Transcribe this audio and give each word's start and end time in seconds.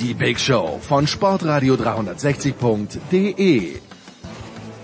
die 0.00 0.14
Big 0.14 0.38
Show 0.38 0.78
von 0.80 1.06
Sportradio 1.06 1.74
360.de. 1.74 3.80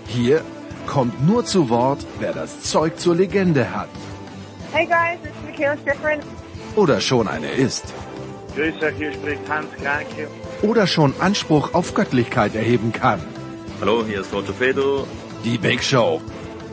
Hier 0.07 0.41
kommt 0.87 1.25
nur 1.25 1.45
zu 1.45 1.69
Wort, 1.69 2.05
wer 2.19 2.33
das 2.33 2.61
Zeug 2.61 2.99
zur 2.99 3.15
Legende 3.15 3.73
hat. 3.73 3.89
Hey 4.71 4.85
guys, 4.85 5.19
it's 5.23 5.35
Michaela 5.45 5.77
Schifrin. 5.77 6.19
Oder 6.75 6.99
schon 6.99 7.27
eine 7.27 7.49
ist. 7.49 7.93
Grüß 8.55 8.83
euch, 8.83 8.95
hier 8.97 9.13
spricht 9.13 9.49
Hans 9.49 9.71
Kranke. 9.81 10.27
Oder 10.61 10.87
schon 10.87 11.13
Anspruch 11.19 11.73
auf 11.73 11.93
Göttlichkeit 11.93 12.55
erheben 12.55 12.91
kann. 12.91 13.21
Hallo, 13.79 14.03
hier 14.05 14.21
ist 14.21 14.33
Roger 14.33 14.53
Fedor. 14.53 15.07
Die 15.43 15.57
Big 15.57 15.83
Show. 15.83 16.21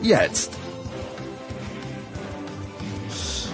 Jetzt. 0.01 0.51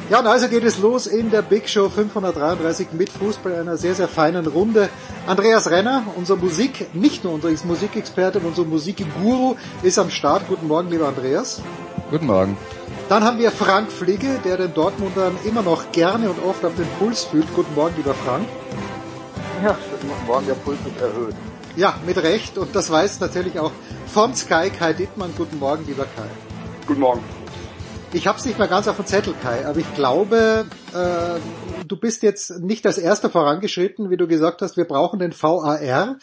Ja, 0.10 0.22
und 0.22 0.26
also 0.26 0.48
geht 0.48 0.64
es 0.64 0.80
los 0.80 1.06
in 1.06 1.30
der 1.30 1.44
Big 1.44 1.70
Show 1.70 1.88
533 1.88 2.94
mit 2.94 3.12
Fußball 3.12 3.54
einer 3.54 3.78
sehr, 3.78 3.94
sehr 3.94 4.08
feinen 4.08 4.48
Runde. 4.48 4.90
Andreas 5.28 5.70
Renner, 5.70 6.02
unser 6.16 6.36
Musik, 6.36 6.96
nicht 6.96 7.24
nur 7.24 7.34
unser 7.34 7.50
Musikexperte, 7.64 8.40
unser 8.40 8.64
Musikguru, 8.66 9.56
ist 9.84 10.00
am 10.00 10.10
Start. 10.10 10.48
Guten 10.48 10.68
Morgen, 10.68 10.90
lieber 10.90 11.08
Andreas. 11.10 11.62
Guten 12.10 12.26
Morgen. 12.26 12.58
Dann 13.08 13.24
haben 13.24 13.38
wir 13.38 13.52
Frank 13.52 13.92
Fligge, 13.92 14.40
der 14.44 14.58
den 14.58 14.74
Dortmundern 14.74 15.38
immer 15.46 15.62
noch 15.62 15.92
gerne 15.92 16.32
und 16.32 16.44
oft 16.44 16.66
auf 16.66 16.74
den 16.74 16.88
Puls 16.98 17.26
fühlt. 17.26 17.46
Guten 17.56 17.76
Morgen, 17.76 17.94
lieber 17.96 18.16
Frank. 18.16 18.48
Ja, 19.64 19.78
guten 19.92 20.26
Morgen, 20.26 20.48
der 20.48 20.56
Puls 20.56 20.80
ist 20.88 21.00
erhöht. 21.00 21.36
Ja, 21.76 21.94
mit 22.08 22.18
Recht. 22.18 22.58
Und 22.58 22.76
das 22.76 22.90
weiß 22.90 23.20
natürlich 23.20 23.60
auch 23.60 23.72
von 24.08 24.34
Sky 24.34 24.72
Kai 24.72 24.94
Dittmann. 24.94 25.36
Guten 25.38 25.60
Morgen, 25.60 25.86
lieber 25.86 26.06
Kai. 26.16 26.30
Guten 26.88 27.02
Morgen. 27.02 27.39
Ich 28.12 28.26
habe 28.26 28.40
es 28.40 28.46
nicht 28.46 28.58
mehr 28.58 28.68
ganz 28.68 28.88
auf 28.88 28.96
dem 28.96 29.06
Zettel, 29.06 29.36
Kai, 29.40 29.68
aber 29.68 29.78
ich 29.78 29.94
glaube, 29.94 30.66
äh, 30.96 31.86
du 31.88 31.96
bist 31.96 32.24
jetzt 32.24 32.60
nicht 32.60 32.88
als 32.88 32.98
erster 32.98 33.30
vorangeschritten, 33.30 34.10
wie 34.10 34.18
du 34.18 34.28
gesagt 34.28 34.64
hast, 34.64 34.78
wir 34.78 34.86
brauchen 34.86 35.20
den 35.20 35.32
VAR. 35.32 35.80
Äh, 35.80 36.16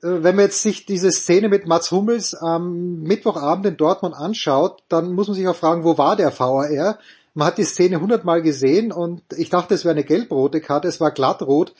wenn 0.00 0.34
man 0.34 0.46
jetzt 0.46 0.62
sich 0.62 0.84
diese 0.84 1.12
Szene 1.12 1.48
mit 1.48 1.68
Mats 1.68 1.92
Hummels 1.92 2.34
am 2.34 3.02
Mittwochabend 3.02 3.66
in 3.66 3.76
Dortmund 3.76 4.16
anschaut, 4.16 4.82
dann 4.88 5.12
muss 5.12 5.28
man 5.28 5.36
sich 5.36 5.46
auch 5.46 5.54
fragen, 5.54 5.84
wo 5.84 5.96
war 5.96 6.16
der 6.16 6.36
VAR? 6.36 6.98
Man 7.34 7.46
hat 7.46 7.56
die 7.56 7.64
Szene 7.64 8.00
hundertmal 8.00 8.42
gesehen 8.42 8.90
und 8.90 9.22
ich 9.36 9.48
dachte, 9.48 9.74
es 9.74 9.84
wäre 9.84 9.94
eine 9.94 10.04
gelb-rote 10.04 10.60
Karte, 10.60 10.88
es 10.88 11.00
war 11.00 11.12
glattrot. 11.12 11.72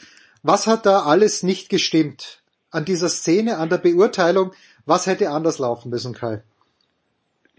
Was 0.45 0.69
hat 0.69 0.87
da 0.87 1.03
alles 1.03 1.43
nicht 1.43 1.69
gestimmt? 1.69 2.43
An 2.71 2.85
dieser 2.85 3.09
Szene, 3.09 3.59
an 3.59 3.71
der 3.71 3.79
Beurteilung, 3.79 4.53
was 4.87 5.07
hätte 5.07 5.31
anders 5.31 5.59
laufen 5.59 5.91
müssen, 5.91 6.15
Kai? 6.15 6.45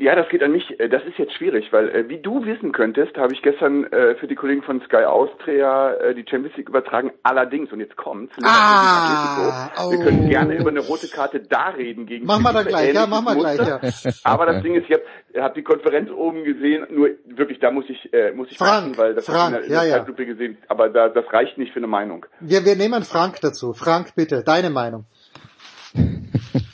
Ja, 0.03 0.15
das 0.15 0.27
geht 0.27 0.43
an 0.43 0.51
mich. 0.51 0.77
Äh, 0.81 0.89
Das 0.89 1.01
ist 1.05 1.17
jetzt 1.17 1.31
schwierig, 1.33 1.71
weil 1.71 1.87
äh, 1.89 2.09
wie 2.09 2.17
du 2.17 2.45
wissen 2.45 2.73
könntest, 2.73 3.15
habe 3.15 3.33
ich 3.33 3.41
gestern 3.41 3.85
äh, 3.85 4.15
für 4.15 4.27
die 4.27 4.35
Kollegen 4.35 4.61
von 4.61 4.81
Sky 4.81 5.05
Austria 5.05 5.93
äh, 5.93 6.13
die 6.13 6.25
Champions 6.29 6.57
League 6.57 6.67
übertragen. 6.67 7.11
Allerdings, 7.23 7.71
und 7.71 7.79
jetzt 7.79 7.95
kommt's, 7.95 8.35
Ah, 8.43 9.69
Atletico, 9.73 9.91
wir 9.91 9.99
oh. 9.99 10.03
können 10.03 10.29
gerne 10.29 10.55
über 10.57 10.71
eine 10.71 10.81
rote 10.81 11.07
Karte 11.07 11.39
da 11.39 11.69
reden 11.69 12.05
gegen 12.05 12.25
Mach 12.25 12.39
mal 12.39 12.51
dann 12.51 12.65
gleich, 12.65 12.93
ja, 12.93 13.03
ähnliches 13.05 13.09
mach 13.09 13.21
mal 13.21 13.35
gleich, 13.37 13.59
ja. 13.65 13.79
Aber 14.25 14.45
das 14.45 14.61
Ding 14.61 14.75
ist, 14.75 14.89
ich 14.89 14.93
habe 14.93 15.03
hab 15.41 15.53
die 15.55 15.63
Konferenz 15.63 16.11
oben 16.11 16.44
gesehen, 16.44 16.85
nur 16.89 17.09
wirklich, 17.25 17.59
da 17.59 17.72
muss 17.72 17.85
ich 17.88 18.13
äh, 18.13 18.33
muss 18.33 18.51
ich 18.51 18.57
Frank, 18.57 18.88
passen, 18.88 18.97
weil 18.97 19.13
das 19.13 19.25
Frank, 19.25 19.53
habe 19.55 19.63
ich 19.63 19.67
in 19.67 19.69
der, 19.69 19.78
ja, 19.78 19.83
in 19.83 19.89
der 19.89 19.97
ja. 19.99 20.03
Zeitlupe 20.03 20.25
gesehen. 20.25 20.57
Aber 20.67 20.89
da, 20.89 21.07
das 21.07 21.25
reicht 21.31 21.57
nicht 21.57 21.72
für 21.72 21.79
eine 21.79 21.88
Meinung. 21.88 22.25
Wir, 22.41 22.66
wir 22.66 22.75
nehmen 22.75 23.03
Frank 23.03 23.39
dazu. 23.41 23.72
Frank, 23.73 24.16
bitte, 24.16 24.44
deine 24.44 24.69
Meinung. 24.69 25.05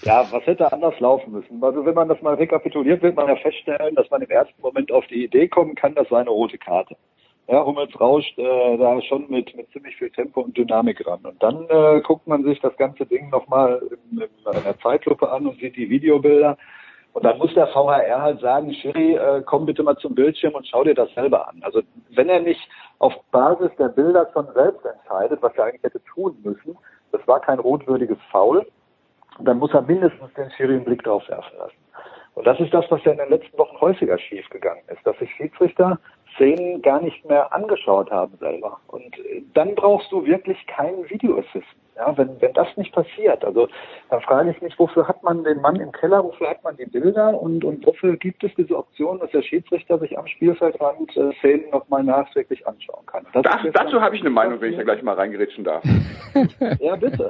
Ja, 0.04 0.26
was 0.32 0.46
hätte 0.46 0.72
anders 0.72 1.00
laufen 1.00 1.32
müssen? 1.32 1.64
Also 1.64 1.86
wenn 1.86 1.94
man 1.94 2.08
das 2.08 2.22
mal 2.22 2.36
rekapituliert, 2.36 3.02
wird 3.02 3.16
man 3.16 3.28
ja 3.28 3.36
feststellen, 3.36 3.96
dass 3.96 4.10
man 4.10 4.22
im 4.22 4.30
ersten 4.30 4.62
Moment 4.62 4.92
auf 4.92 5.06
die 5.08 5.24
Idee 5.24 5.48
kommen 5.48 5.76
kann, 5.76 5.96
das 5.96 6.08
sei 6.10 6.20
eine 6.20 6.30
rote 6.30 6.58
Karte. 6.58 6.96
Ja, 7.48 7.66
Hummels 7.66 8.00
rauscht 8.00 8.38
äh, 8.38 8.78
da 8.78 9.02
schon 9.02 9.30
mit, 9.30 9.56
mit 9.56 9.72
ziemlich 9.72 9.96
viel 9.96 10.12
Tempo 10.12 10.42
und 10.42 10.56
Dynamik 10.56 11.06
ran. 11.06 11.22
Und 11.24 11.42
dann 11.42 11.66
äh, 11.68 12.00
guckt 12.02 12.28
man 12.28 12.44
sich 12.44 12.60
das 12.62 12.78
ganze 12.78 13.08
Ding 13.08 13.30
nochmal 13.30 13.82
in, 14.12 14.22
in 14.22 14.30
einer 14.46 14.78
Zeitlupe 14.80 15.32
an 15.32 15.48
und 15.48 15.60
sieht 15.60 15.76
die 15.76 15.90
Videobilder. 15.90 16.58
Und 17.14 17.26
dann 17.26 17.40
muss 17.40 17.54
der 17.56 17.68
VHR 17.68 18.22
halt 18.22 18.40
sagen, 18.40 18.72
Schiri, 18.74 19.16
äh, 19.16 19.42
komm 19.44 19.66
bitte 19.66 19.82
mal 19.82 19.98
zum 19.98 20.14
Bildschirm 20.14 20.54
und 20.54 20.68
schau 20.68 20.84
dir 20.84 20.94
das 20.94 21.12
selber 21.16 21.48
an. 21.48 21.60
Also 21.64 21.82
wenn 22.12 22.30
er 22.30 22.40
nicht 22.40 22.62
auf 23.00 23.14
Basis 23.32 23.72
der 23.80 23.90
Bilder 23.90 24.30
schon 24.32 24.48
selbst 24.54 24.86
entscheidet, 24.86 25.42
was 25.42 25.56
er 25.56 25.66
eigentlich 25.66 25.84
hätte 25.84 26.04
tun 26.04 26.38
müssen, 26.44 26.78
das 27.12 27.28
war 27.28 27.40
kein 27.40 27.58
rotwürdiges 27.58 28.20
Foul, 28.32 28.68
dann 29.48 29.60
muss 29.60 29.74
er 29.74 29.82
mindestens 29.82 30.34
den 30.34 30.52
Schiri 30.52 30.76
einen 30.76 30.86
Blick 30.86 31.04
drauf 31.04 31.28
werfen 31.30 31.58
lassen. 31.58 31.76
Und 32.36 32.46
das 32.46 32.60
ist 32.60 32.74
das, 32.74 32.86
was 32.90 33.04
ja 33.04 33.12
in 33.12 33.18
den 33.18 33.30
letzten 33.30 33.58
Wochen 33.58 33.80
häufiger 33.82 34.18
schiefgegangen 34.18 34.84
ist, 34.88 35.06
dass 35.06 35.18
sich 35.20 35.30
Schiedsrichter 35.36 36.00
Szenen 36.36 36.82
gar 36.82 37.02
nicht 37.02 37.26
mehr 37.26 37.52
angeschaut 37.54 38.12
haben 38.12 38.38
selber. 38.38 38.80
Und 38.88 39.18
äh, 39.20 39.44
dann 39.54 39.76
brauchst 39.76 40.12
du 40.12 40.26
wirklich 40.26 40.66
keinen 40.68 41.10
Videoassisten. 41.10 41.89
Ja, 42.00 42.18
wenn, 42.18 42.40
wenn 42.40 42.54
das 42.54 42.68
nicht 42.78 42.94
passiert, 42.94 43.44
also 43.44 43.68
dann 44.10 44.22
frage 44.22 44.52
ich 44.52 44.62
mich, 44.62 44.80
wofür 44.80 45.06
hat 45.06 45.22
man 45.22 45.44
den 45.44 45.60
Mann 45.60 45.76
im 45.76 45.92
Keller, 45.92 46.24
wofür 46.24 46.50
hat 46.50 46.64
man 46.64 46.78
die 46.78 46.86
Bilder 46.86 47.38
und, 47.38 47.66
und 47.66 47.86
wofür 47.86 48.16
gibt 48.16 48.42
es 48.42 48.52
diese 48.56 48.78
Option, 48.78 49.20
dass 49.20 49.30
der 49.32 49.42
Schiedsrichter 49.42 50.00
sich 50.00 50.18
am 50.18 50.26
Spielfeldrand 50.26 51.18
äh, 51.18 51.34
Szenen 51.40 51.70
nochmal 51.72 52.06
nachträglich 52.06 52.66
anschauen 52.66 53.06
kann. 53.06 53.26
Das 53.34 53.44
Das, 53.44 53.62
dazu 53.74 54.02
habe 54.02 54.16
ich 54.16 54.22
eine 54.22 54.30
Meinung, 54.30 54.62
wenn 54.62 54.72
ich 54.72 54.78
da 54.78 54.84
gleich 54.84 55.04
mal 55.04 55.16
reingerätschen 55.16 55.66
darf. 55.66 55.84
Ja, 56.80 56.96
bitte. 56.96 57.30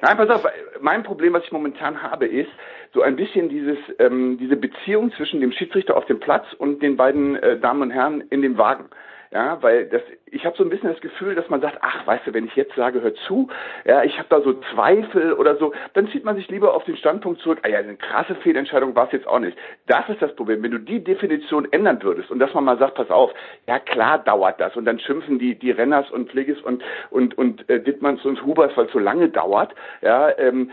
Nein, 0.00 0.16
pass 0.16 0.30
auf, 0.30 0.46
mein 0.80 1.02
Problem, 1.02 1.34
was 1.34 1.44
ich 1.44 1.52
momentan 1.52 2.02
habe, 2.02 2.26
ist 2.26 2.50
so 2.94 3.02
ein 3.02 3.14
bisschen 3.14 3.48
dieses, 3.48 3.78
ähm, 3.98 4.38
diese 4.40 4.56
Beziehung 4.56 5.12
zwischen 5.12 5.40
dem 5.40 5.52
Schiedsrichter 5.52 5.96
auf 5.96 6.06
dem 6.06 6.18
Platz 6.18 6.46
und 6.58 6.82
den 6.82 6.96
beiden 6.96 7.36
äh, 7.36 7.58
Damen 7.58 7.82
und 7.82 7.90
Herren 7.90 8.22
in 8.30 8.42
dem 8.42 8.56
Wagen. 8.56 8.86
Ja, 9.30 9.62
weil 9.62 9.86
das, 9.86 10.00
ich 10.24 10.46
habe 10.46 10.56
so 10.56 10.64
ein 10.64 10.70
bisschen 10.70 10.90
das 10.90 11.02
Gefühl, 11.02 11.34
dass 11.34 11.48
man 11.50 11.60
sagt, 11.60 11.78
ach, 11.82 12.06
weißt 12.06 12.26
du, 12.26 12.32
wenn 12.34 12.46
ich 12.46 12.56
jetzt 12.56 12.74
sage, 12.74 13.02
hör 13.02 13.14
zu, 13.26 13.48
ja, 13.84 14.02
ich 14.02 14.16
habe 14.18 14.28
da 14.30 14.40
so 14.40 14.54
Zweifel 14.72 15.34
oder 15.34 15.56
so, 15.56 15.74
dann 15.92 16.08
zieht 16.08 16.24
man 16.24 16.36
sich 16.36 16.48
lieber 16.48 16.72
auf 16.72 16.84
den 16.84 16.96
Standpunkt 16.96 17.42
zurück, 17.42 17.58
ah 17.62 17.68
ja, 17.68 17.78
eine 17.78 17.96
krasse 17.96 18.34
Fehlentscheidung 18.36 18.94
war 18.94 19.06
es 19.06 19.12
jetzt 19.12 19.26
auch 19.26 19.38
nicht. 19.38 19.58
Das 19.86 20.08
ist 20.08 20.22
das 20.22 20.34
Problem, 20.34 20.62
wenn 20.62 20.70
du 20.70 20.78
die 20.78 21.04
Definition 21.04 21.70
ändern 21.72 22.02
würdest 22.02 22.30
und 22.30 22.38
dass 22.38 22.54
man 22.54 22.64
mal 22.64 22.78
sagt, 22.78 22.94
pass 22.94 23.10
auf, 23.10 23.30
ja 23.66 23.78
klar 23.78 24.18
dauert 24.18 24.58
das 24.60 24.74
und 24.76 24.86
dann 24.86 24.98
schimpfen 24.98 25.38
die 25.38 25.58
die 25.58 25.72
Renners 25.72 26.10
und 26.10 26.30
Pfleges 26.30 26.60
und 26.62 26.82
und 27.10 27.36
und 27.36 27.68
äh, 27.68 27.80
Dittmanns 27.80 28.24
und 28.24 28.42
Hubers, 28.46 28.72
weil 28.76 28.86
es 28.86 28.92
so 28.92 28.98
lange 28.98 29.28
dauert, 29.28 29.74
ja, 30.00 30.30
ähm, 30.38 30.70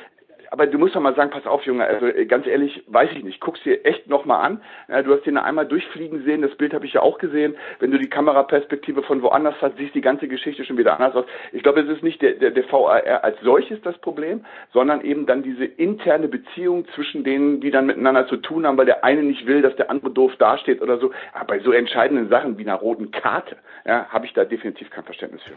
aber 0.51 0.67
du 0.67 0.77
musst 0.77 0.95
doch 0.95 1.01
mal 1.01 1.15
sagen, 1.15 1.31
pass 1.31 1.45
auf, 1.45 1.65
Junge, 1.65 1.85
also 1.85 2.07
äh, 2.07 2.25
ganz 2.25 2.47
ehrlich, 2.47 2.83
weiß 2.87 3.09
ich 3.15 3.23
nicht, 3.23 3.39
guck's 3.39 3.61
dir 3.63 3.85
echt 3.85 4.07
nochmal 4.07 4.45
an. 4.45 4.61
Ja, 4.87 5.01
du 5.01 5.13
hast 5.13 5.25
den 5.25 5.37
einmal 5.37 5.65
durchfliegen 5.65 6.23
sehen, 6.23 6.41
das 6.41 6.55
Bild 6.55 6.73
habe 6.73 6.85
ich 6.85 6.93
ja 6.93 7.01
auch 7.01 7.17
gesehen. 7.17 7.55
Wenn 7.79 7.91
du 7.91 7.99
die 7.99 8.09
Kameraperspektive 8.09 9.03
von 9.03 9.21
woanders 9.21 9.55
hast, 9.61 9.77
siehst 9.77 9.95
die 9.95 10.01
ganze 10.01 10.27
Geschichte 10.27 10.65
schon 10.65 10.77
wieder 10.77 10.99
anders 10.99 11.15
aus. 11.15 11.25
Ich 11.51 11.63
glaube, 11.63 11.81
es 11.81 11.89
ist 11.89 12.03
nicht 12.03 12.21
der, 12.21 12.33
der, 12.33 12.51
der 12.51 12.63
VAR 12.71 13.23
als 13.23 13.37
solches 13.41 13.81
das 13.81 13.97
Problem, 13.99 14.45
sondern 14.73 15.01
eben 15.01 15.25
dann 15.25 15.43
diese 15.43 15.65
interne 15.65 16.27
Beziehung 16.27 16.85
zwischen 16.95 17.23
denen, 17.23 17.61
die 17.61 17.71
dann 17.71 17.85
miteinander 17.85 18.27
zu 18.27 18.37
tun 18.37 18.65
haben, 18.65 18.77
weil 18.77 18.85
der 18.85 19.03
eine 19.03 19.23
nicht 19.23 19.45
will, 19.45 19.61
dass 19.61 19.75
der 19.75 19.89
andere 19.89 20.11
doof 20.11 20.33
dasteht 20.37 20.81
oder 20.81 20.99
so. 20.99 21.11
Aber 21.33 21.45
bei 21.45 21.59
so 21.59 21.71
entscheidenden 21.71 22.29
Sachen 22.29 22.57
wie 22.57 22.63
einer 22.63 22.75
roten 22.75 23.11
Karte, 23.11 23.57
ja, 23.85 24.07
habe 24.09 24.25
ich 24.25 24.33
da 24.33 24.45
definitiv 24.45 24.89
kein 24.89 25.03
Verständnis 25.03 25.41
für. 25.43 25.53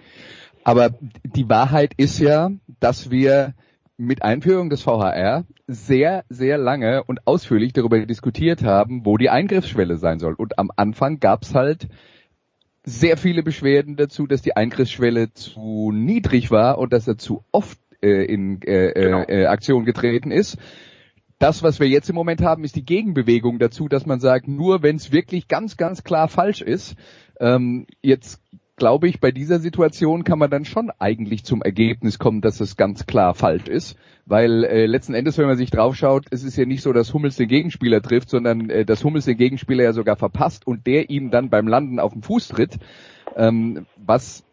Aber 0.64 0.90
die 1.24 1.48
Wahrheit 1.48 1.92
ist 1.96 2.18
ja, 2.18 2.50
dass 2.80 3.10
wir 3.10 3.54
mit 3.98 4.22
Einführung 4.22 4.70
des 4.70 4.82
VHR 4.82 5.44
sehr, 5.66 6.24
sehr 6.28 6.56
lange 6.56 7.02
und 7.04 7.26
ausführlich 7.26 7.72
darüber 7.72 7.98
diskutiert 8.06 8.62
haben, 8.62 9.04
wo 9.04 9.16
die 9.18 9.28
Eingriffsschwelle 9.28 9.96
sein 9.96 10.20
soll. 10.20 10.34
Und 10.34 10.58
am 10.58 10.70
Anfang 10.76 11.18
gab's 11.18 11.54
halt 11.54 11.88
sehr 12.84 13.16
viele 13.16 13.42
Beschwerden 13.42 13.96
dazu, 13.96 14.26
dass 14.26 14.40
die 14.40 14.56
Eingriffsschwelle 14.56 15.32
zu 15.34 15.90
niedrig 15.92 16.50
war 16.50 16.78
und 16.78 16.92
dass 16.92 17.08
er 17.08 17.18
zu 17.18 17.44
oft 17.50 17.78
äh, 18.00 18.24
in 18.24 18.62
äh, 18.62 18.92
Genau. 18.94 19.24
äh, 19.28 19.46
Aktion 19.46 19.84
getreten 19.84 20.30
ist. 20.30 20.58
Das, 21.40 21.62
was 21.62 21.80
wir 21.80 21.88
jetzt 21.88 22.08
im 22.08 22.14
Moment 22.14 22.40
haben, 22.40 22.64
ist 22.64 22.76
die 22.76 22.84
Gegenbewegung 22.84 23.58
dazu, 23.58 23.88
dass 23.88 24.06
man 24.06 24.20
sagt, 24.20 24.48
nur 24.48 24.82
wenn 24.82 24.96
es 24.96 25.12
wirklich 25.12 25.48
ganz, 25.48 25.76
ganz 25.76 26.04
klar 26.04 26.28
falsch 26.28 26.62
ist, 26.62 26.96
ähm, 27.40 27.86
jetzt 28.00 28.40
glaube 28.78 29.08
ich, 29.08 29.20
bei 29.20 29.30
dieser 29.30 29.58
Situation 29.58 30.24
kann 30.24 30.38
man 30.38 30.50
dann 30.50 30.64
schon 30.64 30.90
eigentlich 30.98 31.44
zum 31.44 31.62
Ergebnis 31.62 32.18
kommen, 32.18 32.40
dass 32.40 32.60
es 32.60 32.76
ganz 32.76 33.06
klar 33.06 33.34
falsch 33.34 33.68
ist. 33.68 33.96
Weil 34.24 34.64
äh, 34.64 34.86
letzten 34.86 35.14
Endes, 35.14 35.38
wenn 35.38 35.46
man 35.46 35.56
sich 35.56 35.70
draufschaut, 35.70 36.26
es 36.30 36.44
ist 36.44 36.56
ja 36.56 36.64
nicht 36.64 36.82
so, 36.82 36.92
dass 36.92 37.12
Hummels 37.12 37.36
den 37.36 37.48
Gegenspieler 37.48 38.00
trifft, 38.02 38.30
sondern 38.30 38.70
äh, 38.70 38.84
dass 38.84 39.04
Hummels 39.04 39.26
den 39.26 39.36
Gegenspieler 39.36 39.84
ja 39.84 39.92
sogar 39.92 40.16
verpasst 40.16 40.66
und 40.66 40.86
der 40.86 41.10
ihm 41.10 41.30
dann 41.30 41.50
beim 41.50 41.66
Landen 41.66 41.98
auf 41.98 42.12
den 42.12 42.22
Fuß 42.22 42.48
tritt. 42.48 42.78
Ähm, 43.36 43.86
was 43.96 44.44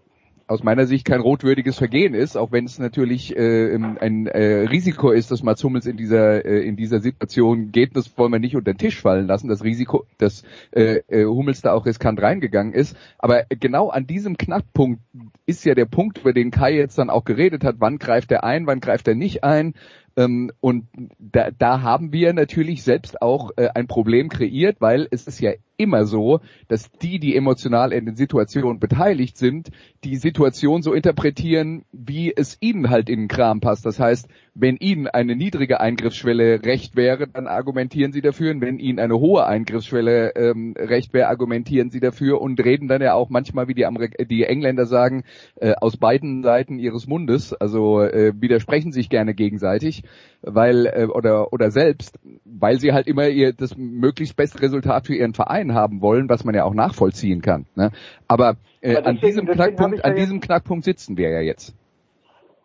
aus 0.48 0.64
meiner 0.64 0.86
Sicht 0.86 1.06
kein 1.06 1.22
rotwürdiges 1.22 1.78
Vergehen 1.78 2.14
ist, 2.14 2.38
auch 2.38 2.52
wenn 2.52 2.66
es 2.66 2.78
natürlich 2.78 3.36
äh, 3.36 3.74
ein 3.76 4.28
äh, 4.28 4.68
Risiko 4.68 5.12
ist, 5.12 5.32
dass 5.32 5.42
Mats 5.42 5.64
Hummels 5.64 5.88
in 5.88 5.98
dieser 5.98 6.46
äh, 6.46 6.68
in 6.68 6.76
dieser 6.76 7.00
Situation 7.00 7.72
geht. 7.72 7.96
Das 7.96 8.16
wollen 8.18 8.32
wir 8.32 8.40
nicht 8.40 8.56
unter 8.56 8.74
den 8.74 8.78
Tisch 8.78 9.02
fallen 9.02 9.28
lassen. 9.28 9.48
Das 9.48 9.64
Risiko, 9.64 10.06
dass 10.18 10.44
äh, 10.72 11.02
äh, 11.08 11.26
Hummels 11.26 11.62
da 11.62 11.74
auch 11.74 11.86
riskant 11.86 12.22
reingegangen 12.22 12.74
ist. 12.74 12.96
Aber 13.18 13.46
genau 13.50 13.90
an 13.90 14.06
diesem 14.06 14.38
Knackpunkt 14.38 15.02
ist 15.46 15.66
ja 15.66 15.74
der 15.74 15.86
Punkt, 15.86 16.20
über 16.20 16.34
den 16.34 16.52
Kai 16.52 16.76
jetzt 16.76 16.98
dann 16.98 17.10
auch 17.10 17.26
geredet 17.26 17.64
hat. 17.64 17.76
Wann 17.80 17.98
greift 17.98 18.32
er 18.32 18.44
ein? 18.44 18.68
Wann 18.68 18.82
greift 18.82 19.08
er 19.08 19.16
nicht 19.16 19.44
ein? 19.44 19.74
Ähm, 20.18 20.52
und 20.62 20.86
da, 21.20 21.50
da 21.52 21.82
haben 21.82 22.14
wir 22.14 22.34
natürlich 22.34 22.84
selbst 22.84 23.22
auch 23.22 23.52
äh, 23.58 23.70
ein 23.74 23.88
Problem 23.88 24.30
kreiert, 24.30 24.78
weil 24.80 25.08
es 25.12 25.28
ist 25.28 25.42
ja 25.42 25.52
immer 25.78 26.06
so, 26.06 26.40
dass 26.68 26.92
die, 26.92 27.20
die 27.20 27.36
emotional 27.36 27.92
in 27.92 28.06
den 28.06 28.16
Situationen 28.16 28.80
beteiligt 28.80 29.38
sind, 29.38 29.70
die 30.04 30.16
Situation 30.16 30.82
so 30.82 30.94
interpretieren, 30.94 31.84
wie 31.92 32.34
es 32.36 32.58
ihnen 32.62 32.90
halt 32.90 33.10
in 33.10 33.22
den 33.22 33.28
Kram 33.28 33.60
passt. 33.60 33.86
Das 33.86 34.00
heißt, 34.00 34.28
wenn 34.54 34.78
ihnen 34.78 35.08
eine 35.08 35.36
niedrige 35.36 35.82
Eingriffsschwelle 35.82 36.64
recht 36.64 36.96
wäre, 36.96 37.28
dann 37.28 37.48
argumentieren 37.48 38.14
sie 38.14 38.22
dafür. 38.22 38.52
Und 38.52 38.62
wenn 38.62 38.80
ihnen 38.80 39.00
eine 39.00 39.20
hohe 39.20 39.46
Eingriffsschwelle 39.46 40.36
ähm, 40.36 40.76
recht 40.78 41.14
wäre, 41.14 41.28
argumentieren 41.28 41.90
sie 41.90 42.00
dafür 42.00 42.40
und 42.40 42.64
reden 42.64 42.88
dann 42.88 43.02
ja 43.02 43.14
auch 43.14 43.30
manchmal, 43.30 43.68
wie 43.68 43.74
die, 43.74 43.86
Amerik 43.86 44.16
die 44.30 44.44
Engländer 44.44 44.86
sagen, 44.86 45.24
äh, 45.56 45.74
aus 45.82 45.98
beiden 45.98 46.44
Seiten 46.44 46.80
ihres 46.80 47.06
Mundes. 47.06 47.54
Also 47.54 48.02
äh, 48.02 48.34
widersprechen 48.40 48.94
sich 48.94 49.10
gerne 49.10 49.34
gegenseitig, 49.34 50.04
weil 50.42 50.86
äh, 50.86 51.06
oder 51.06 51.52
oder 51.52 51.72
selbst, 51.72 52.18
weil 52.46 52.80
sie 52.80 52.94
halt 52.94 53.08
immer 53.08 53.28
ihr 53.28 53.52
das 53.52 53.76
möglichst 53.76 54.38
beste 54.38 54.62
Resultat 54.62 55.06
für 55.06 55.16
ihren 55.16 55.34
Verein 55.34 55.65
haben 55.74 56.02
wollen, 56.02 56.30
was 56.30 56.44
man 56.44 56.56
ja 56.56 56.64
auch 56.64 56.74
nachvollziehen 56.74 57.42
kann. 57.42 57.66
Ne? 57.76 57.92
Aber, 58.28 58.58
äh, 58.82 59.02
deswegen, 59.02 59.06
an 59.08 59.18
diesem 59.18 59.46
Knackpunkt, 59.48 60.06
an 60.06 60.16
diesem 60.16 60.40
Knackpunkt 60.40 60.86
sitzen 60.86 61.18
wir 61.18 61.30
ja 61.30 61.42
jetzt. 61.42 61.76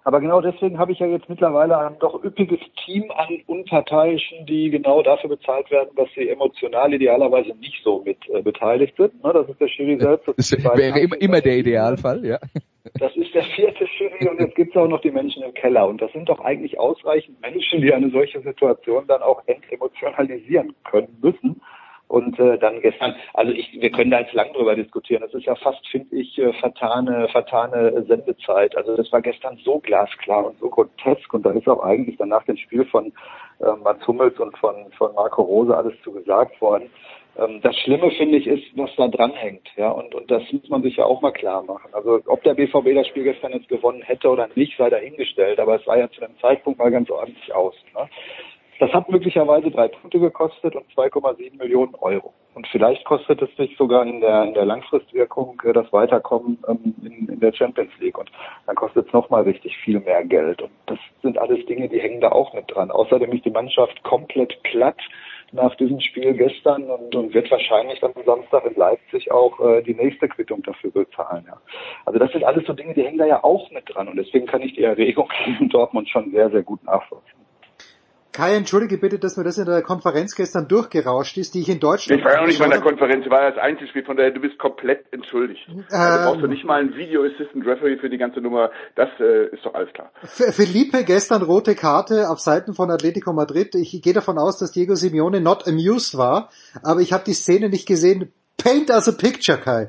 Aber 0.02 0.20
genau 0.20 0.40
deswegen 0.40 0.78
habe 0.78 0.92
ich 0.92 0.98
ja 0.98 1.06
jetzt 1.06 1.28
mittlerweile 1.28 1.78
ein 1.78 1.98
doch 2.00 2.24
üppiges 2.24 2.60
Team 2.84 3.10
an 3.10 3.28
Unparteiischen, 3.46 4.46
die 4.46 4.70
genau 4.70 5.02
dafür 5.02 5.30
bezahlt 5.30 5.70
werden, 5.70 5.90
dass 5.94 6.08
sie 6.14 6.28
emotional 6.28 6.94
idealerweise 6.94 7.54
nicht 7.60 7.82
so 7.84 8.02
mit 8.04 8.16
äh, 8.30 8.40
beteiligt 8.40 8.96
sind. 8.96 9.22
Ne, 9.22 9.32
das 9.32 9.48
ist 9.48 9.60
der 9.60 9.68
Schiri 9.68 9.96
selbst. 10.00 10.26
Das, 10.26 10.36
das 10.36 10.78
wäre 10.78 10.98
immer, 10.98 11.20
immer 11.20 11.40
der 11.40 11.58
Idealfall, 11.58 12.24
ja. 12.24 12.38
Das 12.98 13.14
ist 13.14 13.34
der 13.34 13.44
vierte 13.44 13.86
Schiri 13.86 14.26
und 14.28 14.40
jetzt 14.40 14.54
gibt 14.54 14.74
es 14.74 14.80
auch 14.80 14.88
noch 14.88 15.02
die 15.02 15.10
Menschen 15.10 15.42
im 15.42 15.52
Keller. 15.52 15.86
Und 15.86 16.00
das 16.00 16.10
sind 16.12 16.28
doch 16.28 16.40
eigentlich 16.40 16.78
ausreichend 16.78 17.38
Menschen, 17.42 17.82
die 17.82 17.92
eine 17.92 18.10
solche 18.10 18.40
Situation 18.40 19.04
dann 19.06 19.20
auch 19.20 19.42
entemotionalisieren 19.46 20.74
können 20.84 21.14
müssen. 21.20 21.60
Und 22.10 22.40
äh, 22.40 22.58
dann 22.58 22.80
gestern, 22.80 23.14
also 23.34 23.52
ich, 23.52 23.70
wir 23.80 23.88
können 23.92 24.10
da 24.10 24.18
jetzt 24.18 24.32
lang 24.32 24.52
drüber 24.52 24.74
diskutieren. 24.74 25.22
Das 25.22 25.32
ist 25.32 25.44
ja 25.46 25.54
fast, 25.54 25.86
finde 25.86 26.16
ich, 26.16 26.36
äh, 26.38 26.52
vertane, 26.54 27.28
vertane 27.28 28.04
Sendezeit. 28.08 28.76
Also 28.76 28.96
das 28.96 29.12
war 29.12 29.22
gestern 29.22 29.56
so 29.64 29.78
glasklar 29.78 30.44
und 30.44 30.58
so 30.58 30.68
grotesk 30.68 31.32
und 31.32 31.46
da 31.46 31.52
ist 31.52 31.68
auch 31.68 31.84
eigentlich 31.84 32.16
danach 32.16 32.42
dem 32.46 32.56
Spiel 32.56 32.84
von 32.86 33.12
äh, 33.60 33.76
Mats 33.84 34.04
Hummels 34.08 34.40
und 34.40 34.58
von, 34.58 34.74
von 34.98 35.14
Marco 35.14 35.42
Rose 35.42 35.76
alles 35.76 35.94
zu 36.02 36.10
gesagt 36.10 36.60
worden. 36.60 36.90
Ähm, 37.38 37.60
das 37.62 37.76
Schlimme 37.76 38.10
finde 38.10 38.38
ich 38.38 38.48
ist, 38.48 38.76
was 38.76 38.90
da 38.96 39.06
dranhängt, 39.06 39.68
ja, 39.76 39.90
und, 39.90 40.12
und 40.12 40.28
das 40.32 40.42
muss 40.50 40.68
man 40.68 40.82
sich 40.82 40.96
ja 40.96 41.04
auch 41.04 41.20
mal 41.20 41.30
klar 41.30 41.62
machen. 41.62 41.90
Also 41.92 42.20
ob 42.26 42.42
der 42.42 42.54
BVB 42.54 42.92
das 42.92 43.06
Spiel 43.06 43.22
gestern 43.22 43.52
jetzt 43.52 43.68
gewonnen 43.68 44.02
hätte 44.02 44.28
oder 44.30 44.48
nicht, 44.56 44.76
sei 44.76 44.90
dahingestellt, 44.90 45.60
aber 45.60 45.76
es 45.76 45.84
sah 45.84 45.96
ja 45.96 46.10
zu 46.10 46.22
dem 46.22 46.36
Zeitpunkt 46.40 46.80
mal 46.80 46.90
ganz 46.90 47.08
ordentlich 47.08 47.54
aus. 47.54 47.76
Ne? 47.94 48.08
Das 48.80 48.94
hat 48.94 49.10
möglicherweise 49.10 49.70
drei 49.70 49.88
Punkte 49.88 50.18
gekostet 50.18 50.74
und 50.74 50.86
2,7 50.96 51.58
Millionen 51.58 51.94
Euro. 51.96 52.32
Und 52.54 52.66
vielleicht 52.68 53.04
kostet 53.04 53.42
es 53.42 53.54
sich 53.56 53.76
sogar 53.76 54.06
in 54.06 54.22
der, 54.22 54.44
in 54.44 54.54
der 54.54 54.64
Langfristwirkung 54.64 55.60
äh, 55.66 55.74
das 55.74 55.92
Weiterkommen 55.92 56.58
ähm, 56.66 56.94
in, 57.02 57.28
in 57.28 57.40
der 57.40 57.52
Champions 57.52 57.92
League. 58.00 58.16
Und 58.16 58.30
dann 58.66 58.76
kostet 58.76 59.06
es 59.06 59.12
nochmal 59.12 59.42
richtig 59.42 59.76
viel 59.84 60.00
mehr 60.00 60.24
Geld. 60.24 60.62
Und 60.62 60.70
das 60.86 60.98
sind 61.20 61.36
alles 61.36 61.64
Dinge, 61.66 61.90
die 61.90 62.00
hängen 62.00 62.22
da 62.22 62.32
auch 62.32 62.54
mit 62.54 62.74
dran. 62.74 62.90
Außerdem 62.90 63.30
ist 63.32 63.44
die 63.44 63.50
Mannschaft 63.50 64.02
komplett 64.02 64.62
platt 64.62 64.98
nach 65.52 65.74
diesem 65.74 66.00
Spiel 66.00 66.32
gestern 66.32 66.84
und, 66.90 67.14
und 67.14 67.34
wird 67.34 67.50
wahrscheinlich 67.50 68.00
dann 68.00 68.12
am 68.16 68.24
Samstag 68.24 68.64
in 68.64 68.76
Leipzig 68.76 69.30
auch 69.30 69.60
äh, 69.60 69.82
die 69.82 69.94
nächste 69.94 70.26
Quittung 70.26 70.62
dafür 70.62 70.90
bezahlen. 70.90 71.44
Ja. 71.46 71.60
Also 72.06 72.18
das 72.18 72.32
sind 72.32 72.44
alles 72.44 72.64
so 72.66 72.72
Dinge, 72.72 72.94
die 72.94 73.04
hängen 73.04 73.18
da 73.18 73.26
ja 73.26 73.44
auch 73.44 73.70
mit 73.72 73.84
dran. 73.94 74.08
Und 74.08 74.16
deswegen 74.16 74.46
kann 74.46 74.62
ich 74.62 74.74
die 74.74 74.84
Erregung 74.84 75.28
in 75.60 75.68
Dortmund 75.68 76.08
schon 76.08 76.30
sehr, 76.30 76.48
sehr 76.48 76.62
gut 76.62 76.82
nachvollziehen. 76.84 77.39
Kai, 78.40 78.54
entschuldige 78.54 78.96
bitte, 78.96 79.18
dass 79.18 79.36
mir 79.36 79.44
das 79.44 79.58
in 79.58 79.66
der 79.66 79.82
Konferenz 79.82 80.34
gestern 80.34 80.66
durchgerauscht 80.66 81.36
ist, 81.36 81.52
die 81.52 81.60
ich 81.60 81.68
in 81.68 81.78
Deutschland... 81.78 82.20
Ich 82.20 82.24
war 82.24 82.32
ja 82.32 82.40
auch 82.40 82.46
nicht 82.46 82.58
in 82.58 82.70
der 82.70 82.80
Konferenz, 82.80 83.26
ich 83.26 83.30
war 83.30 83.50
das 83.50 83.58
Einzelspiel, 83.58 84.02
von 84.02 84.16
daher 84.16 84.30
du 84.30 84.40
bist 84.40 84.58
komplett 84.58 85.04
entschuldigt. 85.12 85.60
Ähm, 85.68 85.84
also 85.90 86.30
brauchst 86.30 86.42
du 86.44 86.46
nicht 86.46 86.64
mal 86.64 86.80
einen 86.80 86.94
Video 86.94 87.22
Assistant 87.22 87.66
Referee 87.66 87.98
für 87.98 88.08
die 88.08 88.16
ganze 88.16 88.40
Nummer, 88.40 88.70
das 88.96 89.10
äh, 89.20 89.54
ist 89.54 89.62
doch 89.66 89.74
alles 89.74 89.92
klar. 89.92 90.10
Felipe 90.22 91.04
gestern 91.04 91.42
rote 91.42 91.74
Karte 91.74 92.30
auf 92.30 92.40
Seiten 92.40 92.72
von 92.72 92.90
Atletico 92.90 93.34
Madrid. 93.34 93.74
Ich 93.74 94.00
gehe 94.00 94.14
davon 94.14 94.38
aus, 94.38 94.58
dass 94.58 94.72
Diego 94.72 94.94
Simeone 94.94 95.42
not 95.42 95.68
amused 95.68 96.16
war, 96.16 96.48
aber 96.82 97.00
ich 97.00 97.12
habe 97.12 97.24
die 97.24 97.34
Szene 97.34 97.68
nicht 97.68 97.86
gesehen. 97.86 98.32
Paint 98.56 98.90
as 98.90 99.06
a 99.06 99.12
picture, 99.12 99.58
Kai. 99.58 99.88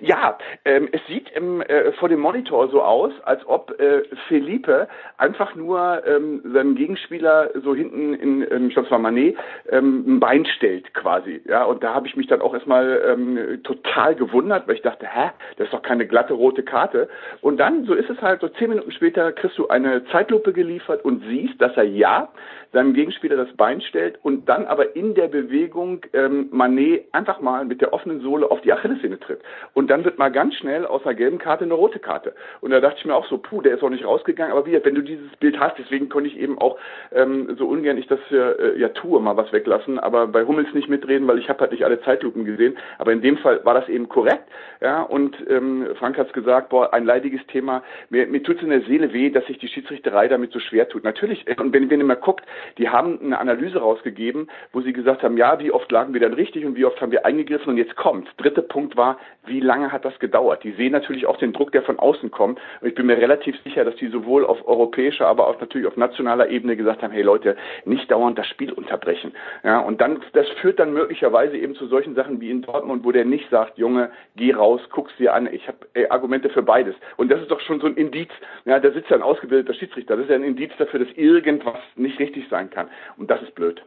Ja, 0.00 0.38
ähm, 0.64 0.88
es 0.92 1.00
sieht 1.06 1.30
im, 1.32 1.60
äh, 1.60 1.92
vor 1.92 2.08
dem 2.08 2.20
Monitor 2.20 2.68
so 2.68 2.82
aus, 2.82 3.12
als 3.24 3.46
ob 3.46 3.78
äh, 3.78 4.02
Felipe 4.28 4.88
einfach 5.18 5.54
nur 5.54 6.02
ähm, 6.06 6.40
seinem 6.52 6.74
Gegenspieler 6.74 7.50
so 7.62 7.74
hinten 7.74 8.14
in, 8.14 8.46
ähm, 8.50 8.68
ich 8.68 8.74
glaube 8.74 8.86
es 8.86 8.90
war 8.90 8.98
Manet, 8.98 9.36
ähm, 9.68 10.04
ein 10.06 10.20
Bein 10.20 10.46
stellt 10.46 10.92
quasi. 10.94 11.42
Ja, 11.46 11.64
und 11.64 11.82
da 11.82 11.94
habe 11.94 12.06
ich 12.06 12.16
mich 12.16 12.26
dann 12.26 12.40
auch 12.40 12.54
erstmal 12.54 13.02
ähm, 13.06 13.62
total 13.64 14.14
gewundert, 14.14 14.66
weil 14.66 14.76
ich 14.76 14.82
dachte, 14.82 15.06
hä, 15.06 15.30
das 15.56 15.66
ist 15.66 15.74
doch 15.74 15.82
keine 15.82 16.06
glatte 16.06 16.34
rote 16.34 16.62
Karte. 16.62 17.08
Und 17.40 17.58
dann, 17.58 17.84
so 17.84 17.94
ist 17.94 18.10
es 18.10 18.20
halt, 18.20 18.40
so 18.40 18.48
zehn 18.48 18.70
Minuten 18.70 18.92
später 18.92 19.32
kriegst 19.32 19.58
du 19.58 19.68
eine 19.68 20.04
Zeitlupe 20.06 20.52
geliefert 20.52 21.04
und 21.04 21.22
siehst, 21.28 21.60
dass 21.60 21.76
er 21.76 21.84
ja 21.84 22.28
seinem 22.72 22.94
Gegenspieler 22.94 23.36
das 23.36 23.54
Bein 23.56 23.80
stellt 23.80 24.18
und 24.22 24.48
dann 24.48 24.66
aber 24.66 24.96
in 24.96 25.14
der 25.14 25.28
Bewegung 25.28 26.00
ähm, 26.12 26.48
Manet 26.50 27.04
einfach 27.12 27.40
mal 27.40 27.64
mit 27.64 27.80
der 27.80 27.92
offenen 27.92 28.20
Sohle 28.20 28.50
auf 28.50 28.60
die 28.62 28.72
Achillessehne 28.72 29.20
tritt. 29.20 29.40
Und 29.74 29.90
dann 29.90 30.04
wird 30.04 30.18
mal 30.18 30.30
ganz 30.30 30.54
schnell 30.54 30.86
aus 30.86 31.04
einer 31.04 31.14
gelben 31.14 31.38
Karte 31.38 31.64
eine 31.64 31.74
rote 31.74 31.98
Karte. 31.98 32.34
Und 32.60 32.70
da 32.70 32.80
dachte 32.80 32.96
ich 32.98 33.04
mir 33.04 33.14
auch 33.14 33.26
so, 33.26 33.38
puh, 33.38 33.60
der 33.60 33.74
ist 33.74 33.82
auch 33.82 33.90
nicht 33.90 34.04
rausgegangen. 34.04 34.52
Aber 34.52 34.66
wie, 34.66 34.72
wenn 34.82 34.94
du 34.94 35.02
dieses 35.02 35.34
Bild 35.36 35.58
hast, 35.60 35.78
deswegen 35.78 36.08
konnte 36.08 36.28
ich 36.28 36.38
eben 36.38 36.58
auch 36.58 36.78
ähm, 37.12 37.56
so 37.58 37.66
ungern 37.66 37.98
ich 37.98 38.06
das 38.06 38.20
äh, 38.30 38.78
ja 38.78 38.88
tue, 38.88 39.20
mal 39.20 39.36
was 39.36 39.52
weglassen, 39.52 39.98
aber 39.98 40.26
bei 40.26 40.44
Hummels 40.44 40.72
nicht 40.72 40.88
mitreden, 40.88 41.28
weil 41.28 41.38
ich 41.38 41.48
habe 41.48 41.60
halt 41.60 41.72
nicht 41.72 41.84
alle 41.84 42.00
Zeitlupen 42.00 42.44
gesehen. 42.44 42.76
Aber 42.98 43.12
in 43.12 43.22
dem 43.22 43.36
Fall 43.38 43.64
war 43.64 43.74
das 43.74 43.88
eben 43.88 44.08
korrekt. 44.08 44.44
Ja, 44.80 45.02
und 45.02 45.36
ähm, 45.48 45.86
Frank 45.98 46.18
hat's 46.18 46.32
gesagt, 46.32 46.70
boah, 46.70 46.92
ein 46.92 47.04
leidiges 47.04 47.46
Thema. 47.48 47.82
Mir, 48.10 48.26
mir 48.26 48.42
tut's 48.42 48.62
in 48.62 48.70
der 48.70 48.82
Seele 48.82 49.12
weh, 49.12 49.30
dass 49.30 49.46
sich 49.46 49.58
die 49.58 49.68
Schiedsrichterei 49.68 50.28
damit 50.28 50.52
so 50.52 50.58
schwer 50.58 50.88
tut. 50.88 51.04
Natürlich, 51.04 51.46
äh, 51.46 51.54
und 51.60 51.72
wenn, 51.72 51.90
wenn 51.90 52.00
ihr 52.00 52.06
mal 52.06 52.14
guckt, 52.14 52.44
die 52.78 52.88
haben 52.88 53.18
eine 53.20 53.38
Analyse 53.38 53.78
rausgegeben, 53.78 54.48
wo 54.72 54.80
sie 54.80 54.92
gesagt 54.92 55.22
haben, 55.22 55.36
ja, 55.36 55.58
wie 55.58 55.70
oft 55.70 55.90
lagen 55.90 56.14
wir 56.14 56.20
dann 56.20 56.34
richtig 56.34 56.64
und 56.64 56.76
wie 56.76 56.84
oft 56.84 57.00
haben 57.00 57.12
wir 57.12 57.26
eingegriffen 57.26 57.70
und 57.70 57.76
jetzt 57.78 57.96
kommt. 57.96 58.28
Dritter 58.36 58.62
Punkt 58.62 58.96
war, 58.96 59.18
wie 59.46 59.60
lange 59.60 59.92
hat 59.92 60.04
das 60.04 60.18
gedauert? 60.18 60.64
Die 60.64 60.72
sehen 60.72 60.92
natürlich 60.92 61.26
auch 61.26 61.36
den 61.36 61.52
Druck, 61.52 61.72
der 61.72 61.82
von 61.82 61.98
außen 61.98 62.30
kommt. 62.30 62.60
Und 62.80 62.88
ich 62.88 62.94
bin 62.94 63.06
mir 63.06 63.18
relativ 63.18 63.56
sicher, 63.62 63.84
dass 63.84 63.96
die 63.96 64.08
sowohl 64.08 64.44
auf 64.44 64.66
europäischer, 64.66 65.26
aber 65.26 65.48
auch 65.48 65.60
natürlich 65.60 65.86
auf 65.86 65.96
nationaler 65.96 66.48
Ebene 66.48 66.76
gesagt 66.76 67.02
haben, 67.02 67.12
hey 67.12 67.22
Leute, 67.22 67.56
nicht 67.84 68.10
dauernd 68.10 68.38
das 68.38 68.46
Spiel 68.46 68.72
unterbrechen. 68.72 69.32
Ja, 69.64 69.80
und 69.80 70.00
dann, 70.00 70.20
das 70.32 70.48
führt 70.60 70.78
dann 70.78 70.92
möglicherweise 70.92 71.56
eben 71.56 71.74
zu 71.74 71.86
solchen 71.86 72.14
Sachen 72.14 72.40
wie 72.40 72.50
in 72.50 72.62
Dortmund, 72.62 73.04
wo 73.04 73.12
der 73.12 73.24
nicht 73.24 73.48
sagt, 73.50 73.78
Junge, 73.78 74.10
geh 74.36 74.52
raus, 74.52 74.80
guck's 74.90 75.16
dir 75.16 75.34
an, 75.34 75.48
ich 75.52 75.66
habe 75.68 76.10
Argumente 76.10 76.48
für 76.50 76.62
beides. 76.62 76.94
Und 77.16 77.30
das 77.30 77.40
ist 77.40 77.50
doch 77.50 77.60
schon 77.60 77.80
so 77.80 77.86
ein 77.86 77.96
Indiz. 77.96 78.30
Ja, 78.64 78.78
da 78.78 78.90
sitzt 78.90 79.10
ja 79.10 79.16
ein 79.16 79.22
ausgebildeter 79.22 79.74
Schiedsrichter. 79.74 80.16
Das 80.16 80.24
ist 80.24 80.30
ja 80.30 80.36
ein 80.36 80.44
Indiz 80.44 80.72
dafür, 80.78 81.00
dass 81.00 81.10
irgendwas 81.16 81.78
nicht 81.96 82.18
richtig 82.18 82.48
sein 82.52 82.70
kann. 82.70 82.88
Und 83.16 83.28
das 83.32 83.42
ist 83.42 83.56
blöd. 83.56 83.82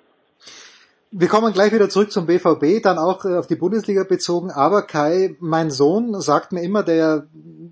Wir 1.11 1.29
kommen 1.29 1.53
gleich 1.53 1.71
wieder 1.71 1.87
zurück 1.87 2.11
zum 2.11 2.25
BVB, 2.25 2.83
dann 2.83 2.97
auch 2.97 3.23
äh, 3.23 3.37
auf 3.37 3.47
die 3.47 3.55
Bundesliga 3.55 4.03
bezogen. 4.03 4.51
Aber 4.51 4.81
Kai, 4.81 5.37
mein 5.39 5.71
Sohn 5.71 6.19
sagt 6.19 6.51
mir 6.51 6.61
immer, 6.61 6.83
der 6.83 7.27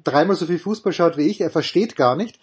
dreimal 0.05 0.38
so 0.38 0.45
viel 0.45 0.59
Fußball 0.59 0.93
schaut 0.93 1.17
wie 1.17 1.27
ich, 1.27 1.41
er 1.41 1.50
versteht 1.50 1.97
gar 1.97 2.15
nicht, 2.15 2.39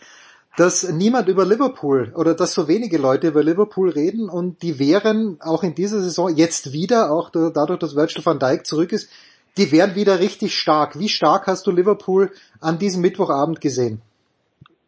dass 0.59 0.87
niemand 0.91 1.29
über 1.29 1.47
Liverpool 1.47 2.13
oder 2.17 2.35
dass 2.35 2.53
so 2.53 2.69
wenige 2.69 2.99
Leute 2.99 3.29
über 3.29 3.43
Liverpool 3.43 3.89
reden 3.89 4.29
und 4.29 4.63
die 4.63 4.79
wären 4.79 5.39
auch 5.41 5.63
in 5.63 5.75
dieser 5.75 6.03
Saison 6.03 6.37
jetzt 6.37 6.73
wieder, 6.73 7.11
auch 7.11 7.31
dadurch, 7.31 7.79
dass 7.79 7.97
Virgil 7.97 8.27
van 8.27 8.39
Dijk 8.39 8.67
zurück 8.67 8.93
ist, 8.93 9.09
die 9.57 9.73
wären 9.73 9.95
wieder 9.95 10.21
richtig 10.21 10.55
stark. 10.59 10.99
Wie 10.99 11.09
stark 11.09 11.47
hast 11.47 11.67
du 11.67 11.71
Liverpool 11.71 12.31
an 12.61 12.79
diesem 12.79 13.01
Mittwochabend 13.01 13.61
gesehen? 13.61 14.03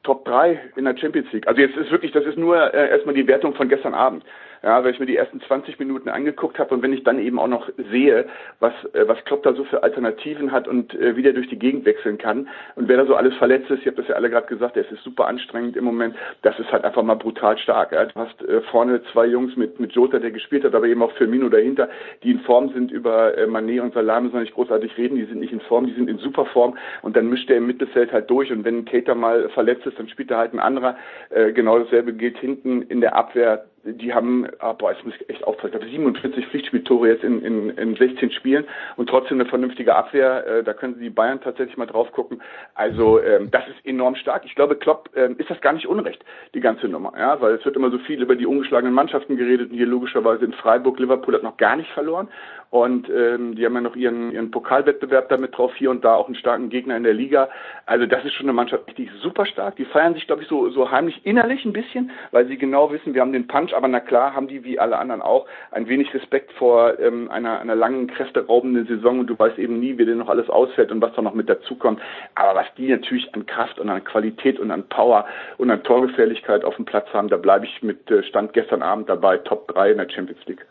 Top 0.03 0.25
3 0.25 0.73
in 0.77 0.85
der 0.85 0.97
Champions 0.97 1.31
League. 1.33 1.47
Also 1.47 1.61
jetzt 1.61 1.77
ist 1.77 1.91
wirklich, 1.91 2.13
das 2.13 2.25
ist 2.25 2.37
nur 2.37 2.75
äh, 2.75 2.91
erstmal 2.91 3.15
die 3.15 3.27
Wertung 3.27 3.55
von 3.55 3.69
gestern 3.69 3.95
Abend. 3.95 4.25
Ja, 4.63 4.85
weil 4.85 4.93
ich 4.93 5.01
mir 5.01 5.07
die 5.07 5.17
ersten 5.17 5.41
20 5.41 5.81
Minuten 5.81 6.09
angeguckt 6.09 6.59
habe 6.61 6.75
und 6.75 6.83
wenn 6.83 6.93
ich 6.93 7.03
dann 7.03 7.19
eben 7.19 7.41
auch 7.41 7.49
noch 7.49 7.69
sehe, 7.91 8.27
was, 8.61 8.73
äh, 8.93 9.09
was 9.09 9.23
Klopp 9.25 9.43
da 9.43 9.55
so 9.55 9.65
für 9.65 9.83
Alternativen 9.83 10.53
hat 10.53 10.69
und 10.69 10.95
äh, 10.95 11.17
wie 11.17 11.23
der 11.23 11.33
durch 11.33 11.49
die 11.49 11.59
Gegend 11.59 11.85
wechseln 11.85 12.17
kann 12.17 12.49
und 12.77 12.87
wer 12.87 12.97
da 12.97 13.07
so 13.07 13.17
alles 13.17 13.35
verletzt 13.35 13.71
ist, 13.71 13.81
ich 13.81 13.87
habe 13.87 13.97
das 13.97 14.09
ja 14.09 14.15
alle 14.15 14.31
gerade 14.31 14.47
gesagt, 14.47 14.77
es 14.77 14.91
ist 14.93 15.03
super 15.03 15.27
anstrengend 15.27 15.77
im 15.77 15.85
Moment, 15.85 16.15
das 16.43 16.57
ist 16.61 16.71
halt 16.71 16.85
einfach 16.85 17.03
mal 17.03 17.17
brutal 17.17 17.59
stark. 17.59 17.91
Ja. 17.93 18.05
Du 18.05 18.15
hast 18.15 18.41
äh, 18.43 18.61
vorne 18.71 19.03
zwei 19.13 19.27
Jungs 19.27 19.57
mit, 19.57 19.81
mit 19.81 19.93
Jota, 19.93 20.21
der 20.21 20.31
gespielt 20.31 20.63
hat, 20.63 20.75
aber 20.75 20.87
eben 20.87 21.03
auch 21.03 21.13
Firmino 21.13 21.49
dahinter, 21.49 21.89
die 22.23 22.31
in 22.31 22.41
Form 22.41 22.73
sind 22.73 22.93
über 22.93 23.37
äh, 23.37 23.47
Manet 23.49 23.81
und 23.81 23.95
müssen 23.95 24.33
wir 24.33 24.41
nicht 24.41 24.55
großartig 24.55 24.97
reden, 24.97 25.17
die 25.17 25.25
sind 25.25 25.41
nicht 25.41 25.53
in 25.53 25.61
Form, 25.63 25.87
die 25.87 25.95
sind 25.95 26.09
in 26.09 26.19
super 26.19 26.47
Form 26.47 26.77
und 27.03 27.17
dann 27.17 27.29
mischt 27.29 27.51
er 27.51 27.57
im 27.57 27.67
Mittelfeld 27.67 28.13
halt 28.13 28.31
durch 28.31 28.53
und 28.53 28.65
wenn 28.65 28.85
Cater 28.85 29.17
mal 29.17 29.49
verletzt 29.51 29.87
ist, 29.87 29.99
dann 29.99 30.09
spielt 30.09 30.31
er 30.31 30.39
halt 30.39 30.53
ein 30.53 30.61
anderer. 30.61 30.97
Äh, 31.31 31.53
genau 31.53 31.81
dasselbe 31.81 32.13
gilt 32.13 32.39
hinten 32.39 32.83
in 32.83 33.01
der 33.01 33.17
Abwehr 33.17 33.65
die 33.85 34.15
haben, 34.15 34.47
ah, 34.61 34.73
boah, 34.73 34.93
jetzt 34.93 35.05
muss 35.05 35.15
ich 35.19 35.29
echt 35.29 35.45
aufpassen, 35.45 35.79
47 35.81 36.47
Pflichtspieltore 36.47 37.09
jetzt 37.09 37.25
in, 37.25 37.43
in, 37.43 37.71
in 37.71 37.97
16 37.97 38.31
Spielen 38.31 38.65
und 38.97 39.09
trotzdem 39.09 39.41
eine 39.41 39.49
vernünftige 39.49 39.95
Abwehr. 39.95 40.47
Äh, 40.47 40.65
da 40.65 40.73
können 40.73 40.95
Sie 40.95 41.01
die 41.01 41.11
Bayern 41.11 41.41
tatsächlich 41.41 41.77
mal 41.77 41.87
drauf 41.87 42.13
gucken. 42.13 42.43
Also 42.75 43.21
ähm, 43.21 43.51
das 43.51 43.67
ist 43.69 43.85
enorm 43.85 44.15
stark. 44.15 44.45
Ich 44.45 44.55
glaube, 44.55 44.77
Klopp 44.77 45.11
ähm, 45.17 45.37
ist 45.39 45.51
das 45.51 45.61
gar 45.61 45.73
nicht 45.73 45.87
unrecht, 45.87 46.25
die 46.55 46.61
ganze 46.61 46.89
Nummer, 46.89 47.13
ja, 47.19 47.41
weil 47.41 47.55
es 47.55 47.65
wird 47.65 47.77
immer 47.77 47.91
so 47.91 47.99
viel 47.99 48.23
über 48.23 48.37
die 48.37 48.47
ungeschlagenen 48.47 48.95
Mannschaften 48.95 49.37
geredet 49.37 49.71
und 49.71 49.77
hier 49.77 49.87
logischerweise 49.87 50.45
in 50.45 50.53
Freiburg, 50.53 50.99
Liverpool 50.99 51.35
hat 51.35 51.43
noch 51.43 51.57
gar 51.57 51.77
nicht 51.77 51.91
verloren 51.91 52.29
und 52.73 53.11
ähm, 53.11 53.55
die 53.55 53.67
haben 53.67 53.75
ja 53.75 53.83
noch 53.83 53.97
ihren, 53.97 54.33
ihren 54.33 54.51
Pokalwettbewerb 54.51 55.29
damit 55.29 55.59
drauf, 55.59 55.75
hier 55.77 55.91
und 55.91 56.07
da 56.07 56.15
auch 56.15 56.25
einen 56.25 56.37
starken 56.37 56.71
Gegner 56.71 56.97
in 56.97 57.03
der 57.03 57.13
Liga. 57.13 57.51
Also 57.85 58.07
das 58.07 58.25
ist 58.25 58.33
schon 58.33 58.47
eine 58.47 58.55
Mannschaft, 58.55 58.99
ist 58.99 59.13
super 59.21 59.45
stark. 59.45 59.77
Die 59.77 59.85
feiern 59.85 60.15
sich, 60.15 60.27
glaube 60.27 60.41
ich, 60.41 60.49
so, 60.49 60.71
so 60.71 60.91
heimlich 60.91 61.27
innerlich 61.27 61.67
ein 61.67 61.75
bisschen, 61.75 62.13
weil 62.31 62.47
sie 62.47 62.57
genau 62.57 62.91
wissen, 62.91 63.13
wir 63.13 63.21
haben 63.21 63.35
den 63.35 63.47
Punch 63.47 63.75
aber 63.75 63.89
na 63.89 64.01
klar 64.01 64.35
haben 64.35 64.49
die 64.49 64.65
wie 64.65 64.79
alle 64.79 64.97
anderen 64.97 65.21
auch 65.21 65.45
ein 65.71 65.87
wenig 65.87 66.15
Respekt 66.15 66.51
vor 66.53 66.99
ähm, 66.99 67.31
einer, 67.31 67.61
einer 67.61 67.75
langen, 67.75 68.07
kräfteraubenden 68.07 68.87
Saison 68.87 69.19
und 69.19 69.27
du 69.27 69.39
weißt 69.39 69.59
eben 69.59 69.79
nie, 69.79 69.99
wie 69.99 70.07
denn 70.07 70.17
noch 70.17 70.31
alles 70.31 70.49
ausfällt 70.49 70.91
und 70.93 71.03
was 71.03 71.15
da 71.15 71.21
noch 71.21 71.35
mit 71.35 71.51
dazukommt. 71.51 72.01
Aber 72.37 72.59
was 72.59 72.69
die 72.79 72.89
natürlich 72.89 73.35
an 73.35 73.45
Kraft 73.45 73.81
und 73.81 73.91
an 73.91 74.03
Qualität 74.03 74.59
und 74.59 74.71
an 74.71 74.89
Power 74.89 75.27
und 75.59 75.71
an 75.71 75.83
Torgefährlichkeit 75.83 76.65
auf 76.65 76.77
dem 76.77 76.87
Platz 76.87 77.13
haben, 77.13 77.29
da 77.29 77.37
bleibe 77.37 77.67
ich 77.67 77.83
mit 77.83 78.11
äh, 78.11 78.23
Stand 78.23 78.55
gestern 78.55 78.81
Abend 78.81 79.11
dabei, 79.11 79.37
Top 79.37 79.69
3 79.69 79.91
in 79.91 79.99
der 79.99 80.09
Champions 80.09 80.41
League. 80.47 80.65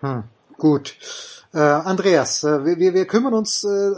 Hm, 0.00 0.22
gut. 0.56 0.94
Äh, 1.52 1.58
Andreas, 1.58 2.44
äh, 2.44 2.64
wir, 2.64 2.94
wir 2.94 3.06
kümmern 3.06 3.34
uns, 3.34 3.64
äh, 3.64 3.90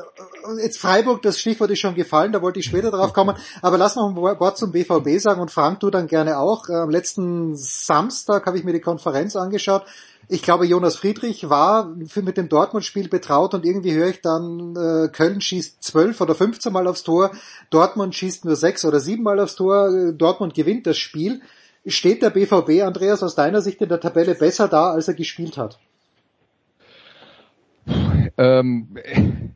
jetzt 0.63 0.79
Freiburg, 0.79 1.21
das 1.21 1.39
Stichwort 1.39 1.71
ist 1.71 1.81
schon 1.81 1.95
gefallen, 1.95 2.33
da 2.33 2.41
wollte 2.41 2.61
ich 2.61 2.65
später 2.65 2.91
drauf 2.91 3.13
kommen, 3.13 3.37
aber 3.61 3.77
lass 3.77 3.95
noch 3.95 4.09
ein 4.09 4.17
Wort 4.17 4.57
zum 4.57 4.73
BVB 4.73 5.21
sagen 5.21 5.43
und 5.43 5.51
Frank, 5.51 5.81
du 5.81 5.91
dann 5.91 6.07
gerne 6.07 6.39
auch. 6.39 6.71
Äh, 6.71 6.77
am 6.77 6.89
letzten 6.89 7.55
Samstag 7.55 8.47
habe 8.47 8.57
ich 8.57 8.65
mir 8.65 8.73
die 8.73 8.81
Konferenz 8.81 9.37
angeschaut. 9.37 9.85
Ich 10.29 10.41
glaube, 10.41 10.65
Jonas 10.65 10.97
Friedrich 10.97 11.51
war 11.51 11.95
für, 12.07 12.23
mit 12.23 12.39
dem 12.39 12.49
Dortmund-Spiel 12.49 13.11
betraut 13.11 13.53
und 13.53 13.67
irgendwie 13.67 13.93
höre 13.93 14.09
ich 14.09 14.23
dann, 14.23 14.75
äh, 14.75 15.09
Köln 15.09 15.43
schießt 15.43 15.85
zwölf 15.85 16.23
oder 16.23 16.35
15 16.35 16.73
Mal 16.73 16.87
aufs 16.87 17.03
Tor, 17.03 17.33
Dortmund 17.69 18.15
schießt 18.15 18.47
nur 18.47 18.57
sechs 18.57 18.83
oder 18.87 18.99
sieben 18.99 19.25
Mal 19.25 19.39
aufs 19.39 19.57
Tor, 19.57 19.91
äh, 19.91 20.15
Dortmund 20.15 20.55
gewinnt 20.55 20.87
das 20.87 20.97
Spiel. 20.97 21.43
Steht 21.85 22.23
der 22.23 22.31
BVB, 22.31 22.83
Andreas, 22.83 23.23
aus 23.23 23.35
deiner 23.35 23.61
Sicht 23.61 23.83
in 23.83 23.91
der 23.91 24.01
Tabelle 24.01 24.37
besser 24.37 24.69
da, 24.69 24.93
als 24.93 25.09
er 25.09 25.15
gespielt 25.15 25.59
hat? 25.59 25.79
Ähm, 28.39 28.97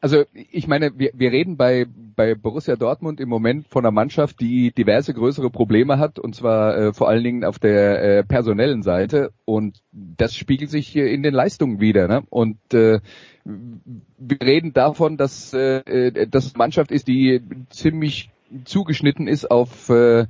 also 0.00 0.24
ich 0.32 0.66
meine, 0.66 0.98
wir, 0.98 1.10
wir 1.14 1.32
reden 1.32 1.56
bei, 1.56 1.86
bei 2.16 2.34
Borussia 2.34 2.76
Dortmund 2.76 3.20
im 3.20 3.28
Moment 3.28 3.68
von 3.68 3.84
einer 3.84 3.92
Mannschaft, 3.92 4.40
die 4.40 4.72
diverse 4.72 5.12
größere 5.14 5.50
Probleme 5.50 5.98
hat, 5.98 6.18
und 6.18 6.34
zwar 6.34 6.76
äh, 6.76 6.92
vor 6.92 7.08
allen 7.08 7.24
Dingen 7.24 7.44
auf 7.44 7.58
der 7.58 8.02
äh, 8.02 8.24
personellen 8.24 8.82
Seite. 8.82 9.32
Und 9.44 9.80
das 9.92 10.34
spiegelt 10.34 10.70
sich 10.70 10.88
hier 10.88 11.08
in 11.08 11.22
den 11.22 11.34
Leistungen 11.34 11.80
wieder. 11.80 12.08
Ne? 12.08 12.22
Und 12.30 12.58
äh, 12.72 13.00
wir 13.44 14.38
reden 14.42 14.72
davon, 14.72 15.16
dass 15.16 15.52
äh, 15.52 16.26
das 16.28 16.56
Mannschaft 16.56 16.90
ist, 16.92 17.08
die 17.08 17.42
ziemlich 17.70 18.30
zugeschnitten 18.64 19.28
ist 19.28 19.50
auf 19.50 19.88
äh, 19.88 20.26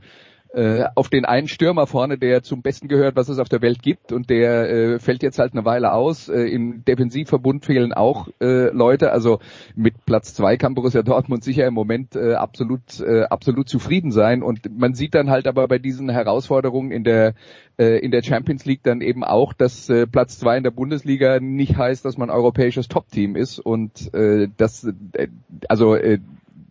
äh, 0.53 0.85
auf 0.97 1.09
den 1.09 1.25
einen 1.25 1.47
Stürmer 1.47 1.87
vorne, 1.87 2.19
der 2.19 2.43
zum 2.43 2.63
Besten 2.63 2.89
gehört, 2.89 3.15
was 3.15 3.29
es 3.29 3.39
auf 3.39 3.49
der 3.49 3.63
Welt 3.63 3.83
gibt 3.83 4.13
und 4.13 4.31
der 4.31 4.71
äh, 4.71 4.99
fällt 4.99 5.23
jetzt 5.23 5.39
halt 5.39 5.53
eine 5.53 5.65
Weile 5.65 5.93
aus. 5.93 6.29
Äh, 6.29 6.43
Im 6.43 6.85
Defensivverbund 6.85 7.65
fehlen 7.65 7.93
auch 7.93 8.29
äh, 8.41 8.71
Leute. 8.71 9.13
Also 9.13 9.39
mit 9.77 10.05
Platz 10.07 10.35
zwei 10.35 10.57
kann 10.57 10.75
Borussia 10.75 11.03
Dortmund 11.03 11.45
sicher 11.45 11.67
im 11.67 11.75
Moment 11.75 12.17
äh, 12.17 12.35
absolut 12.35 13.01
äh, 13.01 13.23
absolut 13.25 13.69
zufrieden 13.69 14.11
sein 14.11 14.43
und 14.43 14.77
man 14.77 14.95
sieht 14.95 15.15
dann 15.15 15.31
halt 15.31 15.47
aber 15.47 15.69
bei 15.69 15.79
diesen 15.79 16.09
Herausforderungen 16.09 16.91
in 16.91 17.05
der 17.05 17.35
äh, 17.79 17.99
in 17.99 18.11
der 18.11 18.23
Champions 18.23 18.65
League 18.65 18.83
dann 18.83 19.03
eben 19.03 19.23
auch, 19.23 19.53
dass 19.53 19.89
äh, 19.89 20.07
Platz 20.07 20.39
zwei 20.39 20.57
in 20.57 20.65
der 20.65 20.73
Bundesliga 20.73 21.39
nicht 21.39 21.77
heißt, 21.77 22.05
dass 22.05 22.19
man 22.19 22.29
europäisches 22.29 22.89
Top-Team 22.89 23.37
ist 23.37 23.61
und 23.61 24.13
äh, 24.15 24.49
das 24.57 24.85
äh, 25.13 25.29
also 25.69 25.95
äh, 25.95 26.19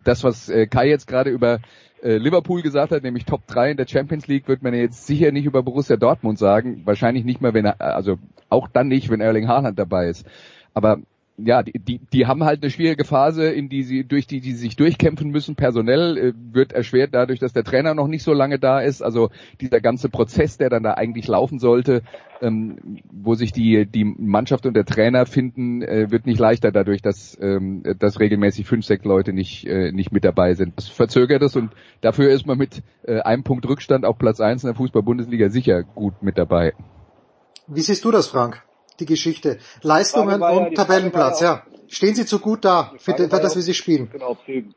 das, 0.04 0.24
was 0.24 0.48
äh, 0.48 0.66
Kai 0.66 0.88
jetzt 0.88 1.06
gerade 1.06 1.30
über 1.30 1.60
äh, 2.02 2.16
Liverpool 2.16 2.62
gesagt 2.62 2.92
hat, 2.92 3.02
nämlich 3.02 3.24
Top 3.24 3.46
3 3.46 3.72
in 3.72 3.76
der 3.76 3.86
Champions 3.86 4.26
League, 4.26 4.48
wird 4.48 4.62
man 4.62 4.74
jetzt 4.74 5.06
sicher 5.06 5.32
nicht 5.32 5.46
über 5.46 5.62
Borussia 5.62 5.96
Dortmund 5.96 6.38
sagen. 6.38 6.82
Wahrscheinlich 6.84 7.24
nicht 7.24 7.40
mehr, 7.40 7.54
wenn 7.54 7.66
er, 7.66 7.80
also 7.80 8.18
auch 8.48 8.68
dann 8.68 8.88
nicht, 8.88 9.10
wenn 9.10 9.20
Erling 9.20 9.48
Haaland 9.48 9.78
dabei 9.78 10.08
ist. 10.08 10.26
Aber 10.74 10.98
ja, 11.44 11.62
die, 11.62 11.78
die, 11.78 12.00
die 12.12 12.26
haben 12.26 12.44
halt 12.44 12.62
eine 12.62 12.70
schwierige 12.70 13.04
Phase, 13.04 13.50
in 13.50 13.68
die 13.68 13.82
sie, 13.82 14.04
durch 14.04 14.26
die, 14.26 14.40
die 14.40 14.52
sich 14.52 14.76
durchkämpfen 14.76 15.30
müssen. 15.30 15.56
Personell 15.56 16.16
äh, 16.16 16.32
wird 16.34 16.72
erschwert 16.72 17.10
dadurch, 17.12 17.38
dass 17.38 17.52
der 17.52 17.64
Trainer 17.64 17.94
noch 17.94 18.08
nicht 18.08 18.22
so 18.22 18.32
lange 18.32 18.58
da 18.58 18.80
ist. 18.80 19.02
Also 19.02 19.30
dieser 19.60 19.80
ganze 19.80 20.08
Prozess, 20.08 20.58
der 20.58 20.70
dann 20.70 20.82
da 20.82 20.94
eigentlich 20.94 21.26
laufen 21.28 21.58
sollte, 21.58 22.02
ähm, 22.40 22.98
wo 23.10 23.34
sich 23.34 23.52
die, 23.52 23.86
die 23.86 24.04
Mannschaft 24.04 24.66
und 24.66 24.74
der 24.74 24.84
Trainer 24.84 25.26
finden, 25.26 25.82
äh, 25.82 26.10
wird 26.10 26.26
nicht 26.26 26.38
leichter 26.38 26.72
dadurch, 26.72 27.02
dass, 27.02 27.38
ähm, 27.40 27.82
dass 27.98 28.20
regelmäßig 28.20 28.66
fünf, 28.66 28.84
sechs 28.84 29.04
Leute 29.04 29.32
nicht, 29.32 29.66
äh, 29.66 29.92
nicht 29.92 30.12
mit 30.12 30.24
dabei 30.24 30.54
sind. 30.54 30.74
Das 30.76 30.88
verzögert 30.88 31.42
es 31.42 31.56
und 31.56 31.70
dafür 32.00 32.30
ist 32.30 32.46
man 32.46 32.58
mit 32.58 32.82
äh, 33.02 33.20
einem 33.20 33.42
Punkt 33.42 33.68
Rückstand 33.68 34.04
auf 34.04 34.18
Platz 34.18 34.40
eins 34.40 34.64
in 34.64 34.68
der 34.68 34.76
Fußball-Bundesliga 34.76 35.48
sicher 35.48 35.82
gut 35.82 36.22
mit 36.22 36.38
dabei. 36.38 36.72
Wie 37.66 37.80
siehst 37.80 38.04
du 38.04 38.10
das, 38.10 38.26
Frank? 38.26 38.62
Die 39.00 39.06
Geschichte. 39.06 39.58
Leistungen 39.82 40.42
und 40.42 40.70
ja, 40.70 40.84
Tabellenplatz, 40.84 41.40
ja. 41.40 41.62
Stehen 41.88 42.14
Sie 42.14 42.24
zu 42.24 42.38
gut 42.38 42.64
da 42.64 42.92
für, 42.98 43.14
für 43.14 43.28
das, 43.28 43.56
wie 43.56 43.62
Sie 43.62 43.74
spielen? 43.74 44.08
Genau, 44.12 44.30
ob 44.30 44.38
Sie, 44.46 44.70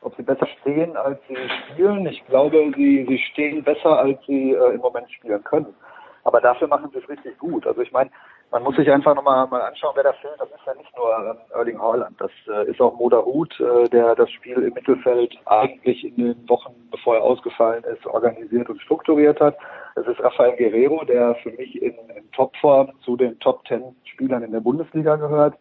ob 0.00 0.14
Sie 0.16 0.22
besser 0.22 0.46
stehen, 0.60 0.96
als 0.96 1.18
Sie 1.28 1.36
spielen. 1.72 2.06
Ich 2.06 2.24
glaube, 2.26 2.72
Sie, 2.76 3.04
Sie 3.08 3.18
stehen 3.32 3.64
besser, 3.64 3.98
als 3.98 4.18
Sie 4.26 4.52
äh, 4.52 4.74
im 4.74 4.80
Moment 4.80 5.10
spielen 5.10 5.42
können. 5.42 5.74
Aber 6.22 6.40
dafür 6.40 6.68
machen 6.68 6.90
Sie 6.92 6.98
es 6.98 7.08
richtig 7.08 7.38
gut. 7.38 7.66
Also 7.66 7.80
ich 7.82 7.92
meine, 7.92 8.10
man 8.54 8.62
muss 8.62 8.76
sich 8.76 8.88
einfach 8.88 9.16
nochmal 9.16 9.48
mal 9.48 9.62
anschauen, 9.62 9.94
wer 9.96 10.04
da 10.04 10.12
fehlt. 10.12 10.38
Das 10.38 10.48
ist 10.48 10.64
ja 10.64 10.74
nicht 10.74 10.96
nur 10.96 11.10
ähm, 11.12 11.38
Erling 11.58 11.80
Haaland. 11.80 12.20
Das 12.20 12.30
äh, 12.46 12.70
ist 12.70 12.80
auch 12.80 12.96
Moda 12.96 13.20
Hut, 13.24 13.52
äh, 13.58 13.88
der 13.88 14.14
das 14.14 14.30
Spiel 14.30 14.56
im 14.58 14.72
Mittelfeld 14.72 15.36
eigentlich 15.46 16.04
in 16.04 16.14
den 16.14 16.48
Wochen, 16.48 16.72
bevor 16.92 17.16
er 17.16 17.24
ausgefallen 17.24 17.82
ist, 17.82 18.06
organisiert 18.06 18.70
und 18.70 18.80
strukturiert 18.80 19.40
hat. 19.40 19.56
Es 19.96 20.06
ist 20.06 20.20
Rafael 20.20 20.54
Guerrero, 20.56 21.04
der 21.04 21.34
für 21.42 21.50
mich 21.50 21.82
in, 21.82 21.94
in 22.14 22.30
Topform 22.30 22.92
zu 23.04 23.16
den 23.16 23.36
Top 23.40 23.64
Ten 23.64 23.96
Spielern 24.04 24.44
in 24.44 24.52
der 24.52 24.60
Bundesliga 24.60 25.16
gehört. 25.16 25.56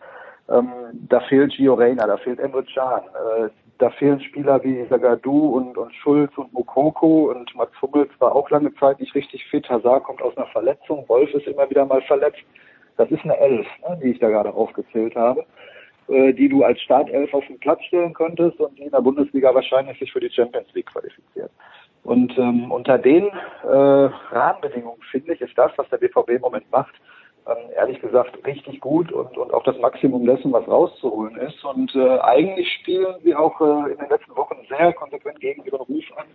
Ähm, 0.50 0.72
da 1.10 1.20
fehlt 1.22 1.54
Gio 1.54 1.74
Reyna, 1.74 2.06
da 2.06 2.18
fehlt 2.18 2.40
Emre 2.40 2.64
Can, 2.64 3.02
äh, 3.02 3.50
da 3.80 3.90
fehlen 3.90 4.22
Spieler 4.22 4.64
wie 4.64 4.86
Sagadu 4.86 5.56
und, 5.58 5.80
und 5.80 5.96
Schulz 5.96 6.32
und 6.38 6.54
Mokoko 6.54 7.32
und 7.32 7.56
Mats 7.56 7.74
Hummels 7.82 8.12
war 8.20 8.36
auch 8.36 8.52
lange 8.52 8.72
Zeit 8.76 9.00
nicht 9.00 9.16
richtig 9.16 9.44
fit. 9.46 9.68
Hazard 9.68 10.04
kommt 10.04 10.22
aus 10.22 10.38
einer 10.38 10.46
Verletzung, 10.48 11.10
Wolf 11.10 11.34
ist 11.34 11.48
immer 11.48 11.68
wieder 11.72 11.88
mal 11.88 12.04
verletzt. 12.04 12.44
Das 12.98 13.10
ist 13.12 13.24
eine 13.24 13.38
Elf, 13.38 13.68
ne, 13.88 14.00
die 14.02 14.12
ich 14.12 14.20
da 14.20 14.30
gerade 14.30 14.54
aufgezählt 14.54 15.16
habe, 15.16 15.46
äh, 16.08 16.34
die 16.34 16.50
du 16.50 16.64
als 16.64 16.82
Startelf 16.82 17.34
auf 17.34 17.46
den 17.48 17.60
Platz 17.60 17.84
stellen 17.86 18.14
könntest 18.14 18.60
und 18.60 18.78
die 18.78 18.84
in 18.84 18.92
der 18.92 19.02
Bundesliga 19.02 19.54
wahrscheinlich 19.54 19.98
sich 20.00 20.12
für 20.12 20.20
die 20.20 20.30
Champions 20.30 20.68
League 20.74 20.88
qualifiziert. 20.88 21.52
Und 22.04 22.38
ähm, 22.38 22.72
unter 22.72 22.98
den 22.98 23.28
äh, 23.64 23.68
Rahmenbedingungen 23.68 25.02
finde 25.10 25.34
ich, 25.34 25.42
ist 25.42 25.58
das, 25.58 25.72
was 25.78 25.88
der 25.90 25.98
BVB 25.98 26.32
im 26.32 26.42
Moment 26.42 26.70
macht, 26.70 26.94
ähm, 27.48 27.72
ehrlich 27.76 28.00
gesagt 28.02 28.46
richtig 28.46 28.80
gut 28.82 29.12
und, 29.12 29.38
und 29.38 29.54
auch 29.54 29.64
das 29.64 29.78
Maximum 29.80 30.26
dessen, 30.26 30.52
was 30.52 30.68
rauszuholen 30.68 31.38
ist. 31.38 31.64
Und 31.64 31.96
äh, 31.96 32.20
eigentlich 32.20 32.72
spielen 32.80 33.16
sie 33.24 33.34
auch 33.36 33.60
äh, 33.62 33.92
in 33.92 33.98
den 33.98 34.10
letzten 34.10 34.36
Wochen 34.36 34.58
sehr 34.68 34.94
konsequent 34.94 35.40
gegen 35.40 35.64
ihren 35.64 35.82
Ruf 35.82 36.06
an, 36.18 36.26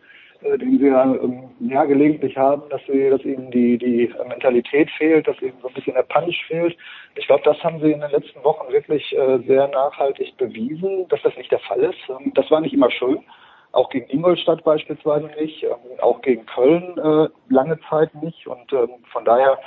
den 0.43 0.79
sie 0.79 0.87
ja, 0.87 1.05
ähm, 1.05 1.51
ja 1.61 1.85
gelegentlich 1.85 2.37
haben, 2.37 2.63
dass 2.71 2.81
sie, 2.87 3.11
dass 3.11 3.25
ihnen 3.25 3.51
die, 3.51 3.77
die 3.79 4.13
Mentalität 4.29 4.91
fehlt, 4.93 5.27
dass 5.27 5.41
ihnen 5.43 5.59
so 5.61 5.69
ein 5.69 5.75
bisschen 5.75 5.95
der 5.95 6.03
Punch 6.03 6.45
fehlt. 6.47 6.77
Ich 7.17 7.27
glaube, 7.27 7.43
das 7.45 7.63
haben 7.65 7.81
sie 7.81 7.91
in 7.91 8.01
den 8.01 8.11
letzten 8.11 8.43
Wochen 8.45 8.73
wirklich 8.73 9.13
äh, 9.17 9.39
sehr 9.47 9.69
nachhaltig 9.69 10.37
bewiesen, 10.37 11.09
dass 11.09 11.23
das 11.23 11.37
nicht 11.37 11.51
der 11.51 11.59
Fall 11.61 11.81
ist. 11.81 11.99
Ähm, 12.09 12.33
das 12.35 12.51
war 12.51 12.61
nicht 12.61 12.75
immer 12.75 12.91
schön. 12.91 13.19
Auch 13.73 13.91
gegen 13.91 14.09
Ingolstadt 14.11 14.65
beispielsweise 14.65 15.27
nicht, 15.39 15.63
ähm, 15.65 16.01
auch 16.01 16.23
gegen 16.23 16.47
Köln 16.47 16.97
äh, 16.99 17.29
lange 17.53 17.79
Zeit 17.91 18.15
nicht. 18.23 18.47
Und 18.47 18.73
ähm, 18.73 18.91
von 19.13 19.25
daher 19.25 19.59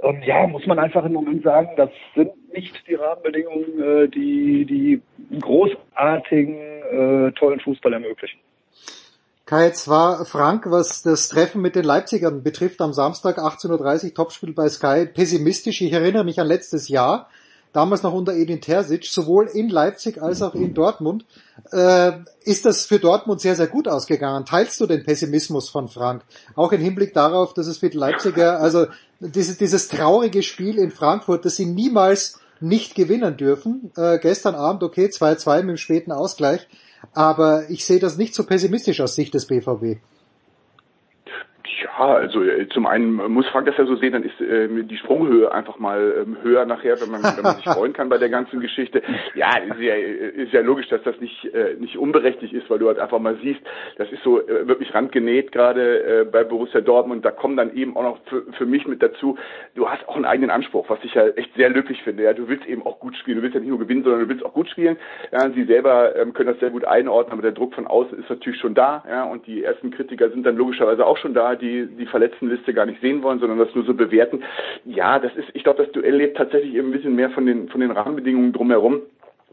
ähm, 0.00 0.22
ja, 0.24 0.46
muss 0.46 0.66
man 0.66 0.78
einfach 0.78 1.04
im 1.04 1.12
Moment 1.12 1.42
sagen, 1.42 1.70
das 1.76 1.90
sind 2.14 2.30
nicht 2.52 2.86
die 2.86 2.94
Rahmenbedingungen, 2.94 3.82
äh, 3.82 4.08
die 4.08 4.64
die 4.64 5.02
großartigen, 5.40 6.54
äh, 6.54 7.32
tollen 7.32 7.60
Fußball 7.60 7.92
ermöglichen. 7.92 8.38
Kai, 9.46 9.66
jetzt 9.66 9.88
war 9.88 10.24
Frank, 10.24 10.70
was 10.70 11.02
das 11.02 11.28
Treffen 11.28 11.60
mit 11.60 11.76
den 11.76 11.84
Leipzigern 11.84 12.42
betrifft, 12.42 12.80
am 12.80 12.94
Samstag 12.94 13.38
18.30 13.38 14.04
Uhr 14.06 14.14
Topspiel 14.14 14.54
bei 14.54 14.70
Sky, 14.70 15.04
pessimistisch. 15.04 15.82
Ich 15.82 15.92
erinnere 15.92 16.24
mich 16.24 16.40
an 16.40 16.46
letztes 16.46 16.88
Jahr, 16.88 17.28
damals 17.74 18.02
noch 18.02 18.14
unter 18.14 18.32
Edin 18.32 18.62
Terzic, 18.62 19.04
sowohl 19.04 19.48
in 19.48 19.68
Leipzig 19.68 20.22
als 20.22 20.40
auch 20.40 20.54
in 20.54 20.72
Dortmund, 20.72 21.26
äh, 21.72 22.12
ist 22.44 22.64
das 22.64 22.86
für 22.86 22.98
Dortmund 22.98 23.42
sehr, 23.42 23.54
sehr 23.54 23.66
gut 23.66 23.86
ausgegangen. 23.86 24.46
Teilst 24.46 24.80
du 24.80 24.86
den 24.86 25.04
Pessimismus 25.04 25.68
von 25.68 25.88
Frank? 25.88 26.22
Auch 26.54 26.72
im 26.72 26.80
Hinblick 26.80 27.12
darauf, 27.12 27.52
dass 27.52 27.66
es 27.66 27.76
für 27.76 27.90
die 27.90 27.98
Leipziger, 27.98 28.60
also 28.60 28.86
dieses, 29.20 29.58
dieses 29.58 29.88
traurige 29.88 30.42
Spiel 30.42 30.78
in 30.78 30.90
Frankfurt, 30.90 31.44
dass 31.44 31.56
sie 31.56 31.66
niemals 31.66 32.40
nicht 32.60 32.94
gewinnen 32.94 33.36
dürfen. 33.36 33.92
Äh, 33.94 34.18
gestern 34.20 34.54
Abend, 34.54 34.82
okay, 34.82 35.08
2-2 35.08 35.56
mit 35.58 35.68
dem 35.68 35.76
späten 35.76 36.12
Ausgleich. 36.12 36.66
Aber 37.12 37.68
ich 37.70 37.84
sehe 37.84 37.98
das 37.98 38.16
nicht 38.16 38.34
so 38.34 38.44
pessimistisch 38.44 39.00
aus 39.00 39.14
Sicht 39.14 39.34
des 39.34 39.46
BVB. 39.46 39.98
Ja, 41.66 42.14
also 42.14 42.42
äh, 42.42 42.68
zum 42.68 42.86
einen 42.86 43.14
muss 43.14 43.48
Frank 43.48 43.66
das 43.66 43.76
ja 43.78 43.86
so 43.86 43.96
sehen, 43.96 44.12
dann 44.12 44.22
ist 44.22 44.38
äh, 44.38 44.68
die 44.84 44.96
Sprunghöhe 44.98 45.50
einfach 45.50 45.78
mal 45.78 46.14
ähm, 46.22 46.36
höher 46.42 46.66
nachher, 46.66 47.00
wenn 47.00 47.10
man, 47.10 47.22
wenn 47.22 47.42
man 47.42 47.56
sich 47.56 47.64
freuen 47.64 47.94
kann 47.94 48.10
bei 48.10 48.18
der 48.18 48.28
ganzen 48.28 48.60
Geschichte. 48.60 49.02
Ja, 49.34 49.56
ist 49.56 49.80
ja, 49.80 49.94
ist 49.94 50.52
ja 50.52 50.60
logisch, 50.60 50.88
dass 50.88 51.02
das 51.04 51.18
nicht 51.20 51.44
äh, 51.54 51.74
nicht 51.78 51.96
unberechtigt 51.96 52.52
ist, 52.52 52.68
weil 52.68 52.78
du 52.78 52.88
halt 52.88 52.98
einfach 52.98 53.18
mal 53.18 53.38
siehst, 53.42 53.60
das 53.96 54.12
ist 54.12 54.22
so 54.22 54.46
äh, 54.46 54.68
wirklich 54.68 54.94
randgenäht 54.94 55.52
gerade 55.52 56.20
äh, 56.20 56.24
bei 56.24 56.44
Borussia 56.44 56.82
Dortmund. 56.82 57.24
Da 57.24 57.30
kommen 57.30 57.56
dann 57.56 57.74
eben 57.74 57.96
auch 57.96 58.02
noch 58.02 58.18
für, 58.26 58.42
für 58.52 58.66
mich 58.66 58.86
mit 58.86 59.02
dazu, 59.02 59.38
du 59.74 59.88
hast 59.88 60.06
auch 60.06 60.16
einen 60.16 60.26
eigenen 60.26 60.50
Anspruch, 60.50 60.90
was 60.90 60.98
ich 61.02 61.14
ja 61.14 61.28
echt 61.28 61.54
sehr 61.56 61.70
löblich 61.70 62.02
finde. 62.02 62.24
Ja, 62.24 62.34
du 62.34 62.46
willst 62.46 62.66
eben 62.66 62.84
auch 62.84 63.00
gut 63.00 63.16
spielen, 63.16 63.38
du 63.38 63.42
willst 63.42 63.54
ja 63.54 63.60
nicht 63.60 63.70
nur 63.70 63.78
gewinnen, 63.78 64.02
sondern 64.04 64.20
du 64.20 64.28
willst 64.28 64.44
auch 64.44 64.52
gut 64.52 64.68
spielen. 64.68 64.98
Ja, 65.32 65.48
sie 65.50 65.64
selber 65.64 66.14
ähm, 66.16 66.34
können 66.34 66.50
das 66.50 66.60
sehr 66.60 66.70
gut 66.70 66.84
einordnen, 66.84 67.32
aber 67.32 67.42
der 67.42 67.52
Druck 67.52 67.74
von 67.74 67.86
außen 67.86 68.18
ist 68.18 68.28
natürlich 68.28 68.60
schon 68.60 68.74
da. 68.74 69.02
Ja, 69.08 69.24
und 69.24 69.46
die 69.46 69.64
ersten 69.64 69.90
Kritiker 69.90 70.28
sind 70.28 70.44
dann 70.44 70.56
logischerweise 70.56 71.06
auch 71.06 71.16
schon 71.16 71.32
da, 71.32 71.53
die 71.56 71.86
die 71.86 72.06
Verletztenliste 72.06 72.74
gar 72.74 72.86
nicht 72.86 73.00
sehen 73.00 73.22
wollen, 73.22 73.38
sondern 73.38 73.58
das 73.58 73.74
nur 73.74 73.84
so 73.84 73.94
bewerten. 73.94 74.42
Ja, 74.84 75.18
das 75.18 75.34
ist, 75.36 75.48
ich 75.54 75.64
glaube, 75.64 75.82
das 75.82 75.92
Duell 75.92 76.16
lebt 76.16 76.36
tatsächlich 76.36 76.74
eben 76.74 76.88
ein 76.88 76.92
bisschen 76.92 77.14
mehr 77.14 77.30
von 77.30 77.46
den 77.46 77.68
von 77.68 77.80
den 77.80 77.90
Rahmenbedingungen 77.90 78.52
drumherum 78.52 79.02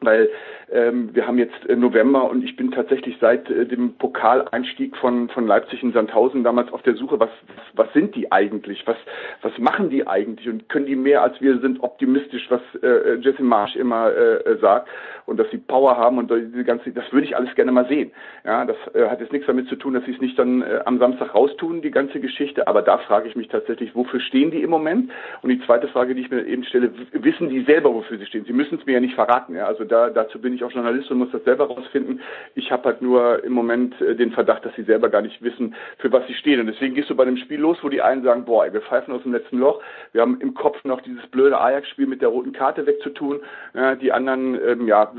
weil 0.01 0.29
ähm, 0.71 1.09
wir 1.13 1.27
haben 1.27 1.37
jetzt 1.37 1.67
äh, 1.69 1.75
November 1.75 2.29
und 2.29 2.43
ich 2.43 2.55
bin 2.55 2.71
tatsächlich 2.71 3.17
seit 3.19 3.49
äh, 3.49 3.65
dem 3.65 3.93
Pokaleinstieg 3.93 4.95
von 4.97 5.29
von 5.29 5.47
Leipzig 5.47 5.83
in 5.83 5.93
Sandhausen 5.93 6.43
damals 6.43 6.71
auf 6.71 6.81
der 6.83 6.95
Suche, 6.95 7.19
was 7.19 7.29
was 7.73 7.91
sind 7.93 8.15
die 8.15 8.31
eigentlich, 8.31 8.85
was 8.87 8.97
was 9.41 9.57
machen 9.57 9.89
die 9.89 10.07
eigentlich 10.07 10.47
und 10.49 10.69
können 10.69 10.85
die 10.85 10.95
mehr 10.95 11.23
als 11.23 11.39
wir 11.41 11.59
sind 11.59 11.83
optimistisch, 11.83 12.49
was 12.49 12.61
äh, 12.81 13.15
Jesse 13.15 13.43
Marsch 13.43 13.75
immer 13.75 14.11
äh, 14.11 14.37
äh 14.37 14.57
sagt 14.59 14.87
und 15.25 15.37
dass 15.37 15.49
sie 15.49 15.57
Power 15.57 15.97
haben 15.97 16.17
und 16.17 16.29
diese 16.29 16.63
ganze, 16.63 16.91
das 16.91 17.11
würde 17.11 17.25
ich 17.25 17.35
alles 17.35 17.53
gerne 17.55 17.71
mal 17.71 17.87
sehen. 17.87 18.11
Ja, 18.45 18.65
das 18.65 18.77
äh, 18.93 19.07
hat 19.07 19.19
jetzt 19.19 19.31
nichts 19.31 19.47
damit 19.47 19.67
zu 19.67 19.75
tun, 19.75 19.93
dass 19.93 20.03
sie 20.05 20.11
es 20.11 20.21
nicht 20.21 20.37
dann 20.37 20.61
äh, 20.61 20.81
am 20.85 20.99
Samstag 20.99 21.33
raustun, 21.33 21.81
die 21.81 21.91
ganze 21.91 22.19
Geschichte, 22.19 22.67
aber 22.67 22.81
da 22.81 22.97
frage 22.97 23.27
ich 23.27 23.35
mich 23.35 23.47
tatsächlich, 23.47 23.95
wofür 23.95 24.19
stehen 24.19 24.51
die 24.51 24.61
im 24.61 24.69
Moment? 24.69 25.11
Und 25.41 25.49
die 25.49 25.61
zweite 25.65 25.87
Frage, 25.87 26.15
die 26.15 26.21
ich 26.21 26.31
mir 26.31 26.45
eben 26.45 26.63
stelle, 26.63 26.91
wissen 27.13 27.49
die 27.49 27.63
selber, 27.63 27.93
wofür 27.93 28.17
sie 28.17 28.25
stehen? 28.25 28.45
Sie 28.45 28.53
müssen 28.53 28.79
es 28.79 28.85
mir 28.85 28.93
ja 28.93 28.99
nicht 28.99 29.15
verraten. 29.15 29.55
Ja? 29.55 29.65
Also 29.65 29.85
da, 29.85 30.09
dazu 30.09 30.39
bin 30.39 30.53
ich 30.53 30.60
auch 30.63 30.71
Journalist 30.71 31.11
und 31.11 31.17
muss 31.17 31.31
das 31.31 31.43
selber 31.43 31.65
rausfinden. 31.65 32.21
Ich 32.55 32.71
habe 32.71 32.85
halt 32.85 33.01
nur 33.01 33.43
im 33.43 33.53
Moment 33.53 33.99
äh, 34.01 34.15
den 34.15 34.31
Verdacht, 34.31 34.65
dass 34.65 34.75
sie 34.75 34.83
selber 34.83 35.09
gar 35.09 35.21
nicht 35.21 35.41
wissen, 35.41 35.75
für 35.97 36.11
was 36.11 36.25
sie 36.27 36.33
stehen. 36.33 36.59
Und 36.59 36.67
deswegen 36.67 36.95
gehst 36.95 37.09
du 37.09 37.15
bei 37.15 37.25
dem 37.25 37.37
Spiel 37.37 37.59
los, 37.59 37.77
wo 37.81 37.89
die 37.89 38.01
einen 38.01 38.23
sagen, 38.23 38.45
boah, 38.45 38.71
wir 38.71 38.81
pfeifen 38.81 39.13
aus 39.13 39.23
dem 39.23 39.33
letzten 39.33 39.59
Loch. 39.59 39.81
Wir 40.11 40.21
haben 40.21 40.39
im 40.41 40.53
Kopf 40.53 40.83
noch 40.83 41.01
dieses 41.01 41.25
blöde 41.27 41.59
Ajax-Spiel 41.59 42.07
mit 42.07 42.21
der 42.21 42.29
roten 42.29 42.53
Karte 42.53 42.85
wegzutun. 42.85 43.39
Ja, 43.73 43.95
die 43.95 44.11
anderen, 44.11 44.59
ähm, 44.65 44.87
ja, 44.87 45.11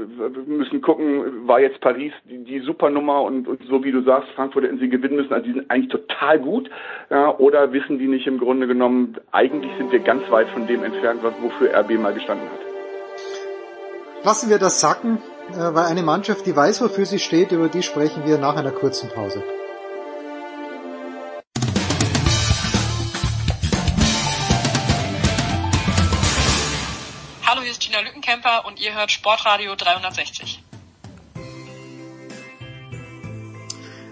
müssen 0.47 0.81
gucken, 0.81 1.47
war 1.47 1.61
jetzt 1.61 1.81
Paris 1.81 2.13
die, 2.25 2.45
die 2.45 2.61
Supernummer 2.61 3.23
und, 3.23 3.49
und 3.49 3.63
so 3.65 3.85
wie 3.85 3.93
du 3.93 4.03
sagst, 4.03 4.31
Frankfurt 4.31 4.65
hätten 4.65 4.79
sie 4.79 4.89
gewinnen 4.89 5.17
müssen. 5.17 5.33
Also 5.33 5.47
die 5.47 5.53
sind 5.53 5.71
eigentlich 5.71 5.93
total 5.93 6.39
gut. 6.39 6.71
Ja, 7.11 7.37
oder 7.39 7.73
wissen 7.73 7.99
die 7.99 8.09
nicht 8.09 8.27
im 8.27 8.39
Grunde 8.39 8.67
genommen, 8.67 9.17
eigentlich 9.33 9.73
sind 9.79 9.93
wir 9.93 10.01
ganz 10.01 10.29
weit 10.31 10.49
von 10.49 10.67
dem 10.67 10.85
entfernt, 10.85 11.21
wofür 11.23 11.75
RB 11.75 11.99
mal 11.99 12.15
gestanden 12.15 12.49
hat. 12.49 12.72
Lassen 14.25 14.51
wir 14.51 14.61
das 14.61 14.79
sacken, 14.79 15.19
äh, 15.51 15.75
weil 15.75 15.87
eine 15.87 16.05
Mannschaft, 16.05 16.47
die 16.47 16.55
weiß, 16.55 16.81
wofür 16.81 17.07
sie 17.07 17.19
steht, 17.19 17.51
über 17.51 17.69
die 17.69 17.83
sprechen 17.83 18.25
wir 18.25 18.39
nach 18.39 18.55
einer 18.55 18.71
kurzen 18.71 19.09
Pause. 19.11 19.43
Hallo, 27.45 27.63
hier 27.63 27.73
ist 27.73 27.81
Tina 27.81 27.99
Lückenkämper 27.99 28.65
und 28.65 28.79
ihr 28.79 28.95
hört 28.95 29.11
Sportradio 29.11 29.75
360. 29.75 30.63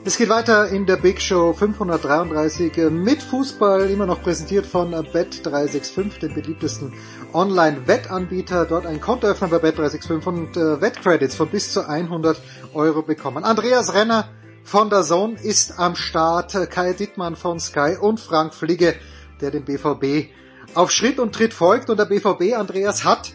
Es 0.02 0.16
geht 0.16 0.30
weiter 0.30 0.68
in 0.68 0.86
der 0.86 0.96
Big 0.96 1.20
Show 1.20 1.52
533 1.52 2.78
äh, 2.78 2.88
mit 2.88 3.22
Fußball, 3.22 3.90
immer 3.90 4.06
noch 4.06 4.22
präsentiert 4.22 4.64
von 4.64 4.94
äh, 4.94 4.96
Bet365, 4.96 6.20
dem 6.20 6.34
beliebtesten 6.34 6.94
Online-Wettanbieter. 7.34 8.64
Dort 8.64 8.86
ein 8.86 9.02
Konto 9.02 9.26
öffnen 9.26 9.50
bei 9.50 9.58
Bet365 9.58 10.26
und 10.26 10.56
äh, 10.56 10.80
Wettcredits 10.80 11.34
von 11.34 11.50
bis 11.50 11.74
zu 11.74 11.86
100 11.86 12.40
Euro 12.72 13.02
bekommen. 13.02 13.44
Andreas 13.44 13.92
Renner 13.92 14.30
von 14.64 14.88
der 14.88 15.02
Zone 15.02 15.36
ist 15.38 15.78
am 15.78 15.96
Start, 15.96 16.56
Kai 16.70 16.94
Dittmann 16.94 17.36
von 17.36 17.60
Sky 17.60 17.98
und 18.00 18.20
Frank 18.20 18.54
Fligge, 18.54 18.94
der 19.42 19.50
dem 19.50 19.66
BVB 19.66 20.30
auf 20.74 20.90
Schritt 20.90 21.18
und 21.18 21.34
Tritt 21.34 21.52
folgt. 21.52 21.90
Und 21.90 21.98
der 21.98 22.06
BVB, 22.06 22.54
Andreas, 22.56 23.04
hat 23.04 23.34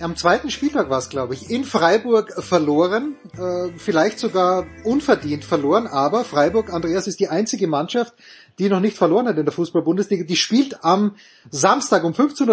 am 0.00 0.16
zweiten 0.16 0.50
Spieltag 0.50 0.90
war 0.90 0.98
es, 0.98 1.08
glaube 1.08 1.34
ich, 1.34 1.50
in 1.50 1.64
Freiburg 1.64 2.42
verloren, 2.42 3.16
äh, 3.36 3.72
vielleicht 3.76 4.18
sogar 4.18 4.66
unverdient 4.84 5.44
verloren, 5.44 5.86
aber 5.86 6.24
Freiburg, 6.24 6.72
Andreas, 6.72 7.06
ist 7.06 7.20
die 7.20 7.28
einzige 7.28 7.66
Mannschaft, 7.66 8.14
die 8.58 8.68
noch 8.68 8.80
nicht 8.80 8.96
verloren 8.96 9.28
hat 9.28 9.38
in 9.38 9.44
der 9.44 9.52
Fußball-Bundesliga. 9.52 10.24
Die 10.24 10.36
spielt 10.36 10.84
am 10.84 11.16
Samstag 11.50 12.04
um 12.04 12.12
15.30 12.12 12.48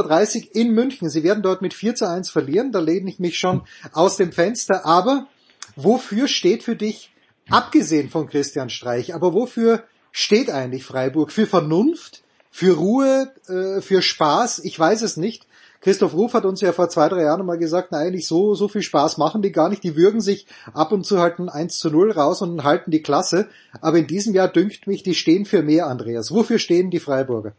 Uhr 0.49 0.55
in 0.55 0.71
München. 0.73 1.09
Sie 1.09 1.23
werden 1.23 1.43
dort 1.43 1.61
mit 1.61 1.73
4 1.73 1.95
zu 1.95 2.07
1 2.07 2.29
verlieren, 2.29 2.71
da 2.71 2.79
lehne 2.79 3.09
ich 3.09 3.19
mich 3.19 3.37
schon 3.37 3.63
aus 3.93 4.17
dem 4.17 4.31
Fenster, 4.31 4.85
aber 4.85 5.27
wofür 5.75 6.27
steht 6.27 6.63
für 6.63 6.75
dich, 6.75 7.11
abgesehen 7.49 8.09
von 8.09 8.27
Christian 8.27 8.69
Streich, 8.69 9.15
aber 9.15 9.33
wofür 9.33 9.83
steht 10.11 10.49
eigentlich 10.49 10.83
Freiburg? 10.83 11.31
Für 11.31 11.45
Vernunft? 11.45 12.23
Für 12.51 12.75
Ruhe? 12.75 13.33
Äh, 13.47 13.81
für 13.81 14.01
Spaß? 14.01 14.59
Ich 14.63 14.77
weiß 14.77 15.01
es 15.03 15.15
nicht. 15.15 15.46
Christoph 15.81 16.13
Ruf 16.13 16.33
hat 16.33 16.45
uns 16.45 16.61
ja 16.61 16.71
vor 16.71 16.89
zwei, 16.89 17.09
drei 17.09 17.23
Jahren 17.23 17.45
mal 17.45 17.57
gesagt, 17.57 17.89
na 17.91 17.99
eigentlich 17.99 18.27
so, 18.27 18.55
so 18.55 18.67
viel 18.67 18.81
Spaß 18.81 19.17
machen 19.17 19.41
die 19.41 19.51
gar 19.51 19.69
nicht. 19.69 19.83
Die 19.83 19.95
würgen 19.95 20.21
sich 20.21 20.47
ab 20.73 20.91
und 20.91 21.05
zu 21.05 21.19
halt 21.19 21.39
ein 21.39 21.49
1 21.49 21.77
zu 21.77 21.89
0 21.89 22.11
raus 22.11 22.41
und 22.41 22.63
halten 22.63 22.91
die 22.91 23.01
Klasse. 23.01 23.47
Aber 23.81 23.97
in 23.97 24.07
diesem 24.07 24.33
Jahr 24.33 24.47
dünkt 24.47 24.87
mich, 24.87 25.03
die 25.03 25.15
stehen 25.15 25.45
für 25.45 25.61
mehr, 25.61 25.87
Andreas. 25.87 26.31
Wofür 26.31 26.59
stehen 26.59 26.89
die 26.89 26.99
Freiburger? 26.99 27.53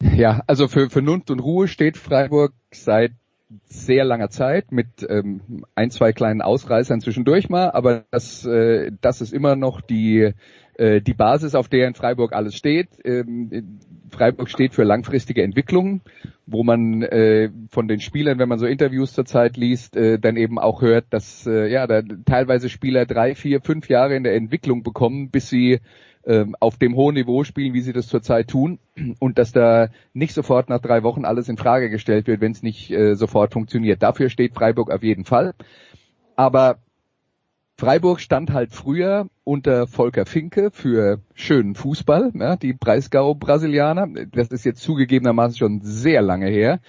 Ja, 0.00 0.42
also 0.46 0.68
für 0.68 0.90
Vernunft 0.90 1.30
und 1.30 1.40
Ruhe 1.40 1.68
steht 1.68 1.96
Freiburg 1.96 2.52
seit 2.72 3.12
sehr 3.66 4.04
langer 4.04 4.30
Zeit 4.30 4.72
mit 4.72 4.86
ähm, 5.08 5.64
ein, 5.74 5.90
zwei 5.90 6.12
kleinen 6.12 6.42
Ausreißern 6.42 7.00
zwischendurch 7.00 7.48
mal, 7.48 7.70
aber 7.70 8.04
das, 8.10 8.44
äh, 8.44 8.90
das 9.00 9.20
ist 9.20 9.32
immer 9.32 9.54
noch 9.54 9.80
die 9.80 10.34
äh, 10.76 11.00
die 11.00 11.14
Basis, 11.14 11.54
auf 11.54 11.68
der 11.68 11.86
in 11.86 11.94
Freiburg 11.94 12.32
alles 12.32 12.56
steht. 12.56 12.88
Ähm, 13.04 13.78
Freiburg 14.10 14.50
steht 14.50 14.74
für 14.74 14.84
langfristige 14.84 15.42
Entwicklung, 15.42 16.02
wo 16.46 16.62
man 16.62 17.02
äh, 17.02 17.50
von 17.70 17.88
den 17.88 18.00
Spielern, 18.00 18.38
wenn 18.38 18.48
man 18.48 18.58
so 18.58 18.66
Interviews 18.66 19.12
zurzeit 19.12 19.56
liest, 19.56 19.96
äh, 19.96 20.18
dann 20.18 20.36
eben 20.36 20.58
auch 20.58 20.82
hört, 20.82 21.06
dass 21.10 21.46
äh, 21.46 21.70
ja 21.70 21.86
da 21.86 22.02
teilweise 22.24 22.68
Spieler 22.68 23.06
drei, 23.06 23.34
vier, 23.34 23.60
fünf 23.60 23.88
Jahre 23.88 24.14
in 24.14 24.24
der 24.24 24.34
Entwicklung 24.34 24.82
bekommen, 24.82 25.30
bis 25.30 25.48
sie 25.48 25.80
äh, 26.24 26.44
auf 26.60 26.78
dem 26.78 26.96
hohen 26.96 27.14
Niveau 27.14 27.44
spielen, 27.44 27.74
wie 27.74 27.80
sie 27.80 27.92
das 27.92 28.08
zurzeit 28.08 28.48
tun, 28.48 28.78
und 29.20 29.38
dass 29.38 29.52
da 29.52 29.88
nicht 30.12 30.34
sofort 30.34 30.68
nach 30.68 30.80
drei 30.80 31.02
Wochen 31.02 31.24
alles 31.24 31.48
in 31.48 31.56
Frage 31.56 31.90
gestellt 31.90 32.26
wird, 32.26 32.40
wenn 32.40 32.52
es 32.52 32.62
nicht 32.62 32.90
äh, 32.90 33.14
sofort 33.14 33.52
funktioniert. 33.52 34.02
Dafür 34.02 34.28
steht 34.28 34.54
Freiburg 34.54 34.90
auf 34.90 35.02
jeden 35.02 35.24
Fall. 35.24 35.54
Aber 36.36 36.78
Freiburg 37.76 38.20
stand 38.20 38.52
halt 38.52 38.72
früher 38.72 39.28
unter 39.42 39.88
Volker 39.88 40.26
Finke 40.26 40.70
für 40.70 41.20
schönen 41.34 41.74
Fußball, 41.74 42.30
ja, 42.34 42.56
die 42.56 42.72
Breisgau-Brasilianer. 42.72 44.08
Das 44.30 44.48
ist 44.48 44.64
jetzt 44.64 44.80
zugegebenermaßen 44.80 45.56
schon 45.56 45.80
sehr 45.82 46.22
lange 46.22 46.46
her. 46.46 46.80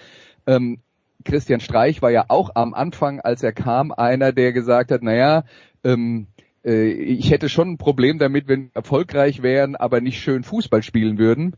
Ähm, 0.46 0.78
Christian 1.24 1.60
Streich 1.60 2.02
war 2.02 2.10
ja 2.10 2.26
auch 2.28 2.50
am 2.54 2.72
Anfang, 2.72 3.20
als 3.20 3.42
er 3.42 3.52
kam, 3.52 3.90
einer, 3.90 4.32
der 4.32 4.52
gesagt 4.52 4.92
hat, 4.92 5.02
naja, 5.02 5.42
ähm, 5.82 6.28
äh, 6.64 6.88
ich 6.88 7.30
hätte 7.30 7.48
schon 7.48 7.72
ein 7.72 7.78
Problem 7.78 8.18
damit, 8.18 8.46
wenn 8.46 8.66
wir 8.66 8.70
erfolgreich 8.74 9.42
wären, 9.42 9.74
aber 9.74 10.00
nicht 10.00 10.20
schön 10.20 10.44
Fußball 10.44 10.84
spielen 10.84 11.18
würden. 11.18 11.56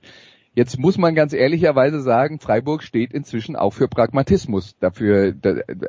Jetzt 0.59 0.77
muss 0.77 0.99
man 0.99 1.15
ganz 1.15 1.35
ehrlicherweise 1.35 2.01
sagen, 2.01 2.41
Freiburg 2.41 2.83
steht 2.83 3.13
inzwischen 3.13 3.55
auch 3.55 3.75
für 3.75 3.87
Pragmatismus. 3.87 4.77
Dafür 4.81 5.33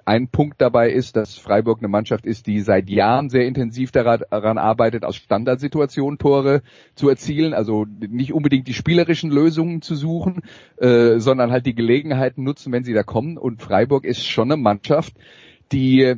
ein 0.06 0.28
Punkt 0.28 0.62
dabei 0.62 0.92
ist, 0.92 1.16
dass 1.16 1.40
Freiburg 1.40 1.80
eine 1.80 1.88
Mannschaft 1.88 2.28
ist, 2.28 2.46
die 2.46 2.60
seit 2.60 2.88
Jahren 2.88 3.32
sehr 3.32 3.48
intensiv 3.48 3.90
daran 3.90 4.60
arbeitet, 4.60 5.06
aus 5.06 5.16
Standardsituationen 5.16 6.20
Tore 6.20 6.62
zu 6.94 7.10
erzielen. 7.10 7.56
Also 7.56 7.88
nicht 8.00 8.32
unbedingt 8.32 8.68
die 8.68 8.76
spielerischen 8.76 9.32
Lösungen 9.32 9.82
zu 9.82 9.96
suchen, 9.96 10.44
äh, 10.78 11.18
sondern 11.18 11.50
halt 11.50 11.66
die 11.66 11.74
Gelegenheiten 11.74 12.44
nutzen, 12.44 12.72
wenn 12.72 12.84
sie 12.84 12.94
da 12.94 13.02
kommen. 13.02 13.40
Und 13.40 13.64
Freiburg 13.64 14.06
ist 14.06 14.24
schon 14.24 14.52
eine 14.52 14.62
Mannschaft, 14.62 15.16
die 15.72 16.14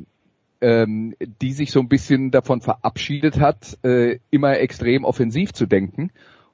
ähm, 0.60 1.16
die 1.42 1.54
sich 1.54 1.72
so 1.72 1.80
ein 1.80 1.88
bisschen 1.88 2.32
davon 2.32 2.60
verabschiedet 2.60 3.40
hat, 3.40 3.78
äh, 3.86 4.20
immer 4.30 4.60
extrem 4.60 5.06
offensiv 5.06 5.54
zu 5.54 5.68
denken 5.68 6.12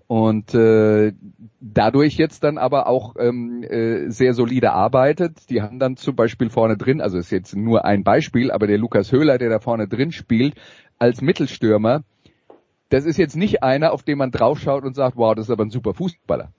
und 0.08 0.56
äh, 0.56 1.12
dadurch 1.60 2.16
jetzt 2.16 2.44
dann 2.44 2.58
aber 2.58 2.88
auch 2.88 3.16
ähm, 3.20 3.62
äh, 3.64 4.10
sehr 4.10 4.34
solide 4.34 4.72
arbeitet. 4.72 5.50
Die 5.50 5.62
haben 5.62 5.80
dann 5.80 5.98
zum 5.98 6.16
Beispiel 6.16 6.50
vorne 6.50 6.78
drin, 6.78 7.02
also 7.02 7.18
ist 7.18 7.32
jetzt 7.32 7.56
nur 7.56 7.84
ein 7.84 8.04
Beispiel, 8.04 8.52
aber 8.52 8.68
der 8.68 8.78
Lukas 8.78 9.12
Höhler, 9.12 9.38
der 9.38 9.50
da 9.50 9.60
vorne 9.60 9.88
drin 9.88 10.12
spielt, 10.12 10.56
als 10.98 11.22
Mittelstürmer, 11.22 12.04
das 12.90 13.06
ist 13.06 13.18
jetzt 13.18 13.36
nicht 13.36 13.64
einer, 13.64 13.92
auf 13.92 14.04
den 14.04 14.18
man 14.18 14.32
draufschaut 14.32 14.86
und 14.86 14.96
sagt, 14.96 15.18
wow, 15.18 15.36
das 15.36 15.48
ist 15.48 15.52
aber 15.52 15.66
ein 15.66 15.72
super 15.72 15.94
Fußballer. 15.94 16.52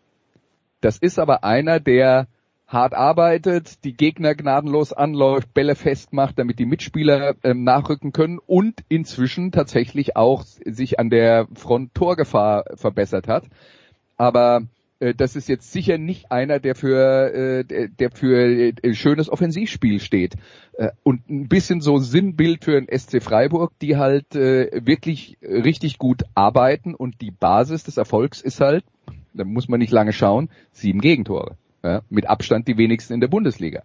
Das 0.83 0.99
ist 0.99 1.19
aber 1.19 1.43
einer, 1.43 1.81
der 1.81 2.29
hart 2.69 2.93
arbeitet, 2.93 3.83
die 3.85 3.97
Gegner 3.97 4.35
gnadenlos 4.35 4.93
anläuft, 4.93 5.55
Bälle 5.55 5.75
festmacht, 5.75 6.39
damit 6.39 6.59
die 6.59 6.67
Mitspieler 6.67 7.35
ähm, 7.43 7.65
nachrücken 7.65 8.13
können 8.13 8.39
und 8.39 8.85
inzwischen 8.89 9.53
tatsächlich 9.53 10.17
auch 10.17 10.45
sich 10.45 11.01
an 11.01 11.09
der 11.09 11.49
Front 11.55 11.95
Torgefahr 11.95 12.65
verbessert 12.77 13.27
hat. 13.27 13.45
Aber 14.19 14.63
äh, 15.01 15.15
das 15.15 15.35
ist 15.35 15.49
jetzt 15.49 15.73
sicher 15.73 15.97
nicht 15.97 16.31
einer, 16.31 16.59
der 16.61 16.75
für, 16.75 17.33
äh, 17.33 17.89
der 17.89 18.11
für 18.11 18.47
äh, 18.47 18.95
schönes 18.95 19.31
Offensivspiel 19.31 19.99
steht. 19.99 20.35
Äh, 20.75 20.91
und 21.03 21.29
ein 21.31 21.49
bisschen 21.49 21.81
so 21.81 21.97
Sinnbild 21.97 22.65
für 22.65 22.79
den 22.79 22.87
SC 22.87 23.23
Freiburg, 23.23 23.73
die 23.81 23.97
halt 23.97 24.35
äh, 24.35 24.85
wirklich 24.85 25.39
richtig 25.43 25.97
gut 25.97 26.25
arbeiten 26.35 26.95
und 26.95 27.23
die 27.23 27.31
Basis 27.31 27.85
des 27.85 27.97
Erfolgs 27.97 28.43
ist 28.43 28.61
halt, 28.61 28.85
da 29.33 29.45
muss 29.45 29.69
man 29.69 29.81
nicht 29.81 29.93
lange 29.93 30.13
schauen, 30.13 30.51
sieben 30.73 31.01
Gegentore. 31.01 31.57
Ja, 31.89 32.03
mit 32.11 32.29
Abstand 32.29 32.69
die 32.69 32.77
wenigsten 32.77 33.15
in 33.15 33.21
der 33.21 33.29
Bundesliga. 33.29 33.83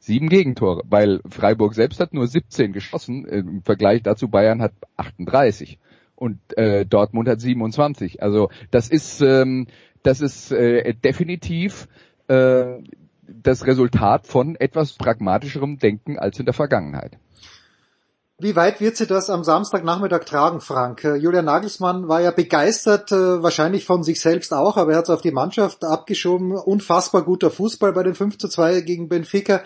Sieben 0.00 0.28
Gegentore, 0.28 0.82
weil 0.86 1.20
Freiburg 1.28 1.74
selbst 1.74 1.98
hat 1.98 2.12
nur 2.12 2.26
17 2.26 2.72
geschossen. 2.72 3.24
Im 3.24 3.62
Vergleich 3.62 4.02
dazu 4.02 4.28
Bayern 4.28 4.60
hat 4.60 4.72
38 4.96 5.78
und 6.14 6.38
äh, 6.58 6.84
Dortmund 6.84 7.26
hat 7.26 7.40
27. 7.40 8.22
Also 8.22 8.50
das 8.70 8.90
ist 8.90 9.22
ähm, 9.22 9.66
das 10.02 10.20
ist 10.20 10.52
äh, 10.52 10.92
definitiv 10.92 11.88
äh, 12.28 12.82
das 13.26 13.66
Resultat 13.66 14.26
von 14.26 14.56
etwas 14.56 14.92
pragmatischerem 14.92 15.78
Denken 15.78 16.18
als 16.18 16.38
in 16.38 16.44
der 16.44 16.54
Vergangenheit. 16.54 17.18
Wie 18.40 18.54
weit 18.54 18.80
wird 18.80 18.96
sie 18.96 19.08
das 19.08 19.30
am 19.30 19.42
Samstagnachmittag 19.42 20.24
tragen, 20.24 20.60
Frank? 20.60 21.02
Äh, 21.02 21.16
Julian 21.16 21.46
Nagelsmann 21.46 22.06
war 22.06 22.20
ja 22.20 22.30
begeistert, 22.30 23.10
äh, 23.10 23.42
wahrscheinlich 23.42 23.84
von 23.84 24.04
sich 24.04 24.20
selbst 24.20 24.54
auch, 24.54 24.76
aber 24.76 24.92
er 24.92 24.98
hat 24.98 25.06
es 25.06 25.10
auf 25.10 25.22
die 25.22 25.32
Mannschaft 25.32 25.84
abgeschoben. 25.84 26.52
Unfassbar 26.52 27.22
guter 27.22 27.50
Fußball 27.50 27.92
bei 27.92 28.04
den 28.04 28.14
5 28.14 28.38
zu 28.38 28.46
2 28.46 28.82
gegen 28.82 29.08
Benfica. 29.08 29.62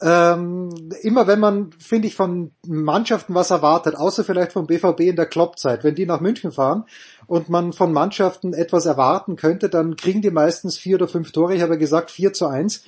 Ähm, 0.00 0.70
immer 1.02 1.26
wenn 1.26 1.40
man, 1.40 1.72
finde 1.80 2.06
ich, 2.06 2.14
von 2.14 2.52
Mannschaften 2.64 3.34
was 3.34 3.50
erwartet, 3.50 3.96
außer 3.96 4.22
vielleicht 4.22 4.52
vom 4.52 4.68
BVB 4.68 5.00
in 5.00 5.16
der 5.16 5.26
Kloppzeit, 5.26 5.82
wenn 5.82 5.96
die 5.96 6.06
nach 6.06 6.20
München 6.20 6.52
fahren 6.52 6.84
und 7.26 7.48
man 7.48 7.72
von 7.72 7.92
Mannschaften 7.92 8.54
etwas 8.54 8.86
erwarten 8.86 9.34
könnte, 9.34 9.68
dann 9.68 9.96
kriegen 9.96 10.22
die 10.22 10.30
meistens 10.30 10.78
vier 10.78 10.98
oder 10.98 11.08
fünf 11.08 11.32
Tore. 11.32 11.56
Ich 11.56 11.62
habe 11.62 11.78
gesagt 11.78 12.12
4 12.12 12.32
zu 12.32 12.46
1. 12.46 12.84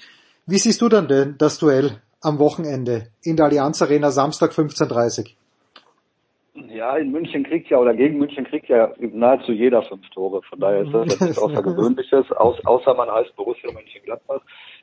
Wie 0.46 0.58
siehst 0.58 0.80
du 0.82 0.88
dann 0.88 1.08
denn 1.08 1.34
das 1.36 1.58
Duell 1.58 2.00
am 2.26 2.38
Wochenende 2.38 3.08
in 3.22 3.36
der 3.36 3.46
Allianz 3.46 3.80
Arena 3.80 4.10
Samstag 4.10 4.50
15.30 4.50 5.34
ja, 6.76 6.96
in 6.96 7.10
München 7.10 7.44
kriegt 7.44 7.68
ja 7.68 7.78
oder 7.78 7.94
gegen 7.94 8.18
München 8.18 8.44
kriegt 8.44 8.68
ja 8.68 8.92
nahezu 8.98 9.52
jeder 9.52 9.82
fünf 9.82 10.08
Tore. 10.10 10.42
Von 10.42 10.60
daher 10.60 10.82
ist 10.82 10.92
das 10.92 11.20
nichts 11.20 11.38
Außergewöhnliches, 11.42 12.32
aus, 12.32 12.64
außer 12.64 12.94
man 12.94 13.10
heißt 13.10 13.34
Borussia 13.36 13.70
Mönchengladbach. 13.72 14.40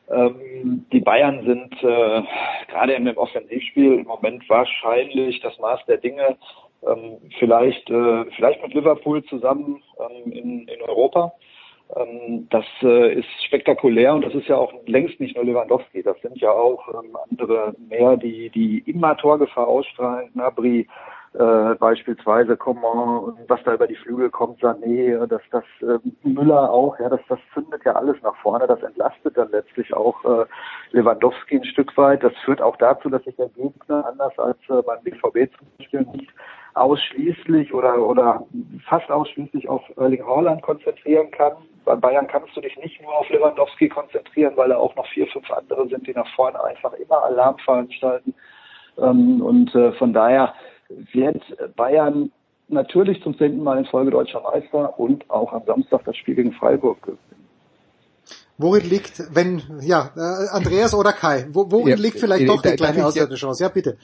Ähm, 0.10 0.86
die 0.91 0.99
Bayern 0.99 1.45
sind 1.45 1.73
äh, 1.84 2.21
gerade 2.69 2.93
in 2.93 3.06
dem 3.06 3.17
Offensivspiel 3.17 3.99
im 3.99 4.06
Moment 4.06 4.47
wahrscheinlich 4.49 5.39
das 5.41 5.58
Maß 5.60 5.79
der 5.88 5.97
Dinge. 5.97 6.38
Ähm, 6.86 7.17
vielleicht, 7.39 7.89
äh, 7.89 8.25
vielleicht 8.36 8.62
mit 8.62 8.73
Liverpool 8.73 9.23
zusammen 9.25 9.82
ähm, 9.99 10.32
in, 10.32 10.67
in 10.67 10.82
Europa. 10.82 11.34
Ähm, 11.95 12.47
das 12.49 12.65
äh, 12.82 13.13
ist 13.13 13.27
spektakulär 13.45 14.13
und 14.13 14.25
das 14.25 14.34
ist 14.34 14.47
ja 14.47 14.58
auch 14.58 14.73
längst 14.86 15.19
nicht 15.19 15.36
nur 15.36 15.45
Lewandowski. 15.45 16.03
Das 16.03 16.19
sind 16.21 16.38
ja 16.39 16.51
auch 16.51 16.88
ähm, 16.89 17.17
andere 17.29 17.75
mehr, 17.89 18.17
die, 18.17 18.49
die 18.49 18.79
immer 18.89 19.17
Torgefahr 19.17 19.67
ausstrahlen. 19.67 20.29
Nabri 20.34 20.88
äh, 21.34 21.75
beispielsweise, 21.75 22.56
Coman, 22.58 23.36
was 23.47 23.63
da 23.63 23.73
über 23.73 23.88
die 23.88 23.95
Flügel 23.95 24.29
kommt, 24.29 24.62
Sané, 24.62 25.25
dass 25.25 25.41
das 25.49 25.63
äh, 25.82 25.97
Müller 26.21 26.69
auch, 26.71 26.99
ja, 26.99 27.10
das, 27.10 27.21
das 27.27 27.39
zündet 27.56 27.84
ja 27.86 27.93
alles 27.93 28.17
nach 28.21 28.36
vorne. 28.38 28.67
Das 28.67 28.82
entlastet 28.84 29.36
dann 29.36 29.49
letztlich 29.49 29.93
auch 29.93 30.23
äh, 30.25 30.45
Lewandowski 30.91 31.58
ein 31.58 31.65
Stück 31.65 31.97
weit. 31.97 32.23
Das 32.23 32.34
führt 32.45 32.62
auch 32.62 32.77
dazu, 32.77 33.10
dass 33.10 33.23
sich 33.23 33.36
der 33.36 33.49
Gegner 33.49 34.06
anders 34.06 34.38
als 34.38 34.58
äh, 34.69 34.82
beim 34.84 35.01
BVB 35.03 35.51
zum 35.58 35.67
Beispiel 35.77 36.01
nicht 36.13 36.29
ausschließlich 36.75 37.73
oder, 37.73 37.97
oder 37.97 38.45
fast 38.88 39.10
ausschließlich 39.10 39.67
auf 39.69 39.82
Erling 39.97 40.25
Haaland 40.25 40.62
konzentrieren 40.62 41.32
kann. 41.32 41.53
Bei 41.86 41.96
Bayern 41.96 42.28
kannst 42.28 42.56
du 42.56 42.62
dich 42.62 42.78
nicht 42.78 43.02
nur 43.02 43.13
auf 43.17 43.30
Lewandowski 43.30 43.89
konzentrieren, 43.89 44.56
weil 44.56 44.69
da 44.69 44.78
auch 44.78 44.96
noch 44.96 45.08
vier, 45.08 45.28
fünf 45.28 45.50
andere 45.52 45.88
sind, 45.88 46.08
die 46.08 46.13
nach 46.13 46.28
vorne 46.36 46.63
einfach 46.63 46.93
immer 46.93 47.24
Alarm 47.24 47.58
veranstalten. 47.60 48.34
Ähm, 48.98 49.41
und 49.41 49.74
äh, 49.76 49.91
von 49.93 50.13
daher 50.13 50.54
wird 50.89 51.41
Bayern 51.76 52.32
natürlich 52.67 53.22
zum 53.24 53.38
zehnten 53.38 53.63
Mal 53.63 53.80
in 53.80 53.86
Folge 53.86 54.12
deutscher 54.12 54.41
Meister 54.41 54.98
und 55.00 55.30
auch 55.30 55.54
am 55.54 55.63
Samstag 55.65 56.04
das 56.06 56.15
Spiel 56.17 56.36
gegen 56.36 56.54
Freiburg 56.54 57.02
gewinnen. 57.02 57.42
Worin 58.63 58.89
liegt, 58.89 59.21
wenn, 59.36 59.62
ja, 59.82 60.13
äh, 60.15 60.47
Andreas 60.49 60.93
oder 60.93 61.12
Kai, 61.12 61.47
wo, 61.52 61.69
worin 61.69 61.89
ja, 61.89 61.95
liegt 61.97 62.17
vielleicht 62.17 62.47
doch 62.47 62.62
die 62.62 62.78
kleine 62.78 63.06
Auswärtschance? 63.06 63.62
Ja, 63.62 63.67
bitte. 63.67 63.97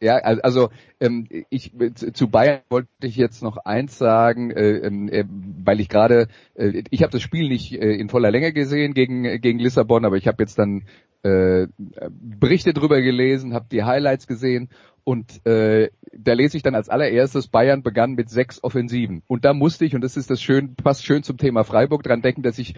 Ja, 0.00 0.18
also 0.18 0.70
ähm, 1.00 1.26
ich 1.50 1.72
zu 2.12 2.28
Bayern 2.28 2.60
wollte 2.70 2.88
ich 3.02 3.16
jetzt 3.16 3.42
noch 3.42 3.56
eins 3.56 3.98
sagen, 3.98 4.52
äh, 4.52 4.76
ähm, 4.76 5.08
äh, 5.08 5.24
weil 5.28 5.80
ich 5.80 5.88
gerade, 5.88 6.28
äh, 6.54 6.84
ich 6.90 7.02
habe 7.02 7.10
das 7.10 7.22
Spiel 7.22 7.48
nicht 7.48 7.72
äh, 7.72 7.94
in 7.94 8.08
voller 8.08 8.30
Länge 8.30 8.52
gesehen 8.52 8.94
gegen 8.94 9.40
gegen 9.40 9.58
Lissabon, 9.58 10.04
aber 10.04 10.16
ich 10.16 10.28
habe 10.28 10.40
jetzt 10.44 10.56
dann 10.56 10.84
äh, 11.24 11.66
Berichte 12.10 12.74
drüber 12.74 13.00
gelesen, 13.00 13.54
habe 13.54 13.66
die 13.72 13.82
Highlights 13.82 14.28
gesehen 14.28 14.68
und 15.04 15.44
äh, 15.46 15.90
da 16.12 16.32
lese 16.32 16.56
ich 16.56 16.62
dann 16.62 16.74
als 16.74 16.88
allererstes, 16.88 17.48
Bayern 17.48 17.82
begann 17.82 18.12
mit 18.12 18.30
sechs 18.30 18.62
Offensiven. 18.64 19.22
Und 19.26 19.44
da 19.44 19.52
musste 19.52 19.84
ich, 19.84 19.94
und 19.94 20.00
das 20.00 20.16
ist 20.16 20.30
das 20.30 20.42
schön, 20.42 20.74
passt 20.74 21.04
schön 21.04 21.22
zum 21.22 21.36
Thema 21.36 21.64
Freiburg, 21.64 22.02
dran 22.02 22.22
denken, 22.22 22.42
dass 22.42 22.58
ich 22.58 22.74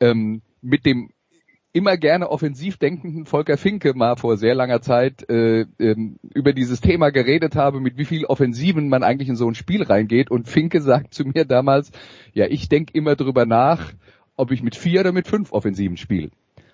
ähm, 0.00 0.42
mit 0.62 0.86
dem 0.86 1.10
immer 1.76 1.98
gerne 1.98 2.30
offensiv 2.30 2.78
denkenden 2.78 3.26
Volker 3.26 3.58
Finke 3.58 3.92
mal 3.92 4.16
vor 4.16 4.38
sehr 4.38 4.54
langer 4.54 4.80
Zeit 4.80 5.28
äh, 5.28 5.66
ähm, 5.78 6.18
über 6.32 6.54
dieses 6.54 6.80
Thema 6.80 7.10
geredet 7.10 7.54
habe, 7.54 7.80
mit 7.80 7.98
wie 7.98 8.06
viel 8.06 8.24
Offensiven 8.24 8.88
man 8.88 9.02
eigentlich 9.02 9.28
in 9.28 9.36
so 9.36 9.46
ein 9.46 9.54
Spiel 9.54 9.82
reingeht. 9.82 10.30
Und 10.30 10.48
Finke 10.48 10.80
sagt 10.80 11.12
zu 11.12 11.24
mir 11.24 11.44
damals, 11.44 11.92
ja, 12.32 12.46
ich 12.46 12.70
denke 12.70 12.94
immer 12.94 13.14
drüber 13.14 13.44
nach, 13.44 13.92
ob 14.36 14.52
ich 14.52 14.62
mit 14.62 14.74
vier 14.74 15.00
oder 15.00 15.12
mit 15.12 15.28
fünf 15.28 15.52
Offensiven 15.52 15.98
spiele. 15.98 16.30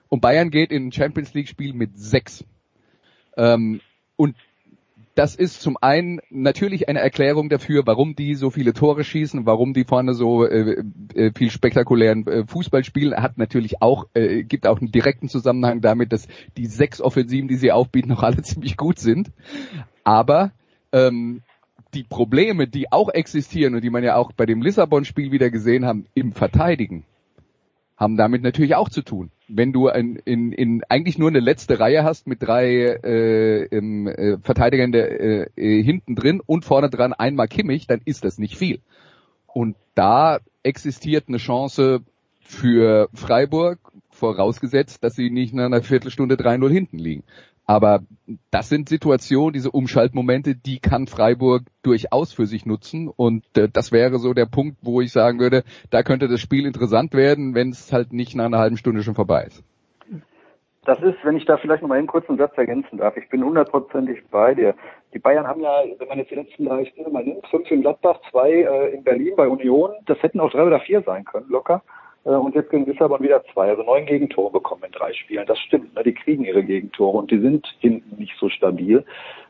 Und 0.09 0.21
Bayern 0.21 0.51
geht 0.51 0.71
in 0.71 0.87
ein 0.87 0.93
Champions 0.93 1.35
League 1.35 1.49
Spiel 1.49 1.73
mit 1.73 1.99
sechs. 1.99 2.45
Ähm, 3.37 3.81
und 4.15 4.37
das 5.15 5.35
ist 5.35 5.61
zum 5.61 5.77
einen 5.81 6.21
natürlich 6.31 6.89
eine 6.89 7.01
Erklärung 7.01 7.51
dafür, 7.51 7.83
warum 7.87 8.17
die 8.17 8.35
so 8.35 8.51
viele 8.51 8.73
Tore 8.73 9.05
schießen, 9.05 9.45
warum 9.45 9.75
die 9.75 9.85
vorne 9.85 10.15
so 10.15 10.47
äh, 10.47 10.83
äh, 11.15 11.33
viel 11.35 11.51
spektakulären 11.51 12.27
äh, 12.27 12.47
Fußball 12.47 12.83
spielen, 12.85 13.15
hat 13.15 13.37
natürlich 13.37 13.83
auch, 13.83 14.07
äh, 14.15 14.43
gibt 14.43 14.67
auch 14.67 14.81
einen 14.81 14.91
direkten 14.91 15.29
Zusammenhang 15.29 15.83
damit, 15.83 16.13
dass 16.13 16.29
die 16.57 16.67
sechs 16.67 17.01
Offensiven, 17.01 17.49
die 17.49 17.57
sie 17.57 17.73
aufbieten, 17.73 18.09
noch 18.09 18.23
alle 18.23 18.43
ziemlich 18.43 18.77
gut 18.77 18.99
sind. 18.99 19.31
Aber 20.03 20.53
ähm, 20.93 21.43
die 21.93 22.05
Probleme, 22.05 22.67
die 22.67 22.91
auch 22.91 23.11
existieren 23.11 23.75
und 23.75 23.83
die 23.83 23.91
man 23.91 24.03
ja 24.03 24.17
auch 24.17 24.33
bei 24.33 24.47
dem 24.47 24.63
Lissabon-Spiel 24.63 25.31
wieder 25.31 25.51
gesehen 25.51 25.85
haben, 25.85 26.07
im 26.15 26.33
Verteidigen, 26.33 27.05
haben 27.99 28.17
damit 28.17 28.43
natürlich 28.43 28.75
auch 28.75 28.89
zu 28.89 29.03
tun. 29.03 29.31
Wenn 29.55 29.73
du 29.73 29.89
in, 29.89 30.17
in, 30.17 30.53
in 30.53 30.83
eigentlich 30.89 31.19
nur 31.19 31.29
eine 31.29 31.41
letzte 31.41 31.79
Reihe 31.79 32.05
hast 32.05 32.27
mit 32.27 32.43
drei 32.43 32.99
äh, 33.03 33.65
im, 33.65 34.07
äh, 34.07 34.39
Verteidigern 34.39 34.93
der, 34.93 35.21
äh, 35.21 35.47
äh, 35.57 35.83
hinten 35.83 36.15
drin 36.15 36.41
und 36.45 36.65
vorne 36.65 36.89
dran 36.89 37.13
einmal 37.13 37.49
Kimmich, 37.49 37.87
dann 37.87 38.01
ist 38.05 38.25
das 38.25 38.39
nicht 38.39 38.57
viel. 38.57 38.81
Und 39.47 39.77
da 39.95 40.41
existiert 40.63 41.25
eine 41.29 41.37
Chance 41.37 42.01
für 42.41 43.09
Freiburg, 43.15 43.79
vorausgesetzt, 44.11 45.03
dass 45.05 45.15
sie 45.15 45.31
nicht 45.31 45.55
nach 45.55 45.67
einer 45.67 45.83
Viertelstunde 45.83 46.37
3-0 46.37 46.71
hinten 46.71 46.99
liegen. 46.99 47.25
Aber 47.67 48.01
das 48.51 48.69
sind 48.69 48.89
Situationen, 48.89 49.53
diese 49.53 49.71
Umschaltmomente, 49.71 50.55
die 50.55 50.81
kann 50.81 51.07
Freiburg 51.07 51.63
durchaus 51.83 52.33
für 52.33 52.47
sich 52.47 52.67
nutzen. 52.67 53.09
Und 53.09 53.45
äh, 53.57 53.69
das 53.73 53.93
wäre 53.93 54.19
so 54.19 54.35
der 54.35 54.47
Punkt, 54.47 54.79
wo 54.83 55.01
ich 55.01 55.13
sagen 55.13 55.39
würde, 55.39 55.63
da 55.91 56.03
könnte 56.03 56.29
das 56.29 56.41
Spiel 56.41 56.67
interessant 56.67 57.15
werden, 57.15 57.55
wenn 57.55 57.71
es 57.71 57.93
halt 57.93 58.13
nicht 58.13 58.35
nach 58.35 58.47
einer 58.47 58.59
halben 58.59 58.77
Stunde 58.77 59.03
schon 59.03 59.15
vorbei 59.15 59.45
ist. 59.45 59.65
Das 60.85 61.01
ist, 61.01 61.15
wenn 61.23 61.37
ich 61.37 61.45
da 61.45 61.59
vielleicht 61.59 61.83
noch 61.83 61.89
mal 61.89 61.99
einen 61.99 62.09
kurzen 62.09 62.37
Satz 62.37 62.59
ergänzen 62.59 62.99
darf. 62.99 63.17
Ich 63.17 63.29
bin 63.29 63.45
hundertprozentig 63.45 64.19
bei 64.33 64.55
dir. 64.55 64.75
Die 65.15 65.21
Bayern 65.21 65.47
haben 65.47 65.61
ja, 65.61 65.85
wenn 65.99 66.09
man 66.09 66.19
jetzt 66.19 66.33
die 66.33 66.35
letzten 66.35 66.65
drei 66.65 66.85
Spiele 66.87 67.09
mal 67.09 67.23
nimmt, 67.23 67.47
fünf 67.47 67.71
in 67.71 67.83
Gladbach, 67.83 68.19
zwei 68.33 68.51
äh, 68.51 68.93
in 68.93 69.05
Berlin 69.05 69.35
bei 69.37 69.47
Union, 69.47 69.93
das 70.07 70.21
hätten 70.23 70.41
auch 70.41 70.51
drei 70.51 70.65
oder 70.65 70.81
vier 70.81 71.03
sein 71.03 71.25
können, 71.25 71.49
locker. 71.49 71.83
Äh, 72.25 72.31
und 72.31 72.55
jetzt 72.55 72.71
gegen 72.71 72.87
Lissabon 72.87 73.23
wieder 73.23 73.43
zwei, 73.53 73.71
also 73.71 73.83
neun 73.83 74.07
Gegentore 74.07 74.53
bekommen 74.53 74.85
in 74.85 74.93
drei 74.93 75.13
Spielen. 75.13 75.47
Das 75.47 75.59
stimmt, 75.59 75.95
ne? 75.95 76.03
die 76.03 76.15
kriegen 76.15 76.45
ihre 76.45 76.63
Gegentore 76.63 77.19
und 77.19 77.31
die 77.31 77.39
sind 77.39 77.67
hinten 77.81 78.17
nicht 78.17 78.35
so 78.39 78.49
stabil. 78.49 79.05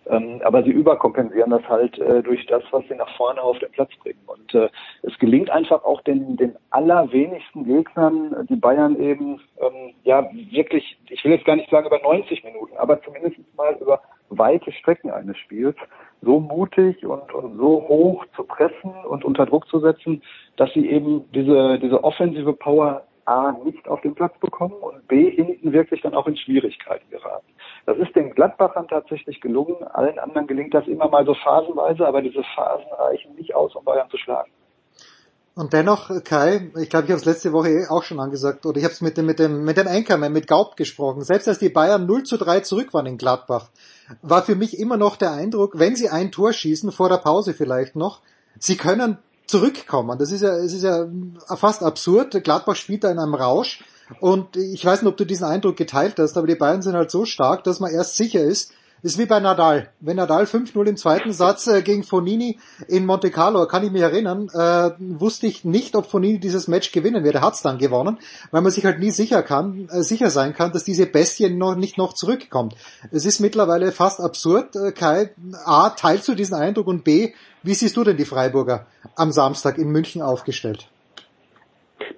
Ähm, 0.06 0.40
aber 0.42 0.64
sie 0.64 0.70
überkompensieren 0.70 1.50
das 1.50 1.62
halt 1.68 1.96
äh, 1.98 2.22
durch 2.22 2.44
das, 2.46 2.64
was 2.72 2.82
sie 2.88 2.96
nach 2.96 3.14
vorne 3.16 3.40
auf 3.40 3.58
den 3.60 3.70
Platz 3.70 3.90
bringen. 4.02 4.18
Und 4.26 4.52
äh, 4.54 4.68
es 5.02 5.16
gelingt 5.18 5.50
einfach 5.50 5.84
auch 5.84 6.00
den, 6.02 6.36
den 6.36 6.56
allerwenigsten 6.70 7.64
Gegnern, 7.64 8.46
die 8.48 8.56
Bayern 8.56 8.98
eben, 9.00 9.40
ähm, 9.60 9.94
ja, 10.02 10.28
wirklich, 10.50 10.98
ich 11.08 11.24
will 11.24 11.32
jetzt 11.32 11.44
gar 11.44 11.54
nicht 11.54 11.70
sagen 11.70 11.86
über 11.86 12.00
90 12.00 12.42
Minuten, 12.42 12.76
aber 12.78 13.00
zumindest 13.02 13.36
mal 13.56 13.76
über 13.80 14.00
weite 14.30 14.72
Strecken 14.72 15.10
eines 15.10 15.36
Spiels 15.38 15.76
so 16.22 16.40
mutig 16.40 17.04
und, 17.04 17.32
und 17.34 17.56
so 17.56 17.86
hoch 17.88 18.24
zu 18.36 18.44
pressen 18.44 18.92
und 19.08 19.24
unter 19.24 19.46
Druck 19.46 19.66
zu 19.68 19.80
setzen, 19.80 20.22
dass 20.56 20.72
sie 20.72 20.88
eben 20.88 21.24
diese, 21.32 21.78
diese 21.78 22.02
offensive 22.04 22.52
Power 22.52 23.02
A 23.24 23.52
nicht 23.64 23.86
auf 23.88 24.00
den 24.00 24.14
Platz 24.14 24.36
bekommen 24.38 24.74
und 24.74 25.06
B 25.06 25.30
hinten 25.30 25.72
wirklich 25.72 26.00
dann 26.00 26.14
auch 26.14 26.26
in 26.26 26.36
Schwierigkeiten 26.36 27.08
geraten. 27.10 27.46
Das 27.86 27.96
ist 27.98 28.14
den 28.16 28.34
Gladbachern 28.34 28.88
tatsächlich 28.88 29.40
gelungen, 29.40 29.82
allen 29.92 30.18
anderen 30.18 30.46
gelingt 30.46 30.74
das 30.74 30.86
immer 30.86 31.08
mal 31.08 31.24
so 31.24 31.34
phasenweise, 31.34 32.06
aber 32.06 32.22
diese 32.22 32.42
Phasen 32.54 32.90
reichen 32.98 33.34
nicht 33.36 33.54
aus, 33.54 33.74
um 33.76 33.84
Bayern 33.84 34.10
zu 34.10 34.16
schlagen. 34.16 34.50
Und 35.54 35.74
dennoch, 35.74 36.10
Kai, 36.24 36.70
ich 36.78 36.88
glaube, 36.88 37.04
ich 37.04 37.10
habe 37.10 37.20
es 37.20 37.26
letzte 37.26 37.52
Woche 37.52 37.86
auch 37.90 38.02
schon 38.02 38.20
angesagt, 38.20 38.64
oder 38.64 38.78
ich 38.78 38.84
habe 38.84 38.94
es 38.94 39.02
mit 39.02 39.18
dem, 39.18 39.26
mit 39.26 39.38
dem, 39.38 39.64
mit 39.64 39.76
dem 39.76 39.86
Anchorman, 39.86 40.32
mit 40.32 40.46
Gaub 40.46 40.76
gesprochen. 40.76 41.22
Selbst 41.22 41.46
als 41.46 41.58
die 41.58 41.68
Bayern 41.68 42.06
0 42.06 42.22
zu 42.22 42.38
3 42.38 42.60
zurück 42.60 42.94
waren 42.94 43.04
in 43.04 43.18
Gladbach, 43.18 43.68
war 44.22 44.42
für 44.42 44.54
mich 44.54 44.78
immer 44.78 44.96
noch 44.96 45.16
der 45.16 45.32
Eindruck, 45.32 45.78
wenn 45.78 45.94
sie 45.94 46.08
ein 46.08 46.32
Tor 46.32 46.54
schießen, 46.54 46.90
vor 46.90 47.10
der 47.10 47.18
Pause 47.18 47.52
vielleicht 47.52 47.96
noch, 47.96 48.22
sie 48.58 48.76
können 48.76 49.18
zurückkommen. 49.46 50.18
Das 50.18 50.32
ist 50.32 50.40
ja, 50.40 50.56
es 50.56 50.72
ist 50.72 50.84
ja 50.84 51.06
fast 51.56 51.82
absurd. 51.82 52.42
Gladbach 52.42 52.76
spielt 52.76 53.04
da 53.04 53.10
in 53.10 53.18
einem 53.18 53.34
Rausch. 53.34 53.84
Und 54.20 54.56
ich 54.56 54.84
weiß 54.84 55.02
nicht, 55.02 55.10
ob 55.10 55.16
du 55.16 55.24
diesen 55.24 55.44
Eindruck 55.44 55.76
geteilt 55.76 56.18
hast, 56.18 56.36
aber 56.36 56.46
die 56.46 56.54
Bayern 56.54 56.82
sind 56.82 56.94
halt 56.94 57.10
so 57.10 57.24
stark, 57.24 57.64
dass 57.64 57.80
man 57.80 57.92
erst 57.92 58.16
sicher 58.16 58.42
ist, 58.42 58.72
ist 59.02 59.18
wie 59.18 59.26
bei 59.26 59.40
Nadal. 59.40 59.90
Wenn 60.00 60.16
Nadal 60.16 60.44
5-0 60.44 60.86
im 60.86 60.96
zweiten 60.96 61.32
Satz 61.32 61.66
äh, 61.66 61.82
gegen 61.82 62.04
Fonini 62.04 62.58
in 62.86 63.04
Monte 63.04 63.30
Carlo, 63.30 63.66
kann 63.66 63.84
ich 63.84 63.90
mich 63.90 64.02
erinnern, 64.02 64.48
äh, 64.54 64.90
wusste 64.98 65.46
ich 65.46 65.64
nicht, 65.64 65.96
ob 65.96 66.10
Fonini 66.10 66.38
dieses 66.38 66.68
Match 66.68 66.92
gewinnen 66.92 67.24
wird. 67.24 67.34
Er 67.34 67.40
hat 67.42 67.54
es 67.54 67.62
dann 67.62 67.78
gewonnen, 67.78 68.18
weil 68.52 68.62
man 68.62 68.70
sich 68.70 68.84
halt 68.84 69.00
nie 69.00 69.10
sicher 69.10 69.42
kann, 69.42 69.88
äh, 69.90 70.02
sicher 70.02 70.30
sein 70.30 70.54
kann, 70.54 70.72
dass 70.72 70.84
diese 70.84 71.06
Bestie 71.06 71.50
noch 71.50 71.74
nicht 71.74 71.98
noch 71.98 72.12
zurückkommt. 72.12 72.76
Es 73.10 73.26
ist 73.26 73.40
mittlerweile 73.40 73.90
fast 73.90 74.20
absurd. 74.20 74.76
Äh, 74.76 74.92
Kai, 74.92 75.30
A, 75.64 75.90
teilst 75.90 76.28
du 76.28 76.34
diesen 76.34 76.54
Eindruck 76.54 76.86
und 76.86 77.02
B, 77.02 77.32
wie 77.64 77.74
siehst 77.74 77.96
du 77.96 78.04
denn 78.04 78.16
die 78.16 78.24
Freiburger 78.24 78.86
am 79.16 79.32
Samstag 79.32 79.78
in 79.78 79.88
München 79.88 80.22
aufgestellt? 80.22 80.88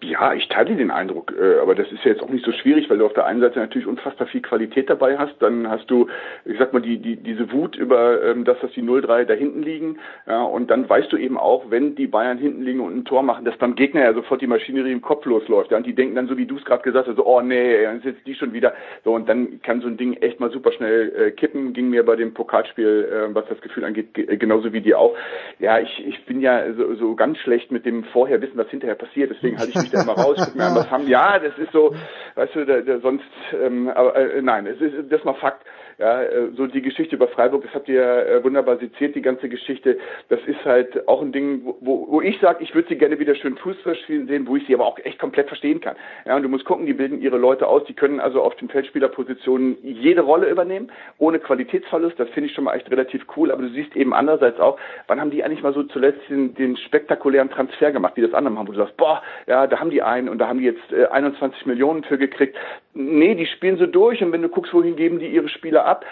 Ja, 0.03 0.35
ich 0.35 0.49
teile 0.49 0.77
den 0.77 0.91
Eindruck, 0.91 1.33
äh, 1.39 1.61
aber 1.61 1.75
das 1.75 1.91
ist 1.91 2.05
ja 2.05 2.13
jetzt 2.13 2.23
auch 2.23 2.29
nicht 2.29 2.45
so 2.45 2.53
schwierig, 2.53 2.91
weil 2.91 2.99
du 2.99 3.07
auf 3.07 3.13
der 3.13 3.27
einen 3.27 3.41
Seite 3.41 3.59
natürlich 3.59 3.87
unfassbar 3.87 4.27
viel 4.27 4.43
Qualität 4.43 4.91
dabei 4.91 5.19
hast, 5.19 5.35
dann 5.41 5.69
hast 5.69 5.91
du, 5.91 6.09
ich 6.45 6.59
sag 6.59 6.73
mal, 6.73 6.83
die, 6.83 6.99
die, 6.99 7.17
diese 7.17 7.51
Wut 7.53 7.77
über 7.77 8.23
ähm, 8.23 8.45
das, 8.45 8.59
dass 8.61 8.73
die 8.73 8.83
0-3 8.83 9.25
da 9.25 9.35
hinten 9.35 9.63
liegen, 9.63 9.99
ja, 10.27 10.43
und 10.43 10.71
dann 10.71 10.89
weißt 10.89 11.13
du 11.13 11.17
eben 11.17 11.39
auch, 11.39 11.71
wenn 11.71 11.95
die 11.95 12.07
Bayern 12.07 12.39
hinten 12.39 12.63
liegen 12.63 12.81
und 12.81 12.97
ein 12.97 13.05
Tor 13.05 13.23
machen, 13.23 13.45
dass 13.45 13.57
beim 13.57 13.75
Gegner 13.75 14.03
ja 14.03 14.15
sofort 14.15 14.41
die 14.41 14.47
Maschinerie 14.47 14.93
im 14.93 15.03
Kopf 15.03 15.25
losläuft, 15.25 15.71
ja, 15.71 15.77
und 15.77 15.87
die 15.87 15.95
denken 15.95 16.15
dann 16.15 16.29
so, 16.29 16.37
wie 16.37 16.47
du 16.47 16.57
es 16.57 16.65
gerade 16.65 16.83
gesagt 16.83 17.09
hast, 17.09 17.17
so, 17.17 17.27
oh 17.27 17.41
nee, 17.41 17.83
dann 17.83 17.99
ist 17.99 18.05
jetzt 18.05 18.27
die 18.27 18.35
schon 18.35 18.53
wieder, 18.53 18.75
so, 19.05 19.15
und 19.15 19.29
dann 19.29 19.61
kann 19.63 19.81
so 19.81 19.89
ein 19.89 19.97
Ding 19.97 20.15
echt 20.15 20.41
mal 20.41 20.51
super 20.51 20.73
schnell 20.73 21.13
äh, 21.17 21.31
kippen, 21.31 21.73
ging 21.73 21.91
mir 21.91 22.05
bei 22.05 22.17
dem 22.17 22.35
Pokalspiel, 22.35 23.09
äh, 23.11 23.35
was 23.35 23.47
das 23.49 23.61
Gefühl 23.61 23.85
angeht, 23.85 24.15
genauso 24.15 24.73
wie 24.73 24.81
dir 24.81 24.99
auch. 24.99 25.17
Ja, 25.59 25.79
ich, 25.79 26.07
ich 26.07 26.25
bin 26.27 26.41
ja 26.41 26.73
so, 26.75 26.95
so 26.95 27.15
ganz 27.15 27.39
schlecht 27.39 27.71
mit 27.71 27.87
dem 27.87 28.05
vorher 28.05 28.41
wissen, 28.41 28.57
was 28.57 28.69
hinterher 28.69 28.97
passiert, 28.97 29.31
deswegen 29.31 29.59
halte 29.59 29.73
ich 29.74 29.74
mich 29.77 29.91
da 29.91 30.03
immer 30.03 30.15
raus, 30.15 30.37
guck 30.39 30.55
mir 30.55 30.65
an, 30.65 30.75
was 30.75 30.91
haben, 30.91 31.07
ja, 31.09 31.39
das 31.39 31.57
ist 31.59 31.73
so, 31.73 31.95
weißt 32.35 32.55
du, 32.55 32.65
der, 32.65 32.83
der 32.83 33.01
sonst, 33.01 33.25
ähm, 33.53 33.89
aber 33.89 34.15
äh, 34.17 34.43
nein, 34.43 34.67
es 34.67 34.81
ist 34.81 34.95
das 35.11 35.21
ist 35.21 35.25
mal 35.25 35.35
Fakt. 35.35 35.65
Ja, 35.99 36.23
äh, 36.23 36.49
so 36.57 36.67
die 36.67 36.83
Geschichte 36.83 37.17
über 37.17 37.29
Freiburg, 37.29 37.63
das 37.63 37.75
habt 37.75 37.89
ihr 37.89 38.03
äh, 38.03 38.45
wunderbar 38.45 38.79
seziert, 38.79 39.15
die 39.15 39.23
ganze 39.23 39.49
Geschichte. 39.49 39.99
Das 40.29 40.41
ist 40.47 40.65
halt 40.65 41.07
auch 41.09 41.23
ein 41.23 41.33
Ding, 41.33 41.63
wo, 41.81 42.07
wo 42.09 42.21
ich 42.21 42.39
sage, 42.41 42.63
ich 42.63 42.75
würde 42.75 42.89
sie 42.89 42.97
gerne 42.97 43.19
wieder 43.19 43.35
schön 43.35 43.57
Fußball 43.57 43.95
spielen 43.97 44.27
sehen, 44.27 44.47
wo 44.47 44.57
ich 44.57 44.67
sie 44.67 44.75
aber 44.75 44.87
auch 44.87 44.99
echt 44.99 45.19
komplett 45.19 45.49
verstehen 45.49 45.81
kann. 45.81 45.97
Ja, 46.27 46.37
und 46.37 46.43
du 46.43 46.49
musst 46.49 46.65
gucken, 46.65 46.87
die 46.87 46.95
bilden 46.95 47.21
ihre 47.21 47.39
Leute 47.39 47.67
aus, 47.67 47.85
die 47.85 47.95
können 47.95 48.21
also 48.21 48.43
auf 48.43 48.57
den 48.57 48.69
Feldspielerpositionen 48.69 49.77
jede 49.83 50.23
Rolle 50.23 50.49
übernehmen, 50.49 50.91
ohne 51.19 51.39
Qualitätsverlust. 51.39 52.19
Das 52.19 52.29
finde 52.31 52.49
ich 52.49 52.55
schon 52.55 52.65
mal 52.65 52.75
echt 52.75 52.91
relativ 52.91 53.25
cool. 53.37 53.51
Aber 53.51 53.63
du 53.63 53.69
siehst 53.69 53.95
eben 53.97 54.13
andererseits 54.15 54.59
auch, 54.61 54.79
wann 55.07 55.21
haben 55.21 55.31
die 55.31 55.45
eigentlich 55.45 55.63
mal 55.63 55.75
so 55.75 55.85
zuletzt 55.85 56.21
den, 56.29 56.55
den 56.55 56.77
spektakulären 56.77 57.51
Transfer 57.51 57.93
gemacht, 57.93 58.17
wie 58.17 58.23
das 58.23 58.35
andere 58.35 58.57
haben, 58.57 58.69
wo 58.69 58.73
du 58.73 58.79
sagst, 58.79 58.97
boah, 58.97 59.23
ja, 59.47 59.67
da 59.67 59.79
haben 59.79 59.91
die 59.91 60.03
einen 60.03 60.29
und 60.29 60.39
da 60.39 60.49
haben 60.49 60.59
die 60.59 60.67
jetzt 60.67 60.93
äh, 60.93 61.07
21 61.07 61.67
Millionen 61.67 62.05
für 62.05 62.19
gekriegt. 62.19 62.57
Nee, 62.95 63.35
die 63.35 63.47
spielen 63.47 63.77
so 63.77 63.87
durch 63.87 64.23
und 64.23 64.33
wenn 64.33 64.43
du 64.43 64.49
guckst, 64.49 64.73
wohin 64.73 64.97
geben 64.97 65.19
die 65.19 65.27
ihre 65.27 65.49
Spieler 65.49 65.84
ab, 65.85 66.05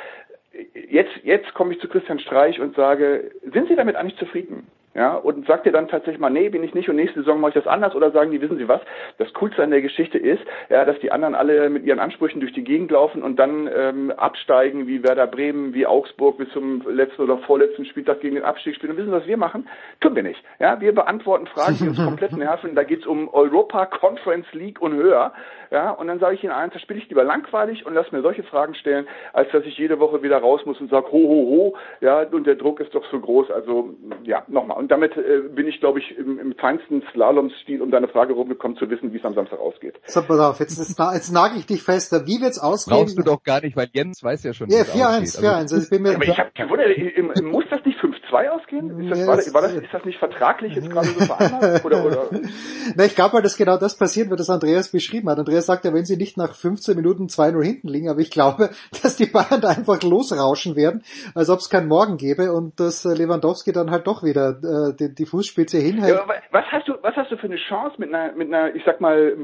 jetzt, 0.74 1.12
jetzt 1.22 1.52
komme 1.54 1.72
ich 1.74 1.80
zu 1.80 1.88
Christian 1.88 2.18
Streich 2.18 2.60
und 2.60 2.76
sage, 2.76 3.30
sind 3.52 3.68
Sie 3.68 3.76
damit 3.76 3.96
eigentlich 3.96 4.18
zufrieden? 4.18 4.66
Ja, 4.94 5.14
und 5.14 5.46
sagt 5.46 5.64
ihr 5.64 5.72
dann 5.72 5.88
tatsächlich 5.88 6.20
mal, 6.20 6.28
nee, 6.28 6.50
bin 6.50 6.62
ich 6.62 6.74
nicht 6.74 6.88
und 6.90 6.96
nächste 6.96 7.20
Saison 7.20 7.40
mache 7.40 7.50
ich 7.50 7.64
das 7.64 7.66
anders 7.66 7.94
oder 7.94 8.10
sagen 8.10 8.30
die, 8.30 8.42
wissen 8.42 8.58
Sie 8.58 8.68
was? 8.68 8.82
Das 9.16 9.32
Coolste 9.32 9.62
an 9.62 9.70
der 9.70 9.80
Geschichte 9.80 10.18
ist, 10.18 10.42
ja, 10.68 10.84
dass 10.84 10.98
die 11.00 11.10
anderen 11.10 11.34
alle 11.34 11.70
mit 11.70 11.84
ihren 11.84 11.98
Ansprüchen 11.98 12.40
durch 12.40 12.52
die 12.52 12.64
Gegend 12.64 12.90
laufen 12.90 13.22
und 13.22 13.36
dann 13.36 13.70
ähm, 13.74 14.10
absteigen 14.10 14.86
wie 14.86 15.02
Werder 15.02 15.26
Bremen, 15.26 15.72
wie 15.72 15.86
Augsburg 15.86 16.36
bis 16.36 16.50
zum 16.50 16.82
letzten 16.86 17.22
oder 17.22 17.38
vorletzten 17.38 17.86
Spieltag 17.86 18.20
gegen 18.20 18.34
den 18.34 18.44
Abstieg 18.44 18.74
spielen. 18.74 18.92
Und 18.92 18.98
wissen 18.98 19.10
Sie, 19.10 19.16
was 19.16 19.26
wir 19.26 19.38
machen? 19.38 19.66
Tun 20.00 20.14
wir 20.14 20.22
nicht. 20.22 20.42
Ja, 20.58 20.78
wir 20.78 20.94
beantworten 20.94 21.46
Fragen, 21.46 21.76
die 21.80 21.88
uns 21.88 21.96
komplett 22.04 22.32
nerven. 22.32 22.74
Da 22.74 22.82
geht's 22.82 23.06
um 23.06 23.32
Europa 23.32 23.86
Conference 23.86 24.46
League 24.52 24.82
und 24.82 24.92
höher. 24.92 25.32
Ja, 25.70 25.90
und 25.92 26.06
dann 26.06 26.18
sage 26.18 26.34
ich 26.34 26.44
Ihnen 26.44 26.52
eins, 26.52 26.74
da 26.74 26.78
spiele 26.78 26.98
ich 26.98 27.08
lieber 27.08 27.24
langweilig 27.24 27.86
und 27.86 27.94
lass 27.94 28.12
mir 28.12 28.20
solche 28.20 28.42
Fragen 28.42 28.74
stellen, 28.74 29.06
als 29.32 29.50
dass 29.52 29.64
ich 29.64 29.78
jede 29.78 29.98
Woche 30.00 30.22
wieder 30.22 30.36
raus 30.36 30.60
muss 30.66 30.78
und 30.82 30.90
sage, 30.90 31.06
ho, 31.06 31.12
ho, 31.12 31.46
ho, 31.48 31.76
ja, 32.02 32.26
und 32.30 32.46
der 32.46 32.56
Druck 32.56 32.80
ist 32.80 32.94
doch 32.94 33.04
so 33.10 33.18
groß. 33.18 33.50
Also, 33.50 33.94
ja, 34.24 34.42
nochmal. 34.48 34.81
Und 34.82 34.88
damit 34.88 35.16
äh, 35.16 35.48
bin 35.54 35.68
ich, 35.68 35.78
glaube 35.78 36.00
ich, 36.00 36.18
im, 36.18 36.40
im 36.40 36.56
feinsten 36.56 37.04
Slalom-Stil 37.12 37.80
um 37.80 37.92
deine 37.92 38.08
Frage 38.08 38.32
rumgekommen 38.32 38.76
zu 38.76 38.90
wissen, 38.90 39.12
wie 39.12 39.18
es 39.18 39.24
am 39.24 39.32
Samstag 39.32 39.60
ausgeht. 39.60 39.94
So, 40.06 40.22
pass 40.22 40.40
auf, 40.40 40.58
jetzt, 40.58 40.76
jetzt, 40.76 40.98
jetzt 40.98 41.32
nagel 41.32 41.58
ich 41.58 41.66
dich 41.66 41.84
fest. 41.84 42.12
Wie 42.26 42.40
wird's 42.40 42.58
ausgehen? 42.58 42.98
Brauchst 42.98 43.16
du 43.16 43.22
doch 43.22 43.44
gar 43.44 43.60
nicht, 43.60 43.76
weil 43.76 43.88
Jens 43.92 44.24
weiß 44.24 44.42
ja 44.42 44.52
schon, 44.52 44.70
Ja, 44.70 44.80
4-1, 44.80 45.40
4-1. 45.40 45.46
Also, 45.52 45.76
ich 45.76 45.88
bin 45.88 46.02
mir 46.02 46.16
aber 46.16 46.24
ich 46.24 46.36
habe 46.36 46.50
gewundert, 46.52 47.42
muss 47.44 47.62
das 47.70 47.84
nicht 47.84 48.00
5-2 48.32 48.48
ausgehen? 48.48 49.00
Ist 49.00 49.10
das, 49.10 49.26
war, 49.26 49.36
das, 49.36 49.54
war 49.54 49.62
das, 49.62 49.74
ist 49.74 49.92
das 49.92 50.04
nicht 50.04 50.18
vertraglich 50.18 50.74
jetzt 50.74 50.90
gerade 50.90 51.08
so 51.08 51.24
vereinbart? 51.24 51.84
Oder, 51.84 52.04
oder? 52.04 52.28
Na, 52.96 53.04
ich 53.04 53.14
glaube 53.14 53.34
mal, 53.34 53.42
dass 53.42 53.56
genau 53.56 53.76
das 53.76 53.96
passiert 53.96 54.30
wird, 54.30 54.40
was 54.40 54.50
Andreas 54.50 54.90
beschrieben 54.90 55.28
hat. 55.28 55.38
Andreas 55.38 55.66
sagt 55.66 55.84
ja, 55.84 55.92
wenn 55.92 56.04
sie 56.04 56.16
nicht 56.16 56.36
nach 56.36 56.54
15 56.54 56.96
Minuten 56.96 57.26
2-0 57.26 57.62
hinten 57.64 57.88
liegen, 57.88 58.08
aber 58.08 58.20
ich 58.20 58.30
glaube, 58.30 58.70
dass 59.02 59.16
die 59.16 59.26
Bayern 59.26 59.60
da 59.60 59.68
einfach 59.68 60.02
losrauschen 60.02 60.76
werden, 60.76 61.02
als 61.34 61.50
ob 61.50 61.58
es 61.58 61.70
keinen 61.70 61.88
Morgen 61.88 62.16
gäbe 62.16 62.52
und 62.52 62.78
dass 62.80 63.04
Lewandowski 63.04 63.72
dann 63.72 63.90
halt 63.90 64.06
doch 64.06 64.22
wieder 64.22 64.50
äh, 64.50 64.94
die, 64.98 65.14
die 65.14 65.26
Fußspitze 65.26 65.78
hinhält. 65.78 66.16
Ja, 66.16 66.24
was 66.50 66.64
hast 66.70 66.88
du, 66.88 66.94
was 67.02 67.14
hast 67.16 67.30
du 67.30 67.36
für 67.36 67.46
eine 67.46 67.56
Chance 67.56 67.96
mit 67.98 68.12
einer, 68.12 68.32
mit 68.32 68.52
einer, 68.52 68.74
ich 68.74 68.82
sag 68.84 69.00
mal, 69.00 69.36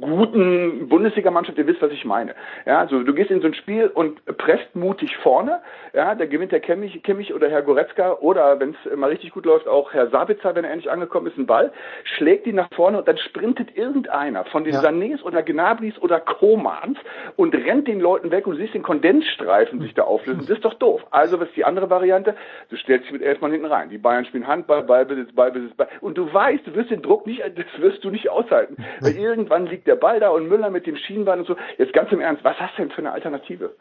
guten 0.00 0.88
Bundesligamannschaft? 0.88 1.58
Ihr 1.58 1.66
wisst, 1.66 1.82
was 1.82 1.92
ich 1.92 2.04
meine. 2.04 2.34
Ja, 2.66 2.80
also 2.80 3.02
du 3.02 3.14
gehst 3.14 3.30
in 3.30 3.40
so 3.40 3.46
ein 3.46 3.54
Spiel 3.54 3.88
und 3.88 4.24
presst 4.38 4.74
mutig 4.74 5.16
vorne. 5.22 5.60
Ja, 5.92 6.14
da 6.14 6.26
gewinnt 6.26 6.52
der 6.52 6.60
Kimmich, 6.60 7.02
Kimmich 7.02 7.34
oder 7.34 7.50
Herr 7.50 7.62
Goretzka 7.62 8.12
oder 8.22 8.60
wenn 8.60 8.70
es 8.70 8.96
mal 8.96 9.10
richtig 9.10 9.32
gut 9.32 9.44
läuft, 9.44 9.68
auch 9.68 9.92
Herr 9.92 10.08
Sabitzer, 10.08 10.54
wenn 10.54 10.64
er 10.64 10.70
endlich 10.70 10.90
angekommen 10.90 11.26
ist, 11.26 11.36
einen 11.36 11.46
Ball, 11.46 11.72
schlägt 12.04 12.46
ihn 12.46 12.56
nach 12.56 12.68
vorne 12.74 12.98
und 12.98 13.08
dann 13.08 13.18
sprintet 13.18 13.76
irgendeiner 13.76 14.44
von 14.46 14.64
den 14.64 14.74
ja. 14.74 14.80
Sanés 14.80 15.22
oder 15.22 15.42
Gnabris 15.42 15.98
oder 16.00 16.20
Komans 16.20 16.98
und 17.36 17.54
rennt 17.54 17.88
den 17.88 18.00
Leuten 18.00 18.30
weg 18.30 18.46
und 18.46 18.54
du 18.54 18.60
siehst 18.60 18.74
den 18.74 18.82
Kondensstreifen 18.82 19.80
sich 19.80 19.94
da 19.94 20.04
auflösen. 20.04 20.40
Das 20.46 20.56
ist 20.56 20.64
doch 20.64 20.74
doof. 20.74 21.04
Also 21.10 21.40
was 21.40 21.48
ist 21.48 21.56
die 21.56 21.64
andere 21.64 21.90
Variante? 21.90 22.34
Du 22.70 22.76
stellst 22.76 23.06
dich 23.06 23.12
mit 23.12 23.22
elf 23.22 23.40
Mann 23.40 23.52
hinten 23.52 23.66
rein. 23.66 23.90
Die 23.90 23.98
Bayern 23.98 24.24
spielen 24.24 24.46
Handball, 24.46 24.82
Ballbesitz, 24.82 25.32
Ballbesitz, 25.34 25.74
Ball. 25.74 25.88
Und 26.00 26.16
du 26.16 26.32
weißt, 26.32 26.66
du 26.66 26.74
wirst 26.74 26.90
den 26.90 27.02
Druck 27.02 27.26
nicht, 27.26 27.42
das 27.56 27.82
wirst 27.82 28.04
du 28.04 28.10
nicht 28.10 28.28
aushalten. 28.28 28.76
Weil 29.00 29.16
irgendwann 29.16 29.66
liegt 29.66 29.86
der 29.86 29.96
Ball 29.96 30.20
da 30.20 30.30
und 30.30 30.48
Müller 30.48 30.70
mit 30.70 30.86
dem 30.86 30.96
Schienbein 30.96 31.40
und 31.40 31.46
so. 31.46 31.56
Jetzt 31.78 31.92
ganz 31.92 32.12
im 32.12 32.20
Ernst, 32.20 32.44
was 32.44 32.58
hast 32.58 32.78
du 32.78 32.82
denn 32.82 32.90
für 32.90 32.98
eine 32.98 33.12
Alternative? 33.12 33.72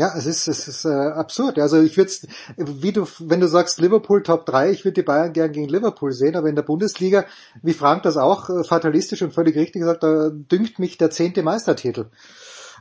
Ja, 0.00 0.14
es 0.16 0.24
ist, 0.24 0.48
es 0.48 0.66
ist 0.66 0.86
äh, 0.86 0.88
absurd. 0.88 1.58
Also 1.58 1.82
ich 1.82 1.98
würde 1.98 2.10
wie 2.56 2.90
du, 2.90 3.06
wenn 3.18 3.40
du 3.40 3.48
sagst 3.48 3.78
Liverpool 3.82 4.22
Top 4.22 4.46
3, 4.46 4.70
ich 4.70 4.86
würde 4.86 4.94
die 4.94 5.02
Bayern 5.02 5.34
gern 5.34 5.52
gegen 5.52 5.68
Liverpool 5.68 6.12
sehen, 6.12 6.36
aber 6.36 6.48
in 6.48 6.56
der 6.56 6.62
Bundesliga, 6.62 7.26
wie 7.62 7.74
Frank 7.74 8.04
das 8.04 8.16
auch 8.16 8.48
äh, 8.48 8.64
fatalistisch 8.64 9.20
und 9.20 9.34
völlig 9.34 9.56
richtig 9.56 9.82
gesagt, 9.82 10.02
da 10.02 10.30
dünkt 10.30 10.78
mich 10.78 10.96
der 10.96 11.10
zehnte 11.10 11.42
Meistertitel. 11.42 12.06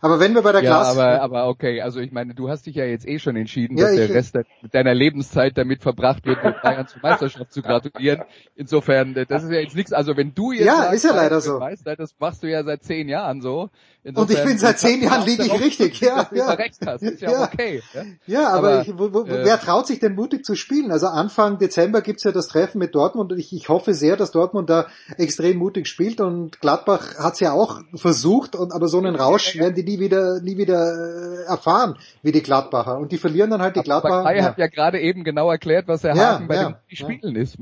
Aber 0.01 0.21
wenn 0.21 0.33
wir 0.33 0.43
bei 0.43 0.53
der 0.53 0.61
ja, 0.61 0.71
Glas... 0.77 0.91
aber, 0.91 1.21
aber 1.21 1.47
okay, 1.49 1.81
also 1.81 1.99
ich 1.99 2.13
meine, 2.13 2.33
du 2.33 2.49
hast 2.49 2.65
dich 2.65 2.75
ja 2.75 2.85
jetzt 2.85 3.05
eh 3.05 3.19
schon 3.19 3.35
entschieden, 3.35 3.77
Ja, 3.77 3.85
dass 3.87 3.95
der 3.95 4.13
Rest 4.13 4.35
de- 4.35 4.45
deiner 4.71 4.93
Lebenszeit 4.93 5.57
damit 5.57 5.81
verbracht 5.81 6.25
wird, 6.25 6.41
mit 6.41 6.61
Bayern 6.61 6.87
zur 6.87 7.01
Meisterschaft 7.01 7.51
zu 7.51 7.61
gratulieren. 7.61 8.23
Insofern, 8.55 9.13
das 9.13 9.43
ist 9.43 9.51
ja 9.51 9.59
jetzt 9.59 9.75
nichts, 9.75 9.91
also 9.91 10.15
wenn 10.15 10.33
du 10.33 10.53
jetzt 10.53 10.65
Ja, 10.67 10.83
sagst, 10.83 10.93
ist 10.93 11.03
ja 11.03 11.13
leider 11.15 11.41
so. 11.41 11.59
Meister, 11.59 11.95
das 11.97 12.15
machst 12.17 12.43
du 12.43 12.47
ja 12.49 12.63
seit 12.63 12.83
zehn 12.83 13.09
Jahren 13.09 13.41
so. 13.41 13.69
Und 14.01 14.31
ich 14.31 14.41
bin 14.43 14.57
seit 14.57 14.79
zehn 14.79 15.03
Jahren 15.03 15.25
liege 15.25 15.43
ich 15.43 15.59
richtig, 15.59 15.99
ja, 15.99 16.23
dass 16.23 16.31
ja. 16.31 16.45
immer 16.45 16.57
recht 16.57 16.77
hast, 16.85 17.01
ist 17.03 17.21
ja, 17.21 17.31
Ja. 17.31 17.43
okay. 17.43 17.81
Ja? 17.93 18.03
Ja, 18.27 18.49
aber, 18.49 18.69
Aber, 18.69 18.81
ich, 18.81 18.97
wo, 18.97 19.13
wo, 19.13 19.21
äh, 19.23 19.43
wer 19.43 19.59
traut 19.59 19.87
sich 19.87 19.99
denn 19.99 20.15
mutig 20.15 20.45
zu 20.45 20.55
spielen? 20.55 20.91
Also 20.91 21.07
Anfang 21.07 21.57
Dezember 21.57 22.01
gibt's 22.01 22.23
ja 22.23 22.31
das 22.31 22.47
Treffen 22.47 22.79
mit 22.79 22.95
Dortmund 22.95 23.33
und 23.33 23.37
ich, 23.39 23.51
ich 23.51 23.67
hoffe 23.67 23.93
sehr, 23.93 24.15
dass 24.15 24.31
Dortmund 24.31 24.69
da 24.69 24.87
extrem 25.17 25.57
mutig 25.57 25.87
spielt 25.87 26.21
und 26.21 26.61
Gladbach 26.61 27.15
hat's 27.19 27.41
ja 27.41 27.51
auch 27.51 27.81
versucht, 27.93 28.55
und 28.55 28.71
aber 28.71 28.87
so 28.87 28.99
einen 28.99 29.15
Rausch 29.15 29.57
werden 29.57 29.75
die 29.75 29.83
nie 29.83 29.99
wieder 29.99 30.39
nie 30.41 30.57
wieder 30.57 31.41
äh, 31.41 31.43
erfahren 31.43 31.97
wie 32.23 32.31
die 32.31 32.41
Gladbacher 32.41 32.97
und 32.97 33.11
die 33.11 33.17
verlieren 33.17 33.49
dann 33.49 33.61
halt 33.61 33.75
die 33.75 33.79
Aber 33.79 33.85
Gladbacher. 34.01 34.23
Kai 34.23 34.37
Ja. 34.37 34.43
hat 34.45 34.57
ja 34.57 34.67
gerade 34.67 34.99
eben 35.01 35.25
genau 35.25 35.51
erklärt, 35.51 35.89
was 35.89 36.01
der 36.01 36.15
Ja, 36.15 36.35
Haken 36.35 36.47
bei 36.47 36.55
ja, 36.55 36.79
den. 36.89 36.95
Spielen 36.95 37.35
ist. 37.35 37.57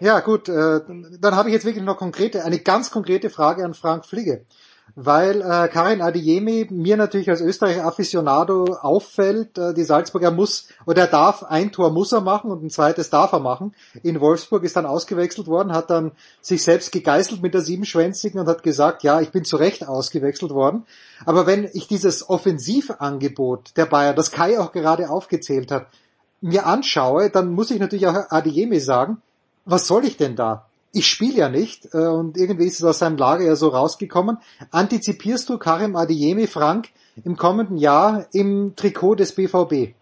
Ja, 0.00 0.20
gut, 0.20 0.48
äh, 0.48 0.80
dann 1.20 1.36
habe 1.36 1.48
ich 1.48 1.52
jetzt 1.54 1.64
wirklich 1.64 1.84
noch 1.84 1.96
konkrete, 1.96 2.44
eine 2.44 2.58
ganz 2.58 2.90
konkrete 2.90 3.30
Frage 3.30 3.64
an 3.64 3.74
Frank 3.74 4.04
Fliege. 4.06 4.44
Weil 4.94 5.40
äh, 5.40 5.68
Karin 5.68 6.02
Adeyemi 6.02 6.66
mir 6.70 6.98
natürlich 6.98 7.30
als 7.30 7.40
Österreicher 7.40 7.86
Aficionado 7.86 8.76
auffällt, 8.80 9.56
äh, 9.56 9.72
die 9.72 9.84
Salzburger 9.84 10.30
muss 10.30 10.68
oder 10.84 11.02
er 11.02 11.08
darf 11.08 11.44
ein 11.44 11.72
Tor 11.72 11.90
muss 11.90 12.12
er 12.12 12.20
machen 12.20 12.50
und 12.50 12.62
ein 12.62 12.68
zweites 12.68 13.08
darf 13.08 13.32
er 13.32 13.40
machen. 13.40 13.74
In 14.02 14.20
Wolfsburg 14.20 14.64
ist 14.64 14.76
dann 14.76 14.84
ausgewechselt 14.84 15.46
worden, 15.46 15.72
hat 15.72 15.88
dann 15.88 16.12
sich 16.42 16.62
selbst 16.62 16.92
gegeißelt 16.92 17.40
mit 17.40 17.54
der 17.54 17.62
Siebenschwänzigen 17.62 18.38
und 18.38 18.48
hat 18.48 18.62
gesagt, 18.62 19.02
ja, 19.02 19.20
ich 19.22 19.30
bin 19.30 19.46
zu 19.46 19.56
Recht 19.56 19.88
ausgewechselt 19.88 20.52
worden. 20.52 20.84
Aber 21.24 21.46
wenn 21.46 21.68
ich 21.72 21.88
dieses 21.88 22.28
Offensivangebot 22.28 23.76
der 23.76 23.86
Bayern, 23.86 24.14
das 24.14 24.30
Kai 24.30 24.60
auch 24.60 24.72
gerade 24.72 25.08
aufgezählt 25.08 25.70
hat, 25.70 25.86
mir 26.42 26.66
anschaue, 26.66 27.30
dann 27.30 27.52
muss 27.52 27.70
ich 27.70 27.80
natürlich 27.80 28.06
auch 28.08 28.30
Adeyemi 28.30 28.80
sagen, 28.80 29.22
was 29.64 29.86
soll 29.86 30.04
ich 30.04 30.18
denn 30.18 30.36
da? 30.36 30.66
Ich 30.92 31.06
spiele 31.08 31.38
ja 31.38 31.48
nicht 31.48 31.88
äh, 31.94 32.06
und 32.06 32.36
irgendwie 32.36 32.66
ist 32.66 32.78
es 32.78 32.84
aus 32.84 32.98
seinem 32.98 33.16
Lager 33.16 33.44
ja 33.44 33.56
so 33.56 33.68
rausgekommen. 33.68 34.38
Antizipierst 34.70 35.48
du 35.48 35.58
Karim 35.58 35.96
Adeyemi, 35.96 36.46
Frank, 36.46 36.90
im 37.24 37.36
kommenden 37.36 37.78
Jahr 37.78 38.26
im 38.32 38.74
Trikot 38.76 39.16
des 39.16 39.34
BVB? 39.34 39.94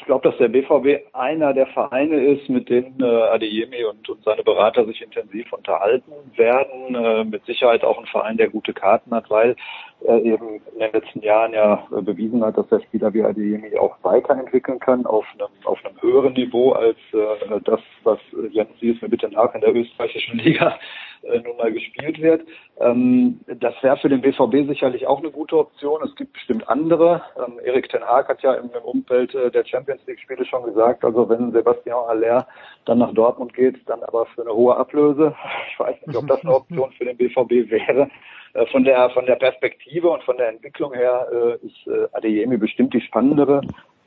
Ich 0.00 0.06
glaube, 0.06 0.28
dass 0.28 0.38
der 0.38 0.48
BVB 0.48 1.14
einer 1.14 1.52
der 1.54 1.66
Vereine 1.68 2.16
ist, 2.16 2.48
mit 2.48 2.68
denen 2.68 3.00
äh, 3.00 3.04
Adeyemi 3.04 3.84
und, 3.84 4.08
und 4.08 4.22
seine 4.24 4.42
Berater 4.42 4.84
sich 4.86 5.02
intensiv 5.02 5.52
unterhalten 5.52 6.12
werden. 6.36 6.94
Äh, 6.94 7.24
mit 7.24 7.44
Sicherheit 7.46 7.84
auch 7.84 7.98
ein 7.98 8.06
Verein, 8.06 8.36
der 8.36 8.48
gute 8.48 8.72
Karten 8.72 9.14
hat, 9.14 9.30
weil 9.30 9.56
er 10.04 10.22
eben 10.22 10.60
in 10.72 10.78
den 10.78 10.92
letzten 10.92 11.20
Jahren 11.20 11.52
ja 11.52 11.86
äh, 11.96 12.02
bewiesen 12.02 12.44
hat, 12.44 12.56
dass 12.56 12.68
der 12.68 12.80
Spieler 12.80 13.12
wie 13.14 13.22
Adeyemi 13.22 13.76
auch 13.76 13.96
weiterentwickeln 14.02 14.78
kann 14.78 15.06
auf 15.06 15.26
einem, 15.34 15.48
auf 15.64 15.84
einem 15.84 16.00
höheren 16.00 16.32
Niveau 16.34 16.72
als 16.72 16.98
äh, 17.12 17.60
das, 17.64 17.80
was 18.04 18.18
Jens 18.50 18.70
Sies 18.80 19.00
mir 19.02 19.08
bitte 19.08 19.28
nach 19.28 19.54
in 19.54 19.60
der 19.60 19.74
österreichischen 19.74 20.38
Liga 20.38 20.78
äh, 21.22 21.40
nun 21.40 21.56
mal 21.56 21.72
gespielt 21.72 22.20
wird. 22.20 22.42
Ähm, 22.80 23.40
das 23.46 23.74
wäre 23.82 23.96
für 23.96 24.08
den 24.08 24.20
BVB 24.20 24.68
sicherlich 24.68 25.06
auch 25.06 25.18
eine 25.18 25.30
gute 25.30 25.58
Option. 25.58 26.00
Es 26.04 26.14
gibt 26.16 26.32
bestimmt 26.32 26.68
andere. 26.68 27.22
Ähm, 27.36 27.58
Erik 27.64 27.88
Ten 27.88 28.02
Haag 28.02 28.28
hat 28.28 28.42
ja 28.42 28.54
im, 28.54 28.70
im 28.70 28.82
Umfeld 28.84 29.34
äh, 29.34 29.50
der 29.50 29.64
Champions 29.64 30.00
League 30.06 30.20
Spiele 30.20 30.44
schon 30.44 30.64
gesagt, 30.64 31.04
also 31.04 31.28
wenn 31.28 31.52
Sebastian 31.52 32.04
Aller 32.08 32.46
dann 32.84 32.98
nach 32.98 33.12
Dortmund 33.12 33.54
geht, 33.54 33.76
dann 33.88 34.02
aber 34.02 34.26
für 34.26 34.42
eine 34.42 34.52
hohe 34.52 34.76
Ablöse. 34.76 35.34
Ich 35.72 35.78
weiß 35.78 35.96
nicht, 36.06 36.16
ob 36.16 36.26
das 36.26 36.42
eine 36.42 36.54
Option 36.54 36.92
für 36.92 37.04
den 37.04 37.16
BVB 37.16 37.70
wäre. 37.70 38.08
Äh, 38.54 38.66
Von 38.66 38.84
der 38.84 39.10
von 39.10 39.26
der 39.26 39.36
Perspektive 39.36 40.08
und 40.08 40.22
von 40.22 40.36
der 40.36 40.48
Entwicklung 40.48 40.94
her 40.94 41.26
äh, 41.32 41.66
ist 41.66 41.86
äh, 41.86 42.06
Adeyemi 42.12 42.56
bestimmt 42.56 42.94
die 42.94 43.00
spannendere 43.00 43.60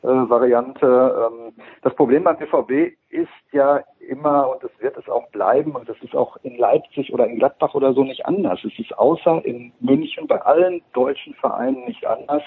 äh, 0.04 0.08
Variante. 0.08 0.86
Ähm, 0.86 1.54
das 1.82 1.94
Problem 1.96 2.24
beim 2.24 2.38
BVB 2.38 2.96
ist 3.10 3.30
ja 3.52 3.82
immer, 4.00 4.50
und 4.50 4.64
es 4.64 4.72
wird 4.80 4.98
es 4.98 5.08
auch 5.08 5.28
bleiben, 5.30 5.74
und 5.74 5.88
das 5.88 5.98
ist 6.02 6.16
auch 6.16 6.38
in 6.44 6.58
Leipzig 6.58 7.14
oder 7.14 7.28
in 7.28 7.38
Gladbach 7.38 7.74
oder 7.76 7.94
so 7.94 8.04
nicht 8.04 8.26
anders. 8.26 8.60
Es 8.64 8.78
ist 8.80 8.98
außer 8.98 9.46
in 9.46 9.72
München 9.80 10.28
bei 10.28 10.42
allen 10.42 10.82
deutschen 10.94 11.34
Vereinen 11.36 11.86
nicht 11.86 12.06
anders, 12.06 12.44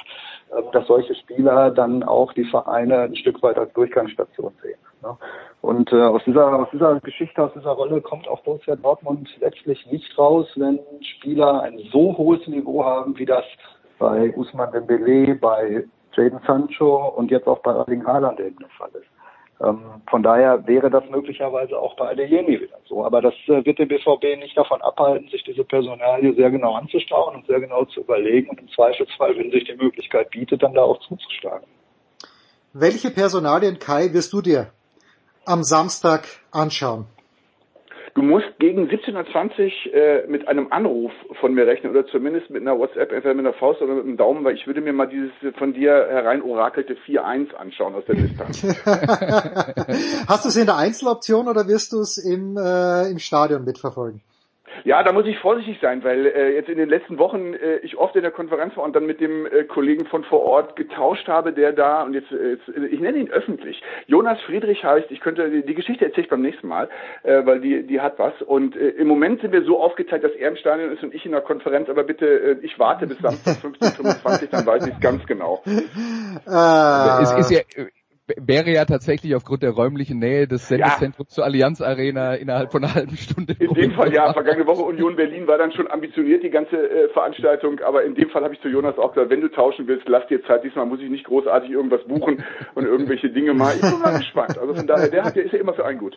ähm, 0.56 0.64
dass 0.72 0.86
solche 0.86 1.14
Spieler 1.14 1.70
dann 1.70 2.02
auch 2.02 2.32
die 2.32 2.44
Vereine 2.44 3.00
ein 3.02 3.16
Stück 3.16 3.42
weit 3.42 3.58
als 3.58 3.72
Durchgangsstation 3.72 4.52
sehen. 4.62 4.78
Ne? 5.02 5.16
Und 5.60 5.92
äh, 5.92 6.02
aus 6.02 6.22
dieser 6.24 6.58
aus 6.58 6.68
dieser 6.72 7.00
Geschichte, 7.00 7.42
aus 7.42 7.52
dieser 7.54 7.70
Rolle 7.70 8.00
kommt 8.00 8.26
auch 8.28 8.40
Borussia 8.40 8.76
Dortmund 8.76 9.28
letztlich 9.40 9.86
nicht 9.90 10.18
raus, 10.18 10.46
wenn 10.56 10.80
Spieler 11.18 11.62
ein 11.62 11.78
so 11.92 12.16
hohes 12.16 12.46
Niveau 12.48 12.84
haben, 12.84 13.16
wie 13.18 13.26
das 13.26 13.44
bei 13.98 14.34
Usman 14.36 14.72
Dembele, 14.72 15.36
bei 15.36 15.84
Jaden 16.16 16.40
Sancho 16.46 17.08
und 17.08 17.30
jetzt 17.30 17.46
auch 17.46 17.58
bei 17.60 17.72
Erling 17.72 18.06
Haaland 18.06 18.40
eben 18.40 18.58
der 18.58 18.68
Fall 18.70 18.90
ist. 18.94 19.06
Ähm, 19.60 19.80
von 20.10 20.22
daher 20.22 20.66
wäre 20.66 20.90
das 20.90 21.04
möglicherweise 21.10 21.78
auch 21.78 21.94
bei 21.96 22.10
Adeyemi 22.10 22.60
wieder 22.60 22.76
so. 22.88 23.04
Aber 23.04 23.22
das 23.22 23.34
äh, 23.46 23.64
wird 23.64 23.78
den 23.78 23.88
BVB 23.88 24.38
nicht 24.38 24.56
davon 24.56 24.82
abhalten, 24.82 25.28
sich 25.28 25.44
diese 25.44 25.64
Personalie 25.64 26.34
sehr 26.34 26.50
genau 26.50 26.74
anzuschauen 26.74 27.36
und 27.36 27.46
sehr 27.46 27.60
genau 27.60 27.84
zu 27.84 28.00
überlegen 28.00 28.50
und 28.50 28.60
im 28.60 28.68
Zweifelsfall, 28.68 29.36
wenn 29.36 29.50
sich 29.50 29.64
die 29.64 29.76
Möglichkeit 29.76 30.30
bietet, 30.30 30.62
dann 30.62 30.74
da 30.74 30.82
auch 30.82 31.00
zuzuschlagen. 31.00 31.66
Welche 32.72 33.10
Personalien, 33.10 33.78
Kai, 33.78 34.12
wirst 34.12 34.32
du 34.32 34.40
dir 34.40 34.72
am 35.44 35.62
Samstag 35.62 36.26
anschauen? 36.50 37.06
Du 38.14 38.22
musst 38.22 38.46
gegen 38.60 38.88
17.20 38.88 39.90
äh, 39.90 40.26
mit 40.28 40.46
einem 40.46 40.68
Anruf 40.70 41.10
von 41.40 41.52
mir 41.52 41.66
rechnen 41.66 41.90
oder 41.90 42.06
zumindest 42.06 42.48
mit 42.48 42.62
einer 42.62 42.78
WhatsApp, 42.78 43.10
entweder 43.10 43.34
mit 43.34 43.44
einer 43.44 43.54
Faust 43.54 43.82
oder 43.82 43.94
mit 43.94 44.04
einem 44.04 44.16
Daumen, 44.16 44.44
weil 44.44 44.54
ich 44.54 44.68
würde 44.68 44.80
mir 44.80 44.92
mal 44.92 45.06
dieses 45.08 45.32
von 45.58 45.72
dir 45.72 45.90
herein 45.90 46.40
orakelte 46.40 46.94
4-1 46.94 47.54
anschauen 47.54 47.96
aus 47.96 48.04
der 48.06 48.14
Distanz. 48.14 48.62
Hast 50.28 50.44
du 50.44 50.48
es 50.48 50.56
in 50.56 50.66
der 50.66 50.76
Einzeloption 50.76 51.48
oder 51.48 51.66
wirst 51.66 51.92
du 51.92 51.98
es 51.98 52.16
im, 52.18 52.56
äh, 52.56 53.10
im 53.10 53.18
Stadion 53.18 53.64
mitverfolgen? 53.64 54.22
Ja, 54.82 55.02
da 55.02 55.12
muss 55.12 55.26
ich 55.26 55.38
vorsichtig 55.38 55.78
sein, 55.80 56.02
weil 56.02 56.26
äh, 56.26 56.54
jetzt 56.54 56.68
in 56.68 56.78
den 56.78 56.88
letzten 56.88 57.18
Wochen 57.18 57.54
äh, 57.54 57.76
ich 57.78 57.96
oft 57.96 58.16
in 58.16 58.22
der 58.22 58.30
Konferenz 58.30 58.76
war 58.76 58.84
und 58.84 58.94
dann 58.96 59.06
mit 59.06 59.20
dem 59.20 59.46
äh, 59.46 59.64
Kollegen 59.64 60.06
von 60.06 60.24
vor 60.24 60.40
Ort 60.42 60.76
getauscht 60.76 61.28
habe, 61.28 61.52
der 61.52 61.72
da 61.72 62.02
und 62.02 62.14
jetzt, 62.14 62.32
äh, 62.32 62.52
jetzt 62.52 62.68
ich 62.68 63.00
nenne 63.00 63.18
ihn 63.18 63.30
öffentlich. 63.30 63.82
Jonas 64.06 64.40
Friedrich 64.42 64.84
heißt, 64.84 65.10
ich 65.10 65.20
könnte 65.20 65.48
die, 65.50 65.64
die 65.64 65.74
Geschichte 65.74 66.04
erzähle 66.04 66.24
ich 66.24 66.30
beim 66.30 66.42
nächsten 66.42 66.68
Mal, 66.68 66.88
äh, 67.22 67.46
weil 67.46 67.60
die 67.60 67.86
die 67.86 68.00
hat 68.00 68.18
was 68.18 68.34
und 68.42 68.76
äh, 68.76 68.88
im 68.90 69.08
Moment 69.08 69.40
sind 69.40 69.52
wir 69.52 69.64
so 69.64 69.80
aufgeteilt, 69.80 70.24
dass 70.24 70.32
er 70.32 70.48
im 70.48 70.56
Stadion 70.56 70.92
ist 70.92 71.02
und 71.02 71.14
ich 71.14 71.24
in 71.24 71.32
der 71.32 71.40
Konferenz, 71.40 71.88
aber 71.88 72.04
bitte 72.04 72.26
äh, 72.26 72.56
ich 72.62 72.78
warte 72.78 73.06
bis 73.06 73.18
Samstag 73.18 73.56
15:25, 73.56 74.50
dann 74.50 74.66
weiß 74.66 74.86
ich 74.86 74.94
es 74.94 75.00
ganz 75.00 75.24
genau. 75.26 75.62
Äh, 76.46 77.22
es 77.22 77.32
ist 77.38 77.50
ja, 77.50 77.60
wäre 78.26 78.70
ja 78.70 78.84
tatsächlich 78.84 79.34
aufgrund 79.34 79.62
der 79.62 79.70
räumlichen 79.70 80.18
Nähe 80.18 80.48
des 80.48 80.68
Sendezentrums 80.68 81.30
zur 81.30 81.44
Allianz 81.44 81.80
Arena 81.80 82.34
innerhalb 82.34 82.72
von 82.72 82.82
einer 82.82 82.94
halben 82.94 83.16
Stunde. 83.16 83.54
In 83.58 83.74
dem 83.74 83.92
Fall 83.92 84.12
ja, 84.14 84.32
vergangene 84.32 84.66
Woche 84.66 84.82
Union 84.82 85.16
Berlin 85.16 85.46
war 85.46 85.58
dann 85.58 85.72
schon 85.72 85.90
ambitioniert, 85.90 86.42
die 86.42 86.50
ganze 86.50 86.76
äh, 86.76 87.08
Veranstaltung, 87.12 87.80
aber 87.80 88.04
in 88.04 88.14
dem 88.14 88.30
Fall 88.30 88.42
habe 88.42 88.54
ich 88.54 88.60
zu 88.60 88.68
Jonas 88.68 88.96
auch 88.98 89.12
gesagt, 89.12 89.30
wenn 89.30 89.42
du 89.42 89.48
tauschen 89.48 89.86
willst, 89.86 90.08
lass 90.08 90.26
dir 90.28 90.42
Zeit, 90.44 90.64
diesmal 90.64 90.86
muss 90.86 91.00
ich 91.00 91.10
nicht 91.10 91.24
großartig 91.24 91.70
irgendwas 91.70 92.02
buchen 92.04 92.42
und 92.74 92.86
irgendwelche 92.86 93.30
Dinge 93.30 93.52
mal. 93.52 93.74
Ich 93.74 93.82
bin 93.82 94.00
mal 94.00 94.18
gespannt. 94.18 94.58
Also 94.58 94.74
von 94.74 94.86
daher, 94.86 95.08
der 95.08 95.24
hat 95.24 95.36
ja 95.36 95.42
ist 95.42 95.52
ja 95.52 95.58
immer 95.58 95.74
für 95.74 95.84
einen 95.84 95.98
gut. 95.98 96.16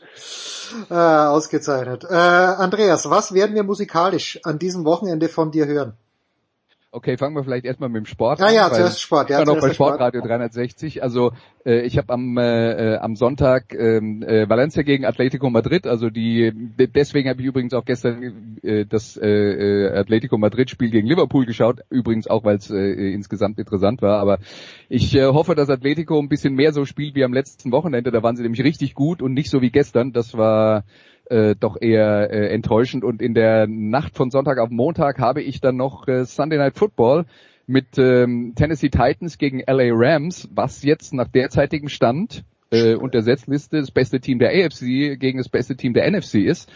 äh, 0.90 0.94
ausgezeichnet. 0.94 2.06
Äh, 2.10 2.14
Andreas, 2.14 3.10
was 3.10 3.34
werden 3.34 3.56
wir 3.56 3.64
musikalisch 3.64 4.40
an 4.44 4.60
diesem 4.60 4.86
Wochenende 4.86 5.28
von 5.28 5.52
dir 5.52 5.66
hören? 5.66 5.98
Okay, 6.90 7.18
fangen 7.18 7.36
wir 7.36 7.44
vielleicht 7.44 7.66
erstmal 7.66 7.90
mit 7.90 7.98
dem 7.98 8.06
Sport 8.06 8.40
Ja, 8.40 8.48
an. 8.48 8.54
ja, 8.56 8.72
zuerst 8.72 9.02
Sport, 9.02 9.30
ja, 9.30 9.42
Ich 9.42 9.46
war 9.46 9.54
noch 9.54 9.62
bei 9.62 9.68
der 9.68 9.74
Sport. 9.74 9.96
Sportradio 9.96 10.22
360. 10.22 11.04
Also 11.04 11.34
äh, 11.66 11.82
ich 11.82 11.98
habe 11.98 12.14
am 12.14 12.38
äh, 12.38 12.94
äh, 12.94 12.98
am 12.98 13.18
Sonntag 13.18 13.74
ähm, 13.74 14.24
äh, 14.24 14.50
Valencia 14.50 14.84
gegen 14.84 15.04
Atletico 15.06 15.50
Madrid. 15.50 15.86
Also 15.86 16.10
die 16.10 16.52
de- 16.56 16.88
deswegen 16.88 17.30
habe 17.30 17.42
ich 17.42 17.48
übrigens 17.48 17.74
auch 17.74 17.84
gestern 17.84 18.58
äh, 18.64 18.86
das 18.86 19.18
äh, 19.18 19.28
äh, 19.28 19.98
Atletico 19.98 20.38
Madrid 20.38 20.70
Spiel 20.70 20.90
gegen 20.90 21.08
Liverpool 21.08 21.46
geschaut. 21.46 21.82
Übrigens 21.90 22.28
auch, 22.28 22.46
weil 22.46 22.56
es 22.56 22.70
äh, 22.72 23.12
insgesamt 23.14 23.60
interessant 23.60 24.02
war. 24.02 24.20
Aber 24.20 24.40
ich 24.88 25.14
äh, 25.14 25.26
hoffe, 25.26 25.56
dass 25.56 25.70
Atletico 25.70 26.18
ein 26.18 26.30
bisschen 26.30 26.56
mehr 26.56 26.72
so 26.72 26.86
spielt 26.86 27.16
wie 27.16 27.26
am 27.26 27.34
letzten 27.34 27.74
Wochenende. 27.74 28.12
Da 28.12 28.24
waren 28.24 28.38
sie 28.38 28.44
nämlich 28.44 28.64
richtig 28.64 28.96
gut 28.96 29.22
und 29.22 29.34
nicht 29.34 29.50
so 29.50 29.62
wie 29.62 29.72
gestern. 29.72 30.14
Das 30.14 30.38
war 30.38 30.86
äh, 31.30 31.56
doch 31.60 31.78
eher 31.80 32.32
äh, 32.32 32.54
enttäuschend. 32.54 33.04
Und 33.04 33.22
in 33.22 33.34
der 33.34 33.68
Nacht 33.68 34.16
von 34.16 34.30
Sonntag 34.32 34.60
auf 34.60 34.70
Montag 34.70 35.20
habe 35.20 35.42
ich 35.42 35.62
dann 35.62 35.78
noch 35.78 36.08
äh, 36.08 36.26
Sunday 36.26 36.58
Night 36.58 36.78
Football 36.78 37.26
mit 37.68 37.98
ähm, 37.98 38.54
Tennessee 38.56 38.90
Titans 38.90 39.38
gegen 39.38 39.60
LA 39.60 39.90
Rams, 39.92 40.50
was 40.54 40.84
jetzt 40.84 41.14
nach 41.14 41.28
derzeitigem 41.28 41.90
Stand 41.90 42.44
äh, 42.72 42.96
und 42.96 43.14
der 43.14 43.24
Setzliste 43.24 43.80
das 43.80 43.92
beste 43.92 44.20
Team 44.20 44.40
der 44.40 44.52
AFC 44.52 45.20
gegen 45.20 45.38
das 45.38 45.50
beste 45.50 45.76
Team 45.76 45.94
der 45.94 46.10
NFC 46.10 46.36
ist. 46.36 46.72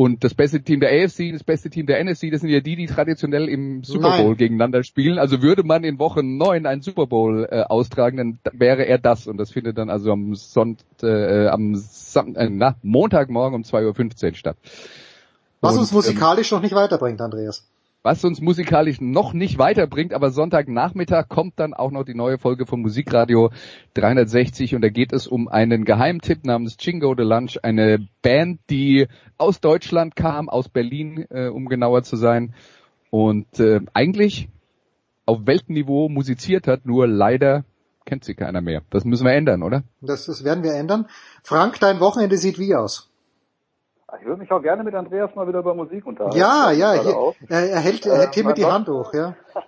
Und 0.00 0.24
das 0.24 0.32
beste 0.32 0.62
Team 0.62 0.80
der 0.80 0.88
AFC, 0.88 1.30
das 1.30 1.44
beste 1.44 1.68
Team 1.68 1.84
der 1.84 2.02
NFC, 2.02 2.30
das 2.32 2.40
sind 2.40 2.48
ja 2.48 2.60
die, 2.60 2.74
die 2.74 2.86
traditionell 2.86 3.50
im 3.50 3.84
Super 3.84 4.16
Bowl 4.16 4.28
Nein. 4.28 4.36
gegeneinander 4.38 4.82
spielen. 4.82 5.18
Also 5.18 5.42
würde 5.42 5.62
man 5.62 5.84
in 5.84 5.98
Woche 5.98 6.22
9 6.22 6.64
einen 6.64 6.80
Super 6.80 7.06
Bowl 7.06 7.46
äh, 7.50 7.64
austragen, 7.64 8.16
dann 8.16 8.38
wäre 8.58 8.86
er 8.86 8.96
das. 8.96 9.26
Und 9.26 9.36
das 9.36 9.50
findet 9.50 9.76
dann 9.76 9.90
also 9.90 10.12
am 10.12 10.34
Sonntag, 10.34 10.86
äh, 11.02 11.48
am 11.48 11.74
Sam 11.74 12.34
äh, 12.34 12.48
na, 12.48 12.76
Montagmorgen 12.80 13.54
um 13.54 13.60
2.15 13.62 14.28
Uhr 14.28 14.34
statt. 14.36 14.56
Was 15.60 15.74
Und, 15.74 15.80
uns 15.80 15.92
musikalisch 15.92 16.50
noch 16.50 16.62
nicht 16.62 16.74
weiterbringt, 16.74 17.20
Andreas. 17.20 17.69
Was 18.02 18.24
uns 18.24 18.40
musikalisch 18.40 19.00
noch 19.00 19.32
nicht 19.32 19.58
weiterbringt, 19.58 20.14
aber 20.14 20.30
Sonntagnachmittag 20.30 21.28
kommt 21.28 21.58
dann 21.58 21.74
auch 21.74 21.90
noch 21.90 22.04
die 22.04 22.14
neue 22.14 22.38
Folge 22.38 22.64
von 22.64 22.80
Musikradio 22.80 23.50
360 23.94 24.74
und 24.74 24.82
da 24.82 24.88
geht 24.88 25.12
es 25.12 25.26
um 25.26 25.48
einen 25.48 25.84
Geheimtipp 25.84 26.44
namens 26.44 26.76
Chingo 26.78 27.14
de 27.14 27.26
Lunch, 27.26 27.58
eine 27.62 28.08
Band, 28.22 28.60
die 28.70 29.06
aus 29.36 29.60
Deutschland 29.60 30.16
kam, 30.16 30.48
aus 30.48 30.68
Berlin, 30.68 31.26
äh, 31.30 31.48
um 31.48 31.66
genauer 31.66 32.02
zu 32.02 32.16
sein 32.16 32.54
und 33.10 33.60
äh, 33.60 33.80
eigentlich 33.92 34.48
auf 35.26 35.46
Weltniveau 35.46 36.08
musiziert 36.08 36.66
hat, 36.66 36.86
nur 36.86 37.06
leider 37.06 37.64
kennt 38.06 38.24
sie 38.24 38.34
keiner 38.34 38.62
mehr. 38.62 38.82
Das 38.90 39.04
müssen 39.04 39.26
wir 39.26 39.34
ändern, 39.34 39.62
oder? 39.62 39.84
Das, 40.00 40.26
das 40.26 40.42
werden 40.42 40.64
wir 40.64 40.72
ändern. 40.72 41.06
Frank, 41.44 41.78
dein 41.80 42.00
Wochenende 42.00 42.38
sieht 42.38 42.58
wie 42.58 42.74
aus? 42.74 43.09
Ich 44.18 44.26
würde 44.26 44.40
mich 44.40 44.50
auch 44.50 44.62
gerne 44.62 44.82
mit 44.82 44.94
Andreas 44.94 45.34
mal 45.34 45.46
wieder 45.46 45.60
über 45.60 45.74
Musik 45.74 46.06
unterhalten. 46.06 46.36
Ja, 46.36 46.70
ja, 46.72 46.92
hier, 46.94 47.34
er, 47.48 47.70
er 47.70 47.80
hält, 47.80 48.06
er 48.06 48.18
hält 48.18 48.34
hiermit 48.34 48.58
die 48.58 48.64
Hand 48.64 48.88
hoch, 48.88 49.14
ja. 49.14 49.34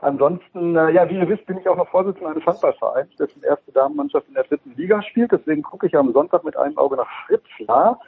Ansonsten, 0.00 0.76
äh, 0.76 0.90
ja, 0.90 1.08
wie 1.08 1.16
ihr 1.16 1.28
wisst, 1.28 1.46
bin 1.46 1.58
ich 1.58 1.68
auch 1.68 1.76
noch 1.76 1.88
Vorsitzender 1.88 2.30
eines 2.30 2.44
Handballvereins, 2.44 3.14
dessen 3.16 3.42
erste 3.44 3.70
Damenmannschaft 3.70 4.26
in 4.26 4.34
der 4.34 4.42
dritten 4.44 4.74
Liga 4.76 5.00
spielt. 5.02 5.30
Deswegen 5.30 5.62
gucke 5.62 5.86
ich 5.86 5.96
am 5.96 6.12
Sonntag 6.12 6.42
mit 6.42 6.56
einem 6.56 6.76
Auge 6.76 6.96
nach 6.96 7.08
Fritzlar. 7.26 8.00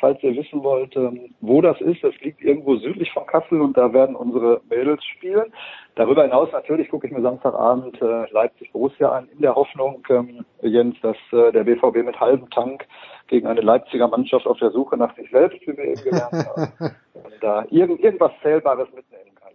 Falls 0.00 0.22
ihr 0.22 0.36
wissen 0.36 0.62
wollt, 0.62 0.94
ähm, 0.96 1.34
wo 1.40 1.60
das 1.60 1.80
ist, 1.80 2.04
das 2.04 2.14
liegt 2.20 2.40
irgendwo 2.40 2.76
südlich 2.76 3.10
von 3.12 3.26
Kassel 3.26 3.60
und 3.60 3.76
da 3.76 3.92
werden 3.92 4.14
unsere 4.14 4.60
Mädels 4.70 5.04
spielen. 5.04 5.52
Darüber 5.96 6.22
hinaus 6.22 6.50
natürlich 6.52 6.88
gucke 6.88 7.06
ich 7.06 7.12
mir 7.12 7.22
Samstagabend 7.22 8.00
äh, 8.00 8.30
Leipzig-Borussia 8.30 9.10
an, 9.10 9.28
in 9.28 9.40
der 9.40 9.54
Hoffnung, 9.54 10.06
ähm, 10.10 10.44
Jens, 10.62 10.96
dass 11.02 11.16
äh, 11.32 11.50
der 11.52 11.64
BVB 11.64 12.04
mit 12.04 12.20
halbem 12.20 12.48
Tank 12.50 12.86
gegen 13.26 13.46
eine 13.46 13.60
Leipziger 13.60 14.08
Mannschaft 14.08 14.46
auf 14.46 14.58
der 14.58 14.70
Suche 14.70 14.96
nach 14.96 15.14
sich 15.16 15.30
selbst, 15.30 15.60
wie 15.62 15.76
wir 15.76 15.84
eben 15.84 16.02
gelernt 16.02 16.32
haben, 16.32 16.94
da 17.40 17.64
irgend, 17.70 18.00
irgendwas 18.00 18.32
Zählbares 18.42 18.88
mitnehmen 18.94 19.34
kann. 19.34 19.52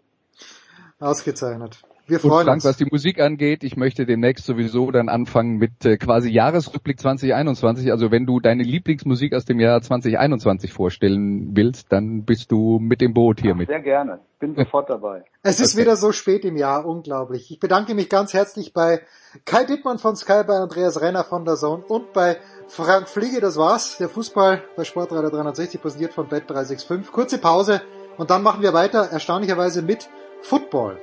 Ausgezeichnet. 1.00 1.82
Wir 2.06 2.20
freuen 2.20 2.40
Und 2.40 2.46
Frank, 2.46 2.56
uns. 2.58 2.66
was 2.66 2.78
die 2.78 2.86
Musik 2.86 3.22
angeht, 3.22 3.64
ich 3.64 3.78
möchte 3.78 4.06
demnächst 4.06 4.46
sowieso 4.46 4.92
dann 4.92 5.08
anfangen 5.08 5.56
mit 5.56 5.86
äh, 5.86 5.96
quasi 5.98 6.30
Jahresrückblick 6.30 7.00
2021. 7.00 7.92
Also 7.92 8.12
wenn 8.12 8.26
du 8.26 8.42
deine 8.42 8.64
Lieblingsmusik 8.64 9.34
aus 9.34 9.46
dem 9.46 9.62
Jahr 9.62 9.82
2021 9.82 10.74
vorstellen 10.74 11.56
willst, 11.56 11.94
dann 11.94 12.24
bist 12.26 12.52
du 12.52 12.80
mit 12.80 13.02
im 13.02 13.14
Boot 13.14 13.40
hiermit. 13.40 13.70
Sehr 13.70 13.80
gerne. 13.80 14.20
Bin 14.40 14.54
sofort 14.54 14.90
dabei. 14.90 15.24
Es 15.44 15.62
ist 15.62 15.78
wieder 15.78 15.96
so 15.96 16.12
spät 16.12 16.44
im 16.44 16.58
Jahr, 16.58 16.86
unglaublich. 16.86 17.50
Ich 17.52 17.62
bedanke 17.62 17.96
mich 17.96 18.10
ganz 18.10 18.34
herzlich 18.34 18.74
bei 18.74 19.00
Kai 19.46 19.64
Dittmann 19.64 19.98
von 19.98 20.18
Sky, 20.18 20.44
bei 20.46 20.56
Andreas 20.56 21.00
Renner 21.00 21.24
von 21.24 21.46
der 21.46 21.56
Zone 21.56 21.84
und 21.88 22.12
bei 22.12 22.36
Frank 22.68 23.08
Fliege. 23.08 23.40
Das 23.40 23.56
war's. 23.56 23.98
Der 23.98 24.10
Fußball 24.10 24.62
bei 24.76 24.84
Sportradar 24.84 25.32
360 25.32 25.82
präsentiert 25.82 26.14
von 26.14 26.28
Bet 26.28 26.50
365. 26.50 27.14
Kurze 27.14 27.38
Pause 27.38 27.82
und 28.18 28.30
dann 28.30 28.44
machen 28.44 28.62
wir 28.62 28.74
weiter, 28.74 29.08
erstaunlicherweise 29.10 29.82
mit 29.82 30.10
Football. 30.42 30.98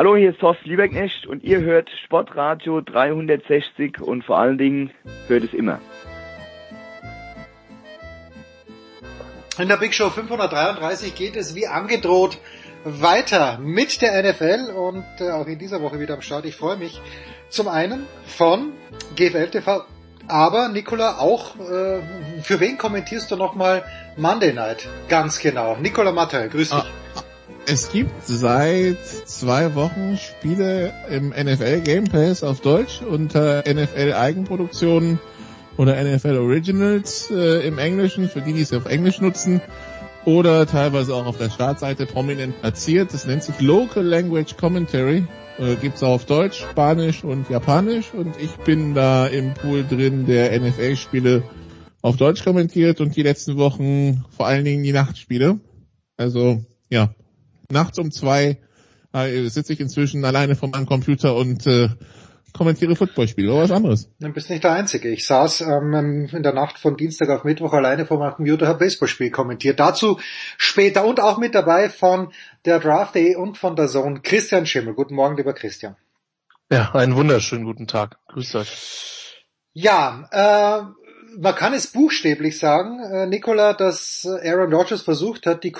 Hallo, 0.00 0.16
hier 0.16 0.30
ist 0.30 0.40
Thorsten 0.40 0.66
Lieberknecht 0.66 1.26
und 1.26 1.44
ihr 1.44 1.60
hört 1.60 1.90
Sportradio 2.06 2.80
360 2.80 4.00
und 4.00 4.24
vor 4.24 4.38
allen 4.38 4.56
Dingen 4.56 4.92
hört 5.28 5.44
es 5.44 5.52
immer. 5.52 5.78
In 9.58 9.68
der 9.68 9.76
Big 9.76 9.92
Show 9.92 10.08
533 10.08 11.14
geht 11.14 11.36
es 11.36 11.54
wie 11.54 11.66
angedroht 11.66 12.38
weiter 12.82 13.58
mit 13.58 14.00
der 14.00 14.22
NFL 14.22 14.72
und 14.74 15.04
äh, 15.18 15.32
auch 15.32 15.46
in 15.46 15.58
dieser 15.58 15.82
Woche 15.82 16.00
wieder 16.00 16.14
am 16.14 16.22
Start. 16.22 16.46
Ich 16.46 16.56
freue 16.56 16.78
mich 16.78 16.98
zum 17.50 17.68
einen 17.68 18.06
von 18.24 18.72
GFL 19.16 19.48
TV, 19.48 19.84
aber 20.28 20.70
Nicola 20.70 21.18
auch, 21.18 21.56
äh, 21.56 22.00
für 22.42 22.58
wen 22.58 22.78
kommentierst 22.78 23.30
du 23.30 23.36
nochmal 23.36 23.84
Monday 24.16 24.54
Night? 24.54 24.88
Ganz 25.10 25.40
genau. 25.40 25.76
Nicola 25.76 26.10
Mattei, 26.10 26.48
grüß 26.48 26.70
dich. 26.70 26.78
Ah, 26.78 26.86
Es 27.66 27.92
gibt 27.92 28.26
seit 28.26 28.98
zwei 29.06 29.74
Wochen 29.74 30.16
Spiele 30.16 30.92
im 31.08 31.28
NFL 31.28 31.80
Game 31.82 32.04
Pass 32.04 32.42
auf 32.42 32.60
Deutsch 32.60 33.00
unter 33.02 33.62
NFL 33.66 34.12
Eigenproduktionen 34.12 35.20
oder 35.76 36.02
NFL 36.02 36.36
Originals 36.36 37.30
äh, 37.30 37.66
im 37.66 37.78
Englischen, 37.78 38.28
für 38.28 38.40
die, 38.40 38.52
die 38.52 38.62
es 38.62 38.72
auf 38.72 38.86
Englisch 38.86 39.20
nutzen, 39.20 39.60
oder 40.24 40.66
teilweise 40.66 41.14
auch 41.14 41.26
auf 41.26 41.38
der 41.38 41.50
Startseite 41.50 42.06
prominent 42.06 42.60
platziert. 42.60 43.14
Das 43.14 43.26
nennt 43.26 43.42
sich 43.42 43.60
Local 43.60 44.04
Language 44.04 44.56
Commentary. 44.56 45.24
Äh, 45.58 45.76
gibt's 45.76 46.02
auch 46.02 46.14
auf 46.14 46.26
Deutsch, 46.26 46.60
Spanisch 46.60 47.24
und 47.24 47.48
Japanisch 47.48 48.12
und 48.14 48.34
ich 48.40 48.52
bin 48.64 48.94
da 48.94 49.26
im 49.26 49.54
Pool 49.54 49.84
drin, 49.86 50.26
der 50.26 50.58
NFL-Spiele 50.58 51.42
auf 52.02 52.16
Deutsch 52.16 52.44
kommentiert 52.44 53.00
und 53.00 53.14
die 53.14 53.22
letzten 53.22 53.56
Wochen 53.56 54.24
vor 54.30 54.46
allen 54.46 54.64
Dingen 54.64 54.82
die 54.82 54.92
Nachtspiele. 54.92 55.60
Also 56.16 56.64
ja, 56.88 57.14
nachts 57.70 57.98
um 57.98 58.10
zwei 58.10 58.58
äh, 59.12 59.48
sitze 59.48 59.72
ich 59.72 59.80
inzwischen 59.80 60.24
alleine 60.24 60.54
vor 60.56 60.68
meinem 60.68 60.86
Computer 60.86 61.34
und 61.34 61.66
äh, 61.66 61.88
kommentiere 62.52 62.96
Footballspiele 62.96 63.52
oder 63.52 63.62
was 63.62 63.70
anderes. 63.70 64.10
Du 64.18 64.32
bist 64.32 64.50
nicht 64.50 64.64
der 64.64 64.72
Einzige. 64.72 65.08
Ich 65.08 65.26
saß 65.26 65.62
ähm, 65.62 66.28
in 66.32 66.42
der 66.42 66.52
Nacht 66.52 66.78
von 66.78 66.96
Dienstag 66.96 67.28
auf 67.30 67.44
Mittwoch 67.44 67.72
alleine 67.72 68.06
vor 68.06 68.18
meinem 68.18 68.34
Computer, 68.34 68.66
habe 68.66 68.80
Baseballspiel 68.80 69.30
kommentiert. 69.30 69.80
Dazu 69.80 70.18
später 70.56 71.04
und 71.04 71.20
auch 71.20 71.38
mit 71.38 71.54
dabei 71.54 71.88
von 71.88 72.32
der 72.64 72.80
Draft 72.80 73.14
Day 73.14 73.36
und 73.36 73.58
von 73.58 73.76
der 73.76 73.88
Zone 73.88 74.20
Christian 74.22 74.66
Schimmel. 74.66 74.94
Guten 74.94 75.14
Morgen, 75.14 75.36
lieber 75.36 75.52
Christian. 75.52 75.96
Ja, 76.70 76.92
einen 76.94 77.16
wunderschönen 77.16 77.64
guten 77.64 77.86
Tag. 77.86 78.18
Grüßt 78.28 78.56
euch. 78.56 79.44
Ja, 79.72 80.28
äh, 80.30 80.82
man 81.38 81.54
kann 81.54 81.72
es 81.72 81.88
buchstäblich 81.88 82.58
sagen, 82.58 83.00
äh, 83.00 83.26
Nicola, 83.26 83.72
dass 83.72 84.26
Aaron 84.26 84.72
Rodgers 84.72 85.02
versucht 85.02 85.46
hat, 85.46 85.64
die 85.64 85.72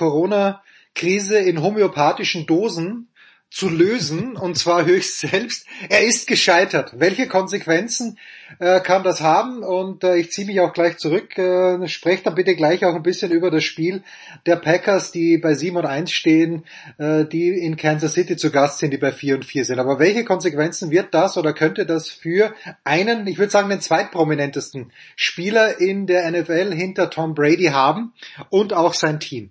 Corona-Krise 0.94 1.38
in 1.38 1.62
homöopathischen 1.62 2.46
Dosen 2.46 3.06
zu 3.52 3.68
lösen, 3.68 4.36
und 4.36 4.56
zwar 4.56 4.86
höchst 4.86 5.18
selbst. 5.18 5.66
Er 5.88 6.04
ist 6.04 6.28
gescheitert. 6.28 6.92
Welche 7.00 7.26
Konsequenzen 7.26 8.16
äh, 8.60 8.78
kann 8.78 9.02
das 9.02 9.22
haben? 9.22 9.64
Und 9.64 10.04
äh, 10.04 10.18
ich 10.18 10.30
ziehe 10.30 10.46
mich 10.46 10.60
auch 10.60 10.72
gleich 10.72 10.98
zurück. 10.98 11.36
Äh, 11.36 11.88
sprecht 11.88 12.26
dann 12.26 12.36
bitte 12.36 12.54
gleich 12.54 12.84
auch 12.84 12.94
ein 12.94 13.02
bisschen 13.02 13.32
über 13.32 13.50
das 13.50 13.64
Spiel 13.64 14.04
der 14.46 14.54
Packers, 14.54 15.10
die 15.10 15.36
bei 15.36 15.54
7 15.54 15.76
und 15.76 15.84
1 15.84 16.12
stehen, 16.12 16.64
äh, 16.98 17.24
die 17.24 17.48
in 17.48 17.76
Kansas 17.76 18.12
City 18.12 18.36
zu 18.36 18.52
Gast 18.52 18.78
sind, 18.78 18.92
die 18.92 18.98
bei 18.98 19.10
4 19.10 19.34
und 19.34 19.44
4 19.44 19.64
sind. 19.64 19.80
Aber 19.80 19.98
welche 19.98 20.24
Konsequenzen 20.24 20.92
wird 20.92 21.12
das 21.12 21.36
oder 21.36 21.52
könnte 21.52 21.86
das 21.86 22.08
für 22.08 22.54
einen, 22.84 23.26
ich 23.26 23.38
würde 23.38 23.50
sagen, 23.50 23.68
den 23.68 23.80
zweitprominentesten 23.80 24.92
Spieler 25.16 25.80
in 25.80 26.06
der 26.06 26.30
NFL 26.30 26.72
hinter 26.72 27.10
Tom 27.10 27.34
Brady 27.34 27.66
haben 27.66 28.12
und 28.48 28.72
auch 28.74 28.94
sein 28.94 29.18
Team? 29.18 29.50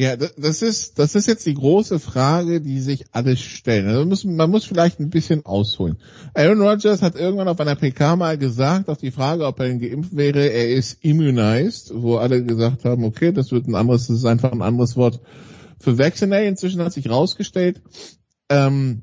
Ja, 0.00 0.14
das 0.14 0.62
ist, 0.62 1.00
das 1.00 1.16
ist 1.16 1.26
jetzt 1.26 1.44
die 1.44 1.54
große 1.54 1.98
Frage, 1.98 2.60
die 2.60 2.78
sich 2.78 3.06
alle 3.10 3.36
stellen. 3.36 3.88
Also 3.88 3.98
man, 3.98 4.08
muss, 4.08 4.24
man 4.24 4.48
muss 4.48 4.64
vielleicht 4.64 5.00
ein 5.00 5.10
bisschen 5.10 5.44
ausholen. 5.44 5.96
Aaron 6.34 6.62
Rodgers 6.62 7.02
hat 7.02 7.16
irgendwann 7.16 7.48
auf 7.48 7.58
einer 7.58 7.74
PK 7.74 8.14
mal 8.14 8.38
gesagt, 8.38 8.88
auf 8.88 8.98
die 8.98 9.10
Frage, 9.10 9.44
ob 9.44 9.58
er 9.58 9.74
geimpft 9.74 10.14
wäre, 10.14 10.52
er 10.52 10.70
ist 10.70 11.04
immunized, 11.04 11.90
wo 11.92 12.16
alle 12.16 12.44
gesagt 12.44 12.84
haben, 12.84 13.02
okay, 13.02 13.32
das 13.32 13.50
wird 13.50 13.66
ein 13.66 13.74
anderes, 13.74 14.06
das 14.06 14.18
ist 14.18 14.24
einfach 14.24 14.52
ein 14.52 14.62
anderes 14.62 14.96
Wort 14.96 15.20
für 15.80 15.98
vaccinate. 15.98 16.44
Inzwischen 16.44 16.80
hat 16.80 16.92
sich 16.92 17.10
rausgestellt, 17.10 17.82
ähm, 18.50 19.02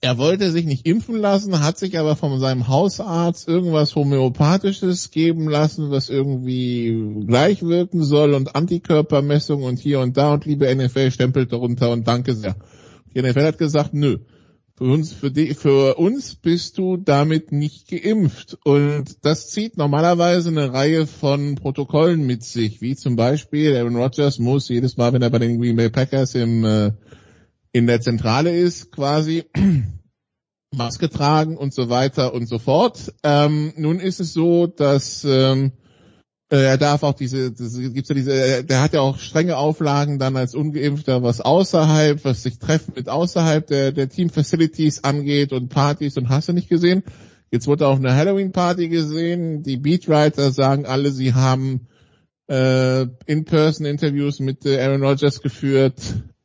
er 0.00 0.16
wollte 0.16 0.52
sich 0.52 0.64
nicht 0.64 0.86
impfen 0.86 1.16
lassen, 1.16 1.60
hat 1.60 1.78
sich 1.78 1.98
aber 1.98 2.14
von 2.14 2.38
seinem 2.38 2.68
Hausarzt 2.68 3.48
irgendwas 3.48 3.96
Homöopathisches 3.96 5.10
geben 5.10 5.48
lassen, 5.48 5.90
was 5.90 6.08
irgendwie 6.08 7.24
gleich 7.26 7.62
wirken 7.62 8.04
soll 8.04 8.34
und 8.34 8.54
Antikörpermessung 8.54 9.64
und 9.64 9.78
hier 9.78 10.00
und 10.00 10.16
da 10.16 10.34
und 10.34 10.44
liebe 10.44 10.72
NFL 10.72 11.10
stempelt 11.10 11.52
darunter 11.52 11.90
und 11.90 12.06
danke 12.06 12.34
sehr. 12.34 12.54
Die 13.14 13.22
NFL 13.22 13.44
hat 13.44 13.58
gesagt, 13.58 13.94
nö. 13.94 14.18
Für 14.76 14.84
uns, 14.84 15.12
für, 15.12 15.32
die, 15.32 15.54
für 15.54 15.96
uns 15.96 16.36
bist 16.36 16.78
du 16.78 16.96
damit 16.96 17.50
nicht 17.50 17.88
geimpft. 17.88 18.56
Und 18.62 19.24
das 19.24 19.48
zieht 19.48 19.76
normalerweise 19.76 20.50
eine 20.50 20.72
Reihe 20.72 21.08
von 21.08 21.56
Protokollen 21.56 22.24
mit 22.24 22.44
sich, 22.44 22.80
wie 22.80 22.94
zum 22.94 23.16
Beispiel 23.16 23.76
Aaron 23.76 23.96
Rodgers 23.96 24.38
muss 24.38 24.68
jedes 24.68 24.96
Mal, 24.96 25.12
wenn 25.12 25.22
er 25.22 25.30
bei 25.30 25.40
den 25.40 25.58
Green 25.58 25.74
Bay 25.74 25.90
Packers 25.90 26.36
im 26.36 26.64
äh, 26.64 26.92
in 27.72 27.86
der 27.86 28.00
Zentrale 28.00 28.56
ist, 28.56 28.92
quasi 28.92 29.44
Maske 30.74 31.08
tragen 31.08 31.56
und 31.56 31.72
so 31.72 31.88
weiter 31.88 32.34
und 32.34 32.46
so 32.46 32.58
fort. 32.58 33.14
Ähm, 33.22 33.72
nun 33.76 34.00
ist 34.00 34.20
es 34.20 34.32
so, 34.32 34.66
dass 34.66 35.24
ähm, 35.24 35.72
äh, 36.50 36.64
er 36.64 36.78
darf 36.78 37.02
auch 37.02 37.14
diese, 37.14 37.52
das 37.52 37.78
gibt's 37.78 38.08
ja 38.08 38.14
diese, 38.14 38.64
der 38.64 38.80
hat 38.80 38.92
ja 38.94 39.00
auch 39.00 39.18
strenge 39.18 39.56
Auflagen 39.56 40.18
dann 40.18 40.36
als 40.36 40.54
Ungeimpfter, 40.54 41.22
was 41.22 41.40
außerhalb, 41.40 42.24
was 42.24 42.42
sich 42.42 42.58
Treffen 42.58 42.94
mit 42.96 43.08
außerhalb 43.08 43.66
der, 43.66 43.92
der 43.92 44.08
Team-Facilities 44.08 45.04
angeht 45.04 45.52
und 45.52 45.68
Partys 45.68 46.16
und 46.16 46.28
hast 46.28 46.48
du 46.48 46.52
nicht 46.52 46.68
gesehen. 46.68 47.02
Jetzt 47.50 47.66
wurde 47.66 47.86
auch 47.86 47.96
eine 47.96 48.14
Halloween-Party 48.14 48.88
gesehen. 48.88 49.62
Die 49.62 49.78
Beatwriter 49.78 50.50
sagen 50.50 50.84
alle, 50.84 51.12
sie 51.12 51.34
haben 51.34 51.86
äh, 52.48 53.06
In-Person-Interviews 53.26 54.40
mit 54.40 54.66
äh, 54.66 54.80
Aaron 54.80 55.02
Rodgers 55.02 55.40
geführt 55.40 56.00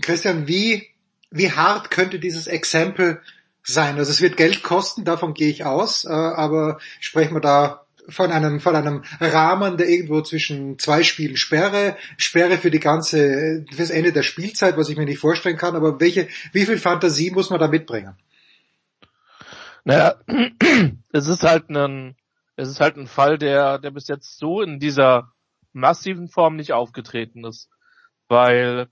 Christian, 0.00 0.46
wie, 0.48 0.88
wie 1.30 1.50
hart 1.50 1.90
könnte 1.90 2.18
dieses 2.18 2.46
Exempel 2.46 3.20
sein? 3.62 3.98
Also 3.98 4.10
es 4.10 4.20
wird 4.20 4.36
Geld 4.36 4.62
kosten, 4.62 5.04
davon 5.04 5.34
gehe 5.34 5.50
ich 5.50 5.64
aus, 5.64 6.04
äh, 6.04 6.10
aber 6.10 6.78
sprechen 7.00 7.34
wir 7.34 7.40
da 7.40 7.86
von 8.08 8.32
einem, 8.32 8.60
von 8.60 8.74
einem 8.74 9.02
Rahmen, 9.20 9.76
der 9.76 9.88
irgendwo 9.88 10.20
zwischen 10.22 10.78
zwei 10.78 11.02
Spielen 11.02 11.36
Sperre, 11.36 11.96
Sperre 12.16 12.58
für 12.58 12.70
die 12.70 12.80
ganze, 12.80 13.64
fürs 13.72 13.90
Ende 13.90 14.12
der 14.12 14.22
Spielzeit, 14.22 14.76
was 14.76 14.88
ich 14.88 14.96
mir 14.96 15.04
nicht 15.04 15.18
vorstellen 15.18 15.56
kann, 15.56 15.76
aber 15.76 16.00
welche, 16.00 16.28
wie 16.52 16.66
viel 16.66 16.78
Fantasie 16.78 17.30
muss 17.30 17.50
man 17.50 17.60
da 17.60 17.68
mitbringen? 17.68 18.16
Naja, 19.84 20.16
es 21.12 21.28
ist 21.28 21.42
halt 21.42 21.70
ein, 21.70 22.16
es 22.56 22.68
ist 22.68 22.80
halt 22.80 22.96
ein 22.96 23.06
Fall, 23.06 23.38
der, 23.38 23.78
der 23.78 23.90
bis 23.90 24.08
jetzt 24.08 24.38
so 24.38 24.60
in 24.60 24.80
dieser 24.80 25.32
massiven 25.72 26.28
Form 26.28 26.56
nicht 26.56 26.72
aufgetreten 26.72 27.44
ist. 27.44 27.68
Weil 28.28 28.88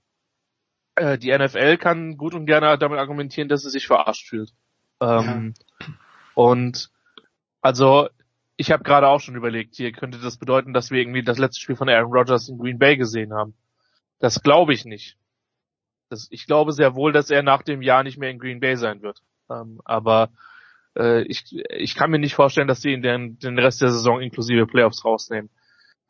äh, 0.95 1.17
die 1.17 1.35
NFL 1.35 1.77
kann 1.77 2.17
gut 2.17 2.33
und 2.33 2.45
gerne 2.45 2.77
damit 2.77 2.99
argumentieren, 2.99 3.49
dass 3.49 3.61
sie 3.61 3.69
sich 3.69 3.87
verarscht 3.87 4.27
fühlt. 4.27 4.51
Ähm, 4.99 5.53
ja. 5.79 5.87
Und 6.35 6.89
also 7.61 8.09
ich 8.57 8.71
habe 8.71 8.83
gerade 8.83 9.07
auch 9.07 9.21
schon 9.21 9.35
überlegt, 9.35 9.75
hier 9.75 9.91
könnte 9.93 10.19
das 10.19 10.37
bedeuten, 10.37 10.73
dass 10.73 10.91
wir 10.91 10.99
irgendwie 10.99 11.23
das 11.23 11.37
letzte 11.37 11.61
Spiel 11.61 11.77
von 11.77 11.87
Aaron 11.87 12.11
Rodgers 12.11 12.49
in 12.49 12.57
Green 12.57 12.77
Bay 12.77 12.97
gesehen 12.97 13.33
haben. 13.33 13.53
Das 14.19 14.43
glaube 14.43 14.73
ich 14.73 14.83
nicht. 14.83 15.17
Das, 16.09 16.27
ich 16.31 16.45
glaube 16.45 16.73
sehr 16.73 16.95
wohl, 16.95 17.13
dass 17.13 17.29
er 17.29 17.43
nach 17.43 17.61
dem 17.61 17.81
Jahr 17.81 18.03
nicht 18.03 18.17
mehr 18.17 18.31
in 18.31 18.39
Green 18.39 18.59
Bay 18.59 18.75
sein 18.75 19.01
wird. 19.01 19.21
Ähm, 19.49 19.79
aber 19.85 20.31
äh, 20.97 21.21
ich, 21.21 21.45
ich 21.69 21.95
kann 21.95 22.11
mir 22.11 22.19
nicht 22.19 22.35
vorstellen, 22.35 22.67
dass 22.67 22.81
sie 22.81 22.91
ihn 22.91 23.01
den, 23.01 23.39
den 23.39 23.57
Rest 23.57 23.81
der 23.81 23.91
Saison 23.91 24.19
inklusive 24.19 24.67
Playoffs 24.67 25.05
rausnehmen. 25.05 25.49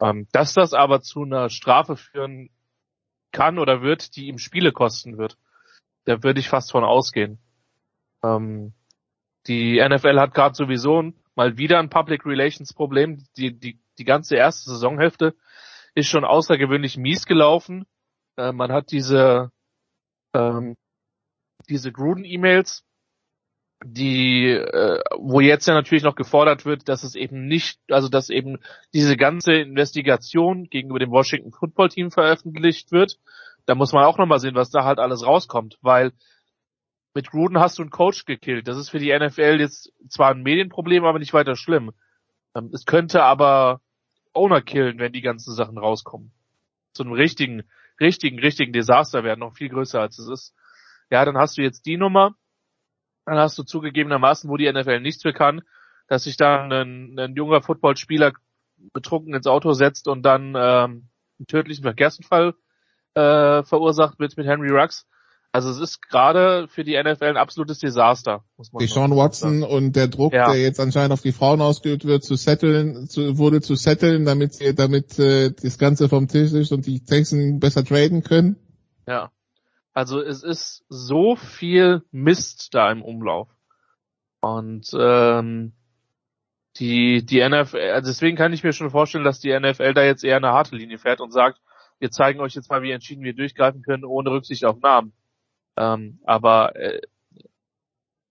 Ähm, 0.02 0.28
dass 0.32 0.54
das 0.54 0.74
aber 0.74 1.02
zu 1.02 1.24
einer 1.24 1.50
Strafe 1.50 1.95
führen 1.95 2.50
kann 3.32 3.60
oder 3.60 3.82
wird, 3.82 4.16
die 4.16 4.28
ihm 4.28 4.38
Spiele 4.38 4.72
kosten 4.72 5.18
wird, 5.18 5.38
da 6.06 6.24
würde 6.24 6.39
ich 6.39 6.50
fast 6.50 6.72
von 6.72 6.84
ausgehen. 6.84 7.39
Ähm, 8.24 8.74
die 9.47 9.80
NFL 9.80 10.20
hat 10.20 10.34
gerade 10.34 10.56
sowieso 10.56 11.14
mal 11.36 11.58
wieder 11.58 11.80
ein 11.80 11.89
Public 11.89 12.26
Relations 12.26 12.74
Problem. 12.74 13.24
Die, 13.38 13.58
die, 13.58 13.80
die 13.97 14.06
ganze 14.06 14.36
erste 14.36 14.70
Saisonhälfte 14.72 15.36
ist 15.95 16.08
schon 16.08 16.26
außergewöhnlich 16.26 16.97
mies 16.97 17.26
gelaufen. 17.26 17.86
Äh, 18.38 18.52
man 18.52 18.72
hat 18.72 18.91
diese, 18.91 19.52
ähm, 20.34 20.76
diese 21.68 21.91
Gruden-E-Mails 21.91 22.84
die, 23.84 24.48
äh, 24.48 25.00
wo 25.18 25.40
jetzt 25.40 25.68
ja 25.68 25.74
natürlich 25.74 26.04
noch 26.04 26.16
gefordert 26.16 26.66
wird, 26.66 26.90
dass 26.90 27.04
es 27.04 27.16
eben 27.16 27.48
nicht, 27.48 27.80
also 27.90 28.10
dass 28.10 28.30
eben 28.30 28.58
diese 28.94 29.16
ganze 29.16 29.54
Investigation 29.54 30.66
gegenüber 30.66 31.00
dem 31.00 31.12
Washington 31.12 31.52
Football 31.52 31.90
Team 31.90 32.12
veröffentlicht 32.12 32.92
wird. 32.92 33.20
Da 33.66 33.76
muss 33.76 33.94
man 33.94 34.04
auch 34.04 34.18
nochmal 34.18 34.40
sehen, 34.40 34.56
was 34.56 34.70
da 34.70 34.84
halt 34.84 35.00
alles 35.00 35.26
rauskommt, 35.26 35.78
weil 35.82 36.12
mit 37.14 37.32
Gruden 37.32 37.60
hast 37.60 37.78
du 37.78 37.84
einen 37.84 37.92
Coach 37.92 38.26
gekillt. 38.26 38.68
Das 38.68 38.78
ist 38.78 38.90
für 38.90 39.00
die 39.00 39.18
NFL 39.18 39.58
jetzt 39.60 39.94
zwar 40.10 40.32
ein 40.32 40.44
Medienproblem, 40.44 41.06
aber 41.06 41.20
nicht 41.20 41.34
weiter 41.34 41.56
schlimm. 41.56 41.92
Ähm, 42.56 42.70
es 42.74 42.86
könnte 42.86 43.24
aber 43.24 43.82
Owner 44.34 44.62
killen, 44.62 45.00
wenn 45.00 45.14
die 45.14 45.22
ganzen 45.22 45.54
Sachen 45.54 45.78
rauskommen. 45.78 46.32
Zu 46.94 47.04
einem 47.04 47.14
richtigen, 47.14 47.64
richtigen, 48.00 48.40
richtigen 48.40 48.74
Desaster 48.74 49.24
werden, 49.24 49.40
noch 49.40 49.56
viel 49.56 49.70
größer 49.70 50.02
als 50.02 50.20
es 50.20 50.30
ist. 50.30 50.56
Ja, 51.10 51.24
dann 51.24 51.38
hast 51.38 51.58
du 51.58 51.62
jetzt 51.62 51.86
die 51.86 51.98
Nummer 51.98 52.36
dann 53.26 53.38
hast 53.38 53.58
du 53.58 53.64
zugegebenermaßen, 53.64 54.50
wo 54.50 54.58
die 54.58 54.72
NFL 54.72 55.02
nichts 55.02 55.22
für 55.22 55.34
kann, 55.34 55.62
dass 56.08 56.24
sich 56.24 56.38
dann 56.38 56.72
ein, 56.72 57.20
ein 57.20 57.36
junger 57.36 57.62
Footballspieler 57.62 58.34
betrunken 58.94 59.34
ins 59.34 59.48
Auto 59.48 59.74
setzt 59.74 60.08
und 60.08 60.24
dann 60.24 60.56
ähm, 60.56 61.10
einen 61.38 61.48
tödlichen 61.48 61.84
Verkehrsunfall 61.84 62.54
äh, 63.14 63.64
verursacht 63.64 64.20
wird 64.20 64.38
mit 64.38 64.48
Henry 64.48 64.70
Rux. 64.70 65.06
Also 65.52 65.70
es 65.72 65.80
ist 65.80 66.02
gerade 66.04 66.68
für 66.68 66.84
die 66.84 67.02
NFL 67.02 67.26
ein 67.26 67.38
absolutes 67.38 67.80
Desaster, 67.80 68.44
muss 68.56 68.72
man 68.72 68.86
Sean 68.86 69.16
Watson 69.16 69.62
sagen. 69.62 69.74
und 69.74 69.96
der 69.96 70.08
Druck, 70.08 70.32
ja. 70.32 70.52
der 70.52 70.62
jetzt 70.62 70.80
anscheinend 70.80 71.12
auf 71.12 71.22
die 71.22 71.32
Frauen 71.32 71.60
ausgeübt 71.60 72.06
wird, 72.06 72.24
zu 72.24 72.36
setteln, 72.36 73.08
zu, 73.08 73.40
wurde 73.40 73.60
zu 73.62 73.74
setteln, 73.74 74.26
damit 74.26 74.54
sie, 74.54 74.76
damit 74.76 75.18
äh, 75.18 75.52
das 75.52 75.80
Ganze 75.80 76.08
vom 76.08 76.28
Tisch 76.28 76.54
ist 76.54 76.72
und 76.72 76.86
die 76.86 77.04
Texans 77.04 77.60
besser 77.60 77.84
traden 77.84 78.24
können. 78.24 78.58
Ja. 79.08 79.32
Also 79.94 80.22
es 80.22 80.44
ist 80.44 80.86
so 80.90 81.36
viel 81.36 82.04
Mist 82.12 82.74
da 82.74 82.92
im 82.92 83.02
Umlauf. 83.02 83.50
Und 84.42 84.90
ähm, 84.98 85.74
die, 86.78 87.26
die 87.26 87.48
NFL, 87.48 87.92
also 87.92 88.10
deswegen 88.10 88.38
kann 88.38 88.54
ich 88.54 88.64
mir 88.64 88.74
schon 88.74 88.90
vorstellen, 88.90 89.24
dass 89.24 89.40
die 89.40 89.58
NFL 89.58 89.94
da 89.94 90.04
jetzt 90.04 90.24
eher 90.24 90.38
eine 90.38 90.54
harte 90.54 90.76
Linie 90.76 90.98
fährt 90.98 91.20
und 91.20 91.32
sagt, 91.32 91.60
wir 92.00 92.12
zeigen 92.12 92.40
euch 92.40 92.56
jetzt 92.56 92.70
mal, 92.70 92.82
wie 92.82 92.92
entschieden 92.92 93.24
wir 93.24 93.34
durchgreifen 93.34 93.82
können, 93.82 94.06
ohne 94.06 94.32
Rücksicht 94.32 94.64
auf 94.64 94.80
Namen. 94.80 95.14
Ähm, 95.76 96.20
aber 96.24 96.76
äh, 96.76 97.02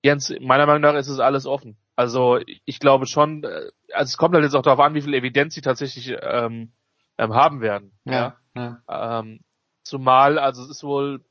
Jens, 0.03 0.33
meiner 0.41 0.67
Meinung 0.67 0.83
nach 0.83 0.95
ist 0.95 1.09
es 1.09 1.19
alles 1.19 1.47
offen. 1.47 1.77
Also 1.97 2.39
ich 2.65 2.79
glaube 2.79 3.07
schon, 3.07 3.45
äh, 3.45 3.71
also 3.93 4.09
es 4.09 4.17
kommt 4.17 4.35
halt 4.35 4.45
jetzt 4.45 4.55
auch 4.55 4.63
darauf 4.63 4.81
an, 4.81 4.95
wie 4.95 5.03
viel 5.03 5.15
Evidenz 5.15 5.55
sie 5.55 5.61
tatsächlich 5.61 6.17
ähm, 6.23 6.73
ähm, 7.19 7.35
haben 7.35 7.61
werden. 7.61 7.93
Ja. 8.05 8.37
ja. 8.55 8.81
Ähm, 8.89 9.41
zumal, 9.83 10.39
also 10.39 10.63
es 10.63 10.71
ist 10.71 10.85
wohl 10.85 11.25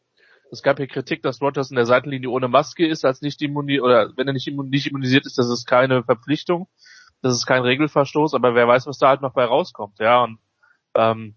es 0.51 0.63
gab 0.63 0.77
hier 0.77 0.87
Kritik, 0.87 1.21
dass 1.23 1.41
Rogers 1.41 1.69
in 1.69 1.75
der 1.75 1.85
Seitenlinie 1.85 2.29
ohne 2.29 2.47
Maske 2.47 2.87
ist, 2.87 3.05
als 3.05 3.21
nicht 3.21 3.41
immunisiert, 3.41 3.83
oder 3.83 4.11
wenn 4.15 4.27
er 4.27 4.33
nicht, 4.33 4.47
immunisiert 4.47 5.25
ist, 5.25 5.37
das 5.37 5.49
ist 5.49 5.65
keine 5.65 6.03
Verpflichtung, 6.03 6.67
das 7.21 7.33
ist 7.35 7.45
kein 7.45 7.63
Regelverstoß, 7.63 8.33
aber 8.33 8.55
wer 8.55 8.67
weiß, 8.67 8.87
was 8.87 8.97
da 8.97 9.09
halt 9.09 9.21
noch 9.21 9.33
bei 9.33 9.45
rauskommt, 9.45 9.99
ja, 9.99 10.23
und, 10.23 10.39
ähm, 10.95 11.35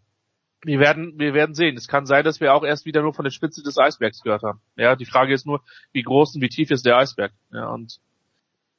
wir 0.62 0.78
werden, 0.78 1.18
wir 1.18 1.32
werden 1.34 1.54
sehen. 1.54 1.76
Es 1.76 1.88
kann 1.88 2.06
sein, 2.06 2.24
dass 2.24 2.40
wir 2.40 2.52
auch 2.54 2.64
erst 2.64 2.84
wieder 2.84 3.02
nur 3.02 3.14
von 3.14 3.24
der 3.24 3.30
Spitze 3.30 3.62
des 3.62 3.78
Eisbergs 3.78 4.22
gehört 4.22 4.42
haben. 4.42 4.60
Ja, 4.76 4.94
die 4.94 5.06
Frage 5.06 5.32
ist 5.32 5.46
nur, 5.46 5.62
wie 5.92 6.02
groß 6.02 6.34
und 6.34 6.42
wie 6.42 6.48
tief 6.48 6.70
ist 6.70 6.84
der 6.84 6.98
Eisberg? 6.98 7.32
Ja, 7.50 7.70
und 7.70 7.98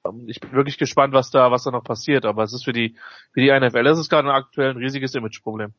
ähm, 0.05 0.25
ich 0.27 0.39
bin 0.39 0.51
wirklich 0.51 0.77
gespannt, 0.77 1.13
was 1.13 1.31
da, 1.31 1.51
was 1.51 1.63
da 1.63 1.71
noch 1.71 1.83
passiert. 1.83 2.25
Aber 2.25 2.43
es 2.43 2.53
ist 2.53 2.65
für 2.65 2.73
die, 2.73 2.95
für 3.33 3.41
die 3.41 3.51
NFL, 3.51 3.83
das 3.83 3.99
ist 3.99 4.09
gerade 4.09 4.31
aktuell 4.31 4.71
ein 4.71 4.77
riesiges 4.77 5.15
Imageproblem. 5.15 5.73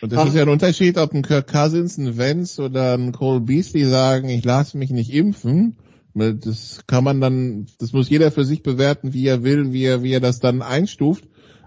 Und 0.00 0.12
das 0.12 0.20
Ach. 0.20 0.26
ist 0.28 0.34
ja 0.34 0.42
ein 0.42 0.48
Unterschied, 0.48 0.98
ob 0.98 1.14
ein 1.14 1.22
Kirk 1.22 1.50
Cousins, 1.50 1.96
ein 1.96 2.18
Vance 2.18 2.62
oder 2.62 2.94
ein 2.94 3.12
Cole 3.12 3.40
Beasley 3.40 3.86
sagen, 3.86 4.28
ich 4.28 4.44
lasse 4.44 4.76
mich 4.76 4.90
nicht 4.90 5.12
impfen. 5.12 5.76
Das 6.14 6.80
kann 6.86 7.04
man 7.04 7.20
dann, 7.20 7.66
das 7.78 7.92
muss 7.92 8.08
jeder 8.08 8.30
für 8.30 8.44
sich 8.44 8.62
bewerten, 8.62 9.12
wie 9.12 9.26
er 9.26 9.42
will, 9.42 9.72
wie 9.72 9.84
er, 9.84 10.02
wie 10.02 10.12
er 10.12 10.20
das 10.20 10.40
dann 10.40 10.62
einstuft. 10.62 11.24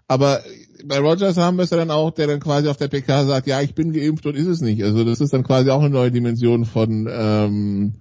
Aber 0.08 0.42
bei 0.86 0.98
Rogers 0.98 1.38
haben 1.38 1.58
wir 1.58 1.64
es 1.64 1.70
ja 1.70 1.78
dann 1.78 1.92
auch, 1.92 2.12
der 2.12 2.28
dann 2.28 2.40
quasi 2.40 2.68
auf 2.68 2.78
der 2.78 2.88
PK 2.88 3.26
sagt, 3.26 3.48
ja, 3.48 3.62
ich 3.62 3.76
bin 3.76 3.94
geimpft 3.94 4.26
und 4.26 4.36
ist 4.36 4.48
es 4.48 4.62
nicht. 4.62 4.84
Also 4.84 5.04
das 5.04 5.22
ist 5.22 5.34
dann 5.34 5.44
quasi 5.44 5.70
auch 5.70 5.82
eine 5.82 5.92
neue 5.92 6.12
Dimension 6.12 6.66
von, 6.66 7.08
ähm, 7.12 7.94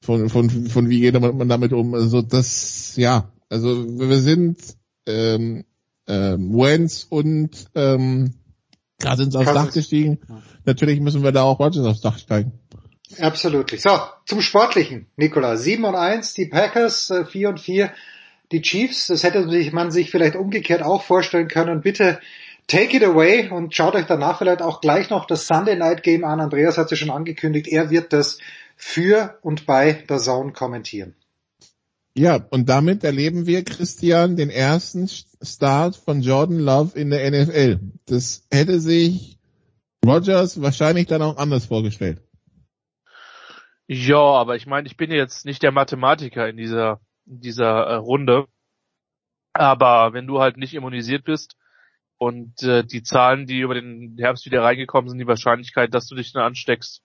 von, 0.00 0.28
von, 0.28 0.48
von 0.48 0.88
wie 0.88 1.00
geht 1.00 1.20
man 1.20 1.48
damit 1.48 1.72
um. 1.72 1.94
Also 1.94 2.22
das, 2.22 2.94
ja, 2.96 3.32
also 3.48 3.98
wir 3.98 4.18
sind 4.18 4.58
ähm, 5.06 5.64
ähm, 6.06 6.52
Wentz 6.56 7.06
und 7.08 7.66
ähm, 7.74 8.34
Klar 8.98 9.16
sind 9.16 9.32
sie 9.32 9.38
aufs 9.38 9.52
Dach 9.52 9.72
gestiegen. 9.72 10.18
Natürlich 10.64 11.00
müssen 11.00 11.22
wir 11.22 11.32
da 11.32 11.42
auch 11.42 11.58
Rodgers 11.58 11.84
aufs 11.84 12.00
Dach 12.00 12.18
steigen. 12.18 12.52
Absolut. 13.20 13.70
So, 13.78 14.00
zum 14.24 14.40
Sportlichen, 14.40 15.06
Nikola. 15.16 15.56
7 15.56 15.84
und 15.84 15.94
1, 15.94 16.34
die 16.34 16.46
Packers, 16.46 17.12
4 17.30 17.40
äh, 17.40 17.46
und 17.46 17.60
4, 17.60 17.92
die 18.52 18.62
Chiefs. 18.62 19.08
Das 19.08 19.22
hätte 19.22 19.46
man 19.72 19.90
sich 19.90 20.10
vielleicht 20.10 20.36
umgekehrt 20.36 20.82
auch 20.82 21.02
vorstellen 21.02 21.48
können. 21.48 21.82
Bitte 21.82 22.20
take 22.66 22.96
it 22.96 23.04
away 23.04 23.48
und 23.48 23.74
schaut 23.74 23.94
euch 23.94 24.06
danach 24.06 24.38
vielleicht 24.38 24.62
auch 24.62 24.80
gleich 24.80 25.10
noch 25.10 25.26
das 25.26 25.46
Sunday 25.46 25.76
Night 25.76 26.02
Game 26.02 26.24
an. 26.24 26.40
Andreas 26.40 26.78
hat 26.78 26.86
es 26.86 26.92
ja 26.92 26.96
schon 26.96 27.10
angekündigt, 27.10 27.68
er 27.68 27.90
wird 27.90 28.12
das 28.12 28.38
für 28.76 29.38
und 29.42 29.66
bei 29.66 30.04
der 30.08 30.18
Zone 30.18 30.52
kommentieren. 30.52 31.14
Ja, 32.18 32.36
und 32.50 32.68
damit 32.68 33.04
erleben 33.04 33.46
wir, 33.46 33.62
Christian, 33.62 34.36
den 34.36 34.48
ersten 34.48 35.06
Start 35.06 35.96
von 35.96 36.22
Jordan 36.22 36.58
Love 36.58 36.98
in 36.98 37.10
der 37.10 37.30
NFL. 37.30 37.80
Das 38.06 38.46
hätte 38.50 38.80
sich 38.80 39.38
Rogers 40.04 40.62
wahrscheinlich 40.62 41.06
dann 41.08 41.20
auch 41.20 41.36
anders 41.36 41.66
vorgestellt. 41.66 42.22
Ja, 43.86 44.16
aber 44.16 44.56
ich 44.56 44.66
meine, 44.66 44.86
ich 44.86 44.96
bin 44.96 45.10
jetzt 45.10 45.44
nicht 45.44 45.62
der 45.62 45.72
Mathematiker 45.72 46.48
in 46.48 46.56
dieser, 46.56 47.00
in 47.26 47.40
dieser 47.40 47.86
äh, 47.86 47.94
Runde. 47.96 48.46
Aber 49.52 50.14
wenn 50.14 50.26
du 50.26 50.40
halt 50.40 50.56
nicht 50.56 50.72
immunisiert 50.72 51.24
bist 51.24 51.56
und 52.16 52.62
äh, 52.62 52.82
die 52.82 53.02
Zahlen, 53.02 53.46
die 53.46 53.60
über 53.60 53.74
den 53.74 54.16
Herbst 54.18 54.46
wieder 54.46 54.62
reingekommen 54.62 55.10
sind, 55.10 55.18
die 55.18 55.26
Wahrscheinlichkeit, 55.26 55.92
dass 55.92 56.06
du 56.06 56.14
dich 56.14 56.32
dann 56.32 56.42
ansteckst, 56.42 57.02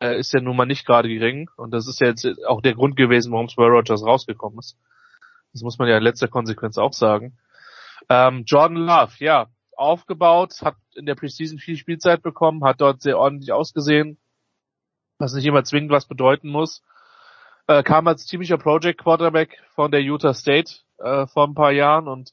äh, 0.00 0.18
ist 0.18 0.32
ja 0.32 0.40
nun 0.40 0.56
mal 0.56 0.66
nicht 0.66 0.86
gerade 0.86 1.08
gering. 1.08 1.50
Und 1.56 1.72
das 1.72 1.88
ist 1.88 2.00
ja 2.00 2.08
jetzt 2.08 2.26
auch 2.46 2.60
der 2.60 2.74
Grund 2.74 2.96
gewesen, 2.96 3.32
warum 3.32 3.48
Square 3.48 3.70
Rogers 3.70 4.04
rausgekommen 4.04 4.58
ist. 4.58 4.76
Das 5.52 5.62
muss 5.62 5.78
man 5.78 5.88
ja 5.88 5.96
in 5.96 6.02
letzter 6.02 6.28
Konsequenz 6.28 6.78
auch 6.78 6.92
sagen. 6.92 7.38
Ähm, 8.08 8.44
Jordan 8.46 8.76
Love, 8.76 9.12
ja, 9.18 9.48
aufgebaut, 9.76 10.54
hat 10.62 10.76
in 10.94 11.06
der 11.06 11.14
Preseason 11.14 11.58
viel 11.58 11.76
Spielzeit 11.76 12.22
bekommen, 12.22 12.64
hat 12.64 12.80
dort 12.80 13.00
sehr 13.00 13.18
ordentlich 13.18 13.52
ausgesehen, 13.52 14.18
was 15.18 15.34
nicht 15.34 15.46
immer 15.46 15.64
zwingend 15.64 15.90
was 15.90 16.06
bedeuten 16.06 16.48
muss. 16.48 16.82
Äh, 17.66 17.82
kam 17.82 18.06
als 18.08 18.26
ziemlicher 18.26 18.58
Project 18.58 19.00
Quarterback 19.02 19.62
von 19.74 19.90
der 19.90 20.02
Utah 20.02 20.34
State 20.34 20.74
äh, 20.98 21.26
vor 21.26 21.46
ein 21.46 21.54
paar 21.54 21.72
Jahren 21.72 22.08
und 22.08 22.32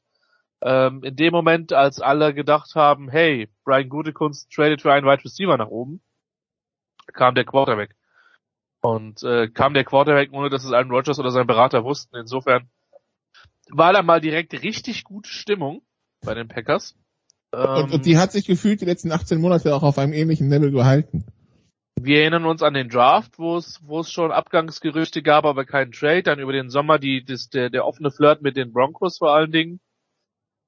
ähm, 0.61 1.03
in 1.03 1.16
dem 1.16 1.32
Moment, 1.32 1.74
als 1.74 1.99
alle 1.99 2.34
gedacht 2.34 2.74
haben, 2.76 3.09
hey, 3.09 3.49
Brian 3.63 3.89
Gutekunst 3.89 4.51
tradet 4.51 4.82
für 4.82 4.91
einen 4.91 5.05
Wide 5.05 5.24
Receiver 5.24 5.57
nach 5.57 5.68
oben, 5.68 6.01
kam 7.16 7.36
der 7.36 7.45
Quarterback. 7.45 7.95
Und 8.82 9.24
äh, 9.24 9.47
kam 9.47 9.74
der 9.74 9.84
Quarterback, 9.84 10.32
ohne 10.32 10.49
dass 10.49 10.63
es 10.63 10.72
Aaron 10.72 10.91
Rodgers 10.91 11.18
oder 11.18 11.32
sein 11.32 11.47
Berater 11.47 11.84
wussten. 11.84 12.16
Insofern 12.18 12.70
war 13.70 13.93
da 13.93 14.03
mal 14.03 14.22
direkt 14.22 14.53
richtig 14.61 15.03
gute 15.03 15.30
Stimmung 15.30 15.82
bei 16.24 16.36
den 16.36 16.47
Packers. 16.47 16.95
und, 17.51 17.91
und 17.91 18.05
die 18.05 18.18
hat 18.18 18.32
sich 18.32 18.45
gefühlt 18.45 18.82
die 18.82 18.86
letzten 18.86 19.11
18 19.11 19.41
Monate 19.41 19.74
auch 19.74 19.84
auf 19.84 19.97
einem 19.97 20.13
ähnlichen 20.13 20.49
Level 20.49 20.72
gehalten. 20.72 21.26
Wir 21.99 22.22
erinnern 22.22 22.45
uns 22.45 22.61
an 22.61 22.74
den 22.74 22.89
Draft, 22.89 23.39
wo 23.39 23.57
es, 23.57 23.80
wo 23.84 24.01
es 24.01 24.11
schon 24.11 24.32
Abgangsgerüchte 24.32 25.24
gab, 25.24 25.45
aber 25.45 25.66
keinen 25.66 25.91
Trade. 25.91 26.24
Dann 26.24 26.39
über 26.39 26.51
den 26.51 26.70
Sommer 26.70 26.99
die, 26.99 27.24
das, 27.24 27.49
der, 27.49 27.70
der 27.70 27.86
offene 27.86 28.11
Flirt 28.11 28.41
mit 28.41 28.57
den 28.57 28.74
Broncos 28.74 29.18
vor 29.18 29.34
allen 29.34 29.51
Dingen, 29.51 29.80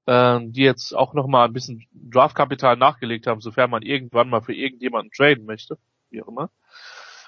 äh, 0.05 0.39
die 0.41 0.63
jetzt 0.63 0.95
auch 0.95 1.13
nochmal 1.13 1.47
ein 1.47 1.53
bisschen 1.53 1.85
Draftkapital 1.91 2.77
nachgelegt 2.77 3.27
haben, 3.27 3.41
sofern 3.41 3.69
man 3.69 3.83
irgendwann 3.83 4.29
mal 4.29 4.41
für 4.41 4.55
irgendjemanden 4.55 5.11
traden 5.11 5.45
möchte, 5.45 5.77
wie 6.09 6.21
auch 6.21 6.27
immer. 6.27 6.49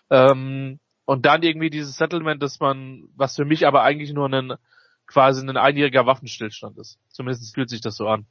Ähm, 0.09 0.79
und 1.05 1.25
dann 1.25 1.43
irgendwie 1.43 1.69
dieses 1.69 1.95
Settlement, 1.95 2.41
dass 2.43 2.59
man, 2.59 3.09
was 3.15 3.35
für 3.35 3.45
mich 3.45 3.65
aber 3.65 3.81
eigentlich 3.81 4.13
nur 4.13 4.27
ein, 4.27 4.53
quasi 5.07 5.47
ein 5.47 5.57
einjähriger 5.57 6.05
Waffenstillstand 6.05 6.77
ist. 6.77 6.99
Zumindest 7.09 7.53
fühlt 7.53 7.69
sich 7.69 7.81
das 7.81 7.95
so 7.95 8.07
an. 8.07 8.27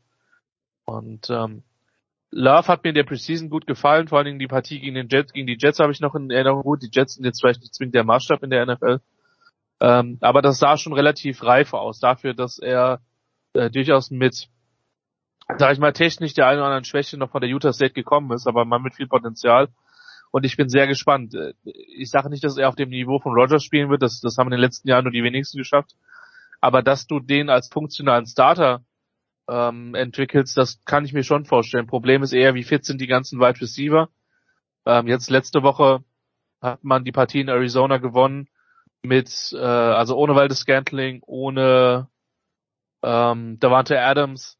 Und 0.84 1.28
ähm, 1.28 1.64
Love 2.30 2.68
hat 2.68 2.84
mir 2.84 2.90
in 2.90 2.94
der 2.94 3.04
Preseason 3.04 3.50
gut 3.50 3.66
gefallen, 3.66 4.08
vor 4.08 4.18
allen 4.18 4.26
Dingen 4.26 4.38
die 4.38 4.46
Partie 4.46 4.80
gegen 4.80 4.94
den 4.94 5.08
Jets, 5.08 5.32
gegen 5.32 5.46
die 5.46 5.56
Jets 5.58 5.78
habe 5.78 5.92
ich 5.92 6.00
noch 6.00 6.14
in 6.14 6.30
Erinnerung 6.30 6.62
gut. 6.62 6.82
Die 6.82 6.90
Jets 6.92 7.14
sind 7.14 7.24
jetzt 7.24 7.40
vielleicht 7.40 7.60
nicht 7.60 7.74
zwingend 7.74 7.94
der 7.94 8.04
Maßstab 8.04 8.42
in 8.42 8.50
der 8.50 8.66
NFL. 8.66 9.00
Ähm, 9.80 10.18
aber 10.20 10.42
das 10.42 10.58
sah 10.58 10.76
schon 10.76 10.92
relativ 10.92 11.42
reif 11.42 11.72
aus, 11.72 12.00
dafür, 12.00 12.34
dass 12.34 12.58
er 12.58 13.00
äh, 13.54 13.70
durchaus 13.70 14.10
mit, 14.10 14.48
sag 15.56 15.72
ich 15.72 15.78
mal, 15.78 15.92
technisch 15.92 16.34
der 16.34 16.46
einen 16.46 16.58
oder 16.58 16.66
anderen 16.66 16.84
Schwäche 16.84 17.16
noch 17.16 17.30
von 17.30 17.40
der 17.40 17.50
Utah 17.50 17.72
State 17.72 17.94
gekommen 17.94 18.32
ist, 18.32 18.46
aber 18.46 18.64
man 18.64 18.82
mit 18.82 18.94
viel 18.94 19.06
Potenzial. 19.06 19.68
Und 20.30 20.44
ich 20.44 20.56
bin 20.56 20.68
sehr 20.68 20.86
gespannt. 20.86 21.34
Äh, 21.34 21.54
ich 21.64 22.10
sage 22.10 22.30
nicht, 22.30 22.44
dass 22.44 22.56
er 22.56 22.68
auf 22.68 22.76
dem 22.76 22.90
Niveau 22.90 23.18
von 23.18 23.32
Rogers 23.32 23.64
spielen 23.64 23.90
wird, 23.90 24.02
das, 24.02 24.20
das 24.20 24.38
haben 24.38 24.48
in 24.48 24.52
den 24.52 24.60
letzten 24.60 24.88
Jahren 24.88 25.04
nur 25.04 25.12
die 25.12 25.22
wenigsten 25.22 25.58
geschafft. 25.58 25.94
Aber 26.60 26.82
dass 26.82 27.06
du 27.06 27.20
den 27.20 27.50
als 27.50 27.68
funktionalen 27.68 28.26
Starter 28.26 28.84
ähm, 29.48 29.94
entwickelst, 29.94 30.56
das 30.56 30.84
kann 30.84 31.04
ich 31.04 31.12
mir 31.12 31.24
schon 31.24 31.44
vorstellen. 31.44 31.86
Problem 31.86 32.22
ist 32.22 32.32
eher, 32.32 32.54
wie 32.54 32.64
fit 32.64 32.84
sind 32.84 33.00
die 33.00 33.06
ganzen 33.06 33.40
Wide 33.40 33.60
Receiver. 33.60 34.08
Ähm, 34.84 35.06
jetzt 35.06 35.30
letzte 35.30 35.62
Woche 35.62 36.04
hat 36.60 36.82
man 36.82 37.04
die 37.04 37.12
Partie 37.12 37.40
in 37.40 37.48
Arizona 37.48 37.98
gewonnen 37.98 38.48
mit, 39.02 39.52
äh, 39.52 39.58
also 39.58 40.16
ohne 40.16 40.34
Waldes 40.34 40.60
Scantling, 40.60 41.22
ohne 41.24 42.08
ähm, 43.02 43.58
Davante 43.60 44.00
Adams 44.00 44.57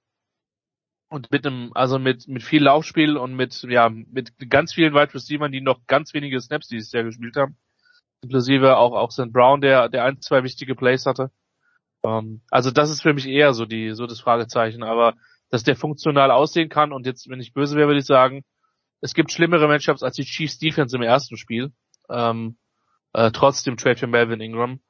und 1.09 1.31
mit 1.31 1.47
einem, 1.47 1.73
also 1.75 1.99
mit, 1.99 2.29
mit 2.29 2.43
viel 2.43 2.63
Laufspiel 2.63 3.17
und 3.17 3.35
mit, 3.35 3.63
ja, 3.63 3.89
mit 3.89 4.33
ganz 4.51 4.75
vielen 4.75 4.95
Wide 4.95 5.15
Receivers, 5.15 5.51
die 5.51 5.61
noch 5.61 5.87
ganz 5.87 6.13
wenige 6.15 6.41
Snaps 6.41 6.69
dieses 6.69 6.93
Jahr 6.93 7.05
gespielt 7.05 7.37
haben. 7.37 7.57
Inklusive 8.23 8.77
auch, 8.77 8.93
auch 8.93 9.11
St. 9.11 9.33
Brown, 9.33 9.61
der, 9.61 9.89
der 9.89 10.05
ein, 10.05 10.21
zwei 10.21 10.43
wichtige 10.43 10.75
Plays 10.75 11.07
hatte. 11.07 11.31
Ähm, 12.03 12.43
also 12.51 12.71
das 12.71 12.91
ist 12.91 13.03
für 13.03 13.15
mich 13.15 13.27
eher 13.27 13.55
so 13.55 13.65
die, 13.65 13.93
so 13.93 14.07
das 14.07 14.21
Fragezeichen, 14.21 14.83
aber 14.83 15.15
dass 15.51 15.65
der 15.65 15.77
funktional 15.77 16.31
aussehen 16.31 16.69
kann 16.69 16.93
und 16.93 17.07
jetzt, 17.07 17.29
wenn 17.29 17.41
ich 17.41 17.55
böse 17.55 17.77
wäre, 17.77 17.89
würde 17.89 18.01
ich 18.01 18.07
sagen, 18.07 18.45
es 19.01 19.15
gibt 19.15 19.33
schlimmere 19.33 19.69
Matchups 19.69 20.03
als 20.03 20.17
die 20.17 20.25
Chiefs 20.25 20.59
Defense 20.59 20.95
im 20.97 21.03
ersten 21.03 21.37
Spiel, 21.37 21.73
ähm, 22.11 22.59
äh, 23.13 23.31
trotz 23.31 23.63
dem 23.63 23.77
Trade 23.77 23.97
für 23.97 24.07
Melvin 24.07 24.41
Ingram. 24.41 24.81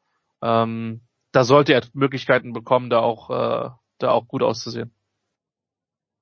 Ähm, 0.42 1.02
da 1.32 1.44
sollte 1.44 1.74
er 1.74 1.82
Möglichkeiten 1.92 2.52
bekommen, 2.52 2.90
da 2.90 3.00
auch, 3.00 3.30
äh, 3.30 3.70
da 3.98 4.10
auch 4.10 4.26
gut 4.26 4.42
auszusehen. 4.42 4.92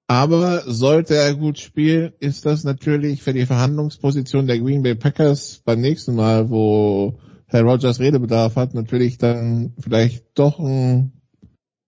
Aber 0.09 0.62
sollte 0.70 1.16
er 1.16 1.34
gut 1.34 1.59
spielen, 1.59 2.12
ist 2.20 2.46
das 2.46 2.62
natürlich 2.62 3.22
für 3.22 3.32
die 3.32 3.46
Verhandlungsposition 3.46 4.46
der 4.46 4.61
Green 4.61 4.82
Bay 4.82 4.94
Packers 4.94 5.62
beim 5.64 5.80
nächsten 5.80 6.14
Mal, 6.14 6.48
wo 6.48 7.18
Herr 7.48 7.62
Rogers 7.62 7.98
Redebedarf 7.98 8.57
hat, 8.57 8.74
natürlich 8.74 9.18
dann 9.18 9.74
vielleicht 9.78 10.38
doch 10.38 10.61
ein 10.61 11.12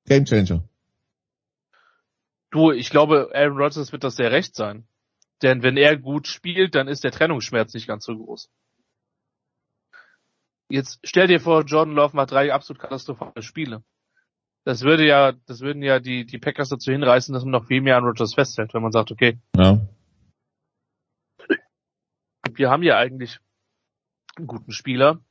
Gamechanger. 0.06 0.68
Du, 2.50 2.72
ich 2.72 2.90
glaube, 2.90 3.30
Aaron 3.34 3.58
Rodgers 3.58 3.92
wird 3.92 4.04
das 4.04 4.16
sehr 4.16 4.32
recht 4.32 4.56
sein. 4.56 4.86
Denn 5.42 5.62
wenn 5.62 5.76
er 5.76 5.96
gut 5.96 6.26
spielt, 6.26 6.74
dann 6.74 6.88
ist 6.88 7.04
der 7.04 7.12
Trennungsschmerz 7.12 7.74
nicht 7.74 7.86
ganz 7.86 8.04
so 8.04 8.16
groß. 8.16 8.50
Jetzt 10.68 10.98
stell 11.04 11.28
dir 11.28 11.40
vor, 11.40 11.62
Jordan 11.62 11.94
Love 11.94 12.16
macht 12.16 12.32
drei 12.32 12.52
absolut 12.52 12.80
katastrophale 12.80 13.42
Spiele. 13.42 13.82
Das 14.68 14.82
würde 14.82 15.06
ja, 15.06 15.32
das 15.46 15.62
würden 15.62 15.82
ja 15.82 15.98
die, 15.98 16.26
die 16.26 16.36
Packers 16.36 16.68
dazu 16.68 16.92
hinreißen, 16.92 17.32
dass 17.32 17.42
man 17.42 17.52
noch 17.52 17.64
viel 17.64 17.80
mehr 17.80 17.96
an 17.96 18.04
Rodgers 18.04 18.34
festhält, 18.34 18.74
wenn 18.74 18.82
man 18.82 18.92
sagt, 18.92 19.10
okay. 19.10 19.38
Ja. 19.56 19.80
Wir 22.52 22.68
haben 22.68 22.82
ja 22.82 22.98
eigentlich 22.98 23.38
einen 24.36 24.46
guten 24.46 24.72
Spieler. 24.72 25.22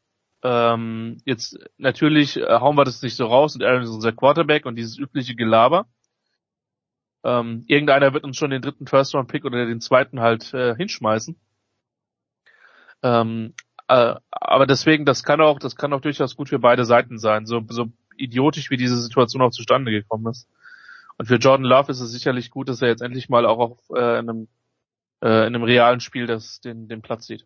Ähm, 0.41 1.19
jetzt 1.23 1.59
natürlich 1.77 2.38
äh, 2.38 2.47
hauen 2.47 2.75
wir 2.77 2.83
das 2.83 3.03
nicht 3.03 3.15
so 3.15 3.27
raus 3.27 3.53
und 3.53 3.61
Aaron 3.61 3.83
ist 3.83 3.91
unser 3.91 4.11
Quarterback 4.11 4.65
und 4.65 4.75
dieses 4.75 4.97
übliche 4.97 5.35
Gelaber. 5.35 5.85
Ähm, 7.23 7.63
irgendeiner 7.67 8.15
wird 8.15 8.23
uns 8.23 8.38
schon 8.38 8.49
den 8.49 8.63
dritten 8.63 8.88
First 8.88 9.13
Round 9.13 9.29
Pick 9.29 9.45
oder 9.45 9.67
den 9.67 9.81
zweiten 9.81 10.19
halt 10.19 10.51
äh, 10.55 10.75
hinschmeißen. 10.75 11.39
Ähm, 13.03 13.53
äh, 13.88 14.15
aber 14.31 14.65
deswegen, 14.65 15.05
das 15.05 15.23
kann 15.23 15.41
auch, 15.41 15.59
das 15.59 15.75
kann 15.75 15.93
auch 15.93 16.01
durchaus 16.01 16.35
gut 16.35 16.49
für 16.49 16.57
beide 16.57 16.85
Seiten 16.85 17.19
sein, 17.19 17.45
so, 17.45 17.63
so 17.69 17.91
idiotisch 18.18 18.70
wie 18.70 18.78
diese 18.78 19.01
Situation 19.01 19.41
auch 19.41 19.51
zustande 19.51 19.91
gekommen 19.91 20.28
ist. 20.28 20.47
Und 21.18 21.26
für 21.26 21.36
Jordan 21.36 21.65
Love 21.65 21.91
ist 21.91 21.99
es 21.99 22.11
sicherlich 22.11 22.51
gut, 22.51 22.70
dass 22.70 22.82
er 22.82 22.89
jetzt 22.89 23.01
endlich 23.01 23.30
mal 23.30 23.45
auch 23.45 23.59
auf 23.59 23.80
äh, 23.95 24.20
in 24.20 24.30
einem, 24.30 24.47
äh, 25.22 25.47
in 25.47 25.55
einem 25.55 25.63
realen 25.63 25.99
Spiel 25.99 26.28
das, 26.28 26.61
den, 26.61 26.88
den 26.88 27.01
Platz 27.01 27.28
sieht. 27.28 27.45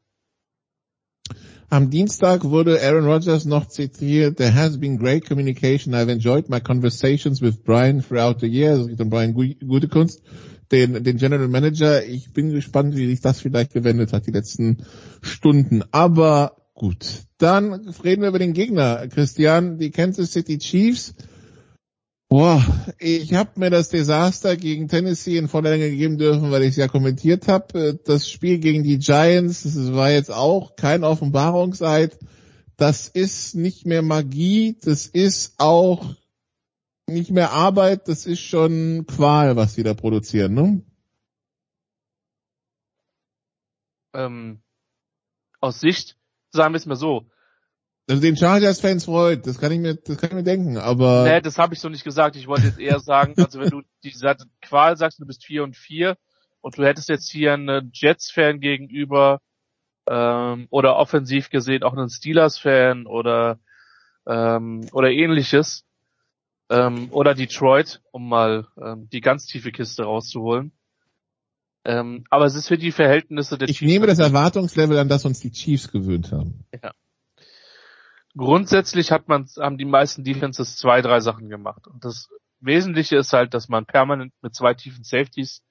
Am 1.69 1.89
Dienstag 1.89 2.43
wurde 2.43 2.81
Aaron 2.81 3.05
Rodgers 3.05 3.45
noch 3.45 3.65
zitiert, 3.69 4.37
there 4.37 4.53
has 4.53 4.77
been 4.77 4.97
great 4.97 5.25
communication. 5.25 5.93
I've 5.93 6.11
enjoyed 6.11 6.49
my 6.49 6.59
conversations 6.59 7.41
with 7.41 7.63
Brian 7.63 8.01
throughout 8.01 8.41
the 8.41 8.47
year. 8.47 8.71
Also 8.71 8.87
geht 8.87 9.09
Brian 9.09 9.33
Gutekunst, 9.33 10.21
den, 10.69 11.01
den 11.01 11.15
General 11.15 11.47
Manager. 11.47 12.03
Ich 12.03 12.33
bin 12.33 12.49
gespannt, 12.49 12.97
wie 12.97 13.07
sich 13.07 13.21
das 13.21 13.39
vielleicht 13.39 13.71
gewendet 13.71 14.11
hat 14.11 14.27
die 14.27 14.31
letzten 14.31 14.85
Stunden. 15.21 15.83
Aber 15.91 16.57
gut. 16.73 17.23
Dann 17.37 17.73
reden 18.03 18.21
wir 18.21 18.29
über 18.29 18.39
den 18.39 18.53
Gegner. 18.53 19.07
Christian, 19.07 19.77
die 19.77 19.91
Kansas 19.91 20.31
City 20.31 20.57
Chiefs 20.57 21.13
Boah, 22.31 22.63
ich 22.97 23.33
habe 23.33 23.59
mir 23.59 23.69
das 23.69 23.89
Desaster 23.89 24.55
gegen 24.55 24.87
Tennessee 24.87 25.35
in 25.35 25.49
voller 25.49 25.71
Länge 25.71 25.89
gegeben 25.89 26.17
dürfen, 26.17 26.49
weil 26.49 26.61
ich 26.61 26.69
es 26.69 26.75
ja 26.77 26.87
kommentiert 26.87 27.49
habe. 27.49 27.99
Das 28.05 28.29
Spiel 28.29 28.59
gegen 28.59 28.83
die 28.83 28.99
Giants, 28.99 29.63
das 29.63 29.91
war 29.91 30.11
jetzt 30.11 30.31
auch 30.31 30.77
kein 30.77 31.03
Offenbarungseid. 31.03 32.17
Das 32.77 33.09
ist 33.09 33.55
nicht 33.55 33.85
mehr 33.85 34.01
Magie, 34.01 34.77
das 34.81 35.07
ist 35.07 35.55
auch 35.57 36.15
nicht 37.05 37.31
mehr 37.31 37.51
Arbeit, 37.51 38.07
das 38.07 38.25
ist 38.25 38.39
schon 38.39 39.05
Qual, 39.07 39.57
was 39.57 39.75
sie 39.75 39.83
da 39.83 39.93
produzieren, 39.93 40.53
ne? 40.53 40.81
Ähm, 44.13 44.61
aus 45.59 45.81
Sicht, 45.81 46.17
sagen 46.51 46.73
wir 46.73 46.77
es 46.77 46.85
mal 46.85 46.95
so, 46.95 47.25
also 48.09 48.21
den 48.21 48.35
Chargers-Fans 48.35 49.05
freut, 49.05 49.47
das 49.47 49.59
kann 49.59 49.71
ich 49.71 49.79
mir, 49.79 49.95
das 49.95 50.17
kann 50.17 50.31
ich 50.31 50.35
mir 50.35 50.43
denken, 50.43 50.77
aber. 50.77 51.23
Nee, 51.23 51.39
das 51.39 51.57
habe 51.57 51.73
ich 51.73 51.79
so 51.79 51.87
nicht 51.87 52.03
gesagt. 52.03 52.35
Ich 52.35 52.47
wollte 52.47 52.65
jetzt 52.65 52.79
eher 52.79 52.99
sagen, 52.99 53.35
also 53.37 53.59
wenn 53.59 53.69
du 53.69 53.83
die 54.03 54.13
Qual 54.61 54.97
sagst, 54.97 55.19
du 55.19 55.25
bist 55.25 55.45
4 55.45 55.63
und 55.63 55.77
4 55.77 56.17
und 56.61 56.77
du 56.77 56.83
hättest 56.83 57.09
jetzt 57.09 57.29
hier 57.31 57.53
einen 57.53 57.91
Jets-Fan 57.93 58.59
gegenüber 58.59 59.39
ähm, 60.07 60.67
oder 60.71 60.97
offensiv 60.97 61.49
gesehen 61.51 61.83
auch 61.83 61.93
einen 61.93 62.09
Steelers-Fan 62.09 63.05
oder 63.05 63.59
ähm, 64.27 64.87
oder 64.91 65.09
ähnliches. 65.11 65.85
Ähm, 66.69 67.09
oder 67.11 67.33
Detroit, 67.33 68.01
um 68.11 68.29
mal 68.29 68.67
ähm, 68.81 69.09
die 69.09 69.21
ganz 69.21 69.45
tiefe 69.45 69.71
Kiste 69.71 70.03
rauszuholen. 70.03 70.71
Ähm, 71.83 72.25
aber 72.29 72.45
es 72.45 72.55
ist 72.55 72.67
für 72.67 72.77
die 72.77 72.91
Verhältnisse 72.91 73.57
der 73.57 73.69
Ich 73.69 73.79
Chiefs 73.79 73.91
nehme 73.91 74.07
das 74.07 74.19
Erwartungslevel 74.19 74.97
an, 74.97 75.09
das 75.09 75.25
uns 75.25 75.39
die 75.39 75.51
Chiefs 75.51 75.91
gewöhnt 75.91 76.31
haben. 76.31 76.65
Ja. 76.83 76.91
Grundsätzlich 78.37 79.11
hat 79.11 79.27
man, 79.27 79.47
haben 79.59 79.77
die 79.77 79.85
meisten 79.85 80.23
Defenses 80.23 80.77
zwei, 80.77 81.01
drei 81.01 81.19
Sachen 81.19 81.49
gemacht. 81.49 81.87
Und 81.87 82.05
das 82.05 82.29
Wesentliche 82.59 83.17
ist 83.17 83.33
halt, 83.33 83.53
dass 83.53 83.67
man 83.67 83.85
permanent 83.85 84.33
mit 84.41 84.55
zwei 84.55 84.73
tiefen 84.73 85.03
Safeties 85.03 85.63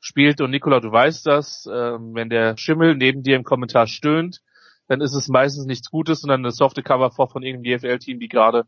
spielt. 0.00 0.40
Und 0.40 0.50
Nikola, 0.50 0.80
du 0.80 0.92
weißt 0.92 1.26
das, 1.26 1.68
ähm, 1.72 2.14
wenn 2.14 2.30
der 2.30 2.56
Schimmel 2.56 2.94
neben 2.94 3.22
dir 3.22 3.36
im 3.36 3.44
Kommentar 3.44 3.86
stöhnt, 3.86 4.40
dann 4.86 5.00
ist 5.00 5.14
es 5.14 5.28
meistens 5.28 5.66
nichts 5.66 5.90
Gutes, 5.90 6.20
sondern 6.20 6.40
eine 6.40 6.52
softe 6.52 6.82
Cover 6.82 7.10
vor 7.10 7.28
von 7.28 7.42
irgendeinem 7.42 7.78
GFL-Team, 7.78 8.20
die 8.20 8.28
gerade 8.28 8.64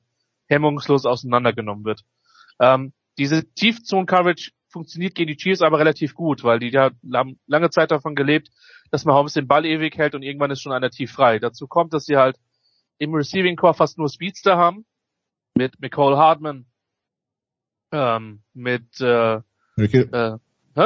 hemmungslos 0.48 1.04
auseinandergenommen 1.04 1.84
wird. 1.84 2.02
Ähm, 2.60 2.92
diese 3.18 3.44
Tiefzone-Coverage 3.54 4.52
funktioniert 4.72 5.14
gegen 5.14 5.28
die 5.28 5.36
Chiefs 5.36 5.62
aber 5.62 5.78
relativ 5.78 6.14
gut, 6.14 6.42
weil 6.42 6.58
die 6.58 6.70
ja 6.70 6.90
lange 7.02 7.70
Zeit 7.70 7.90
davon 7.90 8.14
gelebt, 8.14 8.48
dass 8.90 9.04
man 9.04 9.14
Holmes 9.14 9.34
den 9.34 9.46
Ball 9.46 9.64
ewig 9.64 9.96
hält 9.96 10.14
und 10.14 10.22
irgendwann 10.22 10.50
ist 10.50 10.62
schon 10.62 10.72
einer 10.72 10.90
tief 10.90 11.12
frei. 11.12 11.38
Dazu 11.38 11.66
kommt, 11.66 11.92
dass 11.92 12.06
sie 12.06 12.16
halt 12.16 12.38
im 12.98 13.14
Receiving 13.14 13.56
Core 13.56 13.74
fast 13.74 13.98
nur 13.98 14.08
Speedster 14.08 14.56
haben, 14.56 14.84
mit 15.54 15.80
Nicole 15.80 16.16
Hartman, 16.16 16.66
ähm, 17.92 18.42
mit, 18.54 19.00
äh, 19.00 19.40
äh, 19.76 20.38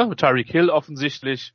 mit 0.05 0.19
Tyreek 0.19 0.51
Hill 0.51 0.69
offensichtlich. 0.69 1.53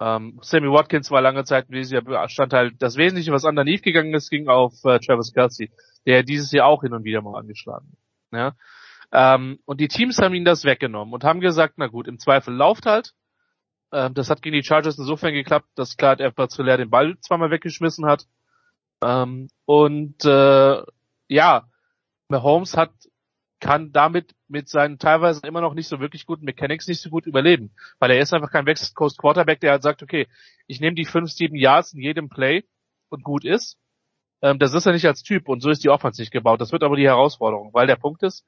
Ähm, 0.00 0.38
Sammy 0.42 0.70
Watkins 0.70 1.10
war 1.10 1.20
lange 1.20 1.44
Zeit 1.44 1.68
ein 1.68 1.72
wesentlicher 1.72 2.22
Bestandteil. 2.22 2.72
Das 2.78 2.96
Wesentliche, 2.96 3.32
was 3.32 3.44
underneath 3.44 3.82
gegangen 3.82 4.14
ist, 4.14 4.30
ging 4.30 4.48
auf 4.48 4.74
äh, 4.84 5.00
Travis 5.00 5.32
Kelsey, 5.32 5.72
der 6.06 6.22
dieses 6.22 6.52
Jahr 6.52 6.66
auch 6.66 6.82
hin 6.82 6.92
und 6.92 7.04
wieder 7.04 7.20
mal 7.20 7.38
angeschlagen 7.38 7.88
ist. 7.92 8.32
Ja? 8.32 8.54
Ähm, 9.12 9.58
und 9.64 9.80
die 9.80 9.88
Teams 9.88 10.18
haben 10.18 10.34
ihnen 10.34 10.44
das 10.44 10.64
weggenommen 10.64 11.14
und 11.14 11.24
haben 11.24 11.40
gesagt, 11.40 11.74
na 11.76 11.86
gut, 11.86 12.08
im 12.08 12.18
Zweifel 12.18 12.54
lauft 12.54 12.86
halt. 12.86 13.14
Ähm, 13.92 14.14
das 14.14 14.30
hat 14.30 14.42
gegen 14.42 14.54
die 14.56 14.64
Chargers 14.64 14.98
insofern 14.98 15.32
geklappt, 15.32 15.68
dass 15.74 15.96
Clyde 15.96 16.24
edwards 16.24 16.56
den 16.56 16.90
Ball 16.90 17.18
zweimal 17.20 17.50
weggeschmissen 17.50 18.06
hat. 18.06 18.26
Ähm, 19.02 19.48
und 19.64 20.24
äh, 20.24 20.82
ja, 21.28 21.68
Mahomes 22.28 22.76
hat 22.76 22.92
kann 23.60 23.92
damit 23.92 24.34
mit 24.46 24.68
seinen 24.68 24.98
teilweise 24.98 25.40
immer 25.46 25.60
noch 25.60 25.74
nicht 25.74 25.88
so 25.88 26.00
wirklich 26.00 26.26
guten 26.26 26.44
Mechanics 26.44 26.86
nicht 26.86 27.00
so 27.00 27.10
gut 27.10 27.26
überleben, 27.26 27.72
weil 27.98 28.10
er 28.10 28.20
ist 28.20 28.32
einfach 28.32 28.50
kein 28.50 28.66
West 28.66 28.94
Coast 28.94 29.18
Quarterback, 29.18 29.60
der 29.60 29.72
halt 29.72 29.82
sagt, 29.82 30.02
okay, 30.02 30.28
ich 30.66 30.80
nehme 30.80 30.94
die 30.94 31.04
fünf, 31.04 31.30
sieben 31.30 31.56
Yards 31.56 31.92
in 31.92 32.00
jedem 32.00 32.28
Play 32.28 32.64
und 33.08 33.24
gut 33.24 33.44
ist. 33.44 33.76
Ähm, 34.42 34.58
das 34.58 34.74
ist 34.74 34.86
er 34.86 34.92
nicht 34.92 35.06
als 35.06 35.22
Typ 35.22 35.48
und 35.48 35.60
so 35.60 35.70
ist 35.70 35.82
die 35.82 35.88
Offense 35.88 36.22
nicht 36.22 36.30
gebaut. 36.30 36.60
Das 36.60 36.72
wird 36.72 36.84
aber 36.84 36.96
die 36.96 37.06
Herausforderung, 37.06 37.70
weil 37.72 37.86
der 37.86 37.96
Punkt 37.96 38.22
ist, 38.22 38.44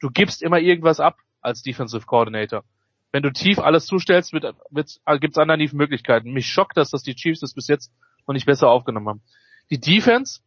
du 0.00 0.10
gibst 0.10 0.42
immer 0.42 0.58
irgendwas 0.58 1.00
ab 1.00 1.18
als 1.40 1.62
Defensive 1.62 2.06
Coordinator. 2.06 2.64
Wenn 3.12 3.22
du 3.22 3.32
tief 3.32 3.58
alles 3.58 3.86
zustellst, 3.86 4.32
wird, 4.32 4.44
wird, 4.70 5.00
gibt's 5.20 5.38
anderen 5.38 5.68
Möglichkeiten. 5.72 6.32
Mich 6.32 6.46
schockt 6.46 6.76
das, 6.76 6.90
dass 6.90 7.02
die 7.02 7.14
Chiefs 7.14 7.40
das 7.40 7.54
bis 7.54 7.68
jetzt 7.68 7.92
noch 8.26 8.34
nicht 8.34 8.46
besser 8.46 8.68
aufgenommen 8.68 9.08
haben. 9.08 9.22
Die 9.70 9.80
Defense, 9.80 10.40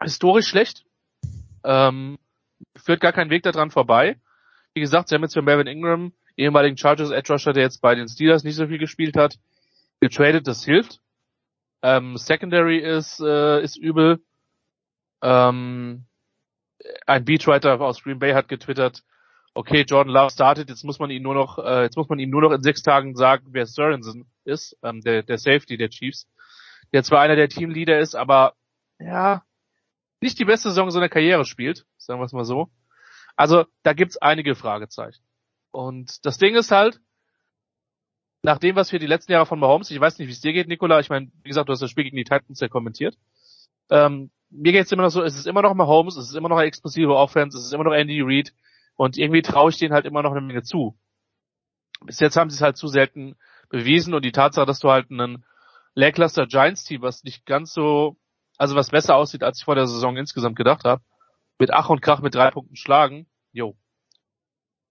historisch 0.00 0.46
schlecht, 0.46 0.84
ähm, 1.64 2.18
führt 2.76 3.00
gar 3.00 3.12
kein 3.12 3.30
Weg 3.30 3.42
daran 3.42 3.70
vorbei. 3.70 4.18
Wie 4.74 4.80
gesagt, 4.80 5.08
sie 5.08 5.14
haben 5.14 5.22
jetzt 5.22 5.34
für 5.34 5.42
Melvin 5.42 5.66
Ingram, 5.66 6.12
ehemaligen 6.36 6.76
Chargers 6.76 7.10
Edge 7.10 7.32
Rusher, 7.32 7.52
der 7.52 7.64
jetzt 7.64 7.80
bei 7.80 7.94
den 7.94 8.08
Steelers 8.08 8.44
nicht 8.44 8.56
so 8.56 8.66
viel 8.68 8.78
gespielt 8.78 9.16
hat, 9.16 9.38
getradet, 10.00 10.46
das 10.46 10.64
hilft. 10.64 11.00
Ähm, 11.82 12.16
Secondary 12.16 12.78
ist, 12.78 13.20
äh, 13.20 13.62
ist 13.62 13.76
übel. 13.76 14.20
Ähm, 15.22 16.05
ein 17.06 17.24
Beatwriter 17.24 17.80
aus 17.80 18.02
Green 18.02 18.18
Bay 18.18 18.32
hat 18.32 18.48
getwittert, 18.48 19.02
okay, 19.54 19.84
Jordan 19.88 20.12
Love 20.12 20.30
startet, 20.30 20.68
jetzt 20.68 20.84
muss 20.84 20.98
man 20.98 21.10
ihn 21.10 21.22
nur 21.22 21.34
noch, 21.34 21.58
äh, 21.58 21.82
jetzt 21.82 21.96
muss 21.96 22.08
man 22.08 22.18
ihm 22.18 22.30
nur 22.30 22.42
noch 22.42 22.52
in 22.52 22.62
sechs 22.62 22.82
Tagen 22.82 23.16
sagen, 23.16 23.46
wer 23.50 23.66
Sorensen 23.66 24.30
ist, 24.44 24.76
ähm, 24.82 25.00
der, 25.00 25.22
der 25.22 25.38
Safety 25.38 25.76
der 25.76 25.88
Chiefs, 25.88 26.28
der 26.92 27.02
zwar 27.02 27.20
einer 27.20 27.36
der 27.36 27.48
Teamleader 27.48 27.98
ist, 27.98 28.14
aber 28.14 28.54
ja, 28.98 29.42
nicht 30.20 30.38
die 30.38 30.44
beste 30.44 30.68
Saison 30.68 30.90
seiner 30.90 31.08
Karriere 31.08 31.44
spielt, 31.44 31.86
sagen 31.96 32.20
wir 32.20 32.24
es 32.24 32.32
mal 32.32 32.44
so. 32.44 32.68
Also 33.34 33.64
da 33.82 33.92
gibt's 33.92 34.16
einige 34.16 34.54
Fragezeichen. 34.54 35.22
Und 35.70 36.24
das 36.24 36.38
Ding 36.38 36.54
ist 36.54 36.70
halt, 36.70 37.00
nach 38.42 38.58
dem, 38.58 38.76
was 38.76 38.92
wir 38.92 38.98
die 38.98 39.06
letzten 39.06 39.32
Jahre 39.32 39.46
von 39.46 39.58
Mahomes, 39.58 39.90
ich 39.90 40.00
weiß 40.00 40.18
nicht, 40.18 40.28
wie 40.28 40.32
es 40.32 40.40
dir 40.40 40.52
geht, 40.52 40.68
Nikola, 40.68 41.00
ich 41.00 41.10
meine, 41.10 41.30
wie 41.42 41.48
gesagt, 41.48 41.68
du 41.68 41.72
hast 41.72 41.82
das 41.82 41.90
Spiel 41.90 42.04
gegen 42.04 42.16
die 42.16 42.24
Titans 42.24 42.60
ja 42.60 42.68
kommentiert. 42.68 43.16
Ähm, 43.90 44.30
mir 44.50 44.72
geht's 44.72 44.92
immer 44.92 45.02
noch 45.02 45.10
so, 45.10 45.22
es 45.22 45.36
ist 45.36 45.46
immer 45.46 45.62
noch 45.62 45.74
Mahomes, 45.74 46.16
es 46.16 46.30
ist 46.30 46.36
immer 46.36 46.48
noch 46.48 46.56
eine 46.56 46.66
explosive 46.66 47.14
Offense, 47.14 47.58
es 47.58 47.64
ist 47.64 47.72
immer 47.72 47.84
noch 47.84 47.92
Andy 47.92 48.20
Reid 48.22 48.52
und 48.96 49.18
irgendwie 49.18 49.42
traue 49.42 49.70
ich 49.70 49.78
denen 49.78 49.92
halt 49.92 50.06
immer 50.06 50.22
noch 50.22 50.32
eine 50.32 50.40
Menge 50.40 50.62
zu. 50.62 50.96
Bis 52.04 52.20
jetzt 52.20 52.36
haben 52.36 52.50
sie 52.50 52.56
es 52.56 52.62
halt 52.62 52.76
zu 52.76 52.88
selten 52.88 53.36
bewiesen 53.68 54.14
und 54.14 54.24
die 54.24 54.32
Tatsache, 54.32 54.66
dass 54.66 54.78
du 54.78 54.90
halt 54.90 55.10
einen 55.10 55.44
lackluster 55.94 56.46
Giants 56.46 56.84
Team, 56.84 57.02
was 57.02 57.24
nicht 57.24 57.46
ganz 57.46 57.72
so 57.72 58.16
also 58.58 58.74
was 58.74 58.90
besser 58.90 59.16
aussieht, 59.16 59.42
als 59.42 59.58
ich 59.58 59.64
vor 59.64 59.74
der 59.74 59.86
Saison 59.86 60.16
insgesamt 60.16 60.56
gedacht 60.56 60.84
habe. 60.84 61.02
Mit 61.58 61.72
Ach 61.72 61.88
und 61.88 62.02
Krach 62.02 62.20
mit 62.20 62.34
drei 62.34 62.50
Punkten 62.50 62.76
schlagen. 62.76 63.26
Jo. 63.52 63.76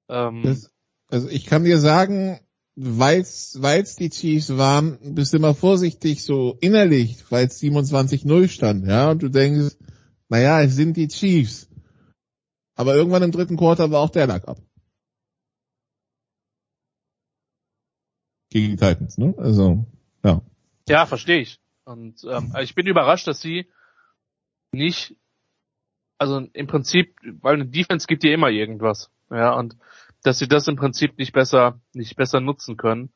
Ähm, 0.10 0.42
das, 0.44 0.72
also 1.10 1.30
ich 1.30 1.46
kann 1.46 1.64
dir 1.64 1.78
sagen, 1.78 2.40
weil's, 2.76 3.58
weil's 3.62 3.96
die 3.96 4.10
Chiefs 4.10 4.58
waren, 4.58 5.16
bist 5.16 5.34
du 5.34 5.38
immer 5.38 5.56
vorsichtig 5.56 6.24
so 6.24 6.58
innerlich, 6.60 7.24
weil 7.30 7.48
es 7.48 7.62
27-0 7.62 8.48
stand, 8.50 8.86
ja, 8.88 9.12
und 9.12 9.24
du 9.24 9.30
denkst, 9.30 9.76
naja, 10.30 10.62
es 10.62 10.76
sind 10.76 10.98
die 10.98 11.08
Chiefs. 11.08 11.70
Aber 12.76 12.96
irgendwann 12.96 13.24
im 13.24 13.32
dritten 13.32 13.58
Quarter 13.58 13.92
war 13.92 14.02
auch 14.02 14.10
der 14.10 14.28
Lack 14.28 14.48
ab. 14.48 14.58
Gegen 18.50 18.72
die 18.72 18.76
Titans, 18.76 19.18
ne? 19.18 19.34
Also, 19.38 19.86
ja. 20.24 20.42
Ja, 20.88 21.06
verstehe 21.06 21.42
ich. 21.42 21.60
Und 21.86 22.24
ähm, 22.30 22.54
ich 22.62 22.76
bin 22.76 22.88
überrascht, 22.88 23.28
dass 23.28 23.40
sie 23.40 23.70
nicht, 24.72 25.16
also 26.18 26.40
im 26.40 26.68
Prinzip, 26.68 27.16
weil 27.42 27.56
eine 27.56 27.68
Defense 27.68 28.08
gibt 28.08 28.24
dir 28.24 28.34
immer 28.34 28.50
irgendwas, 28.50 29.10
ja, 29.30 29.54
und 29.54 29.78
dass 30.26 30.40
sie 30.40 30.48
das 30.48 30.68
im 30.68 30.76
Prinzip 30.76 31.18
nicht 31.20 31.34
besser, 31.34 31.80
nicht 31.94 32.16
besser 32.16 32.40
nutzen 32.40 32.78
können. 32.78 33.12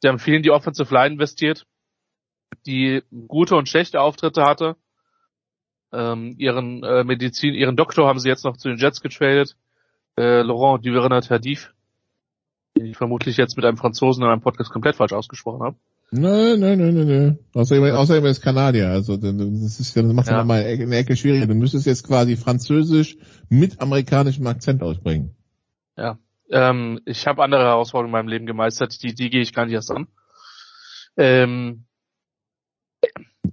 Sie 0.00 0.08
haben 0.08 0.18
viel 0.18 0.34
in 0.34 0.42
die 0.42 0.50
Offensive 0.50 0.92
Line 0.92 1.14
investiert, 1.14 1.66
die 2.66 3.02
gute 3.28 3.56
und 3.56 3.68
schlechte 3.68 4.00
Auftritte 4.00 4.44
hatte. 4.44 4.76
Ähm, 5.92 6.34
ihren 6.38 6.82
äh, 6.82 7.04
Medizin, 7.04 7.54
ihren 7.54 7.76
Doktor 7.76 8.08
haben 8.08 8.18
sie 8.18 8.30
jetzt 8.30 8.44
noch 8.44 8.56
zu 8.56 8.68
den 8.68 8.78
Jets 8.78 9.02
getradet. 9.02 9.56
Äh, 10.16 10.40
Laurent 10.40 10.84
Duvernat 10.86 11.28
Tardif, 11.28 11.74
den 12.76 12.86
ich 12.86 12.96
vermutlich 12.96 13.36
jetzt 13.36 13.56
mit 13.56 13.66
einem 13.66 13.76
Franzosen 13.76 14.24
in 14.24 14.30
einem 14.30 14.40
Podcast 14.40 14.70
komplett 14.70 14.96
falsch 14.96 15.12
ausgesprochen 15.12 15.62
habe. 15.62 15.76
Nein, 16.12 16.60
nein, 16.60 16.78
nein, 16.78 16.94
nein, 16.94 17.06
nein. 17.06 17.38
Außerdem, 17.52 17.94
außerdem 17.94 18.24
ist 18.26 18.40
Kanadier, 18.40 18.88
also 18.88 19.16
das, 19.16 19.32
ist, 19.80 19.96
das 19.96 20.04
macht 20.04 20.28
ja. 20.28 20.38
ja 20.38 20.44
mal 20.44 20.62
eine 20.62 20.96
Ecke 20.96 21.16
schwieriger. 21.16 21.46
Du 21.46 21.54
müsstest 21.54 21.86
jetzt 21.86 22.06
quasi 22.06 22.36
Französisch 22.36 23.16
mit 23.50 23.80
amerikanischem 23.80 24.46
Akzent 24.46 24.82
ausbringen. 24.82 25.34
Ja, 25.96 26.18
ähm, 26.50 27.00
ich 27.04 27.26
habe 27.26 27.42
andere 27.42 27.64
Herausforderungen 27.64 28.14
in 28.14 28.18
meinem 28.18 28.28
Leben 28.28 28.46
gemeistert, 28.46 29.02
die, 29.02 29.14
die 29.14 29.30
gehe 29.30 29.42
ich 29.42 29.52
gar 29.52 29.66
nicht 29.66 29.74
erst 29.74 29.90
an. 29.90 30.08
Ähm, 31.16 31.86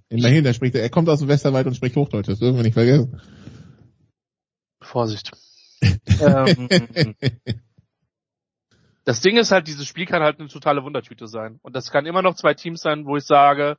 Immerhin, 0.10 0.46
er 0.46 0.54
spricht, 0.54 0.76
er 0.76 0.89
kommt 0.89 1.10
aus 1.10 1.20
dem 1.20 1.28
Westerwald 1.28 1.68
und 1.68 1.76
spricht 1.76 1.96
Hochdeutsch, 1.96 2.28
das 2.28 2.39
dürfen 2.39 2.58
wir 2.58 2.64
nicht 2.64 2.74
vergessen. 2.74 3.22
Vorsicht. 4.82 5.32
ähm, 5.82 6.68
das 9.06 9.22
Ding 9.22 9.38
ist 9.38 9.52
halt, 9.52 9.68
dieses 9.68 9.88
Spiel 9.88 10.06
kann 10.06 10.22
halt 10.22 10.39
eine 10.39 10.50
totale 10.50 10.84
Wundertüte 10.84 11.28
sein. 11.28 11.60
Und 11.62 11.76
das 11.76 11.92
kann 11.92 12.06
immer 12.06 12.22
noch 12.22 12.36
zwei 12.36 12.54
Teams 12.54 12.82
sein, 12.82 13.06
wo 13.06 13.18
ich 13.18 13.24
sage, 13.24 13.78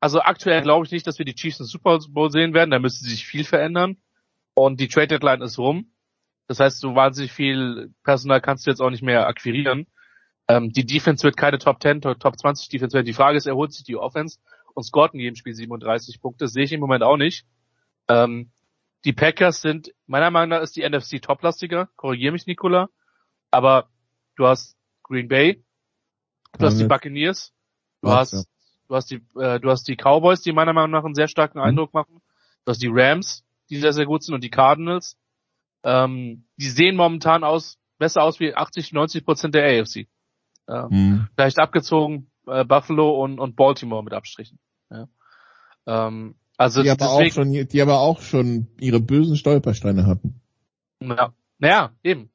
also 0.00 0.20
aktuell 0.20 0.62
glaube 0.62 0.86
ich 0.86 0.92
nicht, 0.92 1.06
dass 1.06 1.18
wir 1.18 1.26
die 1.26 1.34
Chiefs 1.34 1.60
im 1.60 1.66
Super 1.66 1.98
Bowl 2.08 2.30
sehen 2.30 2.54
werden, 2.54 2.70
da 2.70 2.78
müsste 2.78 3.06
sich 3.06 3.26
viel 3.26 3.44
verändern. 3.44 3.96
Und 4.54 4.80
die 4.80 4.88
Trade 4.88 5.08
Deadline 5.08 5.42
ist 5.42 5.58
rum. 5.58 5.92
Das 6.48 6.60
heißt, 6.60 6.80
so 6.80 6.94
wahnsinnig 6.94 7.32
viel 7.32 7.92
Personal 8.02 8.40
kannst 8.40 8.66
du 8.66 8.70
jetzt 8.70 8.80
auch 8.80 8.90
nicht 8.90 9.02
mehr 9.02 9.28
akquirieren. 9.28 9.86
Ähm, 10.48 10.72
die 10.72 10.86
Defense 10.86 11.22
wird 11.22 11.36
keine 11.36 11.58
Top 11.58 11.80
10, 11.80 12.00
Top 12.00 12.38
20 12.38 12.70
Defense 12.70 12.94
werden. 12.94 13.06
Die 13.06 13.12
Frage 13.12 13.36
ist, 13.36 13.46
erholt 13.46 13.72
sich 13.72 13.84
die 13.84 13.96
Offense 13.96 14.38
und 14.74 14.82
scoret 14.82 15.12
in 15.12 15.20
jedem 15.20 15.36
Spiel 15.36 15.54
37 15.54 16.20
Punkte? 16.22 16.46
Das 16.46 16.52
sehe 16.52 16.64
ich 16.64 16.72
im 16.72 16.80
Moment 16.80 17.02
auch 17.02 17.18
nicht. 17.18 17.46
Ähm, 18.08 18.50
die 19.04 19.12
Packers 19.12 19.60
sind, 19.60 19.94
meiner 20.06 20.30
Meinung 20.30 20.48
nach 20.50 20.62
ist 20.62 20.74
die 20.74 20.88
NFC 20.88 21.20
toplastiger. 21.20 21.90
Korrigiere 21.96 22.32
mich, 22.32 22.46
Nikola. 22.46 22.88
Aber 23.50 23.90
du 24.36 24.46
hast 24.46 24.76
Green 25.02 25.28
Bay, 25.28 25.62
du 26.58 26.66
hast 26.66 26.78
die 26.78 26.84
Buccaneers, 26.84 27.52
du 28.02 28.10
hast, 28.10 28.46
du 28.88 28.94
hast 28.94 29.10
die, 29.10 29.22
äh, 29.38 29.60
du 29.60 29.70
hast 29.70 29.86
die 29.88 29.96
Cowboys, 29.96 30.42
die 30.42 30.52
meiner 30.52 30.72
Meinung 30.72 30.90
nach 30.90 31.04
einen 31.04 31.14
sehr 31.14 31.28
starken 31.28 31.58
mhm. 31.58 31.64
Eindruck 31.64 31.94
machen. 31.94 32.20
Du 32.64 32.70
hast 32.70 32.82
die 32.82 32.90
Rams, 32.90 33.44
die 33.70 33.76
sehr, 33.76 33.92
sehr 33.92 34.06
gut 34.06 34.22
sind 34.22 34.34
und 34.34 34.42
die 34.42 34.50
Cardinals. 34.50 35.16
Ähm, 35.88 36.44
die 36.58 36.68
sehen 36.68 36.96
momentan 36.96 37.44
aus, 37.44 37.78
besser 37.98 38.22
aus 38.22 38.40
wie 38.40 38.54
80, 38.54 38.92
90 38.92 39.24
Prozent 39.24 39.54
der 39.54 39.64
AFC. 39.64 40.06
Ähm, 40.68 40.88
mhm. 40.90 41.28
Vielleicht 41.34 41.58
abgezogen 41.58 42.30
äh, 42.46 42.64
Buffalo 42.64 43.22
und, 43.22 43.38
und 43.38 43.56
Baltimore 43.56 44.04
mit 44.04 44.12
Abstrichen. 44.12 44.58
Ja. 44.90 45.08
Ähm, 45.86 46.34
Also 46.58 46.82
die 46.82 46.90
aber 46.90 47.06
deswegen, 47.06 47.30
auch 47.30 47.34
schon, 47.34 47.68
die 47.68 47.82
aber 47.82 48.00
auch 48.00 48.20
schon 48.20 48.68
ihre 48.78 49.00
bösen 49.00 49.36
Stolpersteine 49.36 50.04
hatten. 50.04 50.42
Ja. 51.00 51.32
Naja, 51.58 51.92
eben. 52.02 52.30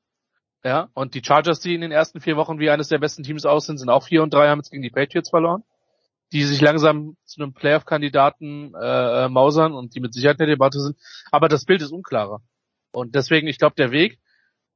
Ja, 0.63 0.89
und 0.93 1.13
die 1.13 1.21
Chargers, 1.23 1.59
die 1.59 1.75
in 1.75 1.81
den 1.81 1.91
ersten 1.91 2.21
vier 2.21 2.37
Wochen 2.37 2.57
wie 2.57 2.69
eines 2.69 2.87
der 2.87 2.97
besten 2.97 3.23
Teams 3.23 3.45
aussehen, 3.45 3.77
sind 3.77 3.89
auch 3.89 4.03
vier 4.03 4.23
und 4.23 4.33
drei, 4.33 4.47
haben 4.47 4.59
jetzt 4.59 4.71
gegen 4.71 4.81
die 4.81 4.89
Patriots 4.89 5.29
verloren. 5.29 5.63
Die 6.31 6.43
sich 6.43 6.61
langsam 6.61 7.15
zu 7.25 7.43
einem 7.43 7.53
Playoff-Kandidaten 7.53 8.73
äh, 8.73 9.25
äh, 9.25 9.29
mausern 9.29 9.73
und 9.73 9.93
die 9.93 9.99
mit 9.99 10.13
Sicherheit 10.13 10.39
in 10.39 10.47
der 10.47 10.55
Debatte 10.55 10.79
sind. 10.79 10.97
Aber 11.31 11.49
das 11.49 11.65
Bild 11.65 11.81
ist 11.83 11.91
unklarer. 11.91 12.41
Und 12.93 13.15
deswegen, 13.15 13.47
ich 13.47 13.57
glaube, 13.57 13.75
der 13.75 13.91
Weg 13.91 14.19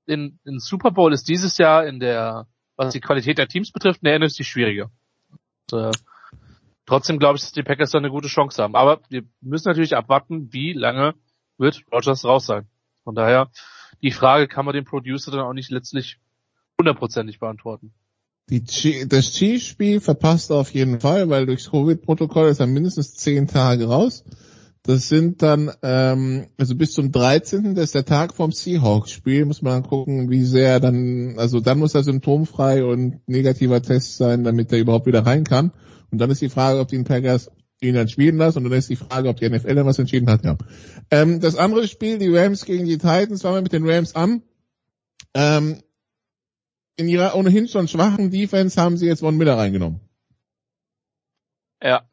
in, 0.06 0.40
in 0.44 0.60
Super 0.60 0.92
Bowl 0.92 1.14
ist 1.14 1.30
dieses 1.30 1.58
Jahr 1.58 1.86
in 1.86 2.00
der, 2.00 2.48
was 2.76 2.94
die 2.94 3.00
Qualität 3.00 3.38
der 3.38 3.48
Teams 3.48 3.72
betrifft, 3.72 4.02
in 4.02 4.10
der 4.10 4.20
NFC 4.20 4.44
schwieriger. 4.44 4.90
Und, 5.72 5.80
äh, 5.80 5.92
trotzdem 6.86 7.20
glaube 7.20 7.38
ich, 7.38 7.44
dass 7.44 7.52
die 7.52 7.64
Packers 7.64 7.92
da 7.92 8.00
eine 8.00 8.10
gute 8.10 8.28
Chance 8.28 8.62
haben. 8.62 8.76
Aber 8.76 9.02
wir 9.10 9.24
müssen 9.42 9.68
natürlich 9.68 9.96
abwarten, 9.96 10.52
wie 10.52 10.74
lange 10.74 11.14
wird 11.58 11.84
Rogers 11.92 12.26
raus 12.26 12.46
sein. 12.46 12.68
Von 13.04 13.16
daher, 13.16 13.52
die 14.02 14.12
Frage 14.12 14.48
kann 14.48 14.66
man 14.66 14.74
dem 14.74 14.86
Producer 14.86 15.32
dann 15.32 15.42
auch 15.42 15.54
nicht 15.54 15.72
letztlich 15.72 16.18
hundertprozentig 16.80 17.40
beantworten. 17.40 17.94
Chi- 18.50 19.06
das 19.08 19.34
Chiefs-Spiel 19.34 20.00
verpasst 20.00 20.52
er 20.52 20.58
auf 20.58 20.74
jeden 20.74 21.02
Fall, 21.02 21.30
weil 21.30 21.46
durchs 21.46 21.70
Covid-Protokoll 21.70 22.48
ist 22.48 22.62
er 22.62 22.68
mindestens 22.68 23.16
zehn 23.16 23.48
Tage 23.48 23.88
raus. 23.88 24.24
Das 24.84 25.10
sind 25.10 25.42
dann, 25.42 25.72
ähm, 25.82 26.48
also 26.58 26.76
bis 26.76 26.94
zum 26.94 27.12
13. 27.12 27.76
Das 27.76 27.86
ist 27.86 27.96
der 27.96 28.06
Tag 28.06 28.34
vom 28.34 28.52
Seahawks-Spiel, 28.52 29.46
muss 29.46 29.62
man 29.62 29.74
dann 29.82 29.90
gucken, 29.90 30.30
wie 30.30 30.44
sehr 30.44 30.80
dann, 30.80 31.36
also 31.38 31.60
dann 31.60 31.80
muss 31.80 31.96
er 31.96 32.04
symptomfrei 32.04 32.86
und 32.86 33.20
negativer 33.28 33.82
Test 33.82 34.18
sein, 34.18 34.44
damit 34.44 34.72
er 34.72 34.80
überhaupt 34.80 35.06
wieder 35.06 35.26
rein 35.26 35.44
kann. 35.44 35.72
Und 36.12 36.20
dann 36.20 36.32
ist 36.32 36.42
die 36.42 36.50
Frage, 36.50 36.80
ob 36.80 36.88
die 36.88 37.04
Packers 37.04 37.52
ihn 37.82 37.96
dann 37.96 38.08
spielen 38.08 38.38
lassen 38.38 38.60
und 38.60 38.64
dann 38.66 38.80
ist 38.80 38.90
die 38.90 38.96
Frage, 38.96 39.30
ob 39.30 39.38
die 39.38 39.50
NFL 39.50 39.76
dann 39.76 39.86
was 39.86 40.00
entschieden 40.00 40.30
hat, 40.30 40.44
ja. 40.44 40.58
Ähm, 41.12 41.40
das 41.40 41.58
andere 41.58 41.88
Spiel, 41.88 42.18
die 42.18 42.36
Rams 42.36 42.66
gegen 42.66 42.86
die 42.86 42.98
Titans, 42.98 43.42
fangen 43.42 43.56
wir 43.56 43.62
mit 43.62 43.74
den 43.74 43.88
Rams 43.88 44.16
an. 44.16 44.42
Ähm, 45.34 45.82
in 46.96 47.08
ihrer 47.08 47.36
ohnehin 47.36 47.68
schon 47.68 47.88
schwachen 47.88 48.32
Defense 48.32 48.82
haben 48.82 48.98
sie 48.98 49.06
jetzt 49.06 49.20
Von 49.20 49.38
Miller 49.38 49.58
reingenommen. 49.58 50.00
Ja. 51.82 52.08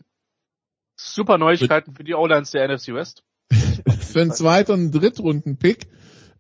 Super 0.97 1.38
Neuigkeiten 1.38 1.95
für 1.95 2.05
die 2.05 2.14
O-Lines 2.14 2.51
der 2.51 2.68
NFC 2.68 2.95
West. 2.95 3.24
Für 4.01 4.22
einen 4.22 4.32
Zweit- 4.32 4.70
und 4.70 4.92
Drittrunden-Pick. 4.92 5.88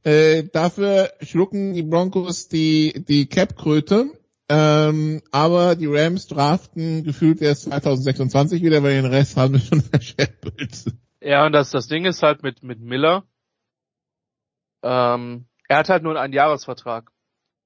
Äh, 0.04 0.44
dafür 0.52 1.12
schlucken 1.20 1.74
die 1.74 1.82
Broncos 1.82 2.48
die, 2.48 3.04
die 3.08 3.26
Cap-Kröte. 3.26 4.10
Ähm, 4.48 5.22
aber 5.32 5.74
die 5.74 5.86
Rams 5.86 6.26
draften 6.26 7.02
gefühlt 7.02 7.40
erst 7.40 7.64
2026 7.64 8.62
wieder, 8.62 8.82
weil 8.82 8.94
den 9.02 9.10
Rest 9.10 9.36
haben 9.36 9.54
wir 9.54 9.60
schon 9.60 9.80
verscheppelt. 9.82 10.84
Ja, 11.20 11.46
und 11.46 11.52
das, 11.52 11.70
das 11.70 11.88
Ding 11.88 12.04
ist 12.04 12.22
halt 12.22 12.42
mit, 12.42 12.62
mit 12.62 12.80
Miller, 12.80 13.24
ähm, 14.84 15.46
er 15.66 15.78
hat 15.78 15.88
halt 15.88 16.02
nur 16.02 16.20
einen 16.20 16.34
Jahresvertrag. 16.34 17.10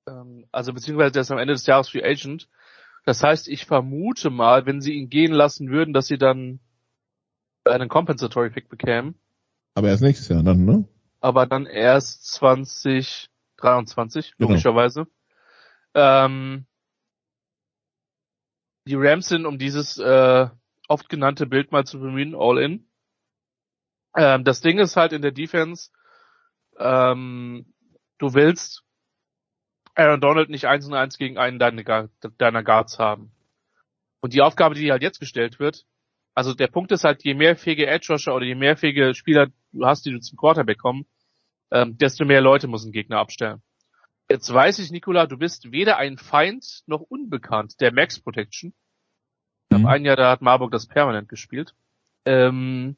Ähm, 0.08 0.46
also 0.52 0.72
beziehungsweise 0.72 1.10
der 1.10 1.22
ist 1.22 1.32
am 1.32 1.38
Ende 1.38 1.54
des 1.54 1.66
Jahres 1.66 1.88
Free 1.88 2.04
Agent. 2.04 2.48
Das 3.04 3.22
heißt, 3.22 3.48
ich 3.48 3.66
vermute 3.66 4.30
mal, 4.30 4.66
wenn 4.66 4.80
sie 4.80 4.92
ihn 4.92 5.10
gehen 5.10 5.32
lassen 5.32 5.68
würden, 5.70 5.92
dass 5.92 6.06
sie 6.06 6.18
dann 6.18 6.60
einen 7.68 7.88
Compensatory 7.88 8.50
Pick 8.50 8.68
bekämen, 8.68 9.14
Aber 9.74 9.88
erst 9.88 10.02
nächstes 10.02 10.28
Jahr 10.28 10.42
dann, 10.42 10.64
ne? 10.64 10.88
aber 11.20 11.46
dann 11.46 11.66
erst 11.66 12.26
2023, 12.34 14.34
Genau. 14.36 14.50
logischerweise. 14.50 15.06
Ähm, 15.94 16.66
die 18.86 18.94
Rams 18.94 19.28
sind, 19.28 19.46
um 19.46 19.58
dieses 19.58 19.98
äh, 19.98 20.48
oft 20.88 21.08
genannte 21.08 21.46
Bild 21.46 21.72
mal 21.72 21.84
zu 21.84 22.00
bemühen, 22.00 22.34
all 22.36 22.58
in. 22.58 22.88
Ähm, 24.16 24.44
das 24.44 24.60
Ding 24.60 24.78
ist 24.78 24.96
halt 24.96 25.12
in 25.12 25.22
der 25.22 25.32
Defense, 25.32 25.90
ähm, 26.78 27.72
du 28.18 28.34
willst 28.34 28.84
Aaron 29.94 30.20
Donald 30.20 30.48
nicht 30.48 30.66
eins 30.66 30.86
und 30.86 30.94
eins 30.94 31.18
gegen 31.18 31.38
einen 31.38 31.58
deiner, 31.58 32.08
deiner 32.38 32.62
Guards 32.62 32.98
haben. 32.98 33.32
Und 34.20 34.32
die 34.32 34.42
Aufgabe, 34.42 34.74
die 34.74 34.90
halt 34.90 35.02
jetzt 35.02 35.20
gestellt 35.20 35.58
wird, 35.58 35.86
also 36.38 36.54
der 36.54 36.68
Punkt 36.68 36.92
ist 36.92 37.02
halt, 37.02 37.24
je 37.24 37.34
mehr 37.34 37.56
fähige 37.56 37.88
Edge 37.88 38.12
Rusher 38.12 38.32
oder 38.32 38.46
je 38.46 38.54
mehr 38.54 38.76
fähige 38.76 39.12
Spieler 39.12 39.48
du 39.72 39.84
hast, 39.84 40.06
die 40.06 40.12
du 40.12 40.20
zum 40.20 40.38
Quarterback 40.38 40.78
kommen, 40.78 41.04
ähm, 41.72 41.98
desto 41.98 42.24
mehr 42.24 42.40
Leute 42.40 42.68
muss 42.68 42.84
ein 42.86 42.92
Gegner 42.92 43.18
abstellen. 43.18 43.60
Jetzt 44.30 44.54
weiß 44.54 44.78
ich, 44.78 44.92
Nikola, 44.92 45.26
du 45.26 45.36
bist 45.36 45.72
weder 45.72 45.96
ein 45.96 46.16
Feind 46.16 46.84
noch 46.86 47.00
unbekannt 47.00 47.80
der 47.80 47.92
Max 47.92 48.20
Protection. 48.20 48.72
Ich 49.68 49.76
Mhm. 49.76 49.82
habe 49.82 49.94
ein 49.94 50.04
Jahr, 50.04 50.14
da 50.14 50.30
hat 50.30 50.40
Marburg 50.40 50.70
das 50.70 50.86
permanent 50.86 51.28
gespielt. 51.28 51.74
Ähm, 52.24 52.96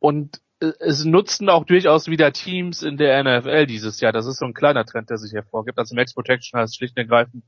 und 0.00 0.40
äh, 0.58 0.72
es 0.80 1.04
nutzten 1.04 1.48
auch 1.48 1.64
durchaus 1.64 2.08
wieder 2.08 2.32
Teams 2.32 2.82
in 2.82 2.96
der 2.96 3.22
NFL 3.22 3.66
dieses 3.66 4.00
Jahr. 4.00 4.10
Das 4.10 4.26
ist 4.26 4.40
so 4.40 4.46
ein 4.46 4.54
kleiner 4.54 4.84
Trend, 4.84 5.10
der 5.10 5.18
sich 5.18 5.32
hervorgibt. 5.32 5.78
Also 5.78 5.94
Max 5.94 6.12
Protection 6.12 6.58
heißt 6.58 6.74
schlicht 6.76 6.96
und 6.96 7.02
ergreifend 7.02 7.44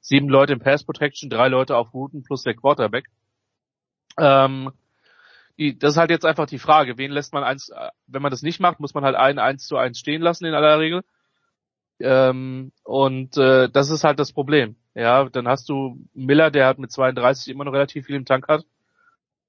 sieben 0.00 0.28
Leute 0.28 0.54
im 0.54 0.58
Pass 0.58 0.82
Protection, 0.82 1.30
drei 1.30 1.46
Leute 1.46 1.76
auf 1.76 1.94
Routen 1.94 2.24
plus 2.24 2.42
der 2.42 2.54
Quarterback. 2.56 3.06
Ähm, 4.18 4.72
die, 5.58 5.78
das 5.78 5.92
ist 5.92 5.96
halt 5.98 6.10
jetzt 6.10 6.26
einfach 6.26 6.46
die 6.46 6.58
Frage, 6.58 6.98
wen 6.98 7.10
lässt 7.10 7.32
man 7.32 7.44
eins, 7.44 7.70
äh, 7.70 7.88
wenn 8.06 8.22
man 8.22 8.30
das 8.30 8.42
nicht 8.42 8.60
macht, 8.60 8.80
muss 8.80 8.94
man 8.94 9.04
halt 9.04 9.16
einen 9.16 9.38
eins 9.38 9.66
zu 9.66 9.76
eins 9.76 9.98
stehen 9.98 10.22
lassen 10.22 10.44
in 10.44 10.54
aller 10.54 10.78
Regel. 10.78 11.02
Ähm, 11.98 12.72
und 12.84 13.36
äh, 13.38 13.70
das 13.70 13.90
ist 13.90 14.04
halt 14.04 14.18
das 14.18 14.32
Problem. 14.32 14.76
Ja, 14.94 15.28
dann 15.28 15.48
hast 15.48 15.68
du 15.68 15.98
Miller, 16.14 16.50
der 16.50 16.66
halt 16.66 16.78
mit 16.78 16.92
32 16.92 17.48
immer 17.48 17.64
noch 17.64 17.72
relativ 17.72 18.06
viel 18.06 18.16
im 18.16 18.26
Tank 18.26 18.48
hat. 18.48 18.64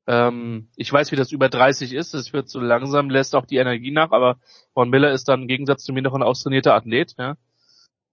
Ähm, 0.07 0.69
ich 0.77 0.91
weiß, 0.91 1.11
wie 1.11 1.17
das 1.17 1.31
über 1.33 1.49
30 1.49 1.93
ist. 1.93 2.13
Es 2.13 2.31
wird 2.31 2.49
so 2.49 2.61
langsam, 2.61 3.09
lässt 3.09 3.35
auch 3.35 3.45
die 3.45 3.57
Energie 3.57 3.91
nach, 3.91 4.11
aber 4.11 4.37
Von 4.73 4.89
Miller 4.89 5.11
ist 5.11 5.27
dann 5.27 5.43
im 5.43 5.47
Gegensatz 5.47 5.83
zu 5.83 5.93
mir 5.93 6.01
noch 6.01 6.13
ein 6.13 6.23
austrainierter 6.23 6.73
Athlet. 6.73 7.15
Ja. 7.17 7.35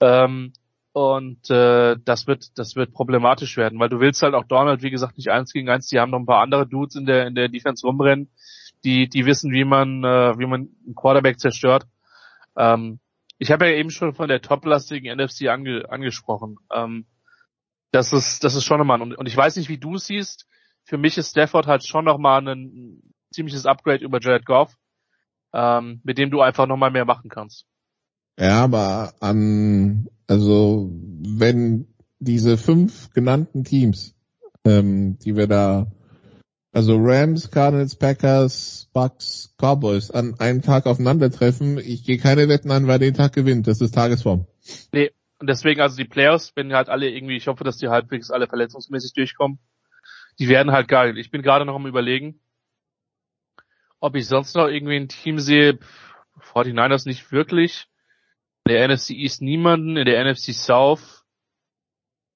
Ähm, 0.01 0.53
und 0.95 1.51
äh, 1.51 1.97
das 2.05 2.29
wird, 2.29 2.57
das 2.57 2.77
wird 2.77 2.93
problematisch 2.93 3.57
werden, 3.57 3.81
weil 3.81 3.89
du 3.89 3.99
willst 3.99 4.23
halt 4.23 4.33
auch 4.35 4.45
Donald, 4.45 4.85
wie 4.85 4.93
gesagt, 4.93 5.17
nicht 5.17 5.29
eins 5.29 5.53
gegen 5.53 5.69
eins. 5.69 5.89
Die 5.89 5.99
haben 5.99 6.13
noch 6.13 6.21
ein 6.21 6.27
paar 6.27 6.41
andere 6.41 6.69
Dudes 6.69 6.95
in 6.95 7.05
der 7.05 7.27
in 7.27 7.35
der 7.35 7.49
Defense 7.49 7.85
rumrennen, 7.85 8.31
die 8.85 9.09
die 9.09 9.27
wissen, 9.27 9.51
wie 9.51 9.65
man 9.65 10.05
äh, 10.05 10.39
wie 10.39 10.47
man 10.47 10.69
einen 10.87 10.95
Quarterback 10.95 11.41
zerstört. 11.41 11.89
Ähm, 12.57 13.01
ich 13.39 13.51
habe 13.51 13.67
ja 13.67 13.73
eben 13.73 13.91
schon 13.91 14.15
von 14.15 14.29
der 14.29 14.41
toplastigen 14.41 15.13
NFC 15.19 15.49
ange, 15.49 15.85
angesprochen. 15.91 16.59
Ähm, 16.73 17.07
das 17.91 18.13
ist 18.13 18.45
das 18.45 18.55
ist 18.55 18.65
schon 18.65 18.79
nochmal 18.79 19.03
und, 19.03 19.17
und 19.19 19.27
ich 19.27 19.37
weiß 19.37 19.57
nicht, 19.57 19.69
wie 19.69 19.79
du 19.79 19.97
es 19.97 20.07
siehst. 20.07 20.47
Für 20.85 20.97
mich 20.97 21.19
ist 21.19 21.33
Stafford 21.33 21.67
halt 21.67 21.85
schon 21.85 22.05
nochmal 22.05 22.47
ein 22.47 23.03
ziemliches 23.33 23.67
Upgrade 23.67 24.05
über 24.05 24.21
Jared 24.21 24.47
Goff, 24.47 24.73
ähm, 25.53 26.01
mit 26.05 26.19
dem 26.19 26.31
du 26.31 26.41
einfach 26.41 26.69
nochmal 26.69 26.93
mehr 26.93 27.05
machen 27.05 27.31
kannst. 27.31 27.67
Ja, 28.39 28.65
aber 28.65 29.15
an, 29.21 30.09
also 30.27 30.91
wenn 30.93 31.87
diese 32.19 32.57
fünf 32.57 33.11
genannten 33.11 33.65
Teams, 33.65 34.15
ähm, 34.65 35.19
die 35.19 35.37
wir 35.37 35.47
da, 35.47 35.87
also 36.73 36.97
Rams, 36.99 37.51
Cardinals, 37.51 37.95
Packers, 37.95 38.91
Bucks, 38.93 39.55
Cowboys 39.59 40.11
an 40.11 40.41
einem 40.41 40.63
Tag 40.63 40.87
aufeinandertreffen, 40.87 41.79
ich 41.79 42.05
gehe 42.05 42.19
keine 42.19 42.49
Wetten 42.49 42.73
an, 42.73 42.89
wer 42.89 42.99
den 42.99 43.15
Tag 43.15 43.33
gewinnt. 43.33 43.69
Das 43.69 43.81
ist 43.81 43.95
Tagesform. 43.95 44.47
Nee, 44.93 45.13
und 45.39 45.49
deswegen 45.49 45.81
also 45.81 45.97
die 45.97 46.09
Playoffs, 46.09 46.53
wenn 46.57 46.73
halt 46.73 46.89
alle 46.89 47.09
irgendwie, 47.09 47.37
ich 47.37 47.47
hoffe, 47.47 47.65
dass 47.65 47.77
die 47.77 47.89
halbwegs 47.89 48.31
alle 48.31 48.49
verletzungsmäßig 48.49 49.13
durchkommen, 49.13 49.59
die 50.39 50.49
werden 50.49 50.73
halt 50.73 50.89
geil. 50.89 51.19
Ich 51.19 51.31
bin 51.31 51.43
gerade 51.43 51.65
noch 51.65 51.77
am 51.77 51.87
überlegen, 51.87 52.41
ob 54.01 54.17
ich 54.17 54.27
sonst 54.27 54.57
noch 54.57 54.69
irgendwie 54.69 54.97
ein 54.97 55.09
Team 55.09 55.39
sehe, 55.39 55.77
Pff, 55.77 56.15
49ers 56.53 57.07
nicht 57.07 57.31
wirklich, 57.31 57.89
der 58.67 58.89
NFC 58.89 59.11
East 59.11 59.43
niemanden, 59.43 59.97
in 59.97 60.07
der 60.07 60.25
NFC 60.25 60.55
South, 60.55 61.25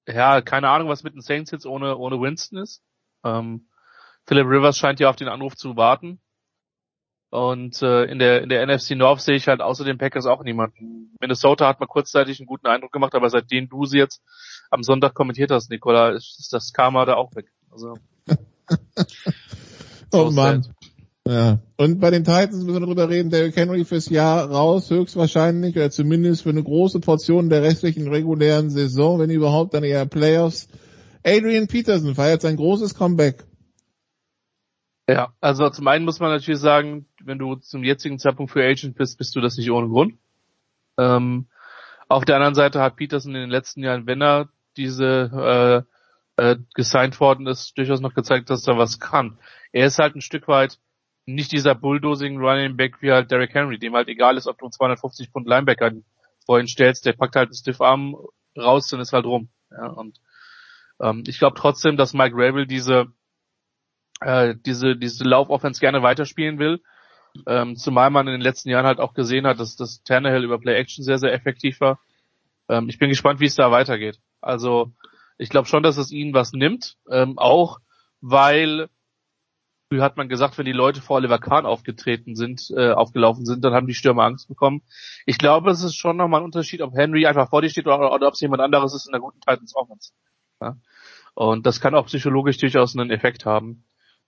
ja, 0.07 0.41
keine 0.41 0.69
Ahnung, 0.69 0.89
was 0.89 1.03
mit 1.03 1.13
den 1.13 1.21
Saints 1.21 1.51
jetzt 1.51 1.65
ohne, 1.65 1.97
ohne 1.97 2.19
Winston 2.19 2.59
ist. 2.59 2.81
Ähm, 3.23 3.67
Philip 4.25 4.47
Rivers 4.47 4.77
scheint 4.77 4.99
ja 4.99 5.09
auf 5.09 5.15
den 5.15 5.27
Anruf 5.27 5.55
zu 5.55 5.75
warten. 5.75 6.19
Und 7.31 7.81
äh, 7.83 8.05
in 8.05 8.17
der 8.17 8.41
in 8.41 8.49
der 8.49 8.65
NFC 8.65 8.91
North 8.91 9.21
sehe 9.21 9.35
ich 9.35 9.47
halt 9.47 9.61
außer 9.61 9.85
den 9.85 9.99
Packers 9.99 10.25
auch 10.25 10.43
niemanden. 10.43 11.15
Minnesota 11.19 11.67
hat 11.67 11.79
mal 11.79 11.85
kurzzeitig 11.85 12.39
einen 12.39 12.47
guten 12.47 12.65
Eindruck 12.65 12.91
gemacht, 12.91 13.13
aber 13.13 13.29
seitdem 13.29 13.69
du 13.69 13.85
sie 13.85 13.99
jetzt 13.99 14.23
am 14.71 14.81
Sonntag 14.81 15.13
kommentiert 15.13 15.51
hast, 15.51 15.69
Nicola, 15.69 16.09
ist 16.09 16.39
ist 16.39 16.53
das 16.53 16.73
Karma 16.73 17.05
da 17.05 17.15
auch 17.15 17.35
weg. 17.35 17.51
Also 17.71 17.99
Oh 20.11 20.29
so 20.29 20.31
Mann. 20.31 20.63
sad. 20.63 20.73
Ja. 21.29 21.59
Und 21.77 21.99
bei 21.99 22.09
den 22.09 22.23
Titans 22.23 22.55
müssen 22.55 22.73
wir 22.73 22.79
darüber 22.79 23.07
reden, 23.07 23.29
Derrick 23.29 23.55
Henry 23.55 23.85
fürs 23.85 24.09
Jahr 24.09 24.49
raus, 24.49 24.89
höchstwahrscheinlich, 24.89 25.75
oder 25.75 25.91
zumindest 25.91 26.41
für 26.41 26.49
eine 26.49 26.63
große 26.63 27.01
Portion 27.01 27.51
der 27.51 27.61
restlichen 27.61 28.07
regulären 28.07 28.71
Saison, 28.71 29.19
wenn 29.19 29.29
überhaupt 29.29 29.75
dann 29.75 29.83
eher 29.83 30.07
Playoffs. 30.07 30.69
Adrian 31.23 31.67
Peterson 31.67 32.15
feiert 32.15 32.41
sein 32.41 32.55
großes 32.55 32.95
Comeback. 32.95 33.45
Ja, 35.07 35.31
also 35.39 35.69
zum 35.69 35.87
einen 35.87 36.03
muss 36.03 36.19
man 36.19 36.31
natürlich 36.31 36.59
sagen, 36.59 37.05
wenn 37.23 37.37
du 37.37 37.57
zum 37.57 37.83
jetzigen 37.83 38.17
Zeitpunkt 38.17 38.51
für 38.51 38.63
Agent 38.63 38.97
bist, 38.97 39.19
bist 39.19 39.35
du 39.35 39.39
das 39.39 39.55
nicht 39.55 39.69
ohne 39.69 39.87
Grund. 39.87 40.15
Ähm, 40.97 41.45
auf 42.07 42.25
der 42.25 42.37
anderen 42.37 42.55
Seite 42.55 42.81
hat 42.81 42.95
Peterson 42.95 43.35
in 43.35 43.41
den 43.41 43.51
letzten 43.51 43.83
Jahren, 43.83 44.07
wenn 44.07 44.23
er 44.23 44.49
diese 44.77 45.85
äh, 46.37 46.55
gesigned 46.73 47.19
worden 47.19 47.45
ist, 47.45 47.77
durchaus 47.77 48.01
noch 48.01 48.15
gezeigt, 48.15 48.49
dass 48.49 48.67
er 48.67 48.79
was 48.79 48.99
kann. 48.99 49.37
Er 49.71 49.85
ist 49.85 49.99
halt 49.99 50.15
ein 50.15 50.21
Stück 50.21 50.47
weit 50.47 50.79
nicht 51.25 51.51
dieser 51.51 51.75
bulldozing 51.75 52.37
Running 52.37 52.75
Back 52.75 53.01
wie 53.01 53.11
halt 53.11 53.31
Derrick 53.31 53.53
Henry, 53.53 53.77
dem 53.77 53.93
halt 53.93 54.07
egal 54.07 54.37
ist, 54.37 54.47
ob 54.47 54.57
du 54.57 54.65
einen 54.65 54.71
250 54.71 55.29
Pfund 55.29 55.47
Linebacker 55.47 55.91
vorhin 56.45 56.67
stellst, 56.67 57.05
der 57.05 57.13
packt 57.13 57.35
halt 57.35 57.49
einen 57.49 57.55
Stiff 57.55 57.81
Arm 57.81 58.15
raus, 58.57 58.87
dann 58.87 58.99
ist 58.99 59.13
halt 59.13 59.25
rum. 59.25 59.49
Ja, 59.71 59.87
und 59.87 60.19
ähm, 60.99 61.23
ich 61.27 61.39
glaube 61.39 61.57
trotzdem, 61.57 61.97
dass 61.97 62.13
Mike 62.13 62.35
Rabel 62.35 62.65
diese 62.65 63.07
äh, 64.21 64.55
diese 64.65 64.95
diese 64.95 65.23
Laufoffense 65.23 65.79
gerne 65.79 66.01
weiterspielen 66.01 66.59
will. 66.59 66.81
Ähm, 67.45 67.75
zumal 67.75 68.09
man 68.09 68.27
in 68.27 68.33
den 68.33 68.41
letzten 68.41 68.69
Jahren 68.69 68.87
halt 68.87 68.99
auch 68.99 69.13
gesehen 69.13 69.45
hat, 69.45 69.59
dass 69.59 69.75
das 69.75 70.01
Tannehill 70.03 70.43
über 70.43 70.59
Play 70.59 70.75
Action 70.75 71.03
sehr 71.03 71.19
sehr 71.19 71.33
effektiv 71.33 71.79
war. 71.79 71.99
Ähm, 72.67 72.89
ich 72.89 72.97
bin 72.97 73.09
gespannt, 73.09 73.39
wie 73.39 73.45
es 73.45 73.55
da 73.55 73.71
weitergeht. 73.71 74.19
Also 74.41 74.91
ich 75.37 75.49
glaube 75.49 75.67
schon, 75.67 75.83
dass 75.83 75.97
es 75.97 76.11
ihnen 76.11 76.33
was 76.33 76.53
nimmt, 76.53 76.97
ähm, 77.09 77.37
auch 77.37 77.79
weil 78.21 78.89
Früher 79.89 80.03
hat 80.03 80.17
man 80.17 80.29
gesagt, 80.29 80.57
wenn 80.59 80.65
die 80.65 80.71
Leute 80.71 81.01
vor 81.01 81.15
Oliver 81.15 81.39
Kahn 81.39 81.65
aufgetreten 81.65 82.35
sind, 82.35 82.69
äh, 82.77 82.91
aufgelaufen 82.91 83.45
sind, 83.45 83.65
dann 83.65 83.73
haben 83.73 83.87
die 83.87 83.95
Stürmer 83.95 84.23
Angst 84.23 84.47
bekommen. 84.47 84.83
Ich 85.25 85.39
glaube, 85.39 85.71
es 85.71 85.83
ist 85.83 85.95
schon 85.95 86.15
nochmal 86.15 86.41
ein 86.41 86.45
Unterschied, 86.45 86.83
ob 86.83 86.93
Henry 86.93 87.25
einfach 87.25 87.49
vor 87.49 87.63
dir 87.63 87.69
steht 87.69 87.87
oder, 87.87 88.13
oder 88.13 88.27
ob 88.27 88.33
es 88.33 88.39
jemand 88.39 88.61
anderes 88.61 88.93
ist 88.93 89.07
in 89.07 89.13
der 89.13 89.21
guten 89.21 89.39
Titans 89.41 89.75
Offense. 89.75 90.11
Ja? 90.61 90.77
Und 91.33 91.65
das 91.65 91.81
kann 91.81 91.95
auch 91.95 92.05
psychologisch 92.05 92.59
durchaus 92.59 92.95
einen 92.95 93.09
Effekt 93.09 93.47
haben. 93.47 93.83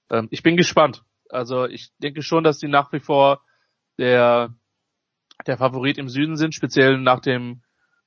Ähm, 0.10 0.28
ich 0.32 0.42
bin 0.42 0.58
gespannt. 0.58 1.04
Also 1.30 1.66
ich 1.66 1.92
denke 2.00 2.24
schon, 2.24 2.44
dass 2.44 2.58
die 2.58 2.68
nach 2.68 2.92
wie 2.92 3.00
vor 3.00 3.42
der, 4.00 4.56
der 5.46 5.58
Favorit 5.58 6.00
im 6.00 6.10
Süden 6.10 6.38
sind, 6.38 6.56
speziell 6.56 6.98
nach 6.98 7.20
dem 7.20 7.62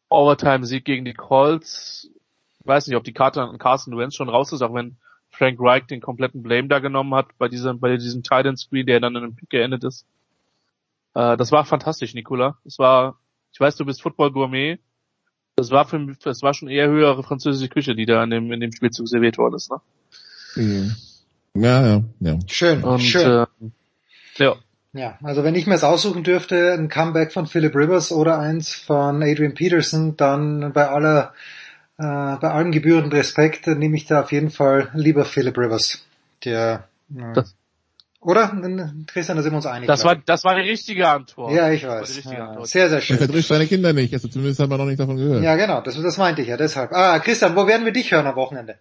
Overtime-Sieg 0.08 0.84
gegen 0.84 1.04
die 1.04 1.14
Colts. 1.14 2.10
Ich 2.58 2.66
weiß 2.66 2.88
nicht, 2.88 2.96
ob 2.96 3.04
die 3.04 3.12
Karte 3.12 3.42
an 3.42 3.58
Carson 3.58 3.96
Wentz 3.96 4.16
schon 4.16 4.28
raus 4.28 4.52
ist, 4.52 4.62
auch 4.62 4.74
wenn 4.74 4.98
Frank 5.36 5.58
Reich 5.60 5.86
den 5.86 6.00
kompletten 6.00 6.42
Blame 6.42 6.68
da 6.68 6.78
genommen 6.78 7.14
hat 7.14 7.26
bei 7.38 7.48
diesem, 7.48 7.80
bei 7.80 7.96
diesem 7.96 8.22
Titan 8.22 8.56
Screen, 8.56 8.86
der 8.86 9.00
dann 9.00 9.16
in 9.16 9.24
einem 9.24 9.36
Pick 9.36 9.50
geendet 9.50 9.84
ist. 9.84 10.06
Äh, 11.14 11.36
das 11.36 11.52
war 11.52 11.64
fantastisch, 11.64 12.14
Nicola. 12.14 12.58
Es 12.64 12.78
war, 12.78 13.18
ich 13.52 13.60
weiß, 13.60 13.76
du 13.76 13.84
bist 13.84 14.02
Football 14.02 14.32
Gourmet. 14.32 14.78
Das 15.56 15.70
war 15.70 15.84
für 15.84 15.98
mich, 15.98 16.18
das 16.18 16.42
war 16.42 16.54
schon 16.54 16.68
eher 16.68 16.88
höhere 16.88 17.22
französische 17.22 17.68
Küche, 17.68 17.94
die 17.94 18.06
da 18.06 18.22
in 18.24 18.30
dem, 18.30 18.52
in 18.52 18.60
dem 18.60 18.72
Spielzug 18.72 19.08
serviert 19.08 19.38
worden 19.38 19.54
ist, 19.54 19.70
ne? 19.70 19.80
Mhm. 20.56 20.96
Ja, 21.56 21.86
ja, 21.86 22.02
ja. 22.20 22.38
Schön, 22.48 22.82
Und, 22.82 23.00
schön. 23.00 23.22
Äh, 23.22 23.46
ja. 24.38 24.56
Ja, 24.96 25.18
also 25.24 25.42
wenn 25.42 25.56
ich 25.56 25.66
mir 25.66 25.74
es 25.74 25.82
aussuchen 25.82 26.22
dürfte, 26.22 26.72
ein 26.72 26.88
Comeback 26.88 27.32
von 27.32 27.48
Philip 27.48 27.74
Rivers 27.74 28.12
oder 28.12 28.38
eins 28.38 28.72
von 28.72 29.24
Adrian 29.24 29.54
Peterson, 29.54 30.16
dann 30.16 30.72
bei 30.72 30.88
aller 30.88 31.34
bei 32.02 32.50
allem 32.50 32.72
gebührenden 32.72 33.12
Respekt 33.12 33.66
äh, 33.68 33.74
nehme 33.74 33.96
ich 33.96 34.06
da 34.06 34.20
auf 34.22 34.32
jeden 34.32 34.50
Fall 34.50 34.90
lieber 34.94 35.24
Philip 35.24 35.56
Rivers. 35.56 36.04
Der 36.44 36.88
äh, 37.14 37.32
Das- 37.34 37.54
oder? 38.20 38.48
Christian, 39.06 39.36
da 39.36 39.42
sind 39.42 39.52
wir 39.52 39.56
uns 39.56 39.66
einig. 39.66 39.86
Das 39.86 40.02
war, 40.04 40.16
das 40.16 40.44
war 40.44 40.54
die 40.56 40.62
richtige 40.68 41.06
Antwort. 41.08 41.52
ja, 41.52 41.70
ich 41.70 41.82
Das 41.82 41.90
war 41.90 42.00
die 42.06 42.24
weiß. 42.24 42.24
Ja, 42.32 42.48
Antwort. 42.48 42.68
sehr, 42.68 42.88
sehr 42.88 42.98
Er 42.98 43.02
schön. 43.02 43.18
verdrischt 43.18 43.48
seine 43.48 43.66
Kinder 43.66 43.92
nicht, 43.92 44.14
also 44.14 44.28
zumindest 44.28 44.60
haben 44.60 44.70
wir 44.70 44.78
noch 44.78 44.86
nicht 44.86 44.98
davon 44.98 45.16
gehört. 45.16 45.42
Ja, 45.44 45.56
genau, 45.56 45.82
das, 45.82 46.00
das 46.00 46.16
meinte 46.16 46.40
ich 46.42 46.48
ja, 46.48 46.56
deshalb. 46.56 46.90
Ah, 46.92 47.18
Christian, 47.18 47.54
wo 47.54 47.66
werden 47.66 47.84
wir 47.84 47.92
dich 47.92 48.10
hören 48.12 48.26
am 48.26 48.36
Wochenende? 48.36 48.78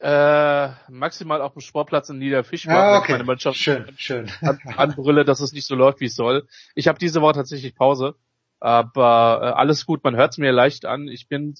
Äh, 0.00 0.70
maximal 0.90 1.40
auf 1.40 1.52
dem 1.52 1.60
Sportplatz 1.60 2.08
in 2.08 2.18
Niederfischbach, 2.18 2.74
Ah, 2.74 2.92
wenn 2.94 2.98
okay. 3.02 3.12
meine 3.12 3.24
Mannschaft 3.24 3.56
Schön, 3.56 3.84
schön. 3.96 4.28
an, 4.40 4.58
anbrülle, 4.76 5.24
dass 5.24 5.40
es 5.40 5.52
nicht 5.52 5.64
so 5.66 5.76
läuft, 5.76 6.00
wie 6.00 6.06
es 6.06 6.16
soll. 6.16 6.48
Ich 6.74 6.88
habe 6.88 6.98
diese 6.98 7.20
Woche 7.20 7.34
tatsächlich 7.34 7.76
Pause, 7.76 8.16
aber 8.58 9.40
äh, 9.40 9.46
alles 9.60 9.86
gut, 9.86 10.02
man 10.02 10.16
hört 10.16 10.32
es 10.32 10.38
mir 10.38 10.50
leicht 10.50 10.84
an. 10.86 11.06
Ich 11.06 11.28
bin 11.28 11.54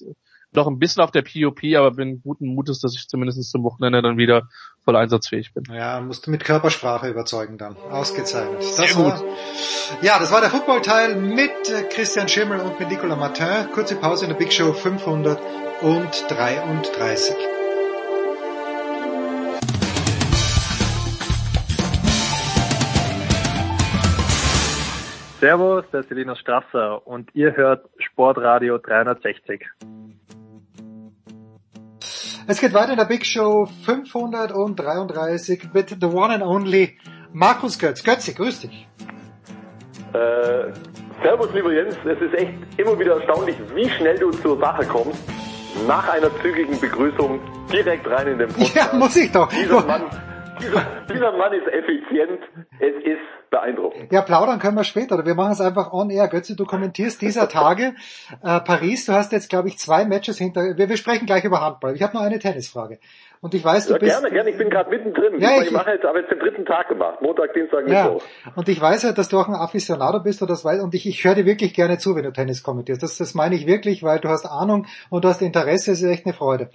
noch 0.55 0.67
ein 0.67 0.79
bisschen 0.79 1.03
auf 1.03 1.11
der 1.11 1.21
POP, 1.21 1.63
aber 1.75 1.91
bin 1.91 2.21
guten 2.21 2.47
Mutes, 2.47 2.79
dass 2.79 2.95
ich 2.95 3.07
zumindest 3.07 3.43
zum 3.49 3.63
Wochenende 3.63 4.01
dann 4.01 4.17
wieder 4.17 4.49
voll 4.83 4.95
einsatzfähig 4.95 5.53
bin. 5.53 5.63
Ja, 5.73 6.01
musst 6.01 6.27
du 6.27 6.31
mit 6.31 6.43
Körpersprache 6.43 7.09
überzeugen 7.09 7.57
dann. 7.57 7.77
Ausgezeichnet. 7.77 8.63
Sehr 8.63 8.87
Das 8.87 8.97
war, 8.97 9.23
ja, 10.01 10.19
das 10.19 10.31
war 10.31 10.41
der 10.41 10.49
Footballteil 10.49 11.15
mit 11.15 11.51
äh, 11.69 11.83
Christian 11.89 12.27
Schimmel 12.27 12.59
und 12.59 12.79
mit 12.79 12.89
Nicolas 12.89 13.17
Martin. 13.17 13.71
Kurze 13.73 13.95
Pause 13.95 14.25
in 14.25 14.31
der 14.31 14.37
Big 14.37 14.51
Show 14.51 14.73
533. 14.73 17.35
Servus, 25.43 25.83
der 25.91 25.99
ist 25.99 26.07
Selina 26.07 26.37
Strasser 26.37 27.05
und 27.05 27.35
ihr 27.35 27.57
hört 27.57 27.89
Sportradio 27.97 28.77
360. 28.77 29.67
Es 32.45 32.59
geht 32.59 32.73
weiter 32.73 32.91
in 32.91 32.97
der 32.97 33.05
Big 33.05 33.25
Show 33.25 33.69
533 33.85 35.69
mit 35.73 35.89
the 36.01 36.07
one 36.07 36.33
and 36.33 36.43
only 36.43 36.97
Markus 37.31 37.79
Götz. 37.79 38.03
Götze, 38.03 38.33
grüß 38.33 38.61
dich. 38.61 38.87
Äh, 40.13 40.73
servus, 41.23 41.53
lieber 41.53 41.71
Jens. 41.71 41.95
Es 42.05 42.21
ist 42.21 42.33
echt 42.33 42.53
immer 42.77 42.99
wieder 42.99 43.15
erstaunlich, 43.15 43.55
wie 43.73 43.89
schnell 43.89 44.19
du 44.19 44.31
zur 44.31 44.59
Sache 44.59 44.85
kommst. 44.85 45.23
Nach 45.87 46.07
einer 46.09 46.29
zügigen 46.41 46.79
Begrüßung 46.79 47.39
direkt 47.71 48.07
rein 48.09 48.27
in 48.27 48.37
den 48.37 48.49
Podcast. 48.49 48.75
Ja, 48.75 48.93
muss 48.93 49.15
ich 49.15 49.31
doch. 49.31 49.47
Dieser 49.49 49.85
Mann, 49.85 50.03
dieser, 50.63 50.85
dieser 51.13 51.31
Mann 51.37 51.53
ist 51.53 51.67
effizient. 51.67 52.39
Es 52.79 52.95
ist 53.03 53.49
beeindruckend. 53.51 54.11
Ja, 54.11 54.21
plaudern 54.21 54.59
können 54.59 54.75
wir 54.75 54.83
später, 54.83 55.15
oder 55.15 55.25
wir 55.25 55.35
machen 55.35 55.51
es 55.51 55.61
einfach 55.61 55.93
on 55.93 56.09
air. 56.09 56.27
Götze, 56.27 56.55
du 56.55 56.65
kommentierst 56.65 57.21
dieser 57.21 57.47
Tage 57.47 57.93
äh, 58.43 58.59
Paris. 58.61 59.05
Du 59.05 59.13
hast 59.13 59.31
jetzt, 59.31 59.49
glaube 59.49 59.67
ich, 59.67 59.77
zwei 59.77 60.05
Matches 60.05 60.37
hinter. 60.39 60.75
Wir, 60.77 60.89
wir 60.89 60.97
sprechen 60.97 61.25
gleich 61.25 61.43
über 61.43 61.61
Handball. 61.61 61.95
Ich 61.95 62.01
habe 62.01 62.15
noch 62.15 62.23
eine 62.23 62.39
Tennisfrage. 62.39 62.97
Und 63.41 63.53
ich 63.53 63.63
weiß, 63.63 63.87
du 63.87 63.93
Ja, 63.93 63.99
bist. 63.99 64.11
gerne, 64.13 64.33
gerne. 64.33 64.49
Ich 64.51 64.57
bin 64.57 64.69
gerade 64.69 64.89
mittendrin. 64.89 65.39
Ja, 65.39 65.59
ich, 65.59 65.67
ich- 65.67 65.71
mache 65.71 65.91
jetzt, 65.91 66.05
aber 66.05 66.19
jetzt 66.21 66.31
den 66.31 66.39
dritten 66.39 66.65
Tag 66.65 66.87
gemacht. 66.87 67.21
Montag, 67.21 67.53
Dienstag, 67.53 67.87
Ja, 67.89 68.05
Mittwoch. 68.05 68.23
und 68.55 68.69
ich 68.69 68.79
weiß 68.81 69.03
ja, 69.03 69.11
dass 69.11 69.27
du 69.29 69.37
auch 69.37 69.47
ein 69.49 69.53
Aficionado 69.55 70.21
bist 70.23 70.41
oder 70.41 70.53
das 70.53 70.63
weiß, 70.63 70.81
und 70.81 70.95
ich, 70.95 71.05
ich 71.07 71.23
höre 71.25 71.35
dir 71.35 71.45
wirklich 71.45 71.73
gerne 71.73 71.97
zu, 71.97 72.15
wenn 72.15 72.23
du 72.23 72.31
Tennis 72.31 72.63
kommentierst. 72.63 73.03
Das, 73.03 73.17
das 73.17 73.33
meine 73.35 73.55
ich 73.55 73.67
wirklich, 73.67 74.01
weil 74.01 74.19
du 74.19 74.29
hast 74.29 74.45
Ahnung 74.45 74.85
und 75.09 75.25
du 75.25 75.27
hast 75.29 75.41
Interesse, 75.41 75.91
es 75.91 76.01
ist 76.01 76.09
echt 76.09 76.25
eine 76.25 76.33
Freude. 76.33 76.69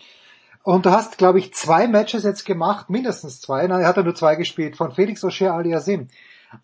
Und 0.63 0.87
du 0.87 0.91
hast, 0.91 1.19
glaube 1.19 1.39
ich, 1.39 1.55
zwei 1.55 1.87
Matches 1.87 2.25
jetzt 2.25 2.45
gemacht, 2.45 2.91
mindestens 2.91 3.41
zwei, 3.41 3.67
nein, 3.67 3.81
er 3.81 3.89
hat 3.89 3.97
ja 3.97 4.03
nur 4.03 4.15
zwei 4.15 4.37
gespielt, 4.37 4.77
von 4.77 4.93
Felix 4.93 5.25
Auger 5.25 5.55
Aliasim. 5.55 6.09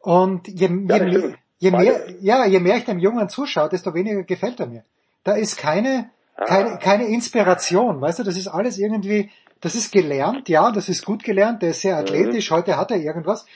Und 0.01 0.49
je, 0.49 0.69
je, 0.69 0.87
das 0.87 1.01
je, 1.01 1.19
stimmt. 1.19 1.39
je 1.59 1.71
mehr, 1.71 2.11
ja, 2.21 2.47
je 2.47 2.61
mehr 2.61 2.77
ich 2.77 2.85
dem 2.85 2.99
Jungen 2.99 3.29
zuschaue, 3.29 3.69
desto 3.69 3.95
weniger 3.95 4.23
gefällt 4.23 4.61
er 4.61 4.67
mir. 4.67 4.85
Da 5.23 5.33
ist 5.33 5.57
keine, 5.57 6.11
keine, 6.37 6.79
keine 6.79 7.07
Inspiration, 7.07 8.01
weißt 8.01 8.19
du, 8.19 8.23
das 8.25 8.37
ist 8.37 8.49
alles 8.49 8.79
irgendwie, 8.79 9.31
das 9.61 9.75
ist 9.75 9.93
gelernt, 9.93 10.49
ja, 10.49 10.71
das 10.71 10.89
ist 10.89 11.05
gut 11.05 11.25
gelernt, 11.25 11.63
der 11.63 11.71
ist 11.71 11.81
sehr 11.81 11.97
athletisch, 11.97 12.51
heute 12.51 12.77
hat 12.77 12.91
er 12.91 12.99
irgendwas, 12.99 13.47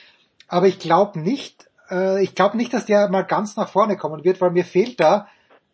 aber 0.47 0.67
ich 0.67 0.79
glaube 0.79 1.19
nicht, 1.19 1.69
äh, 1.91 2.23
ich 2.23 2.33
glaube 2.33 2.57
nicht, 2.57 2.73
dass 2.73 2.85
der 2.85 3.09
mal 3.09 3.21
ganz 3.21 3.55
nach 3.55 3.69
vorne 3.69 3.97
kommen 3.97 4.23
wird, 4.23 4.41
weil 4.41 4.51
mir 4.51 4.65
fehlt 4.65 4.99
da 4.99 5.27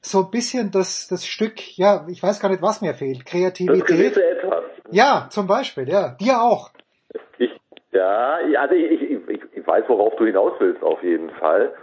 so 0.05 0.19
ein 0.19 0.31
bisschen 0.31 0.71
das, 0.71 1.07
das 1.07 1.25
Stück, 1.25 1.77
ja, 1.77 2.05
ich 2.07 2.21
weiß 2.21 2.39
gar 2.39 2.49
nicht, 2.49 2.61
was 2.61 2.81
mir 2.81 2.93
fehlt, 2.93 3.25
Kreativität. 3.25 4.17
Ja, 4.91 5.27
zum 5.29 5.47
Beispiel, 5.47 5.89
ja, 5.89 6.15
dir 6.19 6.41
auch. 6.41 6.69
Ich, 7.39 7.51
ja, 7.91 8.39
ja, 8.41 8.61
also 8.61 8.75
ich, 8.75 9.01
ich, 9.01 9.19
ich, 9.53 9.67
weiß, 9.67 9.85
worauf 9.87 10.15
du 10.17 10.25
hinaus 10.25 10.53
willst, 10.59 10.83
auf 10.83 11.01
jeden 11.01 11.31
Fall. 11.31 11.73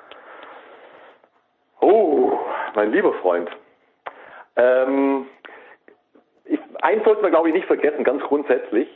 Oh, 1.81 2.39
mein 2.77 2.93
lieber 2.93 3.13
Freund. 3.15 3.51
Ähm, 4.55 5.27
ich, 6.45 6.61
eins 6.81 7.03
sollten 7.05 7.23
wir, 7.23 7.31
glaube 7.31 7.49
ich, 7.49 7.55
nicht 7.55 7.67
vergessen, 7.67 8.05
ganz 8.05 8.23
grundsätzlich, 8.23 8.89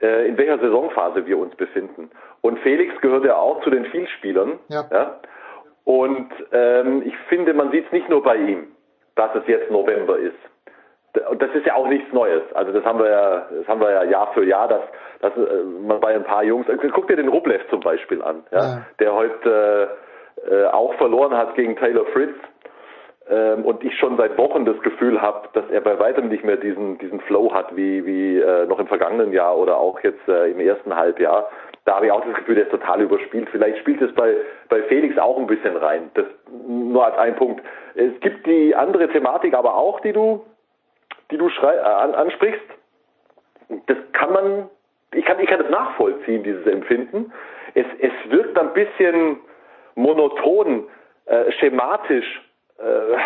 äh, 0.00 0.28
in 0.28 0.36
welcher 0.38 0.58
Saisonphase 0.58 1.26
wir 1.26 1.38
uns 1.38 1.56
befinden. 1.56 2.10
Und 2.42 2.60
Felix 2.60 2.94
gehört 3.00 3.24
ja 3.24 3.36
auch 3.36 3.60
zu 3.64 3.70
den 3.70 3.86
Vielspielern. 3.86 4.60
Ja. 4.68 5.20
Und 5.88 6.28
ähm, 6.52 7.00
ich 7.06 7.16
finde, 7.30 7.54
man 7.54 7.70
sieht 7.70 7.86
es 7.86 7.92
nicht 7.92 8.10
nur 8.10 8.22
bei 8.22 8.36
ihm, 8.36 8.66
dass 9.14 9.34
es 9.34 9.46
jetzt 9.46 9.70
November 9.70 10.18
ist. 10.18 10.36
Und 11.30 11.40
das 11.40 11.48
ist 11.54 11.64
ja 11.64 11.76
auch 11.76 11.88
nichts 11.88 12.12
Neues. 12.12 12.42
Also 12.52 12.72
das 12.72 12.84
haben 12.84 12.98
wir 12.98 13.08
ja, 13.08 13.46
das 13.50 13.66
haben 13.66 13.80
wir 13.80 13.90
ja 13.90 14.04
Jahr 14.04 14.30
für 14.34 14.44
Jahr, 14.44 14.68
dass, 14.68 14.82
dass 15.22 15.34
äh, 15.34 15.62
man 15.64 15.98
bei 15.98 16.14
ein 16.14 16.24
paar 16.24 16.44
Jungs, 16.44 16.68
also 16.68 16.86
guck 16.92 17.08
dir 17.08 17.16
den 17.16 17.28
Rublev 17.28 17.62
zum 17.70 17.80
Beispiel 17.80 18.20
an, 18.20 18.44
ja, 18.50 18.58
Ja. 18.58 18.86
der 19.00 19.14
heute 19.14 19.88
äh, 20.46 20.54
äh, 20.54 20.66
auch 20.66 20.92
verloren 20.96 21.34
hat 21.34 21.54
gegen 21.54 21.74
Taylor 21.76 22.04
Fritz. 22.12 22.36
Ähm, 23.30 23.64
und 23.66 23.84
ich 23.84 23.94
schon 23.98 24.16
seit 24.16 24.38
Wochen 24.38 24.64
das 24.64 24.80
Gefühl 24.80 25.20
habe, 25.20 25.48
dass 25.52 25.68
er 25.70 25.82
bei 25.82 25.98
weitem 25.98 26.28
nicht 26.28 26.44
mehr 26.44 26.56
diesen 26.56 26.96
diesen 26.98 27.20
Flow 27.20 27.52
hat 27.52 27.76
wie 27.76 28.06
wie 28.06 28.38
äh, 28.38 28.64
noch 28.66 28.78
im 28.78 28.86
vergangenen 28.86 29.32
Jahr 29.32 29.56
oder 29.58 29.76
auch 29.76 30.00
jetzt 30.00 30.26
äh, 30.28 30.50
im 30.50 30.60
ersten 30.60 30.96
Halbjahr. 30.96 31.50
Da 31.84 31.96
habe 31.96 32.06
ich 32.06 32.12
auch 32.12 32.24
das 32.24 32.34
Gefühl, 32.36 32.54
der 32.54 32.64
ist 32.64 32.70
total 32.70 33.02
überspielt. 33.02 33.48
Vielleicht 33.50 33.78
spielt 33.78 34.00
es 34.00 34.14
bei 34.14 34.34
bei 34.70 34.82
Felix 34.84 35.18
auch 35.18 35.36
ein 35.36 35.46
bisschen 35.46 35.76
rein. 35.76 36.10
Das 36.14 36.24
nur 36.66 37.04
als 37.04 37.18
ein 37.18 37.36
Punkt. 37.36 37.62
Es 37.94 38.18
gibt 38.20 38.46
die 38.46 38.74
andere 38.74 39.08
Thematik 39.08 39.52
aber 39.52 39.76
auch, 39.76 40.00
die 40.00 40.12
du 40.12 40.46
die 41.30 41.36
du 41.36 41.50
schrei 41.50 41.74
äh, 41.74 41.80
an, 41.80 42.14
ansprichst. 42.14 42.64
Das 43.86 43.98
kann 44.12 44.32
man 44.32 44.70
ich 45.12 45.24
kann 45.26 45.38
ich 45.38 45.48
kann 45.48 45.60
das 45.60 45.70
nachvollziehen 45.70 46.44
dieses 46.44 46.66
Empfinden. 46.66 47.30
Es 47.74 47.86
es 48.00 48.12
wirkt 48.30 48.58
ein 48.58 48.72
bisschen 48.72 49.40
monoton, 49.96 50.86
äh, 51.26 51.52
schematisch 51.52 52.47
äh, 52.78 53.16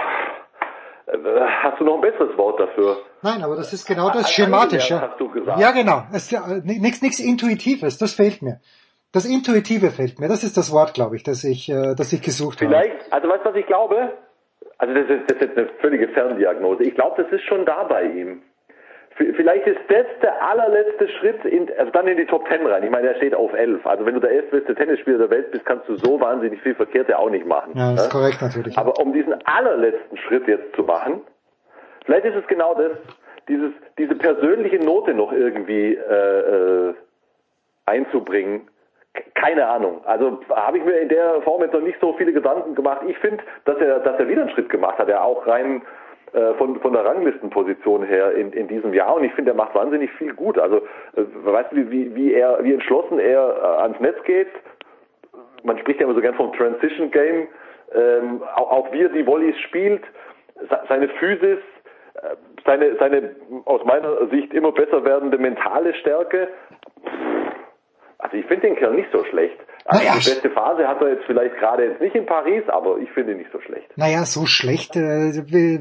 Hast 1.63 1.81
du 1.81 1.85
noch 1.85 1.97
ein 1.97 2.01
besseres 2.01 2.37
Wort 2.39 2.59
dafür? 2.61 2.97
Nein, 3.23 3.43
aber 3.43 3.57
das 3.57 3.73
ist 3.73 3.87
genau 3.87 4.11
das 4.11 4.31
schematisch. 4.31 4.91
Ja. 4.91 5.11
Hast 5.11 5.21
du 5.21 5.29
gesagt. 5.29 5.61
ja, 5.61 5.73
genau. 5.73 6.05
Ja, 6.31 6.47
nichts, 6.65 7.03
nichts 7.03 7.21
Intuitives. 7.21 7.99
Das 7.99 8.15
fehlt 8.15 8.41
mir. 8.41 8.61
Das 9.13 9.27
Intuitive 9.27 9.91
fehlt 9.91 10.19
mir. 10.21 10.29
Das 10.29 10.43
ist 10.43 10.57
das 10.57 10.73
Wort, 10.73 10.95
glaube 10.95 11.17
ich, 11.17 11.23
das 11.23 11.45
ich, 11.45 11.69
äh, 11.69 11.95
das 11.95 12.13
ich 12.13 12.23
gesucht 12.23 12.61
Vielleicht, 12.61 13.11
habe. 13.11 13.13
also 13.13 13.29
weißt 13.29 13.45
du, 13.45 13.51
was 13.51 13.57
ich 13.57 13.67
glaube? 13.67 14.13
Also 14.79 14.95
das 14.95 15.11
ist, 15.11 15.31
das 15.31 15.39
ist 15.43 15.59
eine 15.59 15.69
völlige 15.81 16.09
Ferndiagnose. 16.09 16.85
Ich 16.85 16.95
glaube, 16.95 17.23
das 17.23 17.31
ist 17.33 17.45
schon 17.45 17.67
da 17.67 17.85
bei 17.85 18.05
ihm. 18.05 18.43
Vielleicht 19.17 19.67
ist 19.67 19.81
das 19.89 20.07
der 20.23 20.43
allerletzte 20.43 21.09
Schritt 21.09 21.45
in, 21.45 21.69
also 21.79 21.91
dann 21.93 22.07
in 22.07 22.17
die 22.17 22.25
Top 22.25 22.49
Ten 22.49 22.67
rein. 22.67 22.83
Ich 22.83 22.91
meine, 22.91 23.09
er 23.09 23.15
steht 23.17 23.35
auf 23.35 23.53
11. 23.53 23.87
Also 23.87 24.07
wenn 24.07 24.15
du 24.15 24.21
der 24.21 24.31
elfbeste 24.31 24.75
Tennisspieler 24.75 25.19
der 25.19 25.31
Welt 25.31 25.51
bist, 25.51 25.67
kannst 25.67 25.89
du 25.89 25.97
so 25.97 26.21
wahnsinnig 26.21 26.61
viel 26.63 26.75
verkehrt 26.75 27.09
ja 27.09 27.19
auch 27.19 27.31
nicht 27.31 27.47
machen. 27.47 27.73
Ja, 27.75 27.93
das 27.93 28.05
ist 28.05 28.11
korrekt 28.11 28.41
natürlich. 28.41 28.77
Aber 28.79 28.99
um 28.99 29.13
diesen 29.13 29.35
allerletzten 29.45 30.17
Schritt 30.17 30.49
jetzt 30.49 30.75
zu 30.75 30.83
machen, 30.83 31.21
vielleicht 32.07 32.25
ist 32.25 32.37
es 32.37 32.47
genau 32.47 32.75
das, 32.75 32.93
dieses, 33.49 33.73
diese 33.99 34.15
persönliche 34.15 34.79
Note 34.79 35.13
noch 35.13 35.33
irgendwie 35.33 35.95
äh, 35.95 36.89
äh, 36.89 36.95
einzubringen. 37.87 38.69
Keine 39.35 39.69
Ahnung. 39.69 40.01
Also 40.07 40.41
habe 40.49 40.79
ich 40.79 40.85
mir 40.85 40.99
in 40.99 41.11
der 41.11 41.43
Form 41.43 41.61
jetzt 41.61 41.75
noch 41.75 41.83
nicht 41.83 42.01
so 42.01 42.15
viele 42.15 42.33
Gedanken 42.33 42.75
gemacht. 42.75 43.03
Ich 43.07 43.19
finde, 43.19 43.45
dass 43.67 43.77
er, 43.77 44.01
dass 44.01 44.19
er 44.19 44.29
wieder 44.29 44.43
einen 44.43 44.51
Schritt 44.51 44.71
gemacht 44.71 44.99
hat, 44.99 45.09
er 45.09 45.23
auch 45.23 45.47
rein 45.47 45.83
von, 46.55 46.81
von 46.81 46.93
der 46.93 47.05
Ranglistenposition 47.05 48.03
her 48.05 48.33
in, 48.33 48.53
in 48.53 48.67
diesem 48.69 48.95
Jahr 48.95 49.15
und 49.17 49.25
ich 49.25 49.33
finde, 49.35 49.51
er 49.51 49.57
macht 49.57 49.75
wahnsinnig 49.75 50.11
viel 50.13 50.33
gut. 50.35 50.59
Also 50.59 50.79
äh, 51.17 51.23
weißt 51.45 51.73
du, 51.73 51.77
wie, 51.77 51.91
wie, 51.91 52.15
wie 52.15 52.33
er, 52.35 52.59
wie 52.63 52.73
entschlossen 52.73 53.19
er 53.19 53.57
äh, 53.63 53.83
ans 53.83 54.01
Netz 54.01 54.17
geht, 54.25 54.49
man 55.65 55.79
spricht 55.79 56.01
ja 56.01 56.07
immer 56.07 56.15
so 56.15 56.21
gern 56.21 56.35
vom 56.35 56.53
Transition 56.55 57.11
Game, 57.11 57.49
ähm, 57.95 58.43
auch, 58.57 58.71
auch 58.71 58.93
wie 58.93 59.03
er 59.03 59.11
die 59.11 59.27
Volleys 59.27 59.59
spielt, 59.61 60.03
se- 60.69 60.81
seine 60.89 61.09
Physis, 61.09 61.59
äh, 62.15 62.37
seine, 62.65 62.97
seine 62.97 63.37
aus 63.67 63.85
meiner 63.85 64.27
Sicht 64.29 64.55
immer 64.55 64.73
besser 64.73 65.05
werdende 65.05 65.39
mentale 65.39 65.93
Stärke. 65.95 66.49
Also 68.25 68.37
ich 68.37 68.47
finde 68.47 68.69
den 68.69 68.77
Kerl 68.77 68.95
nicht 68.95 69.11
so 69.13 69.25
schlecht. 69.25 69.59
Also 69.85 69.99
Naja, 70.01 70.13
die 70.13 70.31
beste 70.31 70.51
Phase 70.51 70.87
hat 70.87 71.01
er 71.03 71.09
jetzt 71.09 71.25
vielleicht 71.27 71.57
gerade 71.59 71.85
jetzt 71.87 72.01
nicht 72.01 72.15
in 72.15 72.25
Paris, 72.25 72.63
aber 72.69 72.99
ich 72.99 73.11
finde 73.11 73.33
ihn 73.33 73.39
nicht 73.39 73.51
so 73.51 73.61
schlecht. 73.61 73.91
Naja, 73.97 74.23
so 74.25 74.47
schlecht, 74.47 74.95
äh, 74.95 75.33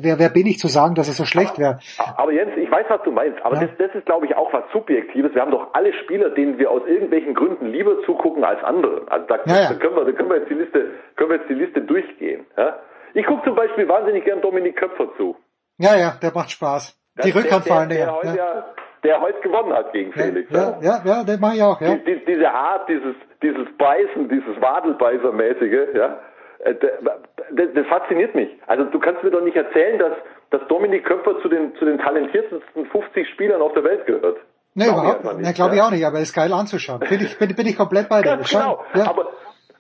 wer, 0.02 0.18
wer 0.18 0.30
bin 0.30 0.48
ich 0.48 0.58
zu 0.58 0.68
sagen, 0.68 0.96
dass 0.96 1.08
er 1.08 1.14
so 1.14 1.26
schlecht 1.26 1.60
wäre? 1.60 1.78
Aber 2.18 2.32
Jens, 2.32 2.52
ich 2.58 2.70
weiß, 2.72 2.86
was 2.90 3.04
du 3.04 3.12
meinst, 3.12 3.40
aber 3.46 3.58
das, 3.58 3.70
das 3.78 3.94
ist, 3.94 4.08
glaube 4.08 4.26
ich, 4.26 4.36
auch 4.36 4.52
was 4.54 4.64
Subjektives. 4.74 5.36
Wir 5.36 5.42
haben 5.44 5.52
doch 5.52 5.76
alle 5.76 5.94
Spieler, 6.04 6.32
denen 6.32 6.58
wir 6.58 6.72
aus 6.72 6.82
irgendwelchen 6.88 7.36
Gründen 7.36 7.68
lieber 7.68 8.02
zugucken 8.08 8.44
als 8.44 8.64
andere. 8.64 9.04
Also 9.08 9.28
da, 9.28 9.36
Ja, 9.46 9.62
ja. 9.62 9.70
da 9.70 9.76
können 9.76 9.96
wir, 9.96 10.06
da 10.06 10.12
können 10.14 10.30
wir 10.32 10.38
jetzt 10.38 10.50
die 10.50 10.56
Liste, 10.56 10.80
können 11.16 11.30
wir 11.30 11.38
jetzt 11.38 11.50
die 11.50 11.54
Liste 11.54 11.82
durchgehen. 11.82 12.48
Ja? 12.58 12.80
Ich 13.14 13.26
gucke 13.28 13.44
zum 13.44 13.56
Beispiel 13.56 13.88
wahnsinnig 13.88 14.26
gern 14.26 14.42
Dominik 14.42 14.78
Köpfer 14.78 15.10
zu. 15.16 15.36
Ja, 15.78 15.96
ja, 15.96 16.14
der 16.20 16.32
macht 16.34 16.50
Spaß. 16.50 16.98
Die 17.24 17.32
Der- 17.32 17.44
Rückhand 17.44 17.66
vor 17.68 17.76
allen 17.78 17.90
Dingen. 17.90 18.02
Ja, 18.24 18.34
ja, 18.34 18.66
der 19.04 19.20
heute 19.20 19.40
gewonnen 19.42 19.74
hat 19.74 19.92
gegen 19.94 20.14
Felix. 20.14 20.50
ja, 20.52 20.78
ja, 20.82 21.02
ja, 21.04 21.24
den 21.24 21.40
mache 21.40 21.56
ich 21.56 21.64
auch, 21.64 21.82
ja. 21.82 21.96
Die, 21.96 22.04
die, 22.04 22.26
diese 22.26 22.50
Art, 22.50 22.88
dieses, 22.88 23.16
dieses 23.42 23.68
Beißen, 23.78 24.30
dieses 24.30 24.62
Wadelbeißermäßige, 24.62 25.96
ja, 25.96 26.20
äh, 26.60 26.76
das, 26.76 27.68
das 27.74 27.88
fasziniert 27.88 28.36
mich. 28.36 28.50
Also 28.68 28.86
du 28.86 29.00
kannst 29.00 29.24
mir 29.24 29.32
doch 29.32 29.44
nicht 29.44 29.58
erzählen, 29.58 29.98
dass, 30.00 30.14
dass 30.52 30.68
Dominik 30.68 31.06
Köpfer 31.06 31.40
zu 31.42 31.50
den, 31.50 31.76
zu 31.76 31.86
den 31.86 31.98
talentiertesten 31.98 32.86
50 32.86 33.30
Spielern 33.30 33.62
auf 33.62 33.74
der 33.74 33.84
Welt 33.84 34.06
gehört. 34.06 34.38
Nee, 34.74 34.86
Glaub 34.86 34.98
überhaupt 35.00 35.24
nicht. 35.24 35.48
Nee, 35.48 35.54
glaube 35.54 35.72
ich 35.72 35.78
ja. 35.80 35.88
auch 35.88 35.92
nicht, 35.92 36.06
aber 36.06 36.20
ist 36.20 36.34
geil 36.34 36.54
anzuschauen. 36.54 37.00
Bin 37.00 37.20
ich, 37.22 37.38
bin, 37.38 37.56
bin 37.56 37.68
ich 37.68 37.78
komplett 37.78 38.08
bei 38.08 38.22
dir. 38.22 38.38
Ganz 38.38 38.50
genau. 38.50 38.84
ja. 38.94 39.10
Aber, 39.10 39.32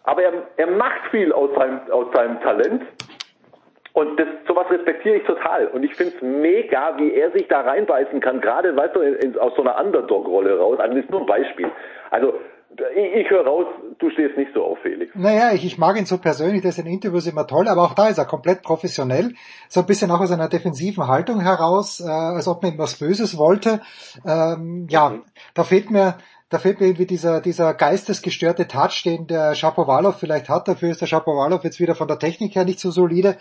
aber 0.03 0.23
er, 0.23 0.33
er 0.57 0.71
macht 0.71 1.11
viel 1.11 1.31
aus 1.31 1.51
seinem, 1.55 1.79
aus 1.91 2.07
seinem 2.13 2.41
Talent. 2.41 2.83
Und 3.93 4.17
das, 4.17 4.27
sowas 4.47 4.69
respektiere 4.69 5.17
ich 5.17 5.23
total. 5.23 5.67
Und 5.67 5.83
ich 5.83 5.93
finde 5.95 6.13
es 6.15 6.21
mega, 6.21 6.97
wie 6.97 7.13
er 7.13 7.31
sich 7.31 7.47
da 7.47 7.61
reinbeißen 7.61 8.21
kann, 8.21 8.39
gerade, 8.39 8.75
weißt 8.75 8.95
du, 8.95 9.01
in, 9.01 9.15
in, 9.15 9.37
aus 9.37 9.53
so 9.55 9.61
einer 9.61 9.79
Underdog-Rolle 9.79 10.57
raus. 10.57 10.79
Also 10.79 10.95
das 10.95 11.03
ist 11.03 11.11
nur 11.11 11.21
ein 11.21 11.25
Beispiel. 11.25 11.69
Also 12.09 12.33
ich, 12.95 13.25
ich 13.25 13.29
höre 13.29 13.45
raus, 13.45 13.65
du 13.99 14.09
stehst 14.11 14.37
nicht 14.37 14.53
so 14.53 14.63
auf 14.63 14.79
Felix. 14.79 15.13
Naja, 15.15 15.51
ich, 15.53 15.65
ich 15.65 15.77
mag 15.77 15.97
ihn 15.97 16.05
so 16.05 16.17
persönlich, 16.17 16.61
das 16.61 16.77
in 16.77 16.85
Interviews 16.85 17.27
immer 17.27 17.47
toll, 17.47 17.67
aber 17.67 17.83
auch 17.83 17.93
da 17.93 18.07
ist 18.07 18.17
er 18.17 18.25
komplett 18.25 18.61
professionell, 18.61 19.33
so 19.67 19.81
ein 19.81 19.85
bisschen 19.85 20.09
auch 20.11 20.21
aus 20.21 20.31
einer 20.31 20.47
defensiven 20.47 21.07
Haltung 21.07 21.41
heraus, 21.41 21.99
äh, 21.99 22.09
als 22.09 22.47
ob 22.47 22.63
man 22.63 22.73
ihm 22.73 22.79
was 22.79 22.97
Böses 22.97 23.37
wollte. 23.37 23.81
Ähm, 24.25 24.87
ja, 24.89 25.19
da 25.53 25.63
fehlt 25.63 25.91
mir, 25.91 26.15
da 26.51 26.59
fehlt 26.59 26.79
mir 26.79 26.87
irgendwie 26.87 27.05
dieser, 27.05 27.41
dieser 27.41 27.73
geistesgestörte 27.73 28.67
Touch, 28.67 29.03
den 29.05 29.25
der 29.25 29.55
Shapovalov 29.55 30.17
vielleicht 30.19 30.49
hat. 30.49 30.67
Dafür 30.67 30.91
ist 30.91 31.01
der 31.01 31.07
Shapovalov 31.07 31.63
jetzt 31.63 31.79
wieder 31.79 31.95
von 31.95 32.07
der 32.07 32.19
Technik 32.19 32.55
her 32.55 32.65
nicht 32.65 32.79
so 32.79 32.91
solide. 32.91 33.37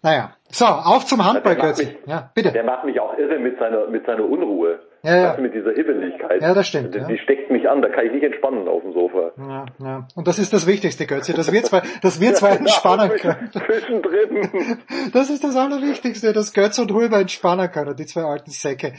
Naja, 0.00 0.34
so, 0.48 0.64
auf 0.66 1.04
zum 1.04 1.24
Handball, 1.26 1.56
mich- 1.76 1.96
Ja, 2.06 2.30
bitte. 2.34 2.52
Der 2.52 2.64
macht 2.64 2.84
mich 2.84 2.98
auch 3.00 3.18
irre 3.18 3.38
mit 3.38 3.58
seiner, 3.58 3.88
mit 3.88 4.06
seiner 4.06 4.24
Unruhe. 4.24 4.78
Ja, 5.02 5.16
ja. 5.16 5.36
Mit 5.40 5.52
dieser 5.52 5.72
Hibbeligkeit. 5.72 6.40
Ja, 6.40 6.54
das 6.54 6.68
stimmt, 6.68 6.94
Die, 6.94 6.98
ja. 6.98 7.08
die 7.08 7.18
steckt 7.18 7.50
mich 7.50 7.68
an, 7.68 7.82
da 7.82 7.88
kann 7.88 8.06
ich 8.06 8.12
nicht 8.12 8.22
entspannen 8.22 8.68
auf 8.68 8.82
dem 8.82 8.92
Sofa. 8.92 9.32
Ja, 9.36 9.64
ja. 9.84 10.06
Und 10.14 10.28
das 10.28 10.38
ist 10.38 10.52
das 10.52 10.64
Wichtigste, 10.68 11.06
Götzi, 11.06 11.34
dass 11.34 11.50
wir 11.52 11.64
zwei, 11.64 11.82
dass 12.02 12.20
wir 12.20 12.32
zwei 12.34 12.50
entspannen 12.56 13.10
können. 13.16 13.50
Zwischendrin. 13.52 14.78
Das 15.12 15.28
ist 15.30 15.42
das 15.42 15.56
Allerwichtigste, 15.56 16.32
dass 16.32 16.52
Götz 16.52 16.78
und 16.78 16.92
Hulber 16.92 17.18
entspannen 17.18 17.68
können, 17.72 17.96
die 17.96 18.06
zwei 18.06 18.22
alten 18.22 18.52
Säcke. 18.52 18.92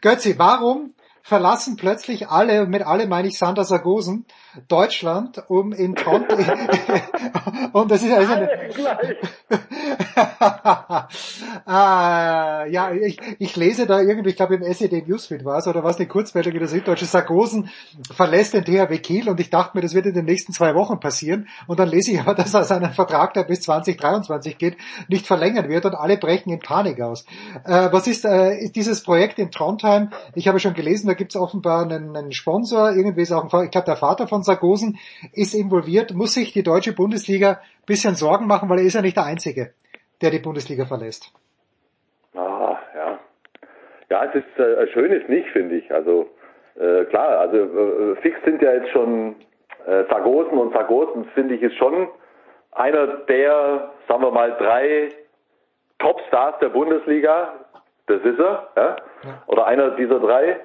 Götzi, 0.00 0.38
warum 0.38 0.94
verlassen 1.28 1.76
plötzlich 1.76 2.28
alle, 2.28 2.66
mit 2.66 2.82
alle 2.82 3.06
meine 3.06 3.28
ich 3.28 3.38
Sander 3.38 3.64
Sargosen, 3.64 4.24
Deutschland, 4.66 5.42
um 5.48 5.72
in 5.72 5.94
Toronto, 5.94 6.36
und 7.72 7.90
das 7.90 8.02
ist 8.02 8.12
also 8.12 8.32
eine, 8.32 8.48
ah, 11.66 12.66
ja, 12.66 12.92
ich, 12.92 13.18
ich 13.38 13.56
lese 13.56 13.86
da 13.86 14.00
irgendwie, 14.00 14.30
ich 14.30 14.36
glaube 14.36 14.56
im 14.56 14.62
SED 14.62 15.06
Newsfeed 15.06 15.44
war 15.44 15.58
es, 15.58 15.66
oder 15.66 15.84
was, 15.84 15.98
eine 15.98 16.08
Kurzmeldung 16.08 16.54
der 16.58 16.68
Süddeutsche, 16.68 17.04
Sargosen 17.04 17.70
verlässt 18.10 18.54
den 18.54 18.64
THW 18.64 18.98
Kiel 18.98 19.28
und 19.28 19.40
ich 19.40 19.50
dachte 19.50 19.76
mir, 19.76 19.82
das 19.82 19.94
wird 19.94 20.06
in 20.06 20.14
den 20.14 20.24
nächsten 20.24 20.52
zwei 20.52 20.74
Wochen 20.74 21.00
passieren 21.00 21.48
und 21.66 21.78
dann 21.78 21.88
lese 21.88 22.12
ich 22.12 22.20
aber, 22.20 22.34
dass 22.38 22.54
er 22.54 22.64
seinen 22.64 22.92
Vertrag, 22.92 23.34
der 23.34 23.44
bis 23.44 23.60
2023 23.62 24.58
geht, 24.58 24.76
nicht 25.08 25.26
verlängern 25.26 25.68
wird 25.68 25.84
und 25.84 25.94
alle 25.94 26.16
brechen 26.16 26.50
in 26.50 26.60
Panik 26.60 27.00
aus. 27.00 27.24
Äh, 27.64 27.88
was 27.92 28.06
ist, 28.06 28.24
äh, 28.24 28.56
ist 28.58 28.76
dieses 28.76 29.02
Projekt 29.02 29.38
in 29.38 29.50
Trondheim? 29.50 30.10
Ich 30.34 30.48
habe 30.48 30.60
schon 30.60 30.74
gelesen, 30.74 31.06
da 31.06 31.14
gibt 31.14 31.32
es 31.34 31.40
offenbar 31.40 31.82
einen, 31.82 32.16
einen 32.16 32.32
Sponsor, 32.32 32.92
irgendwie 32.92 33.22
ist 33.22 33.32
auch 33.32 33.52
ein, 33.52 33.64
ich 33.64 33.70
glaube 33.70 33.86
der 33.86 33.96
Vater 33.96 34.26
von 34.28 34.42
Sargosen 34.48 34.98
ist 35.32 35.54
involviert. 35.54 36.14
Muss 36.14 36.34
sich 36.34 36.52
die 36.52 36.62
deutsche 36.62 36.94
Bundesliga 36.94 37.60
bisschen 37.86 38.14
Sorgen 38.14 38.46
machen, 38.46 38.68
weil 38.68 38.80
er 38.80 38.86
ist 38.86 38.94
ja 38.94 39.02
nicht 39.02 39.16
der 39.16 39.24
Einzige, 39.24 39.72
der 40.20 40.30
die 40.30 40.40
Bundesliga 40.40 40.84
verlässt. 40.86 41.32
Ah, 42.34 42.76
ja. 42.94 43.18
Ja, 44.10 44.24
es 44.24 44.34
ist 44.34 44.58
äh, 44.58 44.86
schön 44.92 45.12
ist 45.12 45.28
nicht, 45.28 45.48
finde 45.50 45.76
ich. 45.76 45.92
Also 45.92 46.28
äh, 46.76 47.04
klar, 47.06 47.40
also 47.40 47.56
äh, 47.56 48.16
fix 48.22 48.36
sind 48.44 48.62
ja 48.62 48.72
jetzt 48.72 48.90
schon 48.90 49.36
äh, 49.86 50.04
Sargosen 50.08 50.58
und 50.58 50.72
Sargosen, 50.72 51.24
finde 51.34 51.54
ich, 51.54 51.62
ist 51.62 51.76
schon 51.76 52.08
einer 52.72 53.06
der, 53.06 53.92
sagen 54.06 54.22
wir 54.22 54.30
mal, 54.30 54.52
drei 54.58 55.08
Topstars 55.98 56.58
der 56.60 56.68
Bundesliga. 56.68 57.54
Das 58.06 58.22
ist 58.22 58.38
er, 58.38 58.68
ja? 58.76 58.96
Oder 59.46 59.66
einer 59.66 59.90
dieser 59.90 60.20
drei. 60.20 60.60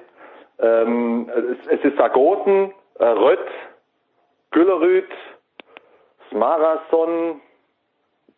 Ähm, 0.58 1.28
es, 1.28 1.78
es 1.78 1.84
ist 1.84 1.98
Sargosen, 1.98 2.72
äh, 2.98 3.04
Rött, 3.04 3.46
Güllerüth, 4.54 5.10
Smarason, 6.30 7.40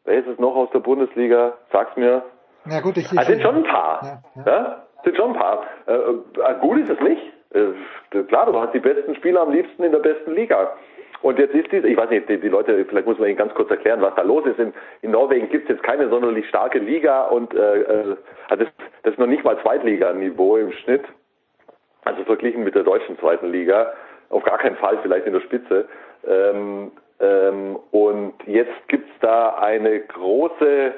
wer 0.06 0.18
ist 0.18 0.26
es 0.26 0.38
noch 0.38 0.56
aus 0.56 0.70
der 0.70 0.78
Bundesliga? 0.80 1.52
Sag's 1.70 1.94
mir. 1.96 2.22
Na 2.64 2.80
gut, 2.80 2.96
ich, 2.96 3.12
ich 3.12 3.18
Also 3.18 3.32
sind 3.32 3.42
schon 3.42 3.56
ein 3.56 3.64
paar. 3.64 4.22
Ja, 4.46 4.86
Sind 5.04 5.16
schon 5.16 5.32
ein 5.34 5.38
paar. 5.38 5.66
Äh, 5.86 5.92
äh, 5.92 6.54
gut 6.62 6.78
ist 6.78 6.88
es 6.88 7.00
nicht. 7.00 7.22
Äh, 7.52 8.22
klar, 8.24 8.46
du 8.46 8.58
hast 8.58 8.72
die 8.72 8.80
besten 8.80 9.14
Spieler 9.16 9.42
am 9.42 9.52
liebsten 9.52 9.84
in 9.84 9.92
der 9.92 9.98
besten 9.98 10.32
Liga. 10.32 10.72
Und 11.20 11.38
jetzt 11.38 11.54
ist 11.54 11.70
dies, 11.70 11.84
ich 11.84 11.96
weiß 11.96 12.08
nicht, 12.08 12.28
die, 12.30 12.40
die 12.40 12.48
Leute, 12.48 12.82
vielleicht 12.86 13.06
muss 13.06 13.18
man 13.18 13.28
ihnen 13.28 13.36
ganz 13.36 13.52
kurz 13.52 13.70
erklären, 13.70 14.00
was 14.00 14.14
da 14.14 14.22
los 14.22 14.46
ist. 14.46 14.58
In, 14.58 14.72
in 15.02 15.10
Norwegen 15.10 15.50
gibt 15.50 15.68
es 15.68 15.76
jetzt 15.76 15.82
keine 15.82 16.08
sonderlich 16.08 16.48
starke 16.48 16.78
Liga 16.78 17.26
und 17.26 17.52
äh, 17.52 17.80
äh, 17.80 18.16
also 18.48 18.64
das, 18.64 18.72
das 19.02 19.12
ist 19.12 19.18
noch 19.18 19.26
nicht 19.26 19.44
mal 19.44 19.60
Zweitliganiveau 19.60 20.56
im 20.56 20.72
Schnitt. 20.72 21.04
Also 22.04 22.24
verglichen 22.24 22.64
mit 22.64 22.74
der 22.74 22.84
deutschen 22.84 23.18
zweiten 23.18 23.50
Liga. 23.52 23.92
Auf 24.30 24.42
gar 24.42 24.58
keinen 24.58 24.76
Fall 24.76 24.98
vielleicht 25.02 25.26
in 25.26 25.32
der 25.34 25.40
Spitze. 25.40 25.88
Ähm, 26.28 26.92
ähm, 27.20 27.78
und 27.92 28.34
jetzt 28.46 28.88
gibt's 28.88 29.12
da 29.20 29.54
eine 29.56 30.00
große 30.00 30.94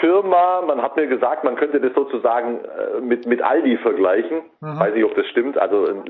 Firma, 0.00 0.62
man 0.62 0.82
hat 0.82 0.96
mir 0.96 1.06
gesagt, 1.06 1.44
man 1.44 1.56
könnte 1.56 1.80
das 1.80 1.92
sozusagen 1.94 2.60
äh, 2.64 3.00
mit, 3.00 3.26
mit 3.26 3.42
Aldi 3.42 3.76
vergleichen. 3.78 4.42
Mhm. 4.60 4.80
Weiß 4.80 4.94
nicht, 4.94 5.04
ob 5.04 5.14
das 5.14 5.26
stimmt. 5.26 5.58
Also 5.58 5.86
ein 5.86 6.04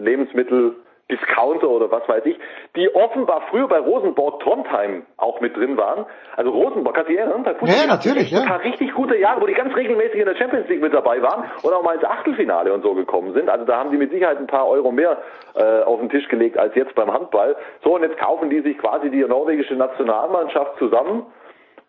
Lebensmittel-Discounter 1.08 1.68
oder 1.68 1.90
was 1.90 2.08
weiß 2.08 2.24
ich, 2.26 2.38
die 2.74 2.92
offenbar 2.94 3.42
früher 3.50 3.68
bei 3.68 3.78
Rosenborg 3.78 4.40
Trondheim 4.40 5.06
auch 5.16 5.40
mit 5.40 5.56
drin 5.56 5.76
waren. 5.76 6.06
Also 6.36 6.50
Rosenborg, 6.50 6.94
kannst 6.94 7.08
du 7.08 7.12
dich 7.12 7.20
erinnern? 7.20 7.44
Bei 7.44 7.54
Fußball 7.54 7.78
Ja, 7.78 7.86
natürlich, 7.86 8.34
ein 8.34 8.42
ja. 8.42 8.48
paar 8.48 8.64
richtig 8.64 8.92
gute 8.92 9.16
Jahre, 9.16 9.40
wo 9.40 9.46
die 9.46 9.54
ganz 9.54 9.74
regelmäßig 9.74 10.20
in 10.20 10.26
der 10.26 10.36
Champions 10.36 10.68
League 10.68 10.82
mit 10.82 10.94
dabei 10.94 11.22
waren 11.22 11.44
und 11.62 11.72
auch 11.72 11.82
mal 11.82 11.94
ins 11.94 12.04
Achtelfinale 12.04 12.72
und 12.72 12.82
so 12.82 12.94
gekommen 12.94 13.32
sind. 13.34 13.48
Also 13.48 13.64
da 13.64 13.78
haben 13.78 13.90
die 13.90 13.96
mit 13.96 14.10
Sicherheit 14.10 14.38
ein 14.38 14.46
paar 14.46 14.68
Euro 14.68 14.90
mehr 14.90 15.18
äh, 15.54 15.82
auf 15.82 16.00
den 16.00 16.08
Tisch 16.08 16.28
gelegt 16.28 16.58
als 16.58 16.74
jetzt 16.74 16.94
beim 16.94 17.12
Handball. 17.12 17.56
So, 17.82 17.94
und 17.94 18.02
jetzt 18.02 18.18
kaufen 18.18 18.50
die 18.50 18.60
sich 18.60 18.78
quasi 18.78 19.10
die 19.10 19.24
norwegische 19.24 19.74
Nationalmannschaft 19.74 20.78
zusammen 20.78 21.26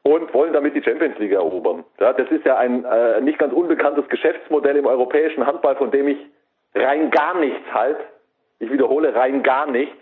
und 0.04 0.34
wollen 0.34 0.54
damit 0.54 0.76
die 0.76 0.84
Champions 0.84 1.18
League 1.20 1.34
erobern. 1.34 1.84
Ja, 2.00 2.14
das 2.14 2.30
ist 2.30 2.46
ja 2.46 2.58
ein 2.58 2.86
äh, 2.86 3.20
nicht 3.22 3.40
ganz 3.40 3.54
unbekanntes 3.54 4.08
Geschäftsmodell 4.10 4.78
im 4.78 4.86
europäischen 4.86 5.46
Handball, 5.46 5.76
von 5.76 5.92
dem 5.92 6.08
ich 6.08 6.18
rein 6.76 7.10
gar 7.10 7.38
nichts 7.40 7.74
halt. 7.74 7.98
Ich 8.60 8.72
wiederhole, 8.72 9.14
rein 9.16 9.44
gar 9.44 9.70
nichts. 9.70 9.96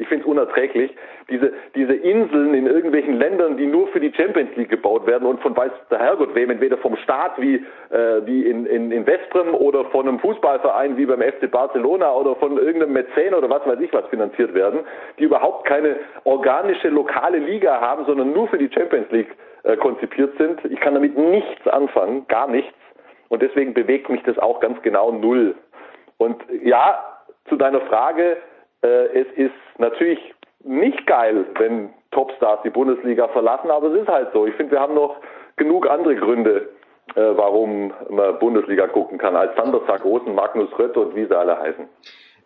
Ich 0.00 0.08
finde 0.08 0.24
es 0.24 0.30
unerträglich. 0.30 0.96
Diese, 1.28 1.52
diese 1.74 1.92
Inseln 1.92 2.54
in 2.54 2.66
irgendwelchen 2.66 3.18
Ländern, 3.18 3.58
die 3.58 3.66
nur 3.66 3.86
für 3.88 4.00
die 4.00 4.10
Champions 4.14 4.56
League 4.56 4.70
gebaut 4.70 5.06
werden 5.06 5.28
und 5.28 5.42
von 5.42 5.54
weiß 5.54 5.70
der 5.90 5.98
Herrgott 5.98 6.34
wem, 6.34 6.48
entweder 6.48 6.78
vom 6.78 6.96
Staat 6.96 7.38
wie, 7.38 7.56
äh, 7.90 8.24
wie 8.24 8.46
in, 8.46 8.64
in, 8.64 8.90
in 8.92 9.06
Westbrem 9.06 9.54
oder 9.54 9.84
von 9.90 10.08
einem 10.08 10.18
Fußballverein 10.18 10.96
wie 10.96 11.04
beim 11.04 11.20
FC 11.20 11.50
Barcelona 11.50 12.14
oder 12.14 12.34
von 12.36 12.56
irgendeinem 12.56 12.94
Mäzen 12.94 13.34
oder 13.34 13.50
was 13.50 13.66
weiß 13.66 13.78
ich 13.80 13.92
was 13.92 14.06
finanziert 14.06 14.54
werden, 14.54 14.80
die 15.18 15.24
überhaupt 15.24 15.66
keine 15.66 15.96
organische 16.24 16.88
lokale 16.88 17.36
Liga 17.36 17.78
haben, 17.82 18.06
sondern 18.06 18.32
nur 18.32 18.48
für 18.48 18.56
die 18.56 18.70
Champions 18.72 19.10
League 19.10 19.36
äh, 19.64 19.76
konzipiert 19.76 20.34
sind. 20.38 20.64
Ich 20.64 20.80
kann 20.80 20.94
damit 20.94 21.18
nichts 21.18 21.68
anfangen, 21.68 22.26
gar 22.28 22.48
nichts. 22.48 22.72
Und 23.28 23.42
deswegen 23.42 23.74
bewegt 23.74 24.08
mich 24.08 24.22
das 24.22 24.38
auch 24.38 24.60
ganz 24.60 24.80
genau 24.80 25.12
null. 25.12 25.54
Und 26.16 26.42
ja, 26.62 27.09
zu 27.50 27.56
deiner 27.56 27.82
Frage, 27.82 28.38
äh, 28.82 29.20
es 29.20 29.26
ist 29.36 29.54
natürlich 29.78 30.18
nicht 30.64 31.06
geil, 31.06 31.44
wenn 31.58 31.90
Topstars 32.12 32.60
die 32.64 32.70
Bundesliga 32.70 33.28
verlassen, 33.28 33.70
aber 33.70 33.88
es 33.88 34.02
ist 34.02 34.08
halt 34.08 34.28
so. 34.32 34.46
Ich 34.46 34.54
finde, 34.54 34.72
wir 34.72 34.80
haben 34.80 34.94
noch 34.94 35.16
genug 35.56 35.88
andere 35.88 36.16
Gründe, 36.16 36.68
äh, 37.14 37.20
warum 37.34 37.92
man 38.08 38.38
Bundesliga 38.38 38.86
gucken 38.86 39.18
kann, 39.18 39.36
als 39.36 39.54
Sander 39.56 39.80
Sargosen, 39.86 40.34
Magnus 40.34 40.70
Rötte 40.78 41.00
und 41.00 41.14
wie 41.14 41.26
sie 41.26 41.36
alle 41.36 41.58
heißen. 41.58 41.88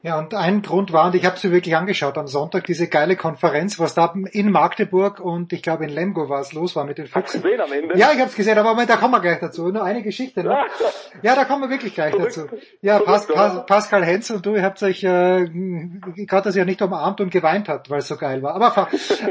Ja, 0.04 0.18
und 0.18 0.34
ein 0.34 0.60
Grund 0.60 0.92
war, 0.92 1.06
und 1.06 1.14
ich 1.14 1.24
habe 1.24 1.38
sie 1.38 1.50
wirklich 1.50 1.74
angeschaut 1.76 2.18
am 2.18 2.26
Sonntag, 2.26 2.64
diese 2.64 2.88
geile 2.88 3.16
Konferenz, 3.16 3.78
was 3.78 3.94
da 3.94 4.12
in 4.32 4.52
Magdeburg 4.52 5.18
und 5.18 5.50
ich 5.54 5.62
glaube 5.62 5.84
in 5.84 5.90
Lemgo 5.90 6.28
war 6.28 6.42
es 6.42 6.52
los 6.52 6.76
war 6.76 6.84
mit 6.84 6.98
den 6.98 7.06
Füchsen. 7.06 7.40
Gesehen 7.40 7.58
am 7.58 7.72
Ende? 7.72 7.96
Ja, 7.96 8.12
ich 8.12 8.18
habe 8.18 8.28
es 8.28 8.36
gesehen, 8.36 8.58
aber 8.58 8.68
Moment, 8.68 8.90
da 8.90 8.96
kommen 8.96 9.14
wir 9.14 9.20
gleich 9.20 9.40
dazu. 9.40 9.66
Nur 9.68 9.82
eine 9.82 10.02
Geschichte. 10.02 10.44
Ne? 10.44 10.58
Ja, 11.22 11.34
da 11.34 11.44
kommen 11.44 11.62
wir 11.62 11.70
wirklich 11.70 11.94
gleich 11.94 12.14
dazu. 12.14 12.48
Ja, 12.82 12.98
Pas, 12.98 13.26
Pas? 13.26 13.64
Pascal 13.64 14.04
Henz 14.04 14.28
und 14.30 14.44
du, 14.44 14.56
ihr 14.56 14.62
habt 14.62 14.82
euch 14.82 15.02
äh, 15.04 15.46
gerade 15.46 16.42
das 16.44 16.56
ja 16.56 16.66
nicht 16.66 16.82
umarmt 16.82 17.20
und 17.22 17.30
geweint 17.30 17.68
hat, 17.68 17.88
weil 17.88 18.00
es 18.00 18.08
so 18.08 18.16
geil 18.16 18.42
war. 18.42 18.56
Aber, 18.56 18.88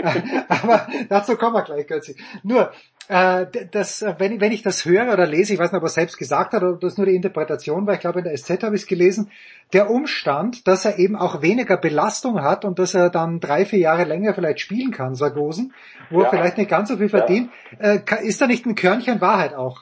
aber 0.47 0.87
dazu 1.09 1.35
kommen 1.35 1.55
wir 1.55 1.61
gleich, 1.61 1.85
Götzi. 1.85 2.15
Nur, 2.41 2.71
äh, 3.09 3.45
das, 3.71 4.01
äh, 4.01 4.15
wenn, 4.17 4.39
wenn 4.41 4.51
ich 4.51 4.61
das 4.61 4.85
höre 4.85 5.11
oder 5.13 5.25
lese, 5.27 5.53
ich 5.53 5.59
weiß 5.59 5.71
nicht, 5.71 5.77
ob 5.77 5.83
er 5.85 5.89
selbst 5.89 6.17
gesagt 6.17 6.53
hat 6.53 6.63
oder 6.63 6.73
ob 6.73 6.81
das 6.81 6.97
nur 6.97 7.05
die 7.05 7.15
Interpretation 7.15 7.85
war, 7.85 7.93
ich 7.95 7.99
glaube 7.99 8.19
in 8.19 8.25
der 8.25 8.35
SZ 8.37 8.63
habe 8.63 8.75
ich 8.75 8.83
es 8.83 8.87
gelesen, 8.87 9.29
der 9.73 9.89
Umstand, 9.89 10.67
dass 10.67 10.85
er 10.85 10.99
eben 10.99 11.15
auch 11.15 11.41
weniger 11.41 11.77
Belastung 11.77 12.41
hat 12.41 12.65
und 12.65 12.79
dass 12.79 12.93
er 12.93 13.09
dann 13.09 13.39
drei, 13.39 13.65
vier 13.65 13.79
Jahre 13.79 14.03
länger 14.03 14.33
vielleicht 14.33 14.59
spielen 14.59 14.91
kann, 14.91 15.15
Sargosen, 15.15 15.73
wo 16.09 16.19
er 16.19 16.23
Ja. 16.25 16.29
vielleicht 16.29 16.57
nicht 16.57 16.69
ganz 16.69 16.89
so 16.89 16.97
viel 16.97 17.07
Ja. 17.09 17.17
verdient, 17.17 17.51
äh, 17.79 17.99
ka- 17.99 18.17
ist 18.17 18.39
da 18.41 18.47
nicht 18.47 18.65
ein 18.65 18.75
Körnchen 18.75 19.19
Wahrheit 19.21 19.53
auch 19.53 19.81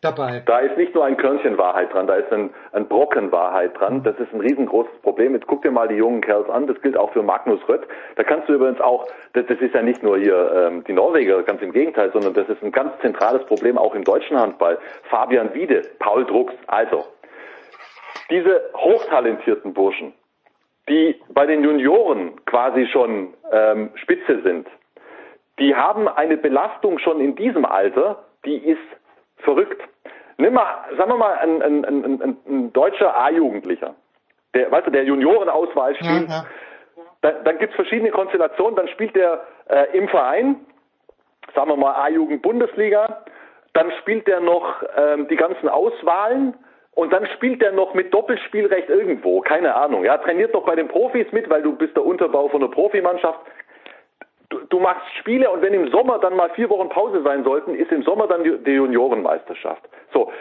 dabei? 0.00 0.42
Da 0.46 0.58
ist 0.58 0.76
nicht 0.76 0.94
nur 0.94 1.04
ein 1.04 1.16
Körnchen 1.16 1.58
Wahrheit 1.58 1.92
dran, 1.92 2.06
da 2.06 2.14
ist 2.14 2.32
ein, 2.32 2.50
ein 2.72 2.86
Brocken 2.86 3.32
Wahrheit 3.32 3.78
dran. 3.78 4.02
Das 4.02 4.18
ist 4.18 4.32
ein 4.32 4.40
riesengroßes 4.40 4.98
Problem. 5.02 5.34
Jetzt 5.34 5.46
guck 5.46 5.62
dir 5.62 5.70
mal 5.70 5.88
die 5.88 5.96
jungen 5.96 6.20
Kerls 6.20 6.48
an. 6.48 6.66
Das 6.66 6.80
gilt 6.82 6.96
auch 6.96 7.12
für 7.12 7.22
Magnus 7.22 7.60
Rött. 7.68 7.86
Da 8.16 8.24
kannst 8.24 8.48
du 8.48 8.54
übrigens 8.54 8.80
auch, 8.80 9.06
das, 9.32 9.46
das 9.46 9.58
ist 9.58 9.74
ja 9.74 9.82
nicht 9.82 10.02
nur 10.02 10.18
hier 10.18 10.52
ähm, 10.54 10.84
die 10.84 10.92
Norweger, 10.92 11.42
ganz 11.42 11.62
im 11.62 11.72
Gegenteil, 11.72 12.10
sondern 12.12 12.34
das 12.34 12.48
ist 12.48 12.62
ein 12.62 12.72
ganz 12.72 12.92
zentrales 13.00 13.44
Problem 13.46 13.78
auch 13.78 13.94
im 13.94 14.04
deutschen 14.04 14.38
Handball. 14.38 14.78
Fabian 15.04 15.52
Wiede, 15.54 15.82
Paul 15.98 16.24
Drucks. 16.24 16.54
Also, 16.66 17.04
diese 18.30 18.60
hochtalentierten 18.76 19.72
Burschen, 19.72 20.12
die 20.88 21.20
bei 21.30 21.46
den 21.46 21.64
Junioren 21.64 22.44
quasi 22.44 22.86
schon 22.86 23.34
ähm, 23.50 23.90
Spitze 23.94 24.42
sind, 24.42 24.66
die 25.58 25.74
haben 25.74 26.08
eine 26.08 26.36
Belastung 26.36 26.98
schon 26.98 27.20
in 27.20 27.34
diesem 27.34 27.64
Alter, 27.64 28.24
die 28.44 28.56
ist 28.56 28.78
verrückt. 29.38 29.82
Nimm 30.36 30.54
mal, 30.54 30.84
sagen 30.96 31.10
wir 31.10 31.16
mal, 31.16 31.34
ein, 31.38 31.62
ein, 31.62 31.84
ein, 31.84 32.38
ein, 32.46 32.72
deutscher 32.72 33.16
A-Jugendlicher, 33.18 33.94
der, 34.54 34.70
weißt 34.70 34.86
du, 34.86 34.90
der 34.90 35.04
Juniorenauswahl 35.04 35.96
spielt, 35.96 36.28
Ja, 36.28 36.44
dann, 37.22 37.44
dann 37.44 37.58
gibt's 37.58 37.74
verschiedene 37.74 38.10
Konstellationen, 38.10 38.76
dann 38.76 38.88
spielt 38.88 39.16
der 39.16 39.42
äh, 39.68 39.96
im 39.96 40.08
Verein, 40.08 40.56
sagen 41.54 41.70
wir 41.70 41.76
mal 41.76 41.94
A-Jugend 41.94 42.42
Bundesliga, 42.42 43.24
dann 43.72 43.90
spielt 44.00 44.26
der 44.26 44.40
noch 44.40 44.82
ähm, 44.96 45.26
die 45.28 45.36
ganzen 45.36 45.68
Auswahlen 45.68 46.54
und 46.92 47.12
dann 47.12 47.26
spielt 47.26 47.62
der 47.62 47.72
noch 47.72 47.94
mit 47.94 48.12
Doppelspielrecht 48.14 48.88
irgendwo, 48.88 49.40
keine 49.40 49.74
Ahnung. 49.74 50.04
Ja, 50.04 50.18
trainiert 50.18 50.54
doch 50.54 50.64
bei 50.64 50.74
den 50.74 50.88
Profis 50.88 51.30
mit, 51.32 51.48
weil 51.50 51.62
du 51.62 51.76
bist 51.76 51.96
der 51.96 52.04
Unterbau 52.04 52.48
von 52.48 52.60
der 52.60 52.68
Profimannschaft. 52.68 53.38
Du, 54.50 54.60
du 54.70 54.80
machst 54.80 55.06
Spiele 55.18 55.50
und 55.50 55.60
wenn 55.60 55.74
im 55.74 55.90
Sommer 55.90 56.18
dann 56.18 56.34
mal 56.34 56.50
vier 56.50 56.70
Wochen 56.70 56.88
Pause 56.88 57.22
sein 57.22 57.44
sollten, 57.44 57.74
ist 57.74 57.92
im 57.92 58.02
Sommer 58.02 58.26
dann 58.26 58.44
die, 58.44 58.56
die 58.64 58.72
Juniorenmeisterschaft. 58.72 59.82
So, 60.12 60.32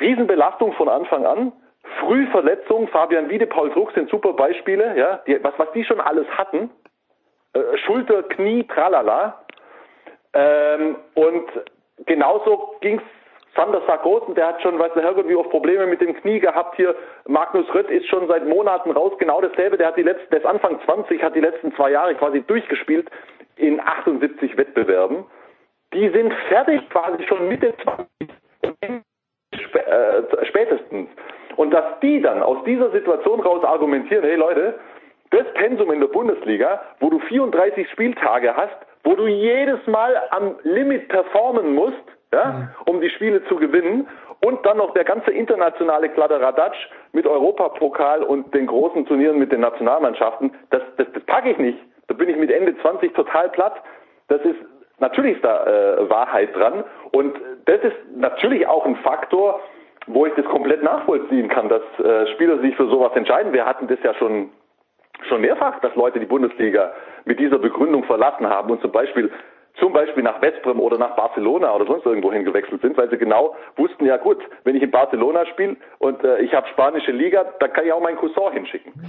Riesenbelastung 0.00 0.72
von 0.72 0.88
Anfang 0.88 1.24
an. 1.26 1.52
Frühverletzung, 2.00 2.88
Fabian 2.88 3.28
Wiede, 3.28 3.46
Paul 3.46 3.70
Druck 3.70 3.92
sind 3.92 4.08
super 4.08 4.32
Beispiele, 4.32 4.96
ja, 4.96 5.20
die, 5.26 5.42
was, 5.42 5.54
was 5.58 5.70
die 5.72 5.84
schon 5.84 6.00
alles 6.00 6.26
hatten. 6.28 6.70
Äh, 7.52 7.76
Schulter, 7.84 8.22
Knie, 8.24 8.64
tralala. 8.64 9.44
Ähm, 10.32 10.96
und 11.14 11.44
genauso 12.06 12.76
ging's 12.80 13.02
Sander 13.54 13.82
Sargosen, 13.86 14.34
der 14.34 14.46
hat 14.48 14.62
schon, 14.62 14.78
weiß 14.78 14.94
der 14.94 15.02
Herrgott, 15.02 15.28
wie 15.28 15.34
oft 15.34 15.50
Probleme 15.50 15.86
mit 15.86 16.00
dem 16.00 16.14
Knie 16.14 16.40
gehabt 16.40 16.74
hier. 16.76 16.94
Magnus 17.26 17.72
Rött 17.74 17.90
ist 17.90 18.06
schon 18.06 18.26
seit 18.26 18.46
Monaten 18.46 18.90
raus, 18.92 19.12
genau 19.18 19.42
dasselbe. 19.42 19.76
Der 19.76 19.88
hat 19.88 19.98
die 19.98 20.02
letzten, 20.02 20.30
der 20.30 20.38
ist 20.38 20.46
Anfang 20.46 20.80
20, 20.86 21.22
hat 21.22 21.34
die 21.34 21.40
letzten 21.40 21.74
zwei 21.74 21.90
Jahre 21.90 22.14
quasi 22.14 22.40
durchgespielt 22.40 23.10
in 23.62 23.80
78 23.80 24.56
Wettbewerben. 24.56 25.24
Die 25.94 26.08
sind 26.10 26.32
fertig 26.48 26.88
quasi 26.90 27.24
schon 27.26 27.48
Mitte 27.48 27.74
20 27.82 29.02
spä 29.54 29.78
äh, 29.78 30.46
spätestens. 30.46 31.08
Und 31.56 31.70
dass 31.70 31.84
die 32.00 32.20
dann 32.20 32.42
aus 32.42 32.64
dieser 32.64 32.90
Situation 32.90 33.40
raus 33.40 33.62
argumentieren, 33.64 34.24
hey 34.24 34.36
Leute, 34.36 34.78
das 35.30 35.44
Pensum 35.54 35.92
in 35.92 36.00
der 36.00 36.08
Bundesliga, 36.08 36.82
wo 37.00 37.10
du 37.10 37.18
34 37.20 37.88
Spieltage 37.90 38.54
hast, 38.56 38.76
wo 39.04 39.14
du 39.14 39.26
jedes 39.26 39.86
Mal 39.86 40.20
am 40.30 40.56
Limit 40.62 41.08
performen 41.08 41.74
musst, 41.74 42.02
ja, 42.32 42.74
um 42.86 43.00
die 43.00 43.10
Spiele 43.10 43.44
zu 43.44 43.56
gewinnen, 43.56 44.08
und 44.44 44.64
dann 44.66 44.78
noch 44.78 44.92
der 44.94 45.04
ganze 45.04 45.30
internationale 45.30 46.08
Kladderadatsch 46.08 46.88
mit 47.12 47.26
Europapokal 47.26 48.22
und 48.22 48.52
den 48.54 48.66
großen 48.66 49.06
Turnieren 49.06 49.38
mit 49.38 49.52
den 49.52 49.60
Nationalmannschaften, 49.60 50.52
das, 50.70 50.82
das, 50.96 51.06
das 51.12 51.22
packe 51.24 51.50
ich 51.50 51.58
nicht. 51.58 51.78
Da 52.08 52.14
bin 52.14 52.28
ich 52.28 52.36
mit 52.36 52.50
Ende 52.50 52.76
20 52.78 53.14
total 53.14 53.48
platt. 53.50 53.82
Das 54.28 54.40
ist 54.42 54.56
natürlich 54.98 55.36
ist 55.36 55.44
da 55.44 55.64
äh, 55.66 56.08
Wahrheit 56.08 56.54
dran 56.54 56.84
und 57.10 57.36
das 57.66 57.80
ist 57.82 57.96
natürlich 58.16 58.66
auch 58.66 58.86
ein 58.86 58.96
Faktor, 58.96 59.60
wo 60.06 60.26
ich 60.26 60.34
das 60.34 60.44
komplett 60.46 60.82
nachvollziehen 60.82 61.48
kann, 61.48 61.68
dass 61.68 61.82
äh, 61.98 62.26
Spieler 62.34 62.58
sich 62.58 62.74
für 62.76 62.88
sowas 62.88 63.12
entscheiden. 63.14 63.52
Wir 63.52 63.66
hatten 63.66 63.88
das 63.88 63.98
ja 64.02 64.14
schon 64.14 64.50
schon 65.28 65.40
mehrfach, 65.40 65.78
dass 65.80 65.94
Leute 65.94 66.18
die 66.18 66.26
Bundesliga 66.26 66.92
mit 67.24 67.38
dieser 67.38 67.58
Begründung 67.58 68.04
verlassen 68.04 68.48
haben 68.48 68.70
und 68.70 68.80
zum 68.80 68.90
Beispiel 68.90 69.30
zum 69.78 69.92
Beispiel 69.92 70.22
nach 70.22 70.40
Westbrem 70.42 70.80
oder 70.80 70.98
nach 70.98 71.16
Barcelona 71.16 71.74
oder 71.74 71.86
sonst 71.86 72.04
irgendwo 72.04 72.32
hingewechselt 72.32 72.82
sind, 72.82 72.96
weil 72.96 73.08
sie 73.10 73.16
genau 73.16 73.54
wussten, 73.76 74.04
ja 74.04 74.16
gut, 74.16 74.38
wenn 74.64 74.76
ich 74.76 74.82
in 74.82 74.90
Barcelona 74.90 75.46
spiele 75.46 75.76
und 75.98 76.22
äh, 76.24 76.40
ich 76.40 76.52
habe 76.54 76.68
spanische 76.68 77.12
Liga, 77.12 77.44
dann 77.58 77.72
kann 77.72 77.86
ich 77.86 77.92
auch 77.92 78.00
meinen 78.00 78.16
Cousin 78.16 78.52
hinschicken. 78.52 78.92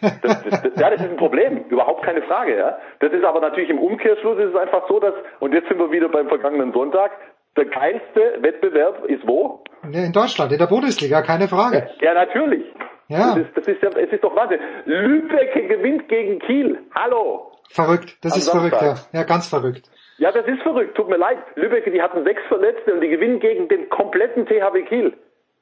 Das, 0.00 0.20
das, 0.22 0.62
das, 0.62 0.62
ja, 0.76 0.90
das 0.90 1.00
ist 1.00 1.10
ein 1.10 1.16
Problem, 1.16 1.64
überhaupt 1.68 2.04
keine 2.04 2.22
Frage. 2.22 2.56
Ja. 2.56 2.78
Das 3.00 3.12
ist 3.12 3.24
aber 3.24 3.40
natürlich 3.40 3.68
im 3.68 3.80
Umkehrschluss 3.80 4.38
ist 4.38 4.50
es 4.50 4.56
einfach 4.56 4.86
so, 4.88 5.00
dass, 5.00 5.14
und 5.40 5.52
jetzt 5.52 5.68
sind 5.68 5.78
wir 5.78 5.90
wieder 5.90 6.08
beim 6.08 6.28
vergangenen 6.28 6.72
Sonntag, 6.72 7.10
der 7.56 7.64
geilste 7.66 8.38
Wettbewerb 8.40 9.04
ist 9.06 9.26
wo? 9.26 9.64
In 9.82 10.12
Deutschland, 10.12 10.52
in 10.52 10.58
der 10.58 10.66
Bundesliga, 10.66 11.22
keine 11.22 11.48
Frage. 11.48 11.88
Ja, 12.00 12.14
natürlich. 12.14 12.64
Ja. 13.08 13.34
Das 13.34 13.38
ist, 13.38 13.56
das 13.56 13.66
ist 13.66 13.82
ja, 13.82 13.90
es 13.90 14.12
ist 14.12 14.24
doch 14.24 14.34
Wahnsinn. 14.34 14.60
Lübeck 14.84 15.68
gewinnt 15.68 16.08
gegen 16.08 16.38
Kiel. 16.38 16.78
Hallo. 16.94 17.51
Verrückt, 17.72 18.18
das 18.22 18.36
ist 18.36 18.50
verrückt, 18.50 18.80
ja. 18.80 18.94
Ja, 19.12 19.24
ganz 19.24 19.48
verrückt. 19.48 19.88
Ja, 20.18 20.30
das 20.30 20.46
ist 20.46 20.62
verrückt. 20.62 20.94
Tut 20.94 21.08
mir 21.08 21.16
leid. 21.16 21.38
Lübeck, 21.56 21.90
die 21.90 22.02
hatten 22.02 22.22
sechs 22.24 22.42
Verletzte 22.48 22.92
und 22.94 23.00
die 23.00 23.08
gewinnen 23.08 23.40
gegen 23.40 23.68
den 23.68 23.88
kompletten 23.88 24.46
THW 24.46 24.82
Kiel. 24.82 25.14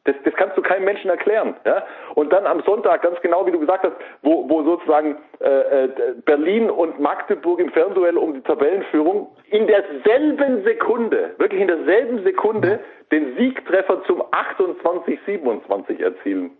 Das, 0.05 0.17
das 0.25 0.35
kannst 0.35 0.57
du 0.57 0.63
keinem 0.63 0.85
Menschen 0.85 1.11
erklären. 1.11 1.55
Ja? 1.65 1.85
Und 2.15 2.33
dann 2.33 2.47
am 2.47 2.63
Sonntag, 2.63 3.03
ganz 3.03 3.21
genau 3.21 3.47
wie 3.47 3.53
du 3.53 3.61
gesagt 3.61 3.85
hast, 3.85 3.95
wo, 4.23 4.49
wo 4.49 4.63
sozusagen 4.63 5.19
äh, 5.41 5.85
äh, 5.85 5.89
Berlin 6.25 6.71
und 6.71 6.99
Magdeburg 6.99 7.61
im 7.61 7.71
Fernduell 7.71 8.17
um 8.17 8.35
die 8.35 8.41
Tabellenführung 8.41 9.29
in 9.51 9.67
derselben 9.67 10.65
Sekunde, 10.65 11.35
wirklich 11.39 11.61
in 11.61 11.69
derselben 11.69 12.23
Sekunde, 12.25 12.81
den 13.13 13.37
Siegtreffer 13.37 14.03
zum 14.05 14.23
28-27 14.23 16.03
erzielen. 16.03 16.51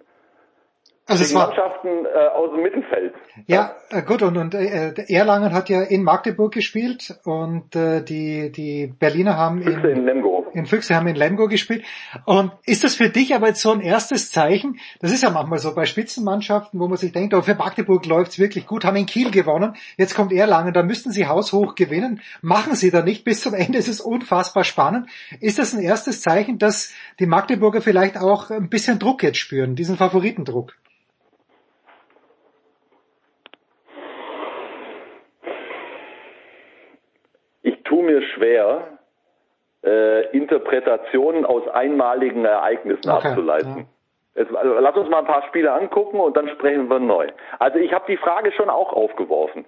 Also 1.11 1.25
es 1.25 1.35
war, 1.35 1.49
Mannschaften 1.49 2.07
äh, 2.07 2.29
aus 2.29 2.53
dem 2.53 2.63
Mittelfeld. 2.63 3.15
ja, 3.49 3.75
äh, 3.91 4.03
gut, 4.03 4.23
und, 4.23 4.37
und 4.37 4.55
äh, 4.55 4.93
Erlangen 5.09 5.53
hat 5.53 5.69
ja 5.69 5.83
in 5.83 6.05
Magdeburg 6.05 6.53
gespielt 6.53 7.19
und 7.25 7.75
äh, 7.75 8.01
die, 8.01 8.53
die 8.53 8.87
Berliner 8.87 9.37
haben 9.37 9.61
Füchse 9.61 9.89
in, 9.89 9.99
in 9.99 10.05
Lemgo. 10.05 10.47
in 10.55 10.67
Füchse 10.67 10.95
haben 10.95 11.09
in 11.09 11.17
Lemgo 11.17 11.49
gespielt. 11.49 11.85
Und 12.27 12.53
ist 12.65 12.85
das 12.85 12.95
für 12.95 13.09
dich 13.09 13.35
aber 13.35 13.49
jetzt 13.49 13.61
so 13.61 13.73
ein 13.73 13.81
erstes 13.81 14.31
Zeichen? 14.31 14.79
Das 15.01 15.11
ist 15.11 15.25
ja 15.25 15.31
manchmal 15.31 15.59
so 15.59 15.75
bei 15.75 15.85
Spitzenmannschaften, 15.85 16.79
wo 16.79 16.87
man 16.87 16.97
sich 16.97 17.11
denkt, 17.11 17.35
oh, 17.35 17.43
für 17.43 17.57
Magdeburg 17.57 18.07
läuft's 18.07 18.39
wirklich 18.39 18.69
gut, 18.69 18.85
haben 18.85 18.97
in 18.97 19.07
Kiel 19.07 19.33
gewonnen, 19.33 19.75
jetzt 19.97 20.15
kommt 20.15 20.33
Erlangen, 20.33 20.73
da 20.73 20.85
müssten 20.85 21.11
sie 21.11 21.27
haushoch 21.27 21.75
gewinnen, 21.75 22.21
machen 22.41 22.77
sie 22.77 22.93
da 22.93 23.03
nicht, 23.03 23.25
bis 23.25 23.41
zum 23.41 23.55
Ende 23.55 23.79
ist 23.79 23.89
es 23.89 24.01
unfassbar 24.01 24.63
spannend. 24.63 25.09
Ist 25.41 25.59
das 25.59 25.75
ein 25.75 25.83
erstes 25.83 26.23
Zeichen, 26.23 26.59
dass 26.59 26.95
die 27.19 27.27
Magdeburger 27.27 27.81
vielleicht 27.81 28.17
auch 28.17 28.51
ein 28.51 28.69
bisschen 28.69 29.01
Druck 29.01 29.25
jetzt 29.25 29.39
spüren, 29.39 29.75
diesen 29.75 29.97
Favoritendruck? 29.97 30.77
Ich 37.63 37.85
tue 38.01 38.03
mir 38.03 38.23
schwer, 38.35 38.99
äh, 39.85 40.27
Interpretationen 40.37 41.45
aus 41.45 41.67
einmaligen 41.69 42.45
Ereignissen 42.45 43.11
okay, 43.11 43.29
abzuleiten. 43.29 43.77
Ja. 43.77 43.85
Jetzt, 44.37 44.55
also, 44.55 44.75
lass 44.75 44.97
uns 44.97 45.11
mal 45.11 45.19
ein 45.19 45.27
paar 45.27 45.43
Spiele 45.49 45.73
angucken 45.73 46.21
und 46.21 46.37
dann 46.37 46.49
sprechen 46.51 46.89
wir 46.89 47.01
neu. 47.01 47.27
Also 47.59 47.79
ich 47.79 47.93
habe 47.93 48.05
die 48.07 48.17
Frage 48.17 48.53
schon 48.53 48.71
auch 48.71 48.93
aufgeworfen. 48.93 49.65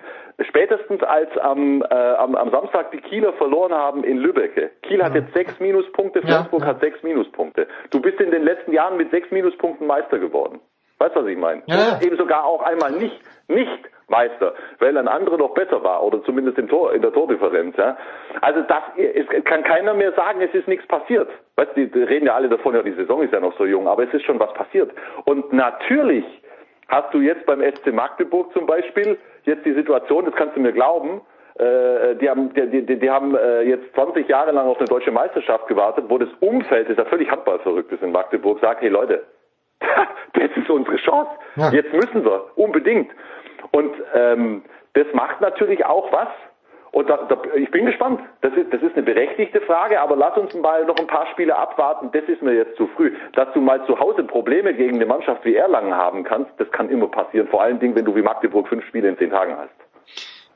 Spätestens 0.49 1.03
als 1.03 1.37
am, 1.39 1.83
äh, 1.83 1.95
am, 1.95 2.37
am 2.37 2.51
Samstag 2.51 2.93
die 2.93 2.99
Kieler 2.99 3.33
verloren 3.35 3.73
haben 3.73 4.05
in 4.05 4.19
Lübbecke. 4.19 4.71
Kiel 4.83 5.01
ja. 5.01 5.07
hat 5.07 5.15
jetzt 5.15 5.35
sechs 5.35 5.59
Minuspunkte, 5.59 6.23
Flensburg 6.23 6.63
ja, 6.63 6.69
hat 6.69 6.81
sechs 6.81 7.03
Minuspunkte. 7.03 7.67
Du 7.91 8.01
bist 8.01 8.21
in 8.21 8.31
den 8.31 8.45
letzten 8.45 8.73
Jahren 8.73 8.97
mit 8.97 9.11
sechs 9.11 9.31
Minuspunkten 9.33 9.87
Meister 9.87 10.21
geworden. 10.21 10.61
Weißt 10.99 11.17
du, 11.17 11.23
was 11.23 11.27
ich 11.27 11.37
meine? 11.37 11.63
Ja. 11.67 11.99
eben 12.01 12.17
sogar 12.17 12.45
auch 12.45 12.63
einmal 12.63 12.93
nicht, 12.93 13.21
nicht 13.49 13.91
Meister, 14.09 14.55
weil 14.79 14.97
ein 14.97 15.09
anderer 15.09 15.39
noch 15.39 15.55
besser 15.55 15.83
war 15.83 16.03
oder 16.03 16.23
zumindest 16.25 16.59
im 16.59 16.69
Tor, 16.69 16.93
in 16.93 17.03
der 17.03 17.13
Tordifferenz. 17.13 17.77
Ja. 17.77 17.97
Also 18.41 18.61
das 18.63 18.83
es 18.97 19.45
kann 19.45 19.65
keiner 19.65 19.95
mehr 19.95 20.13
sagen, 20.13 20.41
es 20.43 20.55
ist 20.55 20.69
nichts 20.69 20.87
passiert. 20.87 21.29
Weißt, 21.57 21.71
die, 21.77 21.91
die 21.91 22.03
reden 22.03 22.27
ja 22.27 22.35
alle 22.35 22.49
davon, 22.49 22.75
ja 22.75 22.83
die 22.83 22.93
Saison 22.93 23.23
ist 23.23 23.33
ja 23.33 23.41
noch 23.41 23.57
so 23.57 23.65
jung, 23.65 23.89
aber 23.89 24.05
es 24.05 24.13
ist 24.13 24.25
schon 24.25 24.39
was 24.39 24.53
passiert. 24.53 24.91
Und 25.25 25.53
natürlich 25.53 26.25
hast 26.89 27.13
du 27.15 27.21
jetzt 27.21 27.47
beim 27.47 27.63
SC 27.63 27.93
Magdeburg 27.93 28.53
zum 28.53 28.67
Beispiel 28.67 29.19
jetzt 29.45 29.65
die 29.65 29.73
Situation, 29.73 30.27
das 30.27 30.35
kannst 30.35 30.57
du 30.57 30.61
mir 30.61 30.73
glauben, 30.73 31.23
äh, 31.59 32.17
die 32.17 32.29
haben, 32.29 32.53
die, 32.55 32.85
die, 32.85 32.99
die 32.99 33.11
haben 33.11 33.35
äh, 33.35 33.63
jetzt 33.63 33.95
20 33.95 34.29
Jahre 34.29 34.53
lang 34.53 34.67
auf 34.67 34.79
eine 34.79 34.89
deutsche 34.89 35.11
Meisterschaft 35.11 35.69
gewartet, 35.69 36.05
wo 36.09 36.19
das 36.19 36.29
Umfeld, 36.41 36.89
das 36.89 36.97
ja 36.97 37.05
völlig 37.05 37.31
handballverrückt 37.31 37.93
ist 37.93 38.03
in 38.03 38.13
Magdeburg, 38.13 38.61
sagt, 38.61 38.83
hey 38.83 38.89
Leute, 38.89 39.23
das 39.81 40.51
ist 40.57 40.71
unsere 40.71 40.97
Chance. 40.97 41.31
Ja. 41.57 41.71
Jetzt 41.71 41.93
müssen 41.93 42.25
wir, 42.25 42.47
unbedingt. 42.57 43.11
Und 43.71 43.95
ähm, 44.15 44.63
das 44.95 45.07
macht 45.13 45.41
natürlich 45.41 45.85
auch 45.85 46.13
was. 46.13 46.29
Und 46.93 47.09
da, 47.09 47.17
da, 47.29 47.39
ich 47.55 47.71
bin 47.71 47.87
gespannt. 47.87 48.21
Das 48.43 48.53
ist, 48.53 48.73
das 48.73 48.83
ist 48.83 48.95
eine 48.95 49.03
berechtigte 49.03 49.63
Frage, 49.63 50.01
aber 50.01 50.15
lass 50.15 50.37
uns 50.37 50.55
mal 50.55 50.85
noch 50.85 50.99
ein 50.99 51.07
paar 51.07 51.27
Spiele 51.29 51.57
abwarten. 51.57 52.11
Das 52.13 52.25
ist 52.25 52.43
mir 52.43 52.53
jetzt 52.53 52.77
zu 52.77 52.87
früh. 52.89 53.15
Dass 53.33 53.51
du 53.55 53.61
mal 53.61 53.85
zu 53.87 53.99
Hause 53.99 54.25
Probleme 54.25 54.75
gegen 54.75 54.97
eine 54.97 55.07
Mannschaft 55.07 55.45
wie 55.45 55.57
Erlangen 55.57 55.97
haben 55.97 56.23
kannst, 56.23 56.53
das 56.59 56.71
kann 56.71 56.91
immer 56.91 57.09
passieren. 57.09 57.49
Vor 57.49 57.63
allen 57.63 57.81
Dingen, 57.81 57.95
wenn 57.95 58.05
du 58.05 58.15
wie 58.15 58.23
Magdeburg 58.23 58.69
fünf 58.69 58.85
Spiele 58.85 59.09
in 59.09 59.17
zehn 59.17 59.31
Tagen 59.31 59.57
hast. 59.57 59.75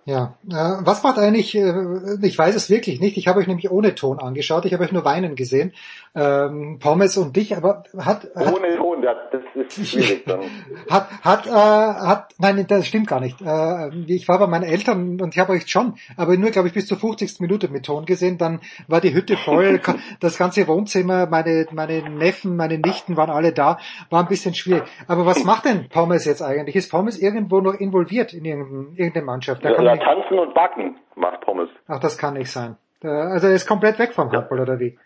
Ja, 0.09 0.37
äh, 0.49 0.55
was 0.55 1.03
macht 1.03 1.19
eigentlich, 1.19 1.53
äh, 1.57 1.74
ich 2.23 2.39
weiß 2.39 2.55
es 2.55 2.70
wirklich 2.70 3.01
nicht, 3.01 3.16
ich 3.16 3.27
habe 3.27 3.41
euch 3.41 3.49
nämlich 3.49 3.73
ohne 3.73 3.93
Ton 3.97 4.20
angeschaut, 4.20 4.65
ich 4.65 4.73
habe 4.73 4.85
euch 4.85 4.93
nur 4.93 5.05
weinen 5.05 5.35
gesehen, 5.35 5.73
ähm, 6.15 6.78
Pommes 6.78 7.16
und 7.16 7.35
dich, 7.35 7.57
aber 7.57 7.83
hat... 7.99 8.28
hat 8.37 8.55
ohne 8.55 8.77
Ton, 8.77 9.03
das 9.03 9.43
ist 9.57 9.89
schwierig 9.89 10.24
dann. 10.24 10.43
hat, 10.89 11.09
hat, 11.23 11.47
äh, 11.49 11.51
hat, 11.51 12.35
nein, 12.39 12.65
das 12.69 12.87
stimmt 12.87 13.09
gar 13.09 13.19
nicht. 13.19 13.43
Äh, 13.43 13.91
ich 14.07 14.28
war 14.28 14.39
bei 14.39 14.47
meinen 14.47 14.62
Eltern 14.62 15.20
und 15.20 15.35
ich 15.35 15.41
habe 15.41 15.55
euch 15.55 15.66
schon, 15.66 15.95
aber 16.16 16.37
nur, 16.37 16.53
glaube 16.53 16.69
ich, 16.69 16.74
bis 16.74 16.87
zur 16.87 16.99
50. 16.99 17.41
Minute 17.41 17.66
mit 17.66 17.85
Ton 17.85 18.05
gesehen, 18.05 18.39
dann 18.39 18.61
war 18.87 19.01
die 19.01 19.12
Hütte 19.12 19.37
voll, 19.37 19.81
das 20.20 20.39
ganze 20.39 20.69
Wohnzimmer, 20.69 21.27
meine, 21.27 21.66
meine 21.73 22.09
Neffen, 22.09 22.55
meine 22.55 22.78
Nichten 22.78 23.16
waren 23.16 23.31
alle 23.31 23.53
da, 23.53 23.81
war 24.11 24.23
ein 24.23 24.28
bisschen 24.28 24.55
schwierig. 24.55 24.85
Aber 25.09 25.27
was 25.27 25.43
macht 25.43 25.65
denn 25.65 25.89
Pommes 25.89 26.27
jetzt 26.27 26.43
eigentlich? 26.43 26.77
Ist 26.77 26.93
Pommes 26.93 27.19
irgendwo 27.19 27.61
noch 27.61 27.74
involviert 27.74 28.33
in 28.33 28.45
irgendeine 28.45 29.24
Mannschaft? 29.24 29.65
Ja, 29.98 30.05
tanzen 30.05 30.39
und 30.39 30.55
backen 30.55 30.97
macht 31.14 31.40
Pommes. 31.40 31.68
Ach, 31.89 32.01
das 32.01 32.18
kann 32.18 32.35
nicht 32.35 32.51
sein. 32.51 32.77
Also 33.02 33.48
er 33.48 33.55
ist 33.55 33.68
komplett 33.68 33.98
weg 33.98 34.12
vom 34.14 34.31
Handball, 34.31 34.60
oder 34.60 34.78
wie? 34.81 34.98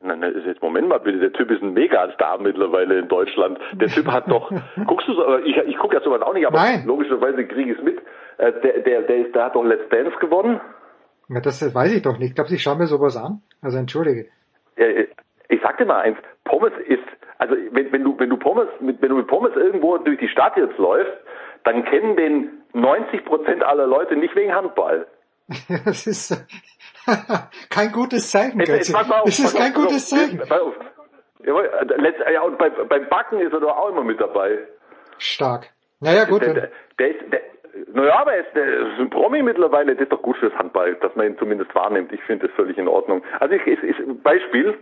Nein, 0.00 0.18
nein, 0.18 0.34
jetzt 0.44 0.60
Moment 0.60 0.88
mal 0.88 0.98
bitte, 0.98 1.18
der 1.18 1.32
Typ 1.32 1.50
ist 1.50 1.62
ein 1.62 1.74
Megastar 1.74 2.38
mittlerweile 2.38 2.98
in 2.98 3.08
Deutschland. 3.08 3.58
Der 3.74 3.88
Typ 3.88 4.06
hat 4.08 4.28
doch, 4.28 4.50
guckst 4.86 5.06
du 5.06 5.14
so, 5.14 5.38
ich, 5.38 5.56
ich 5.56 5.76
gucke 5.78 5.94
ja 5.94 6.02
sowas 6.02 6.22
auch 6.22 6.34
nicht, 6.34 6.46
aber 6.46 6.58
Nein. 6.58 6.84
logischerweise 6.86 7.46
kriege 7.46 7.72
ich 7.72 7.78
es 7.78 7.84
mit. 7.84 7.98
Äh, 8.38 8.52
der, 8.62 8.80
der, 8.80 9.02
der, 9.02 9.26
ist, 9.26 9.34
der 9.34 9.44
hat 9.44 9.54
doch 9.54 9.62
Let's 9.64 9.88
Dance 9.90 10.16
gewonnen. 10.18 10.60
Ja, 11.28 11.40
das 11.40 11.74
weiß 11.74 11.94
ich 11.94 12.02
doch 12.02 12.18
nicht. 12.18 12.30
Ich 12.30 12.34
glaube, 12.34 12.52
ich 12.52 12.62
schaue 12.62 12.76
mir 12.76 12.86
sowas 12.86 13.16
an. 13.16 13.42
Also 13.62 13.78
entschuldige. 13.78 14.26
Ja, 14.76 14.86
ich 15.48 15.60
sag 15.62 15.78
dir 15.78 15.86
mal 15.86 16.00
eins, 16.00 16.18
Pommes 16.44 16.72
ist, 16.88 17.04
also 17.38 17.54
wenn, 17.70 17.92
wenn 17.92 18.02
du, 18.02 18.18
wenn 18.18 18.30
du 18.30 18.36
Pommes, 18.38 18.68
wenn 18.80 18.98
du 18.98 19.16
mit 19.16 19.28
Pommes 19.28 19.52
irgendwo 19.54 19.98
durch 19.98 20.18
die 20.18 20.28
Stadt 20.28 20.56
jetzt 20.56 20.78
läufst, 20.78 21.12
dann 21.64 21.84
kennen 21.84 22.16
den 22.16 22.62
90 22.72 23.24
Prozent 23.24 23.62
aller 23.62 23.86
Leute 23.86 24.16
nicht 24.16 24.34
wegen 24.34 24.54
Handball. 24.54 25.06
das 25.84 26.06
ist 26.06 26.46
kein 27.70 27.92
gutes 27.92 28.30
Zeichen. 28.30 28.60
Jetzt, 28.60 28.68
jetzt 28.68 28.94
auf, 28.94 29.24
das 29.24 29.38
ist 29.38 29.56
kein 29.56 29.74
auf, 29.74 29.82
gutes 29.82 30.08
Zeichen. 30.08 30.40
Jawohl, 31.44 31.70
ja, 32.32 32.42
und 32.42 32.58
bei, 32.58 32.70
beim 32.70 33.08
Backen 33.08 33.40
ist 33.40 33.52
er 33.52 33.60
doch 33.60 33.76
auch 33.76 33.88
immer 33.88 34.04
mit 34.04 34.20
dabei. 34.20 34.58
Stark. 35.18 35.70
Naja, 36.00 36.24
gut. 36.24 36.42
Der, 36.42 36.54
der, 36.54 36.70
der 36.98 37.08
ist, 37.08 37.32
der, 37.32 37.40
naja, 37.92 38.20
aber 38.20 38.34
er 38.34 38.46
ist, 38.46 38.54
der 38.54 38.64
ist 38.64 39.00
ein 39.00 39.10
Promi 39.10 39.42
mittlerweile, 39.42 39.94
das 39.94 40.02
ist 40.02 40.12
doch 40.12 40.22
gut 40.22 40.36
fürs 40.36 40.54
Handball, 40.54 40.94
dass 40.96 41.14
man 41.16 41.26
ihn 41.26 41.38
zumindest 41.38 41.74
wahrnimmt. 41.74 42.12
Ich 42.12 42.22
finde 42.22 42.46
das 42.46 42.54
völlig 42.54 42.78
in 42.78 42.86
Ordnung. 42.86 43.22
Also 43.40 43.54
ich, 43.54 43.66
ich, 43.66 43.82
ich 43.82 43.96
Beispiel, 44.22 44.78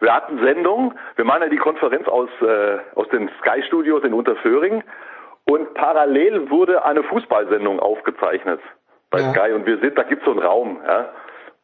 wir 0.00 0.14
hatten 0.14 0.38
Sendung, 0.42 0.94
wir 1.16 1.24
machen 1.24 1.42
ja 1.42 1.48
die 1.48 1.56
Konferenz 1.58 2.06
aus, 2.06 2.30
äh, 2.40 2.78
aus 2.94 3.08
den 3.08 3.30
Sky 3.40 3.62
Studios 3.66 4.04
in 4.04 4.14
Unterföhring 4.14 4.82
und 5.48 5.72
parallel 5.74 6.50
wurde 6.50 6.84
eine 6.84 7.02
Fußballsendung 7.04 7.80
aufgezeichnet 7.80 8.60
bei 9.10 9.20
ja. 9.20 9.30
Sky 9.30 9.52
und 9.52 9.64
wir 9.64 9.78
sind, 9.78 9.96
da 9.96 10.02
gibt's 10.02 10.24
so 10.26 10.32
einen 10.32 10.40
Raum, 10.40 10.80
ja. 10.86 11.08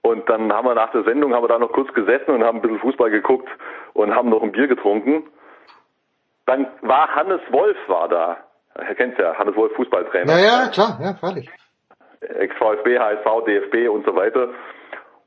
Und 0.01 0.29
dann 0.29 0.53
haben 0.53 0.67
wir 0.67 0.75
nach 0.75 0.91
der 0.93 1.05
Sendung, 1.05 1.35
haben 1.35 1.45
wir 1.45 1.49
da 1.49 1.59
noch 1.59 1.73
kurz 1.73 1.93
gesessen 1.95 2.31
und 2.31 2.45
haben 2.45 2.59
ein 2.59 2.63
bisschen 2.63 2.81
Fußball 2.81 3.11
geguckt 3.11 3.49
und 3.93 4.15
haben 4.15 4.29
noch 4.31 4.43
ein 4.43 4.53
Bier 4.53 4.69
getrunken. 4.69 5.25
Dann 6.47 6.67
war 6.83 7.15
Hannes 7.15 7.41
Wolf 7.51 7.77
war 7.87 8.09
da. 8.09 8.37
Er 8.75 8.95
kennt's 8.95 9.19
ja, 9.19 9.35
Hannes 9.39 9.55
Wolf, 9.57 9.73
Fußballtrainer. 9.77 10.33
Ja, 10.33 10.39
ja, 10.39 10.69
klar, 10.69 10.99
ja, 11.03 11.15
freilich. 11.15 11.51
Ex-VfB, 12.21 12.99
HSV, 12.99 13.45
DFB 13.47 13.89
und 13.91 14.05
so 14.05 14.17
weiter. 14.17 14.49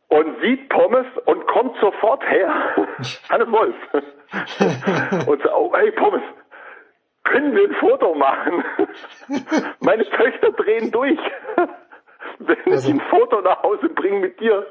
Und 0.10 0.42
sieht 0.42 0.70
Pommes 0.70 1.06
und 1.26 1.46
kommt 1.48 1.76
sofort 1.80 2.24
her. 2.28 2.50
Hannes 3.30 3.52
Wolf. 3.52 3.76
und 5.28 5.44
so, 5.44 5.50
oh, 5.54 5.74
hey 5.76 5.92
Pommes, 5.92 6.24
können 7.32 7.56
wir 7.56 7.68
ein 7.68 7.76
Foto 7.76 8.16
machen? 8.16 8.64
Meine 9.80 10.10
Töchter 10.10 10.52
drehen 10.52 10.92
durch. 10.92 11.20
Wenn 12.40 12.74
also, 12.74 12.90
ich 12.90 12.94
ein 12.94 13.02
Foto 13.10 13.42
nach 13.42 13.64
Hause 13.64 13.90
bringe 13.90 14.20
mit 14.20 14.40
dir. 14.40 14.66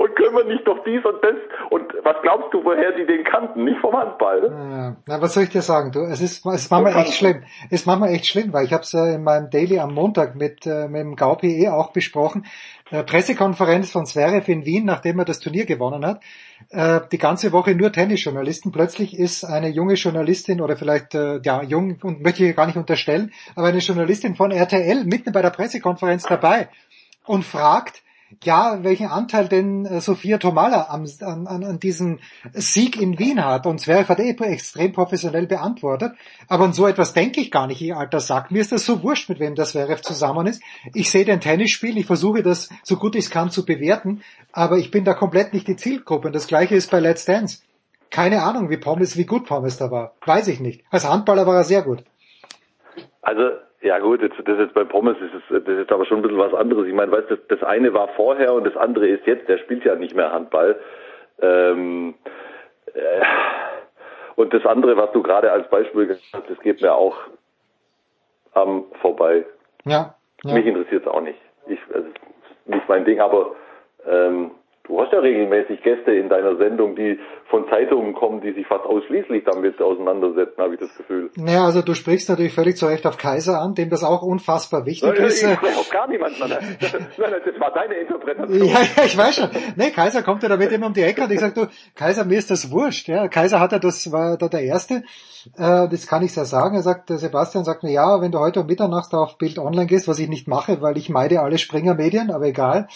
Und 0.00 0.16
können 0.16 0.34
wir 0.34 0.44
nicht 0.44 0.66
doch 0.66 0.82
dies 0.84 1.04
und 1.04 1.22
das? 1.22 1.36
Und 1.70 1.92
was 2.02 2.16
glaubst 2.22 2.52
du, 2.52 2.64
woher 2.64 2.90
die 2.92 3.06
den 3.06 3.22
kannten? 3.22 3.64
Nicht 3.64 3.78
vom 3.80 3.94
Handball. 3.94 4.50
Ja, 4.50 4.96
na, 5.06 5.22
was 5.22 5.34
soll 5.34 5.44
ich 5.44 5.50
dir 5.50 5.62
sagen? 5.62 5.92
Du, 5.92 6.00
es 6.00 6.20
ist, 6.20 6.44
es 6.44 6.62
ist 6.62 6.70
manchmal 6.70 6.96
echt 6.96 7.14
schlimm. 7.14 7.44
Es 7.66 7.82
ist 7.82 7.86
manchmal 7.86 8.10
echt 8.10 8.26
schlimm, 8.26 8.52
weil 8.52 8.64
ich 8.64 8.72
habe 8.72 8.82
es 8.82 8.92
ja 8.92 9.06
in 9.14 9.22
meinem 9.22 9.48
Daily 9.50 9.78
am 9.78 9.94
Montag 9.94 10.34
mit, 10.34 10.66
äh, 10.66 10.88
mit 10.88 11.02
dem 11.02 11.14
GauPE 11.14 11.72
auch 11.72 11.92
besprochen. 11.92 12.46
Äh, 12.90 13.04
Pressekonferenz 13.04 13.92
von 13.92 14.06
Zverev 14.06 14.50
in 14.50 14.64
Wien, 14.64 14.84
nachdem 14.84 15.20
er 15.20 15.24
das 15.24 15.38
Turnier 15.38 15.66
gewonnen 15.66 16.04
hat. 16.04 16.20
Äh, 16.70 17.02
die 17.12 17.18
ganze 17.18 17.52
Woche 17.52 17.76
nur 17.76 17.92
Tennisjournalisten. 17.92 18.72
Plötzlich 18.72 19.16
ist 19.16 19.44
eine 19.44 19.68
junge 19.68 19.94
Journalistin 19.94 20.60
oder 20.60 20.76
vielleicht, 20.76 21.14
äh, 21.14 21.40
ja, 21.44 21.62
jung 21.62 21.98
und 22.02 22.22
möchte 22.22 22.44
ich 22.44 22.56
gar 22.56 22.66
nicht 22.66 22.76
unterstellen, 22.76 23.32
aber 23.54 23.68
eine 23.68 23.78
Journalistin 23.78 24.34
von 24.34 24.50
RTL 24.50 25.04
mitten 25.04 25.32
bei 25.32 25.42
der 25.42 25.50
Pressekonferenz 25.50 26.24
dabei 26.24 26.68
und 27.24 27.44
fragt, 27.44 28.02
ja, 28.42 28.82
welchen 28.82 29.08
Anteil 29.08 29.48
denn 29.48 29.84
äh, 29.84 30.00
Sophia 30.00 30.38
Tomala 30.38 30.82
an, 30.82 31.06
an, 31.20 31.64
an 31.64 31.80
diesem 31.80 32.20
Sieg 32.52 33.00
in 33.00 33.18
Wien 33.18 33.44
hat. 33.44 33.66
Und 33.66 33.80
Zverev 33.80 34.08
hat 34.08 34.20
eh 34.20 34.30
extrem 34.30 34.92
professionell 34.92 35.46
beantwortet. 35.46 36.12
Aber 36.48 36.64
an 36.64 36.72
so 36.72 36.86
etwas 36.86 37.12
denke 37.12 37.40
ich 37.40 37.50
gar 37.50 37.66
nicht, 37.66 37.82
ich 37.82 37.94
alter 37.94 38.20
Sack. 38.20 38.50
Mir 38.50 38.60
ist 38.60 38.72
das 38.72 38.86
so 38.86 39.02
wurscht, 39.02 39.28
mit 39.28 39.40
wem 39.40 39.54
das 39.54 39.72
Zverev 39.72 40.02
zusammen 40.02 40.46
ist. 40.46 40.62
Ich 40.94 41.10
sehe 41.10 41.24
den 41.24 41.40
Tennisspiel, 41.40 41.98
ich 41.98 42.06
versuche 42.06 42.42
das 42.42 42.68
so 42.82 42.96
gut 42.96 43.16
ich 43.16 43.30
kann 43.30 43.50
zu 43.50 43.64
bewerten, 43.64 44.22
aber 44.52 44.78
ich 44.78 44.90
bin 44.90 45.04
da 45.04 45.14
komplett 45.14 45.52
nicht 45.52 45.68
die 45.68 45.76
Zielgruppe. 45.76 46.28
Und 46.28 46.34
das 46.34 46.46
gleiche 46.46 46.76
ist 46.76 46.90
bei 46.90 47.00
Let's 47.00 47.24
Dance. 47.24 47.58
Keine 48.10 48.42
Ahnung, 48.42 48.70
wie 48.70 48.76
Pommes, 48.76 49.16
wie 49.16 49.24
gut 49.24 49.46
Pommes 49.46 49.76
da 49.76 49.90
war. 49.90 50.14
Weiß 50.24 50.48
ich 50.48 50.60
nicht. 50.60 50.84
Als 50.90 51.08
Handballer 51.08 51.46
war 51.46 51.56
er 51.56 51.64
sehr 51.64 51.82
gut. 51.82 52.02
Also 53.22 53.42
ja 53.82 53.98
gut, 53.98 54.20
jetzt, 54.20 54.36
das 54.44 54.58
ist 54.58 54.74
bei 54.74 54.84
Pommes 54.84 55.16
ist 55.18 55.34
es, 55.34 55.64
das 55.64 55.78
ist 55.78 55.90
aber 55.90 56.04
schon 56.04 56.18
ein 56.18 56.22
bisschen 56.22 56.38
was 56.38 56.54
anderes. 56.54 56.86
Ich 56.86 56.94
meine, 56.94 57.12
weißt 57.12 57.30
du, 57.30 57.36
das, 57.36 57.46
das 57.48 57.62
eine 57.62 57.92
war 57.94 58.08
vorher 58.08 58.52
und 58.52 58.64
das 58.64 58.76
andere 58.76 59.08
ist 59.08 59.26
jetzt. 59.26 59.48
Der 59.48 59.58
spielt 59.58 59.84
ja 59.84 59.94
nicht 59.94 60.14
mehr 60.14 60.32
Handball. 60.32 60.78
Ähm, 61.40 62.14
äh, 62.92 63.22
und 64.36 64.52
das 64.52 64.64
andere, 64.66 64.96
was 64.96 65.12
du 65.12 65.22
gerade 65.22 65.50
als 65.50 65.68
Beispiel 65.70 66.06
gesagt 66.06 66.28
hast, 66.32 66.50
das 66.50 66.60
geht 66.60 66.82
mir 66.82 66.94
auch 66.94 67.16
am 68.52 68.84
vorbei. 69.00 69.44
Ja. 69.84 70.14
ja. 70.44 70.54
Mich 70.54 70.66
interessiert 70.66 71.06
es 71.06 71.08
auch 71.08 71.22
nicht. 71.22 71.38
Ich, 71.66 71.80
also, 71.94 72.08
nicht 72.66 72.88
mein 72.88 73.04
Ding, 73.04 73.20
aber 73.20 73.54
ähm, 74.06 74.50
Du 74.84 75.00
hast 75.00 75.12
ja 75.12 75.20
regelmäßig 75.20 75.82
Gäste 75.82 76.12
in 76.12 76.28
deiner 76.28 76.56
Sendung, 76.56 76.96
die 76.96 77.18
von 77.50 77.68
Zeitungen 77.68 78.14
kommen, 78.14 78.40
die 78.40 78.52
sich 78.52 78.66
fast 78.66 78.84
ausschließlich 78.84 79.44
damit 79.44 79.80
auseinandersetzen, 79.80 80.60
habe 80.60 80.74
ich 80.74 80.80
das 80.80 80.96
Gefühl. 80.96 81.30
Naja, 81.36 81.64
also 81.64 81.82
du 81.82 81.94
sprichst 81.94 82.28
natürlich 82.28 82.54
völlig 82.54 82.76
zu 82.76 82.86
Recht 82.86 83.06
auf 83.06 83.18
Kaiser 83.18 83.60
an, 83.60 83.74
dem 83.74 83.90
das 83.90 84.02
auch 84.02 84.22
unfassbar 84.22 84.86
wichtig 84.86 85.10
Nein, 85.10 85.24
ist. 85.24 85.42
ich 85.42 85.52
spreche 85.52 85.78
auf 85.78 85.90
gar 85.90 86.08
niemanden 86.08 86.42
an. 86.42 86.50
Nein, 86.50 87.08
nein, 87.18 87.32
das 87.44 87.60
war 87.60 87.72
deine 87.72 87.94
Interpretation. 87.94 88.64
Ja, 88.64 88.80
ja, 88.96 89.04
ich 89.04 89.16
weiß 89.16 89.36
schon. 89.36 89.50
Nee, 89.76 89.90
Kaiser 89.90 90.22
kommt 90.22 90.42
ja 90.42 90.48
damit 90.48 90.72
immer 90.72 90.86
um 90.86 90.92
die 90.92 91.02
Ecke 91.02 91.22
und 91.24 91.32
ich 91.32 91.40
sag 91.40 91.54
du, 91.54 91.66
Kaiser, 91.94 92.24
mir 92.24 92.38
ist 92.38 92.50
das 92.50 92.70
wurscht. 92.70 93.08
Ja, 93.08 93.28
Kaiser 93.28 93.60
hat 93.60 93.72
ja 93.72 93.78
das, 93.78 94.10
war 94.12 94.38
da 94.38 94.48
der 94.48 94.62
Erste. 94.62 95.02
Äh, 95.56 95.88
das 95.88 96.06
kann 96.06 96.22
ich 96.22 96.34
ja 96.34 96.44
sagen. 96.44 96.76
Er 96.76 96.82
sagt, 96.82 97.08
Sebastian 97.08 97.64
sagt 97.64 97.82
mir, 97.82 97.92
ja, 97.92 98.20
wenn 98.20 98.32
du 98.32 98.38
heute 98.38 98.60
um 98.60 98.66
Mitternacht 98.66 99.12
auf 99.14 99.38
Bild 99.38 99.58
Online 99.58 99.86
gehst, 99.86 100.08
was 100.08 100.18
ich 100.18 100.28
nicht 100.28 100.48
mache, 100.48 100.80
weil 100.80 100.96
ich 100.96 101.10
meide 101.10 101.40
alle 101.40 101.58
Springer-Medien, 101.58 102.30
aber 102.30 102.46
egal, 102.46 102.88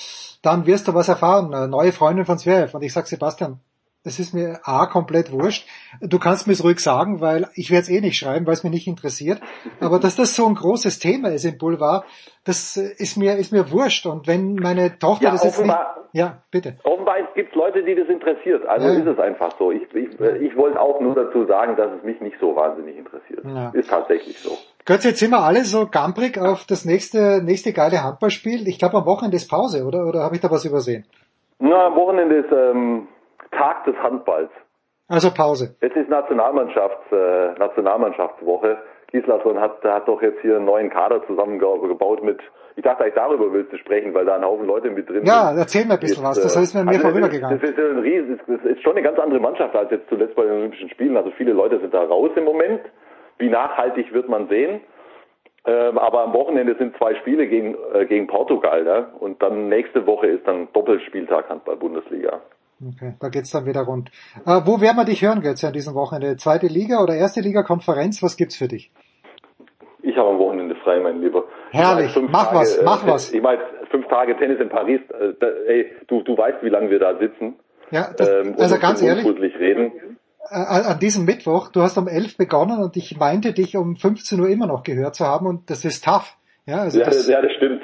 dann 0.43 0.67
wirst 0.67 0.89
du 0.89 0.95
was 0.95 1.09
erfahren. 1.09 1.55
Eine 1.55 1.77
neue 1.85 1.93
Freundin 1.93 2.25
von 2.25 2.39
Zverev. 2.39 2.75
Und 2.75 2.83
ich 2.83 2.93
sag, 2.93 3.07
Sebastian, 3.07 3.61
das 4.05 4.19
ist 4.19 4.35
mir 4.35 4.61
A, 4.65 4.87
komplett 4.87 5.33
wurscht. 5.33 5.67
Du 6.01 6.19
kannst 6.19 6.47
mir 6.47 6.53
es 6.53 6.63
ruhig 6.65 6.79
sagen, 6.81 7.21
weil 7.21 7.49
ich 7.55 7.71
werde 7.71 7.83
es 7.85 7.89
eh 7.91 8.01
nicht 8.01 8.19
schreiben, 8.19 8.47
weil 8.47 8.53
es 8.55 8.63
mich 8.65 8.73
nicht 8.73 8.87
interessiert. 8.87 9.41
Aber 9.81 9.99
dass 9.99 10.17
das 10.17 10.35
so 10.37 10.47
ein 10.47 10.55
großes 10.55 10.99
Thema 10.99 11.29
ist 11.31 11.45
im 11.45 11.57
Boulevard, 11.59 12.05
das 12.45 12.77
ist 12.77 13.17
mir, 13.17 13.37
ist 13.37 13.53
mir 13.53 13.71
wurscht. 13.71 14.05
Und 14.07 14.27
wenn 14.27 14.55
meine 14.57 14.99
Tochter 14.99 15.25
Ja, 15.27 15.31
das 15.33 15.45
jetzt 15.45 15.59
nicht... 15.61 15.71
offenbar- 15.71 15.97
Ja, 16.13 16.43
bitte. 16.51 16.77
Offenbar 16.85 17.17
gibt 17.35 17.51
es 17.51 17.55
Leute, 17.57 17.83
die 17.83 17.95
das 17.95 18.09
interessiert. 18.09 18.67
Also 18.67 18.87
Ja. 18.89 18.95
ist 19.01 19.07
es 19.07 19.19
einfach 19.19 19.53
so. 19.59 19.73
Ich, 19.73 19.83
ich, 19.95 20.21
ich 20.21 20.57
wollte 20.57 20.79
auch 20.81 21.01
nur 21.01 21.15
dazu 21.15 21.47
sagen, 21.47 21.75
dass 21.77 21.91
es 21.99 22.05
mich 22.05 22.21
nicht 22.21 22.37
so 22.41 22.55
wahnsinnig 22.55 22.97
interessiert. 22.99 23.43
Ja. 23.45 23.71
Ist 23.71 23.89
tatsächlich 23.89 24.39
so. 24.39 24.51
Götz, 24.85 25.05
jetzt 25.05 25.19
sind 25.19 25.31
wir 25.31 25.41
alle 25.41 25.65
so 25.65 25.87
gamprig 25.87 26.37
auf 26.37 26.67
das 26.67 26.85
nächste, 26.85 27.43
nächste 27.43 27.73
geile 27.73 28.03
Handballspiel. 28.05 28.69
Ich 28.69 28.79
glaube, 28.79 28.99
am 28.99 29.07
Wochenende 29.07 29.39
ist 29.39 29.49
Pause, 29.49 29.85
oder? 29.87 30.07
Oder 30.07 30.21
habe 30.23 30.35
ich 30.35 30.43
da 30.43 30.51
was 30.51 30.67
übersehen? 30.67 31.07
Na, 31.59 31.87
am 31.87 31.97
Wochenende 31.97 32.37
ist 32.37 32.53
ähm, 32.53 33.09
Tag 33.53 33.85
des 33.85 33.97
Handballs. 33.97 34.51
Also 35.09 35.31
Pause. 35.33 35.77
Jetzt 35.81 35.97
ist 35.97 36.09
Nationalmannschafts, 36.09 37.13
äh, 37.13 37.53
Nationalmannschaftswoche. 37.59 38.79
Gislason 39.13 39.61
hat, 39.61 39.85
hat 39.85 40.09
doch 40.09 40.21
jetzt 40.23 40.41
hier 40.41 40.57
einen 40.57 40.65
neuen 40.65 40.91
Kader 40.91 41.25
zusammengebaut 41.27 42.25
mit, 42.25 42.41
ich 42.75 42.83
dachte 42.83 43.05
eigentlich 43.05 43.15
darüber 43.15 43.53
willst 43.53 43.73
du 43.73 43.77
sprechen, 43.79 44.13
weil 44.13 44.25
da 44.25 44.35
ein 44.35 44.45
Haufen 44.45 44.67
Leute 44.67 44.91
mit 44.91 45.09
drin 45.09 45.25
Ja, 45.25 45.51
sind. 45.51 45.59
erzähl 45.59 45.85
mir 45.85 45.95
ein 45.95 46.01
bisschen 46.01 46.25
was. 46.25 46.43
Das 46.43 46.57
äh, 46.57 46.63
ist 46.63 46.75
mir, 46.75 46.81
also 46.89 47.01
vorübergegangen. 47.01 47.61
Das 47.61 47.71
ist 47.71 47.79
ja 47.79 47.85
ein 47.85 47.99
Riesen, 48.01 48.41
das 48.49 48.61
ist 48.65 48.83
schon 48.83 48.93
eine 48.97 49.03
ganz 49.03 49.17
andere 49.21 49.39
Mannschaft 49.39 49.77
als 49.77 49.91
jetzt 49.93 50.09
zuletzt 50.09 50.35
bei 50.35 50.43
den 50.43 50.53
Olympischen 50.53 50.89
Spielen. 50.91 51.17
Also 51.17 51.31
viele 51.37 51.53
Leute 51.53 51.79
sind 51.79 51.95
da 51.95 52.03
raus 52.03 52.31
im 52.35 52.45
Moment. 52.45 52.81
Wie 53.39 53.49
nachhaltig 53.49 54.13
wird 54.13 54.29
man 54.29 54.49
sehen. 54.49 54.81
Ähm, 55.67 55.99
aber 55.99 56.25
am 56.25 56.35
Wochenende 56.35 56.77
sind 56.79 56.97
zwei 56.99 57.15
Spiele 57.15 57.47
gegen, 57.47 57.75
äh, 57.95 58.05
gegen 58.07 58.27
Portugal. 58.27 58.85
Ne? 58.85 59.07
Und 59.19 59.43
dann 59.43 59.69
nächste 59.69 60.07
Woche 60.07 60.27
ist 60.27 60.47
dann 60.47 60.69
Doppelspieltag 60.73 61.49
Handball-Bundesliga. 61.49 62.41
Okay, 62.87 63.15
da 63.21 63.29
geht's 63.29 63.51
dann 63.51 63.65
wieder 63.65 63.83
rund. 63.83 64.11
Äh, 64.45 64.61
wo 64.67 64.81
werden 64.81 64.97
wir 64.97 65.05
dich 65.05 65.23
hören, 65.23 65.41
Götz, 65.41 65.65
an 65.65 65.73
diesem 65.73 65.95
Wochenende? 65.95 66.37
Zweite 66.37 66.67
Liga 66.67 67.03
oder 67.03 67.15
erste 67.15 67.41
Liga, 67.41 67.63
Konferenz? 67.63 68.23
Was 68.23 68.37
gibt's 68.37 68.57
für 68.57 68.69
dich? 68.69 68.91
Ich 70.03 70.17
habe 70.19 70.29
am 70.29 70.39
Wochenende 70.39 70.75
frei, 70.85 71.01
mein 71.01 71.23
Lieber. 71.23 71.45
Herrlich. 71.71 72.15
Mach 72.29 72.49
Tage, 72.49 72.57
was, 72.59 72.77
äh, 72.77 72.85
mach 72.85 73.07
was. 73.07 73.33
Ich 73.33 73.41
meine, 73.41 73.63
fünf 73.91 74.07
Tage 74.09 74.37
Tennis 74.37 74.61
in 74.61 74.69
Paris. 74.69 75.01
Äh, 75.19 75.33
da, 75.41 75.47
ey, 75.67 75.93
du, 76.09 76.23
du 76.23 76.37
weißt, 76.37 76.63
wie 76.63 76.69
lange 76.69 76.91
wir 76.91 76.99
da 76.99 77.17
sitzen. 77.17 77.55
Ja, 77.91 78.09
das, 78.15 78.29
ähm, 78.29 78.55
also 78.59 78.79
ganz 78.79 79.03
ehrlich, 79.03 79.25
reden. 79.59 80.19
Äh, 80.51 80.91
an 80.91 80.99
diesem 80.99 81.25
Mittwoch, 81.25 81.69
du 81.69 81.81
hast 81.81 81.97
um 81.99 82.09
11 82.09 82.37
begonnen 82.37 82.83
und 82.83 82.97
ich 82.97 83.17
meinte 83.19 83.53
dich 83.53 83.77
um 83.77 83.97
15 83.97 84.41
Uhr 84.41 84.49
immer 84.49 84.67
noch 84.67 84.83
gehört 84.83 85.15
zu 85.15 85.25
haben 85.25 85.47
und 85.47 85.71
das 85.71 85.85
ist 85.85 86.05
tough. 86.05 86.37
Ja, 86.67 86.83
also, 86.83 86.99
Ja, 86.99 87.07
das, 87.07 87.29
ja, 87.29 87.43
das 87.43 87.53
stimmt. 87.53 87.83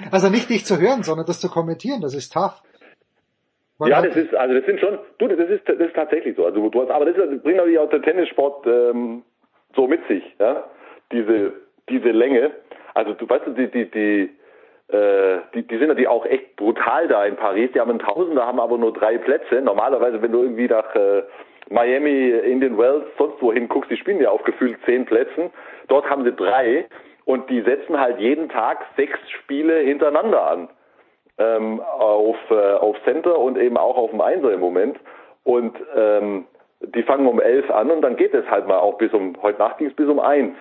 also 0.10 0.30
nicht 0.30 0.48
dich 0.48 0.64
zu 0.64 0.80
hören, 0.80 1.02
sondern 1.02 1.26
das 1.26 1.40
zu 1.40 1.48
kommentieren, 1.48 2.00
das 2.00 2.14
ist 2.14 2.32
tough. 2.32 2.62
Weil 3.78 3.90
ja, 3.90 4.02
das 4.02 4.16
ist, 4.16 4.34
also 4.34 4.54
das 4.54 4.64
sind 4.66 4.80
schon, 4.80 4.98
du, 5.18 5.28
das 5.28 5.48
ist, 5.48 5.68
das 5.68 5.78
ist 5.78 5.94
tatsächlich 5.94 6.36
so. 6.36 6.44
Also 6.44 6.68
du 6.68 6.82
hast, 6.82 6.90
aber 6.90 7.04
das, 7.04 7.16
ist, 7.16 7.32
das 7.32 7.42
bringt 7.42 7.58
natürlich 7.58 7.78
auch 7.78 7.90
der 7.90 8.02
Tennissport 8.02 8.66
ähm, 8.66 9.22
so 9.76 9.86
mit 9.86 10.00
sich, 10.08 10.24
ja. 10.40 10.64
Diese, 11.12 11.52
diese 11.88 12.10
Länge. 12.10 12.50
Also 12.94 13.14
du 13.14 13.28
weißt 13.28 13.46
du, 13.46 13.52
die, 13.52 13.70
die, 13.70 13.90
die, 13.90 14.30
die, 14.90 15.62
die 15.66 15.78
sind 15.78 15.88
natürlich 15.88 16.08
auch 16.08 16.24
echt 16.24 16.56
brutal 16.56 17.08
da 17.08 17.24
in 17.26 17.36
Paris. 17.36 17.70
Die 17.74 17.80
haben 17.80 17.90
einen 17.90 17.98
Tausender, 17.98 18.46
haben 18.46 18.60
aber 18.60 18.78
nur 18.78 18.92
drei 18.92 19.18
Plätze. 19.18 19.60
Normalerweise, 19.60 20.22
wenn 20.22 20.32
du 20.32 20.42
irgendwie 20.42 20.66
nach 20.66 20.94
äh, 20.94 21.24
Miami, 21.68 22.30
Indian 22.30 22.78
Wells, 22.78 23.04
sonst 23.18 23.42
wohin 23.42 23.68
guckst, 23.68 23.90
die 23.90 23.96
spielen 23.96 24.20
ja 24.20 24.30
auf 24.30 24.42
gefühlt 24.44 24.78
zehn 24.86 25.04
Plätzen. 25.04 25.50
Dort 25.88 26.08
haben 26.08 26.24
sie 26.24 26.32
drei 26.32 26.86
und 27.26 27.50
die 27.50 27.60
setzen 27.60 28.00
halt 28.00 28.18
jeden 28.18 28.48
Tag 28.48 28.78
sechs 28.96 29.18
Spiele 29.30 29.78
hintereinander 29.80 30.42
an 30.42 30.68
ähm, 31.38 31.80
auf, 31.80 32.36
äh, 32.50 32.74
auf 32.74 32.96
Center 33.04 33.38
und 33.38 33.58
eben 33.58 33.76
auch 33.76 33.96
auf 33.96 34.10
dem 34.10 34.20
Einser 34.20 34.52
im 34.52 34.60
Moment. 34.60 34.98
Und 35.44 35.76
ähm, 35.94 36.46
die 36.80 37.02
fangen 37.02 37.26
um 37.26 37.40
elf 37.40 37.70
an 37.70 37.90
und 37.90 38.02
dann 38.02 38.16
geht 38.16 38.34
es 38.34 38.48
halt 38.50 38.66
mal 38.66 38.78
auch 38.78 38.98
bis 38.98 39.12
um, 39.12 39.34
heute 39.42 39.58
Nacht 39.58 39.78
ging 39.78 39.88
es 39.88 39.94
bis 39.94 40.08
um 40.08 40.20
eins. 40.20 40.54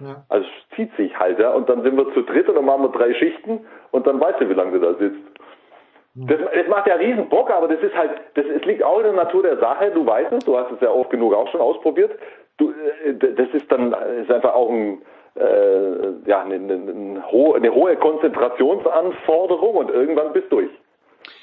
Ja. 0.00 0.24
Also 0.28 0.46
zieht 0.76 0.94
sich 0.96 1.18
halt, 1.18 1.38
ja. 1.38 1.52
Und 1.52 1.68
dann 1.68 1.82
sind 1.82 1.96
wir 1.96 2.12
zu 2.14 2.22
dritt 2.22 2.48
und 2.48 2.54
dann 2.54 2.64
machen 2.64 2.82
wir 2.82 2.90
drei 2.90 3.14
Schichten 3.14 3.66
und 3.90 4.06
dann 4.06 4.20
weißt 4.20 4.40
du, 4.40 4.48
wie 4.48 4.54
lange 4.54 4.72
du 4.72 4.80
da 4.80 4.94
sitzt. 4.98 5.20
Das, 6.14 6.38
das 6.52 6.66
macht 6.68 6.88
ja 6.88 6.94
riesen 6.96 7.28
Bock, 7.28 7.50
aber 7.50 7.68
das 7.68 7.80
ist 7.80 7.96
halt, 7.96 8.10
das, 8.34 8.44
es 8.44 8.64
liegt 8.64 8.82
auch 8.82 8.98
in 8.98 9.04
der 9.04 9.12
Natur 9.12 9.42
der 9.42 9.58
Sache, 9.58 9.92
du 9.92 10.04
weißt 10.04 10.32
es, 10.32 10.44
du 10.44 10.56
hast 10.56 10.72
es 10.72 10.80
ja 10.80 10.90
oft 10.90 11.10
genug 11.10 11.32
auch 11.32 11.48
schon 11.48 11.60
ausprobiert. 11.60 12.10
Du, 12.56 12.72
äh, 13.04 13.14
das 13.14 13.48
ist 13.52 13.70
dann, 13.70 13.94
ist 14.20 14.30
einfach 14.30 14.54
auch 14.54 14.68
ein, 14.68 15.02
äh, 15.36 16.28
ja, 16.28 16.42
eine, 16.42 16.56
eine, 16.56 16.74
eine, 16.74 17.30
hohe, 17.30 17.56
eine 17.56 17.72
hohe 17.72 17.94
Konzentrationsanforderung 17.96 19.76
und 19.76 19.90
irgendwann 19.90 20.32
bist 20.32 20.50
du 20.50 20.56
durch. 20.56 20.70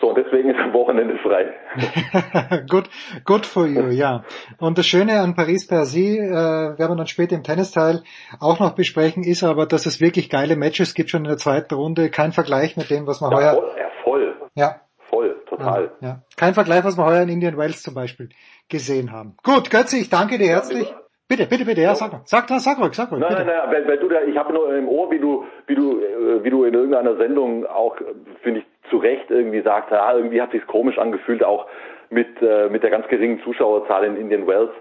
So, 0.02 0.14
deswegen 0.14 0.50
ist 0.50 0.60
am 0.60 0.74
Wochenende 0.74 1.18
frei. 1.20 1.54
good, 2.70 2.90
good 3.24 3.46
for 3.46 3.66
you, 3.68 3.88
ja. 3.90 4.24
Und 4.60 4.78
das 4.78 4.86
Schöne 4.88 5.20
an 5.20 5.36
Paris-Bercy, 5.36 6.18
äh, 6.18 6.32
werden 6.32 6.78
wir 6.78 6.96
dann 6.96 7.08
später 7.08 7.36
im 7.36 7.44
Tennisteil 7.44 8.02
auch 8.40 8.60
noch 8.60 8.74
besprechen, 8.76 9.24
ist 9.24 9.44
aber, 9.44 9.66
dass 9.66 9.86
es 9.86 10.02
wirklich 10.02 10.30
geile 10.30 10.56
Matches 10.56 10.94
gibt 10.96 11.10
schon 11.12 11.24
in 11.24 11.30
der 11.30 11.38
zweiten 11.38 11.74
Runde. 11.76 12.10
Kein 12.10 12.32
Vergleich 12.32 12.78
mit 12.78 12.90
dem, 12.90 13.08
was 13.08 13.22
wir 13.22 13.32
Ja, 13.32 13.38
heuer, 13.38 13.54
voll, 13.54 13.72
ja, 13.78 13.90
voll, 14.04 14.36
ja, 14.56 14.76
voll, 15.10 15.36
total. 15.48 15.92
ja. 16.02 16.22
Kein 16.38 16.54
Vergleich, 16.54 16.84
was 16.84 16.98
wir 16.98 17.06
heuer 17.06 17.22
in 17.22 17.30
Indian 17.30 17.58
Wells 17.58 17.82
zum 17.84 17.94
Beispiel 17.94 18.30
gesehen 18.70 19.12
haben. 19.12 19.38
Gut, 19.44 19.70
Götze, 19.70 19.98
ich 19.98 20.10
danke 20.10 20.38
dir 20.38 20.48
herzlich. 20.48 20.94
Bitte, 21.28 21.48
bitte, 21.48 21.66
bitte, 21.66 21.82
ja, 21.82 21.96
sag 21.96 22.12
mal. 22.12 22.22
Sag, 22.26 22.48
sag, 22.50 22.60
sag 22.60 22.78
ruhig, 22.78 22.94
sag 22.94 23.12
ruhig, 23.12 23.20
Nein, 23.22 23.30
bitte. 23.30 23.46
nein, 23.46 23.56
nein, 23.58 23.72
weil, 23.72 23.88
weil 23.88 23.98
du 23.98 24.08
da, 24.10 24.22
ich 24.22 24.38
habe 24.38 24.54
nur 24.54 24.76
im 24.76 24.88
Ohr, 24.88 25.10
wie 25.10 25.18
du, 25.20 25.44
wie 25.66 25.74
du, 25.74 26.00
äh, 26.00 26.44
wie 26.44 26.52
du 26.52 26.66
in 26.66 26.74
irgendeiner 26.76 27.16
Sendung 27.18 27.66
auch, 27.66 28.00
äh, 28.00 28.04
finde 28.44 28.60
ich, 28.60 28.66
zu 28.90 28.98
Recht 28.98 29.30
irgendwie 29.30 29.62
sagst, 29.62 29.92
ja, 29.92 30.14
irgendwie 30.16 30.42
hat 30.42 30.52
sich's 30.52 30.68
komisch 30.68 30.98
angefühlt, 30.98 31.44
auch 31.44 31.68
mit, 32.10 32.42
äh, 32.42 32.70
mit 32.70 32.84
der 32.84 32.92
ganz 32.92 33.08
geringen 33.08 33.42
Zuschauerzahl 33.44 34.04
in 34.06 34.16
Indian 34.18 34.48
Wells. 34.48 34.72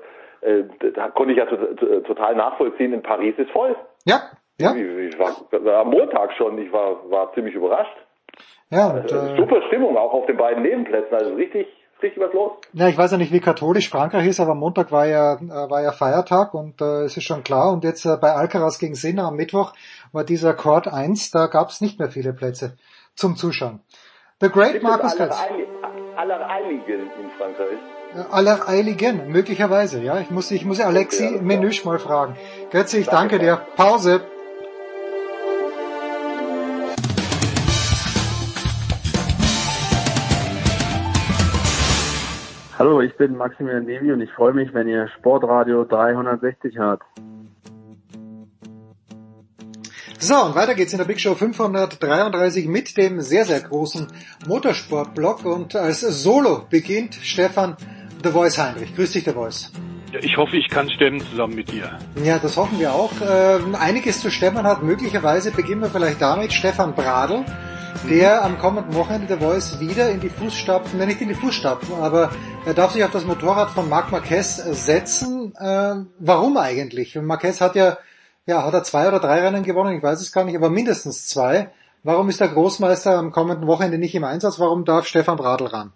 Äh, 0.42 0.64
da 0.94 1.08
konnte 1.08 1.32
ich 1.32 1.38
ja 1.38 1.46
to 1.46 1.56
to 1.56 2.00
total 2.00 2.34
nachvollziehen. 2.36 2.92
In 2.92 3.02
Paris 3.02 3.34
ist 3.38 3.50
voll. 3.50 3.76
Ja, 4.04 4.20
ja, 4.60 4.74
Ich, 4.74 5.14
ich 5.14 5.18
war, 5.18 5.80
am 5.80 5.90
Montag 5.90 6.32
schon, 6.34 6.58
ich 6.58 6.72
war, 6.72 7.10
war 7.10 7.32
ziemlich 7.34 7.54
überrascht. 7.54 7.96
ja, 8.70 8.88
und, 8.88 9.10
Äh, 9.10 9.36
Super 9.36 9.62
Stimmung 9.68 9.96
auch 9.96 10.12
auf 10.12 10.26
den 10.26 10.36
beiden 10.36 10.62
Nebenplätzen, 10.62 11.14
also 11.14 11.34
richtig, 11.34 11.66
richtig 12.02 12.22
was 12.22 12.32
los. 12.34 12.52
Ja, 12.72 12.88
ich 12.88 12.96
weiß 12.96 13.12
ja 13.12 13.18
nicht, 13.18 13.32
wie 13.32 13.40
katholisch 13.40 13.88
Frankreich 13.88 14.26
ist, 14.26 14.38
aber 14.38 14.54
Montag 14.54 14.92
war 14.92 15.06
ja, 15.06 15.34
äh, 15.34 15.70
war 15.70 15.82
ja 15.82 15.92
Feiertag 15.92 16.54
und 16.54 16.80
äh, 16.80 17.04
es 17.04 17.16
ist 17.16 17.24
schon 17.24 17.42
klar. 17.42 17.72
Und 17.72 17.82
jetzt 17.82 18.04
äh, 18.04 18.16
bei 18.20 18.32
Alcaraz 18.32 18.78
gegen 18.78 18.94
Sinner 18.94 19.28
am 19.28 19.36
Mittwoch 19.36 19.72
war 20.12 20.24
dieser 20.24 20.54
Court 20.54 20.86
1, 20.86 21.30
da 21.30 21.46
gab 21.46 21.70
es 21.70 21.80
nicht 21.80 21.98
mehr 21.98 22.10
viele 22.10 22.32
Plätze 22.32 22.76
zum 23.14 23.36
Zuschauen. 23.36 23.80
The 24.40 24.48
Great 24.50 24.72
Gibt 24.72 24.84
Markus 24.84 25.16
Götz. 25.16 25.36
aller, 25.40 26.18
aller 26.18 26.50
Eiligen 26.50 27.00
in 27.00 27.30
Frankreich? 27.38 27.78
Äh, 28.14 28.32
Aller 28.32 28.68
Eiligen, 28.68 29.28
möglicherweise, 29.28 30.00
ja. 30.02 30.20
Ich 30.20 30.30
muss, 30.30 30.50
ich 30.50 30.64
muss 30.64 30.80
Alexi 30.80 31.26
Okay, 31.26 31.40
Menüsch 31.42 31.84
mal 31.84 31.98
fragen. 31.98 32.36
Götze, 32.70 32.98
ich 32.98 33.06
danke 33.08 33.38
dir. 33.38 33.60
Pause. 33.76 34.20
Hallo, 42.78 43.00
ich 43.00 43.16
bin 43.16 43.36
Maximilian 43.36 43.84
Nemi 43.84 44.12
und 44.12 44.20
ich 44.20 44.32
freue 44.32 44.52
mich, 44.52 44.74
wenn 44.74 44.88
ihr 44.88 45.08
Sportradio 45.08 45.84
360 45.84 46.76
hört. 46.76 47.02
So, 50.26 50.36
und 50.36 50.54
weiter 50.54 50.74
geht's 50.74 50.94
in 50.94 50.98
der 50.98 51.04
Big 51.04 51.20
Show 51.20 51.34
533 51.34 52.66
mit 52.66 52.96
dem 52.96 53.20
sehr, 53.20 53.44
sehr 53.44 53.60
großen 53.60 54.06
Motorsportblock. 54.46 55.44
Und 55.44 55.76
als 55.76 56.00
Solo 56.00 56.64
beginnt 56.70 57.18
Stefan 57.22 57.76
The 58.22 58.30
Voice 58.30 58.56
Heinrich. 58.56 58.96
Grüß 58.96 59.12
dich, 59.12 59.24
The 59.24 59.32
Voice. 59.32 59.70
Ich 60.22 60.38
hoffe, 60.38 60.56
ich 60.56 60.70
kann 60.70 60.88
stemmen 60.88 61.20
zusammen 61.20 61.54
mit 61.54 61.70
dir. 61.70 61.98
Ja, 62.24 62.38
das 62.38 62.56
hoffen 62.56 62.80
wir 62.80 62.94
auch. 62.94 63.12
Ähm, 63.20 63.74
einiges 63.74 64.22
zu 64.22 64.30
Stefan 64.30 64.66
hat. 64.66 64.82
Möglicherweise 64.82 65.50
beginnen 65.50 65.82
wir 65.82 65.90
vielleicht 65.90 66.22
damit. 66.22 66.54
Stefan 66.54 66.94
Bradl, 66.94 67.44
der 68.08 68.46
am 68.46 68.56
kommenden 68.56 68.94
Wochenende 68.94 69.26
The 69.28 69.44
Voice 69.44 69.78
wieder 69.78 70.08
in 70.08 70.20
die 70.20 70.30
Fußstapfen, 70.30 70.98
nein, 70.98 71.08
nicht 71.08 71.20
in 71.20 71.28
die 71.28 71.34
Fußstapfen, 71.34 71.96
aber 71.96 72.30
er 72.64 72.72
darf 72.72 72.92
sich 72.92 73.04
auf 73.04 73.10
das 73.10 73.26
Motorrad 73.26 73.68
von 73.68 73.90
Marc 73.90 74.10
Marquez 74.10 74.56
setzen. 74.56 75.52
Ähm, 75.60 76.06
warum 76.18 76.56
eigentlich? 76.56 77.14
Marquez 77.14 77.60
hat 77.60 77.76
ja, 77.76 77.98
ja, 78.46 78.64
hat 78.64 78.74
er 78.74 78.82
zwei 78.82 79.08
oder 79.08 79.20
drei 79.20 79.40
Rennen 79.40 79.62
gewonnen, 79.62 79.96
ich 79.96 80.02
weiß 80.02 80.20
es 80.20 80.32
gar 80.32 80.44
nicht, 80.44 80.56
aber 80.56 80.70
mindestens 80.70 81.26
zwei. 81.26 81.70
Warum 82.02 82.28
ist 82.28 82.40
der 82.40 82.48
Großmeister 82.48 83.16
am 83.18 83.32
kommenden 83.32 83.66
Wochenende 83.66 83.98
nicht 83.98 84.14
im 84.14 84.24
Einsatz? 84.24 84.60
Warum 84.60 84.84
darf 84.84 85.06
Stefan 85.06 85.38
Bradl 85.38 85.66
ran? 85.66 85.92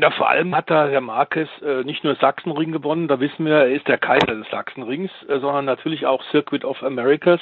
Ja, 0.00 0.10
vor 0.10 0.28
allem 0.28 0.56
hat 0.56 0.70
da 0.70 0.88
Herr 0.88 1.00
Marquez 1.00 1.48
äh, 1.62 1.84
nicht 1.84 2.02
nur 2.02 2.16
Sachsenring 2.16 2.72
gewonnen, 2.72 3.06
da 3.06 3.20
wissen 3.20 3.44
wir, 3.44 3.54
er 3.54 3.72
ist 3.72 3.86
der 3.86 3.98
Kaiser 3.98 4.34
des 4.34 4.48
Sachsenrings, 4.50 5.10
äh, 5.28 5.38
sondern 5.38 5.66
natürlich 5.66 6.06
auch 6.06 6.22
Circuit 6.30 6.64
of 6.64 6.82
Americas. 6.82 7.40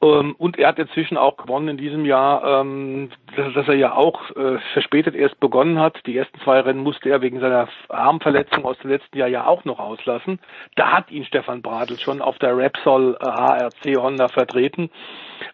Ähm, 0.00 0.36
und 0.38 0.58
er 0.58 0.68
hat 0.68 0.78
inzwischen 0.78 1.16
auch 1.16 1.36
gewonnen 1.36 1.68
in 1.68 1.76
diesem 1.76 2.04
Jahr, 2.04 2.60
ähm, 2.60 3.10
dass, 3.36 3.66
er 3.66 3.74
ja 3.74 3.94
auch 3.94 4.30
äh, 4.36 4.58
verspätet 4.72 5.14
erst 5.14 5.40
begonnen 5.40 5.80
hat. 5.80 5.98
Die 6.06 6.16
ersten 6.16 6.38
zwei 6.40 6.60
Rennen 6.60 6.82
musste 6.82 7.10
er 7.10 7.20
wegen 7.20 7.40
seiner 7.40 7.68
Armverletzung 7.88 8.64
aus 8.64 8.78
dem 8.78 8.90
letzten 8.90 9.18
Jahr 9.18 9.28
ja 9.28 9.46
auch 9.46 9.64
noch 9.64 9.80
auslassen. 9.80 10.38
Da 10.76 10.92
hat 10.92 11.10
ihn 11.10 11.24
Stefan 11.24 11.62
Bradl 11.62 11.98
schon 11.98 12.22
auf 12.22 12.38
der 12.38 12.56
Repsol 12.56 13.18
HRC 13.20 13.96
Honda 13.96 14.28
vertreten. 14.28 14.90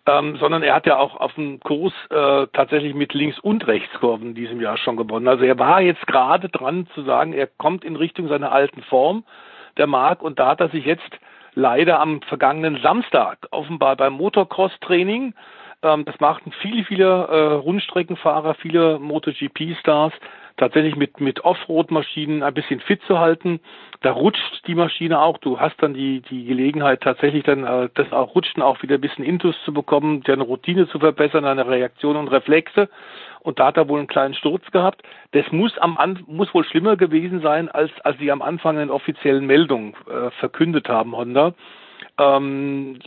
Ähm, 0.07 0.37
sondern 0.37 0.63
er 0.63 0.75
hat 0.75 0.87
ja 0.87 0.99
auch 0.99 1.17
auf 1.17 1.35
dem 1.35 1.61
Kurs 1.61 1.93
äh, 2.11 2.47
tatsächlich 2.53 2.95
mit 2.95 3.13
Links- 3.15 3.39
und 3.39 3.67
Rechtskurven 3.67 4.29
in 4.29 4.35
diesem 4.35 4.61
Jahr 4.61 4.77
schon 4.79 4.97
gewonnen. 4.97 5.29
Also 5.29 5.45
er 5.45 5.59
war 5.59 5.81
jetzt 5.81 6.07
gerade 6.07 6.49
dran 6.49 6.87
zu 6.95 7.03
sagen, 7.03 7.33
er 7.33 7.47
kommt 7.47 7.85
in 7.85 7.97
Richtung 7.97 8.29
seiner 8.29 8.53
alten 8.53 8.83
Form, 8.83 9.25
der 9.77 9.87
Mark, 9.87 10.23
und 10.23 10.39
da 10.39 10.49
hat 10.49 10.61
er 10.61 10.69
sich 10.69 10.85
jetzt 10.85 11.19
leider 11.55 12.01
am 12.01 12.21
vergangenen 12.23 12.81
Samstag 12.83 13.47
offenbar 13.51 13.97
beim 13.97 14.15
Motocross-Training. 14.15 15.35
Ähm, 15.83 16.05
das 16.05 16.19
machten 16.21 16.53
viele, 16.61 16.85
viele 16.85 17.05
äh, 17.05 17.53
Rundstreckenfahrer, 17.55 18.55
viele 18.55 18.99
MotoGP-Stars 18.99 20.13
tatsächlich 20.57 20.97
mit, 20.97 21.21
mit 21.21 21.45
Offroad-Maschinen 21.45 22.43
ein 22.43 22.55
bisschen 22.55 22.81
fit 22.81 23.01
zu 23.07 23.19
halten. 23.19 23.61
Da 24.03 24.13
rutscht 24.13 24.67
die 24.67 24.75
Maschine 24.75 25.21
auch. 25.21 25.39
Du 25.39 25.59
hast 25.61 25.83
dann 25.83 25.95
die, 25.95 26.21
die 26.21 26.45
Gelegenheit, 26.45 27.01
tatsächlich 27.01 27.45
dann 27.45 27.65
äh, 27.65 27.89
das 27.95 28.13
auch 28.13 28.35
Rutschen 28.35 28.63
auch 28.63 28.83
wieder 28.83 28.97
ein 28.97 29.01
bisschen 29.01 29.25
Intus 29.25 29.57
zu 29.65 29.73
bekommen, 29.73 30.23
deine 30.23 30.45
Routine 30.45 30.89
zu 30.89 30.99
verbessern, 30.99 31.45
deine 31.45 31.67
Reaktion 31.67 32.17
und 32.17 32.29
Reflexe 32.29 32.89
und 33.45 33.59
da 33.59 33.67
hat 33.67 33.77
er 33.77 33.89
wohl 33.89 33.99
einen 33.99 34.09
kleinen 34.09 34.35
Sturz 34.35 34.65
gehabt. 34.73 35.03
Das 35.33 35.45
muss 35.53 35.77
am 35.79 35.99
muss 36.27 36.53
wohl 36.55 36.65
schlimmer 36.65 36.97
gewesen 36.97 37.41
sein, 37.43 37.69
als 37.69 37.91
als 38.03 38.19
sie 38.19 38.33
am 38.33 38.43
Anfang 38.43 38.79
in 38.79 38.91
offiziellen 38.91 39.47
Meldungen 39.47 39.95
äh, 40.09 40.31
verkündet 40.41 40.89
haben, 40.89 41.15
Honda. 41.15 41.55
Ähm, 42.19 42.99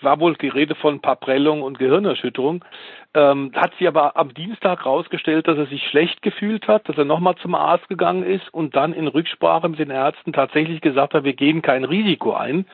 war 0.00 0.20
wohl 0.20 0.34
die 0.36 0.48
Rede 0.48 0.74
von 0.74 1.00
Prellungen 1.00 1.62
und 1.62 1.78
Gehirnerschütterung. 1.78 2.64
Ähm, 3.12 3.52
hat 3.54 3.74
sich 3.74 3.86
aber 3.86 4.16
am 4.16 4.32
Dienstag 4.32 4.86
rausgestellt, 4.86 5.46
dass 5.46 5.58
er 5.58 5.66
sich 5.66 5.86
schlecht 5.88 6.22
gefühlt 6.22 6.66
hat, 6.66 6.88
dass 6.88 6.96
er 6.96 7.04
nochmal 7.04 7.36
zum 7.36 7.54
Arzt 7.54 7.88
gegangen 7.88 8.24
ist 8.24 8.52
und 8.52 8.74
dann 8.74 8.92
in 8.92 9.06
Rücksprache 9.06 9.68
mit 9.68 9.78
den 9.78 9.90
Ärzten 9.90 10.32
tatsächlich 10.32 10.80
gesagt 10.80 11.14
hat, 11.14 11.24
wir 11.24 11.34
gehen 11.34 11.62
kein 11.62 11.84
Risiko 11.84 12.32
ein 12.32 12.64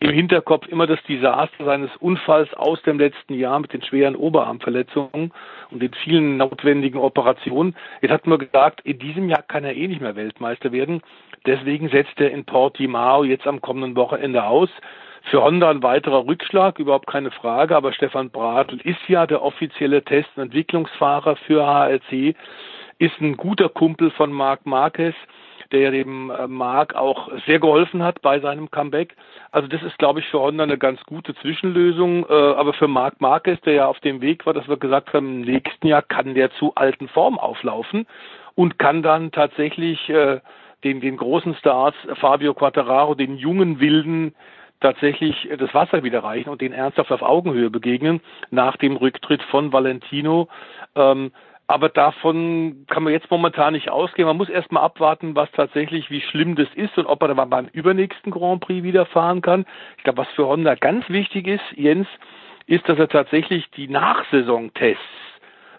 im 0.00 0.10
Hinterkopf 0.10 0.66
immer 0.68 0.86
das 0.86 1.02
Desaster 1.08 1.64
seines 1.64 1.90
Unfalls 1.96 2.52
aus 2.54 2.82
dem 2.82 2.98
letzten 2.98 3.34
Jahr 3.34 3.58
mit 3.58 3.72
den 3.72 3.82
schweren 3.82 4.16
Oberarmverletzungen 4.16 5.32
und 5.70 5.82
den 5.82 5.92
vielen 6.04 6.36
notwendigen 6.36 6.98
Operationen. 6.98 7.74
Jetzt 8.02 8.10
hat 8.10 8.26
man 8.26 8.38
gesagt, 8.38 8.80
in 8.82 8.98
diesem 8.98 9.28
Jahr 9.28 9.42
kann 9.42 9.64
er 9.64 9.74
eh 9.74 9.88
nicht 9.88 10.00
mehr 10.00 10.16
Weltmeister 10.16 10.72
werden. 10.72 11.00
Deswegen 11.46 11.88
setzt 11.88 12.20
er 12.20 12.30
in 12.32 12.44
Portimao 12.44 13.24
jetzt 13.24 13.46
am 13.46 13.60
kommenden 13.60 13.96
Wochenende 13.96 14.44
aus. 14.44 14.68
Für 15.30 15.42
Honda 15.42 15.70
ein 15.70 15.82
weiterer 15.82 16.26
Rückschlag, 16.26 16.78
überhaupt 16.78 17.06
keine 17.06 17.30
Frage, 17.30 17.76
aber 17.76 17.92
Stefan 17.92 18.30
Bratl 18.30 18.80
ist 18.84 19.08
ja 19.08 19.26
der 19.26 19.42
offizielle 19.42 20.04
Test- 20.04 20.30
und 20.36 20.44
Entwicklungsfahrer 20.44 21.36
für 21.36 21.66
HRC, 21.66 22.36
ist 22.98 23.20
ein 23.20 23.36
guter 23.36 23.68
Kumpel 23.68 24.10
von 24.10 24.32
Marc 24.32 24.66
Marquez 24.66 25.14
der 25.74 25.90
dem 25.90 26.30
äh, 26.30 26.46
Mark 26.46 26.94
auch 26.94 27.28
sehr 27.46 27.58
geholfen 27.58 28.02
hat 28.02 28.22
bei 28.22 28.40
seinem 28.40 28.70
Comeback. 28.70 29.16
Also 29.50 29.68
das 29.68 29.82
ist, 29.82 29.98
glaube 29.98 30.20
ich, 30.20 30.26
für 30.28 30.40
Honda 30.40 30.62
eine 30.62 30.78
ganz 30.78 31.02
gute 31.04 31.34
Zwischenlösung. 31.34 32.26
Äh, 32.28 32.32
aber 32.32 32.72
für 32.74 32.88
Marc 32.88 33.20
Marquez, 33.20 33.60
der 33.62 33.74
ja 33.74 33.86
auf 33.86 34.00
dem 34.00 34.20
Weg 34.20 34.46
war, 34.46 34.54
dass 34.54 34.68
wir 34.68 34.76
gesagt 34.76 35.12
haben, 35.12 35.42
im 35.42 35.52
nächsten 35.52 35.86
Jahr 35.86 36.02
kann 36.02 36.34
der 36.34 36.52
zu 36.52 36.74
alten 36.76 37.08
Form 37.08 37.38
auflaufen 37.38 38.06
und 38.54 38.78
kann 38.78 39.02
dann 39.02 39.32
tatsächlich 39.32 40.08
äh, 40.08 40.40
den, 40.84 41.00
den 41.00 41.16
großen 41.16 41.54
Stars 41.56 41.94
Fabio 42.20 42.54
Quattararo, 42.54 43.14
den 43.14 43.36
jungen 43.36 43.80
Wilden, 43.80 44.34
tatsächlich 44.84 45.48
das 45.58 45.72
Wasser 45.72 46.04
wieder 46.04 46.22
reichen 46.22 46.50
und 46.50 46.60
den 46.60 46.72
ernsthaft 46.72 47.10
auf 47.10 47.22
Augenhöhe 47.22 47.70
begegnen 47.70 48.20
nach 48.50 48.76
dem 48.76 48.96
Rücktritt 48.96 49.42
von 49.44 49.72
Valentino. 49.72 50.48
Ähm, 50.94 51.32
aber 51.66 51.88
davon 51.88 52.84
kann 52.88 53.02
man 53.02 53.14
jetzt 53.14 53.30
momentan 53.30 53.72
nicht 53.72 53.90
ausgehen. 53.90 54.28
Man 54.28 54.36
muss 54.36 54.50
erstmal 54.50 54.82
abwarten, 54.82 55.34
was 55.34 55.50
tatsächlich, 55.52 56.10
wie 56.10 56.20
schlimm 56.20 56.56
das 56.56 56.68
ist 56.74 56.98
und 56.98 57.06
ob 57.06 57.22
er 57.22 57.34
dann 57.34 57.48
beim 57.48 57.68
übernächsten 57.72 58.30
Grand 58.30 58.60
Prix 58.60 58.82
wieder 58.82 59.06
fahren 59.06 59.40
kann. 59.40 59.64
Ich 59.96 60.04
glaube, 60.04 60.18
was 60.18 60.28
für 60.36 60.46
Honda 60.46 60.74
ganz 60.74 61.08
wichtig 61.08 61.46
ist, 61.46 61.64
Jens, 61.74 62.06
ist, 62.66 62.86
dass 62.86 62.98
er 62.98 63.08
tatsächlich 63.08 63.70
die 63.70 63.88
Nachsaisontests 63.88 65.00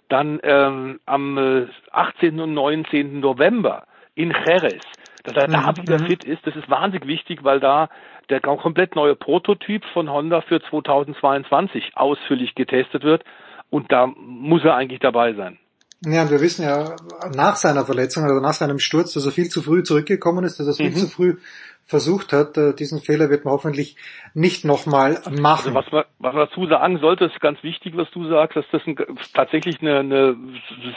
dann 0.09 0.39
ähm, 0.43 0.99
am 1.05 1.67
18. 1.91 2.39
Äh, 2.39 2.41
und 2.41 2.53
19. 2.55 3.19
November 3.19 3.85
in 4.15 4.31
Jerez, 4.31 4.81
dass 5.23 5.35
er 5.35 5.47
da 5.47 5.71
mhm. 5.71 5.77
wieder 5.77 5.99
mhm. 5.99 6.07
fit 6.07 6.23
ist. 6.23 6.45
Das 6.47 6.55
ist 6.55 6.69
wahnsinnig 6.69 7.07
wichtig, 7.07 7.43
weil 7.43 7.59
da 7.59 7.89
der 8.29 8.41
komplett 8.41 8.95
neue 8.95 9.15
Prototyp 9.15 9.83
von 9.93 10.09
Honda 10.09 10.41
für 10.41 10.61
2022 10.61 11.91
ausführlich 11.95 12.55
getestet 12.55 13.03
wird. 13.03 13.23
Und 13.69 13.91
da 13.91 14.07
muss 14.07 14.63
er 14.63 14.75
eigentlich 14.75 14.99
dabei 14.99 15.33
sein. 15.33 15.57
Ja, 16.05 16.23
und 16.23 16.31
wir 16.31 16.41
wissen 16.41 16.63
ja 16.63 16.95
nach 17.33 17.55
seiner 17.55 17.85
Verletzung, 17.85 18.23
also 18.23 18.39
nach 18.39 18.53
seinem 18.53 18.79
Sturz, 18.79 19.13
dass 19.13 19.25
er 19.25 19.31
viel 19.31 19.49
zu 19.49 19.61
früh 19.61 19.81
zurückgekommen 19.81 20.43
ist, 20.43 20.59
dass 20.59 20.67
er 20.67 20.73
viel 20.73 20.91
mhm. 20.91 20.95
zu 20.95 21.07
früh 21.07 21.37
versucht 21.85 22.33
hat. 22.33 22.57
Äh, 22.57 22.73
diesen 22.73 22.99
Fehler 22.99 23.29
wird 23.29 23.45
man 23.45 23.53
hoffentlich 23.53 23.95
nicht 24.33 24.65
nochmal 24.65 25.19
machen. 25.29 25.67
Also 25.67 25.73
was, 25.75 25.91
man, 25.91 26.03
was 26.19 26.33
man 26.33 26.47
dazu 26.47 26.67
sagen 26.67 26.97
sollte, 26.97 27.25
ist 27.25 27.39
ganz 27.39 27.61
wichtig, 27.63 27.95
was 27.95 28.09
du 28.11 28.27
sagst, 28.27 28.57
dass 28.57 28.65
das 28.71 28.81
ein, 28.87 28.95
tatsächlich 29.33 29.81
eine, 29.81 29.99
eine 29.99 30.35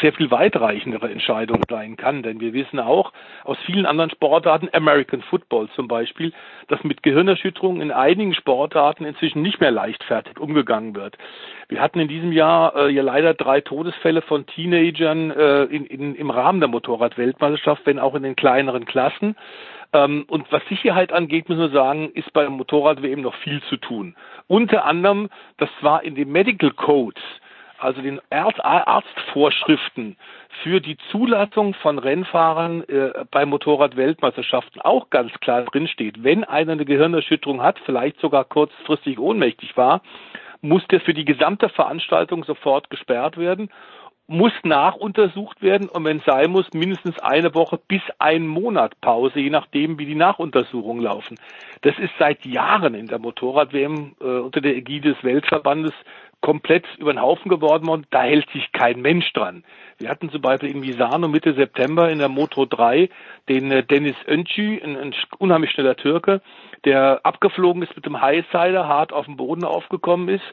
sehr 0.01 0.12
viel 0.15 0.31
weitreichendere 0.31 1.10
Entscheidung 1.10 1.62
sein 1.69 1.97
kann. 1.97 2.23
Denn 2.23 2.40
wir 2.40 2.55
wissen 2.55 2.81
auch 2.81 3.12
aus 3.44 3.59
vielen 3.66 3.86
anderen 3.86 4.10
Sportarten, 4.10 4.69
American 4.73 5.23
Football 5.23 5.69
zum 5.77 5.89
Beispiel, 5.89 6.32
dass 6.69 6.82
mit 6.85 7.02
Gehirnerschütterungen 7.02 7.82
in 7.82 7.90
einigen 7.90 8.35
Sportarten 8.35 9.05
inzwischen 9.05 9.43
nicht 9.43 9.60
mehr 9.60 9.70
leichtfertig 9.70 10.40
umgegangen 10.40 10.97
wird. 10.97 11.19
Wir 11.69 11.82
hatten 11.82 12.01
in 12.01 12.09
diesem 12.09 12.32
Jahr 12.32 12.74
äh, 12.77 12.90
ja 12.90 13.02
leider 13.02 13.35
drei 13.35 13.60
Todesfälle 13.60 14.23
von 14.23 14.47
Teenagern 14.47 15.31
äh, 15.31 15.65
in, 15.65 15.85
in, 15.85 16.15
im 16.15 16.31
Rahmen 16.31 16.60
der 16.60 16.69
Motorradweltmeisterschaft, 16.70 17.82
wenn 17.85 17.98
auch 17.98 18.15
in 18.15 18.23
den 18.23 18.36
kleineren 18.36 18.86
Klassen. 18.86 19.36
Ähm, 19.93 20.24
und 20.28 20.51
was 20.52 20.62
Sicherheit 20.69 21.12
angeht, 21.12 21.48
müssen 21.48 21.60
wir 21.60 21.70
sagen, 21.70 22.10
ist 22.12 22.32
bei 22.32 22.48
Motorrad-WM 22.48 23.23
noch 23.23 23.35
viel 23.36 23.62
zu 23.65 23.77
tun. 23.77 24.16
Unter 24.47 24.85
anderem, 24.85 25.28
das 25.56 25.70
war 25.81 26.02
in 26.02 26.15
den 26.15 26.31
Medical 26.31 26.70
Codes, 26.73 27.23
also 27.78 28.02
den 28.02 28.20
Arztvorschriften 28.31 30.16
für 30.62 30.81
die 30.81 30.97
Zulassung 31.10 31.74
von 31.74 31.98
Rennfahrern 31.98 32.82
äh, 32.89 33.24
bei 33.31 33.47
Motorrad-Weltmeisterschaften 33.47 34.81
auch 34.81 35.10
ganz 35.10 35.32
klar 35.40 35.62
drinsteht. 35.62 36.23
Wenn 36.24 36.44
einer 36.44 36.73
eine 36.73 36.85
Gehirnerschütterung 36.85 37.62
hat, 37.62 37.78
vielleicht 37.85 38.20
sogar 38.20 38.44
kurzfristig 38.44 39.19
ohnmächtig 39.19 39.77
war, 39.77 40.02
muss 40.60 40.85
der 40.89 41.01
für 41.01 41.15
die 41.15 41.24
gesamte 41.24 41.69
Veranstaltung 41.69 42.43
sofort 42.44 42.90
gesperrt 42.90 43.36
werden 43.36 43.70
muss 44.29 44.53
nachuntersucht 44.63 45.63
werden 45.63 45.89
und 45.89 46.05
wenn 46.05 46.21
sein 46.21 46.51
muss, 46.51 46.67
mindestens 46.75 47.19
eine 47.19 47.55
Woche 47.55 47.81
bis 47.89 48.03
ein 48.19 48.47
Monat 48.47 49.01
Pause, 49.01 49.41
je 49.41 49.49
nachdem, 49.49 49.99
wie 49.99 50.05
die 50.05 50.15
Nachuntersuchungen 50.15 51.03
laufen. 51.03 51.39
Das 51.81 51.99
ist 51.99 52.13
seit 52.19 52.45
Jahren 52.45 52.95
in 52.95 53.07
der 53.07 53.19
Motorrad-WM 53.19 54.17
äh, 54.21 54.25
unter 54.25 54.61
der 54.61 54.77
Ägide 54.77 55.15
des 55.15 55.25
Weltverbandes 55.25 55.95
komplett 56.41 56.85
über 56.99 57.13
den 57.13 57.23
Haufen 57.23 57.49
geworden 57.49 57.89
und 57.89 58.07
da 58.11 58.23
hält 58.23 58.49
sich 58.51 58.71
kein 58.73 59.01
Mensch 59.01 59.33
dran. 59.33 59.65
Wir 59.99 60.09
hatten 60.09 60.31
zum 60.31 60.41
Beispiel 60.41 60.71
in 60.71 60.83
Visano 60.83 61.27
Mitte 61.27 61.55
September 61.55 62.11
in 62.11 62.19
der 62.19 62.29
Moto 62.29 62.67
3 62.67 63.09
den 63.49 63.73
äh, 63.73 63.83
Dennis 63.83 64.17
Öncü, 64.29 64.79
ein, 64.85 64.97
ein 64.97 65.15
unheimlich 65.39 65.71
schneller 65.71 65.97
Türke, 65.97 66.43
der 66.85 67.21
abgeflogen 67.25 67.83
ist 67.83 67.95
mit 67.97 68.07
dem 68.07 68.21
Highsider, 68.21 68.87
hart 68.87 69.13
auf 69.13 69.27
dem 69.27 69.37
Boden 69.37 69.65
aufgekommen 69.65 70.29
ist, 70.29 70.45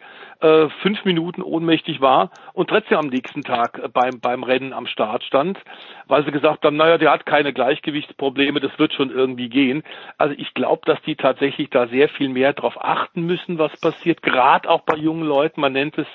äh, 0.42 0.68
fünf 0.82 1.06
Minuten 1.06 1.42
ohnmächtig 1.42 2.02
war 2.02 2.32
und 2.54 2.70
trotzdem 2.70 2.98
am 2.98 3.08
nächsten 3.08 3.44
Tag 3.44 3.80
äh, 3.80 3.88
beim, 3.88 4.20
beim 4.20 4.44
Rennen 4.44 4.74
am 4.74 4.88
Start 4.88 5.24
stand, 5.24 5.60
weil 6.08 6.26
sie 6.26 6.32
gesagt 6.32 6.66
haben, 6.66 6.78
naja, 6.78 6.98
der 6.98 7.12
hat 7.12 7.26
keine 7.26 7.54
Gleichgewichtsprobleme, 7.54 8.60
das 8.60 8.78
wird 8.78 8.94
schon 8.94 9.12
irgendwie 9.12 9.50
gehen. 9.50 9.84
Also 10.18 10.36
ich 10.38 10.54
glaube, 10.54 10.82
dass 10.86 11.02
die 11.04 11.16
tatsächlich 11.16 11.70
da 11.70 11.88
sehr 11.88 12.10
viel 12.10 12.30
mehr 12.30 12.54
darauf 12.54 12.84
achten 12.84 13.26
müssen, 13.26 13.58
was 13.58 13.80
passiert, 13.80 14.22
gerade 14.22 14.70
auch 14.70 14.82
bei 14.82 14.96
jungen 14.96 15.24
Leuten. 15.24 15.62
Man 15.62 15.74
nennt 15.74 15.98
es 15.98 16.08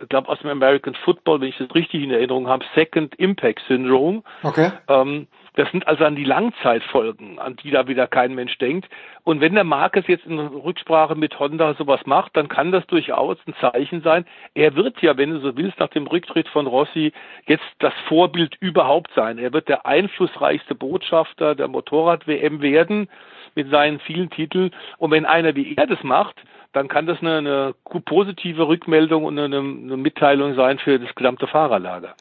ich 0.00 0.08
glaube 0.08 0.28
aus 0.28 0.40
dem 0.40 0.50
American 0.50 0.94
Football, 1.04 1.40
wenn 1.40 1.48
ich 1.48 1.58
das 1.58 1.72
richtig 1.74 2.02
in 2.02 2.10
Erinnerung 2.10 2.48
habe, 2.48 2.64
Second 2.74 3.14
Impact 3.14 3.62
Syndrome. 3.68 4.22
Okay. 4.42 4.72
Ähm, 4.88 5.28
das 5.54 5.70
sind 5.70 5.86
also 5.86 6.04
an 6.04 6.16
die 6.16 6.24
Langzeitfolgen, 6.24 7.38
an 7.38 7.56
die 7.56 7.70
da 7.70 7.86
wieder 7.86 8.08
kein 8.08 8.34
Mensch 8.34 8.58
denkt. 8.58 8.88
Und 9.22 9.40
wenn 9.40 9.54
der 9.54 9.64
Marcus 9.64 10.04
jetzt 10.08 10.26
in 10.26 10.38
Rücksprache 10.38 11.14
mit 11.14 11.38
Honda 11.38 11.74
sowas 11.74 12.00
macht, 12.06 12.36
dann 12.36 12.48
kann 12.48 12.72
das 12.72 12.86
durchaus 12.88 13.38
ein 13.46 13.54
Zeichen 13.60 14.02
sein. 14.02 14.26
Er 14.54 14.74
wird 14.74 15.00
ja, 15.00 15.16
wenn 15.16 15.30
du 15.30 15.38
so 15.38 15.56
willst, 15.56 15.78
nach 15.78 15.88
dem 15.88 16.08
Rücktritt 16.08 16.48
von 16.48 16.66
Rossi 16.66 17.12
jetzt 17.46 17.64
das 17.78 17.94
Vorbild 18.08 18.56
überhaupt 18.60 19.10
sein. 19.14 19.38
Er 19.38 19.52
wird 19.52 19.68
der 19.68 19.86
einflussreichste 19.86 20.74
Botschafter 20.74 21.54
der 21.54 21.68
Motorrad-WM 21.68 22.60
werden 22.60 23.08
mit 23.54 23.70
seinen 23.70 24.00
vielen 24.00 24.30
Titeln. 24.30 24.72
Und 24.98 25.12
wenn 25.12 25.24
einer 25.24 25.54
wie 25.54 25.76
er 25.76 25.86
das 25.86 26.02
macht, 26.02 26.42
dann 26.72 26.88
kann 26.88 27.06
das 27.06 27.20
eine, 27.20 27.38
eine 27.38 27.74
positive 28.04 28.66
Rückmeldung 28.66 29.24
und 29.24 29.38
eine, 29.38 29.56
eine 29.56 29.96
Mitteilung 29.96 30.56
sein 30.56 30.80
für 30.80 30.98
das 30.98 31.14
gesamte 31.14 31.46
Fahrerlager. 31.46 32.16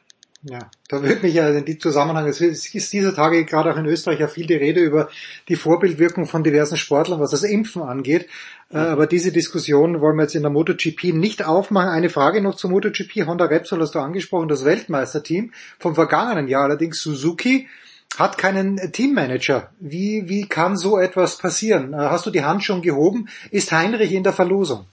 Ja, 0.46 0.70
da 0.90 1.02
würde 1.02 1.22
mich 1.22 1.36
ja 1.36 1.48
in 1.48 1.64
die 1.64 1.78
Zusammenhang, 1.78 2.28
es 2.28 2.42
ist 2.42 2.92
dieser 2.92 3.16
Tage 3.16 3.46
gerade 3.46 3.72
auch 3.72 3.78
in 3.78 3.86
Österreich 3.86 4.20
ja 4.20 4.28
viel 4.28 4.46
die 4.46 4.56
Rede 4.56 4.82
über 4.82 5.08
die 5.48 5.56
Vorbildwirkung 5.56 6.26
von 6.26 6.44
diversen 6.44 6.76
Sportlern, 6.76 7.22
was 7.22 7.32
das 7.32 7.44
Impfen 7.44 7.82
angeht. 7.82 8.28
Äh, 8.70 8.80
aber 8.80 9.08
diese 9.08 9.32
Diskussion 9.32 10.02
wollen 10.02 10.18
wir 10.18 10.24
jetzt 10.24 10.36
in 10.36 10.42
der 10.42 10.52
MotoGP 10.52 11.14
nicht 11.14 11.46
aufmachen. 11.46 11.90
Eine 11.90 12.10
Frage 12.10 12.42
noch 12.42 12.56
zur 12.56 12.72
MotoGP. 12.72 13.26
Honda 13.26 13.46
Repsol 13.46 13.80
hast 13.80 13.96
du 13.96 14.00
angesprochen, 14.00 14.50
das 14.50 14.66
Weltmeisterteam 14.66 15.54
vom 15.80 15.96
vergangenen 15.96 16.50
Jahr, 16.50 16.64
allerdings 16.64 17.02
Suzuki 17.02 17.70
hat 18.18 18.38
keinen 18.38 18.92
Teammanager. 18.92 19.72
Wie, 19.80 20.28
wie 20.28 20.46
kann 20.48 20.76
so 20.76 20.98
etwas 20.98 21.38
passieren? 21.38 21.94
Äh, 21.94 21.98
hast 21.98 22.26
du 22.26 22.32
die 22.32 22.44
Hand 22.44 22.66
schon 22.66 22.82
gehoben? 22.82 23.30
Ist 23.50 23.72
Heinrich 23.72 24.12
in 24.12 24.24
der 24.24 24.34
Verlosung? 24.34 24.88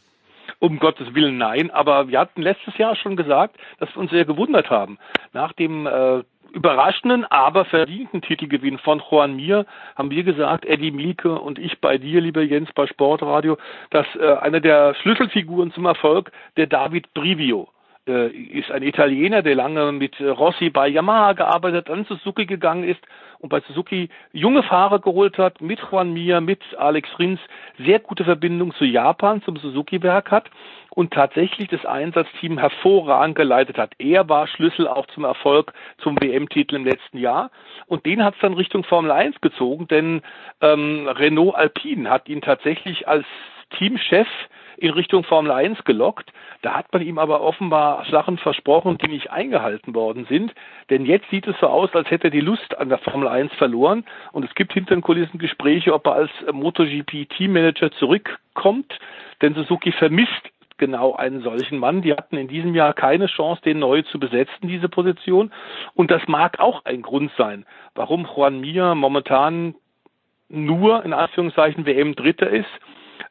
Um 0.60 0.78
Gottes 0.78 1.14
Willen 1.14 1.38
nein, 1.38 1.70
aber 1.70 2.08
wir 2.08 2.20
hatten 2.20 2.42
letztes 2.42 2.76
Jahr 2.76 2.94
schon 2.94 3.16
gesagt, 3.16 3.56
dass 3.78 3.88
wir 3.94 4.00
uns 4.02 4.10
sehr 4.10 4.26
gewundert 4.26 4.68
haben. 4.68 4.98
Nach 5.32 5.52
dem 5.54 5.86
äh, 5.86 6.22
überraschenden, 6.52 7.24
aber 7.24 7.64
verdienten 7.64 8.22
Titelgewinn 8.22 8.78
von 8.78 9.02
Juan 9.10 9.36
Mir 9.36 9.66
haben 9.96 10.10
wir 10.10 10.22
gesagt, 10.22 10.66
Eddie 10.66 10.90
Mielke 10.90 11.38
und 11.38 11.58
ich 11.58 11.80
bei 11.80 11.98
dir, 11.98 12.20
lieber 12.20 12.42
Jens, 12.42 12.70
bei 12.74 12.86
Sportradio, 12.86 13.56
dass 13.90 14.06
äh, 14.16 14.34
eine 14.40 14.60
der 14.60 14.94
Schlüsselfiguren 14.96 15.72
zum 15.72 15.86
Erfolg 15.86 16.30
der 16.56 16.66
David 16.66 17.12
Brivio 17.14 17.68
äh, 18.06 18.28
ist 18.28 18.70
ein 18.70 18.82
Italiener, 18.82 19.42
der 19.42 19.54
lange 19.54 19.92
mit 19.92 20.20
Rossi 20.20 20.70
bei 20.70 20.88
Yamaha 20.88 21.32
gearbeitet, 21.32 21.88
an 21.88 22.04
Suzuki 22.04 22.46
gegangen 22.46 22.84
ist 22.84 23.00
und 23.40 23.48
bei 23.48 23.60
Suzuki 23.60 24.10
junge 24.32 24.62
Fahrer 24.62 25.00
geholt 25.00 25.38
hat, 25.38 25.60
mit 25.60 25.80
Juan 25.90 26.12
Mir, 26.12 26.40
mit 26.40 26.60
Alex 26.76 27.08
Rins, 27.18 27.40
sehr 27.78 27.98
gute 27.98 28.24
Verbindung 28.24 28.74
zu 28.74 28.84
Japan, 28.84 29.42
zum 29.42 29.56
Suzuki-Werk 29.56 30.30
hat 30.30 30.50
und 30.90 31.12
tatsächlich 31.12 31.68
das 31.68 31.84
Einsatzteam 31.86 32.58
hervorragend 32.58 33.36
geleitet 33.36 33.78
hat. 33.78 33.92
Er 33.98 34.28
war 34.28 34.46
Schlüssel 34.46 34.86
auch 34.86 35.06
zum 35.06 35.24
Erfolg 35.24 35.72
zum 35.98 36.20
WM-Titel 36.20 36.76
im 36.76 36.84
letzten 36.84 37.18
Jahr 37.18 37.50
und 37.86 38.04
den 38.06 38.22
hat 38.22 38.34
es 38.34 38.40
dann 38.40 38.54
Richtung 38.54 38.84
Formel 38.84 39.10
1 39.10 39.40
gezogen, 39.40 39.88
denn 39.88 40.22
ähm, 40.60 41.08
Renault 41.08 41.54
Alpine 41.54 42.10
hat 42.10 42.28
ihn 42.28 42.42
tatsächlich 42.42 43.08
als 43.08 43.24
Teamchef 43.78 44.28
in 44.80 44.90
Richtung 44.90 45.24
Formel 45.24 45.52
1 45.52 45.84
gelockt. 45.84 46.32
Da 46.62 46.74
hat 46.74 46.92
man 46.92 47.02
ihm 47.02 47.18
aber 47.18 47.42
offenbar 47.42 48.04
Sachen 48.10 48.38
versprochen, 48.38 48.98
die 48.98 49.08
nicht 49.08 49.30
eingehalten 49.30 49.94
worden 49.94 50.26
sind. 50.28 50.54
Denn 50.88 51.04
jetzt 51.04 51.28
sieht 51.30 51.46
es 51.46 51.56
so 51.60 51.66
aus, 51.66 51.94
als 51.94 52.10
hätte 52.10 52.28
er 52.28 52.30
die 52.30 52.40
Lust 52.40 52.76
an 52.78 52.88
der 52.88 52.98
Formel 52.98 53.28
1 53.28 53.52
verloren. 53.54 54.04
Und 54.32 54.44
es 54.44 54.54
gibt 54.54 54.72
hinter 54.72 54.94
den 54.94 55.02
Kulissen 55.02 55.38
Gespräche, 55.38 55.92
ob 55.92 56.06
er 56.06 56.14
als 56.14 56.30
MotoGP-Teammanager 56.50 57.92
zurückkommt. 57.92 58.98
Denn 59.42 59.54
Suzuki 59.54 59.92
vermisst 59.92 60.50
genau 60.78 61.14
einen 61.14 61.42
solchen 61.42 61.78
Mann. 61.78 62.00
Die 62.00 62.12
hatten 62.12 62.38
in 62.38 62.48
diesem 62.48 62.74
Jahr 62.74 62.94
keine 62.94 63.26
Chance, 63.26 63.60
den 63.62 63.78
neu 63.80 64.00
zu 64.02 64.18
besetzen, 64.18 64.66
diese 64.66 64.88
Position. 64.88 65.52
Und 65.94 66.10
das 66.10 66.26
mag 66.26 66.58
auch 66.58 66.86
ein 66.86 67.02
Grund 67.02 67.30
sein, 67.36 67.66
warum 67.94 68.26
Juan 68.26 68.60
Mir 68.60 68.94
momentan 68.94 69.74
nur 70.48 71.04
in 71.04 71.12
Anführungszeichen 71.12 71.84
WM 71.84 72.16
Dritter 72.16 72.48
ist 72.48 72.70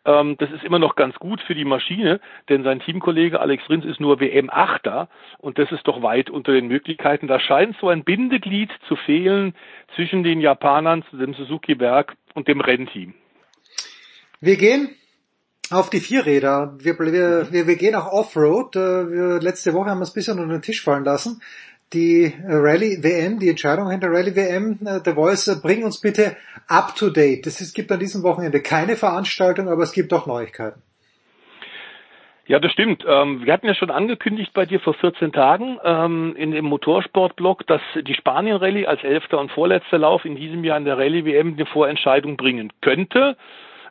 ähm, 0.05 0.35
das 0.37 0.51
ist 0.51 0.63
immer 0.63 0.79
noch 0.79 0.95
ganz 0.95 1.15
gut 1.15 1.41
für 1.41 1.55
die 1.55 1.65
Maschine, 1.65 2.19
denn 2.49 2.63
sein 2.63 2.79
Teamkollege 2.79 3.39
Alex 3.39 3.69
Rins 3.69 3.85
ist 3.85 3.99
nur 3.99 4.19
WM-Achter 4.19 5.09
und 5.37 5.57
das 5.57 5.71
ist 5.71 5.87
doch 5.87 6.01
weit 6.01 6.29
unter 6.29 6.51
den 6.51 6.67
Möglichkeiten. 6.67 7.27
Da 7.27 7.39
scheint 7.39 7.75
so 7.79 7.89
ein 7.89 8.03
Bindeglied 8.03 8.71
zu 8.87 8.95
fehlen 8.95 9.53
zwischen 9.95 10.23
den 10.23 10.41
Japanern, 10.41 11.03
dem 11.11 11.33
Suzuki-Werk 11.33 12.15
und 12.33 12.47
dem 12.47 12.61
Rennteam. 12.61 13.13
Wir 14.41 14.57
gehen 14.57 14.89
auf 15.71 15.89
die 15.89 15.99
Vierräder. 15.99 16.75
Wir, 16.79 16.97
wir, 16.97 17.51
wir, 17.51 17.67
wir 17.67 17.75
gehen 17.75 17.95
auch 17.95 18.11
Offroad. 18.11 18.75
Äh, 18.75 18.79
wir, 18.79 19.39
letzte 19.41 19.73
Woche 19.73 19.89
haben 19.89 19.99
wir 19.99 20.03
es 20.03 20.11
ein 20.11 20.15
bisschen 20.15 20.39
unter 20.39 20.53
den 20.53 20.61
Tisch 20.61 20.83
fallen 20.83 21.03
lassen 21.03 21.41
die 21.93 22.25
äh, 22.25 22.53
Rallye 22.53 23.03
WM, 23.03 23.39
die 23.39 23.49
Entscheidung 23.49 23.89
hinter 23.89 24.09
Rallye 24.09 24.35
WM. 24.35 24.79
Äh, 24.85 24.99
The 25.03 25.13
Voice, 25.13 25.47
äh, 25.47 25.55
bring 25.61 25.83
uns 25.83 25.99
bitte 25.99 26.35
up 26.67 26.95
to 26.95 27.09
date. 27.09 27.47
Es 27.47 27.73
gibt 27.73 27.91
an 27.91 27.99
diesem 27.99 28.23
Wochenende 28.23 28.61
keine 28.61 28.95
Veranstaltung, 28.95 29.67
aber 29.69 29.83
es 29.83 29.91
gibt 29.91 30.13
auch 30.13 30.27
Neuigkeiten. 30.27 30.81
Ja, 32.45 32.59
das 32.59 32.71
stimmt. 32.71 33.05
Ähm, 33.07 33.45
wir 33.45 33.53
hatten 33.53 33.67
ja 33.67 33.75
schon 33.75 33.91
angekündigt 33.91 34.53
bei 34.53 34.65
dir 34.65 34.79
vor 34.79 34.95
14 34.95 35.31
Tagen 35.31 35.77
ähm, 35.83 36.35
in 36.35 36.51
dem 36.51 36.65
Motorsportblog, 36.65 37.67
dass 37.67 37.81
die 37.95 38.15
Spanien-Rallye 38.15 38.87
als 38.87 39.03
elfter 39.03 39.39
und 39.39 39.51
vorletzter 39.51 39.99
Lauf 39.99 40.25
in 40.25 40.35
diesem 40.35 40.63
Jahr 40.63 40.77
in 40.77 40.85
der 40.85 40.97
Rallye 40.97 41.25
WM 41.25 41.53
eine 41.53 41.67
Vorentscheidung 41.67 42.37
bringen 42.37 42.73
könnte 42.81 43.37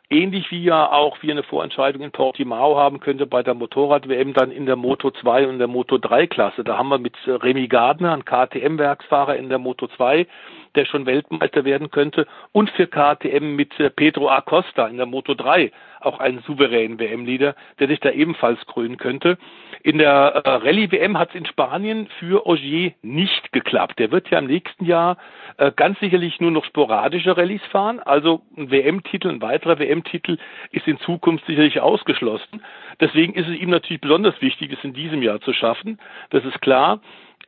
ähnlich 0.09 0.49
wie 0.51 0.63
ja 0.63 0.91
auch 0.91 1.21
wir 1.21 1.31
eine 1.31 1.43
Vorentscheidung 1.43 2.01
in 2.01 2.11
Portimao 2.11 2.77
haben 2.77 2.99
könnte 2.99 3.25
bei 3.25 3.43
der 3.43 3.53
Motorrad-WM 3.53 4.33
dann 4.33 4.51
in 4.51 4.65
der 4.65 4.75
Moto 4.75 5.11
2 5.11 5.47
und 5.47 5.59
der 5.59 5.67
Moto 5.67 5.97
3 5.97 6.27
Klasse. 6.27 6.63
Da 6.63 6.77
haben 6.77 6.89
wir 6.89 6.97
mit 6.97 7.15
Remy 7.27 7.67
Gardner, 7.67 8.13
ein 8.13 8.25
KTM-Werksfahrer 8.25 9.35
in 9.35 9.49
der 9.49 9.59
Moto 9.59 9.87
2, 9.87 10.27
der 10.75 10.85
schon 10.85 11.05
Weltmeister 11.05 11.63
werden 11.63 11.91
könnte, 11.91 12.27
und 12.51 12.69
für 12.71 12.87
KTM 12.87 13.55
mit 13.55 13.73
Pedro 13.95 14.29
Acosta 14.29 14.87
in 14.87 14.97
der 14.97 15.05
Moto 15.05 15.33
3 15.35 15.71
auch 16.01 16.19
einen 16.19 16.39
souveränen 16.39 16.99
WM-Leader, 16.99 17.55
der 17.79 17.87
sich 17.87 17.99
da 17.99 18.11
ebenfalls 18.11 18.65
krönen 18.65 18.97
könnte. 18.97 19.37
In 19.83 19.97
der 19.97 20.41
äh, 20.43 20.49
Rallye-WM 20.49 21.17
hat 21.17 21.29
es 21.29 21.35
in 21.35 21.45
Spanien 21.45 22.07
für 22.19 22.45
Ogier 22.45 22.93
nicht 23.01 23.51
geklappt. 23.51 23.99
Der 23.99 24.11
wird 24.11 24.29
ja 24.29 24.39
im 24.39 24.47
nächsten 24.47 24.85
Jahr 24.85 25.17
äh, 25.57 25.71
ganz 25.75 25.99
sicherlich 25.99 26.39
nur 26.39 26.51
noch 26.51 26.65
sporadische 26.65 27.37
Rallyes 27.37 27.63
fahren. 27.71 27.99
Also 27.99 28.41
ein 28.57 28.71
WM-Titel, 28.71 29.29
ein 29.29 29.41
weiterer 29.41 29.79
WM-Titel 29.79 30.37
ist 30.71 30.87
in 30.87 30.99
Zukunft 30.99 31.45
sicherlich 31.45 31.79
ausgeschlossen. 31.79 32.61
Deswegen 32.99 33.33
ist 33.33 33.47
es 33.47 33.55
ihm 33.55 33.69
natürlich 33.69 34.01
besonders 34.01 34.41
wichtig, 34.41 34.73
es 34.73 34.83
in 34.83 34.93
diesem 34.93 35.21
Jahr 35.21 35.39
zu 35.41 35.53
schaffen. 35.53 35.99
Das 36.29 36.43
ist 36.43 36.61
klar. 36.61 36.99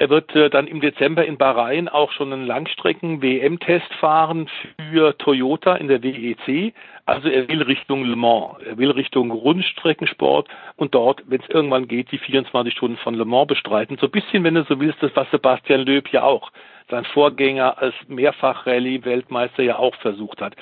Er 0.02 0.10
wird 0.10 0.36
äh, 0.36 0.50
dann 0.50 0.66
im 0.66 0.82
Dezember 0.82 1.26
in 1.26 1.38
Bahrain 1.38 1.88
auch 1.88 2.12
schon 2.12 2.34
einen 2.34 2.48
Langstrecken-WM-Test 2.48 3.94
fahren 4.00 4.50
für 4.90 5.16
Toyota 5.20 5.76
in 5.76 5.88
der 5.88 6.02
WEC. 6.02 6.74
Also 7.06 7.30
er 7.30 7.48
will 7.48 7.62
Richtung 7.64 8.06
Le 8.06 8.16
Mans, 8.16 8.58
er 8.66 8.78
will 8.78 8.92
Richtung 8.92 9.32
Rundstreckensport 9.32 10.48
und 10.76 10.94
dort, 10.94 11.24
wenn 11.28 11.42
es 11.42 11.50
irgendwann 11.50 11.88
geht, 11.88 12.12
die 12.12 12.18
24 12.18 12.74
Stunden 12.74 12.98
von 12.98 13.16
Le 13.16 13.26
Mans 13.26 13.48
bestreiten. 13.48 13.98
So 14.00 14.08
ein 14.08 14.12
bisschen, 14.12 14.44
wenn 14.44 14.56
du 14.56 14.64
so 14.64 14.80
willst, 14.80 15.02
das 15.02 15.16
was 15.16 15.30
Sebastian 15.32 15.82
Löb 15.82 16.10
ja 16.10 16.24
auch, 16.24 16.52
sein 16.90 17.06
Vorgänger 17.06 17.78
als 17.80 17.96
Mehrfach-Rallye-Weltmeister 18.08 19.64
ja 19.64 19.78
auch 19.78 19.96
versucht 19.96 20.42
hat. 20.42 20.56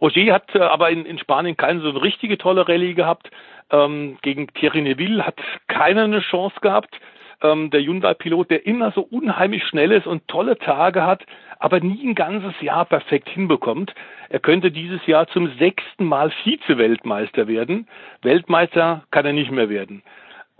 Roger 0.00 0.32
hat 0.32 0.54
äh, 0.54 0.60
aber 0.60 0.90
in, 0.90 1.04
in 1.04 1.18
Spanien 1.18 1.56
keine 1.56 1.80
so 1.80 1.90
richtige 1.90 2.38
tolle 2.38 2.66
Rallye 2.66 2.94
gehabt. 2.94 3.30
Ähm, 3.70 4.18
gegen 4.22 4.48
Thierry 4.54 4.82
Neville 4.82 5.24
hat 5.24 5.38
keiner 5.68 6.04
eine 6.04 6.20
Chance 6.20 6.56
gehabt 6.60 6.98
ähm, 7.42 7.70
der 7.70 7.80
Hyundai-Pilot, 7.80 8.50
der 8.50 8.66
immer 8.66 8.92
so 8.92 9.02
unheimlich 9.02 9.64
schnell 9.64 9.92
ist 9.92 10.06
und 10.06 10.26
tolle 10.28 10.58
Tage 10.58 11.04
hat, 11.04 11.24
aber 11.58 11.80
nie 11.80 12.06
ein 12.06 12.14
ganzes 12.14 12.58
Jahr 12.60 12.84
perfekt 12.84 13.28
hinbekommt. 13.28 13.94
Er 14.28 14.40
könnte 14.40 14.70
dieses 14.70 15.04
Jahr 15.06 15.26
zum 15.28 15.50
sechsten 15.58 16.04
Mal 16.04 16.30
Vize-Weltmeister 16.44 17.48
werden. 17.48 17.88
Weltmeister 18.22 19.04
kann 19.10 19.26
er 19.26 19.32
nicht 19.32 19.50
mehr 19.50 19.68
werden. 19.68 20.02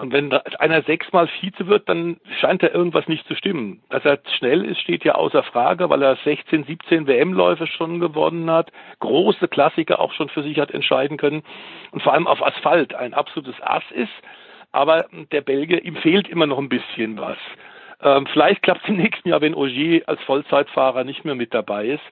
Und 0.01 0.12
wenn 0.12 0.32
einer 0.32 0.82
sechsmal 0.82 1.28
Vize 1.28 1.66
wird, 1.66 1.89
dann 1.89 2.16
scheint 2.40 2.62
da 2.62 2.69
irgendwas 2.69 3.07
nicht 3.07 3.27
zu 3.27 3.35
stimmen. 3.35 3.82
Dass 3.90 4.02
er 4.05 4.19
schnell 4.39 4.65
ist, 4.65 4.81
steht 4.81 5.05
ja 5.05 5.15
außer 5.15 5.43
Frage, 5.43 5.90
weil 5.90 6.02
er 6.02 6.16
16, 6.16 6.65
17 6.65 7.07
WM-Läufe 7.07 7.66
schon 7.66 8.01
gewonnen 8.01 8.51
hat, 8.51 8.73
große 9.01 9.47
Klassiker 9.48 10.01
auch 10.01 10.12
schon 10.15 10.31
für 10.31 10.43
sich 10.43 10.59
hat 10.59 10.70
entscheiden 10.70 11.19
können 11.19 11.43
und 11.90 12.02
vor 12.02 12.15
allem 12.15 12.27
auf 12.27 12.44
Asphalt 12.44 12.94
ein 12.94 13.12
absolutes 13.12 13.61
Ass 13.61 13.85
ist 13.90 14.09
aber 14.72 15.06
der 15.32 15.40
Belgier, 15.40 15.84
ihm 15.84 15.97
fehlt 15.97 16.28
immer 16.28 16.47
noch 16.47 16.59
ein 16.59 16.68
bisschen 16.68 17.18
was. 17.18 17.38
Ähm, 18.02 18.26
vielleicht 18.32 18.62
klappt 18.62 18.82
es 18.84 18.88
im 18.88 18.97
nächsten 18.97 19.28
Jahr, 19.28 19.40
wenn 19.40 19.55
Ogier 19.55 20.02
als 20.06 20.22
Vollzeitfahrer 20.22 21.05
nicht 21.05 21.24
mehr 21.24 21.34
mit 21.34 21.52
dabei 21.52 21.86
ist. 21.86 22.02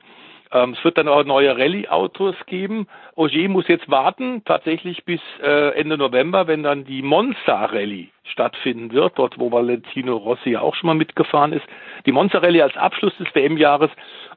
Ähm, 0.51 0.75
es 0.77 0.85
wird 0.85 0.97
dann 0.97 1.09
auch 1.09 1.25
neue 1.25 1.57
Rallye-Autos 1.57 2.35
geben. 2.47 2.87
Ogier 3.15 3.49
muss 3.49 3.69
jetzt 3.69 3.91
warten, 3.91 4.43
tatsächlich 4.45 5.05
bis 5.05 5.21
äh, 5.43 5.79
Ende 5.79 5.99
November, 5.99 6.47
wenn 6.47 6.63
dann 6.63 6.85
die 6.85 7.03
Monza 7.03 7.67
Rallye 7.67 8.09
stattfinden 8.25 8.93
wird, 8.93 9.19
dort 9.19 9.39
wo 9.39 9.51
Valentino 9.53 10.17
Rossi 10.17 10.57
auch 10.57 10.75
schon 10.75 10.89
mal 10.89 10.95
mitgefahren 10.95 11.53
ist. 11.53 11.67
Die 12.07 12.13
Monza 12.13 12.39
Rallye 12.39 12.63
als 12.63 12.77
Abschluss 12.77 13.17
des 13.19 13.35
WM-Jahres 13.35 13.91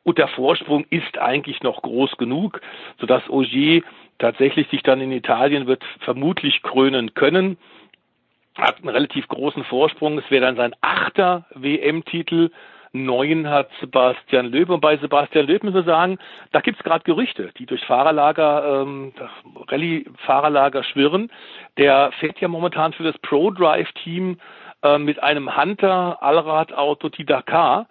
und 0.04 0.18
der 0.18 0.28
Vorsprung 0.30 0.86
ist 0.90 1.18
eigentlich 1.18 1.62
noch 1.62 1.82
groß 1.82 2.18
genug, 2.18 2.62
sodass 3.00 3.30
Ogier 3.30 3.84
tatsächlich 4.20 4.70
sich 4.70 4.84
dann 4.84 5.02
in 5.02 5.12
Italien 5.12 5.68
wird 5.68 5.84
vermutlich 6.00 6.62
krönen 6.62 7.14
können 7.14 7.58
hat 8.58 8.78
einen 8.78 8.90
relativ 8.90 9.28
großen 9.28 9.64
Vorsprung. 9.64 10.18
Es 10.18 10.30
wäre 10.30 10.46
dann 10.46 10.56
sein 10.56 10.76
achter 10.82 11.46
WM-Titel. 11.56 12.52
Neun 12.94 13.50
hat 13.50 13.70
Sebastian 13.80 14.48
Löb. 14.48 14.70
Und 14.70 14.82
bei 14.82 14.98
Sebastian 14.98 15.48
Löb 15.48 15.64
müssen 15.64 15.76
wir 15.76 15.84
sagen, 15.84 16.18
da 16.52 16.60
gibt's 16.60 16.84
gerade 16.84 17.04
Gerüchte, 17.04 17.52
die 17.58 17.66
durch 17.66 17.84
Fahrerlager, 17.86 18.82
ähm, 18.82 19.14
Rallye-Fahrerlager 19.68 20.84
schwirren. 20.84 21.32
Der 21.78 22.12
fährt 22.20 22.40
ja 22.42 22.50
momentan 22.50 22.92
für 22.94 23.04
das 23.04 23.18
Pro-Drive-Team 23.20 24.40
äh, 24.84 24.98
mit 24.98 25.24
einem 25.24 25.56
Hunter 25.56 26.22
Allrad-Auto 26.22 27.10
die 27.10 27.26
Dakar. 27.26 27.88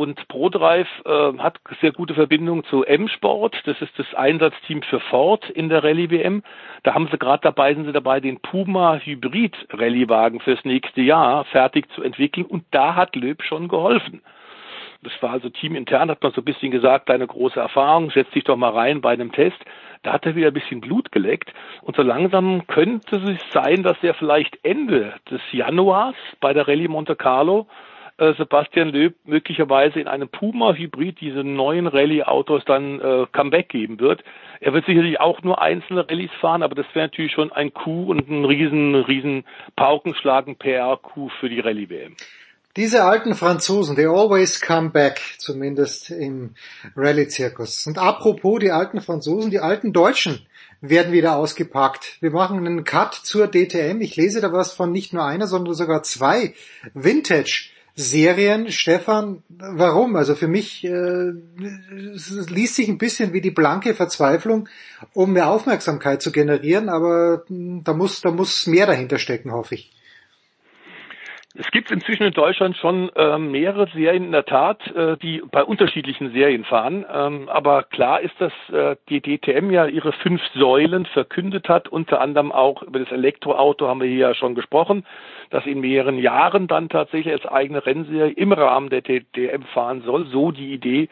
Und 0.00 0.26
ProDrive 0.28 0.88
äh, 1.04 1.36
hat 1.40 1.60
sehr 1.82 1.92
gute 1.92 2.14
Verbindung 2.14 2.64
zu 2.64 2.84
M-Sport. 2.84 3.54
Das 3.66 3.82
ist 3.82 3.92
das 3.98 4.06
Einsatzteam 4.14 4.80
für 4.82 4.98
Ford 4.98 5.50
in 5.50 5.68
der 5.68 5.84
Rallye-WM. 5.84 6.42
Da 6.84 6.94
haben 6.94 7.06
sie 7.12 7.18
gerade 7.18 7.42
dabei, 7.42 7.74
sind 7.74 7.84
sie 7.84 7.92
dabei, 7.92 8.18
den 8.18 8.40
Puma 8.40 8.96
Hybrid 8.96 9.54
Rallye-Wagen 9.70 10.40
fürs 10.40 10.64
nächste 10.64 11.02
Jahr 11.02 11.44
fertig 11.44 11.92
zu 11.92 12.02
entwickeln. 12.02 12.46
Und 12.46 12.64
da 12.70 12.94
hat 12.96 13.14
Löb 13.14 13.42
schon 13.42 13.68
geholfen. 13.68 14.22
Das 15.02 15.12
war 15.20 15.32
also 15.32 15.50
teamintern, 15.50 16.10
hat 16.10 16.22
man 16.22 16.32
so 16.32 16.40
ein 16.40 16.46
bisschen 16.46 16.70
gesagt, 16.70 17.10
deine 17.10 17.26
große 17.26 17.60
Erfahrung, 17.60 18.10
setz 18.10 18.30
dich 18.30 18.44
doch 18.44 18.56
mal 18.56 18.70
rein 18.70 19.02
bei 19.02 19.12
einem 19.12 19.32
Test. 19.32 19.58
Da 20.02 20.14
hat 20.14 20.24
er 20.24 20.34
wieder 20.34 20.46
ein 20.46 20.54
bisschen 20.54 20.80
Blut 20.80 21.12
geleckt. 21.12 21.52
Und 21.82 21.96
so 21.96 22.00
langsam 22.00 22.66
könnte 22.68 23.16
es 23.16 23.52
sein, 23.52 23.82
dass 23.82 23.98
er 24.00 24.14
vielleicht 24.14 24.64
Ende 24.64 25.12
des 25.30 25.42
Januars 25.52 26.16
bei 26.40 26.54
der 26.54 26.66
Rallye 26.66 26.88
Monte 26.88 27.16
Carlo 27.16 27.66
Sebastian 28.36 28.90
Löb 28.90 29.16
möglicherweise 29.24 30.00
in 30.00 30.08
einem 30.08 30.28
Puma 30.28 30.74
Hybrid 30.74 31.20
diese 31.20 31.42
neuen 31.42 31.86
Rallye-Autos 31.86 32.64
dann 32.66 33.00
äh, 33.00 33.26
Comeback 33.32 33.68
geben 33.70 33.98
wird. 33.98 34.22
Er 34.60 34.74
wird 34.74 34.84
sicherlich 34.86 35.18
auch 35.20 35.42
nur 35.42 35.62
einzelne 35.62 36.08
Rallyes 36.08 36.30
fahren, 36.40 36.62
aber 36.62 36.74
das 36.74 36.86
wäre 36.92 37.06
natürlich 37.06 37.32
schon 37.32 37.50
ein 37.50 37.72
Coup 37.72 38.08
und 38.08 38.28
ein 38.28 38.44
riesen, 38.44 38.94
riesen 38.94 39.44
Paukenschlag, 39.74 40.46
ein 40.46 40.56
PR-Coup 40.56 41.30
für 41.40 41.48
die 41.48 41.60
Rallye-WM. 41.60 42.14
Diese 42.76 43.02
alten 43.02 43.34
Franzosen, 43.34 43.96
they 43.96 44.06
always 44.06 44.60
come 44.60 44.90
back, 44.90 45.20
zumindest 45.38 46.10
im 46.10 46.54
Rallye-Zirkus. 46.94 47.86
Und 47.86 47.98
apropos 47.98 48.60
die 48.60 48.70
alten 48.70 49.00
Franzosen, 49.00 49.50
die 49.50 49.58
alten 49.58 49.92
Deutschen 49.92 50.46
werden 50.80 51.12
wieder 51.12 51.36
ausgepackt. 51.36 52.18
Wir 52.20 52.30
machen 52.30 52.58
einen 52.58 52.84
Cut 52.84 53.14
zur 53.14 53.48
DTM. 53.48 54.00
Ich 54.00 54.14
lese 54.16 54.40
da 54.40 54.52
was 54.52 54.72
von 54.72 54.92
nicht 54.92 55.12
nur 55.12 55.24
einer, 55.24 55.46
sondern 55.46 55.74
sogar 55.74 56.02
zwei 56.04 56.54
Vintage-Serien. 57.96 58.70
Stefan, 58.70 59.42
warum? 59.48 60.16
Also 60.16 60.34
für 60.34 60.48
mich 60.48 60.84
äh, 60.84 61.32
liest 62.48 62.76
sich 62.76 62.88
ein 62.88 62.98
bisschen 62.98 63.32
wie 63.32 63.40
die 63.40 63.50
blanke 63.50 63.94
Verzweiflung, 63.94 64.68
um 65.12 65.32
mehr 65.32 65.50
Aufmerksamkeit 65.50 66.22
zu 66.22 66.32
generieren, 66.32 66.88
aber 66.88 67.44
da 67.48 67.92
muss, 67.92 68.20
da 68.20 68.30
muss 68.30 68.66
mehr 68.66 68.86
dahinter 68.86 69.18
stecken, 69.18 69.52
hoffe 69.52 69.74
ich. 69.74 69.92
Es 71.56 71.68
gibt 71.72 71.90
inzwischen 71.90 72.22
in 72.22 72.32
Deutschland 72.32 72.76
schon 72.76 73.08
äh, 73.16 73.36
mehrere 73.36 73.88
Serien 73.88 74.26
in 74.26 74.30
der 74.30 74.44
Tat, 74.44 74.86
äh, 74.94 75.16
die 75.16 75.42
bei 75.50 75.64
unterschiedlichen 75.64 76.30
Serien 76.32 76.62
fahren. 76.64 77.04
Ähm, 77.12 77.48
aber 77.48 77.82
klar 77.82 78.20
ist, 78.20 78.40
dass 78.40 78.52
äh, 78.72 78.94
die 79.08 79.20
DTM 79.20 79.72
ja 79.72 79.86
ihre 79.86 80.12
fünf 80.12 80.40
Säulen 80.54 81.06
verkündet 81.06 81.68
hat. 81.68 81.88
Unter 81.88 82.20
anderem 82.20 82.52
auch 82.52 82.84
über 82.84 83.00
das 83.00 83.10
Elektroauto 83.10 83.88
haben 83.88 84.00
wir 84.00 84.06
hier 84.06 84.28
ja 84.28 84.34
schon 84.34 84.54
gesprochen, 84.54 85.04
das 85.50 85.66
in 85.66 85.80
mehreren 85.80 86.18
Jahren 86.18 86.68
dann 86.68 86.88
tatsächlich 86.88 87.34
als 87.34 87.46
eigene 87.46 87.84
Rennserie 87.84 88.30
im 88.30 88.52
Rahmen 88.52 88.88
der 88.88 89.02
DTM 89.02 89.62
fahren 89.74 90.02
soll. 90.02 90.26
So 90.28 90.52
die 90.52 90.72
Idee 90.72 91.08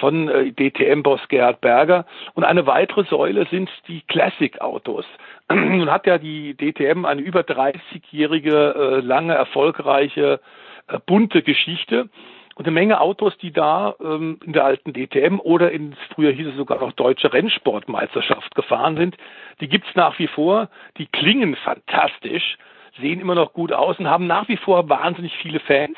von 0.00 0.30
äh, 0.30 0.52
DTM-Boss 0.52 1.28
Gerhard 1.28 1.60
Berger. 1.60 2.06
Und 2.32 2.44
eine 2.44 2.66
weitere 2.66 3.04
Säule 3.04 3.46
sind 3.50 3.68
die 3.88 4.00
Classic-Autos. 4.08 5.04
Nun 5.52 5.90
hat 5.90 6.06
ja 6.06 6.18
die 6.18 6.54
DTM 6.54 7.04
eine 7.04 7.20
über 7.20 7.40
30-jährige, 7.40 8.74
äh, 8.76 9.00
lange, 9.00 9.34
erfolgreiche, 9.34 10.40
äh, 10.88 10.98
bunte 11.04 11.42
Geschichte 11.42 12.08
und 12.54 12.66
eine 12.66 12.74
Menge 12.74 13.00
Autos, 13.00 13.36
die 13.38 13.52
da 13.52 13.94
ähm, 14.00 14.38
in 14.44 14.52
der 14.52 14.64
alten 14.64 14.92
DTM 14.92 15.40
oder 15.40 15.70
in 15.70 15.94
früher 16.14 16.32
hieß 16.32 16.48
es 16.48 16.56
sogar 16.56 16.80
noch 16.80 16.92
Deutsche 16.92 17.32
Rennsportmeisterschaft 17.32 18.54
gefahren 18.54 18.96
sind, 18.96 19.16
die 19.60 19.68
gibt's 19.68 19.94
nach 19.94 20.18
wie 20.18 20.26
vor, 20.26 20.68
die 20.98 21.06
klingen 21.06 21.56
fantastisch, 21.56 22.58
sehen 23.00 23.20
immer 23.20 23.34
noch 23.34 23.52
gut 23.54 23.72
aus 23.72 23.98
und 23.98 24.08
haben 24.08 24.26
nach 24.26 24.48
wie 24.48 24.58
vor 24.58 24.88
wahnsinnig 24.88 25.34
viele 25.38 25.60
Fans. 25.60 25.96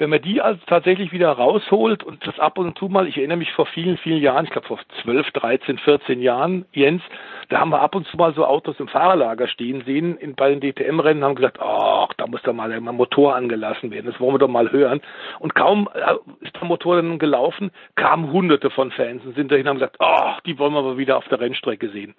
Wenn 0.00 0.08
man 0.08 0.22
die 0.22 0.40
also 0.40 0.58
tatsächlich 0.66 1.12
wieder 1.12 1.30
rausholt 1.30 2.02
und 2.02 2.26
das 2.26 2.38
ab 2.38 2.56
und 2.56 2.78
zu 2.78 2.88
mal, 2.88 3.06
ich 3.06 3.18
erinnere 3.18 3.36
mich 3.36 3.52
vor 3.52 3.66
vielen, 3.66 3.98
vielen 3.98 4.22
Jahren, 4.22 4.46
ich 4.46 4.50
glaube 4.50 4.66
vor 4.66 4.78
12, 5.02 5.30
13, 5.32 5.76
14 5.76 6.22
Jahren, 6.22 6.64
Jens, 6.72 7.02
da 7.50 7.60
haben 7.60 7.68
wir 7.68 7.82
ab 7.82 7.94
und 7.94 8.06
zu 8.06 8.16
mal 8.16 8.32
so 8.32 8.46
Autos 8.46 8.80
im 8.80 8.88
Fahrerlager 8.88 9.46
stehen 9.46 9.82
sehen 9.84 10.16
in, 10.16 10.34
bei 10.34 10.54
den 10.54 10.60
DTM-Rennen, 10.62 11.22
haben 11.22 11.34
gesagt, 11.34 11.58
ach, 11.60 12.14
da 12.16 12.26
muss 12.26 12.40
doch 12.40 12.54
mal 12.54 12.70
der 12.70 12.80
Motor 12.80 13.36
angelassen 13.36 13.90
werden, 13.90 14.06
das 14.06 14.18
wollen 14.18 14.32
wir 14.32 14.38
doch 14.38 14.48
mal 14.48 14.72
hören. 14.72 15.02
Und 15.38 15.54
kaum 15.54 15.86
äh, 15.92 16.14
ist 16.46 16.56
der 16.56 16.64
Motor 16.64 16.96
dann 16.96 17.18
gelaufen, 17.18 17.70
kamen 17.94 18.32
hunderte 18.32 18.70
von 18.70 18.92
Fans 18.92 19.22
und 19.26 19.34
sind 19.34 19.52
dahin 19.52 19.66
und 19.66 19.68
haben 19.68 19.78
gesagt, 19.80 19.96
ach, 19.98 20.40
die 20.40 20.58
wollen 20.58 20.72
wir 20.72 20.80
mal 20.80 20.96
wieder 20.96 21.18
auf 21.18 21.28
der 21.28 21.40
Rennstrecke 21.40 21.90
sehen. 21.90 22.14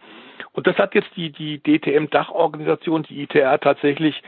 Und 0.53 0.67
das 0.67 0.77
hat 0.77 0.93
jetzt 0.93 1.09
die, 1.15 1.31
die 1.31 1.57
DTM-Dachorganisation, 1.57 3.03
die 3.03 3.23
ITR, 3.23 3.59
tatsächlich 3.59 4.21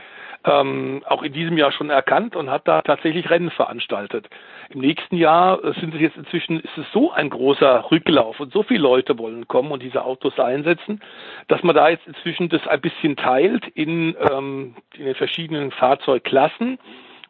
ähm, 0.44 1.02
auch 1.06 1.22
in 1.22 1.32
diesem 1.32 1.56
Jahr 1.56 1.72
schon 1.72 1.90
erkannt 1.90 2.36
und 2.36 2.50
hat 2.50 2.68
da 2.68 2.82
tatsächlich 2.82 3.30
Rennen 3.30 3.50
veranstaltet. 3.50 4.28
Im 4.70 4.80
nächsten 4.80 5.16
Jahr 5.16 5.60
sind 5.80 5.94
es 5.94 6.00
jetzt 6.00 6.16
inzwischen, 6.16 6.60
ist 6.60 6.76
es 6.76 6.86
so 6.92 7.12
ein 7.12 7.30
großer 7.30 7.90
Rücklauf 7.90 8.40
und 8.40 8.52
so 8.52 8.62
viele 8.62 8.80
Leute 8.80 9.18
wollen 9.18 9.48
kommen 9.48 9.72
und 9.72 9.82
diese 9.82 10.04
Autos 10.04 10.38
einsetzen, 10.38 11.00
dass 11.48 11.62
man 11.62 11.74
da 11.74 11.88
jetzt 11.88 12.06
inzwischen 12.06 12.48
das 12.48 12.66
ein 12.66 12.80
bisschen 12.80 13.16
teilt 13.16 13.66
in, 13.68 14.16
ähm, 14.30 14.76
in 14.96 15.06
den 15.06 15.14
verschiedenen 15.14 15.70
Fahrzeugklassen 15.70 16.78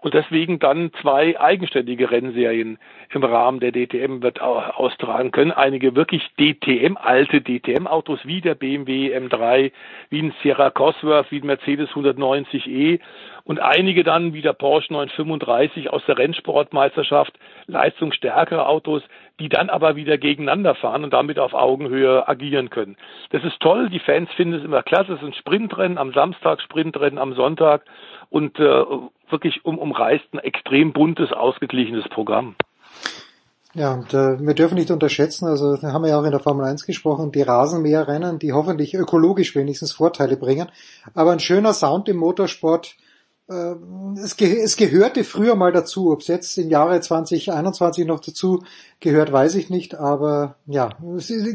und 0.04 0.12
deswegen 0.12 0.58
dann 0.58 0.92
zwei 1.00 1.40
eigenständige 1.40 2.10
Rennserien 2.10 2.78
im 3.08 3.24
Rahmen 3.24 3.58
der 3.58 3.72
DTM 3.72 4.20
wird 4.20 4.38
austragen 4.42 5.30
können. 5.30 5.50
Einige 5.50 5.96
wirklich 5.96 6.22
DTM, 6.38 6.98
alte 6.98 7.40
DTM-Autos 7.40 8.20
wie 8.24 8.42
der 8.42 8.54
BMW 8.54 9.16
M3, 9.16 9.72
wie 10.10 10.20
ein 10.20 10.34
Sierra 10.42 10.68
Cosworth, 10.68 11.32
wie 11.32 11.40
ein 11.40 11.46
Mercedes 11.46 11.88
190e 11.92 13.00
und 13.44 13.60
einige 13.60 14.04
dann 14.04 14.34
wie 14.34 14.42
der 14.42 14.52
Porsche 14.52 14.92
935 14.92 15.90
aus 15.90 16.04
der 16.06 16.18
Rennsportmeisterschaft, 16.18 17.32
leistungsstärkere 17.66 18.66
Autos, 18.66 19.02
die 19.40 19.48
dann 19.48 19.68
aber 19.68 19.96
wieder 19.96 20.16
gegeneinander 20.16 20.74
fahren 20.74 21.04
und 21.04 21.12
damit 21.12 21.38
auf 21.38 21.54
Augenhöhe 21.54 22.28
agieren 22.28 22.70
können. 22.70 22.96
Das 23.30 23.42
ist 23.42 23.58
toll, 23.60 23.90
die 23.90 23.98
Fans 23.98 24.30
finden 24.36 24.54
es 24.54 24.64
immer 24.64 24.82
klasse, 24.82 25.14
es 25.14 25.20
ist 25.20 25.26
ein 25.26 25.34
Sprintrennen 25.34 25.98
am 25.98 26.12
Samstag, 26.12 26.60
Sprintrennen 26.60 27.18
am 27.18 27.34
Sonntag 27.34 27.82
und 28.30 28.58
äh, 28.58 28.84
wirklich 29.30 29.64
um, 29.64 29.78
umreißt 29.78 30.32
ein 30.32 30.38
extrem 30.38 30.92
buntes, 30.92 31.32
ausgeglichenes 31.32 32.08
Programm. 32.08 32.54
Ja, 33.74 33.92
und 33.94 34.14
äh, 34.14 34.38
wir 34.38 34.54
dürfen 34.54 34.76
nicht 34.76 34.92
unterschätzen, 34.92 35.48
also 35.48 35.76
haben 35.82 36.02
wir 36.02 36.10
ja 36.10 36.20
auch 36.20 36.24
in 36.24 36.30
der 36.30 36.38
Formel 36.38 36.64
1 36.64 36.86
gesprochen, 36.86 37.32
die 37.32 37.42
Rasenmäherrennen, 37.42 38.38
die 38.38 38.52
hoffentlich 38.52 38.94
ökologisch 38.94 39.56
wenigstens 39.56 39.92
Vorteile 39.92 40.36
bringen. 40.36 40.68
Aber 41.12 41.32
ein 41.32 41.40
schöner 41.40 41.72
Sound 41.72 42.08
im 42.08 42.18
Motorsport, 42.18 42.94
es, 43.46 44.36
ge 44.36 44.46
es 44.62 44.76
gehörte 44.76 45.22
früher 45.22 45.54
mal 45.54 45.72
dazu. 45.72 46.12
Ob 46.12 46.20
es 46.20 46.28
jetzt 46.28 46.56
im 46.56 46.70
Jahre 46.70 47.00
2021 47.00 48.06
noch 48.06 48.20
dazu 48.20 48.64
gehört, 49.00 49.32
weiß 49.32 49.56
ich 49.56 49.68
nicht. 49.70 49.94
Aber 49.94 50.56
ja, 50.66 50.90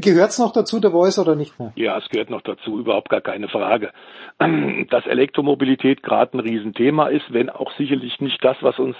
gehört 0.01 0.29
es 0.29 0.39
noch 0.39 0.53
dazu, 0.53 0.79
der 0.79 0.91
Voice 0.91 1.17
oder 1.17 1.35
nicht 1.35 1.59
mehr? 1.59 1.73
Ja, 1.75 1.97
es 1.97 2.07
gehört 2.09 2.29
noch 2.29 2.41
dazu, 2.41 2.79
überhaupt 2.79 3.09
gar 3.09 3.21
keine 3.21 3.47
Frage. 3.47 3.91
Dass 4.89 5.05
Elektromobilität 5.07 6.03
gerade 6.03 6.37
ein 6.37 6.41
Riesenthema 6.41 7.07
ist, 7.07 7.33
wenn 7.33 7.49
auch 7.49 7.71
sicherlich 7.77 8.19
nicht 8.19 8.43
das, 8.43 8.57
was 8.61 8.77
uns 8.77 8.95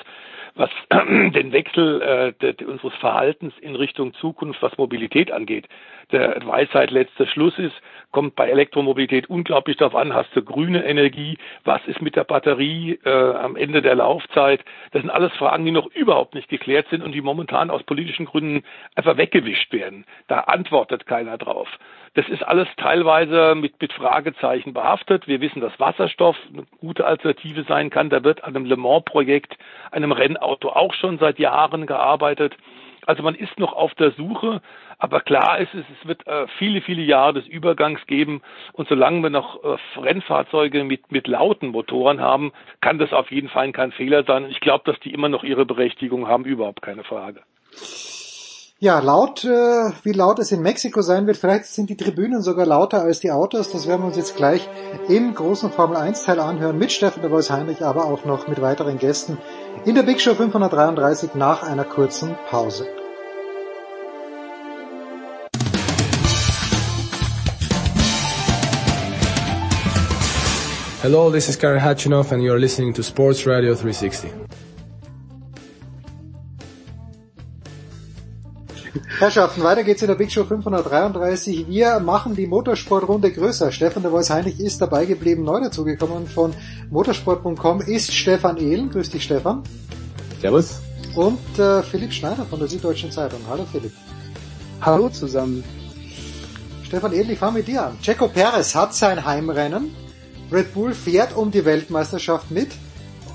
was 0.55 0.69
den 0.91 1.51
Wechsel 1.51 2.01
äh, 2.01 2.33
de, 2.33 2.65
unseres 2.65 2.93
Verhaltens 2.95 3.53
in 3.61 3.75
Richtung 3.75 4.13
Zukunft, 4.15 4.61
was 4.61 4.77
Mobilität 4.77 5.31
angeht, 5.31 5.67
der 6.11 6.41
Weisheit 6.45 6.91
letzter 6.91 7.27
Schluss 7.27 7.57
ist, 7.57 7.75
kommt 8.11 8.35
bei 8.35 8.49
Elektromobilität 8.49 9.29
unglaublich 9.29 9.77
darauf 9.77 9.95
an, 9.95 10.13
hast 10.13 10.35
du 10.35 10.43
grüne 10.43 10.83
Energie, 10.85 11.37
was 11.63 11.81
ist 11.85 12.01
mit 12.01 12.15
der 12.15 12.23
Batterie 12.23 12.99
äh, 13.05 13.09
am 13.09 13.55
Ende 13.55 13.81
der 13.81 13.95
Laufzeit. 13.95 14.63
Das 14.91 15.01
sind 15.01 15.11
alles 15.11 15.31
Fragen, 15.33 15.65
die 15.65 15.71
noch 15.71 15.87
überhaupt 15.93 16.33
nicht 16.33 16.49
geklärt 16.49 16.87
sind 16.89 17.03
und 17.03 17.11
die 17.11 17.21
momentan 17.21 17.69
aus 17.69 17.83
politischen 17.83 18.25
Gründen 18.25 18.63
einfach 18.95 19.17
weggewischt 19.17 19.71
werden. 19.71 20.05
Da 20.27 20.41
antwortet 20.41 21.05
keiner 21.05 21.37
drauf. 21.37 21.67
Das 22.15 22.27
ist 22.29 22.43
alles 22.43 22.67
teilweise 22.77 23.53
mit, 23.55 23.79
mit 23.79 23.93
Fragezeichen 23.93 24.73
behaftet. 24.73 25.27
Wir 25.27 25.41
wissen, 25.41 25.61
dass 25.61 25.79
Wasserstoff 25.79 26.35
eine 26.51 26.65
gute 26.79 27.05
Alternative 27.05 27.63
sein 27.67 27.89
kann. 27.91 28.09
Da 28.09 28.23
wird 28.23 28.43
an 28.43 28.55
einem 28.55 28.65
Le 28.65 28.77
Mans-Projekt, 28.77 29.55
einem 29.91 30.11
Rennauto 30.11 30.69
auch 30.69 30.93
schon 30.95 31.19
seit 31.19 31.37
Jahren 31.37 31.85
gearbeitet. 31.85 32.55
Also 33.05 33.23
man 33.23 33.35
ist 33.35 33.57
noch 33.57 33.73
auf 33.73 33.93
der 33.95 34.11
Suche, 34.11 34.61
aber 34.99 35.21
klar 35.21 35.59
ist 35.59 35.73
es, 35.73 35.85
es 35.99 36.07
wird 36.07 36.27
äh, 36.27 36.45
viele, 36.57 36.81
viele 36.81 37.01
Jahre 37.01 37.33
des 37.33 37.47
Übergangs 37.47 38.05
geben 38.05 38.41
und 38.73 38.89
solange 38.89 39.23
wir 39.23 39.29
noch 39.29 39.63
äh, 39.63 39.77
Rennfahrzeuge 39.97 40.83
mit, 40.83 41.09
mit 41.11 41.27
lauten 41.27 41.69
Motoren 41.69 42.19
haben, 42.19 42.51
kann 42.81 42.99
das 42.99 43.13
auf 43.13 43.31
jeden 43.31 43.47
Fall 43.47 43.71
kein 43.71 43.93
Fehler 43.93 44.25
sein. 44.25 44.47
Ich 44.49 44.59
glaube, 44.59 44.83
dass 44.85 44.99
die 44.99 45.13
immer 45.13 45.29
noch 45.29 45.43
ihre 45.43 45.65
Berechtigung 45.65 46.27
haben, 46.27 46.43
überhaupt 46.43 46.81
keine 46.81 47.05
Frage. 47.05 47.41
Ja, 48.81 48.99
laut, 48.99 49.43
äh, 49.45 49.91
wie 50.03 50.11
laut 50.11 50.39
es 50.39 50.51
in 50.51 50.61
Mexiko 50.61 51.01
sein 51.01 51.27
wird, 51.27 51.37
vielleicht 51.37 51.65
sind 51.65 51.89
die 51.89 51.97
Tribünen 51.97 52.41
sogar 52.41 52.65
lauter 52.65 53.01
als 53.01 53.21
die 53.21 53.31
Autos, 53.31 53.71
das 53.71 53.87
werden 53.87 54.01
wir 54.01 54.07
uns 54.07 54.17
jetzt 54.17 54.35
gleich 54.35 54.67
im 55.07 55.33
großen 55.33 55.71
Formel 55.71 55.97
1 55.97 56.23
Teil 56.23 56.39
anhören 56.39 56.77
mit 56.77 56.91
Steffen 56.91 57.21
der 57.21 57.29
Voice 57.29 57.51
Heinrich, 57.51 57.83
aber 57.83 58.05
auch 58.05 58.25
noch 58.25 58.47
mit 58.47 58.61
weiteren 58.61 58.97
Gästen 58.97 59.37
in 59.85 59.95
der 59.95 60.03
Big 60.03 60.19
Show 60.19 60.33
533 60.33 61.35
nach 61.35 61.63
einer 61.63 61.85
kurzen 61.85 62.37
Pause. 62.49 62.98
Hello, 71.01 71.31
this 71.31 71.47
is 71.47 71.55
Karen 71.55 71.79
Hatchinoff 71.79 72.33
and 72.33 72.43
you're 72.43 72.59
listening 72.59 72.93
to 72.93 73.01
Sports 73.03 73.45
Radio 73.45 73.73
360. 73.73 74.33
Herrschaften, 79.17 79.63
weiter 79.63 79.85
geht's 79.85 80.01
in 80.01 80.09
der 80.09 80.15
Big 80.15 80.29
Show 80.29 80.43
533. 80.43 81.69
Wir 81.69 82.01
machen 82.01 82.35
die 82.35 82.47
Motorsportrunde 82.47 83.31
größer. 83.31 83.71
Stefan 83.71 84.03
der 84.03 84.11
Voice 84.11 84.29
Heinrich 84.29 84.59
ist 84.59 84.81
dabei 84.81 85.05
geblieben, 85.05 85.45
neu 85.45 85.61
dazugekommen 85.61 86.27
von 86.27 86.53
motorsport.com 86.89 87.79
ist 87.79 88.13
Stefan 88.13 88.57
Ehlen. 88.57 88.89
Grüß 88.89 89.09
dich, 89.09 89.23
Stefan. 89.23 89.63
Servus. 90.41 90.81
Und 91.15 91.59
äh, 91.59 91.81
Philipp 91.81 92.11
Schneider 92.11 92.43
von 92.43 92.59
der 92.59 92.67
Süddeutschen 92.67 93.09
Zeitung. 93.09 93.39
Hallo 93.49 93.65
Philipp. 93.71 93.93
Hallo 94.81 95.07
zusammen. 95.07 95.63
Stefan 96.83 97.13
Ehlen, 97.13 97.29
ich 97.29 97.39
fange 97.39 97.59
mit 97.59 97.69
dir 97.69 97.85
an. 97.85 97.97
Checo 98.01 98.27
Perez 98.27 98.75
hat 98.75 98.93
sein 98.93 99.23
Heimrennen. 99.23 99.95
Red 100.51 100.73
Bull 100.73 100.93
fährt 100.93 101.35
um 101.35 101.51
die 101.51 101.65
Weltmeisterschaft 101.65 102.51
mit. 102.51 102.69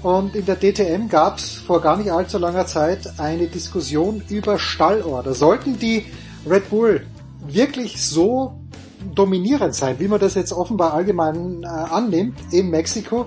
Und 0.02 0.34
in 0.34 0.44
der 0.44 0.56
DTM 0.56 1.08
gab 1.08 1.38
es 1.38 1.54
vor 1.54 1.80
gar 1.80 1.96
nicht 1.96 2.10
allzu 2.10 2.38
langer 2.38 2.66
Zeit 2.66 3.18
eine 3.18 3.46
Diskussion 3.46 4.22
über 4.28 4.58
Stallorder. 4.58 5.34
Sollten 5.34 5.78
die 5.78 6.04
Red 6.46 6.68
Bull 6.68 7.06
wirklich 7.46 8.04
so 8.04 8.58
dominierend 9.14 9.74
sein, 9.74 9.98
wie 10.00 10.08
man 10.08 10.20
das 10.20 10.34
jetzt 10.34 10.52
offenbar 10.52 10.92
allgemein 10.94 11.62
äh, 11.62 11.66
annimmt 11.66 12.38
in 12.52 12.70
Mexiko, 12.70 13.26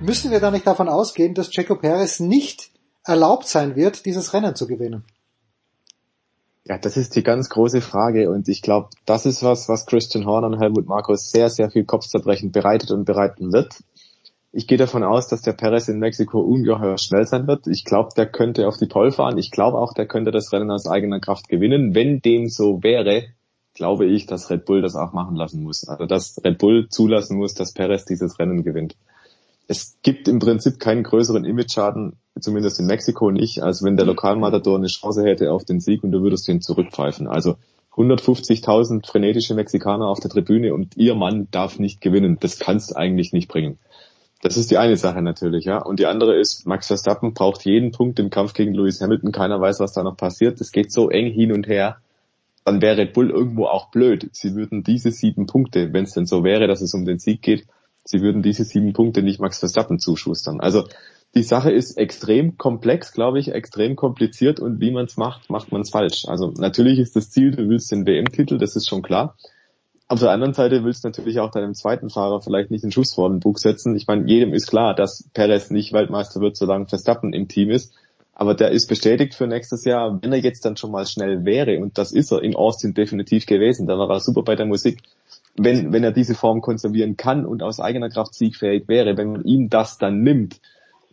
müssen 0.00 0.30
wir 0.30 0.40
da 0.40 0.50
nicht 0.50 0.66
davon 0.66 0.88
ausgehen, 0.88 1.34
dass 1.34 1.50
Checo 1.50 1.76
Perez 1.76 2.20
nicht 2.20 2.70
erlaubt 3.04 3.48
sein 3.48 3.76
wird, 3.76 4.04
dieses 4.06 4.32
Rennen 4.32 4.54
zu 4.54 4.66
gewinnen? 4.66 5.04
Ja, 6.68 6.78
das 6.78 6.96
ist 6.96 7.14
die 7.14 7.22
ganz 7.22 7.48
große 7.48 7.80
Frage 7.80 8.28
und 8.28 8.48
ich 8.48 8.60
glaube, 8.60 8.88
das 9.04 9.24
ist 9.24 9.44
was, 9.44 9.68
was 9.68 9.86
Christian 9.86 10.26
Horner 10.26 10.48
und 10.48 10.58
Helmut 10.58 10.88
Marcos 10.88 11.30
sehr, 11.30 11.48
sehr 11.48 11.70
viel 11.70 11.84
Kopfzerbrechen 11.84 12.50
bereitet 12.50 12.90
und 12.90 13.04
bereiten 13.04 13.52
wird. 13.52 13.84
Ich 14.50 14.66
gehe 14.66 14.78
davon 14.78 15.04
aus, 15.04 15.28
dass 15.28 15.42
der 15.42 15.52
Perez 15.52 15.86
in 15.86 16.00
Mexiko 16.00 16.40
ungeheuer 16.40 16.98
schnell 16.98 17.24
sein 17.24 17.46
wird. 17.46 17.68
Ich 17.68 17.84
glaube, 17.84 18.08
der 18.16 18.26
könnte 18.26 18.66
auf 18.66 18.78
die 18.78 18.86
Pole 18.86 19.12
fahren. 19.12 19.38
Ich 19.38 19.52
glaube 19.52 19.78
auch, 19.78 19.92
der 19.92 20.06
könnte 20.06 20.32
das 20.32 20.52
Rennen 20.52 20.70
aus 20.72 20.88
eigener 20.88 21.20
Kraft 21.20 21.48
gewinnen. 21.48 21.94
Wenn 21.94 22.20
dem 22.20 22.48
so 22.48 22.82
wäre, 22.82 23.24
glaube 23.74 24.06
ich, 24.06 24.26
dass 24.26 24.50
Red 24.50 24.64
Bull 24.64 24.82
das 24.82 24.96
auch 24.96 25.12
machen 25.12 25.36
lassen 25.36 25.62
muss. 25.62 25.86
Also 25.86 26.06
dass 26.06 26.42
Red 26.42 26.58
Bull 26.58 26.88
zulassen 26.88 27.36
muss, 27.36 27.54
dass 27.54 27.74
Perez 27.74 28.06
dieses 28.06 28.40
Rennen 28.40 28.64
gewinnt. 28.64 28.96
Es 29.68 29.98
gibt 30.02 30.28
im 30.28 30.38
Prinzip 30.38 30.78
keinen 30.78 31.02
größeren 31.02 31.44
Image-Schaden, 31.44 32.16
zumindest 32.38 32.78
in 32.78 32.86
Mexiko 32.86 33.30
nicht, 33.30 33.62
als 33.62 33.82
wenn 33.82 33.96
der 33.96 34.06
Lokalmatador 34.06 34.76
eine 34.76 34.86
Chance 34.86 35.24
hätte 35.24 35.50
auf 35.52 35.64
den 35.64 35.80
Sieg 35.80 36.04
und 36.04 36.12
du 36.12 36.22
würdest 36.22 36.48
ihn 36.48 36.60
zurückpfeifen. 36.60 37.26
Also 37.26 37.56
150.000 37.96 39.06
frenetische 39.06 39.54
Mexikaner 39.54 40.06
auf 40.06 40.20
der 40.20 40.30
Tribüne 40.30 40.74
und 40.74 40.96
ihr 40.96 41.14
Mann 41.14 41.48
darf 41.50 41.78
nicht 41.78 42.00
gewinnen. 42.00 42.36
Das 42.38 42.58
kannst 42.58 42.96
eigentlich 42.96 43.32
nicht 43.32 43.48
bringen. 43.48 43.78
Das 44.42 44.56
ist 44.56 44.70
die 44.70 44.76
eine 44.76 44.96
Sache 44.96 45.22
natürlich, 45.22 45.64
ja. 45.64 45.82
Und 45.82 45.98
die 45.98 46.06
andere 46.06 46.38
ist, 46.38 46.66
Max 46.66 46.88
Verstappen 46.88 47.32
braucht 47.32 47.64
jeden 47.64 47.90
Punkt 47.90 48.18
im 48.18 48.30
Kampf 48.30 48.52
gegen 48.52 48.74
Lewis 48.74 49.00
Hamilton. 49.00 49.32
Keiner 49.32 49.60
weiß, 49.60 49.80
was 49.80 49.94
da 49.94 50.02
noch 50.02 50.16
passiert. 50.16 50.60
Es 50.60 50.72
geht 50.72 50.92
so 50.92 51.08
eng 51.08 51.32
hin 51.32 51.52
und 51.52 51.66
her. 51.66 51.96
Dann 52.64 52.82
wäre 52.82 52.98
Red 52.98 53.14
Bull 53.14 53.30
irgendwo 53.30 53.64
auch 53.66 53.90
blöd. 53.90 54.28
Sie 54.32 54.54
würden 54.54 54.84
diese 54.84 55.10
sieben 55.10 55.46
Punkte, 55.46 55.92
wenn 55.92 56.04
es 56.04 56.12
denn 56.12 56.26
so 56.26 56.44
wäre, 56.44 56.66
dass 56.66 56.82
es 56.82 56.92
um 56.92 57.06
den 57.06 57.18
Sieg 57.18 57.40
geht, 57.40 57.66
sie 58.06 58.22
würden 58.22 58.42
diese 58.42 58.64
sieben 58.64 58.92
Punkte 58.92 59.22
nicht 59.22 59.40
Max 59.40 59.58
Verstappen 59.58 59.98
zuschustern. 59.98 60.60
Also 60.60 60.84
die 61.34 61.42
Sache 61.42 61.70
ist 61.70 61.98
extrem 61.98 62.56
komplex, 62.56 63.12
glaube 63.12 63.38
ich, 63.38 63.52
extrem 63.52 63.94
kompliziert 63.94 64.58
und 64.58 64.80
wie 64.80 64.90
man 64.90 65.04
es 65.04 65.16
macht, 65.16 65.50
macht 65.50 65.70
man 65.70 65.82
es 65.82 65.90
falsch. 65.90 66.24
Also 66.26 66.52
natürlich 66.56 66.98
ist 66.98 67.14
das 67.14 67.30
Ziel, 67.30 67.50
du 67.50 67.68
willst 67.68 67.92
den 67.92 68.06
WM-Titel, 68.06 68.56
das 68.56 68.74
ist 68.74 68.88
schon 68.88 69.02
klar. 69.02 69.36
Auf 70.08 70.20
der 70.20 70.30
anderen 70.30 70.54
Seite 70.54 70.84
willst 70.84 71.02
du 71.02 71.08
natürlich 71.08 71.40
auch 71.40 71.50
deinem 71.50 71.74
zweiten 71.74 72.10
Fahrer 72.10 72.40
vielleicht 72.40 72.70
nicht 72.70 72.84
den 72.84 72.92
Schuss 72.92 73.12
vor 73.14 73.28
den 73.28 73.40
Bug 73.40 73.58
setzen. 73.58 73.96
Ich 73.96 74.06
meine, 74.06 74.26
jedem 74.28 74.54
ist 74.54 74.68
klar, 74.68 74.94
dass 74.94 75.28
Perez 75.34 75.70
nicht 75.70 75.92
Weltmeister 75.92 76.40
wird, 76.40 76.56
solange 76.56 76.86
Verstappen 76.86 77.32
im 77.32 77.48
Team 77.48 77.70
ist. 77.70 77.92
Aber 78.32 78.54
der 78.54 78.70
ist 78.70 78.86
bestätigt 78.86 79.34
für 79.34 79.46
nächstes 79.46 79.84
Jahr, 79.84 80.18
wenn 80.22 80.32
er 80.32 80.38
jetzt 80.38 80.64
dann 80.64 80.76
schon 80.76 80.92
mal 80.92 81.06
schnell 81.06 81.44
wäre, 81.44 81.80
und 81.80 81.98
das 81.98 82.12
ist 82.12 82.30
er 82.30 82.42
in 82.42 82.54
Austin 82.54 82.94
definitiv 82.94 83.46
gewesen, 83.46 83.86
da 83.86 83.98
war 83.98 84.08
er 84.10 84.20
super 84.20 84.42
bei 84.42 84.54
der 84.54 84.66
Musik, 84.66 85.02
wenn, 85.58 85.92
wenn 85.92 86.04
er 86.04 86.12
diese 86.12 86.34
Form 86.34 86.60
konservieren 86.60 87.16
kann 87.16 87.46
und 87.46 87.62
aus 87.62 87.80
eigener 87.80 88.08
Kraft 88.08 88.34
siegfähig 88.34 88.88
wäre, 88.88 89.16
wenn 89.16 89.32
man 89.32 89.44
ihm 89.44 89.68
das 89.68 89.98
dann 89.98 90.22
nimmt, 90.22 90.60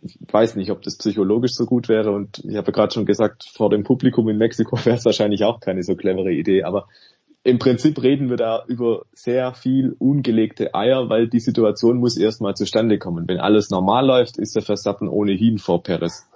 ich 0.02 0.18
weiß 0.30 0.56
nicht, 0.56 0.70
ob 0.70 0.82
das 0.82 0.98
psychologisch 0.98 1.54
so 1.54 1.64
gut 1.64 1.88
wäre 1.88 2.12
und 2.12 2.44
ich 2.44 2.56
habe 2.56 2.72
gerade 2.72 2.92
schon 2.92 3.06
gesagt, 3.06 3.44
vor 3.44 3.70
dem 3.70 3.84
Publikum 3.84 4.28
in 4.28 4.36
Mexiko 4.36 4.76
wäre 4.84 4.96
es 4.96 5.04
wahrscheinlich 5.04 5.44
auch 5.44 5.60
keine 5.60 5.82
so 5.82 5.96
clevere 5.96 6.32
Idee, 6.32 6.64
aber 6.64 6.86
im 7.46 7.58
Prinzip 7.58 8.02
reden 8.02 8.30
wir 8.30 8.38
da 8.38 8.64
über 8.66 9.02
sehr 9.12 9.52
viel 9.52 9.94
ungelegte 9.98 10.74
Eier, 10.74 11.10
weil 11.10 11.28
die 11.28 11.40
Situation 11.40 11.98
muss 11.98 12.16
erstmal 12.16 12.54
zustande 12.54 12.98
kommen. 12.98 13.28
Wenn 13.28 13.38
alles 13.38 13.68
normal 13.68 14.06
läuft, 14.06 14.38
ist 14.38 14.56
der 14.56 14.62
Verstappen 14.62 15.08
ohnehin 15.08 15.58
vor 15.58 15.82
Perez. 15.82 16.26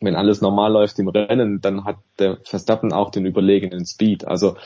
Wenn 0.00 0.16
alles 0.16 0.40
normal 0.40 0.72
läuft 0.72 0.98
im 0.98 1.08
Rennen, 1.08 1.60
dann 1.60 1.84
hat 1.84 1.96
der 2.18 2.38
Verstappen 2.44 2.94
auch 2.94 3.10
den 3.10 3.26
überlegenen 3.26 3.84
Speed. 3.84 4.26
Also 4.26 4.56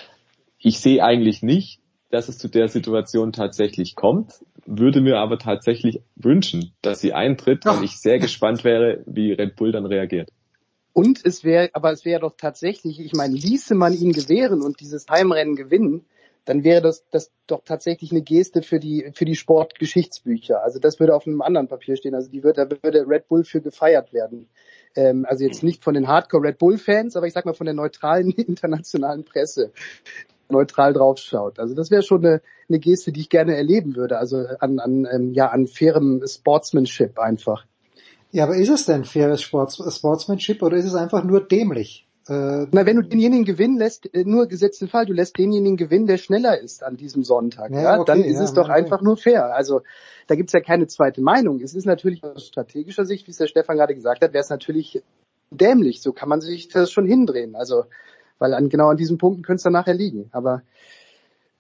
ich 0.61 0.79
sehe 0.79 1.03
eigentlich 1.03 1.43
nicht, 1.43 1.81
dass 2.11 2.29
es 2.29 2.39
zu 2.39 2.49
der 2.49 2.69
Situation 2.69 3.33
tatsächlich 3.33 3.95
kommt, 3.95 4.45
würde 4.67 5.01
mir 5.01 5.19
aber 5.19 5.39
tatsächlich 5.39 6.01
wünschen, 6.17 6.73
dass 6.83 7.01
sie 7.01 7.13
eintritt, 7.13 7.65
weil 7.65 7.85
ich 7.85 7.99
sehr 7.99 8.19
gespannt 8.19 8.65
wäre, 8.65 9.03
wie 9.07 9.33
Red 9.33 9.57
Bull 9.57 9.73
dann 9.73 9.87
reagiert. 9.87 10.31
Und 10.93 11.25
es 11.25 11.45
wäre, 11.45 11.71
aber 11.75 11.93
es 11.93 12.05
wäre 12.05 12.21
doch 12.21 12.35
tatsächlich, 12.37 12.99
ich 13.01 13.13
meine, 13.13 13.35
ließe 13.35 13.75
man 13.75 13.95
ihn 13.95 14.13
gewähren 14.13 14.63
und 14.63 14.81
dieses 14.81 15.07
Heimrennen 15.09 15.55
gewinnen, 15.55 16.05
dann 16.45 16.65
wäre 16.65 16.81
das, 16.81 17.05
das 17.11 17.31
doch 17.47 17.63
tatsächlich 17.63 18.11
eine 18.11 18.23
Geste 18.23 18.63
für 18.63 18.81
die, 18.81 19.11
für 19.13 19.27
die 19.27 19.37
Sportgeschichtsbücher. 19.37 20.63
Also 20.63 20.79
das 20.79 20.99
würde 20.99 21.15
auf 21.15 21.27
einem 21.27 21.43
anderen 21.43 21.69
Papier 21.69 21.97
stehen. 21.97 22.15
Also 22.15 22.31
die 22.31 22.43
würde, 22.43 22.67
da 22.67 22.77
würde 22.83 23.07
Red 23.07 23.29
Bull 23.29 23.45
für 23.45 23.61
gefeiert 23.61 24.15
werden. 24.15 24.49
Ähm, 24.97 25.27
also 25.29 25.45
jetzt 25.45 25.63
nicht 25.63 25.85
von 25.85 25.93
den 25.93 26.09
Hardcore 26.09 26.49
Red 26.49 26.59
Bull 26.59 26.79
Fans, 26.79 27.17
aber 27.17 27.27
ich 27.27 27.35
sag 27.35 27.45
mal 27.45 27.53
von 27.53 27.67
der 27.67 27.75
neutralen 27.75 28.31
internationalen 28.37 29.25
Presse 29.25 29.73
neutral 30.51 30.93
draufschaut. 30.93 31.59
Also 31.59 31.75
das 31.75 31.91
wäre 31.91 32.03
schon 32.03 32.25
eine, 32.25 32.43
eine 32.69 32.79
Geste, 32.79 33.13
die 33.13 33.21
ich 33.21 33.29
gerne 33.29 33.57
erleben 33.57 33.97
würde. 33.97 34.19
Also 34.19 34.45
an, 34.61 34.79
an, 34.79 35.07
ähm, 35.11 35.33
ja, 35.35 35.49
an 35.49 35.67
fairem 35.67 36.23
Sportsmanship 36.27 37.19
einfach. 37.19 37.65
Ja, 38.31 38.45
aber 38.45 38.57
ist 38.57 38.69
es 38.69 38.85
denn 38.85 39.05
faires 39.05 39.43
Sports 39.43 39.83
Sportsmanship 39.97 40.63
oder 40.63 40.77
ist 40.77 40.85
es 40.85 40.95
einfach 40.95 41.25
nur 41.25 41.41
dämlich? 41.41 42.07
Äh, 42.29 42.67
Na, 42.73 42.85
wenn 42.85 42.97
du 42.97 43.03
denjenigen 43.03 43.47
gewinnen 43.47 43.79
lässt, 43.79 44.13
äh, 44.15 44.25
nur 44.25 44.49
gesetzten 44.49 44.87
Fall, 44.87 45.07
du 45.07 45.15
lässt 45.15 45.39
denjenigen 45.39 45.79
gewinnen, 45.79 46.07
der 46.07 46.19
schneller 46.19 46.61
ist 46.61 46.85
an 46.85 46.99
diesem 46.99 47.25
Sonntag, 47.25 47.71
ja, 47.71 47.83
ja? 47.83 48.01
Okay, 48.01 48.05
dann 48.07 48.23
ist 48.23 48.37
ja, 48.37 48.45
es 48.45 48.53
doch 48.53 48.65
okay. 48.65 48.73
einfach 48.73 49.01
nur 49.01 49.17
fair. 49.17 49.55
Also 49.55 49.81
da 50.27 50.35
gibt's 50.35 50.53
ja 50.53 50.61
keine 50.61 50.87
zweite 50.87 51.23
Meinung. 51.23 51.61
Es 51.63 51.75
ist 51.75 51.87
natürlich 51.87 52.23
aus 52.23 52.47
strategischer 52.47 53.07
Sicht, 53.07 53.27
wie 53.27 53.31
es 53.31 53.39
der 53.39 53.47
Stefan 53.47 53.79
gerade 53.79 53.95
gesagt 53.95 54.23
hat, 54.23 54.35
wäre 54.35 54.43
es 54.43 54.51
natürlich 54.51 55.03
dämlich. 55.51 56.03
So 56.03 56.13
kann 56.13 56.29
man 56.29 56.43
sich 56.43 56.69
das 56.69 56.93
schon 56.93 57.07
hindrehen. 57.07 57.57
Also, 57.57 57.85
weil 58.39 58.55
an 58.55 58.69
genau 58.69 58.89
an 58.89 58.97
diesen 58.97 59.19
Punkten 59.19 59.43
könnte 59.43 59.59
es 59.59 59.63
dann 59.65 59.73
nachher 59.73 59.95
liegen. 59.95 60.29
Aber 60.33 60.63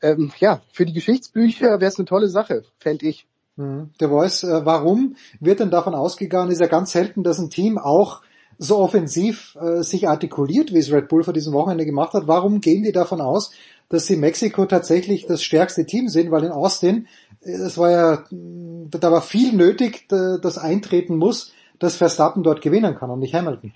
ähm, 0.02 0.30
ja, 0.38 0.60
für 0.72 0.86
die 0.86 0.92
Geschichtsbücher 0.92 1.80
wäre 1.80 1.90
es 1.90 1.98
eine 1.98 2.06
tolle 2.06 2.28
Sache, 2.28 2.62
fände 2.78 3.06
ich. 3.06 3.26
Mhm. 3.56 3.90
Der 4.00 4.08
Voice, 4.08 4.44
äh, 4.44 4.64
warum 4.64 5.16
wird 5.40 5.60
denn 5.60 5.70
davon 5.70 5.94
ausgegangen, 5.94 6.50
ist 6.50 6.60
ja 6.60 6.68
ganz 6.68 6.92
selten, 6.92 7.24
dass 7.24 7.38
ein 7.38 7.50
Team 7.50 7.78
auch 7.78 8.22
so 8.58 8.78
offensiv 8.78 9.56
äh, 9.60 9.82
sich 9.82 10.08
artikuliert, 10.08 10.72
wie 10.72 10.78
es 10.78 10.92
Red 10.92 11.08
Bull 11.08 11.22
vor 11.22 11.34
diesem 11.34 11.52
Wochenende 11.52 11.84
gemacht 11.84 12.12
hat. 12.14 12.26
Warum 12.26 12.60
gehen 12.60 12.82
die 12.82 12.92
davon 12.92 13.20
aus, 13.20 13.52
dass 13.88 14.06
sie 14.06 14.16
Mexiko 14.16 14.66
tatsächlich 14.66 15.26
das 15.26 15.42
stärkste 15.42 15.86
Team 15.86 16.08
sind? 16.08 16.30
Weil 16.30 16.44
in 16.44 16.52
Austin, 16.52 17.08
äh, 17.42 17.50
es 17.50 17.76
war 17.76 17.90
ja, 17.90 18.24
da 18.30 19.12
war 19.12 19.22
viel 19.22 19.52
nötig, 19.52 20.08
das 20.08 20.58
eintreten 20.58 21.16
muss, 21.16 21.52
dass 21.78 21.96
Verstappen 21.96 22.42
dort 22.42 22.62
gewinnen 22.62 22.96
kann 22.96 23.10
und 23.10 23.20
nicht 23.20 23.34
Hamilton. 23.34 23.72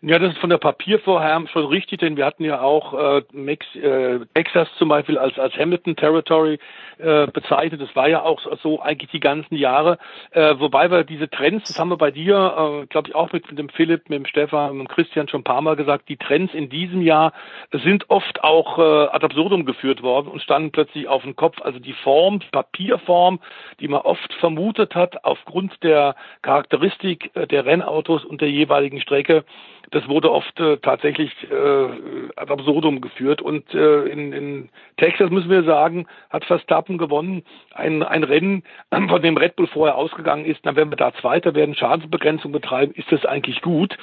Ja, 0.00 0.20
das 0.20 0.34
ist 0.34 0.38
von 0.38 0.50
der 0.50 0.58
Papiervorhaben 0.58 1.48
schon 1.48 1.66
richtig, 1.66 1.98
denn 1.98 2.16
wir 2.16 2.24
hatten 2.24 2.44
ja 2.44 2.60
auch 2.60 2.94
äh, 2.94 3.22
Mex 3.32 3.66
äh, 3.74 4.20
Texas 4.32 4.68
zum 4.78 4.88
Beispiel 4.88 5.18
als, 5.18 5.36
als 5.40 5.54
Hamilton 5.56 5.96
Territory 5.96 6.60
äh, 6.98 7.26
bezeichnet. 7.26 7.80
Das 7.80 7.96
war 7.96 8.08
ja 8.08 8.22
auch 8.22 8.40
so 8.62 8.80
eigentlich 8.80 9.10
die 9.10 9.18
ganzen 9.18 9.56
Jahre. 9.56 9.98
Äh, 10.30 10.54
wobei 10.58 10.92
wir 10.92 11.02
diese 11.02 11.28
Trends, 11.28 11.66
das 11.66 11.80
haben 11.80 11.88
wir 11.88 11.96
bei 11.96 12.12
dir, 12.12 12.82
äh, 12.82 12.86
glaube 12.86 13.08
ich, 13.08 13.14
auch 13.16 13.32
mit, 13.32 13.48
mit 13.50 13.58
dem 13.58 13.68
Philipp, 13.70 14.08
mit 14.08 14.20
dem 14.20 14.26
Stefan, 14.26 14.76
mit 14.76 14.86
dem 14.86 14.88
Christian 14.88 15.26
schon 15.26 15.40
ein 15.40 15.44
paar 15.44 15.62
Mal 15.62 15.74
gesagt, 15.74 16.08
die 16.08 16.16
Trends 16.16 16.54
in 16.54 16.70
diesem 16.70 17.02
Jahr 17.02 17.32
sind 17.72 18.08
oft 18.08 18.44
auch 18.44 18.78
äh, 18.78 19.08
ad 19.08 19.24
absurdum 19.24 19.64
geführt 19.64 20.02
worden 20.02 20.28
und 20.28 20.42
standen 20.42 20.70
plötzlich 20.70 21.08
auf 21.08 21.22
dem 21.22 21.34
Kopf. 21.34 21.60
Also 21.60 21.80
die 21.80 21.92
Form, 21.92 22.38
die 22.38 22.50
Papierform, 22.52 23.40
die 23.80 23.88
man 23.88 24.02
oft 24.02 24.32
vermutet 24.34 24.94
hat, 24.94 25.24
aufgrund 25.24 25.82
der 25.82 26.14
Charakteristik 26.42 27.32
äh, 27.34 27.48
der 27.48 27.66
Rennautos 27.66 28.24
und 28.24 28.40
der 28.40 28.50
jeweiligen 28.50 29.00
Strecke, 29.00 29.44
das 29.90 30.08
wurde 30.08 30.30
oft 30.30 30.58
äh, 30.60 30.76
tatsächlich 30.78 31.32
äh, 31.50 31.88
ad 32.36 32.52
absurdum 32.52 33.00
geführt. 33.00 33.42
Und 33.42 33.72
äh, 33.74 34.04
in, 34.04 34.32
in 34.32 34.68
Texas 34.96 35.30
müssen 35.30 35.50
wir 35.50 35.64
sagen, 35.64 36.06
hat 36.30 36.44
Verstappen 36.44 36.98
gewonnen. 36.98 37.42
Ein, 37.72 38.02
ein 38.02 38.24
Rennen, 38.24 38.62
von 39.08 39.22
dem 39.22 39.36
Red 39.36 39.56
Bull 39.56 39.66
vorher 39.68 39.96
ausgegangen 39.96 40.44
ist. 40.44 40.60
Na, 40.64 40.76
wenn 40.76 40.90
wir 40.90 40.96
da 40.96 41.12
Zweiter 41.14 41.54
werden, 41.54 41.74
Schadensbegrenzung 41.74 42.52
betreiben, 42.52 42.92
ist 42.94 43.10
das 43.10 43.24
eigentlich 43.24 43.62
gut. 43.62 43.96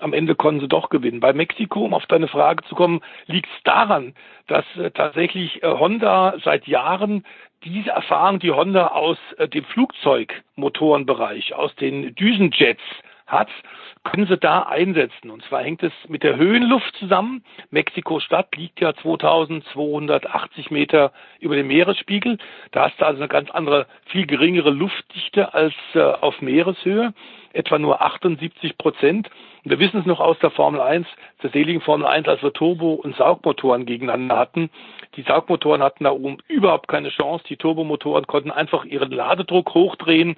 Am 0.00 0.12
Ende 0.14 0.34
konnten 0.34 0.60
sie 0.60 0.68
doch 0.68 0.88
gewinnen. 0.88 1.20
Bei 1.20 1.32
Mexiko, 1.32 1.84
um 1.84 1.94
auf 1.94 2.06
deine 2.06 2.28
Frage 2.28 2.64
zu 2.64 2.74
kommen, 2.74 3.00
liegt 3.26 3.48
es 3.54 3.62
daran, 3.64 4.14
dass 4.46 4.64
äh, 4.76 4.90
tatsächlich 4.90 5.62
äh, 5.62 5.66
Honda 5.66 6.34
seit 6.42 6.66
Jahren 6.66 7.24
diese 7.64 7.90
Erfahrung, 7.90 8.38
die 8.38 8.50
Honda 8.50 8.88
aus 8.88 9.18
äh, 9.36 9.48
dem 9.48 9.64
Flugzeugmotorenbereich, 9.64 11.54
aus 11.54 11.74
den 11.76 12.14
Düsenjets 12.14 12.82
hat, 13.30 13.48
können 14.04 14.26
sie 14.26 14.36
da 14.36 14.62
einsetzen. 14.62 15.30
Und 15.30 15.42
zwar 15.44 15.62
hängt 15.62 15.82
es 15.82 15.92
mit 16.08 16.22
der 16.22 16.36
Höhenluft 16.36 16.94
zusammen. 16.96 17.44
Mexiko-Stadt 17.70 18.56
liegt 18.56 18.80
ja 18.80 18.94
2280 18.94 20.70
Meter 20.70 21.12
über 21.38 21.56
dem 21.56 21.68
Meeresspiegel. 21.68 22.38
Da 22.72 22.86
hast 22.86 23.00
du 23.00 23.06
also 23.06 23.18
eine 23.18 23.28
ganz 23.28 23.50
andere, 23.50 23.86
viel 24.06 24.26
geringere 24.26 24.70
Luftdichte 24.70 25.52
als 25.52 25.74
äh, 25.94 26.00
auf 26.00 26.40
Meereshöhe, 26.40 27.12
etwa 27.52 27.78
nur 27.78 28.00
78 28.00 28.78
Prozent. 28.78 29.30
Und 29.64 29.70
wir 29.70 29.78
wissen 29.78 30.00
es 30.00 30.06
noch 30.06 30.20
aus 30.20 30.38
der 30.38 30.50
Formel 30.50 30.80
1, 30.80 31.06
der 31.42 31.50
seligen 31.50 31.82
Formel 31.82 32.06
1, 32.06 32.26
als 32.28 32.42
wir 32.42 32.52
Turbo- 32.52 32.94
und 32.94 33.16
Saugmotoren 33.16 33.84
gegeneinander 33.84 34.38
hatten. 34.38 34.70
Die 35.16 35.22
Saugmotoren 35.22 35.82
hatten 35.82 36.04
da 36.04 36.12
oben 36.12 36.38
überhaupt 36.48 36.88
keine 36.88 37.10
Chance. 37.10 37.44
Die 37.48 37.56
Turbomotoren 37.56 38.26
konnten 38.26 38.50
einfach 38.50 38.84
ihren 38.84 39.10
Ladedruck 39.10 39.74
hochdrehen 39.74 40.36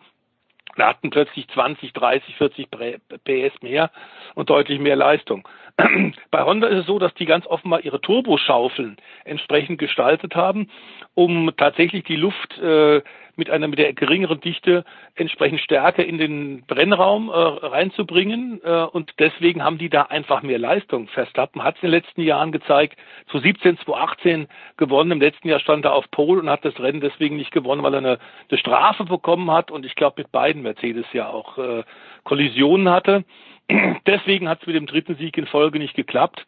wir 0.76 0.86
hatten 0.86 1.10
plötzlich 1.10 1.48
20, 1.48 1.92
30, 1.92 2.36
40 2.36 2.68
PS 2.70 3.62
mehr 3.62 3.90
und 4.34 4.50
deutlich 4.50 4.78
mehr 4.80 4.96
Leistung. 4.96 5.46
Bei 6.30 6.42
Honda 6.44 6.68
ist 6.68 6.80
es 6.80 6.86
so, 6.86 6.98
dass 6.98 7.14
die 7.14 7.26
ganz 7.26 7.46
offenbar 7.46 7.84
ihre 7.84 8.00
Turboschaufeln 8.00 8.96
entsprechend 9.24 9.78
gestaltet 9.78 10.34
haben, 10.34 10.68
um 11.14 11.52
tatsächlich 11.56 12.04
die 12.04 12.16
Luft 12.16 12.58
äh, 12.58 13.02
mit 13.36 13.50
einer 13.50 13.68
mit 13.68 13.78
der 13.78 13.92
geringeren 13.92 14.40
Dichte 14.40 14.84
entsprechend 15.14 15.60
stärker 15.60 16.04
in 16.04 16.18
den 16.18 16.64
Brennraum 16.66 17.28
äh, 17.28 17.32
reinzubringen 17.32 18.60
äh, 18.64 18.84
und 18.84 19.12
deswegen 19.18 19.62
haben 19.62 19.78
die 19.78 19.88
da 19.88 20.02
einfach 20.02 20.42
mehr 20.42 20.58
Leistung. 20.58 21.08
Verstappen 21.08 21.62
hat 21.62 21.76
es 21.76 21.82
in 21.82 21.90
den 21.90 22.00
letzten 22.00 22.22
Jahren 22.22 22.52
gezeigt, 22.52 22.98
zu 23.30 23.38
17, 23.38 23.78
2018 23.78 24.48
gewonnen. 24.76 25.12
Im 25.12 25.20
letzten 25.20 25.48
Jahr 25.48 25.60
stand 25.60 25.84
er 25.84 25.94
auf 25.94 26.10
Pole 26.10 26.40
und 26.40 26.50
hat 26.50 26.64
das 26.64 26.78
Rennen 26.78 27.00
deswegen 27.00 27.36
nicht 27.36 27.52
gewonnen, 27.52 27.82
weil 27.82 27.94
er 27.94 27.98
eine, 27.98 28.18
eine 28.50 28.58
Strafe 28.58 29.04
bekommen 29.04 29.50
hat 29.50 29.70
und 29.70 29.86
ich 29.86 29.94
glaube 29.94 30.22
mit 30.22 30.32
beiden 30.32 30.62
Mercedes 30.62 31.06
ja 31.12 31.28
auch 31.28 31.58
äh, 31.58 31.84
Kollisionen 32.24 32.90
hatte. 32.90 33.24
Deswegen 34.06 34.48
hat 34.48 34.60
es 34.60 34.66
mit 34.66 34.76
dem 34.76 34.86
dritten 34.86 35.16
Sieg 35.16 35.36
in 35.38 35.46
Folge 35.46 35.78
nicht 35.78 35.94
geklappt. 35.94 36.46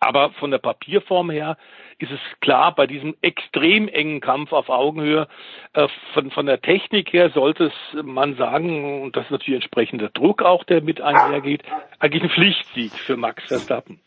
Aber 0.00 0.30
von 0.32 0.50
der 0.50 0.58
Papierform 0.58 1.30
her 1.30 1.56
ist 1.98 2.12
es 2.12 2.20
klar, 2.40 2.74
bei 2.74 2.86
diesem 2.86 3.16
extrem 3.22 3.88
engen 3.88 4.20
Kampf 4.20 4.52
auf 4.52 4.68
Augenhöhe, 4.68 5.26
äh, 5.72 5.88
von, 6.14 6.30
von 6.30 6.46
der 6.46 6.60
Technik 6.60 7.12
her 7.12 7.30
sollte 7.34 7.64
es 7.64 8.04
man 8.04 8.36
sagen, 8.36 9.02
und 9.02 9.16
das 9.16 9.24
ist 9.24 9.32
natürlich 9.32 9.62
entsprechender 9.62 10.08
Druck 10.08 10.42
auch, 10.42 10.64
der 10.64 10.82
mit 10.82 11.00
einhergeht, 11.00 11.62
eigentlich 11.98 12.22
ein 12.22 12.30
Pflichtsieg 12.30 12.92
für 12.92 13.16
Max 13.16 13.44
Verstappen. 13.46 14.00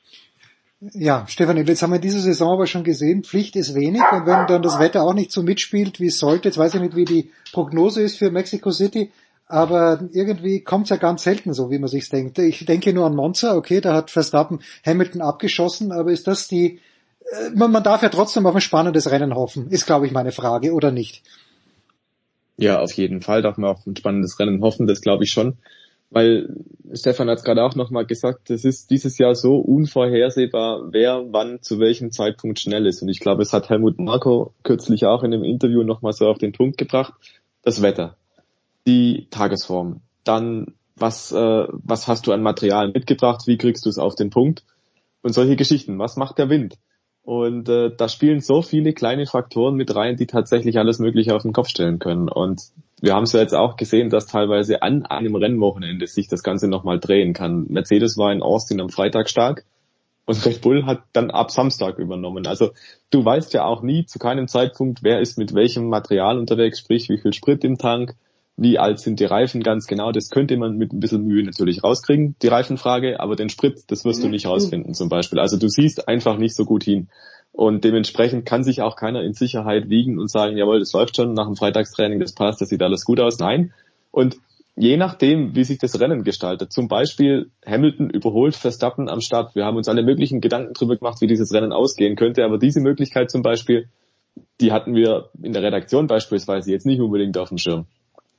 Ja, 0.93 1.27
Stefan, 1.27 1.57
jetzt 1.57 1.83
haben 1.83 1.93
wir 1.93 1.99
diese 1.99 2.21
Saison 2.21 2.53
aber 2.53 2.65
schon 2.65 2.83
gesehen, 2.83 3.23
Pflicht 3.23 3.55
ist 3.55 3.75
wenig. 3.75 4.01
Und 4.11 4.25
wenn 4.25 4.47
dann 4.47 4.63
das 4.63 4.79
Wetter 4.79 5.03
auch 5.03 5.13
nicht 5.13 5.31
so 5.31 5.43
mitspielt, 5.43 5.99
wie 5.99 6.07
es 6.07 6.17
sollte, 6.17 6.47
jetzt 6.47 6.57
weiß 6.57 6.73
ich 6.75 6.81
nicht, 6.81 6.95
wie 6.95 7.05
die 7.05 7.31
Prognose 7.53 8.01
ist 8.01 8.17
für 8.17 8.31
Mexico 8.31 8.71
City, 8.71 9.11
aber 9.51 9.99
irgendwie 10.13 10.61
kommt 10.61 10.85
es 10.85 10.91
ja 10.91 10.95
ganz 10.95 11.23
selten 11.23 11.53
so, 11.53 11.69
wie 11.69 11.77
man 11.77 11.89
sich 11.89 12.07
denkt. 12.07 12.39
Ich 12.39 12.65
denke 12.65 12.93
nur 12.93 13.05
an 13.05 13.15
Monza, 13.15 13.55
okay, 13.55 13.81
da 13.81 13.93
hat 13.93 14.09
Verstappen 14.09 14.61
Hamilton 14.85 15.21
abgeschossen, 15.21 15.91
aber 15.91 16.11
ist 16.11 16.27
das 16.27 16.47
die, 16.47 16.79
äh, 17.19 17.49
man, 17.53 17.71
man 17.71 17.83
darf 17.83 18.01
ja 18.01 18.09
trotzdem 18.09 18.45
auf 18.45 18.55
ein 18.55 18.61
spannendes 18.61 19.11
Rennen 19.11 19.35
hoffen, 19.35 19.69
ist 19.69 19.85
glaube 19.85 20.05
ich 20.05 20.13
meine 20.13 20.31
Frage, 20.31 20.73
oder 20.73 20.91
nicht? 20.91 21.23
Ja, 22.55 22.79
auf 22.79 22.93
jeden 22.93 23.21
Fall 23.21 23.41
darf 23.41 23.57
man 23.57 23.71
auf 23.71 23.85
ein 23.85 23.95
spannendes 23.95 24.39
Rennen 24.39 24.61
hoffen, 24.61 24.87
das 24.87 25.01
glaube 25.01 25.25
ich 25.25 25.31
schon. 25.31 25.57
Weil 26.09 26.55
Stefan 26.93 27.29
hat 27.29 27.39
es 27.39 27.43
gerade 27.43 27.63
auch 27.63 27.75
nochmal 27.75 28.05
gesagt, 28.05 28.49
es 28.49 28.65
ist 28.65 28.89
dieses 28.89 29.17
Jahr 29.17 29.33
so 29.33 29.55
unvorhersehbar, 29.55 30.91
wer 30.91 31.25
wann 31.31 31.61
zu 31.61 31.79
welchem 31.79 32.11
Zeitpunkt 32.11 32.59
schnell 32.59 32.85
ist. 32.85 33.01
Und 33.01 33.07
ich 33.07 33.21
glaube, 33.21 33.43
es 33.43 33.53
hat 33.53 33.69
Helmut 33.69 33.97
Marko 33.97 34.53
kürzlich 34.63 35.05
auch 35.05 35.23
in 35.23 35.33
einem 35.33 35.45
Interview 35.45 35.83
nochmal 35.83 36.11
so 36.11 36.27
auf 36.27 36.37
den 36.37 36.51
Punkt 36.51 36.77
gebracht. 36.77 37.13
Das 37.63 37.81
Wetter 37.81 38.17
die 38.87 39.27
Tagesform. 39.29 40.01
Dann, 40.23 40.75
was, 40.95 41.31
äh, 41.31 41.65
was 41.71 42.07
hast 42.07 42.27
du 42.27 42.31
an 42.31 42.41
Material 42.41 42.91
mitgebracht? 42.91 43.43
Wie 43.45 43.57
kriegst 43.57 43.85
du 43.85 43.89
es 43.89 43.97
auf 43.97 44.15
den 44.15 44.29
Punkt? 44.29 44.63
Und 45.21 45.33
solche 45.33 45.55
Geschichten. 45.55 45.99
Was 45.99 46.17
macht 46.17 46.37
der 46.37 46.49
Wind? 46.49 46.77
Und 47.23 47.69
äh, 47.69 47.91
da 47.95 48.09
spielen 48.09 48.41
so 48.41 48.63
viele 48.63 48.93
kleine 48.93 49.27
Faktoren 49.27 49.75
mit 49.75 49.95
rein, 49.95 50.15
die 50.15 50.25
tatsächlich 50.25 50.79
alles 50.79 50.97
Mögliche 50.97 51.35
auf 51.35 51.43
den 51.43 51.53
Kopf 51.53 51.69
stellen 51.69 51.99
können. 51.99 52.29
Und 52.29 52.61
wir 52.99 53.13
haben 53.13 53.23
es 53.23 53.33
ja 53.33 53.41
jetzt 53.41 53.53
auch 53.53 53.75
gesehen, 53.75 54.09
dass 54.09 54.25
teilweise 54.25 54.81
an 54.81 55.05
einem 55.05 55.35
Rennwochenende 55.35 56.07
sich 56.07 56.27
das 56.27 56.41
Ganze 56.41 56.67
nochmal 56.67 56.99
drehen 56.99 57.33
kann. 57.33 57.67
Mercedes 57.69 58.17
war 58.17 58.31
in 58.31 58.41
Austin 58.41 58.81
am 58.81 58.89
Freitag 58.89 59.29
stark 59.29 59.65
und 60.25 60.45
Red 60.45 60.61
Bull 60.61 60.85
hat 60.85 61.03
dann 61.13 61.29
ab 61.29 61.51
Samstag 61.51 61.99
übernommen. 61.99 62.47
Also 62.47 62.71
du 63.11 63.23
weißt 63.23 63.53
ja 63.53 63.65
auch 63.65 63.83
nie 63.83 64.05
zu 64.05 64.17
keinem 64.17 64.47
Zeitpunkt, 64.47 65.03
wer 65.03 65.19
ist 65.19 65.37
mit 65.37 65.53
welchem 65.53 65.89
Material 65.89 66.39
unterwegs, 66.39 66.79
sprich 66.79 67.09
wie 67.09 67.17
viel 67.19 67.33
Sprit 67.33 67.63
im 67.63 67.77
Tank, 67.77 68.15
wie 68.57 68.77
alt 68.77 68.99
sind 68.99 69.19
die 69.19 69.25
Reifen 69.25 69.63
ganz 69.63 69.87
genau? 69.87 70.11
Das 70.11 70.29
könnte 70.29 70.57
man 70.57 70.77
mit 70.77 70.93
ein 70.93 70.99
bisschen 70.99 71.25
Mühe 71.25 71.43
natürlich 71.43 71.83
rauskriegen, 71.83 72.35
die 72.41 72.47
Reifenfrage, 72.47 73.19
aber 73.19 73.35
den 73.35 73.49
Sprit, 73.49 73.83
das 73.87 74.05
wirst 74.05 74.23
du 74.23 74.27
nicht 74.27 74.45
rausfinden 74.45 74.93
zum 74.93 75.09
Beispiel. 75.09 75.39
Also 75.39 75.57
du 75.57 75.67
siehst 75.67 76.07
einfach 76.07 76.37
nicht 76.37 76.55
so 76.55 76.65
gut 76.65 76.83
hin. 76.83 77.07
Und 77.53 77.83
dementsprechend 77.83 78.45
kann 78.45 78.63
sich 78.63 78.81
auch 78.81 78.95
keiner 78.95 79.23
in 79.23 79.33
Sicherheit 79.33 79.89
wiegen 79.89 80.19
und 80.19 80.29
sagen, 80.29 80.57
jawohl, 80.57 80.79
das 80.79 80.93
läuft 80.93 81.15
schon 81.15 81.33
nach 81.33 81.47
dem 81.47 81.55
Freitagstraining, 81.55 82.19
das 82.19 82.33
passt, 82.33 82.61
das 82.61 82.69
sieht 82.69 82.81
alles 82.81 83.03
gut 83.03 83.19
aus. 83.19 83.39
Nein. 83.39 83.73
Und 84.11 84.37
je 84.75 84.95
nachdem, 84.95 85.55
wie 85.55 85.63
sich 85.63 85.77
das 85.77 85.99
Rennen 85.99 86.23
gestaltet, 86.23 86.71
zum 86.71 86.87
Beispiel 86.87 87.49
Hamilton 87.65 88.09
überholt 88.09 88.55
Verstappen 88.55 89.09
am 89.09 89.21
Start. 89.21 89.55
Wir 89.55 89.65
haben 89.65 89.77
uns 89.77 89.89
alle 89.89 90.03
möglichen 90.03 90.39
Gedanken 90.39 90.73
darüber 90.73 90.95
gemacht, 90.95 91.19
wie 91.21 91.27
dieses 91.27 91.53
Rennen 91.53 91.73
ausgehen 91.73 92.15
könnte, 92.15 92.45
aber 92.45 92.57
diese 92.57 92.79
Möglichkeit 92.79 93.31
zum 93.31 93.41
Beispiel, 93.41 93.89
die 94.61 94.71
hatten 94.71 94.95
wir 94.95 95.29
in 95.41 95.51
der 95.51 95.63
Redaktion 95.63 96.07
beispielsweise 96.07 96.71
jetzt 96.71 96.85
nicht 96.85 97.01
unbedingt 97.01 97.37
auf 97.37 97.49
dem 97.49 97.57
Schirm. 97.57 97.85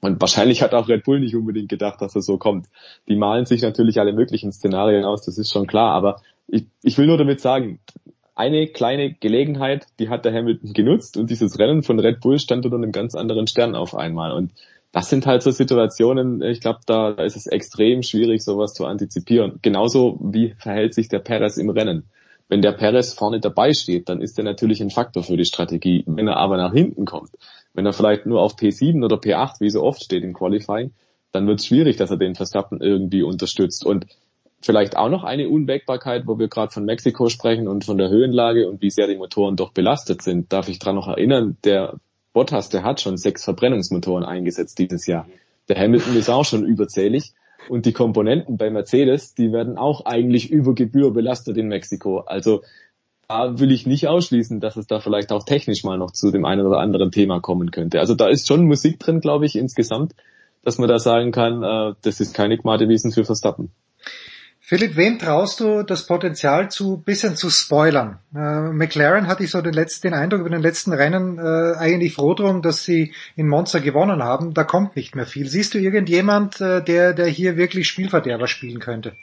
Und 0.03 0.21
wahrscheinlich 0.21 0.63
hat 0.63 0.75
auch 0.75 0.89
Red 0.89 1.05
Bull 1.05 1.21
nicht 1.21 1.37
unbedingt 1.37 1.69
gedacht, 1.69 2.03
dass 2.03 2.17
es 2.17 2.27
so 2.27 2.37
kommt. 2.37 2.67
Die 3.09 3.15
malen 3.15 3.47
sich 3.47 3.63
natürlich 3.63 4.01
alle 4.01 4.13
möglichen 4.13 4.53
Szenarien 4.53 5.05
aus, 5.05 5.25
das 5.25 5.39
ist 5.39 5.51
schon 5.51 5.69
klar. 5.69 5.93
Aber 5.95 6.21
ich, 6.49 6.67
ich 6.83 6.99
will 6.99 7.07
nur 7.07 7.19
damit 7.19 7.41
sagen, 7.41 7.79
eine 8.35 8.67
kleine 8.67 9.15
Gelegenheit, 9.15 9.87
die 10.01 10.09
hat 10.09 10.25
der 10.25 10.35
Hamilton 10.35 10.73
genutzt 10.73 11.17
und 11.17 11.31
dieses 11.31 11.57
Rennen 11.59 11.85
von 11.85 12.01
Red 12.01 12.21
Bull 12.21 12.41
stand 12.41 12.65
unter 12.65 12.79
einem 12.79 12.91
ganz 12.91 13.15
anderen 13.15 13.47
Stern 13.47 13.77
auf 13.77 13.95
einmal. 13.95 14.33
Und 14.33 14.51
das 14.91 15.09
sind 15.09 15.25
halt 15.27 15.43
so 15.43 15.53
Situationen, 15.53 16.43
ich 16.43 16.61
glaube, 16.61 16.81
da, 16.85 17.13
da 17.13 17.23
ist 17.23 17.37
es 17.37 17.47
extrem 17.47 18.03
schwierig, 18.03 18.43
sowas 18.43 18.75
zu 18.75 18.87
antizipieren. 18.87 19.61
Genauso 19.63 20.19
wie 20.21 20.55
verhält 20.59 20.95
sich 20.95 21.09
der 21.09 21.21
Perez 21.21 21.59
im 21.59 21.71
Rennen. 21.71 22.05
Wenn 22.49 22.61
der 22.61 22.73
Perez 22.73 23.15
vorne 23.15 23.41
dabei 23.41 23.73
steht, 23.73 24.09
dann 24.09 24.21
ist 24.21 24.37
er 24.37 24.45
natürlich 24.45 24.83
ein 24.83 24.91
Faktor 24.91 25.23
für 25.23 25.37
die 25.37 25.45
Strategie. 25.45 26.03
Wenn 26.07 26.27
er 26.29 26.37
aber 26.37 26.57
nach 26.57 26.73
hinten 26.73 27.05
kommt, 27.05 27.31
wenn 27.75 27.87
er 27.87 27.93
vielleicht 27.93 28.27
nur 28.27 28.41
auf 28.41 28.57
P7 28.57 29.05
oder 29.05 29.17
P8, 29.17 29.61
wie 29.61 29.71
so 29.71 29.83
oft 29.83 30.03
steht 30.03 30.25
im 30.25 30.35
Qualifying, 30.35 30.93
dann 31.33 31.47
wird 31.47 31.61
es 31.61 31.67
schwierig, 31.67 31.97
dass 31.97 32.11
er 32.11 32.19
den 32.19 32.35
Verstappen 32.35 32.81
irgendwie 32.81 33.23
unterstützt. 33.23 33.85
Und 33.85 34.07
vielleicht 34.61 34.97
auch 34.97 35.09
noch 35.09 35.25
eine 35.25 35.49
Unwägbarkeit, 35.49 36.27
wo 36.27 36.39
wir 36.39 36.49
gerade 36.49 36.73
von 36.73 36.85
Mexiko 36.85 37.29
sprechen 37.29 37.69
und 37.69 37.85
von 37.85 37.99
der 37.99 38.11
Höhenlage 38.11 38.69
und 38.69 38.81
wie 38.83 38.91
sehr 38.91 39.09
die 39.09 39.17
Motoren 39.17 39.57
doch 39.57 39.73
belastet 39.73 40.23
sind, 40.23 40.53
darf 40.53 40.69
ich 40.69 40.79
daran 40.79 40.97
noch 40.97 41.09
erinnern, 41.09 41.57
der 41.65 41.99
Bottas, 42.33 42.69
der 42.69 42.83
hat 42.83 43.01
schon 43.01 43.17
sechs 43.17 43.45
Verbrennungsmotoren 43.45 44.25
eingesetzt 44.25 44.79
dieses 44.79 45.07
Jahr. 45.07 45.27
Der 45.69 45.77
Hamilton 45.77 46.17
ist 46.17 46.31
auch 46.31 46.45
schon 46.45 46.65
überzählig 46.65 47.35
und 47.69 47.87
die 47.87 47.93
Komponenten 47.93 48.57
bei 48.57 48.71
Mercedes, 48.71 49.35
die 49.35 49.53
werden 49.53 49.77
auch 49.77 50.05
eigentlich 50.07 50.51
über 50.51 50.75
Gebühr 50.75 51.13
belastet 51.13 51.57
in 51.57 51.69
Mexiko. 51.69 52.21
Also 52.21 52.63
da 53.33 53.59
will 53.59 53.73
ich 53.73 53.87
nicht 53.87 54.09
ausschließen, 54.09 54.61
dass 54.61 54.77
es 54.77 54.87
da 54.87 55.01
vielleicht 55.01 55.33
auch 55.33 55.45
technisch 55.45 55.85
mal 55.85 55.97
noch 55.97 56.11
zu 56.11 56.31
dem 56.31 56.45
einen 56.45 56.67
oder 56.67 56.81
anderen 56.81 57.11
Thema 57.11 57.41
kommen 57.41 57.71
könnte. 57.71 58.01
Also 58.01 58.15
da 58.15 58.29
ist 58.29 58.47
schon 58.47 58.67
Musik 58.67 58.99
drin, 58.99 59.21
glaube 59.21 59.47
ich, 59.47 59.57
insgesamt, 59.57 60.15
dass 60.63 60.79
man 60.79 60.89
da 60.89 60.99
sagen 60.99 61.33
kann, 61.33 61.63
äh, 61.63 61.95
das 62.03 62.21
ist 62.21 62.35
keine 62.35 62.59
Gmadewiesen 62.59 63.11
für 63.11 63.25
Verstappen. 63.25 63.71
Philipp, 64.61 64.97
wem 64.97 65.19
traust 65.19 65.61
du 65.61 65.83
das 65.83 66.07
Potenzial 66.07 66.71
zu, 66.71 66.99
bisschen 66.99 67.35
zu 67.37 67.51
spoilern? 67.51 68.19
Äh, 68.35 68.73
McLaren 68.73 69.27
hatte 69.27 69.45
ich 69.45 69.51
so 69.51 69.61
den 69.61 69.75
letzten 69.75 70.09
den 70.09 70.15
Eindruck 70.15 70.41
über 70.41 70.51
den 70.51 70.63
letzten 70.63 70.93
Rennen 70.93 71.39
äh, 71.39 71.77
eigentlich 71.77 72.15
froh 72.15 72.35
drum, 72.35 72.63
dass 72.63 72.85
sie 72.85 73.13
in 73.35 73.49
Monza 73.49 73.81
gewonnen 73.81 74.23
haben. 74.23 74.55
Da 74.55 74.65
kommt 74.65 74.95
nicht 74.95 75.17
mehr 75.17 75.27
viel. 75.27 75.49
Siehst 75.49 75.75
du 75.75 75.79
irgendjemand, 75.79 76.61
äh, 76.61 76.83
der, 76.83 77.13
der 77.13 77.27
hier 77.27 77.57
wirklich 77.57 77.89
Spielverderber 77.89 78.47
spielen 78.47 78.79
könnte? 78.79 79.15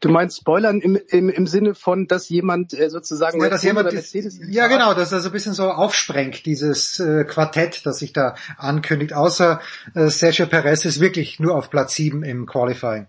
Du 0.00 0.08
meinst 0.08 0.38
Spoilern 0.38 0.80
im, 0.80 0.98
im, 1.08 1.28
im 1.28 1.46
Sinne 1.46 1.74
von, 1.74 2.06
dass 2.06 2.28
jemand 2.28 2.72
äh, 2.72 2.88
sozusagen 2.88 3.40
ja, 3.42 3.50
dass 3.50 3.62
jemand 3.62 3.92
Mercedes 3.92 4.40
ja 4.48 4.66
genau, 4.66 4.94
dass 4.94 5.12
er 5.12 5.20
so 5.20 5.28
ein 5.28 5.32
bisschen 5.32 5.52
so 5.52 5.64
aufsprengt, 5.64 6.46
dieses 6.46 7.00
äh, 7.00 7.24
Quartett, 7.24 7.84
das 7.84 7.98
sich 7.98 8.12
da 8.12 8.34
ankündigt, 8.56 9.12
außer 9.12 9.60
äh, 9.94 10.08
Sergio 10.08 10.46
Perez 10.46 10.84
ist 10.84 11.00
wirklich 11.00 11.38
nur 11.40 11.56
auf 11.56 11.70
Platz 11.70 11.94
7 11.94 12.22
im 12.22 12.46
Qualifying. 12.46 13.06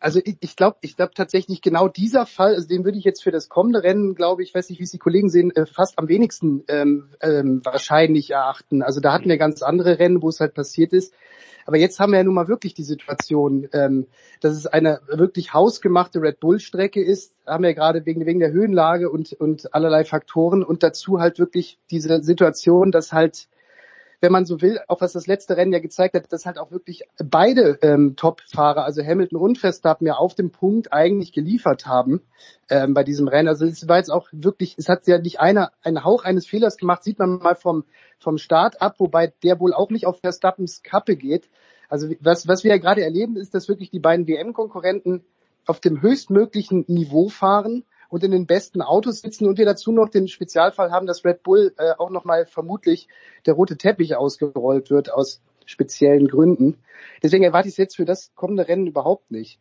Also 0.00 0.20
ich, 0.24 0.36
ich 0.40 0.56
glaube 0.56 0.78
ich 0.82 0.96
glaub 0.96 1.14
tatsächlich 1.14 1.60
genau 1.60 1.88
dieser 1.88 2.24
Fall, 2.24 2.54
also 2.54 2.68
den 2.68 2.84
würde 2.84 2.98
ich 2.98 3.04
jetzt 3.04 3.22
für 3.22 3.32
das 3.32 3.48
kommende 3.48 3.82
Rennen, 3.82 4.14
glaube 4.14 4.42
ich, 4.42 4.54
weiß 4.54 4.70
nicht, 4.70 4.78
wie 4.78 4.84
es 4.84 4.92
die 4.92 4.98
Kollegen 4.98 5.28
sehen, 5.28 5.54
äh, 5.54 5.66
fast 5.66 5.98
am 5.98 6.08
wenigsten 6.08 6.62
ähm, 6.68 7.08
ähm, 7.20 7.60
wahrscheinlich 7.64 8.30
erachten. 8.30 8.82
Also 8.82 9.00
da 9.00 9.12
hatten 9.12 9.28
wir 9.28 9.38
ganz 9.38 9.62
andere 9.62 9.98
Rennen, 9.98 10.22
wo 10.22 10.28
es 10.28 10.40
halt 10.40 10.54
passiert 10.54 10.92
ist. 10.92 11.12
Aber 11.68 11.76
jetzt 11.76 12.00
haben 12.00 12.12
wir 12.12 12.16
ja 12.16 12.24
nun 12.24 12.32
mal 12.32 12.48
wirklich 12.48 12.72
die 12.72 12.82
Situation, 12.82 13.68
ähm, 13.74 14.06
dass 14.40 14.56
es 14.56 14.66
eine 14.66 15.02
wirklich 15.06 15.52
hausgemachte 15.52 16.22
Red 16.22 16.40
Bull-Strecke 16.40 17.04
ist, 17.04 17.34
haben 17.46 17.62
wir 17.62 17.68
ja 17.68 17.76
gerade 17.76 18.06
wegen, 18.06 18.24
wegen 18.24 18.40
der 18.40 18.52
Höhenlage 18.52 19.10
und, 19.10 19.34
und 19.34 19.74
allerlei 19.74 20.06
Faktoren. 20.06 20.64
Und 20.64 20.82
dazu 20.82 21.20
halt 21.20 21.38
wirklich 21.38 21.78
diese 21.90 22.22
Situation, 22.22 22.90
dass 22.90 23.12
halt 23.12 23.48
wenn 24.20 24.32
man 24.32 24.44
so 24.44 24.60
will, 24.60 24.80
auch 24.88 25.00
was 25.00 25.12
das 25.12 25.26
letzte 25.26 25.56
Rennen 25.56 25.72
ja 25.72 25.78
gezeigt 25.78 26.14
hat, 26.14 26.32
dass 26.32 26.46
halt 26.46 26.58
auch 26.58 26.70
wirklich 26.70 27.04
beide 27.24 27.78
ähm, 27.82 28.16
Top-Fahrer, 28.16 28.84
also 28.84 29.02
Hamilton 29.02 29.38
und 29.38 29.58
Verstappen, 29.58 30.06
ja 30.06 30.14
auf 30.14 30.34
dem 30.34 30.50
Punkt 30.50 30.92
eigentlich 30.92 31.32
geliefert 31.32 31.86
haben 31.86 32.22
ähm, 32.68 32.94
bei 32.94 33.04
diesem 33.04 33.28
Rennen. 33.28 33.48
Also 33.48 33.64
es 33.64 33.86
war 33.86 33.98
jetzt 33.98 34.10
auch 34.10 34.28
wirklich, 34.32 34.74
es 34.76 34.88
hat 34.88 35.06
ja 35.06 35.18
nicht 35.18 35.40
einer 35.40 35.70
einen 35.82 36.04
Hauch 36.04 36.24
eines 36.24 36.46
Fehlers 36.46 36.76
gemacht, 36.76 37.04
sieht 37.04 37.18
man 37.18 37.38
mal 37.38 37.54
vom 37.54 37.84
vom 38.18 38.38
Start 38.38 38.82
ab, 38.82 38.96
wobei 38.98 39.32
der 39.44 39.60
wohl 39.60 39.72
auch 39.72 39.90
nicht 39.90 40.06
auf 40.06 40.20
Verstappens 40.20 40.82
Kappe 40.82 41.16
geht. 41.16 41.48
Also 41.88 42.08
was 42.20 42.48
was 42.48 42.64
wir 42.64 42.72
ja 42.72 42.78
gerade 42.78 43.02
erleben, 43.02 43.36
ist, 43.36 43.54
dass 43.54 43.68
wirklich 43.68 43.90
die 43.90 44.00
beiden 44.00 44.26
WM-Konkurrenten 44.26 45.24
auf 45.66 45.80
dem 45.80 46.02
höchstmöglichen 46.02 46.84
Niveau 46.88 47.28
fahren 47.28 47.84
und 48.08 48.24
in 48.24 48.30
den 48.30 48.46
besten 48.46 48.82
Autos 48.82 49.20
sitzen 49.20 49.46
und 49.46 49.58
wir 49.58 49.66
dazu 49.66 49.92
noch 49.92 50.08
den 50.08 50.28
Spezialfall 50.28 50.90
haben, 50.90 51.06
dass 51.06 51.24
Red 51.24 51.42
Bull 51.42 51.74
äh, 51.76 51.92
auch 51.98 52.10
nochmal 52.10 52.46
vermutlich 52.46 53.08
der 53.46 53.54
rote 53.54 53.76
Teppich 53.76 54.16
ausgerollt 54.16 54.90
wird 54.90 55.12
aus 55.12 55.42
speziellen 55.66 56.28
Gründen. 56.28 56.78
Deswegen 57.22 57.44
erwarte 57.44 57.68
ich 57.68 57.74
es 57.74 57.78
jetzt 57.78 57.96
für 57.96 58.06
das 58.06 58.34
kommende 58.34 58.66
Rennen 58.66 58.86
überhaupt 58.86 59.30
nicht. 59.30 59.60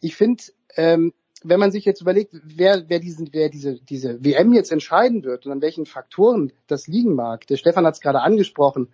Ich 0.00 0.16
finde, 0.16 0.42
ähm, 0.76 1.12
wenn 1.44 1.60
man 1.60 1.70
sich 1.70 1.84
jetzt 1.84 2.00
überlegt, 2.00 2.34
wer, 2.42 2.88
wer, 2.88 2.98
diesen, 2.98 3.28
wer 3.32 3.50
diese, 3.50 3.78
diese 3.78 4.24
WM 4.24 4.52
jetzt 4.52 4.72
entscheiden 4.72 5.22
wird 5.22 5.46
und 5.46 5.52
an 5.52 5.62
welchen 5.62 5.86
Faktoren 5.86 6.52
das 6.66 6.88
liegen 6.88 7.14
mag, 7.14 7.46
der 7.46 7.56
Stefan 7.56 7.86
hat 7.86 7.94
es 7.94 8.00
gerade 8.00 8.22
angesprochen, 8.22 8.88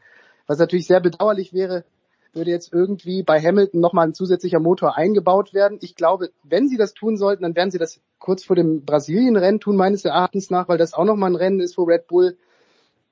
was 0.46 0.58
natürlich 0.58 0.86
sehr 0.86 1.00
bedauerlich 1.00 1.52
wäre, 1.52 1.84
würde 2.32 2.50
jetzt 2.50 2.72
irgendwie 2.72 3.22
bei 3.22 3.40
Hamilton 3.40 3.80
nochmal 3.80 4.06
ein 4.06 4.14
zusätzlicher 4.14 4.60
Motor 4.60 4.96
eingebaut 4.96 5.52
werden. 5.54 5.78
Ich 5.80 5.94
glaube, 5.94 6.30
wenn 6.42 6.68
sie 6.68 6.76
das 6.76 6.94
tun 6.94 7.16
sollten, 7.16 7.42
dann 7.42 7.56
werden 7.56 7.70
sie 7.70 7.78
das 7.78 8.00
kurz 8.18 8.44
vor 8.44 8.56
dem 8.56 8.84
Brasilien-Rennen 8.84 9.60
tun, 9.60 9.76
meines 9.76 10.04
Erachtens 10.04 10.50
nach, 10.50 10.68
weil 10.68 10.78
das 10.78 10.94
auch 10.94 11.04
nochmal 11.04 11.30
ein 11.30 11.36
Rennen 11.36 11.60
ist, 11.60 11.76
wo 11.78 11.84
Red 11.84 12.06
Bull 12.06 12.36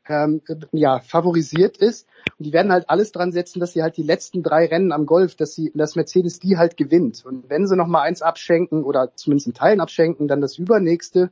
ähm, 0.09 0.43
ja, 0.73 1.01
favorisiert 1.01 1.77
ist. 1.77 2.09
Und 2.39 2.47
die 2.47 2.53
werden 2.53 2.73
halt 2.73 2.89
alles 2.89 3.13
dran 3.13 3.33
setzen, 3.33 3.61
dass 3.61 3.73
sie 3.73 3.83
halt 3.83 3.97
die 3.97 4.03
letzten 4.03 4.43
drei 4.43 4.67
Rennen 4.67 4.93
am 4.93 5.07
Golf, 5.07 5.37
dass 5.37 5.55
sie, 5.55 5.71
dass 5.75 5.97
Mercedes 5.97 6.39
die 6.39 6.57
halt 6.57 6.77
gewinnt. 6.77 7.25
Und 7.25 7.49
wenn 7.51 7.67
sie 7.67 7.77
noch 7.77 7.87
mal 7.87 8.03
eins 8.03 8.23
abschenken 8.23 8.85
oder 8.85 9.15
zumindest 9.15 9.49
in 9.49 9.55
Teilen 9.55 9.81
abschenken, 9.81 10.29
dann 10.29 10.41
das 10.41 10.59
übernächste. 10.59 11.31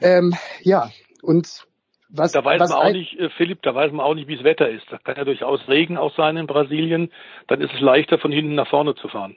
Ähm, 0.00 0.34
ja, 0.62 0.90
und 1.22 1.66
was, 2.14 2.32
da 2.32 2.44
weiß 2.44 2.60
was 2.60 2.70
man 2.70 2.78
auch 2.78 2.92
nicht, 2.92 3.18
äh, 3.18 3.30
Philipp, 3.30 3.62
da 3.62 3.74
weiß 3.74 3.90
man 3.92 4.04
auch 4.04 4.14
nicht, 4.14 4.28
wie 4.28 4.36
das 4.36 4.44
Wetter 4.44 4.68
ist. 4.68 4.84
Da 4.90 4.98
kann 4.98 5.16
ja 5.16 5.24
durchaus 5.24 5.66
Regen 5.66 5.96
auch 5.96 6.14
sein 6.14 6.36
in 6.36 6.46
Brasilien. 6.46 7.10
Dann 7.48 7.60
ist 7.62 7.72
es 7.72 7.80
leichter, 7.80 8.18
von 8.18 8.30
hinten 8.30 8.54
nach 8.54 8.68
vorne 8.68 8.94
zu 8.94 9.08
fahren. 9.08 9.36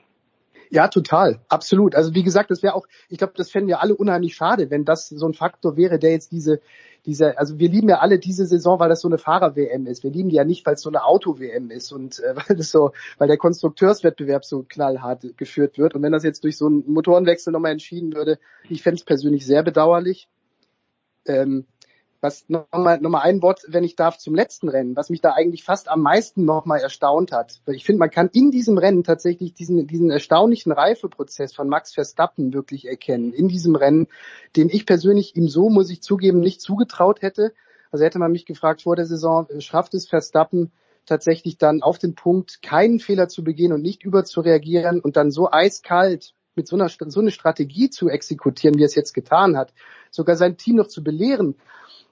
Ja, 0.69 0.87
total, 0.87 1.39
absolut. 1.47 1.95
Also 1.95 2.13
wie 2.15 2.23
gesagt, 2.23 2.51
das 2.51 2.63
wäre 2.63 2.73
auch, 2.73 2.87
ich 3.07 3.17
glaube, 3.17 3.33
das 3.37 3.51
fänden 3.51 3.69
wir 3.69 3.81
alle 3.81 3.95
unheimlich 3.95 4.35
schade, 4.35 4.69
wenn 4.71 4.83
das 4.83 5.07
so 5.07 5.27
ein 5.27 5.33
Faktor 5.33 5.77
wäre, 5.77 5.99
der 5.99 6.11
jetzt 6.11 6.31
diese, 6.31 6.59
diese, 7.05 7.37
also 7.37 7.59
wir 7.59 7.69
lieben 7.69 7.87
ja 7.87 7.99
alle 7.99 8.19
diese 8.19 8.45
Saison, 8.45 8.79
weil 8.79 8.89
das 8.89 9.01
so 9.01 9.07
eine 9.07 9.17
Fahrer-WM 9.17 9.85
ist. 9.85 10.03
Wir 10.03 10.11
lieben 10.11 10.29
die 10.29 10.35
ja 10.35 10.43
nicht, 10.43 10.65
weil 10.65 10.73
es 10.73 10.81
so 10.81 10.89
eine 10.89 11.03
Auto-WM 11.03 11.69
ist 11.69 11.91
und 11.91 12.19
äh, 12.19 12.35
weil 12.49 12.57
das 12.57 12.71
so, 12.71 12.91
weil 13.17 13.27
der 13.27 13.37
Konstrukteurswettbewerb 13.37 14.43
so 14.43 14.65
knallhart 14.67 15.37
geführt 15.37 15.77
wird. 15.77 15.95
Und 15.95 16.03
wenn 16.03 16.11
das 16.11 16.23
jetzt 16.23 16.43
durch 16.43 16.57
so 16.57 16.65
einen 16.65 16.83
Motorenwechsel 16.91 17.53
nochmal 17.53 17.71
entschieden 17.71 18.13
würde, 18.13 18.39
ich 18.69 18.81
fände 18.81 18.97
es 18.97 19.05
persönlich 19.05 19.45
sehr 19.45 19.63
bedauerlich. 19.63 20.27
Ähm, 21.27 21.65
was 22.25 22.49
nochmal 22.49 22.99
noch 22.99 23.09
mal 23.09 23.21
ein 23.21 23.41
Wort, 23.41 23.61
wenn 23.67 23.83
ich 23.83 23.95
darf, 23.95 24.17
zum 24.17 24.33
letzten 24.33 24.67
Rennen, 24.67 24.95
was 24.95 25.09
mich 25.09 25.21
da 25.21 25.33
eigentlich 25.33 25.63
fast 25.63 25.87
am 25.87 26.01
meisten 26.01 26.43
nochmal 26.43 26.79
erstaunt 26.79 27.31
hat. 27.31 27.61
Weil 27.65 27.75
ich 27.75 27.85
finde, 27.85 27.99
man 27.99 28.09
kann 28.09 28.29
in 28.33 28.49
diesem 28.51 28.77
Rennen 28.77 29.03
tatsächlich 29.03 29.53
diesen, 29.53 29.85
diesen 29.87 30.09
erstaunlichen 30.09 30.71
Reifeprozess 30.71 31.53
von 31.53 31.69
Max 31.69 31.93
Verstappen 31.93 32.53
wirklich 32.53 32.87
erkennen. 32.87 33.31
In 33.31 33.47
diesem 33.47 33.75
Rennen, 33.75 34.07
den 34.55 34.69
ich 34.69 34.85
persönlich 34.85 35.35
ihm 35.35 35.47
so, 35.47 35.69
muss 35.69 35.91
ich 35.91 36.01
zugeben, 36.01 36.39
nicht 36.39 36.61
zugetraut 36.61 37.21
hätte. 37.21 37.53
Also 37.91 38.03
hätte 38.03 38.19
man 38.19 38.31
mich 38.31 38.45
gefragt 38.45 38.81
vor 38.81 38.95
der 38.95 39.05
Saison, 39.05 39.47
schafft 39.59 39.93
es 39.93 40.07
Verstappen 40.07 40.71
tatsächlich 41.05 41.59
dann 41.59 41.83
auf 41.83 41.99
den 41.99 42.15
Punkt, 42.15 42.63
keinen 42.63 42.99
Fehler 42.99 43.27
zu 43.27 43.43
begehen 43.43 43.71
und 43.71 43.83
nicht 43.83 44.03
überzureagieren 44.03 44.99
und 44.99 45.15
dann 45.15 45.29
so 45.29 45.51
eiskalt 45.51 46.33
mit 46.55 46.67
so 46.67 46.75
einer 46.75 46.89
so 46.89 47.19
eine 47.19 47.31
Strategie 47.31 47.89
zu 47.89 48.09
exekutieren, 48.09 48.77
wie 48.77 48.83
er 48.83 48.87
es 48.87 48.95
jetzt 48.95 49.13
getan 49.13 49.57
hat, 49.57 49.73
sogar 50.09 50.35
sein 50.35 50.57
Team 50.57 50.77
noch 50.77 50.87
zu 50.87 51.03
belehren 51.03 51.55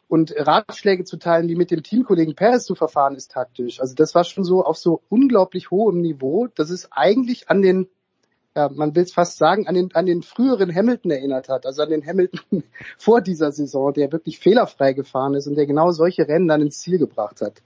und 0.08 0.34
Ratschläge 0.38 1.06
zu 1.06 1.18
teilen, 1.18 1.48
wie 1.48 1.56
mit 1.56 1.72
dem 1.72 1.84
Teamkollegen 1.84 2.36
Perez 2.36 2.66
zu 2.66 2.76
verfahren 2.76 3.16
ist 3.16 3.32
taktisch. 3.32 3.80
Also 3.80 3.96
das 3.96 4.14
war 4.16 4.24
schon 4.24 4.44
so 4.44 4.64
auf 4.64 4.78
so 4.78 5.02
unglaublich 5.10 5.72
hohem 5.72 6.02
Niveau, 6.02 6.48
dass 6.48 6.70
es 6.70 6.92
eigentlich 6.92 7.50
an 7.50 7.62
den, 7.62 7.88
ja, 8.56 8.70
man 8.70 8.96
will 8.96 9.04
es 9.04 9.14
fast 9.14 9.38
sagen, 9.38 9.68
an 9.68 9.76
den, 9.76 9.94
an 9.96 10.06
den 10.06 10.22
früheren 10.22 10.74
Hamilton 10.74 11.12
erinnert 11.12 11.50
hat, 11.50 11.66
also 11.66 11.82
an 11.82 11.90
den 11.90 12.06
Hamilton 12.06 12.64
vor 12.98 13.22
dieser 13.22 13.52
Saison, 13.52 13.94
der 13.94 14.12
wirklich 14.12 14.40
fehlerfrei 14.40 14.94
gefahren 14.94 15.34
ist 15.34 15.48
und 15.48 15.56
der 15.56 15.66
genau 15.66 15.92
solche 15.92 16.28
Rennen 16.28 16.48
dann 16.48 16.62
ins 16.62 16.80
Ziel 16.80 17.00
gebracht 17.00 17.42
hat. 17.42 17.62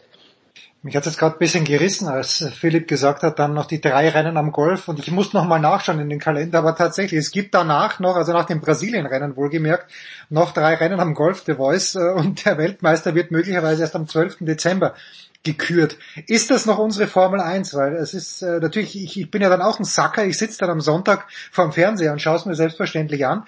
Mich 0.84 0.96
hat 0.96 1.08
es 1.08 1.18
gerade 1.18 1.36
ein 1.36 1.40
bisschen 1.40 1.66
gerissen, 1.66 2.08
als 2.08 2.46
Philipp 2.56 2.88
gesagt 2.88 3.24
hat, 3.24 3.40
dann 3.40 3.54
noch 3.54 3.66
die 3.66 3.82
drei 3.82 4.10
Rennen 4.10 4.38
am 4.38 4.52
Golf 4.52 4.88
und 4.88 5.00
ich 5.00 5.12
muss 5.12 5.34
noch 5.34 5.46
mal 5.46 5.60
nachschauen 5.60 6.00
in 6.00 6.10
den 6.10 6.20
Kalender, 6.20 6.60
aber 6.60 6.76
tatsächlich, 6.76 7.20
es 7.20 7.32
gibt 7.32 7.56
danach 7.56 8.00
noch, 8.00 8.16
also 8.16 8.32
nach 8.32 8.46
dem 8.46 8.62
Brasilien-Rennen 8.62 9.36
wohlgemerkt, 9.36 9.92
noch 10.30 10.54
drei 10.54 10.76
Rennen 10.76 11.00
am 11.00 11.16
Golf 11.16 11.44
The 11.46 11.56
Voice 11.56 11.96
äh, 11.96 12.14
und 12.14 12.46
der 12.46 12.58
Weltmeister 12.58 13.16
wird 13.16 13.32
möglicherweise 13.32 13.82
erst 13.82 13.96
am 13.96 14.08
12. 14.08 14.38
Dezember 14.42 14.94
gekürt. 15.44 15.98
Ist 16.28 16.52
das 16.52 16.66
noch 16.66 16.78
unsere 16.78 17.08
Formel 17.08 17.42
1? 17.42 17.74
Weil 17.74 17.96
es 17.96 18.14
ist 18.14 18.42
äh, 18.42 18.60
natürlich, 18.60 18.96
ich, 18.96 19.20
ich 19.20 19.32
bin 19.32 19.42
ja 19.42 19.50
dann 19.50 19.62
auch 19.62 19.80
ein 19.80 19.86
Sacker, 19.86 20.26
ich 20.26 20.38
sitze 20.38 20.60
dann 20.60 20.70
am 20.70 20.82
Sonntag 20.82 21.26
vorm 21.52 21.72
Fernseher 21.72 22.12
und 22.12 22.22
schaue 22.22 22.36
es 22.36 22.46
mir 22.46 22.56
selbstverständlich 22.56 23.26
an. 23.26 23.46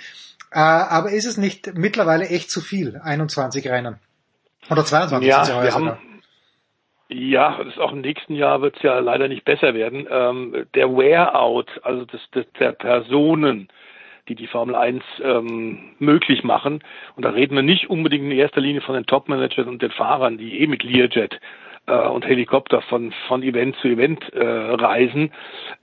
Äh, 0.51 0.59
aber 0.59 1.11
ist 1.11 1.25
es 1.25 1.37
nicht 1.37 1.75
mittlerweile 1.75 2.27
echt 2.27 2.49
zu 2.49 2.59
viel, 2.59 2.97
21 2.97 3.67
Rennen? 3.67 3.97
Oder 4.69 4.85
22 4.85 5.29
ja, 5.29 5.63
wir 5.63 5.73
haben, 5.73 5.97
ja, 7.09 7.57
das 7.57 7.73
ist 7.73 7.79
auch 7.79 7.91
im 7.91 8.01
nächsten 8.01 8.35
Jahr 8.35 8.61
wird 8.61 8.77
es 8.77 8.83
ja 8.83 8.99
leider 8.99 9.27
nicht 9.27 9.43
besser 9.43 9.73
werden. 9.73 10.07
Ähm, 10.09 10.67
der 10.75 10.95
Wear-out, 10.95 11.69
also 11.83 12.05
das, 12.05 12.21
das, 12.31 12.45
der 12.59 12.71
Personen, 12.71 13.69
die 14.27 14.35
die 14.35 14.47
Formel 14.47 14.75
1 14.75 15.03
ähm, 15.23 15.95
möglich 15.97 16.43
machen, 16.43 16.83
und 17.15 17.25
da 17.25 17.31
reden 17.31 17.55
wir 17.55 17.63
nicht 17.63 17.89
unbedingt 17.89 18.25
in 18.25 18.31
erster 18.31 18.61
Linie 18.61 18.81
von 18.81 18.93
den 18.93 19.07
Top-Managern 19.07 19.67
und 19.67 19.81
den 19.81 19.91
Fahrern, 19.91 20.37
die 20.37 20.61
eh 20.61 20.67
mit 20.67 20.83
Learjet 20.83 21.39
und 21.93 22.25
Helikopter 22.25 22.81
von, 22.83 23.11
von 23.27 23.43
Event 23.43 23.75
zu 23.77 23.87
Event 23.87 24.31
äh, 24.33 24.43
reisen. 24.43 25.31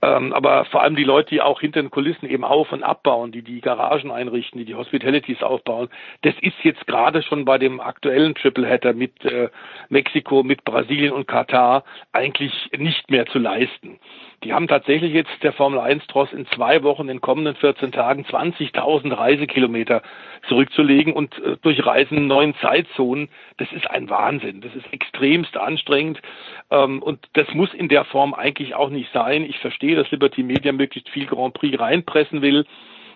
Ähm, 0.01 0.33
aber 0.33 0.65
vor 0.65 0.81
allem 0.81 0.95
die 0.95 1.03
Leute, 1.03 1.29
die 1.29 1.41
auch 1.41 1.61
hinter 1.61 1.81
den 1.81 1.91
Kulissen 1.91 2.29
eben 2.29 2.43
auf- 2.43 2.71
und 2.71 2.83
abbauen, 2.83 3.31
die 3.31 3.41
die 3.41 3.61
Garagen 3.61 4.11
einrichten, 4.11 4.59
die 4.59 4.65
die 4.65 4.75
Hospitalities 4.75 5.43
aufbauen, 5.43 5.89
das 6.21 6.35
ist 6.41 6.55
jetzt 6.63 6.85
gerade 6.87 7.21
schon 7.21 7.45
bei 7.45 7.57
dem 7.57 7.79
aktuellen 7.79 8.35
Tripleheader 8.35 8.93
mit 8.93 9.23
äh, 9.25 9.49
Mexiko, 9.89 10.43
mit 10.43 10.63
Brasilien 10.63 11.13
und 11.13 11.27
Katar 11.27 11.83
eigentlich 12.11 12.53
nicht 12.77 13.09
mehr 13.09 13.25
zu 13.27 13.39
leisten. 13.39 13.99
Die 14.43 14.53
haben 14.53 14.67
tatsächlich 14.67 15.13
jetzt 15.13 15.31
der 15.41 15.51
Formel 15.51 15.79
1 15.79 16.05
Tross 16.07 16.31
in 16.31 16.45
zwei 16.47 16.83
Wochen, 16.83 17.03
in 17.03 17.07
den 17.07 17.21
kommenden 17.21 17.55
14 17.55 17.91
Tagen 17.91 18.23
20.000 18.23 19.17
Reisekilometer 19.17 20.03
zurückzulegen 20.47 21.13
und 21.13 21.37
äh, 21.39 21.57
durch 21.63 21.83
neuen 22.11 22.55
Zeitzonen. 22.61 23.29
Das 23.57 23.71
ist 23.71 23.89
ein 23.89 24.09
Wahnsinn. 24.11 24.61
Das 24.61 24.75
ist 24.75 24.93
extremst 24.93 25.57
anstrengend. 25.57 26.21
Ähm, 26.69 27.01
und 27.01 27.19
das 27.33 27.51
muss 27.53 27.73
in 27.73 27.89
der 27.89 28.05
Form 28.05 28.35
eigentlich 28.35 28.75
auch 28.75 28.89
nicht 28.89 29.11
sein. 29.11 29.43
Ich 29.43 29.57
verstehe, 29.57 29.95
dass 29.95 30.11
Liberty 30.11 30.43
Media 30.43 30.71
möglichst 30.71 31.09
viel 31.09 31.25
Grand 31.25 31.55
Prix 31.55 31.79
reinpressen 31.79 32.43
will. 32.43 32.65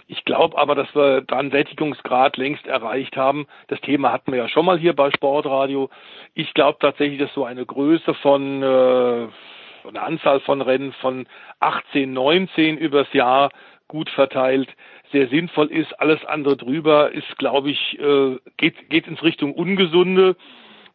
Ich 0.08 0.26
glaube 0.26 0.58
aber, 0.58 0.76
dass 0.76 0.94
wir 0.94 1.22
da 1.22 1.38
einen 1.38 1.52
Sättigungsgrad 1.52 2.36
längst 2.36 2.68
erreicht 2.68 3.16
haben. 3.16 3.48
Das 3.68 3.80
Thema 3.80 4.12
hatten 4.12 4.32
wir 4.32 4.40
ja 4.40 4.50
schon 4.50 4.66
mal 4.66 4.78
hier 4.78 4.94
bei 4.94 5.12
Sportradio. 5.12 5.90
Ich 6.34 6.54
glaube 6.54 6.80
tatsächlich, 6.82 7.20
dass 7.20 7.34
so 7.34 7.46
eine 7.46 7.66
Größe 7.66 8.14
von 8.16 8.62
äh, 8.62 9.28
eine 9.90 10.02
Anzahl 10.02 10.40
von 10.42 10.62
Rennen 10.62 10.94
von 10.94 11.28
18, 11.60 12.12
19 12.12 12.78
übers 12.78 13.12
Jahr 13.14 13.52
gut 13.88 14.10
verteilt 14.10 14.70
sehr 15.12 15.28
sinnvoll 15.28 15.68
ist. 15.68 16.00
Alles 16.00 16.24
andere 16.26 16.58
drüber 16.58 17.12
ist, 17.12 17.38
glaube 17.38 17.70
ich, 17.70 18.00
äh, 18.00 18.38
geht, 18.58 18.90
geht 18.90 19.08
ins 19.08 19.24
Richtung 19.24 19.54
Ungesunde 19.54 20.36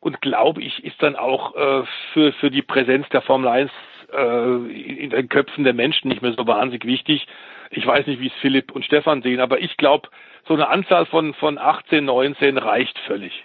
und 0.01 0.21
glaube 0.21 0.63
ich, 0.63 0.85
ist 0.85 1.03
dann 1.03 1.17
auch 1.17 1.55
äh, 1.55 1.85
für, 2.13 2.33
für 2.33 2.51
die 2.51 2.63
Präsenz 2.63 3.09
der 3.11 3.23
Formel 3.23 3.49
1 3.49 3.71
äh, 4.13 5.03
in 5.03 5.11
den 5.11 5.29
Köpfen 5.29 5.65
der 5.65 5.75
Menschen 5.75 6.09
nicht 6.09 6.23
mehr 6.23 6.33
so 6.33 6.47
wahnsinnig 6.47 6.85
wichtig. 6.85 7.27
Ich 7.71 7.87
weiß 7.87 8.07
nicht, 8.07 8.21
wie 8.21 8.29
es 8.29 8.41
Philipp 8.41 8.73
und 8.73 8.85
Stefan 8.85 9.23
sehen, 9.23 9.41
aber 9.41 9.61
ich 9.61 9.77
glaube, 9.77 10.09
so 10.47 10.55
eine 10.55 10.69
Anzahl 10.69 11.07
von, 11.07 11.35
von 11.35 11.59
18, 11.59 12.05
19 12.05 12.59
reicht 12.59 12.99
völlig. 13.01 13.45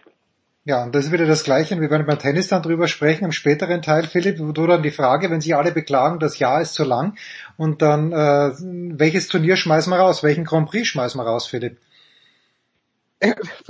Ja, 0.63 0.83
und 0.83 0.93
das 0.93 1.05
ist 1.05 1.11
wieder 1.11 1.25
das 1.25 1.43
Gleiche. 1.43 1.79
Wir 1.81 1.89
werden 1.89 2.05
beim 2.05 2.19
Tennis 2.19 2.47
dann 2.47 2.61
drüber 2.61 2.87
sprechen 2.87 3.25
im 3.25 3.31
späteren 3.31 3.81
Teil, 3.81 4.03
Philipp, 4.03 4.39
wo 4.39 4.51
du 4.51 4.67
dann 4.67 4.83
die 4.83 4.91
Frage, 4.91 5.31
wenn 5.31 5.41
sich 5.41 5.55
alle 5.55 5.71
beklagen, 5.71 6.19
das 6.19 6.37
Jahr 6.37 6.61
ist 6.61 6.73
zu 6.73 6.83
lang, 6.83 7.17
und 7.57 7.81
dann 7.81 8.11
äh, 8.11 8.51
welches 8.97 9.27
Turnier 9.27 9.55
schmeißen 9.55 9.91
wir 9.91 9.97
raus? 9.97 10.21
Welchen 10.21 10.43
Grand 10.43 10.69
Prix 10.69 10.87
schmeißen 10.87 11.19
wir 11.19 11.25
raus, 11.25 11.47
Philipp? 11.47 11.77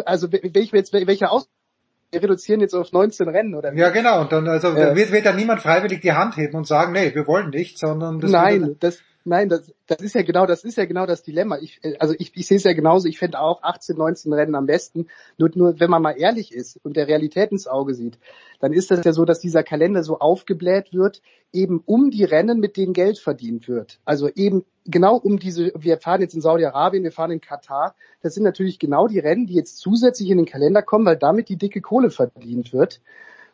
Also 0.05 0.31
welche, 0.31 0.75
jetzt, 0.75 0.93
welche 0.93 1.29
aus 1.29 1.47
wir 2.11 2.21
reduzieren 2.21 2.59
jetzt 2.59 2.73
auf 2.73 2.91
19 2.91 3.29
Rennen 3.29 3.55
oder 3.55 3.73
wie? 3.73 3.79
Ja, 3.79 3.89
genau. 3.89 4.21
Und 4.21 4.31
dann 4.33 4.47
also 4.47 4.75
ja. 4.75 4.95
wird, 4.95 5.11
wird 5.11 5.25
dann 5.25 5.37
niemand 5.37 5.61
freiwillig 5.61 6.01
die 6.01 6.11
Hand 6.11 6.35
heben 6.35 6.57
und 6.57 6.67
sagen, 6.67 6.91
nee, 6.91 7.15
wir 7.15 7.25
wollen 7.25 7.51
nicht, 7.51 7.77
sondern 7.77 8.19
das 8.19 8.31
Nein, 8.31 8.75
das 8.79 9.01
Nein, 9.23 9.49
das, 9.49 9.71
das 9.85 10.01
ist 10.01 10.15
ja 10.15 10.23
genau, 10.23 10.47
das 10.47 10.63
ist 10.63 10.77
ja 10.77 10.85
genau 10.85 11.05
das 11.05 11.21
Dilemma. 11.21 11.57
Ich, 11.59 11.79
äh, 11.83 11.95
also 11.99 12.15
ich, 12.17 12.31
ich 12.35 12.47
sehe 12.47 12.57
es 12.57 12.63
ja 12.63 12.73
genauso. 12.73 13.07
Ich 13.07 13.19
fände 13.19 13.39
auch 13.39 13.61
18, 13.61 13.95
19 13.95 14.33
Rennen 14.33 14.55
am 14.55 14.65
besten. 14.65 15.07
Nur, 15.37 15.51
nur 15.53 15.79
wenn 15.79 15.89
man 15.89 16.01
mal 16.01 16.13
ehrlich 16.17 16.53
ist 16.53 16.79
und 16.83 16.97
der 16.97 17.07
Realität 17.07 17.51
ins 17.51 17.67
Auge 17.67 17.93
sieht, 17.93 18.17
dann 18.59 18.73
ist 18.73 18.89
das 18.89 19.05
ja 19.05 19.13
so, 19.13 19.25
dass 19.25 19.39
dieser 19.39 19.63
Kalender 19.63 20.03
so 20.03 20.19
aufgebläht 20.19 20.93
wird, 20.93 21.21
eben 21.53 21.81
um 21.85 22.09
die 22.09 22.23
Rennen, 22.23 22.59
mit 22.59 22.77
denen 22.77 22.93
Geld 22.93 23.19
verdient 23.19 23.67
wird. 23.67 23.99
Also 24.05 24.29
eben 24.29 24.65
genau 24.85 25.17
um 25.17 25.37
diese, 25.37 25.71
wir 25.77 25.97
fahren 25.97 26.21
jetzt 26.21 26.33
in 26.33 26.41
Saudi-Arabien, 26.41 27.03
wir 27.03 27.11
fahren 27.11 27.31
in 27.31 27.41
Katar. 27.41 27.95
Das 28.21 28.33
sind 28.33 28.43
natürlich 28.43 28.79
genau 28.79 29.07
die 29.07 29.19
Rennen, 29.19 29.45
die 29.45 29.55
jetzt 29.55 29.77
zusätzlich 29.77 30.29
in 30.29 30.37
den 30.37 30.45
Kalender 30.47 30.81
kommen, 30.81 31.05
weil 31.05 31.17
damit 31.17 31.49
die 31.49 31.57
dicke 31.57 31.81
Kohle 31.81 32.09
verdient 32.09 32.73
wird. 32.73 33.01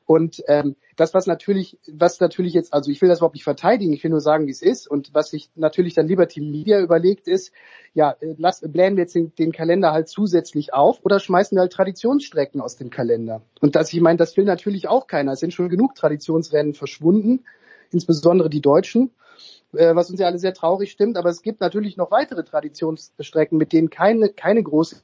Und 0.07 0.41
ähm, 0.47 0.77
das, 0.95 1.13
was 1.13 1.27
natürlich, 1.27 1.77
was 1.91 2.21
natürlich 2.21 2.53
jetzt, 2.53 2.73
also 2.73 2.89
ich 2.89 3.01
will 3.01 3.09
das 3.09 3.19
überhaupt 3.19 3.35
nicht 3.35 3.43
verteidigen, 3.43 3.91
ich 3.91 4.01
will 4.05 4.09
nur 4.09 4.21
sagen, 4.21 4.47
wie 4.47 4.51
es 4.51 4.61
ist. 4.61 4.87
Und 4.87 5.13
was 5.13 5.31
sich 5.31 5.51
natürlich 5.55 5.95
dann 5.95 6.07
Liberty 6.07 6.39
Media 6.39 6.79
überlegt 6.79 7.27
ist, 7.27 7.51
ja, 7.93 8.15
äh, 8.21 8.33
lass, 8.37 8.61
blähen 8.61 8.95
wir 8.95 9.03
jetzt 9.03 9.15
den, 9.15 9.35
den 9.35 9.51
Kalender 9.51 9.91
halt 9.91 10.07
zusätzlich 10.07 10.73
auf 10.73 11.03
oder 11.03 11.19
schmeißen 11.19 11.57
wir 11.57 11.61
halt 11.61 11.73
Traditionsstrecken 11.73 12.61
aus 12.61 12.77
dem 12.77 12.89
Kalender. 12.89 13.41
Und 13.59 13.75
das, 13.75 13.91
ich 13.91 13.99
meine, 13.99 14.15
das 14.15 14.37
will 14.37 14.45
natürlich 14.45 14.87
auch 14.87 15.07
keiner. 15.07 15.33
Es 15.33 15.41
sind 15.41 15.53
schon 15.53 15.67
genug 15.67 15.93
Traditionsrennen 15.95 16.73
verschwunden, 16.73 17.43
insbesondere 17.91 18.49
die 18.49 18.61
Deutschen 18.61 19.11
äh, 19.73 19.93
was 19.93 20.09
uns 20.09 20.21
ja 20.21 20.27
alle 20.27 20.39
sehr 20.39 20.53
traurig 20.53 20.91
stimmt, 20.91 21.17
aber 21.17 21.29
es 21.29 21.41
gibt 21.41 21.59
natürlich 21.59 21.97
noch 21.97 22.11
weitere 22.11 22.45
Traditionsstrecken, 22.45 23.57
mit 23.57 23.73
denen 23.73 23.89
keine, 23.89 24.29
keine 24.29 24.63
große 24.63 25.01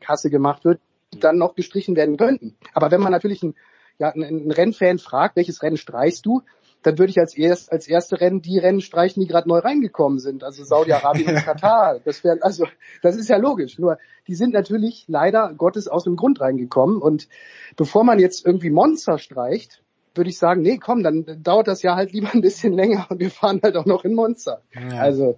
Kasse 0.00 0.30
gemacht 0.30 0.64
wird, 0.64 0.80
die 1.12 1.20
dann 1.20 1.38
noch 1.38 1.54
gestrichen 1.54 1.94
werden 1.94 2.16
könnten. 2.16 2.56
Aber 2.72 2.90
wenn 2.90 3.00
man 3.00 3.12
natürlich 3.12 3.44
ein 3.44 3.54
ja, 3.98 4.10
ein, 4.10 4.50
Rennfan 4.50 4.98
fragt, 4.98 5.36
welches 5.36 5.62
Rennen 5.62 5.76
streichst 5.76 6.26
du, 6.26 6.42
dann 6.82 6.98
würde 6.98 7.10
ich 7.10 7.18
als, 7.18 7.36
erst, 7.36 7.72
als 7.72 7.88
erste 7.88 8.20
Rennen 8.20 8.42
die 8.42 8.58
Rennen 8.58 8.80
streichen, 8.80 9.22
die 9.22 9.26
gerade 9.26 9.48
neu 9.48 9.58
reingekommen 9.58 10.18
sind, 10.18 10.44
also 10.44 10.64
Saudi-Arabien 10.64 11.28
und 11.28 11.36
Katar. 11.44 12.00
Das 12.04 12.22
wäre 12.24 12.38
also, 12.42 12.66
das 13.02 13.16
ist 13.16 13.28
ja 13.28 13.38
logisch. 13.38 13.78
Nur 13.78 13.98
die 14.28 14.34
sind 14.34 14.52
natürlich 14.52 15.06
leider 15.08 15.54
Gottes 15.56 15.88
aus 15.88 16.04
dem 16.04 16.16
Grund 16.16 16.40
reingekommen. 16.40 17.00
Und 17.00 17.28
bevor 17.76 18.04
man 18.04 18.18
jetzt 18.18 18.44
irgendwie 18.44 18.70
Monster 18.70 19.18
streicht, 19.18 19.82
würde 20.14 20.30
ich 20.30 20.38
sagen, 20.38 20.62
nee, 20.62 20.78
komm, 20.78 21.02
dann 21.02 21.42
dauert 21.42 21.68
das 21.68 21.82
ja 21.82 21.96
halt 21.96 22.12
lieber 22.12 22.28
ein 22.32 22.42
bisschen 22.42 22.72
länger 22.74 23.06
und 23.08 23.20
wir 23.20 23.30
fahren 23.30 23.60
halt 23.62 23.76
auch 23.76 23.86
noch 23.86 24.04
in 24.04 24.14
Monster. 24.14 24.60
Ja. 24.74 25.00
Also 25.00 25.36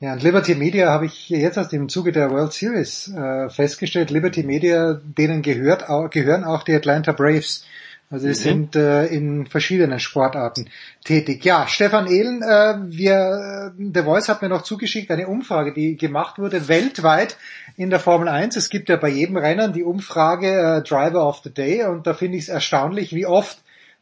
ja, 0.00 0.14
und 0.14 0.22
Liberty 0.22 0.54
Media 0.54 0.90
habe 0.90 1.04
ich 1.04 1.28
jetzt 1.28 1.58
aus 1.58 1.68
dem 1.68 1.90
Zuge 1.90 2.10
der 2.10 2.30
World 2.30 2.54
Series 2.54 3.08
äh, 3.08 3.50
festgestellt. 3.50 4.10
Liberty 4.10 4.42
Media, 4.42 4.94
denen 4.94 5.42
gehört 5.42 5.90
auch, 5.90 6.08
gehören 6.08 6.42
auch 6.42 6.62
die 6.62 6.74
Atlanta 6.74 7.12
Braves. 7.12 7.66
Also 8.08 8.32
sie 8.32 8.32
mhm. 8.32 8.34
sind 8.34 8.76
äh, 8.76 9.06
in 9.06 9.46
verschiedenen 9.46 10.00
Sportarten 10.00 10.70
tätig. 11.04 11.44
Ja, 11.44 11.68
Stefan 11.68 12.08
Ehlen, 12.08 12.42
äh, 12.42 12.76
wir, 12.88 13.72
äh, 13.78 13.90
The 13.94 14.02
Voice 14.02 14.28
hat 14.28 14.42
mir 14.42 14.48
noch 14.48 14.62
zugeschickt 14.62 15.10
eine 15.10 15.28
Umfrage, 15.28 15.72
die 15.74 15.96
gemacht 15.96 16.38
wurde 16.38 16.66
weltweit 16.66 17.36
in 17.76 17.90
der 17.90 18.00
Formel 18.00 18.28
1. 18.28 18.56
Es 18.56 18.68
gibt 18.68 18.88
ja 18.88 18.96
bei 18.96 19.10
jedem 19.10 19.36
Rennen 19.36 19.72
die 19.74 19.84
Umfrage 19.84 20.48
äh, 20.48 20.82
Driver 20.82 21.28
of 21.28 21.42
the 21.44 21.54
Day 21.54 21.84
und 21.84 22.06
da 22.06 22.14
finde 22.14 22.38
ich 22.38 22.44
es 22.44 22.48
erstaunlich, 22.48 23.14
wie 23.14 23.26
oft 23.26 23.58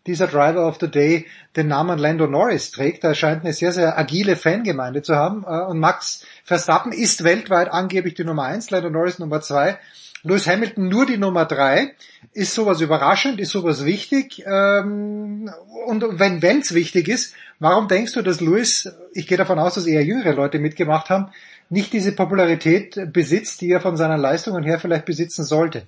dieser 0.09 0.27
Driver 0.27 0.67
of 0.67 0.79
the 0.81 0.91
Day 0.91 1.27
den 1.55 1.69
Namen 1.69 1.99
Lando 1.99 2.27
Norris 2.27 2.71
trägt. 2.71 3.05
Er 3.05 3.15
scheint 3.15 3.45
eine 3.45 3.53
sehr, 3.53 3.73
sehr 3.73 3.99
agile 3.99 4.35
Fangemeinde 4.35 5.03
zu 5.03 5.15
haben. 5.15 5.45
Äh, 5.45 5.67
und 5.67 5.79
Max 5.79 6.25
Verstappen 6.45 6.93
ist 6.93 7.23
weltweit 7.23 7.69
angeblich 7.71 8.15
die 8.15 8.25
Nummer 8.25 8.45
eins, 8.45 8.71
Lando 8.71 8.91
Norris 8.91 9.19
Nummer 9.19 9.41
zwei. 9.41 9.79
Lewis 10.25 10.49
Hamilton 10.49 10.89
nur 10.89 11.07
die 11.07 11.17
Nummer 11.17 11.45
drei. 11.45 11.95
Ist 12.33 12.55
sowas 12.55 12.81
überraschend? 12.81 13.39
Ist 13.39 13.53
sowas 13.53 13.85
wichtig? 13.85 14.43
Ähm, 14.47 15.51
und 15.87 16.19
wenn 16.19 16.61
es 16.61 16.75
wichtig 16.75 17.09
ist, 17.09 17.35
warum 17.61 17.87
denkst 17.87 18.15
du, 18.15 18.23
dass 18.23 18.41
Lewis, 18.41 18.93
ich 19.13 19.27
gehe 19.27 19.39
davon 19.39 19.59
aus, 19.59 19.75
dass 19.75 19.87
eher 19.87 20.05
jüngere 20.05 20.35
Leute 20.35 20.59
mitgemacht 20.59 21.11
haben, 21.11 21.31
nicht 21.71 21.93
diese 21.93 22.13
Popularität 22.13 23.13
besitzt, 23.13 23.61
die 23.61 23.71
er 23.71 23.81
von 23.81 23.97
seinen 23.97 24.21
Leistungen 24.21 24.65
her 24.65 24.81
vielleicht 24.81 25.05
besitzen 25.05 25.45
sollte? 25.45 25.85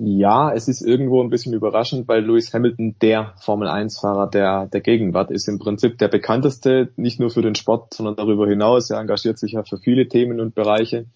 Ja, 0.00 0.52
es 0.52 0.68
ist 0.68 0.80
irgendwo 0.80 1.20
ein 1.20 1.28
bisschen 1.28 1.54
überraschend, 1.54 2.06
weil 2.06 2.24
Lewis 2.24 2.54
Hamilton 2.54 2.94
der 3.02 3.34
Formel 3.40 3.66
1 3.66 3.98
Fahrer 3.98 4.30
der, 4.30 4.66
der 4.66 4.80
Gegenwart 4.80 5.32
ist 5.32 5.48
im 5.48 5.58
Prinzip 5.58 5.98
der 5.98 6.06
bekannteste, 6.06 6.92
nicht 6.94 7.18
nur 7.18 7.30
für 7.30 7.42
den 7.42 7.56
Sport, 7.56 7.94
sondern 7.94 8.14
darüber 8.14 8.46
hinaus. 8.46 8.90
Er 8.90 9.00
engagiert 9.00 9.40
sich 9.40 9.52
ja 9.52 9.64
für 9.64 9.78
viele 9.78 10.06
Themen 10.06 10.40
und 10.40 10.54
Bereiche 10.54 11.06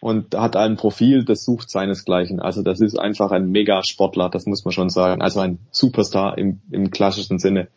und 0.00 0.34
hat 0.34 0.56
ein 0.56 0.76
Profil, 0.76 1.26
das 1.26 1.44
sucht 1.44 1.68
seinesgleichen. 1.68 2.40
Also 2.40 2.62
das 2.62 2.80
ist 2.80 2.98
einfach 2.98 3.30
ein 3.30 3.50
Mega-Sportler, 3.50 4.30
das 4.30 4.46
muss 4.46 4.64
man 4.64 4.72
schon 4.72 4.88
sagen. 4.88 5.20
Also 5.20 5.40
ein 5.40 5.58
Superstar 5.70 6.38
im, 6.38 6.62
im 6.70 6.90
klassischen 6.90 7.38
Sinne. 7.38 7.68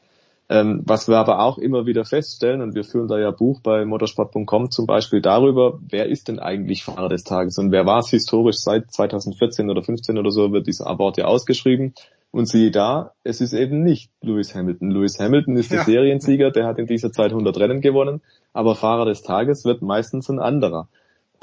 Ähm, 0.53 0.83
was 0.85 1.07
wir 1.07 1.17
aber 1.17 1.39
auch 1.39 1.57
immer 1.57 1.87
wieder 1.87 2.05
feststellen, 2.05 2.61
und 2.61 2.75
wir 2.75 2.83
führen 2.83 3.07
da 3.07 3.17
ja 3.17 3.31
Buch 3.31 3.59
bei 3.61 3.85
motorsport.com 3.85 4.69
zum 4.69 4.85
Beispiel 4.85 5.19
darüber, 5.19 5.79
wer 5.89 6.05
ist 6.05 6.27
denn 6.27 6.37
eigentlich 6.37 6.83
Fahrer 6.83 7.09
des 7.09 7.23
Tages 7.23 7.57
und 7.57 7.71
wer 7.71 7.87
war 7.87 7.97
es 7.97 8.09
historisch 8.09 8.57
seit 8.57 8.91
2014 8.91 9.71
oder 9.71 9.81
15 9.81 10.15
oder 10.19 10.29
so, 10.29 10.51
wird 10.51 10.67
dieser 10.67 10.85
Award 10.85 11.17
ja 11.17 11.25
ausgeschrieben. 11.25 11.95
Und 12.29 12.47
siehe 12.47 12.69
da, 12.69 13.13
es 13.23 13.41
ist 13.41 13.53
eben 13.53 13.81
nicht 13.81 14.11
Lewis 14.21 14.53
Hamilton. 14.53 14.91
Lewis 14.91 15.19
Hamilton 15.19 15.57
ist 15.57 15.71
der 15.71 15.79
ja. 15.79 15.85
Seriensieger, 15.85 16.51
der 16.51 16.67
hat 16.67 16.77
in 16.77 16.85
dieser 16.85 17.11
Zeit 17.11 17.31
100 17.31 17.57
Rennen 17.57 17.81
gewonnen, 17.81 18.21
aber 18.53 18.75
Fahrer 18.75 19.05
des 19.05 19.23
Tages 19.23 19.65
wird 19.65 19.81
meistens 19.81 20.29
ein 20.29 20.39
anderer. 20.39 20.87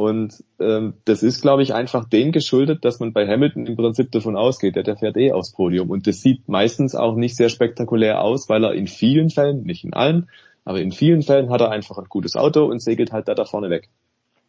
Und 0.01 0.43
ähm, 0.59 0.95
das 1.05 1.23
ist, 1.23 1.43
glaube 1.43 1.63
ich, 1.63 1.75
einfach 1.75 2.09
dem 2.09 2.33
geschuldet, 2.33 2.87
dass 2.87 3.01
man 3.01 3.13
bei 3.13 3.29
Hamilton 3.29 3.67
im 3.67 3.77
Prinzip 3.77 4.11
davon 4.11 4.35
ausgeht, 4.35 4.75
der, 4.75 4.83
der 4.83 4.97
fährt 4.97 5.19
eh 5.19 5.33
aufs 5.33 5.53
Podium. 5.53 5.91
Und 5.91 6.07
das 6.07 6.23
sieht 6.23 6.49
meistens 6.49 6.95
auch 6.95 7.17
nicht 7.17 7.37
sehr 7.37 7.51
spektakulär 7.51 8.23
aus, 8.23 8.49
weil 8.49 8.65
er 8.65 8.73
in 8.73 8.87
vielen 8.87 9.29
Fällen, 9.29 9.63
nicht 9.65 9.85
in 9.85 9.93
allen, 9.93 10.31
aber 10.65 10.81
in 10.81 10.91
vielen 10.91 11.21
Fällen 11.21 11.51
hat 11.51 11.61
er 11.61 11.71
einfach 11.71 11.99
ein 11.99 12.07
gutes 12.09 12.35
Auto 12.35 12.65
und 12.65 12.81
segelt 12.81 13.13
halt 13.13 13.29
da 13.29 13.35
da 13.35 13.45
vorne 13.45 13.69
weg. 13.69 13.91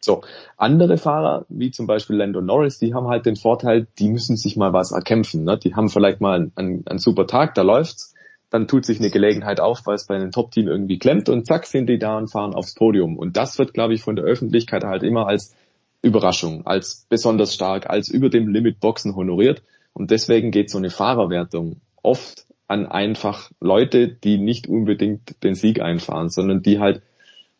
So, 0.00 0.22
andere 0.56 0.96
Fahrer, 0.96 1.44
wie 1.50 1.70
zum 1.70 1.86
Beispiel 1.86 2.16
Lando 2.16 2.40
Norris, 2.40 2.78
die 2.78 2.94
haben 2.94 3.08
halt 3.08 3.26
den 3.26 3.36
Vorteil, 3.36 3.86
die 3.98 4.08
müssen 4.08 4.38
sich 4.38 4.56
mal 4.56 4.72
was 4.72 4.90
erkämpfen. 4.92 5.44
Ne? 5.44 5.58
Die 5.58 5.74
haben 5.74 5.90
vielleicht 5.90 6.22
mal 6.22 6.34
einen, 6.34 6.52
einen, 6.56 6.86
einen 6.86 6.98
super 6.98 7.26
Tag, 7.26 7.54
da 7.56 7.60
läuft's 7.60 8.11
dann 8.52 8.68
tut 8.68 8.84
sich 8.84 9.00
eine 9.00 9.10
Gelegenheit 9.10 9.60
auf, 9.60 9.86
weil 9.86 9.94
es 9.94 10.06
bei 10.06 10.14
einem 10.14 10.30
Top-Team 10.30 10.68
irgendwie 10.68 10.98
klemmt 10.98 11.30
und 11.30 11.46
zack 11.46 11.64
sind 11.64 11.88
die 11.88 11.98
da 11.98 12.18
und 12.18 12.28
fahren 12.28 12.52
aufs 12.52 12.74
Podium. 12.74 13.16
Und 13.16 13.38
das 13.38 13.58
wird, 13.58 13.72
glaube 13.72 13.94
ich, 13.94 14.02
von 14.02 14.14
der 14.14 14.26
Öffentlichkeit 14.26 14.84
halt 14.84 15.02
immer 15.02 15.26
als 15.26 15.56
Überraschung, 16.02 16.66
als 16.66 17.06
besonders 17.08 17.54
stark, 17.54 17.88
als 17.88 18.10
über 18.10 18.28
dem 18.28 18.48
Limit 18.48 18.78
Boxen 18.78 19.16
honoriert. 19.16 19.62
Und 19.94 20.10
deswegen 20.10 20.50
geht 20.50 20.68
so 20.68 20.76
eine 20.76 20.90
Fahrerwertung 20.90 21.80
oft 22.02 22.46
an 22.68 22.84
einfach 22.84 23.50
Leute, 23.58 24.08
die 24.08 24.36
nicht 24.36 24.66
unbedingt 24.66 25.42
den 25.42 25.54
Sieg 25.54 25.80
einfahren, 25.80 26.28
sondern 26.28 26.62
die 26.62 26.78
halt 26.78 27.00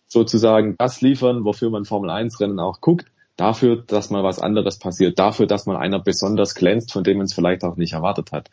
sozusagen 0.08 0.74
das 0.76 1.00
liefern, 1.00 1.46
wofür 1.46 1.70
man 1.70 1.86
Formel 1.86 2.10
1 2.10 2.38
Rennen 2.38 2.60
auch 2.60 2.82
guckt, 2.82 3.06
dafür, 3.38 3.82
dass 3.86 4.10
mal 4.10 4.24
was 4.24 4.40
anderes 4.40 4.78
passiert, 4.78 5.18
dafür, 5.18 5.46
dass 5.46 5.64
man 5.64 5.78
einer 5.78 6.00
besonders 6.00 6.54
glänzt, 6.54 6.92
von 6.92 7.02
dem 7.02 7.16
man 7.16 7.24
es 7.24 7.32
vielleicht 7.32 7.64
auch 7.64 7.76
nicht 7.76 7.94
erwartet 7.94 8.30
hat. 8.30 8.50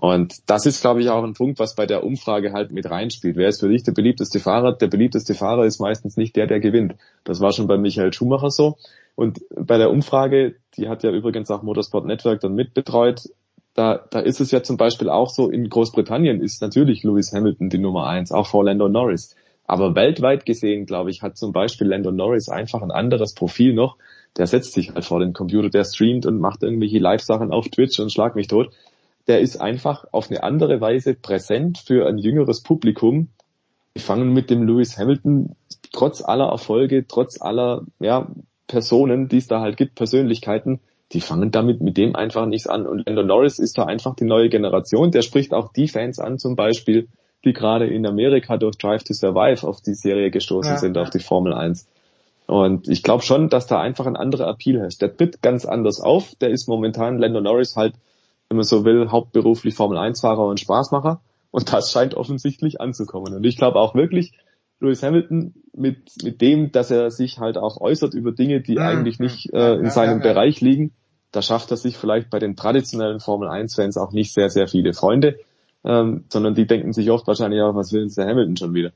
Und 0.00 0.48
das 0.48 0.64
ist, 0.64 0.80
glaube 0.80 1.02
ich, 1.02 1.10
auch 1.10 1.22
ein 1.22 1.34
Punkt, 1.34 1.58
was 1.58 1.74
bei 1.74 1.84
der 1.84 2.04
Umfrage 2.04 2.54
halt 2.54 2.72
mit 2.72 2.90
reinspielt. 2.90 3.36
Wer 3.36 3.48
ist 3.48 3.60
für 3.60 3.68
dich 3.68 3.82
der 3.82 3.92
beliebteste 3.92 4.40
Fahrer? 4.40 4.72
Der 4.72 4.86
beliebteste 4.86 5.34
Fahrer 5.34 5.66
ist 5.66 5.78
meistens 5.78 6.16
nicht 6.16 6.36
der, 6.36 6.46
der 6.46 6.58
gewinnt. 6.58 6.94
Das 7.22 7.40
war 7.40 7.52
schon 7.52 7.66
bei 7.66 7.76
Michael 7.76 8.10
Schumacher 8.14 8.48
so. 8.48 8.78
Und 9.14 9.40
bei 9.54 9.76
der 9.76 9.90
Umfrage, 9.90 10.54
die 10.78 10.88
hat 10.88 11.02
ja 11.02 11.10
übrigens 11.10 11.50
auch 11.50 11.62
Motorsport 11.62 12.06
Network 12.06 12.40
dann 12.40 12.54
mitbetreut, 12.54 13.24
da, 13.74 14.02
da 14.10 14.20
ist 14.20 14.40
es 14.40 14.50
ja 14.50 14.62
zum 14.62 14.78
Beispiel 14.78 15.10
auch 15.10 15.28
so, 15.28 15.50
in 15.50 15.68
Großbritannien 15.68 16.40
ist 16.40 16.62
natürlich 16.62 17.02
Lewis 17.02 17.34
Hamilton 17.34 17.68
die 17.68 17.78
Nummer 17.78 18.06
eins, 18.06 18.32
auch 18.32 18.46
vor 18.46 18.64
Lando 18.64 18.88
Norris. 18.88 19.36
Aber 19.66 19.94
weltweit 19.94 20.46
gesehen, 20.46 20.86
glaube 20.86 21.10
ich, 21.10 21.20
hat 21.20 21.36
zum 21.36 21.52
Beispiel 21.52 21.88
Lando 21.88 22.10
Norris 22.10 22.48
einfach 22.48 22.80
ein 22.80 22.90
anderes 22.90 23.34
Profil 23.34 23.74
noch. 23.74 23.98
Der 24.38 24.46
setzt 24.46 24.72
sich 24.72 24.94
halt 24.94 25.04
vor 25.04 25.20
den 25.20 25.34
Computer, 25.34 25.68
der 25.68 25.84
streamt 25.84 26.24
und 26.24 26.40
macht 26.40 26.62
irgendwelche 26.62 26.98
Live-Sachen 26.98 27.52
auf 27.52 27.68
Twitch 27.68 28.00
und 28.00 28.10
schlag 28.10 28.34
mich 28.34 28.48
tot 28.48 28.70
der 29.30 29.38
ist 29.38 29.60
einfach 29.60 30.06
auf 30.10 30.28
eine 30.28 30.42
andere 30.42 30.80
Weise 30.80 31.14
präsent 31.14 31.78
für 31.78 32.08
ein 32.08 32.18
jüngeres 32.18 32.64
Publikum. 32.64 33.28
Wir 33.92 34.02
fangen 34.02 34.32
mit 34.32 34.50
dem 34.50 34.64
Lewis 34.64 34.98
Hamilton 34.98 35.54
trotz 35.92 36.20
aller 36.20 36.46
Erfolge, 36.46 37.06
trotz 37.06 37.40
aller 37.40 37.82
ja, 38.00 38.26
Personen, 38.66 39.28
die 39.28 39.36
es 39.36 39.46
da 39.46 39.60
halt 39.60 39.76
gibt, 39.76 39.94
Persönlichkeiten, 39.94 40.80
die 41.12 41.20
fangen 41.20 41.52
damit 41.52 41.80
mit 41.80 41.96
dem 41.96 42.16
einfach 42.16 42.44
nichts 42.44 42.66
an. 42.66 42.88
Und 42.88 43.06
Lando 43.06 43.22
Norris 43.22 43.60
ist 43.60 43.78
da 43.78 43.84
einfach 43.84 44.16
die 44.16 44.24
neue 44.24 44.48
Generation. 44.48 45.12
Der 45.12 45.22
spricht 45.22 45.54
auch 45.54 45.72
die 45.72 45.86
Fans 45.86 46.18
an, 46.18 46.40
zum 46.40 46.56
Beispiel, 46.56 47.06
die 47.44 47.52
gerade 47.52 47.86
in 47.86 48.04
Amerika 48.08 48.56
durch 48.56 48.78
Drive 48.78 49.04
to 49.04 49.14
Survive 49.14 49.64
auf 49.64 49.80
die 49.80 49.94
Serie 49.94 50.32
gestoßen 50.32 50.72
ja. 50.72 50.78
sind, 50.78 50.98
auf 50.98 51.10
die 51.10 51.20
Formel 51.20 51.54
1. 51.54 51.86
Und 52.48 52.88
ich 52.88 53.04
glaube 53.04 53.22
schon, 53.22 53.48
dass 53.48 53.68
da 53.68 53.80
einfach 53.80 54.06
ein 54.06 54.16
anderer 54.16 54.48
Appeal 54.48 54.80
herrscht. 54.80 55.00
Der 55.00 55.16
tritt 55.16 55.40
ganz 55.40 55.66
anders 55.66 56.00
auf. 56.00 56.34
Der 56.40 56.50
ist 56.50 56.66
momentan 56.66 57.18
Lando 57.18 57.40
Norris 57.40 57.76
halt 57.76 57.94
wenn 58.50 58.56
man 58.56 58.64
so 58.64 58.84
will, 58.84 59.10
hauptberuflich 59.10 59.74
Formel-1-Fahrer 59.74 60.44
und 60.44 60.58
Spaßmacher. 60.58 61.22
Und 61.52 61.72
das 61.72 61.92
scheint 61.92 62.14
offensichtlich 62.14 62.80
anzukommen. 62.80 63.34
Und 63.34 63.44
ich 63.44 63.56
glaube 63.56 63.78
auch 63.78 63.94
wirklich, 63.94 64.32
Lewis 64.80 65.02
Hamilton 65.02 65.54
mit, 65.72 65.98
mit 66.22 66.40
dem, 66.40 66.72
dass 66.72 66.90
er 66.90 67.10
sich 67.10 67.38
halt 67.38 67.56
auch 67.56 67.80
äußert 67.80 68.12
über 68.14 68.32
Dinge, 68.32 68.60
die 68.60 68.78
eigentlich 68.78 69.20
nicht 69.20 69.52
äh, 69.52 69.74
in 69.74 69.90
seinem. 69.90 70.20
Bereich 70.20 70.60
liegen, 70.60 70.92
da 71.30 71.42
schafft 71.42 71.70
er 71.70 71.76
sich 71.76 71.96
vielleicht 71.96 72.28
bei 72.28 72.40
den 72.40 72.56
traditionellen 72.56 73.20
Formel-1-Fans 73.20 73.96
auch 73.96 74.12
nicht 74.12 74.32
sehr, 74.32 74.50
sehr 74.50 74.66
viele 74.66 74.94
Freunde, 74.94 75.38
ähm, 75.84 76.24
sondern 76.28 76.54
die 76.54 76.66
denken 76.66 76.92
sich 76.92 77.10
oft 77.10 77.26
wahrscheinlich 77.28 77.60
auch, 77.62 77.76
was 77.76 77.92
will 77.92 78.00
denn 78.00 78.14
der 78.16 78.26
Hamilton 78.26 78.56
schon 78.56 78.74
wieder? 78.74 78.90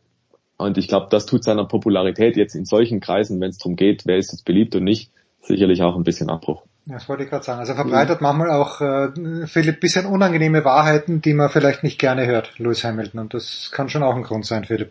Und 0.56 0.78
ich 0.78 0.88
glaube, 0.88 1.06
das 1.10 1.26
tut 1.26 1.44
seiner 1.44 1.64
Popularität 1.64 2.36
jetzt 2.36 2.56
in 2.56 2.64
solchen 2.64 3.00
Kreisen, 3.00 3.40
wenn 3.40 3.50
es 3.50 3.58
darum 3.58 3.76
geht, 3.76 4.04
wer 4.04 4.16
ist 4.16 4.32
jetzt 4.32 4.44
beliebt 4.44 4.74
und 4.74 4.84
nicht, 4.84 5.12
sicherlich 5.42 5.82
auch 5.82 5.94
ein 5.96 6.04
bisschen 6.04 6.30
Abbruch. 6.30 6.62
Das 6.86 7.08
wollte 7.08 7.24
ich 7.24 7.30
gerade 7.30 7.44
sagen. 7.44 7.60
Also 7.60 7.72
er 7.72 7.76
verbreitet 7.76 8.20
mhm. 8.20 8.26
manchmal 8.26 8.50
auch 8.50 8.80
äh, 8.80 9.46
viele 9.46 9.72
bisschen 9.72 10.06
unangenehme 10.06 10.64
Wahrheiten, 10.64 11.22
die 11.22 11.32
man 11.32 11.48
vielleicht 11.48 11.82
nicht 11.82 11.98
gerne 11.98 12.26
hört, 12.26 12.58
Lewis 12.58 12.84
Hamilton. 12.84 13.20
Und 13.20 13.34
das 13.34 13.70
kann 13.72 13.88
schon 13.88 14.02
auch 14.02 14.14
ein 14.14 14.22
Grund 14.22 14.44
sein, 14.44 14.64
Philipp. 14.64 14.90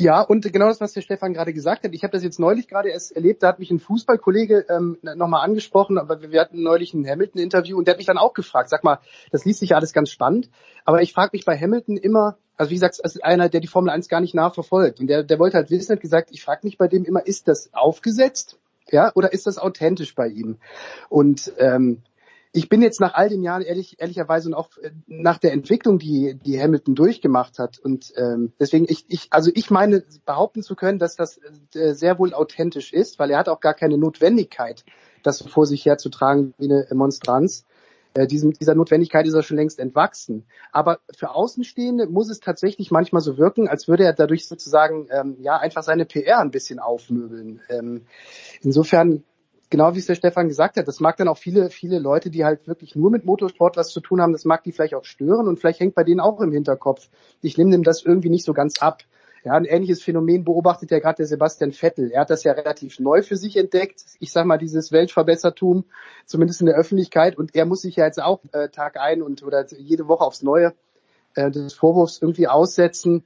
Ja, 0.00 0.22
und 0.22 0.50
genau 0.50 0.68
das, 0.68 0.80
was 0.80 0.94
der 0.94 1.02
Stefan 1.02 1.34
gerade 1.34 1.52
gesagt 1.52 1.84
hat. 1.84 1.92
Ich 1.92 2.02
habe 2.02 2.12
das 2.12 2.24
jetzt 2.24 2.40
neulich 2.40 2.66
gerade 2.66 2.88
erst 2.88 3.14
erlebt, 3.14 3.42
da 3.42 3.48
hat 3.48 3.58
mich 3.58 3.70
ein 3.70 3.78
Fußballkollege 3.78 4.66
ähm, 4.68 4.98
nochmal 5.02 5.44
angesprochen, 5.44 5.98
aber 5.98 6.22
wir 6.22 6.40
hatten 6.40 6.62
neulich 6.62 6.94
ein 6.94 7.06
Hamilton-Interview 7.06 7.76
und 7.76 7.86
der 7.86 7.92
hat 7.92 7.98
mich 7.98 8.06
dann 8.06 8.18
auch 8.18 8.32
gefragt, 8.32 8.70
sag 8.70 8.82
mal, 8.82 8.98
das 9.30 9.44
liest 9.44 9.60
sich 9.60 9.70
ja 9.70 9.76
alles 9.76 9.92
ganz 9.92 10.10
spannend, 10.10 10.48
aber 10.84 11.02
ich 11.02 11.12
frage 11.12 11.30
mich 11.34 11.44
bei 11.44 11.56
Hamilton 11.56 11.98
immer, 11.98 12.36
also 12.56 12.70
wie 12.70 12.74
gesagt, 12.74 12.98
es 13.00 13.14
ist 13.14 13.22
einer, 13.22 13.48
der 13.48 13.60
die 13.60 13.68
Formel 13.68 13.90
1 13.90 14.08
gar 14.08 14.20
nicht 14.20 14.34
nachverfolgt 14.34 14.98
und 14.98 15.06
der, 15.06 15.22
der 15.22 15.38
wollte 15.38 15.58
halt 15.58 15.70
wissen, 15.70 15.92
hat 15.92 16.00
gesagt, 16.00 16.30
ich 16.32 16.42
frage 16.42 16.62
mich 16.64 16.78
bei 16.78 16.88
dem 16.88 17.04
immer, 17.04 17.24
ist 17.24 17.46
das 17.46 17.72
aufgesetzt 17.72 18.58
ja, 18.92 19.10
oder 19.14 19.32
ist 19.32 19.46
das 19.46 19.58
authentisch 19.58 20.14
bei 20.14 20.28
ihm? 20.28 20.58
Und 21.08 21.52
ähm, 21.58 22.02
ich 22.52 22.68
bin 22.68 22.82
jetzt 22.82 23.00
nach 23.00 23.14
all 23.14 23.30
den 23.30 23.42
Jahren 23.42 23.62
ehrlich, 23.62 23.98
ehrlicherweise 23.98 24.48
und 24.48 24.54
auch 24.54 24.68
äh, 24.78 24.90
nach 25.06 25.38
der 25.38 25.52
Entwicklung, 25.52 25.98
die, 25.98 26.38
die 26.44 26.60
Hamilton 26.60 26.94
durchgemacht 26.94 27.58
hat 27.58 27.78
und 27.78 28.12
ähm, 28.16 28.52
deswegen 28.60 28.84
ich, 28.88 29.06
ich, 29.08 29.28
also 29.30 29.50
ich 29.54 29.70
meine 29.70 30.04
behaupten 30.26 30.62
zu 30.62 30.76
können, 30.76 30.98
dass 30.98 31.16
das 31.16 31.40
äh, 31.74 31.94
sehr 31.94 32.18
wohl 32.18 32.34
authentisch 32.34 32.92
ist, 32.92 33.18
weil 33.18 33.30
er 33.30 33.38
hat 33.38 33.48
auch 33.48 33.60
gar 33.60 33.74
keine 33.74 33.96
Notwendigkeit, 33.96 34.84
das 35.22 35.40
vor 35.40 35.66
sich 35.66 35.86
herzutragen 35.86 36.52
wie 36.58 36.66
eine 36.66 36.86
Monstranz. 36.92 37.64
Äh, 38.14 38.26
diesem, 38.26 38.52
dieser 38.52 38.74
Notwendigkeit 38.74 39.26
ist 39.26 39.34
er 39.34 39.42
schon 39.42 39.56
längst 39.56 39.78
entwachsen. 39.78 40.44
Aber 40.70 41.00
für 41.16 41.34
Außenstehende 41.34 42.06
muss 42.06 42.30
es 42.30 42.40
tatsächlich 42.40 42.90
manchmal 42.90 43.22
so 43.22 43.38
wirken, 43.38 43.68
als 43.68 43.88
würde 43.88 44.04
er 44.04 44.12
dadurch 44.12 44.46
sozusagen 44.46 45.08
ähm, 45.10 45.36
ja 45.40 45.56
einfach 45.56 45.82
seine 45.82 46.04
PR 46.04 46.40
ein 46.40 46.50
bisschen 46.50 46.78
aufmöbeln. 46.78 47.60
Ähm, 47.68 48.02
insofern 48.62 49.24
genau 49.72 49.94
wie 49.94 49.98
es 49.98 50.06
der 50.06 50.14
Stefan 50.14 50.48
gesagt 50.48 50.76
hat, 50.76 50.86
das 50.86 51.00
mag 51.00 51.16
dann 51.16 51.28
auch 51.28 51.38
viele, 51.38 51.70
viele 51.70 51.98
Leute, 51.98 52.30
die 52.30 52.44
halt 52.44 52.68
wirklich 52.68 52.94
nur 52.94 53.10
mit 53.10 53.24
Motorsport 53.24 53.76
was 53.76 53.88
zu 53.88 54.00
tun 54.00 54.20
haben, 54.20 54.32
das 54.32 54.44
mag 54.44 54.62
die 54.62 54.70
vielleicht 54.70 54.94
auch 54.94 55.04
stören 55.04 55.48
und 55.48 55.58
vielleicht 55.58 55.80
hängt 55.80 55.94
bei 55.94 56.04
denen 56.04 56.20
auch 56.20 56.40
im 56.40 56.52
Hinterkopf. 56.52 57.08
Ich 57.40 57.56
nehme 57.56 57.70
dem 57.70 57.82
das 57.82 58.04
irgendwie 58.04 58.28
nicht 58.28 58.44
so 58.44 58.52
ganz 58.52 58.80
ab. 58.80 59.02
Ja, 59.44 59.54
ein 59.54 59.64
ähnliches 59.64 60.02
Phänomen 60.02 60.44
beobachtet 60.44 60.92
ja 60.92 61.00
gerade 61.00 61.16
der 61.16 61.26
Sebastian 61.26 61.72
Vettel. 61.72 62.12
Er 62.12 62.20
hat 62.20 62.30
das 62.30 62.44
ja 62.44 62.52
relativ 62.52 63.00
neu 63.00 63.22
für 63.22 63.36
sich 63.36 63.56
entdeckt. 63.56 64.04
Ich 64.20 64.30
sag 64.30 64.46
mal, 64.46 64.58
dieses 64.58 64.92
Weltverbessertum, 64.92 65.84
zumindest 66.26 66.60
in 66.60 66.66
der 66.66 66.76
Öffentlichkeit. 66.76 67.36
Und 67.36 67.54
er 67.56 67.66
muss 67.66 67.82
sich 67.82 67.96
ja 67.96 68.04
jetzt 68.04 68.22
auch 68.22 68.40
äh, 68.52 68.68
Tag 68.68 68.96
ein 68.96 69.20
und 69.20 69.42
oder 69.42 69.66
jede 69.72 70.06
Woche 70.06 70.24
aufs 70.24 70.42
Neue 70.42 70.74
äh, 71.34 71.50
des 71.50 71.74
Vorwurfs 71.74 72.22
irgendwie 72.22 72.46
aussetzen, 72.46 73.24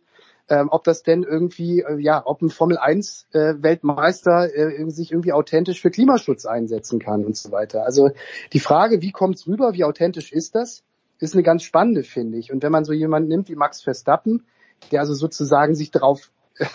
ähm, 0.49 0.69
ob 0.71 0.85
das 0.85 1.03
denn 1.03 1.23
irgendwie, 1.23 1.81
äh, 1.81 1.99
ja, 1.99 2.23
ob 2.25 2.41
ein 2.41 2.51
Formel 2.51 2.79
1 2.79 3.27
äh, 3.33 3.55
Weltmeister 3.59 4.55
äh, 4.55 4.89
sich 4.91 5.11
irgendwie 5.11 5.33
authentisch 5.33 5.83
für 5.83 5.91
Klimaschutz 5.91 6.47
einsetzen 6.47 6.99
kann 6.99 7.25
und 7.25 7.37
so 7.37 7.51
weiter. 7.51 7.85
Also 7.85 8.11
die 8.53 8.61
Frage, 8.61 9.03
wie 9.03 9.13
kommt's 9.13 9.47
rüber, 9.47 9.75
wie 9.75 9.85
authentisch 9.85 10.33
ist 10.33 10.55
das, 10.55 10.83
ist 11.19 11.35
eine 11.35 11.43
ganz 11.43 11.63
spannende, 11.63 12.05
finde 12.05 12.39
ich. 12.39 12.53
Und 12.53 12.63
wenn 12.63 12.73
man 12.73 12.85
so 12.85 12.93
jemanden 12.93 13.29
nimmt 13.29 13.49
wie 13.49 13.57
Max 13.57 13.83
Verstappen, 13.83 14.47
der 14.93 15.01
also 15.01 15.15
sozusagen 15.15 15.75
sich 15.75 15.91
darauf 15.91 16.31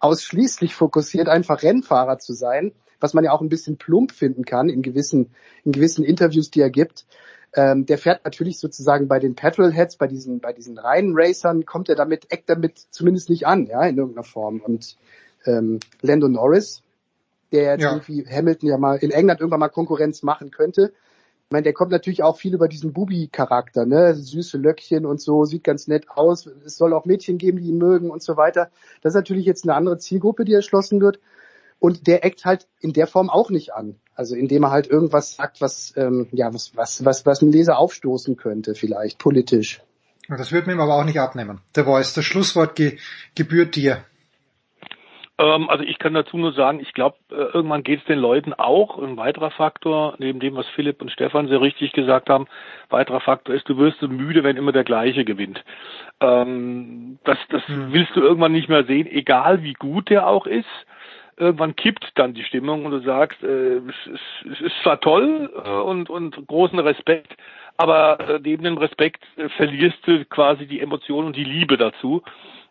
ausschließlich 0.00 0.74
fokussiert, 0.74 1.28
einfach 1.28 1.62
Rennfahrer 1.62 2.18
zu 2.18 2.32
sein, 2.32 2.72
was 3.00 3.14
man 3.14 3.24
ja 3.24 3.32
auch 3.32 3.40
ein 3.40 3.48
bisschen 3.48 3.76
plump 3.76 4.12
finden 4.12 4.44
kann 4.44 4.68
in 4.68 4.82
gewissen, 4.82 5.30
in 5.64 5.72
gewissen 5.72 6.04
Interviews, 6.04 6.50
die 6.50 6.60
er 6.60 6.70
gibt. 6.70 7.06
Ähm, 7.54 7.84
der 7.84 7.98
fährt 7.98 8.24
natürlich 8.24 8.58
sozusagen 8.58 9.08
bei 9.08 9.18
den 9.18 9.34
Petrolheads, 9.34 9.96
bei 9.96 10.06
diesen, 10.06 10.40
bei 10.40 10.52
diesen 10.52 10.78
reinen 10.78 11.12
Racern, 11.14 11.66
kommt 11.66 11.88
er 11.88 11.96
damit, 11.96 12.32
eckt 12.32 12.48
damit 12.48 12.78
zumindest 12.90 13.28
nicht 13.28 13.46
an, 13.46 13.66
ja, 13.66 13.84
in 13.84 13.98
irgendeiner 13.98 14.24
Form. 14.24 14.60
Und 14.60 14.96
ähm, 15.44 15.80
Lando 16.00 16.28
Norris, 16.28 16.82
der 17.52 17.64
jetzt 17.64 17.82
ja. 17.82 17.90
irgendwie 17.92 18.24
Hamilton 18.26 18.68
ja 18.68 18.78
mal 18.78 18.96
in 18.96 19.10
England 19.10 19.40
irgendwann 19.40 19.60
mal 19.60 19.68
Konkurrenz 19.68 20.22
machen 20.22 20.50
könnte, 20.50 20.94
ich 21.52 21.54
meine, 21.54 21.64
der 21.64 21.74
kommt 21.74 21.92
natürlich 21.92 22.22
auch 22.22 22.38
viel 22.38 22.54
über 22.54 22.66
diesen 22.66 22.94
Bubi-Charakter, 22.94 23.84
ne? 23.84 24.14
Süße 24.14 24.56
Löckchen 24.56 25.04
und 25.04 25.20
so, 25.20 25.44
sieht 25.44 25.64
ganz 25.64 25.86
nett 25.86 26.06
aus. 26.08 26.46
Es 26.46 26.78
soll 26.78 26.94
auch 26.94 27.04
Mädchen 27.04 27.36
geben, 27.36 27.58
die 27.58 27.68
ihn 27.68 27.76
mögen 27.76 28.10
und 28.10 28.22
so 28.22 28.38
weiter. 28.38 28.70
Das 29.02 29.10
ist 29.10 29.16
natürlich 29.16 29.44
jetzt 29.44 29.64
eine 29.64 29.74
andere 29.74 29.98
Zielgruppe, 29.98 30.46
die 30.46 30.54
erschlossen 30.54 31.02
wird. 31.02 31.20
Und 31.78 32.06
der 32.06 32.24
eckt 32.24 32.46
halt 32.46 32.68
in 32.80 32.94
der 32.94 33.06
Form 33.06 33.28
auch 33.28 33.50
nicht 33.50 33.74
an. 33.74 33.96
Also 34.14 34.34
indem 34.34 34.62
er 34.62 34.70
halt 34.70 34.86
irgendwas 34.86 35.36
sagt, 35.36 35.60
was, 35.60 35.92
ähm, 35.96 36.26
ja, 36.32 36.54
was, 36.54 36.74
was, 36.74 37.04
was, 37.04 37.26
was 37.26 37.42
einen 37.42 37.52
Leser 37.52 37.76
aufstoßen 37.76 38.38
könnte, 38.38 38.74
vielleicht, 38.74 39.18
politisch. 39.18 39.82
Das 40.28 40.52
wird 40.52 40.66
mir 40.66 40.78
aber 40.78 40.94
auch 40.94 41.04
nicht 41.04 41.20
abnehmen. 41.20 41.60
Der 41.76 41.84
Voice, 41.84 42.14
das 42.14 42.24
Schlusswort 42.24 42.76
ge 42.76 42.96
gebührt 43.34 43.76
dir. 43.76 44.02
Ähm, 45.42 45.68
also 45.68 45.82
ich 45.82 45.98
kann 45.98 46.14
dazu 46.14 46.36
nur 46.36 46.52
sagen, 46.52 46.78
ich 46.80 46.92
glaube, 46.92 47.16
äh, 47.30 47.34
irgendwann 47.34 47.82
geht 47.82 48.00
es 48.00 48.06
den 48.06 48.18
Leuten 48.18 48.54
auch. 48.54 48.98
Ein 48.98 49.16
weiterer 49.16 49.50
Faktor, 49.50 50.14
neben 50.18 50.38
dem, 50.38 50.54
was 50.54 50.66
Philipp 50.68 51.02
und 51.02 51.10
Stefan 51.10 51.48
sehr 51.48 51.60
richtig 51.60 51.92
gesagt 51.92 52.30
haben, 52.30 52.46
weiterer 52.90 53.20
Faktor 53.20 53.54
ist, 53.54 53.68
du 53.68 53.76
wirst 53.76 53.98
so 53.98 54.08
müde, 54.08 54.44
wenn 54.44 54.56
immer 54.56 54.72
der 54.72 54.84
gleiche 54.84 55.24
gewinnt. 55.24 55.64
Ähm, 56.20 57.18
das 57.24 57.38
das 57.48 57.66
hm. 57.66 57.92
willst 57.92 58.14
du 58.14 58.20
irgendwann 58.20 58.52
nicht 58.52 58.68
mehr 58.68 58.84
sehen, 58.84 59.08
egal 59.10 59.62
wie 59.62 59.74
gut 59.74 60.10
der 60.10 60.28
auch 60.28 60.46
ist. 60.46 60.68
Irgendwann 61.36 61.74
kippt 61.74 62.12
dann 62.14 62.34
die 62.34 62.44
Stimmung 62.44 62.84
und 62.84 62.92
du 62.92 63.00
sagst, 63.00 63.42
äh, 63.42 63.78
es, 63.78 64.06
ist, 64.06 64.52
es 64.52 64.60
ist 64.60 64.82
zwar 64.82 65.00
toll 65.00 65.50
äh, 65.64 65.68
und, 65.68 66.08
und 66.08 66.46
großen 66.46 66.78
Respekt, 66.78 67.34
aber 67.78 68.20
äh, 68.20 68.40
neben 68.40 68.62
dem 68.62 68.78
Respekt 68.78 69.24
verlierst 69.56 69.98
du 70.06 70.24
quasi 70.26 70.66
die 70.66 70.80
Emotion 70.80 71.24
und 71.24 71.34
die 71.34 71.44
Liebe 71.44 71.78
dazu. 71.78 72.22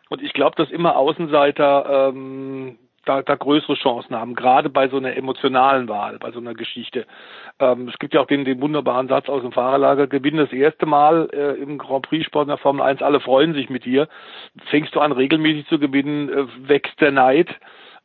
Und 0.08 0.22
ich 0.22 0.32
glaube, 0.32 0.56
dass 0.56 0.70
immer 0.70 0.96
Außenseiter 0.96 2.10
ähm, 2.10 2.78
da, 3.04 3.22
da 3.22 3.34
größere 3.34 3.74
Chancen 3.74 4.14
haben, 4.16 4.34
gerade 4.34 4.70
bei 4.70 4.88
so 4.88 4.96
einer 4.96 5.16
emotionalen 5.16 5.88
Wahl, 5.88 6.18
bei 6.18 6.30
so 6.30 6.38
einer 6.38 6.54
Geschichte. 6.54 7.06
Ähm, 7.58 7.88
es 7.88 7.98
gibt 7.98 8.14
ja 8.14 8.20
auch 8.20 8.26
den, 8.26 8.44
den 8.44 8.60
wunderbaren 8.60 9.08
Satz 9.08 9.28
aus 9.28 9.42
dem 9.42 9.52
Fahrerlager, 9.52 10.06
gewinn 10.06 10.36
das 10.36 10.52
erste 10.52 10.86
Mal 10.86 11.28
äh, 11.32 11.60
im 11.60 11.78
Grand 11.78 12.08
Prix 12.08 12.26
Sport 12.26 12.44
in 12.44 12.48
der 12.48 12.58
Formel 12.58 12.82
1, 12.82 13.02
alle 13.02 13.20
freuen 13.20 13.54
sich 13.54 13.70
mit 13.70 13.84
dir. 13.84 14.08
Fängst 14.66 14.94
du 14.94 15.00
an 15.00 15.12
regelmäßig 15.12 15.66
zu 15.66 15.78
gewinnen, 15.78 16.28
äh, 16.28 16.68
wächst 16.68 17.00
der 17.00 17.12
Neid 17.12 17.48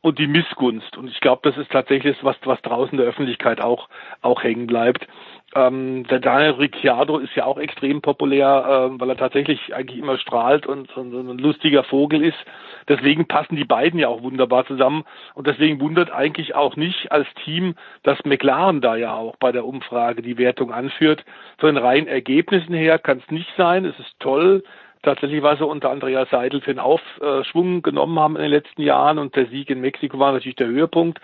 und 0.00 0.18
die 0.18 0.26
Missgunst. 0.26 0.96
Und 0.96 1.08
ich 1.08 1.20
glaube, 1.20 1.48
das 1.48 1.56
ist 1.56 1.70
tatsächlich 1.70 2.16
was, 2.22 2.36
was 2.44 2.60
draußen 2.62 2.96
der 2.96 3.06
Öffentlichkeit 3.06 3.60
auch, 3.60 3.88
auch 4.22 4.42
hängen 4.42 4.66
bleibt. 4.66 5.06
Ähm, 5.54 6.04
der 6.08 6.20
Daniel 6.20 6.52
Ricciardo 6.52 7.18
ist 7.18 7.34
ja 7.34 7.46
auch 7.46 7.58
extrem 7.58 8.02
populär, 8.02 8.88
ähm, 8.90 9.00
weil 9.00 9.08
er 9.08 9.16
tatsächlich 9.16 9.74
eigentlich 9.74 9.98
immer 9.98 10.18
strahlt 10.18 10.66
und, 10.66 10.94
und 10.96 11.14
ein 11.14 11.38
lustiger 11.38 11.84
Vogel 11.84 12.22
ist. 12.22 12.36
Deswegen 12.86 13.26
passen 13.26 13.56
die 13.56 13.64
beiden 13.64 13.98
ja 13.98 14.08
auch 14.08 14.22
wunderbar 14.22 14.66
zusammen. 14.66 15.04
Und 15.34 15.46
deswegen 15.46 15.80
wundert 15.80 16.10
eigentlich 16.10 16.54
auch 16.54 16.76
nicht 16.76 17.10
als 17.12 17.26
Team, 17.44 17.76
dass 18.02 18.22
McLaren 18.24 18.82
da 18.82 18.96
ja 18.96 19.14
auch 19.14 19.36
bei 19.36 19.50
der 19.50 19.64
Umfrage 19.64 20.20
die 20.20 20.36
Wertung 20.36 20.70
anführt. 20.70 21.24
Von 21.56 21.74
den 21.74 21.82
reinen 21.82 22.08
Ergebnissen 22.08 22.74
her 22.74 22.98
kann 22.98 23.18
es 23.18 23.30
nicht 23.30 23.50
sein. 23.56 23.86
Es 23.86 23.98
ist 23.98 24.20
toll, 24.20 24.62
tatsächlich, 25.02 25.42
was 25.42 25.58
sie 25.58 25.66
unter 25.66 25.90
Andreas 25.90 26.28
Seidel 26.30 26.60
für 26.60 26.70
einen 26.70 26.80
Aufschwung 26.80 27.82
genommen 27.82 28.18
haben 28.18 28.36
in 28.36 28.42
den 28.42 28.50
letzten 28.50 28.82
Jahren 28.82 29.18
und 29.18 29.34
der 29.36 29.46
Sieg 29.46 29.70
in 29.70 29.80
Mexiko 29.80 30.18
war 30.18 30.32
natürlich 30.32 30.56
der 30.56 30.66
Höhepunkt. 30.66 31.20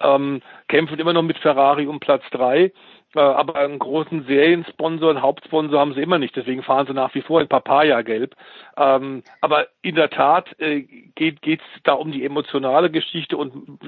Ähm, 0.00 0.40
kämpfen 0.68 0.98
immer 0.98 1.12
noch 1.12 1.22
mit 1.22 1.38
Ferrari 1.38 1.86
um 1.86 2.00
Platz 2.00 2.22
drei. 2.30 2.72
Äh, 3.14 3.20
aber 3.20 3.56
einen 3.56 3.78
großen 3.78 4.24
Seriensponsor, 4.26 5.10
einen 5.10 5.22
Hauptsponsor 5.22 5.80
haben 5.80 5.94
sie 5.94 6.02
immer 6.02 6.18
nicht. 6.18 6.36
Deswegen 6.36 6.62
fahren 6.62 6.86
sie 6.86 6.94
nach 6.94 7.14
wie 7.14 7.22
vor 7.22 7.40
in 7.40 7.48
Papaya-Gelb. 7.48 8.34
Ähm, 8.76 9.22
aber 9.40 9.68
in 9.82 9.94
der 9.94 10.10
Tat 10.10 10.58
äh, 10.58 10.82
geht 11.14 11.40
es 11.44 11.82
da 11.84 11.92
um 11.92 12.12
die 12.12 12.24
emotionale 12.24 12.90
Geschichte 12.90 13.36
und 13.36 13.78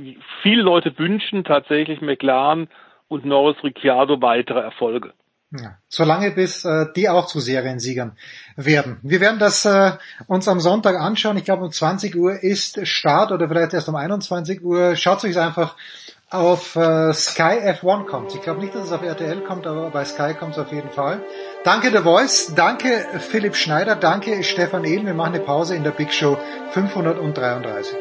viele 0.43 0.63
Leute 0.63 0.99
wünschen 0.99 1.45
tatsächlich 1.45 2.01
McLaren 2.01 2.69
und 3.09 3.25
Norris 3.25 3.63
Ricciardo 3.65 4.21
weitere 4.23 4.61
Erfolge. 4.61 5.13
Ja, 5.51 5.79
solange 5.89 6.31
bis 6.33 6.67
äh, 6.67 6.87
die 6.95 7.09
auch 7.09 7.27
zu 7.27 7.41
Seriensiegern 7.41 8.19
werden. 8.57 8.99
Wir 9.03 9.21
werden 9.21 9.39
das 9.39 9.65
äh, 9.65 9.93
uns 10.27 10.47
am 10.47 10.61
Sonntag 10.61 10.97
anschauen. 10.97 11.39
Ich 11.39 11.45
glaube 11.45 11.65
um 11.65 11.73
20 11.73 12.15
Uhr 12.17 12.43
ist 12.43 12.87
Start 12.87 13.33
oder 13.33 13.49
vielleicht 13.49 13.73
erst 13.73 13.89
um 13.89 13.97
21 13.97 14.63
Uhr. 14.63 14.95
Schaut 14.95 15.25
euch 15.25 15.39
einfach 15.39 15.75
auf 16.31 16.77
äh, 16.77 17.13
Sky 17.15 17.59
F1 17.73 18.05
kommt. 18.05 18.35
Ich 18.35 18.43
glaube 18.43 18.61
nicht, 18.61 18.75
dass 18.75 18.85
es 18.85 18.93
auf 18.93 19.03
RTL 19.03 19.41
kommt, 19.43 19.67
aber 19.67 19.91
bei 19.91 20.05
Sky 20.05 20.35
kommt 20.35 20.53
es 20.53 20.59
auf 20.59 20.71
jeden 20.73 20.91
Fall. 20.91 21.23
Danke 21.65 21.89
The 21.91 22.03
Voice, 22.03 22.55
danke 22.55 22.89
Philipp 23.19 23.57
Schneider, 23.57 23.97
danke 23.97 24.43
Stefan 24.43 24.85
Ehlen. 24.85 25.07
Wir 25.07 25.15
machen 25.15 25.35
eine 25.35 25.45
Pause 25.45 25.75
in 25.75 25.85
der 25.85 25.93
Big 25.93 26.13
Show 26.13 26.37
533. 26.71 27.97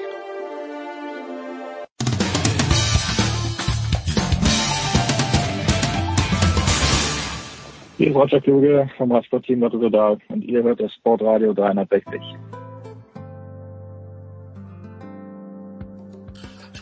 Hier 7.97 8.09
ist 8.09 8.15
Roger 8.15 8.41
Kluge 8.41 8.89
vom 8.97 9.11
Radsportteam 9.11 9.63
Rotterdam 9.63 10.19
und 10.27 10.43
ihr 10.43 10.61
hört 10.61 10.79
das 10.81 10.93
Sportradio 10.93 11.53
360. 11.53 12.21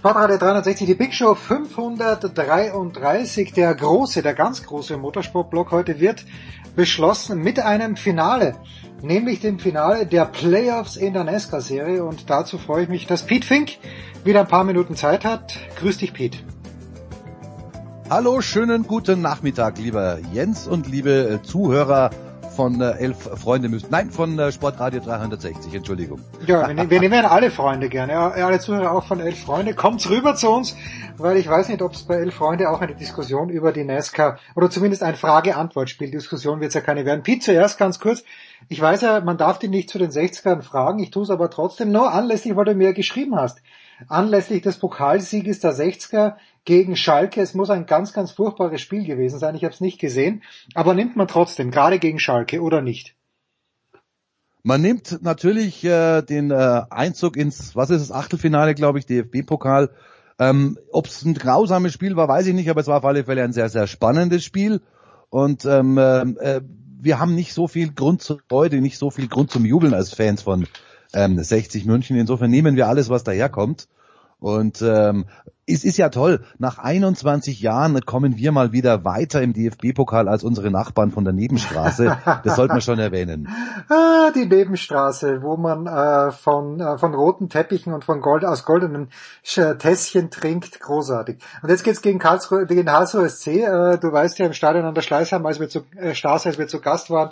Sportradio 0.05 0.37
360, 0.37 0.85
die 0.85 0.93
Big 0.93 1.15
Show 1.15 1.33
533, 1.33 3.53
der 3.53 3.73
große, 3.73 4.21
der 4.21 4.35
ganz 4.35 4.61
große 4.61 4.97
Motorsportblock 4.97 5.71
heute 5.71 5.99
wird 5.99 6.25
beschlossen 6.75 7.41
mit 7.41 7.59
einem 7.59 7.95
Finale, 7.95 8.53
nämlich 9.01 9.39
dem 9.39 9.57
Finale 9.57 10.05
der 10.05 10.25
Playoffs 10.25 10.95
in 10.95 11.13
der 11.13 11.23
NASCAR-Serie 11.23 12.03
und 12.03 12.29
dazu 12.29 12.59
freue 12.59 12.83
ich 12.83 12.89
mich, 12.89 13.07
dass 13.07 13.23
Pete 13.23 13.47
Fink 13.47 13.79
wieder 14.23 14.41
ein 14.41 14.47
paar 14.47 14.63
Minuten 14.63 14.95
Zeit 14.95 15.25
hat. 15.25 15.57
Grüß 15.79 15.97
dich, 15.97 16.13
Pete. 16.13 16.37
Hallo, 18.07 18.41
schönen 18.41 18.85
guten 18.85 19.21
Nachmittag, 19.21 19.79
lieber 19.79 20.19
Jens 20.31 20.67
und 20.67 20.85
liebe 20.85 21.39
Zuhörer 21.41 22.11
von 22.55 22.81
äh, 22.81 22.91
Elf 22.91 23.17
Freunde 23.17 23.69
müssen. 23.69 23.87
Nein, 23.91 24.09
von 24.09 24.39
äh, 24.39 24.51
Sportradio 24.51 25.01
360, 25.01 25.73
Entschuldigung. 25.73 26.21
Ja, 26.45 26.67
wir, 26.67 26.73
nehmen, 26.73 26.89
wir 26.89 26.99
nehmen 26.99 27.25
alle 27.25 27.51
Freunde 27.51 27.89
gerne, 27.89 28.17
alle 28.17 28.59
Zuhörer 28.59 28.91
auch 28.91 29.05
von 29.05 29.19
Elf 29.19 29.43
Freunde. 29.43 29.73
Kommt 29.73 30.09
rüber 30.09 30.35
zu 30.35 30.49
uns, 30.49 30.75
weil 31.17 31.37
ich 31.37 31.47
weiß 31.47 31.69
nicht, 31.69 31.81
ob 31.81 31.93
es 31.93 32.03
bei 32.03 32.15
Elf 32.15 32.35
Freunde 32.35 32.69
auch 32.69 32.81
eine 32.81 32.95
Diskussion 32.95 33.49
über 33.49 33.71
die 33.71 33.83
NASCAR 33.83 34.39
oder 34.55 34.69
zumindest 34.69 35.03
ein 35.03 35.15
Frage-Antwort-Spiel. 35.15 36.11
Diskussion 36.11 36.59
wird 36.61 36.69
es 36.69 36.75
ja 36.75 36.81
keine 36.81 37.05
werden. 37.05 37.23
Pete, 37.23 37.45
zuerst 37.45 37.77
ganz 37.77 37.99
kurz. 37.99 38.23
Ich 38.69 38.81
weiß 38.81 39.01
ja, 39.01 39.19
man 39.21 39.37
darf 39.37 39.59
dich 39.59 39.69
nicht 39.69 39.89
zu 39.89 39.99
den 39.99 40.09
60ern 40.09 40.61
fragen, 40.61 40.99
ich 40.99 41.11
tue 41.11 41.23
es 41.23 41.29
aber 41.29 41.49
trotzdem 41.49 41.91
nur 41.91 42.11
anlässlich, 42.11 42.55
weil 42.55 42.65
du 42.65 42.73
mir 42.73 42.93
geschrieben 42.93 43.35
hast. 43.35 43.61
Anlässlich 44.07 44.61
des 44.61 44.77
Pokalsieges 44.77 45.59
der 45.59 45.73
60er 45.73 46.35
gegen 46.65 46.95
Schalke. 46.95 47.41
Es 47.41 47.53
muss 47.53 47.69
ein 47.69 47.85
ganz, 47.85 48.11
ganz 48.11 48.31
furchtbares 48.31 48.81
Spiel 48.81 49.05
gewesen 49.05 49.39
sein. 49.39 49.55
Ich 49.55 49.63
habe 49.63 49.73
es 49.73 49.81
nicht 49.81 49.99
gesehen. 49.99 50.43
Aber 50.73 50.93
nimmt 50.93 51.15
man 51.15 51.27
trotzdem, 51.27 51.71
gerade 51.71 51.99
gegen 51.99 52.19
Schalke 52.19 52.61
oder 52.61 52.81
nicht? 52.81 53.15
Man 54.63 54.81
nimmt 54.81 55.19
natürlich 55.21 55.83
äh, 55.83 56.23
den 56.23 56.49
äh, 56.49 56.81
Einzug 56.89 57.37
ins, 57.37 57.75
was 57.75 57.91
ist 57.91 58.01
das, 58.01 58.11
Achtelfinale, 58.11 58.73
glaube 58.73 58.97
ich, 58.97 59.05
DFB-Pokal. 59.05 59.91
Ähm, 60.39 60.77
Ob 60.91 61.05
es 61.05 61.23
ein 61.23 61.35
grausames 61.35 61.93
Spiel 61.93 62.15
war, 62.15 62.27
weiß 62.27 62.47
ich 62.47 62.55
nicht, 62.55 62.69
aber 62.69 62.81
es 62.81 62.87
war 62.87 62.97
auf 62.97 63.05
alle 63.05 63.23
Fälle 63.23 63.43
ein 63.43 63.53
sehr, 63.53 63.69
sehr 63.69 63.85
spannendes 63.85 64.43
Spiel. 64.43 64.81
Und 65.29 65.65
ähm, 65.65 65.97
äh, 65.97 66.61
wir 66.99 67.19
haben 67.19 67.35
nicht 67.35 67.53
so 67.53 67.67
viel 67.67 67.93
Grund 67.93 68.23
zur 68.23 68.39
Freude, 68.49 68.81
nicht 68.81 68.97
so 68.97 69.11
viel 69.11 69.27
Grund 69.27 69.51
zum 69.51 69.65
Jubeln 69.65 69.93
als 69.93 70.13
Fans 70.15 70.41
von 70.41 70.65
ähm, 71.13 71.41
60 71.41 71.85
München. 71.85 72.17
Insofern 72.17 72.49
nehmen 72.49 72.75
wir 72.75 72.87
alles, 72.87 73.09
was 73.09 73.23
daherkommt. 73.23 73.87
Und 74.45 74.83
ähm, 74.83 75.25
es 75.65 75.83
ist 75.83 75.97
ja 75.97 76.09
toll, 76.09 76.45
nach 76.59 76.77
21 76.77 77.61
Jahren 77.61 77.99
kommen 78.01 78.37
wir 78.37 78.51
mal 78.51 78.71
wieder 78.73 79.03
weiter 79.03 79.41
im 79.41 79.53
DFB-Pokal 79.53 80.27
als 80.27 80.43
unsere 80.43 80.69
Nachbarn 80.69 81.09
von 81.09 81.23
der 81.23 81.33
Nebenstraße. 81.33 82.15
Das 82.43 82.55
sollte 82.55 82.73
man 82.73 82.81
schon 82.81 82.99
erwähnen. 82.99 83.49
Ah, 83.87 84.31
die 84.31 84.45
Nebenstraße, 84.45 85.43
wo 85.43 85.57
man 85.57 85.85
äh, 85.85 86.31
von, 86.31 86.79
äh, 86.79 86.97
von 86.97 87.13
roten 87.13 87.49
Teppichen 87.49 87.93
und 87.93 88.03
von 88.03 88.19
Gold 88.21 88.43
aus 88.43 88.65
goldenen 88.65 89.09
Tässchen 89.43 90.31
trinkt. 90.31 90.79
Großartig. 90.79 91.37
Und 91.61 91.69
jetzt 91.69 91.83
geht's 91.83 92.01
gegen 92.01 92.17
Karlsruhe, 92.17 92.65
gegen 92.65 92.85
Karlsruhe 92.85 93.29
SC. 93.29 93.47
Äh, 93.47 93.97
du 93.99 94.11
weißt 94.11 94.39
ja 94.39 94.47
im 94.47 94.53
Stadion 94.53 94.85
an 94.85 94.95
der 94.95 95.03
Schleißheim, 95.03 95.45
als 95.45 95.59
wir 95.59 95.69
zu, 95.69 95.81
äh, 95.97 96.15
Straße, 96.15 96.49
als 96.49 96.57
wir 96.57 96.67
zu 96.67 96.81
Gast 96.81 97.11
waren, 97.11 97.31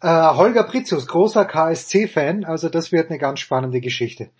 äh, 0.00 0.08
Holger 0.08 0.62
Pritzius, 0.62 1.08
großer 1.08 1.44
KSC-Fan. 1.44 2.44
Also 2.44 2.68
das 2.68 2.92
wird 2.92 3.10
eine 3.10 3.18
ganz 3.18 3.40
spannende 3.40 3.80
Geschichte. 3.80 4.30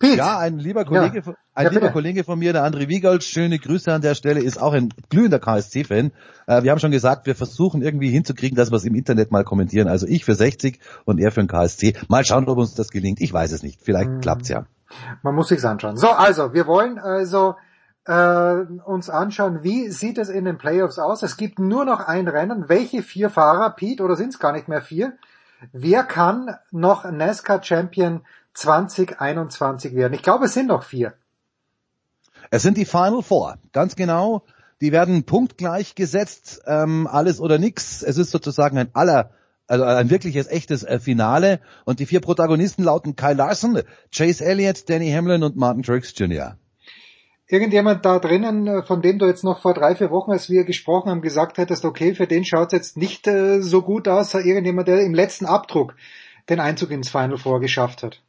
Pete. 0.00 0.16
Ja, 0.16 0.38
ein 0.38 0.58
lieber 0.58 0.86
Kollege, 0.86 1.22
ja. 1.26 1.34
ein 1.54 1.66
ja, 1.66 1.72
lieber 1.72 1.90
Kollege 1.90 2.24
von 2.24 2.38
mir, 2.38 2.54
der 2.54 2.64
André 2.64 2.88
Wiegold, 2.88 3.22
schöne 3.22 3.58
Grüße 3.58 3.92
an 3.92 4.00
der 4.00 4.14
Stelle, 4.14 4.40
ist 4.40 4.60
auch 4.60 4.72
ein 4.72 4.88
glühender 5.10 5.38
KSC-Fan. 5.38 6.12
Äh, 6.46 6.62
wir 6.62 6.70
haben 6.70 6.78
schon 6.78 6.90
gesagt, 6.90 7.26
wir 7.26 7.34
versuchen 7.34 7.82
irgendwie 7.82 8.08
hinzukriegen, 8.08 8.56
dass 8.56 8.72
wir 8.72 8.76
es 8.76 8.84
im 8.84 8.94
Internet 8.94 9.30
mal 9.30 9.44
kommentieren. 9.44 9.88
Also 9.88 10.06
ich 10.06 10.24
für 10.24 10.34
60 10.34 10.80
und 11.04 11.20
er 11.20 11.30
für 11.32 11.40
den 11.40 11.48
KSC. 11.48 11.96
Mal 12.08 12.24
schauen, 12.24 12.48
ob 12.48 12.56
uns 12.56 12.74
das 12.74 12.90
gelingt. 12.90 13.20
Ich 13.20 13.30
weiß 13.30 13.52
es 13.52 13.62
nicht. 13.62 13.82
Vielleicht 13.82 14.08
hm. 14.08 14.20
klappt's 14.22 14.48
ja. 14.48 14.64
Man 15.22 15.34
muss 15.34 15.48
sich's 15.48 15.66
anschauen. 15.66 15.98
So, 15.98 16.08
also, 16.08 16.54
wir 16.54 16.66
wollen 16.66 16.98
also 16.98 17.56
äh, 18.06 18.54
uns 18.86 19.10
anschauen, 19.10 19.62
wie 19.62 19.90
sieht 19.90 20.16
es 20.16 20.30
in 20.30 20.46
den 20.46 20.56
Playoffs 20.56 20.98
aus. 20.98 21.22
Es 21.22 21.36
gibt 21.36 21.58
nur 21.58 21.84
noch 21.84 22.00
ein 22.00 22.26
Rennen. 22.26 22.70
Welche 22.70 23.02
vier 23.02 23.28
Fahrer, 23.28 23.68
Pete, 23.68 24.02
oder 24.02 24.16
sind 24.16 24.30
es 24.30 24.38
gar 24.38 24.52
nicht 24.52 24.66
mehr 24.66 24.80
vier? 24.80 25.12
Wer 25.72 26.04
kann 26.04 26.56
noch 26.70 27.04
NASCAR 27.04 27.62
Champion 27.62 28.22
2021 28.54 29.94
werden. 29.94 30.14
Ich 30.14 30.22
glaube, 30.22 30.46
es 30.46 30.54
sind 30.54 30.68
noch 30.68 30.82
vier. 30.82 31.14
Es 32.50 32.62
sind 32.62 32.76
die 32.76 32.84
Final 32.84 33.22
Four, 33.22 33.58
ganz 33.72 33.96
genau. 33.96 34.44
Die 34.80 34.92
werden 34.92 35.24
punktgleich 35.24 35.94
gesetzt, 35.94 36.62
ähm, 36.66 37.06
alles 37.06 37.40
oder 37.40 37.58
nix. 37.58 38.02
Es 38.02 38.16
ist 38.16 38.30
sozusagen 38.30 38.78
ein 38.78 38.88
aller, 38.94 39.30
also 39.66 39.84
ein 39.84 40.08
wirkliches, 40.08 40.48
echtes 40.48 40.82
äh, 40.82 40.98
Finale. 40.98 41.60
Und 41.84 42.00
die 42.00 42.06
vier 42.06 42.20
Protagonisten 42.20 42.82
lauten 42.82 43.14
Kyle 43.14 43.34
Larson, 43.34 43.82
Chase 44.10 44.44
Elliott, 44.44 44.88
Danny 44.88 45.10
Hamlin 45.10 45.42
und 45.42 45.56
Martin 45.56 45.82
Truex 45.82 46.14
Jr. 46.16 46.56
Irgendjemand 47.46 48.04
da 48.04 48.18
drinnen, 48.18 48.66
äh, 48.66 48.82
von 48.82 49.02
dem 49.02 49.18
du 49.18 49.26
jetzt 49.26 49.44
noch 49.44 49.60
vor 49.60 49.74
drei, 49.74 49.94
vier 49.94 50.10
Wochen, 50.10 50.30
als 50.30 50.48
wir 50.48 50.64
gesprochen 50.64 51.10
haben, 51.10 51.20
gesagt 51.20 51.58
hättest, 51.58 51.84
okay, 51.84 52.14
für 52.14 52.26
den 52.26 52.44
schaut 52.44 52.68
es 52.68 52.72
jetzt 52.72 52.96
nicht 52.96 53.26
äh, 53.26 53.60
so 53.60 53.82
gut 53.82 54.08
aus, 54.08 54.32
irgendjemand, 54.34 54.88
der 54.88 55.02
im 55.02 55.14
letzten 55.14 55.46
Abdruck 55.46 55.94
den 56.48 56.60
Einzug 56.60 56.90
ins 56.90 57.10
Final 57.10 57.38
Four 57.38 57.60
geschafft 57.60 58.02
hat. 58.02 58.22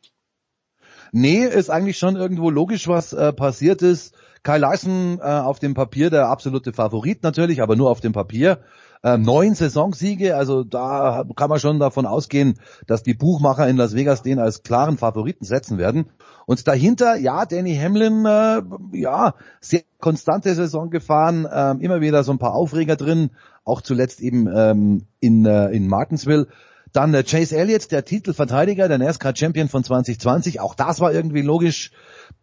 Nee, 1.11 1.45
ist 1.45 1.69
eigentlich 1.69 1.97
schon 1.97 2.15
irgendwo 2.15 2.49
logisch, 2.49 2.87
was 2.87 3.13
äh, 3.13 3.33
passiert 3.33 3.81
ist. 3.81 4.13
Kyle 4.43 4.59
Larson 4.59 5.19
äh, 5.19 5.23
auf 5.23 5.59
dem 5.59 5.73
Papier 5.73 6.09
der 6.09 6.27
absolute 6.27 6.73
Favorit 6.73 7.21
natürlich, 7.21 7.61
aber 7.61 7.75
nur 7.75 7.89
auf 7.89 7.99
dem 7.99 8.13
Papier. 8.13 8.59
Äh, 9.03 9.17
neun 9.17 9.55
Saisonsiege, 9.55 10.35
also 10.35 10.63
da 10.63 11.23
kann 11.35 11.49
man 11.49 11.59
schon 11.59 11.79
davon 11.79 12.05
ausgehen, 12.05 12.59
dass 12.85 13.01
die 13.01 13.15
Buchmacher 13.15 13.67
in 13.67 13.77
Las 13.77 13.95
Vegas 13.95 14.21
den 14.21 14.39
als 14.39 14.61
klaren 14.61 14.97
Favoriten 14.97 15.43
setzen 15.43 15.77
werden. 15.77 16.05
Und 16.45 16.67
dahinter, 16.67 17.15
ja, 17.15 17.45
Danny 17.45 17.75
Hamlin, 17.75 18.25
äh, 18.25 18.61
ja, 18.93 19.33
sehr 19.59 19.81
konstante 19.99 20.53
Saison 20.53 20.91
gefahren, 20.91 21.45
äh, 21.45 21.83
immer 21.83 22.01
wieder 22.01 22.23
so 22.23 22.31
ein 22.31 22.39
paar 22.39 22.53
Aufreger 22.53 22.95
drin, 22.95 23.31
auch 23.63 23.81
zuletzt 23.81 24.21
eben 24.21 24.47
ähm, 24.53 25.05
in, 25.19 25.45
äh, 25.45 25.69
in 25.69 25.87
Martinsville. 25.87 26.47
Dann 26.93 27.13
äh, 27.13 27.23
Chase 27.23 27.57
Elliott, 27.57 27.91
der 27.91 28.05
Titelverteidiger, 28.05 28.87
der 28.87 28.97
NASCAR-Champion 28.97 29.69
von 29.69 29.83
2020. 29.83 30.59
Auch 30.59 30.75
das 30.75 30.99
war 30.99 31.13
irgendwie 31.13 31.41
logisch, 31.41 31.91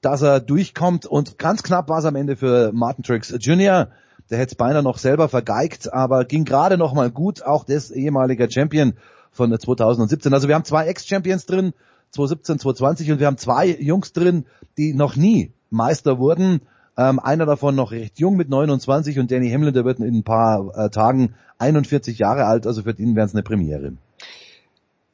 dass 0.01 0.23
er 0.23 0.41
durchkommt. 0.41 1.07
Und 1.07 1.39
ganz 1.39 1.63
knapp 1.63 1.89
war 1.89 1.99
es 1.99 2.05
am 2.05 2.17
Ende 2.17 2.37
für 2.37 2.73
Martin 2.73 3.05
Truex 3.05 3.35
Jr., 3.39 3.89
der 4.31 4.39
hätte 4.39 4.53
es 4.53 4.57
beinahe 4.57 4.83
noch 4.83 4.99
selber 4.99 5.29
vergeigt, 5.29 5.93
aber 5.93 6.25
ging 6.27 6.45
gerade 6.45 6.77
noch 6.77 6.93
mal 6.93 7.11
gut. 7.11 7.43
Auch 7.43 7.65
das 7.65 7.91
ehemaliger 7.91 8.51
Champion 8.51 8.93
von 9.31 9.57
2017. 9.59 10.35
Also 10.35 10.49
wir 10.49 10.55
haben 10.55 10.65
zwei 10.65 10.87
Ex-Champions 10.87 11.47
drin, 11.47 11.73
2017, 12.11 12.59
2020 12.59 13.13
und 13.13 13.21
wir 13.21 13.27
haben 13.27 13.39
zwei 13.39 13.69
Jungs 13.69 14.13
drin, 14.13 14.45
die 14.77 14.93
noch 14.93 15.17
nie 15.17 15.53
Meister 15.71 16.19
wurden. 16.19 16.61
Ähm, 16.97 17.21
einer 17.21 17.47
davon 17.47 17.75
noch 17.77 17.93
recht 17.93 18.19
jung 18.19 18.37
mit 18.37 18.49
29 18.49 19.19
und 19.19 19.31
Danny 19.31 19.51
Hamlin, 19.51 19.73
der 19.73 19.85
wird 19.85 20.01
in 20.01 20.17
ein 20.17 20.25
paar 20.25 20.77
äh, 20.77 20.91
Tagen 20.91 21.35
41 21.59 22.19
Jahre 22.19 22.45
alt, 22.45 22.67
also 22.67 22.83
für 22.83 22.99
ihn 22.99 23.15
wäre 23.15 23.27
es 23.27 23.35
eine 23.35 23.43
Premiere. 23.43 23.93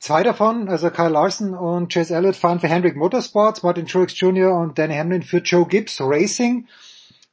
Zwei 0.04 0.22
davon, 0.22 0.68
also 0.68 0.90
Kyle 0.90 1.08
Larson 1.08 1.54
und 1.54 1.90
Chase 1.90 2.14
Elliott, 2.14 2.36
fahren 2.36 2.60
für 2.60 2.68
Hendrick 2.68 2.94
Motorsports, 2.94 3.62
Martin 3.62 3.86
Truex 3.86 4.20
Jr. 4.20 4.52
und 4.52 4.78
Danny 4.78 4.94
Hamlin 4.94 5.22
für 5.22 5.38
Joe 5.38 5.66
Gibbs 5.66 5.98
Racing. 5.98 6.66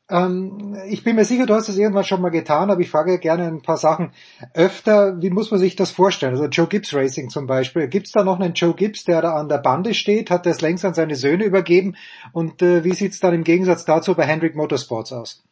Ähm, 0.09 0.77
ich 0.87 1.03
bin 1.03 1.17
mir 1.17 1.25
sicher, 1.25 1.45
du 1.45 1.53
hast 1.53 1.67
das 1.67 1.75
irgendwann 1.75 2.05
schon 2.05 2.21
mal 2.21 2.29
getan, 2.29 2.71
aber 2.71 2.79
ich 2.79 2.89
frage 2.89 3.19
gerne 3.19 3.45
ein 3.45 3.61
paar 3.61 3.75
Sachen 3.75 4.13
öfter. 4.53 5.21
Wie 5.21 5.31
muss 5.31 5.51
man 5.51 5.59
sich 5.59 5.75
das 5.75 5.91
vorstellen? 5.91 6.31
Also 6.31 6.45
Joe 6.45 6.67
Gibbs 6.67 6.93
Racing 6.93 7.27
zum 7.27 7.45
Beispiel. 7.45 7.89
Gibt 7.89 8.07
es 8.07 8.13
da 8.13 8.23
noch 8.23 8.39
einen 8.39 8.53
Joe 8.53 8.73
Gibbs, 8.73 9.03
der 9.03 9.21
da 9.21 9.33
an 9.33 9.49
der 9.49 9.57
Bande 9.57 9.93
steht? 9.93 10.31
Hat 10.31 10.45
er 10.45 10.53
es 10.53 10.61
längst 10.61 10.85
an 10.85 10.93
seine 10.93 11.17
Söhne 11.17 11.43
übergeben? 11.43 11.97
Und 12.31 12.61
äh, 12.61 12.85
wie 12.85 12.93
sieht 12.93 13.11
es 13.11 13.19
dann 13.19 13.33
im 13.33 13.43
Gegensatz 13.43 13.83
dazu 13.83 14.15
bei 14.15 14.23
Hendrick 14.23 14.55
Motorsports 14.55 15.11
aus? 15.11 15.43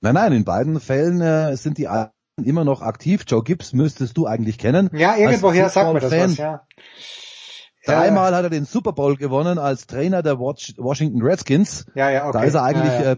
Nein, 0.00 0.14
nein, 0.14 0.32
in 0.32 0.44
beiden 0.44 0.80
Fällen 0.80 1.20
äh, 1.20 1.56
sind 1.56 1.78
die 1.78 1.86
immer 2.42 2.64
noch 2.64 2.82
aktiv. 2.82 3.24
Joe 3.26 3.42
Gibbs 3.42 3.72
müsstest 3.72 4.16
du 4.16 4.26
eigentlich 4.26 4.58
kennen. 4.58 4.90
Ja, 4.92 5.16
irgendwoher 5.16 5.68
sagt 5.68 5.92
mir 5.92 6.00
das 6.00 6.12
was, 6.12 6.36
ja. 6.36 6.66
Dreimal 7.86 8.34
hat 8.34 8.44
er 8.44 8.50
den 8.50 8.64
Super 8.64 8.92
Bowl 8.92 9.16
gewonnen 9.16 9.58
als 9.58 9.86
Trainer 9.86 10.22
der 10.22 10.38
Washington 10.38 11.20
Redskins. 11.22 11.84
Ja, 11.94 12.08
ja, 12.10 12.28
okay. 12.28 12.38
Da 12.38 12.44
ist 12.44 12.54
er 12.54 12.62
eigentlich 12.62 12.92
ja, 12.92 13.02
ja. 13.02 13.12
Äh, 13.12 13.16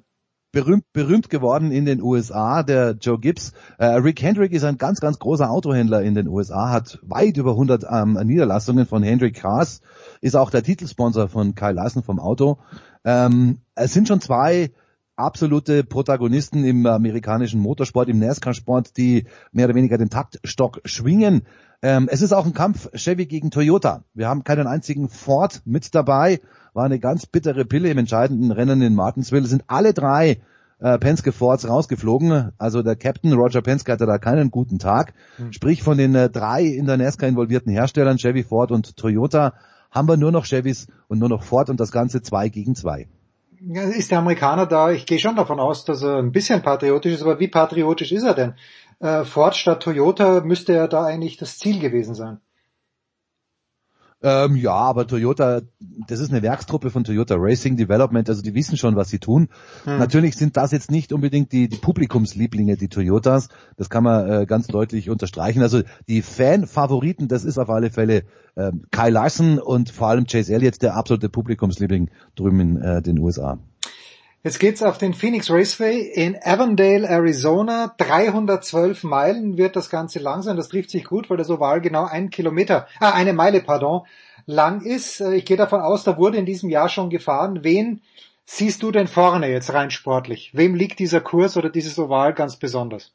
berühmt, 0.50 0.84
berühmt 0.92 1.30
geworden 1.30 1.70
in 1.70 1.84
den 1.84 2.02
USA, 2.02 2.64
der 2.64 2.96
Joe 3.00 3.20
Gibbs. 3.20 3.52
Äh, 3.78 3.86
Rick 3.86 4.20
Hendrick 4.22 4.52
ist 4.52 4.64
ein 4.64 4.76
ganz, 4.76 5.00
ganz 5.00 5.20
großer 5.20 5.50
Autohändler 5.50 6.02
in 6.02 6.14
den 6.14 6.26
USA, 6.26 6.70
hat 6.70 6.98
weit 7.02 7.36
über 7.36 7.52
100 7.52 7.84
ähm, 7.88 8.18
Niederlassungen 8.24 8.86
von 8.86 9.04
Hendrick 9.04 9.36
Cars, 9.36 9.82
ist 10.20 10.34
auch 10.34 10.50
der 10.50 10.64
Titelsponsor 10.64 11.28
von 11.28 11.54
Kyle 11.54 11.74
Larson 11.74 12.02
vom 12.02 12.18
Auto. 12.18 12.58
Ähm, 13.04 13.60
es 13.76 13.92
sind 13.92 14.08
schon 14.08 14.20
zwei 14.20 14.72
absolute 15.16 15.82
Protagonisten 15.82 16.64
im 16.64 16.86
amerikanischen 16.86 17.60
Motorsport, 17.60 18.08
im 18.08 18.18
NASCAR-Sport, 18.18 18.96
die 18.96 19.26
mehr 19.52 19.66
oder 19.66 19.74
weniger 19.74 19.98
den 19.98 20.10
Taktstock 20.10 20.80
schwingen. 20.84 21.42
Ähm, 21.82 22.08
es 22.10 22.22
ist 22.22 22.32
auch 22.32 22.46
ein 22.46 22.54
Kampf 22.54 22.90
Chevy 22.94 23.26
gegen 23.26 23.50
Toyota. 23.50 24.04
Wir 24.14 24.28
haben 24.28 24.44
keinen 24.44 24.66
einzigen 24.66 25.08
Ford 25.08 25.62
mit 25.64 25.94
dabei. 25.94 26.40
War 26.74 26.84
eine 26.84 26.98
ganz 26.98 27.26
bittere 27.26 27.64
Pille 27.64 27.90
im 27.90 27.98
entscheidenden 27.98 28.50
Rennen 28.52 28.82
in 28.82 28.94
Martinsville. 28.94 29.46
Sind 29.46 29.64
alle 29.66 29.92
drei 29.92 30.38
äh, 30.78 30.98
Penske 30.98 31.32
Fords 31.32 31.68
rausgeflogen. 31.68 32.52
Also 32.58 32.82
der 32.82 32.96
Captain 32.96 33.32
Roger 33.32 33.62
Penske 33.62 33.92
hatte 33.92 34.06
da 34.06 34.18
keinen 34.18 34.50
guten 34.50 34.78
Tag. 34.78 35.14
Mhm. 35.38 35.52
Sprich 35.52 35.82
von 35.82 35.98
den 35.98 36.14
äh, 36.14 36.30
drei 36.30 36.64
in 36.64 36.86
der 36.86 36.96
NASCAR 36.96 37.28
involvierten 37.28 37.72
Herstellern, 37.72 38.18
Chevy, 38.18 38.42
Ford 38.42 38.72
und 38.72 38.96
Toyota, 38.96 39.54
haben 39.90 40.08
wir 40.08 40.16
nur 40.16 40.32
noch 40.32 40.44
Chevys 40.44 40.88
und 41.08 41.18
nur 41.18 41.28
noch 41.28 41.42
Ford 41.42 41.70
und 41.70 41.80
das 41.80 41.92
Ganze 41.92 42.22
zwei 42.22 42.48
gegen 42.48 42.74
zwei. 42.74 43.08
Ist 43.60 44.10
der 44.10 44.18
Amerikaner 44.18 44.66
da, 44.66 44.90
ich 44.90 45.06
gehe 45.06 45.18
schon 45.18 45.36
davon 45.36 45.60
aus, 45.60 45.84
dass 45.84 46.02
er 46.02 46.18
ein 46.18 46.32
bisschen 46.32 46.62
patriotisch 46.62 47.14
ist, 47.14 47.22
aber 47.22 47.40
wie 47.40 47.48
patriotisch 47.48 48.12
ist 48.12 48.24
er 48.24 48.34
denn? 48.34 48.54
Äh, 49.00 49.24
Ford 49.24 49.56
statt 49.56 49.82
Toyota 49.82 50.40
müsste 50.40 50.74
ja 50.74 50.86
da 50.86 51.04
eigentlich 51.04 51.36
das 51.36 51.58
Ziel 51.58 51.78
gewesen 51.78 52.14
sein. 52.14 52.40
Ähm, 54.22 54.56
ja, 54.56 54.72
aber 54.72 55.06
Toyota, 55.06 55.60
das 56.08 56.20
ist 56.20 56.30
eine 56.30 56.42
Werkstruppe 56.42 56.90
von 56.90 57.04
Toyota 57.04 57.34
Racing 57.38 57.76
Development, 57.76 58.28
also 58.28 58.40
die 58.40 58.54
wissen 58.54 58.78
schon, 58.78 58.96
was 58.96 59.10
sie 59.10 59.18
tun. 59.18 59.48
Hm. 59.84 59.98
Natürlich 59.98 60.36
sind 60.36 60.56
das 60.56 60.72
jetzt 60.72 60.90
nicht 60.90 61.12
unbedingt 61.12 61.52
die, 61.52 61.68
die 61.68 61.76
Publikumslieblinge, 61.76 62.76
die 62.76 62.88
Toyotas. 62.88 63.48
Das 63.76 63.90
kann 63.90 64.04
man 64.04 64.28
äh, 64.28 64.46
ganz 64.46 64.68
deutlich 64.68 65.10
unterstreichen. 65.10 65.62
Also 65.62 65.82
die 66.08 66.22
Fan-Favoriten, 66.22 67.28
das 67.28 67.44
ist 67.44 67.58
auf 67.58 67.68
alle 67.68 67.90
Fälle 67.90 68.24
äh, 68.54 68.72
Kyle 68.90 69.10
Larson 69.10 69.58
und 69.58 69.90
vor 69.90 70.08
allem 70.08 70.26
Chase 70.26 70.52
Elliott, 70.54 70.80
der 70.80 70.96
absolute 70.96 71.28
Publikumsliebling 71.28 72.10
drüben 72.34 72.60
in 72.60 72.76
äh, 72.78 73.02
den 73.02 73.18
USA. 73.18 73.58
Jetzt 74.46 74.60
geht's 74.60 74.80
auf 74.80 74.96
den 74.96 75.12
Phoenix 75.12 75.50
Raceway 75.50 76.02
in 76.02 76.38
Avondale, 76.40 77.08
Arizona. 77.08 77.92
312 77.98 79.02
Meilen 79.02 79.58
wird 79.58 79.74
das 79.74 79.90
Ganze 79.90 80.20
lang 80.20 80.42
sein. 80.42 80.56
Das 80.56 80.68
trifft 80.68 80.90
sich 80.90 81.02
gut, 81.02 81.28
weil 81.28 81.36
das 81.36 81.50
Oval 81.50 81.80
genau 81.80 82.04
ein 82.04 82.30
Kilometer, 82.30 82.86
ah, 83.00 83.10
eine 83.10 83.32
Meile, 83.32 83.60
pardon, 83.60 84.02
lang 84.46 84.82
ist. 84.82 85.20
Äh, 85.20 85.34
ich 85.34 85.46
gehe 85.46 85.56
davon 85.56 85.80
aus, 85.80 86.04
da 86.04 86.16
wurde 86.16 86.38
in 86.38 86.46
diesem 86.46 86.70
Jahr 86.70 86.88
schon 86.88 87.10
gefahren. 87.10 87.64
Wen 87.64 88.02
siehst 88.44 88.84
du 88.84 88.92
denn 88.92 89.08
vorne 89.08 89.50
jetzt 89.50 89.74
rein 89.74 89.90
sportlich? 89.90 90.52
Wem 90.54 90.76
liegt 90.76 91.00
dieser 91.00 91.20
Kurs 91.20 91.56
oder 91.56 91.68
dieses 91.68 91.98
Oval 91.98 92.32
ganz 92.32 92.54
besonders? 92.54 93.12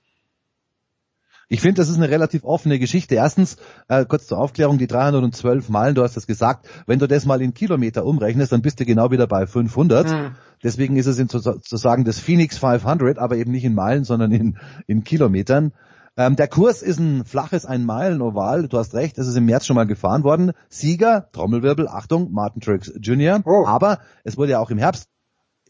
Ich 1.52 1.60
finde, 1.60 1.82
das 1.82 1.90
ist 1.90 1.98
eine 1.98 2.10
relativ 2.10 2.46
offene 2.46 2.80
Geschichte. 2.80 3.16
Erstens, 3.16 3.58
äh, 3.90 4.06
kurz 4.06 4.26
zur 4.26 4.38
Aufklärung, 4.38 4.78
die 4.78 4.88
312 4.88 5.68
Meilen, 5.68 5.96
du 5.96 6.02
hast 6.02 6.16
das 6.16 6.26
gesagt, 6.26 6.66
wenn 6.88 6.98
du 6.98 7.10
das 7.10 7.26
mal 7.26 7.42
in 7.42 7.54
Kilometer 7.54 8.06
umrechnest, 8.06 8.54
dann 8.54 8.62
bist 8.62 8.80
du 8.80 8.86
genau 8.86 9.12
wieder 9.12 9.28
bei 9.28 9.46
500. 9.46 10.10
Mhm. 10.10 10.36
Deswegen 10.64 10.96
ist 10.96 11.08
es 11.08 11.18
sozusagen 11.18 12.06
das 12.06 12.20
Phoenix 12.20 12.58
500, 12.58 13.20
aber 13.20 13.36
eben 13.36 13.52
nicht 13.52 13.66
in 13.66 13.76
Meilen, 13.76 14.06
sondern 14.06 14.32
in, 14.32 14.58
in 14.88 15.04
Kilometern. 15.04 15.74
Ähm, 16.16 16.38
der 16.38 16.48
Kurs 16.48 16.82
ist 16.82 17.02
ein 17.02 17.26
flaches 17.26 17.66
Ein-Meilen-Oval. 17.66 18.70
Du 18.70 18.78
hast 18.78 18.94
recht, 18.94 19.18
es 19.18 19.28
ist 19.28 19.36
im 19.36 19.46
März 19.46 19.66
schon 19.66 19.76
mal 19.76 19.86
gefahren 19.86 20.24
worden. 20.24 20.54
Sieger, 20.70 21.28
Trommelwirbel, 21.34 21.90
Achtung, 21.90 22.32
Martin 22.32 22.62
Triggs 22.62 22.94
Jr. 23.02 23.42
Oh. 23.44 23.66
Aber 23.68 24.00
es 24.24 24.38
wurde 24.38 24.54
ja 24.54 24.60
auch 24.60 24.70
im 24.70 24.78
Herbst 24.78 25.10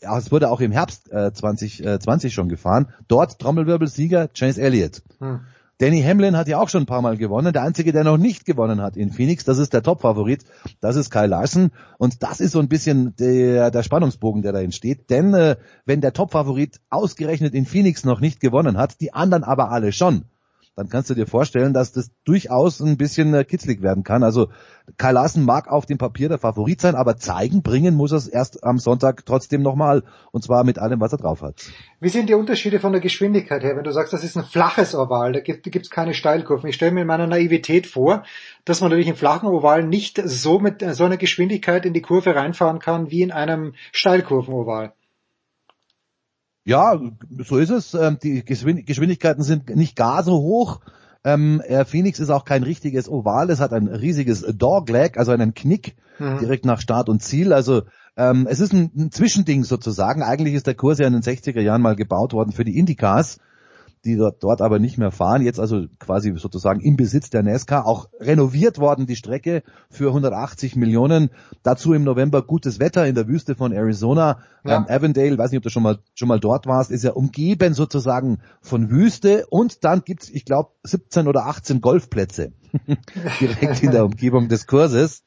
ja, 0.03 0.17
es 0.17 0.31
wurde 0.31 0.49
auch 0.49 0.61
im 0.61 0.71
Herbst 0.71 1.11
äh, 1.11 1.31
2020 1.31 2.31
äh, 2.31 2.33
schon 2.33 2.49
gefahren. 2.49 2.89
Dort 3.07 3.39
Trommelwirbel 3.39 3.87
Sieger 3.87 4.27
Chase 4.27 4.61
Elliott. 4.61 5.01
Hm. 5.19 5.41
Danny 5.81 6.03
Hamlin 6.03 6.37
hat 6.37 6.47
ja 6.47 6.59
auch 6.59 6.69
schon 6.69 6.83
ein 6.83 6.85
paar 6.85 7.01
Mal 7.01 7.17
gewonnen. 7.17 7.53
Der 7.53 7.63
einzige, 7.63 7.91
der 7.91 8.03
noch 8.03 8.19
nicht 8.19 8.45
gewonnen 8.45 8.83
hat 8.83 8.95
in 8.95 9.11
Phoenix, 9.11 9.45
das 9.45 9.57
ist 9.57 9.73
der 9.73 9.81
Top-Favorit. 9.81 10.45
Das 10.79 10.95
ist 10.95 11.09
Kyle 11.09 11.25
Larson. 11.25 11.71
Und 11.97 12.21
das 12.21 12.39
ist 12.39 12.51
so 12.51 12.59
ein 12.59 12.67
bisschen 12.67 13.15
der, 13.15 13.71
der 13.71 13.81
Spannungsbogen, 13.81 14.43
der 14.43 14.53
da 14.53 14.61
entsteht. 14.61 15.09
Denn 15.09 15.33
äh, 15.33 15.55
wenn 15.87 15.99
der 15.99 16.13
Top-Favorit 16.13 16.81
ausgerechnet 16.91 17.55
in 17.55 17.65
Phoenix 17.65 18.05
noch 18.05 18.19
nicht 18.19 18.39
gewonnen 18.39 18.77
hat, 18.77 19.01
die 19.01 19.13
anderen 19.15 19.43
aber 19.43 19.71
alle 19.71 19.91
schon, 19.91 20.25
dann 20.75 20.87
kannst 20.87 21.09
du 21.09 21.13
dir 21.13 21.27
vorstellen, 21.27 21.73
dass 21.73 21.91
das 21.91 22.11
durchaus 22.23 22.79
ein 22.79 22.97
bisschen 22.97 23.33
äh, 23.33 23.43
kitzlig 23.43 23.81
werden 23.81 24.03
kann. 24.03 24.23
Also 24.23 24.49
Kyle 24.97 25.13
Larsen 25.13 25.43
mag 25.43 25.67
auf 25.67 25.85
dem 25.85 25.97
Papier 25.97 26.29
der 26.29 26.37
Favorit 26.37 26.79
sein, 26.79 26.95
aber 26.95 27.17
zeigen, 27.17 27.61
bringen 27.61 27.95
muss 27.95 28.11
er 28.11 28.17
es 28.17 28.27
erst 28.27 28.63
am 28.63 28.77
Sonntag 28.77 29.25
trotzdem 29.25 29.61
nochmal 29.61 30.03
und 30.31 30.43
zwar 30.43 30.63
mit 30.63 30.79
allem, 30.79 31.01
was 31.01 31.11
er 31.11 31.17
drauf 31.17 31.41
hat. 31.41 31.55
Wie 31.99 32.09
sind 32.09 32.29
die 32.29 32.33
Unterschiede 32.33 32.79
von 32.79 32.93
der 32.93 33.01
Geschwindigkeit 33.01 33.63
her? 33.63 33.75
Wenn 33.75 33.83
du 33.83 33.91
sagst, 33.91 34.13
das 34.13 34.23
ist 34.23 34.37
ein 34.37 34.45
flaches 34.45 34.95
Oval, 34.95 35.33
da 35.33 35.39
gibt 35.41 35.67
es 35.67 35.89
keine 35.89 36.13
Steilkurven. 36.13 36.69
Ich 36.69 36.75
stelle 36.75 36.91
mir 36.91 37.01
in 37.01 37.07
meiner 37.07 37.27
Naivität 37.27 37.85
vor, 37.85 38.23
dass 38.63 38.79
man 38.79 38.89
natürlich 38.89 39.09
im 39.09 39.15
flachen 39.15 39.49
Oval 39.49 39.83
nicht 39.83 40.21
so 40.23 40.59
mit 40.59 40.83
so 40.95 41.03
einer 41.03 41.17
Geschwindigkeit 41.17 41.85
in 41.85 41.93
die 41.93 42.01
Kurve 42.01 42.33
reinfahren 42.35 42.79
kann 42.79 43.11
wie 43.11 43.23
in 43.23 43.31
einem 43.31 43.73
Steilkurvenoval. 43.91 44.93
Ja, 46.63 46.99
so 47.39 47.57
ist 47.57 47.69
es. 47.69 47.93
Ähm, 47.93 48.17
die 48.21 48.43
Geschwindigkeiten 48.45 49.43
sind 49.43 49.75
nicht 49.75 49.95
gar 49.95 50.23
so 50.23 50.33
hoch. 50.33 50.81
Ähm, 51.23 51.61
Phoenix 51.85 52.19
ist 52.19 52.31
auch 52.31 52.45
kein 52.45 52.63
richtiges 52.63 53.07
Oval, 53.07 53.51
es 53.51 53.59
hat 53.59 53.73
ein 53.73 53.87
riesiges 53.87 54.41
Dogleg, 54.41 55.19
also 55.19 55.31
einen 55.31 55.53
Knick 55.53 55.95
mhm. 56.17 56.39
direkt 56.39 56.65
nach 56.65 56.81
Start 56.81 57.09
und 57.09 57.21
Ziel. 57.21 57.53
Also 57.53 57.83
ähm, 58.17 58.47
es 58.49 58.59
ist 58.59 58.73
ein, 58.73 58.91
ein, 58.97 59.11
Zwischending 59.11 59.63
sozusagen. 59.63 60.23
Eigentlich 60.23 60.55
ist 60.55 60.67
der 60.67 60.75
Kurs 60.75 60.97
ja 60.97 61.07
in 61.07 61.13
den 61.13 61.21
60er 61.21 61.61
Jahren 61.61 61.81
mal 61.81 61.95
gebaut 61.95 62.33
worden 62.33 62.51
für 62.51 62.65
die 62.65 62.77
Indycars 62.77 63.37
die 64.05 64.15
dort, 64.15 64.43
dort 64.43 64.61
aber 64.61 64.79
nicht 64.79 64.97
mehr 64.97 65.11
fahren, 65.11 65.43
jetzt 65.43 65.59
also 65.59 65.85
quasi 65.99 66.33
sozusagen 66.35 66.81
im 66.81 66.97
Besitz 66.97 67.29
der 67.29 67.43
NASCAR, 67.43 67.85
auch 67.85 68.09
renoviert 68.19 68.79
worden 68.79 69.05
die 69.05 69.15
Strecke 69.15 69.63
für 69.89 70.07
180 70.07 70.75
Millionen. 70.75 71.29
Dazu 71.63 71.93
im 71.93 72.03
November 72.03 72.41
gutes 72.41 72.79
Wetter 72.79 73.05
in 73.05 73.15
der 73.15 73.27
Wüste 73.27 73.55
von 73.55 73.71
Arizona. 73.71 74.39
Ja. 74.63 74.77
Ähm, 74.77 74.85
Avondale, 74.87 75.37
weiß 75.37 75.51
nicht, 75.51 75.59
ob 75.59 75.63
du 75.63 75.69
schon 75.69 75.83
mal 75.83 75.99
schon 76.15 76.27
mal 76.27 76.39
dort 76.39 76.65
warst, 76.65 76.91
ist 76.91 77.03
ja 77.03 77.11
umgeben 77.11 77.73
sozusagen 77.73 78.39
von 78.61 78.89
Wüste 78.89 79.45
und 79.49 79.83
dann 79.83 80.01
gibt's, 80.03 80.29
ich 80.29 80.45
glaube, 80.45 80.71
17 80.83 81.27
oder 81.27 81.45
18 81.45 81.81
Golfplätze 81.81 82.53
direkt 83.39 83.83
in 83.83 83.91
der 83.91 84.05
Umgebung 84.05 84.47
des 84.47 84.65
Kurses. 84.65 85.23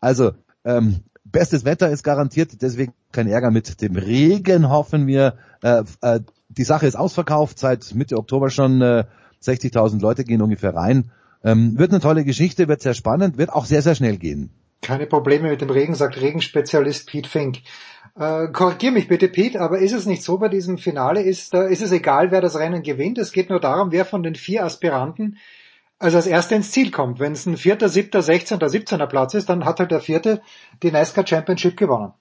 Also 0.00 0.32
ähm, 0.64 1.00
bestes 1.24 1.64
Wetter 1.64 1.90
ist 1.90 2.02
garantiert, 2.02 2.62
deswegen 2.62 2.92
kein 3.12 3.28
Ärger 3.28 3.50
mit 3.50 3.80
dem 3.80 3.96
Regen, 3.96 4.68
hoffen 4.68 5.06
wir. 5.06 5.36
Äh, 5.62 5.84
äh, 6.00 6.20
die 6.48 6.64
Sache 6.64 6.86
ist 6.86 6.96
ausverkauft, 6.96 7.58
seit 7.58 7.94
Mitte 7.94 8.16
Oktober 8.16 8.50
schon 8.50 8.80
äh, 8.82 9.04
60.000 9.42 10.00
Leute 10.00 10.24
gehen 10.24 10.42
ungefähr 10.42 10.74
rein. 10.74 11.10
Ähm, 11.42 11.78
wird 11.78 11.90
eine 11.90 12.00
tolle 12.00 12.24
Geschichte, 12.24 12.68
wird 12.68 12.82
sehr 12.82 12.94
spannend, 12.94 13.38
wird 13.38 13.50
auch 13.50 13.64
sehr, 13.64 13.82
sehr 13.82 13.94
schnell 13.94 14.18
gehen. 14.18 14.50
Keine 14.82 15.06
Probleme 15.06 15.48
mit 15.48 15.60
dem 15.60 15.70
Regen, 15.70 15.94
sagt 15.94 16.20
Regenspezialist 16.20 17.06
Pete 17.06 17.28
Fink. 17.28 17.58
Äh, 18.18 18.48
korrigier 18.48 18.92
mich 18.92 19.08
bitte, 19.08 19.28
Pete, 19.28 19.60
aber 19.60 19.78
ist 19.78 19.92
es 19.92 20.06
nicht 20.06 20.22
so 20.22 20.38
bei 20.38 20.48
diesem 20.48 20.78
Finale, 20.78 21.22
ist, 21.22 21.54
äh, 21.54 21.70
ist 21.70 21.82
es 21.82 21.92
egal, 21.92 22.30
wer 22.30 22.40
das 22.40 22.58
Rennen 22.58 22.82
gewinnt? 22.82 23.18
Es 23.18 23.32
geht 23.32 23.50
nur 23.50 23.60
darum, 23.60 23.92
wer 23.92 24.04
von 24.04 24.22
den 24.22 24.34
vier 24.34 24.64
Aspiranten 24.64 25.36
also 26.00 26.16
als 26.16 26.26
erster 26.26 26.56
ins 26.56 26.72
Ziel 26.72 26.90
kommt. 26.90 27.20
Wenn 27.20 27.32
es 27.32 27.46
ein 27.46 27.58
vierter, 27.58 27.88
siebter, 27.88 28.22
sechzehnter, 28.22 28.70
siebzehner 28.70 29.06
Platz 29.06 29.34
ist, 29.34 29.48
dann 29.48 29.66
hat 29.66 29.78
halt 29.78 29.90
der 29.90 30.00
vierte 30.00 30.40
die 30.82 30.90
NASCAR 30.90 31.26
Championship 31.26 31.76
gewonnen. 31.76 32.14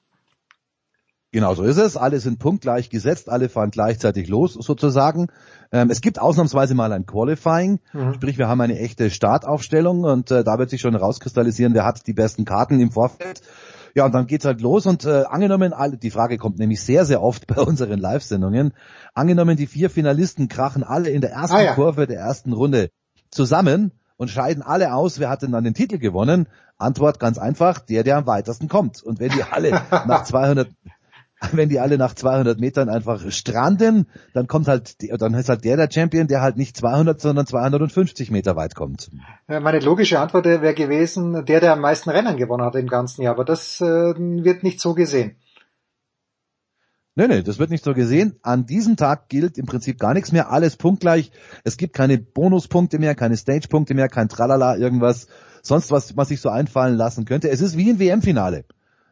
Genau 1.32 1.54
so 1.54 1.64
ist 1.64 1.78
es. 1.78 1.96
Alle 1.96 2.20
sind 2.20 2.40
punktgleich 2.40 2.90
gesetzt, 2.90 3.30
alle 3.30 3.50
fahren 3.50 3.70
gleichzeitig 3.70 4.28
los 4.30 4.54
sozusagen. 4.54 5.28
Ähm, 5.72 5.92
es 5.92 6.02
gibt 6.02 6.20
ausnahmsweise 6.20 6.74
mal 6.74 6.92
ein 6.92 7.06
Qualifying, 7.06 7.80
mhm. 7.94 8.14
sprich 8.16 8.40
wir 8.40 8.48
haben 8.48 8.62
eine 8.62 8.80
echte 8.80 9.12
Startaufstellung 9.12 10.04
und 10.04 10.32
äh, 10.32 10.44
da 10.44 10.58
wird 10.58 10.72
sich 10.72 10.82
schon 10.82 10.96
rauskristallisieren, 10.96 11.76
wer 11.76 11.86
hat 11.86 12.08
die 12.08 12.14
besten 12.14 12.46
Karten 12.46 12.80
im 12.80 12.92
Vorfeld. 12.92 13.42
Ja, 13.94 14.06
und 14.06 14.14
dann 14.14 14.26
geht's 14.26 14.46
halt 14.46 14.62
los 14.62 14.88
und 14.88 15.06
äh, 15.06 15.24
angenommen, 15.30 15.74
alle, 15.74 15.98
die 15.98 16.12
Frage 16.12 16.38
kommt 16.38 16.58
nämlich 16.58 16.82
sehr, 16.82 17.06
sehr 17.06 17.22
oft 17.22 17.46
bei 17.54 17.62
unseren 17.62 18.00
Live-Sendungen, 18.00 18.74
angenommen 19.14 19.56
die 19.56 19.68
vier 19.68 19.92
Finalisten 19.92 20.48
krachen 20.48 20.84
alle 20.84 21.10
in 21.10 21.22
der 21.22 21.32
ersten 21.32 21.58
ah, 21.58 21.62
ja. 21.62 21.76
Kurve 21.76 22.08
der 22.08 22.20
ersten 22.20 22.54
Runde 22.54 22.90
zusammen 23.30 23.92
und 24.18 24.30
scheiden 24.30 24.64
alle 24.64 24.94
aus, 24.94 25.20
wer 25.20 25.30
hat 25.30 25.44
denn 25.44 25.52
dann 25.52 25.64
den 25.64 25.76
Titel 25.76 26.00
gewonnen? 26.00 26.48
Antwort 26.78 27.20
ganz 27.20 27.38
einfach, 27.38 27.80
der, 27.80 28.04
der 28.04 28.18
am 28.18 28.26
weitesten 28.26 28.68
kommt. 28.68 29.04
Und 29.04 29.20
wenn 29.20 29.32
die 29.32 29.44
alle 29.44 29.72
nach 30.08 30.24
200, 30.24 30.70
wenn 31.52 31.70
die 31.70 31.80
alle 31.80 31.98
nach 31.98 32.14
200 32.14 32.60
Metern 32.60 32.90
einfach 32.90 33.32
stranden, 33.32 34.08
dann 34.34 34.48
kommt 34.48 34.68
halt, 34.68 34.98
dann 35.22 35.34
ist 35.34 35.50
halt 35.50 35.64
der 35.64 35.78
der 35.78 35.90
Champion, 35.92 36.28
der 36.28 36.42
halt 36.42 36.58
nicht 36.58 36.76
200, 36.76 37.20
sondern 37.20 37.46
250 37.46 38.32
Meter 38.32 38.56
weit 38.56 38.76
kommt. 38.76 39.10
Meine 39.48 39.80
logische 39.80 40.20
Antwort 40.20 40.46
wäre 40.46 40.74
gewesen, 40.74 41.46
der, 41.46 41.60
der 41.60 41.74
am 41.74 41.82
meisten 41.82 42.10
Rennen 42.10 42.38
gewonnen 42.38 42.64
hat 42.64 42.76
im 42.76 42.88
ganzen 42.88 43.22
Jahr, 43.22 43.34
aber 43.34 43.46
das 43.46 43.82
äh, 43.82 43.86
wird 43.86 44.64
nicht 44.64 44.82
so 44.82 44.94
gesehen. 44.94 45.36
Nee, 47.16 47.28
nee, 47.28 47.42
das 47.42 47.60
wird 47.60 47.70
nicht 47.70 47.84
so 47.84 47.94
gesehen. 47.94 48.40
An 48.44 48.66
diesem 48.66 48.96
Tag 48.96 49.28
gilt 49.28 49.58
im 49.58 49.66
Prinzip 49.66 50.00
gar 50.00 50.14
nichts 50.14 50.32
mehr, 50.32 50.52
alles 50.52 50.78
punktgleich. 50.78 51.32
Es 51.66 51.76
gibt 51.76 51.94
keine 51.94 52.18
Bonuspunkte 52.18 52.98
mehr, 52.98 53.14
keine 53.14 53.36
Stage-Punkte 53.36 53.94
mehr, 53.94 54.08
kein 54.08 54.30
Tralala, 54.30 54.78
irgendwas, 54.78 55.28
sonst 55.62 55.92
was, 55.92 56.16
was 56.16 56.30
sich 56.30 56.40
so 56.40 56.48
einfallen 56.48 56.96
lassen 56.96 57.26
könnte. 57.26 57.50
Es 57.50 57.60
ist 57.60 57.78
wie 57.78 57.90
ein 57.90 58.00
WM-Finale. 58.00 58.64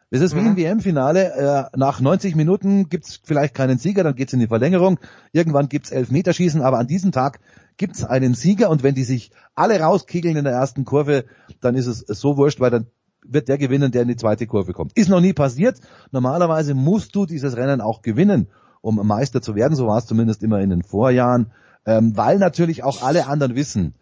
Es 0.10 0.22
ist 0.22 0.34
mhm. 0.34 0.40
wie 0.40 0.48
ein 0.48 0.58
WM-Finale. 0.58 1.70
Äh, 1.74 1.78
nach 1.78 2.00
90 2.00 2.36
Minuten 2.36 2.90
gibt's 2.90 3.20
vielleicht 3.24 3.54
keinen 3.54 3.78
Sieger, 3.78 4.04
dann 4.04 4.16
geht's 4.16 4.34
in 4.34 4.40
die 4.40 4.48
Verlängerung. 4.48 5.00
Irgendwann 5.34 5.68
gibt's 5.68 5.92
Elfmeterschießen, 5.92 6.62
aber 6.62 6.80
an 6.80 6.88
diesem 6.88 7.12
Tag 7.12 7.40
gibt's 7.76 8.04
einen 8.04 8.34
Sieger 8.34 8.70
und 8.70 8.84
wenn 8.84 8.96
die 8.96 9.04
sich 9.04 9.32
alle 9.56 9.80
rauskegeln 9.80 10.38
in 10.38 10.46
der 10.46 10.54
ersten 10.54 10.86
Kurve, 10.86 11.26
dann 11.62 11.76
ist 11.76 11.88
es 11.88 12.00
so 12.00 12.38
wurscht, 12.38 12.60
weil 12.60 12.72
dann 12.72 12.88
wird 13.24 13.50
der 13.50 13.58
gewinnen, 13.58 13.92
der 13.92 14.04
in 14.04 14.08
die 14.08 14.16
zweite 14.16 14.48
Kurve 14.48 14.74
kommt. 14.74 14.98
Ist 14.98 15.10
noch 15.10 15.20
nie 15.20 15.34
passiert. 15.34 15.80
Normalerweise 16.12 16.74
musst 16.74 17.14
du 17.16 17.26
dieses 17.26 17.58
Rennen 17.58 17.82
auch 17.82 18.02
gewinnen, 18.02 18.48
um 18.82 19.06
Meister 19.06 19.42
zu 19.42 19.56
werden. 19.56 19.76
So 19.76 19.88
war 19.88 19.98
es 19.98 20.06
zumindest 20.06 20.44
immer 20.44 20.62
in 20.62 20.70
den 20.70 20.84
Vorjahren, 20.84 21.52
ähm, 21.86 22.16
weil 22.16 22.38
natürlich 22.38 22.84
auch 22.84 23.04
alle 23.04 23.28
anderen 23.28 23.56
wissen, 23.56 23.96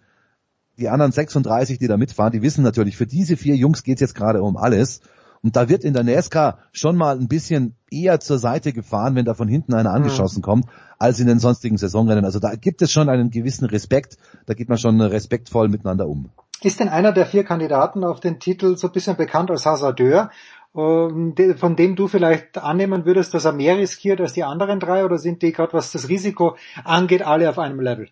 die 0.77 0.89
anderen 0.89 1.11
36, 1.11 1.79
die 1.79 1.87
da 1.87 1.97
mitfahren, 1.97 2.33
die 2.33 2.41
wissen 2.41 2.63
natürlich, 2.63 2.97
für 2.97 3.07
diese 3.07 3.37
vier 3.37 3.55
Jungs 3.55 3.83
geht's 3.83 4.01
jetzt 4.01 4.15
gerade 4.15 4.43
um 4.43 4.57
alles. 4.57 5.01
Und 5.45 5.55
da 5.55 5.69
wird 5.69 5.83
in 5.83 5.93
der 5.93 6.03
NASCAR 6.03 6.57
schon 6.71 6.95
mal 6.95 7.15
ein 7.15 7.27
bisschen 7.27 7.75
eher 7.91 8.19
zur 8.19 8.39
Seite 8.39 8.73
gefahren, 8.73 9.13
wenn 9.13 9.25
da 9.25 9.35
von 9.35 9.47
hinten 9.47 9.75
einer 9.75 9.91
angeschossen 9.91 10.41
kommt, 10.41 10.65
als 10.97 11.19
in 11.19 11.27
den 11.27 11.37
sonstigen 11.37 11.77
Saisonrennen. 11.77 12.25
Also 12.25 12.39
da 12.39 12.55
gibt 12.55 12.81
es 12.81 12.91
schon 12.91 13.09
einen 13.09 13.29
gewissen 13.29 13.65
Respekt. 13.65 14.17
Da 14.47 14.55
geht 14.55 14.69
man 14.69 14.79
schon 14.79 14.99
respektvoll 14.99 15.67
miteinander 15.67 16.07
um. 16.07 16.31
Ist 16.63 16.79
denn 16.79 16.89
einer 16.89 17.11
der 17.11 17.27
vier 17.27 17.43
Kandidaten 17.43 18.03
auf 18.03 18.19
den 18.19 18.39
Titel 18.39 18.75
so 18.75 18.87
ein 18.87 18.93
bisschen 18.93 19.17
bekannt 19.17 19.51
als 19.51 19.67
Hasardeur? 19.67 20.31
ähm, 20.75 21.35
von 21.57 21.75
dem 21.75 21.95
du 21.95 22.07
vielleicht 22.07 22.57
annehmen 22.57 23.05
würdest, 23.05 23.35
dass 23.35 23.45
er 23.45 23.53
mehr 23.53 23.77
riskiert 23.77 24.19
als 24.21 24.33
die 24.33 24.43
anderen 24.43 24.79
drei 24.79 25.05
oder 25.05 25.19
sind 25.19 25.43
die 25.43 25.51
gerade, 25.51 25.73
was 25.73 25.91
das 25.91 26.09
Risiko 26.09 26.57
angeht, 26.83 27.21
alle 27.21 27.47
auf 27.51 27.59
einem 27.59 27.79
Level? 27.79 28.09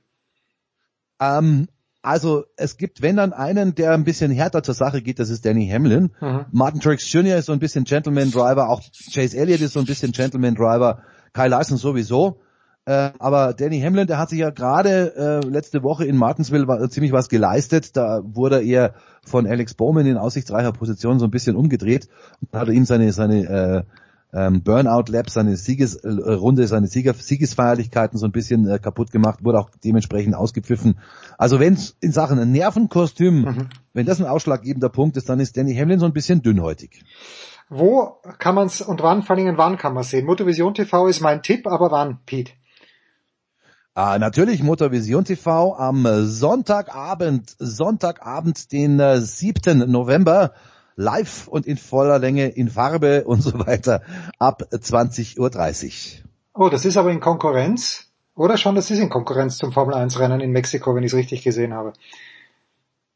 Ähm, 1.20 1.68
also 2.04 2.44
es 2.58 2.78
gibt, 2.78 3.02
wenn 3.02 3.16
dann 3.16 3.34
einen, 3.34 3.74
der 3.76 3.94
ein 3.94 4.04
bisschen 4.04 4.30
härter 4.32 4.62
zur 4.62 4.76
Sache 4.76 5.02
geht, 5.02 5.18
das 5.20 5.30
ist 5.30 5.46
Danny 5.46 5.68
Hamlin. 5.68 6.12
Mhm. 6.22 6.46
Martin 6.52 6.82
Truex 6.82 7.12
Jr. 7.12 7.38
ist 7.38 7.46
so 7.48 7.54
ein 7.54 7.60
bisschen 7.60 7.86
Gentleman 7.86 8.30
Driver, 8.30 8.70
auch 8.70 8.82
Chase 9.12 9.36
Elliott 9.38 9.62
ist 9.62 9.74
so 9.74 9.80
ein 9.80 9.86
bisschen 9.86 10.12
Gentleman 10.12 10.54
Driver, 10.56 11.00
Kyle 11.34 11.48
Larson 11.50 11.78
sowieso. 11.78 12.40
Äh, 12.86 13.12
aber 13.20 13.54
Danny 13.54 13.80
Hamlin, 13.80 14.08
der 14.08 14.18
hat 14.18 14.30
sich 14.30 14.40
ja 14.40 14.50
gerade 14.50 15.42
äh, 15.46 15.48
letzte 15.48 15.84
Woche 15.84 16.04
in 16.06 16.18
Martinsville 16.18 16.68
wa- 16.68 16.90
ziemlich 16.90 17.14
was 17.14 17.30
geleistet. 17.30 17.96
Da 17.96 18.20
wurde 18.26 18.62
er 18.62 18.94
von 19.26 19.48
Alex 19.48 19.74
Bowman 19.74 20.06
in 20.06 20.18
aussichtsreicher 20.18 20.74
Position 20.74 21.18
so 21.18 21.24
ein 21.26 21.32
bisschen 21.32 21.56
umgedreht 21.56 22.10
und 22.42 22.60
hat 22.60 22.68
ihm 22.68 22.84
seine 22.84 23.14
seine 23.14 23.46
äh, 23.48 23.84
ähm, 24.34 24.64
Burnout 24.64 25.12
Lab, 25.12 25.30
seine 25.30 25.56
Siegesrunde, 25.56 26.68
seine 26.68 26.88
Sieger, 26.88 27.14
Siegesfeierlichkeiten 27.14 28.18
so 28.18 28.26
ein 28.26 28.32
bisschen 28.32 28.68
äh, 28.68 28.80
kaputt 28.80 29.12
gemacht, 29.12 29.44
wurde 29.44 29.60
auch 29.60 29.70
dementsprechend 29.84 30.36
ausgepfiffen. 30.36 30.98
Also 31.38 31.60
wenn 31.60 31.74
es 31.74 31.96
in 32.02 32.12
Sachen 32.12 32.52
Nervenkostüm, 32.52 33.70
wenn 33.94 34.06
das 34.06 34.20
ein 34.20 34.28
ausschlaggebender 34.28 34.90
Punkt 34.90 35.18
ist, 35.18 35.30
dann 35.30 35.40
ist 35.40 35.56
Danny 35.56 35.76
Hamlin 35.76 36.00
so 36.00 36.06
ein 36.06 36.14
bisschen 36.14 36.42
dünnhäutig. 36.42 37.04
Wo 37.70 38.18
kann 38.40 38.56
man 38.56 38.68
es 38.68 38.82
und 38.82 39.02
wann, 39.02 39.24
vor 39.24 39.36
allem 39.36 39.58
wann 39.58 39.78
kann 39.78 39.94
man 39.94 40.04
sehen? 40.04 40.26
Motovision 40.26 40.74
TV 40.74 41.08
ist 41.08 41.22
mein 41.22 41.42
Tipp, 41.42 41.68
aber 41.68 41.92
wann, 41.92 42.20
Pete? 42.26 42.54
Ah, 43.96 44.18
natürlich 44.18 44.64
Motorvision 44.64 45.24
TV 45.24 45.76
am 45.76 46.06
äh, 46.08 46.24
Sonntagabend, 46.24 47.56
Sonntagabend, 47.60 48.72
den 48.72 49.00
äh, 49.00 49.22
7. 49.22 49.90
November, 49.92 50.54
live 50.96 51.48
und 51.48 51.66
in 51.66 51.78
voller 51.78 52.20
Länge, 52.20 52.50
in 52.50 52.70
Farbe 52.70 53.24
und 53.26 53.42
so 53.42 53.60
weiter, 53.60 54.02
ab 54.40 54.64
20.30 54.72 55.40
Uhr. 55.40 56.24
Oh, 56.54 56.70
das 56.70 56.86
ist 56.86 56.98
aber 56.98 57.12
in 57.12 57.20
Konkurrenz. 57.20 58.12
Oder 58.36 58.58
schon, 58.58 58.76
das 58.76 58.90
ist 58.90 59.00
in 59.00 59.10
Konkurrenz 59.10 59.58
zum 59.58 59.72
Formel 59.72 59.94
1 59.94 60.20
Rennen 60.20 60.42
in 60.42 60.52
Mexiko, 60.52 60.96
wenn 60.96 61.04
ich 61.04 61.12
es 61.12 61.18
richtig 61.18 61.44
gesehen 61.44 61.74
habe. 61.74 61.94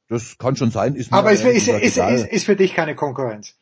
Das 0.09 0.37
kann 0.37 0.55
schon 0.55 0.71
sein. 0.71 0.95
Ist 0.95 1.11
Aber 1.11 1.31
ist, 1.31 1.43
ist, 1.43 1.67
ist, 1.67 1.97
ist, 1.97 2.27
ist 2.27 2.45
für 2.45 2.55
dich 2.55 2.73
keine 2.73 2.95
Konkurrenz. 2.95 3.55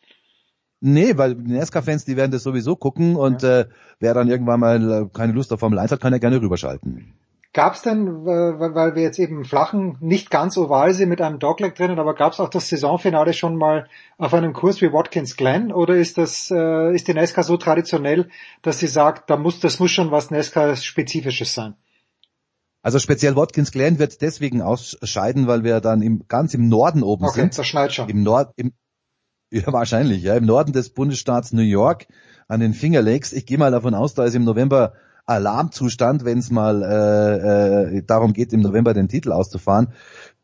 Nee, 0.82 1.18
weil 1.18 1.36
die 1.36 1.54
NASCAR-Fans, 1.54 2.06
die 2.06 2.18
werden 2.18 2.32
das 2.32 2.44
sowieso 2.44 2.76
gucken 2.76 3.16
und 3.16 3.44
äh, 3.44 3.66
wer 4.00 4.14
dann 4.14 4.30
irgendwann 4.30 4.60
mal 4.60 4.92
äh, 4.92 5.10
keine 5.12 5.34
Lust 5.34 5.52
auf 5.54 5.60
Formel 5.60 5.80
1 5.80 5.92
hat, 5.92 6.02
kann 6.02 6.14
ja 6.14 6.20
gerne 6.20 6.42
rüberschalten. 6.42 7.14
Gab's 7.56 7.84
denn, 7.84 8.28
äh, 8.28 8.60
weil 8.60 8.96
wir 8.96 9.02
jetzt 9.02 9.18
eben 9.18 9.46
flachen, 9.46 9.96
nicht 10.02 10.30
ganz 10.30 10.58
oval 10.58 10.94
sind 10.94 11.08
mit 11.08 11.22
einem 11.22 11.40
Dogleg 11.40 11.74
drinnen, 11.74 12.00
aber 12.00 12.14
gab's 12.14 12.42
auch 12.42 12.50
das 12.50 12.68
Saisonfinale 12.68 13.32
schon 13.32 13.56
mal 13.56 13.88
auf 14.18 14.34
einem 14.34 14.52
Kurs 14.52 14.82
wie 14.82 14.92
Watkins 14.92 15.38
Glen 15.38 15.72
oder 15.72 15.96
ist 15.96 16.18
das, 16.18 16.52
äh, 16.52 16.94
ist 16.94 17.08
die 17.08 17.14
NASCAR 17.14 17.46
so 17.46 17.56
traditionell, 17.56 18.28
dass 18.62 18.80
sie 18.80 18.88
sagt, 18.88 19.30
da 19.30 19.38
muss, 19.38 19.62
das 19.62 19.80
muss 19.80 19.92
schon 19.92 20.12
was 20.12 20.32
NASCAR-spezifisches 20.32 21.54
sein? 21.54 21.76
Also 22.82 23.00
speziell 23.00 23.38
Watkins 23.38 23.72
Glen 23.72 24.00
wird 24.00 24.22
deswegen 24.22 24.62
ausscheiden, 24.62 25.48
weil 25.48 25.64
wir 25.64 25.80
dann 25.80 26.02
im, 26.02 26.28
ganz 26.28 26.54
im 26.56 26.68
Norden 26.68 27.04
oben 27.04 27.24
Okay, 27.24 27.40
sind. 27.40 27.58
das 27.58 27.66
schneit 27.66 27.94
schon. 27.94 28.10
Im 28.10 28.24
Nord, 28.24 28.52
im, 28.58 28.74
ja 29.50 29.72
wahrscheinlich, 29.72 30.24
ja, 30.24 30.36
im 30.36 30.46
Norden 30.46 30.74
des 30.74 30.90
Bundesstaats 30.90 31.54
New 31.54 31.62
York 31.62 32.08
an 32.50 32.60
den 32.60 32.74
Finger 32.74 33.02
Lakes. 33.02 33.32
Ich 33.32 33.46
gehe 33.46 33.58
mal 33.58 33.72
davon 33.72 33.94
aus, 33.94 34.14
da 34.14 34.26
ist 34.26 34.36
im 34.36 34.44
November 34.44 34.92
Alarmzustand, 35.26 36.26
wenn 36.26 36.40
es 36.40 36.52
mal 36.52 36.84
äh, 36.84 37.98
äh, 37.98 38.04
darum 38.06 38.34
geht, 38.34 38.54
im 38.54 38.62
November 38.62 38.94
den 38.94 39.08
Titel 39.08 39.32
auszufahren. 39.32 39.90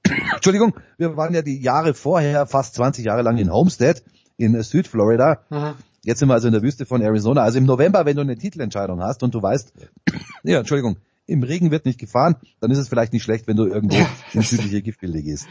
Entschuldigung, 0.33 0.73
wir 0.97 1.17
waren 1.17 1.33
ja 1.33 1.41
die 1.41 1.59
Jahre 1.59 1.93
vorher, 1.93 2.47
fast 2.47 2.75
20 2.75 3.05
Jahre 3.05 3.21
lang 3.21 3.37
in 3.37 3.51
Homestead 3.51 4.03
in 4.37 4.61
Südflorida. 4.61 5.41
Mhm. 5.49 5.73
Jetzt 6.03 6.19
sind 6.19 6.29
wir 6.29 6.33
also 6.33 6.47
in 6.47 6.53
der 6.53 6.63
Wüste 6.63 6.85
von 6.85 7.01
Arizona. 7.01 7.43
Also 7.43 7.59
im 7.59 7.65
November, 7.65 8.05
wenn 8.05 8.15
du 8.15 8.21
eine 8.23 8.37
Titelentscheidung 8.37 9.01
hast 9.03 9.21
und 9.21 9.35
du 9.35 9.41
weißt, 9.41 9.73
ja, 10.43 10.59
Entschuldigung, 10.59 10.97
im 11.31 11.43
Regen 11.43 11.71
wird 11.71 11.85
nicht 11.85 11.99
gefahren, 11.99 12.35
dann 12.59 12.69
ist 12.71 12.77
es 12.77 12.89
vielleicht 12.89 13.13
nicht 13.13 13.23
schlecht, 13.23 13.47
wenn 13.47 13.57
du 13.57 13.65
irgendwo 13.65 13.97
ins 14.33 14.49
südliche 14.49 14.81
Giftgebiet 14.81 15.23
gehst. 15.23 15.47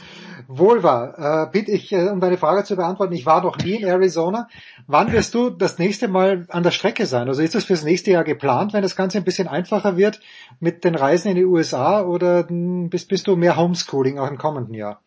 Wohl 0.46 0.82
wahr. 0.82 1.46
Äh, 1.46 1.50
bitte 1.50 1.72
ich, 1.72 1.92
äh, 1.92 2.08
um 2.08 2.20
deine 2.20 2.36
Frage 2.36 2.64
zu 2.64 2.76
beantworten, 2.76 3.12
ich 3.14 3.26
war 3.26 3.42
noch 3.42 3.58
nie 3.58 3.76
in 3.76 3.86
Arizona. 3.86 4.48
Wann 4.86 5.12
wirst 5.12 5.34
du 5.34 5.50
das 5.50 5.78
nächste 5.78 6.08
Mal 6.08 6.46
an 6.48 6.62
der 6.62 6.70
Strecke 6.70 7.06
sein? 7.06 7.28
Also 7.28 7.42
ist 7.42 7.54
das 7.54 7.64
fürs 7.64 7.84
nächste 7.84 8.10
Jahr 8.10 8.24
geplant, 8.24 8.72
wenn 8.72 8.82
das 8.82 8.96
Ganze 8.96 9.18
ein 9.18 9.24
bisschen 9.24 9.48
einfacher 9.48 9.96
wird 9.96 10.20
mit 10.60 10.84
den 10.84 10.94
Reisen 10.94 11.28
in 11.28 11.36
die 11.36 11.44
USA 11.44 12.02
oder 12.02 12.48
hm, 12.48 12.90
bist, 12.90 13.08
bist 13.08 13.26
du 13.26 13.36
mehr 13.36 13.56
Homeschooling 13.56 14.18
auch 14.18 14.30
im 14.30 14.38
kommenden 14.38 14.74
Jahr? 14.74 15.00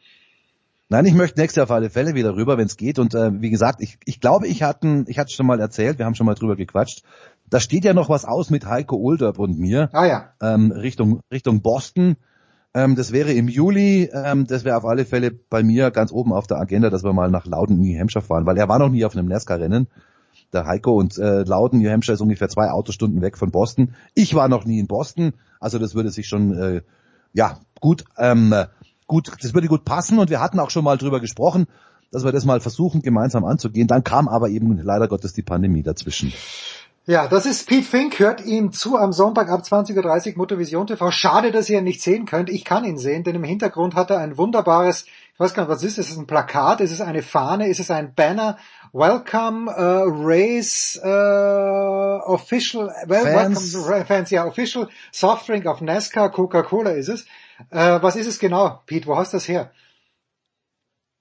Nein, 0.90 1.06
ich 1.06 1.16
möchte 1.16 1.40
nächstes 1.40 1.56
Jahr 1.56 1.64
auf 1.64 1.72
alle 1.72 1.90
Fälle 1.90 2.14
wieder 2.14 2.36
rüber, 2.36 2.58
wenn 2.60 2.68
es 2.68 2.78
geht. 2.78 3.00
Und 3.00 3.16
äh, 3.16 3.32
wie 3.42 3.50
gesagt, 3.50 3.82
ich, 3.82 3.98
ich 4.06 4.20
glaube, 4.20 4.48
ich 4.48 4.62
hatte, 4.62 5.06
ich 5.08 5.18
hatte 5.18 5.34
schon 5.34 5.48
mal 5.48 5.60
erzählt, 5.60 5.98
wir 5.98 6.06
haben 6.06 6.14
schon 6.14 6.28
mal 6.28 6.36
drüber 6.36 6.56
gequatscht. 6.56 7.02
Da 7.54 7.60
steht 7.60 7.86
ja 7.86 7.94
noch 7.94 8.10
was 8.10 8.26
aus 8.26 8.50
mit 8.50 8.66
Heiko 8.66 8.96
Ulderb 8.96 9.38
und 9.38 9.60
mir 9.60 9.92
Ah 9.94 10.08
ja. 10.08 10.34
ähm, 10.42 10.72
Richtung 10.72 11.20
Richtung 11.32 11.62
Boston. 11.62 12.16
Ähm, 12.74 12.96
das 12.96 13.12
wäre 13.12 13.32
im 13.32 13.48
Juli. 13.48 14.10
Ähm, 14.12 14.48
das 14.48 14.66
wäre 14.66 14.76
auf 14.76 14.86
alle 14.86 15.06
Fälle 15.06 15.30
bei 15.30 15.62
mir 15.62 15.92
ganz 15.92 16.12
oben 16.12 16.34
auf 16.34 16.48
der 16.48 16.58
Agenda, 16.58 16.90
dass 16.90 17.04
wir 17.04 17.14
mal 17.14 17.30
nach 17.30 17.46
Loudon, 17.46 17.78
New 17.80 17.96
Hampshire 17.96 18.24
fahren, 18.24 18.48
weil 18.48 18.58
er 18.58 18.70
war 18.70 18.80
noch 18.80 18.90
nie 18.90 19.06
auf 19.06 19.16
einem 19.16 19.28
NASCAR-Rennen. 19.28 19.86
Der 20.52 20.66
Heiko 20.66 20.98
und 20.98 21.20
äh, 21.20 21.44
Loudon, 21.44 21.80
New 21.80 21.92
Hampshire 21.92 22.16
ist 22.16 22.22
ungefähr 22.22 22.50
zwei 22.50 22.72
Autostunden 22.72 23.22
weg 23.22 23.38
von 23.38 23.52
Boston. 23.52 23.94
Ich 24.16 24.34
war 24.34 24.48
noch 24.48 24.66
nie 24.66 24.80
in 24.80 24.88
Boston, 24.88 25.34
also 25.60 25.78
das 25.78 25.94
würde 25.94 26.10
sich 26.10 26.28
schon 26.28 26.58
äh, 26.58 26.82
ja 27.34 27.60
gut 27.80 28.04
ähm, 28.18 28.56
gut, 29.06 29.32
das 29.44 29.54
würde 29.54 29.68
gut 29.68 29.86
passen 29.86 30.18
und 30.18 30.32
wir 30.32 30.42
hatten 30.42 30.60
auch 30.60 30.72
schon 30.72 30.86
mal 30.86 30.98
drüber 30.98 31.20
gesprochen, 31.20 31.68
dass 32.12 32.24
wir 32.24 32.32
das 32.32 32.46
mal 32.46 32.62
versuchen 32.62 33.04
gemeinsam 33.04 33.46
anzugehen. 33.46 33.88
Dann 33.88 34.04
kam 34.04 34.28
aber 34.28 34.50
eben 34.50 34.76
leider 34.82 35.08
Gottes 35.08 35.34
die 35.34 35.44
Pandemie 35.44 35.84
dazwischen. 35.84 36.34
Ja, 37.06 37.28
das 37.28 37.46
ist 37.46 37.68
Pete 37.68 37.86
Fink. 37.86 38.18
Hört 38.20 38.46
ihm 38.46 38.72
zu 38.72 38.96
am 38.98 39.12
Sonntag 39.12 39.50
ab 39.50 39.60
20.30 39.62 40.32
Uhr 40.32 40.38
Motovision 40.38 40.88
TV. 40.88 41.12
Schade, 41.12 41.52
dass 41.52 41.70
ihr 41.70 41.80
ihn 41.80 41.84
nicht 41.84 42.02
sehen 42.02 42.26
könnt. 42.26 42.50
Ich 42.50 42.64
kann 42.64 42.86
ihn 42.86 42.98
sehen, 42.98 43.26
denn 43.26 43.36
im 43.36 43.44
Hintergrund 43.44 43.94
hat 43.96 44.10
er 44.10 44.20
ein 44.20 44.38
wunderbares, 44.38 45.04
ich 45.34 45.40
weiß 45.40 45.54
gar 45.54 45.64
nicht, 45.64 45.70
was 45.70 45.84
ist 45.84 45.98
es? 45.98 46.08
Ist 46.08 46.12
es 46.14 46.18
ein 46.18 46.28
Plakat? 46.28 46.80
Ist 46.80 46.94
es 46.94 47.02
eine 47.02 47.22
Fahne? 47.22 47.68
Ist 47.68 47.82
es 47.82 47.92
ein 47.92 48.14
Banner? 48.14 48.58
Welcome 48.94 49.70
uh, 49.70 50.06
Race 50.26 50.98
uh, 51.04 52.24
Official, 52.26 52.90
well, 53.08 53.24
Fans. 53.26 53.74
welcome 53.74 54.06
Fans, 54.06 54.30
ja, 54.30 54.46
Official 54.46 54.88
Softdrink 55.12 55.66
of 55.66 55.82
NASCAR, 55.82 56.32
Coca-Cola 56.32 56.92
ist 56.92 57.10
es. 57.10 57.26
Äh, 57.70 58.02
was 58.02 58.16
ist 58.16 58.28
es 58.28 58.40
genau, 58.40 58.82
Pete? 58.86 59.08
Wo 59.08 59.18
hast 59.18 59.34
du 59.34 59.38
das 59.38 59.50
her? 59.50 59.72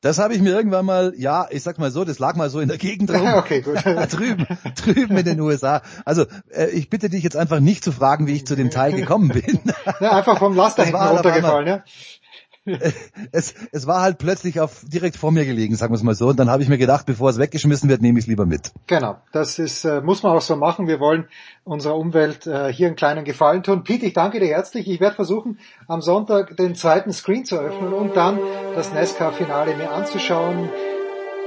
Das 0.02 0.18
habe 0.18 0.34
ich 0.34 0.42
mir 0.42 0.50
irgendwann 0.50 0.84
mal, 0.84 1.14
ja, 1.16 1.46
ich 1.50 1.62
sag 1.62 1.78
mal 1.78 1.92
so, 1.92 2.04
das 2.04 2.18
lag 2.18 2.34
mal 2.34 2.50
so 2.50 2.58
in 2.58 2.66
der 2.66 2.76
Gegend 2.76 3.08
rum. 3.14 3.34
Okay, 3.34 3.62
gut. 3.62 3.76
drüben, 4.10 4.46
drüben 4.74 5.16
in 5.16 5.24
den 5.24 5.40
USA. 5.40 5.80
Also 6.04 6.26
äh, 6.50 6.66
ich 6.66 6.90
bitte 6.90 7.08
dich 7.08 7.22
jetzt 7.22 7.36
einfach 7.36 7.60
nicht 7.60 7.84
zu 7.84 7.92
fragen, 7.92 8.26
wie 8.26 8.32
ich 8.32 8.44
zu 8.44 8.56
dem 8.56 8.70
Teil 8.70 8.92
gekommen 8.96 9.28
bin. 9.28 9.60
Ja, 10.00 10.10
einfach 10.10 10.38
vom 10.38 10.56
Laster 10.56 10.82
hinten 10.84 11.00
runtergefallen, 11.00 11.68
ja? 11.68 11.84
Es, 13.32 13.54
es 13.72 13.86
war 13.86 14.02
halt 14.02 14.18
plötzlich 14.18 14.60
auf, 14.60 14.84
direkt 14.84 15.16
vor 15.16 15.32
mir 15.32 15.46
gelegen, 15.46 15.74
sagen 15.74 15.92
wir 15.92 15.96
es 15.96 16.02
mal 16.02 16.14
so. 16.14 16.28
Und 16.28 16.38
dann 16.38 16.50
habe 16.50 16.62
ich 16.62 16.68
mir 16.68 16.78
gedacht, 16.78 17.06
bevor 17.06 17.30
es 17.30 17.38
weggeschmissen 17.38 17.88
wird, 17.88 18.02
nehme 18.02 18.18
ich 18.18 18.24
es 18.24 18.28
lieber 18.28 18.46
mit. 18.46 18.72
Genau, 18.86 19.16
das 19.32 19.58
ist, 19.58 19.84
äh, 19.84 20.00
muss 20.00 20.22
man 20.22 20.36
auch 20.36 20.40
so 20.40 20.56
machen. 20.56 20.86
Wir 20.86 21.00
wollen 21.00 21.26
unserer 21.64 21.96
Umwelt 21.96 22.46
äh, 22.46 22.72
hier 22.72 22.86
einen 22.88 22.96
kleinen 22.96 23.24
Gefallen 23.24 23.62
tun. 23.62 23.84
Pete, 23.84 24.06
ich 24.06 24.12
danke 24.12 24.40
dir 24.40 24.48
herzlich. 24.48 24.88
Ich 24.88 25.00
werde 25.00 25.16
versuchen, 25.16 25.58
am 25.88 26.02
Sonntag 26.02 26.56
den 26.56 26.74
zweiten 26.74 27.12
Screen 27.12 27.44
zu 27.44 27.58
öffnen 27.58 27.92
und 27.92 28.16
dann 28.16 28.38
das 28.74 28.92
NASCAR-Finale 28.92 29.76
mir 29.76 29.90
anzuschauen. 29.90 30.68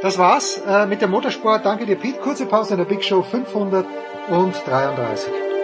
Das 0.02 0.18
war's 0.18 0.62
äh, 0.68 0.86
mit 0.88 1.02
dem 1.02 1.12
Motorsport. 1.12 1.66
Danke 1.66 1.86
dir, 1.86 1.96
Pete. 1.96 2.20
Kurze 2.20 2.46
Pause 2.46 2.74
in 2.74 2.80
der 2.80 2.86
Big 2.86 3.04
Show 3.04 3.24
533. 3.24 5.55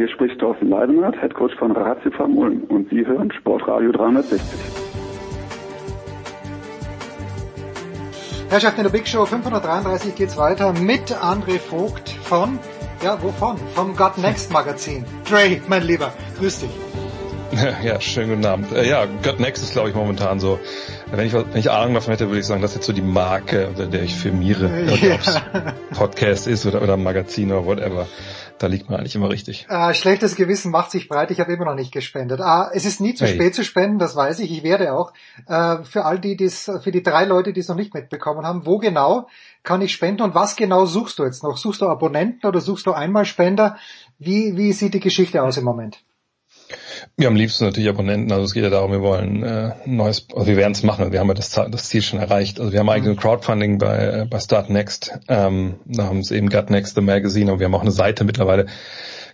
hier 0.00 0.08
spricht 0.08 0.40
Thorsten 0.40 0.70
Leidenhardt, 0.70 1.20
Head 1.20 1.34
Coach 1.34 1.54
von 1.56 1.72
Ratio 1.72 2.10
Ulm 2.24 2.64
und 2.68 2.88
Sie 2.88 3.04
hören 3.04 3.30
Sportradio 3.32 3.92
360. 3.92 4.40
Herrschaft 8.48 8.78
in 8.78 8.84
der 8.84 8.90
Big 8.90 9.06
Show 9.06 9.26
533 9.26 10.14
geht's 10.14 10.38
weiter 10.38 10.72
mit 10.72 11.14
André 11.14 11.58
Vogt 11.58 12.08
von, 12.08 12.58
ja, 13.04 13.22
wovon? 13.22 13.58
Vom 13.74 13.94
Got 13.94 14.16
Next 14.16 14.50
Magazin. 14.50 15.04
Dre, 15.28 15.60
mein 15.68 15.82
Lieber, 15.82 16.14
grüß 16.38 16.60
dich. 16.60 16.70
Ja, 17.82 18.00
schönen 18.00 18.30
guten 18.30 18.46
Abend. 18.46 18.72
Äh, 18.72 18.88
Ja, 18.88 19.06
Got 19.22 19.40
Next 19.40 19.62
ist, 19.62 19.72
glaube 19.72 19.90
ich, 19.90 19.94
momentan 19.94 20.38
so, 20.40 20.60
wenn 21.10 21.26
ich, 21.26 21.32
wenn 21.32 21.44
ich 21.56 21.70
Ahnung 21.70 21.94
davon 21.94 22.12
hätte, 22.12 22.28
würde 22.28 22.38
ich 22.38 22.46
sagen, 22.46 22.62
das 22.62 22.70
ist 22.70 22.76
jetzt 22.76 22.86
so 22.86 22.92
die 22.92 23.02
Marke, 23.02 23.66
unter 23.66 23.86
der 23.86 24.04
ich 24.04 24.14
firmiere. 24.14 24.70
Ja. 24.86 25.14
Ob 25.14 25.20
es 25.20 25.98
Podcast 25.98 26.46
ist 26.46 26.64
oder, 26.64 26.80
oder 26.80 26.96
Magazin 26.96 27.50
oder 27.50 27.66
whatever. 27.66 28.06
Da 28.60 28.66
liegt 28.66 28.90
man 28.90 29.00
eigentlich 29.00 29.14
immer 29.14 29.30
richtig. 29.30 29.66
Äh, 29.70 29.94
schlechtes 29.94 30.36
Gewissen 30.36 30.70
macht 30.70 30.90
sich 30.90 31.08
breit. 31.08 31.30
Ich 31.30 31.40
habe 31.40 31.50
immer 31.50 31.64
noch 31.64 31.74
nicht 31.74 31.92
gespendet. 31.92 32.42
Ah, 32.42 32.70
es 32.74 32.84
ist 32.84 33.00
nie 33.00 33.14
zu 33.14 33.24
Hey. 33.24 33.34
spät 33.34 33.54
zu 33.54 33.64
spenden, 33.64 33.98
das 33.98 34.14
weiß 34.14 34.38
ich. 34.40 34.52
Ich 34.52 34.62
werde 34.62 34.92
auch. 34.92 35.14
Äh, 35.46 35.82
für 35.84 36.04
all 36.04 36.18
die, 36.18 36.36
die's, 36.36 36.70
für 36.82 36.92
die 36.92 37.02
drei 37.02 37.24
Leute, 37.24 37.54
die 37.54 37.60
es 37.60 37.68
noch 37.68 37.76
nicht 37.76 37.94
mitbekommen 37.94 38.44
haben, 38.44 38.66
wo 38.66 38.76
genau 38.76 39.28
kann 39.62 39.80
ich 39.80 39.92
spenden 39.92 40.20
und 40.20 40.34
was 40.34 40.56
genau 40.56 40.84
suchst 40.84 41.18
du 41.18 41.24
jetzt 41.24 41.42
noch? 41.42 41.56
Suchst 41.56 41.80
du 41.80 41.88
Abonnenten 41.88 42.46
oder 42.46 42.60
suchst 42.60 42.84
du 42.84 42.92
Einmalspender? 42.92 43.78
Wie, 44.18 44.54
wie 44.58 44.74
sieht 44.74 44.92
die 44.92 45.00
Geschichte 45.00 45.42
aus 45.42 45.56
im 45.56 45.64
Moment? 45.64 46.02
Wir 47.16 47.28
am 47.28 47.36
liebsten 47.36 47.64
natürlich 47.64 47.88
Abonnenten, 47.88 48.32
also 48.32 48.44
es 48.44 48.52
geht 48.52 48.62
ja 48.62 48.70
darum, 48.70 48.92
wir 48.92 49.02
wollen 49.02 49.42
äh, 49.42 49.72
ein 49.84 49.96
neues, 49.96 50.26
also 50.34 50.46
wir 50.46 50.56
werden 50.56 50.72
es 50.72 50.82
machen, 50.82 51.12
wir 51.12 51.20
haben 51.20 51.28
ja 51.28 51.34
das, 51.34 51.50
das 51.50 51.88
Ziel 51.88 52.02
schon 52.02 52.18
erreicht. 52.18 52.60
Also 52.60 52.72
wir 52.72 52.80
haben 52.80 52.86
mhm. 52.86 52.92
eigenen 52.92 53.16
Crowdfunding 53.16 53.78
bei, 53.78 53.98
äh, 53.98 54.26
bei 54.28 54.40
Start 54.40 54.70
Next, 54.70 55.18
ähm, 55.28 55.76
da 55.86 56.04
haben 56.04 56.20
es 56.20 56.30
eben 56.30 56.48
Gut 56.48 56.70
Next 56.70 56.94
the 56.94 57.00
Magazine 57.00 57.52
und 57.52 57.58
wir 57.58 57.66
haben 57.66 57.74
auch 57.74 57.82
eine 57.82 57.90
Seite 57.90 58.24
mittlerweile, 58.24 58.66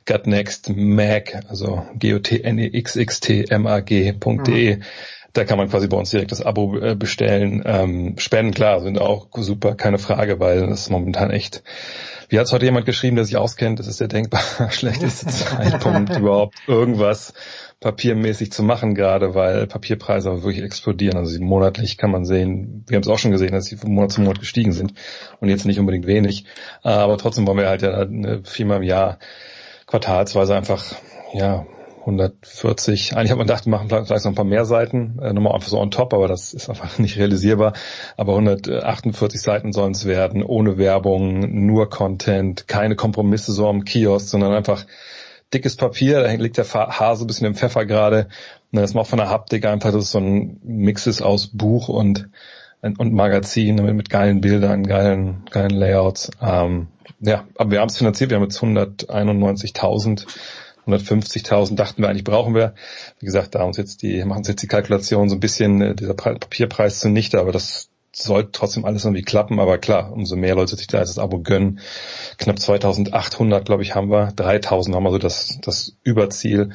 Gut 0.06 0.26
Next 0.26 0.70
Mag, 0.74 1.42
also 1.48 1.86
G-O-T-N-E-X-X-T-M-A-G.de. 1.94 4.76
Mhm. 4.76 4.82
Da 5.32 5.44
kann 5.44 5.58
man 5.58 5.68
quasi 5.68 5.88
bei 5.88 5.98
uns 5.98 6.10
direkt 6.10 6.32
das 6.32 6.40
Abo 6.40 6.78
äh, 6.78 6.94
bestellen. 6.94 7.62
Ähm, 7.66 8.14
Spenden, 8.16 8.54
klar, 8.54 8.80
sind 8.80 8.98
auch 8.98 9.28
super, 9.34 9.74
keine 9.74 9.98
Frage, 9.98 10.40
weil 10.40 10.66
das 10.66 10.80
ist 10.82 10.90
momentan 10.90 11.30
echt 11.30 11.62
wie 12.28 12.38
hat 12.38 12.46
es 12.46 12.52
heute 12.52 12.64
jemand 12.64 12.86
geschrieben, 12.86 13.16
der 13.16 13.24
sich 13.24 13.36
auskennt, 13.36 13.78
das 13.78 13.86
ist 13.86 14.00
der 14.00 14.08
denkbar 14.08 14.40
schlechteste 14.70 15.26
Zeitpunkt 15.26 16.16
überhaupt 16.16 16.56
irgendwas 16.66 17.34
papiermäßig 17.80 18.52
zu 18.52 18.62
machen 18.62 18.94
gerade, 18.94 19.34
weil 19.34 19.66
Papierpreise 19.66 20.42
wirklich 20.42 20.64
explodieren. 20.64 21.18
Also 21.18 21.40
monatlich 21.42 21.98
kann 21.98 22.10
man 22.10 22.24
sehen, 22.24 22.84
wir 22.88 22.96
haben 22.96 23.02
es 23.02 23.08
auch 23.08 23.18
schon 23.18 23.32
gesehen, 23.32 23.52
dass 23.52 23.66
sie 23.66 23.76
von 23.76 23.92
Monat 23.92 24.12
zu 24.12 24.22
Monat 24.22 24.40
gestiegen 24.40 24.72
sind 24.72 24.94
und 25.40 25.48
jetzt 25.48 25.66
nicht 25.66 25.78
unbedingt 25.78 26.06
wenig. 26.06 26.46
Aber 26.82 27.18
trotzdem 27.18 27.46
wollen 27.46 27.58
wir 27.58 27.68
halt 27.68 27.82
ja 27.82 28.06
viermal 28.44 28.78
im 28.78 28.82
Jahr 28.82 29.18
quartalsweise 29.86 30.54
einfach 30.54 30.84
ja 31.32 31.66
140. 32.06 33.16
Eigentlich 33.16 33.30
hat 33.32 33.38
man 33.38 33.46
gedacht, 33.46 33.66
wir 33.66 33.70
machen 33.70 33.88
vielleicht 33.88 34.10
noch 34.24 34.32
ein 34.32 34.34
paar 34.36 34.44
mehr 34.44 34.64
Seiten, 34.64 35.18
äh, 35.20 35.32
nochmal 35.32 35.54
einfach 35.54 35.68
so 35.68 35.80
on 35.80 35.90
top, 35.90 36.14
aber 36.14 36.28
das 36.28 36.54
ist 36.54 36.70
einfach 36.70 36.98
nicht 36.98 37.18
realisierbar. 37.18 37.72
Aber 38.16 38.32
148 38.32 39.40
Seiten 39.40 39.72
sollen 39.72 39.92
es 39.92 40.06
werden, 40.06 40.42
ohne 40.42 40.78
Werbung, 40.78 41.66
nur 41.66 41.90
Content, 41.90 42.68
keine 42.68 42.94
Kompromisse 42.94 43.52
so 43.52 43.68
am 43.68 43.84
Kiosk, 43.84 44.28
sondern 44.28 44.52
einfach 44.52 44.86
dickes 45.52 45.76
Papier, 45.76 46.22
da 46.22 46.32
liegt 46.32 46.58
der 46.58 46.72
Hase 46.72 47.24
ein 47.24 47.26
bisschen 47.26 47.46
im 47.46 47.54
Pfeffer 47.54 47.86
gerade. 47.86 48.28
Das 48.72 48.90
ist 48.90 48.96
auch 48.96 49.06
von 49.06 49.18
der 49.18 49.30
Haptik 49.30 49.64
einfach, 49.64 49.92
dass 49.92 50.04
es 50.04 50.10
so 50.10 50.18
ein 50.18 50.60
Mix 50.62 51.06
ist 51.06 51.22
aus 51.22 51.48
Buch 51.48 51.88
und, 51.88 52.28
und 52.82 53.12
Magazin 53.12 53.76
mit, 53.76 53.94
mit 53.94 54.10
geilen 54.10 54.40
Bildern, 54.40 54.84
geilen, 54.84 55.44
geilen 55.50 55.70
Layouts. 55.70 56.30
Ähm, 56.42 56.88
ja, 57.20 57.44
aber 57.56 57.70
wir 57.70 57.80
haben 57.80 57.88
es 57.88 57.98
finanziert, 57.98 58.30
wir 58.30 58.36
haben 58.36 58.44
jetzt 58.44 58.58
191.000 58.58 60.26
150.000 60.86 61.74
dachten 61.74 62.02
wir 62.02 62.08
eigentlich 62.08 62.24
brauchen 62.24 62.54
wir. 62.54 62.74
Wie 63.18 63.26
gesagt, 63.26 63.54
da 63.54 63.64
uns 63.64 63.76
jetzt 63.76 64.02
die, 64.02 64.24
machen 64.24 64.38
uns 64.38 64.48
jetzt 64.48 64.62
die 64.62 64.68
Kalkulation 64.68 65.28
so 65.28 65.36
ein 65.36 65.40
bisschen 65.40 65.80
äh, 65.80 65.94
dieser 65.94 66.14
Papierpreis 66.14 67.00
zunichte, 67.00 67.40
aber 67.40 67.52
das 67.52 67.88
sollte 68.12 68.50
trotzdem 68.52 68.84
alles 68.84 69.04
irgendwie 69.04 69.22
klappen. 69.22 69.60
Aber 69.60 69.78
klar, 69.78 70.12
umso 70.12 70.36
mehr 70.36 70.54
Leute 70.54 70.76
sich 70.76 70.86
da 70.86 71.00
das 71.00 71.18
Abo 71.18 71.40
gönnen. 71.40 71.80
Knapp 72.38 72.56
2.800, 72.56 73.60
glaube 73.60 73.82
ich, 73.82 73.94
haben 73.94 74.10
wir. 74.10 74.28
3.000 74.28 74.94
haben 74.94 75.04
wir 75.04 75.10
so 75.10 75.18
das, 75.18 75.58
das 75.62 75.96
Überziel. 76.02 76.70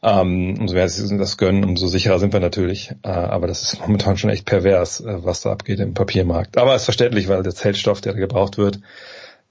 Ähm, 0.00 0.56
umso 0.60 0.74
mehr 0.74 0.88
sie 0.88 1.18
das 1.18 1.38
gönnen, 1.38 1.64
umso 1.64 1.88
sicherer 1.88 2.20
sind 2.20 2.32
wir 2.32 2.40
natürlich. 2.40 2.92
Äh, 3.02 3.08
aber 3.08 3.46
das 3.48 3.62
ist 3.62 3.80
momentan 3.86 4.16
schon 4.16 4.30
echt 4.30 4.44
pervers, 4.44 5.00
äh, 5.00 5.24
was 5.24 5.42
da 5.42 5.50
abgeht 5.50 5.80
im 5.80 5.94
Papiermarkt. 5.94 6.56
Aber 6.56 6.74
ist 6.74 6.84
verständlich, 6.84 7.28
weil 7.28 7.42
der 7.42 7.54
Zeltstoff, 7.54 8.00
der 8.00 8.12
da 8.12 8.18
gebraucht 8.18 8.58
wird, 8.58 8.80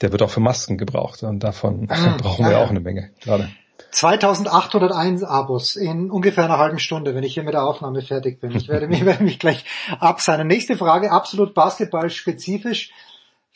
der 0.01 0.11
wird 0.11 0.21
auch 0.21 0.29
für 0.29 0.39
Masken 0.39 0.77
gebraucht. 0.77 1.23
Und 1.23 1.43
davon 1.43 1.81
mhm, 1.81 1.87
brauchen 2.17 2.45
wir 2.45 2.53
ja 2.53 2.63
auch 2.63 2.69
eine 2.69 2.79
Menge 2.79 3.09
gerade. 3.21 3.49
2801 3.91 5.23
Abos 5.23 5.75
in 5.75 6.11
ungefähr 6.11 6.45
einer 6.45 6.57
halben 6.57 6.79
Stunde, 6.79 7.15
wenn 7.15 7.23
ich 7.23 7.33
hier 7.33 7.43
mit 7.43 7.53
der 7.53 7.63
Aufnahme 7.63 8.01
fertig 8.01 8.39
bin. 8.39 8.51
Ich 8.51 8.67
werde 8.67 8.87
mich, 8.87 9.05
werde 9.05 9.23
mich 9.23 9.39
gleich 9.39 9.65
abseilen. 9.99 10.47
Nächste 10.47 10.77
Frage, 10.77 11.11
absolut 11.11 11.53
basketball-spezifisch. 11.53 12.91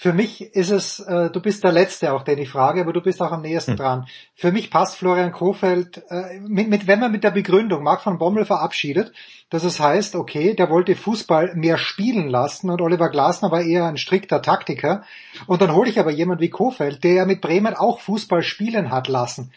Für 0.01 0.14
mich 0.14 0.42
ist 0.56 0.72
es, 0.72 1.00
äh, 1.00 1.30
du 1.30 1.40
bist 1.42 1.64
der 1.64 1.72
Letzte 1.72 2.11
auch, 2.14 2.24
den 2.24 2.40
ich 2.40 2.50
frage, 2.50 2.82
aber 2.82 2.92
du 2.92 3.01
bist 3.01 3.22
auch 3.22 3.32
am 3.32 3.43
nächsten 3.43 3.74
hm. 3.74 3.77
dran. 3.77 4.08
Für 4.34 4.51
mich 4.51 4.72
passt 4.72 4.95
Florian 4.95 5.32
Kofeld, 5.32 6.01
äh, 6.10 6.40
mit, 6.40 6.69
mit, 6.69 6.88
wenn 6.88 7.00
man 7.00 7.11
mit 7.11 7.24
der 7.24 7.30
Begründung 7.30 7.84
Marc 7.84 8.01
von 8.01 8.18
Bommel 8.18 8.45
verabschiedet, 8.45 9.14
dass 9.51 9.64
es 9.64 9.80
heißt, 9.80 10.16
okay, 10.16 10.56
der 10.56 10.72
wollte 10.72 10.95
Fußball 10.95 11.53
mehr 11.53 11.77
spielen 11.77 12.30
lassen 12.30 12.72
und 12.72 12.82
Oliver 12.82 13.10
Glasner 13.10 13.51
war 13.51 13.61
eher 13.61 13.85
ein 13.85 13.98
strikter 13.98 14.42
Taktiker. 14.42 15.03
Und 15.45 15.61
dann 15.61 15.76
hole 15.76 15.92
ich 15.92 16.00
aber 16.00 16.10
jemand 16.10 16.42
wie 16.42 16.50
Kofeld, 16.50 17.03
der 17.03 17.14
ja 17.14 17.26
mit 17.26 17.42
Bremen 17.42 17.76
auch 17.76 18.00
Fußball 18.00 18.42
spielen 18.42 18.90
hat 18.90 19.08
lassen 19.08 19.51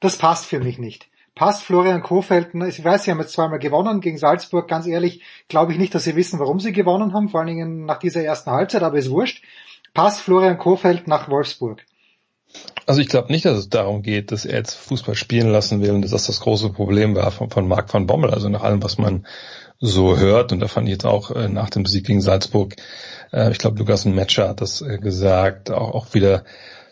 das 0.00 0.16
passt 0.16 0.46
für 0.46 0.60
mich 0.60 0.78
nicht. 0.78 1.08
Passt 1.34 1.64
Florian 1.64 2.02
Kofeld, 2.02 2.54
ich 2.54 2.82
weiß, 2.82 3.04
sie 3.04 3.10
haben 3.10 3.20
jetzt 3.20 3.32
zweimal 3.32 3.58
gewonnen 3.58 4.00
gegen 4.00 4.16
Salzburg, 4.16 4.68
ganz 4.68 4.86
ehrlich, 4.86 5.20
glaube 5.48 5.72
ich 5.72 5.78
nicht, 5.78 5.94
dass 5.94 6.04
sie 6.04 6.16
wissen, 6.16 6.38
warum 6.38 6.60
sie 6.60 6.72
gewonnen 6.72 7.12
haben, 7.12 7.28
vor 7.28 7.40
allen 7.40 7.48
Dingen 7.48 7.84
nach 7.84 7.98
dieser 7.98 8.22
ersten 8.22 8.50
Halbzeit, 8.50 8.82
aber 8.82 8.96
ist 8.96 9.10
wurscht. 9.10 9.44
Passt 9.92 10.20
Florian 10.20 10.56
Kofeld 10.56 11.06
nach 11.06 11.28
Wolfsburg? 11.28 11.84
Also 12.86 13.00
ich 13.00 13.08
glaube 13.08 13.32
nicht, 13.32 13.44
dass 13.44 13.58
es 13.58 13.68
darum 13.68 14.02
geht, 14.02 14.32
dass 14.32 14.44
er 14.44 14.58
jetzt 14.58 14.74
Fußball 14.74 15.14
spielen 15.14 15.50
lassen 15.50 15.82
will 15.82 15.90
und 15.90 16.02
dass 16.02 16.12
das 16.12 16.26
das 16.26 16.40
große 16.40 16.70
Problem 16.70 17.14
war 17.16 17.30
von, 17.30 17.50
von 17.50 17.66
Marc 17.66 17.92
van 17.92 18.06
Bommel. 18.06 18.30
Also 18.30 18.48
nach 18.48 18.62
allem, 18.62 18.82
was 18.82 18.96
man 18.96 19.26
so 19.78 20.16
hört, 20.16 20.52
und 20.52 20.60
da 20.60 20.68
fand 20.68 20.86
ich 20.86 20.92
jetzt 20.92 21.04
auch 21.04 21.30
äh, 21.32 21.48
nach 21.48 21.68
dem 21.68 21.84
Sieg 21.84 22.06
gegen 22.06 22.20
Salzburg, 22.20 22.76
äh, 23.32 23.50
ich 23.50 23.58
glaube 23.58 23.78
Lukas 23.78 24.04
Metscher 24.04 24.48
hat 24.48 24.60
das 24.60 24.80
äh, 24.80 24.98
gesagt, 24.98 25.70
auch, 25.70 25.94
auch 25.94 26.14
wieder 26.14 26.44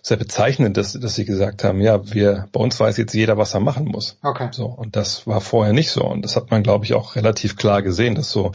sehr 0.06 0.18
bezeichnend, 0.18 0.76
dass, 0.76 0.92
dass 0.92 1.14
sie 1.14 1.24
gesagt 1.24 1.64
haben, 1.64 1.80
ja, 1.80 2.12
wir, 2.12 2.46
bei 2.52 2.60
uns 2.60 2.78
weiß 2.78 2.98
jetzt 2.98 3.14
jeder, 3.14 3.38
was 3.38 3.54
er 3.54 3.60
machen 3.60 3.86
muss. 3.86 4.18
Okay. 4.22 4.48
So. 4.52 4.66
Und 4.66 4.96
das 4.96 5.26
war 5.26 5.40
vorher 5.40 5.72
nicht 5.72 5.90
so. 5.90 6.04
Und 6.04 6.22
das 6.22 6.36
hat 6.36 6.50
man, 6.50 6.62
glaube 6.62 6.84
ich, 6.84 6.92
auch 6.92 7.16
relativ 7.16 7.56
klar 7.56 7.80
gesehen, 7.80 8.14
dass 8.14 8.30
so, 8.30 8.52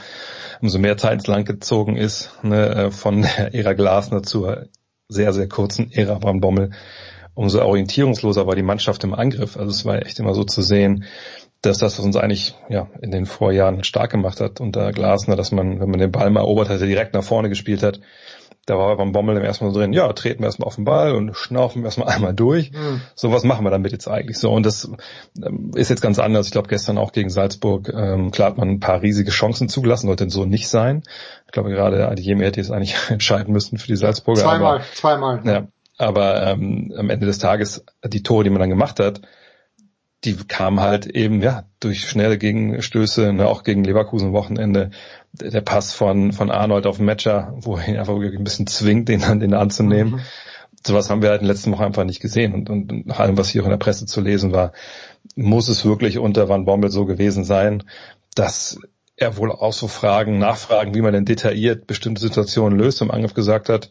umso 0.61 0.77
mehr 0.77 0.97
Zeit 0.97 1.13
ins 1.13 1.27
Land 1.27 1.47
gezogen 1.47 1.97
ist, 1.97 2.31
ne, 2.43 2.69
äh, 2.75 2.91
von 2.91 3.23
der 3.23 3.55
Ära 3.55 3.73
Glasner 3.73 4.21
zur 4.21 4.67
sehr, 5.07 5.33
sehr 5.33 5.49
kurzen 5.49 5.91
Ära 5.91 6.21
Van 6.21 6.39
Bommel, 6.39 6.69
umso 7.33 7.63
orientierungsloser 7.63 8.45
war 8.45 8.55
die 8.55 8.61
Mannschaft 8.61 9.03
im 9.03 9.15
Angriff. 9.15 9.57
Also 9.57 9.71
es 9.71 9.85
war 9.85 10.05
echt 10.05 10.19
immer 10.19 10.35
so 10.35 10.43
zu 10.43 10.61
sehen, 10.61 11.05
dass 11.63 11.79
das, 11.79 11.97
was 11.97 12.05
uns 12.05 12.15
eigentlich 12.15 12.53
ja 12.69 12.89
in 13.01 13.09
den 13.09 13.25
Vorjahren 13.25 13.83
stark 13.83 14.11
gemacht 14.11 14.39
hat 14.39 14.61
unter 14.61 14.91
Glasner, 14.91 15.35
dass 15.35 15.51
man, 15.51 15.79
wenn 15.79 15.89
man 15.89 15.99
den 15.99 16.11
Ball 16.11 16.29
mal 16.29 16.41
erobert 16.41 16.69
hatte, 16.69 16.85
direkt 16.85 17.15
nach 17.15 17.23
vorne 17.23 17.49
gespielt 17.49 17.81
hat 17.81 17.99
da 18.69 18.77
war 18.77 18.95
beim 18.97 19.11
Bommel 19.11 19.37
im 19.37 19.43
ersten 19.43 19.65
Mal 19.65 19.73
so 19.73 19.79
drin, 19.79 19.93
ja, 19.93 20.11
treten 20.13 20.41
wir 20.41 20.45
erstmal 20.45 20.67
auf 20.67 20.75
den 20.75 20.85
Ball 20.85 21.13
und 21.13 21.35
schnaufen 21.35 21.81
wir 21.81 21.87
erstmal 21.87 22.07
einmal 22.13 22.33
durch. 22.33 22.71
Mhm. 22.71 23.01
So 23.15 23.31
was 23.31 23.43
machen 23.43 23.65
wir 23.65 23.71
damit 23.71 23.91
jetzt 23.91 24.07
eigentlich 24.07 24.37
so. 24.37 24.51
Und 24.51 24.65
das 24.65 24.89
ähm, 25.43 25.71
ist 25.75 25.89
jetzt 25.89 26.01
ganz 26.01 26.19
anders. 26.19 26.45
Ich 26.45 26.51
glaube, 26.51 26.67
gestern 26.67 26.97
auch 26.97 27.11
gegen 27.11 27.29
Salzburg, 27.29 27.91
ähm, 27.93 28.31
klar 28.31 28.49
hat 28.49 28.57
man 28.57 28.69
ein 28.69 28.79
paar 28.79 29.01
riesige 29.01 29.31
Chancen 29.31 29.69
zugelassen, 29.69 30.07
sollte 30.07 30.29
so 30.29 30.45
nicht 30.45 30.69
sein. 30.69 31.03
Ich 31.47 31.51
glaube, 31.51 31.69
gerade 31.69 32.07
Adiyemi 32.07 32.43
hätte 32.43 32.59
jetzt 32.59 32.71
eigentlich 32.71 32.95
entscheiden 33.09 33.53
müssen 33.53 33.77
für 33.77 33.87
die 33.87 33.95
Salzburger. 33.95 34.41
Zweimal, 34.41 34.75
aber, 34.75 34.83
zweimal. 34.93 35.41
Ja, 35.43 35.67
aber 35.97 36.47
ähm, 36.47 36.93
am 36.97 37.09
Ende 37.09 37.25
des 37.25 37.39
Tages, 37.39 37.83
die 38.05 38.23
Tore, 38.23 38.43
die 38.43 38.49
man 38.49 38.59
dann 38.59 38.69
gemacht 38.69 38.99
hat, 38.99 39.21
die 40.25 40.35
kamen 40.35 40.81
halt 40.81 41.05
eben 41.05 41.41
ja 41.41 41.63
durch 41.79 42.01
schnelle 42.01 42.37
Gegenstöße, 42.37 43.31
ne, 43.31 43.47
auch 43.47 43.63
gegen 43.63 43.83
Leverkusen 43.83 44.33
Wochenende. 44.33 44.91
Der 45.33 45.61
Pass 45.61 45.93
von 45.93 46.31
von 46.31 46.51
Arnold 46.51 46.87
auf 46.87 46.97
den 46.97 47.05
Matcher, 47.05 47.53
wo 47.57 47.77
er 47.77 47.87
ihn 47.87 47.97
einfach 47.97 48.15
ein 48.15 48.43
bisschen 48.43 48.67
zwingt, 48.67 49.09
den 49.09 49.21
den 49.39 49.53
anzunehmen. 49.53 50.13
Mhm. 50.13 50.19
Sowas 50.85 51.09
haben 51.09 51.21
wir 51.21 51.29
halt 51.29 51.41
in 51.41 51.47
den 51.47 51.53
letzten 51.53 51.71
Wochen 51.71 51.83
einfach 51.83 52.05
nicht 52.05 52.21
gesehen. 52.21 52.53
Und, 52.53 52.69
und 52.69 53.05
nach 53.05 53.19
allem, 53.19 53.37
was 53.37 53.49
hier 53.49 53.61
auch 53.61 53.65
in 53.65 53.71
der 53.71 53.77
Presse 53.77 54.05
zu 54.05 54.21
lesen 54.21 54.53
war, 54.53 54.71
muss 55.35 55.67
es 55.67 55.85
wirklich 55.85 56.17
unter 56.17 56.47
Van 56.47 56.65
Bommel 56.65 56.89
so 56.89 57.05
gewesen 57.05 57.43
sein, 57.43 57.83
dass 58.33 58.79
er 59.17 59.37
wohl 59.37 59.51
auch 59.51 59.73
so 59.73 59.87
Fragen, 59.87 60.39
Nachfragen, 60.39 60.95
wie 60.95 61.01
man 61.01 61.13
denn 61.13 61.25
detailliert 61.25 61.87
bestimmte 61.87 62.21
Situationen 62.21 62.79
löst, 62.79 63.01
im 63.01 63.11
Angriff 63.11 63.33
gesagt 63.33 63.69
hat, 63.69 63.89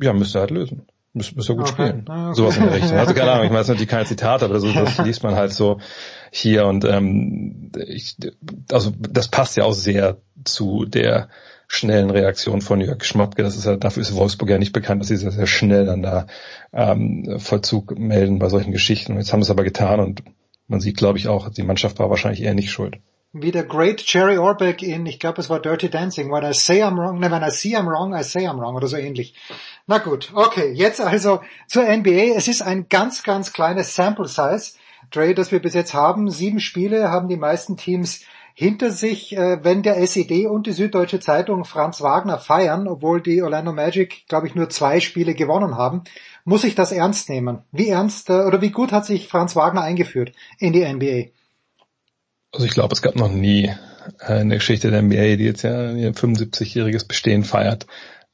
ja, 0.00 0.12
müsste 0.12 0.40
halt 0.40 0.50
lösen. 0.50 0.86
Müsste, 1.12 1.36
müsste 1.36 1.54
gut 1.54 1.70
okay. 1.70 1.86
spielen. 1.86 2.04
Ah, 2.08 2.30
okay. 2.30 2.36
Sowas 2.36 2.56
in 2.56 2.64
der 2.64 2.74
Richtung. 2.74 2.98
Also 2.98 3.14
keine 3.14 3.30
Ahnung, 3.32 3.46
ich 3.46 3.52
weiß 3.52 3.68
natürlich 3.68 3.88
keine 3.88 4.04
Zitate, 4.04 4.44
aber 4.44 4.58
so, 4.58 4.72
das 4.72 4.98
liest 5.04 5.22
man 5.22 5.36
halt 5.36 5.52
so 5.52 5.78
hier 6.36 6.66
und 6.66 6.84
ähm, 6.84 7.70
ich, 7.86 8.16
also 8.72 8.92
das 8.98 9.28
passt 9.28 9.56
ja 9.56 9.62
auch 9.62 9.72
sehr 9.72 10.16
zu 10.42 10.84
der 10.84 11.28
schnellen 11.68 12.10
Reaktion 12.10 12.60
von 12.60 12.80
Jörg 12.80 13.04
Schmopke. 13.04 13.44
Das 13.44 13.56
ist 13.56 13.66
ja, 13.66 13.76
dafür 13.76 14.00
ist 14.00 14.16
Wolfsburg 14.16 14.50
ja 14.50 14.58
nicht 14.58 14.72
bekannt, 14.72 15.00
dass 15.00 15.08
sie 15.08 15.16
sehr, 15.16 15.30
sehr 15.30 15.46
schnell 15.46 15.86
dann 15.86 16.02
da 16.02 16.26
ähm, 16.72 17.38
Vollzug 17.38 17.96
melden 17.96 18.40
bei 18.40 18.48
solchen 18.48 18.72
Geschichten. 18.72 19.12
Und 19.12 19.18
jetzt 19.18 19.32
haben 19.32 19.42
sie 19.42 19.46
es 19.46 19.50
aber 19.52 19.62
getan 19.62 20.00
und 20.00 20.24
man 20.66 20.80
sieht, 20.80 20.96
glaube 20.96 21.18
ich, 21.18 21.28
auch, 21.28 21.50
die 21.50 21.62
Mannschaft 21.62 22.00
war 22.00 22.10
wahrscheinlich 22.10 22.42
eher 22.42 22.54
nicht 22.54 22.72
schuld 22.72 22.98
wie 23.36 23.50
der 23.50 23.64
Great 23.64 24.00
Jerry 24.00 24.38
Orbeck 24.38 24.80
in, 24.80 25.06
ich 25.06 25.18
glaube 25.18 25.40
es 25.40 25.50
war 25.50 25.60
Dirty 25.60 25.90
Dancing, 25.90 26.30
when 26.30 26.44
I 26.44 26.54
say 26.54 26.84
I'm 26.84 26.96
wrong, 26.96 27.18
ne, 27.18 27.28
when 27.32 27.42
I 27.42 27.50
see 27.50 27.76
I'm 27.76 27.88
wrong, 27.88 28.14
I 28.14 28.22
say 28.22 28.46
I'm 28.46 28.60
wrong 28.60 28.76
oder 28.76 28.86
so 28.86 28.96
ähnlich. 28.96 29.34
Na 29.88 29.98
gut, 29.98 30.30
okay, 30.34 30.72
jetzt 30.72 31.00
also 31.00 31.40
zur 31.66 31.82
NBA. 31.82 32.36
Es 32.36 32.46
ist 32.46 32.62
ein 32.62 32.88
ganz, 32.88 33.24
ganz 33.24 33.52
kleines 33.52 33.96
Sample 33.96 34.28
Size, 34.28 34.78
Dre, 35.14 35.34
das 35.34 35.52
wir 35.52 35.60
bis 35.60 35.74
jetzt 35.74 35.94
haben. 35.94 36.30
Sieben 36.30 36.60
Spiele 36.60 37.10
haben 37.10 37.28
die 37.28 37.36
meisten 37.36 37.76
Teams 37.76 38.20
hinter 38.54 38.90
sich, 38.90 39.36
äh, 39.36 39.62
wenn 39.64 39.82
der 39.82 39.98
SED 39.98 40.46
und 40.46 40.66
die 40.66 40.72
Süddeutsche 40.72 41.18
Zeitung 41.18 41.64
Franz 41.64 42.00
Wagner 42.00 42.38
feiern, 42.38 42.86
obwohl 42.86 43.20
die 43.20 43.42
Orlando 43.42 43.72
Magic, 43.72 44.26
glaube 44.28 44.46
ich, 44.46 44.54
nur 44.54 44.70
zwei 44.70 45.00
Spiele 45.00 45.34
gewonnen 45.34 45.76
haben, 45.76 46.04
muss 46.44 46.62
ich 46.62 46.74
das 46.76 46.92
ernst 46.92 47.28
nehmen. 47.28 47.62
Wie 47.72 47.88
ernst 47.88 48.30
äh, 48.30 48.44
oder 48.44 48.62
wie 48.62 48.70
gut 48.70 48.92
hat 48.92 49.06
sich 49.06 49.26
Franz 49.26 49.56
Wagner 49.56 49.82
eingeführt 49.82 50.32
in 50.58 50.72
die 50.72 50.84
NBA? 50.84 51.30
Also 52.52 52.66
ich 52.66 52.72
glaube, 52.72 52.92
es 52.92 53.02
gab 53.02 53.16
noch 53.16 53.32
nie 53.32 53.72
äh, 54.20 54.40
in 54.40 54.50
der 54.50 54.58
Geschichte 54.58 54.90
der 54.90 55.02
NBA, 55.02 55.36
die 55.36 55.44
jetzt 55.44 55.62
ja 55.62 55.90
ihr 55.90 56.14
75-jähriges 56.14 57.08
Bestehen 57.08 57.42
feiert, 57.42 57.86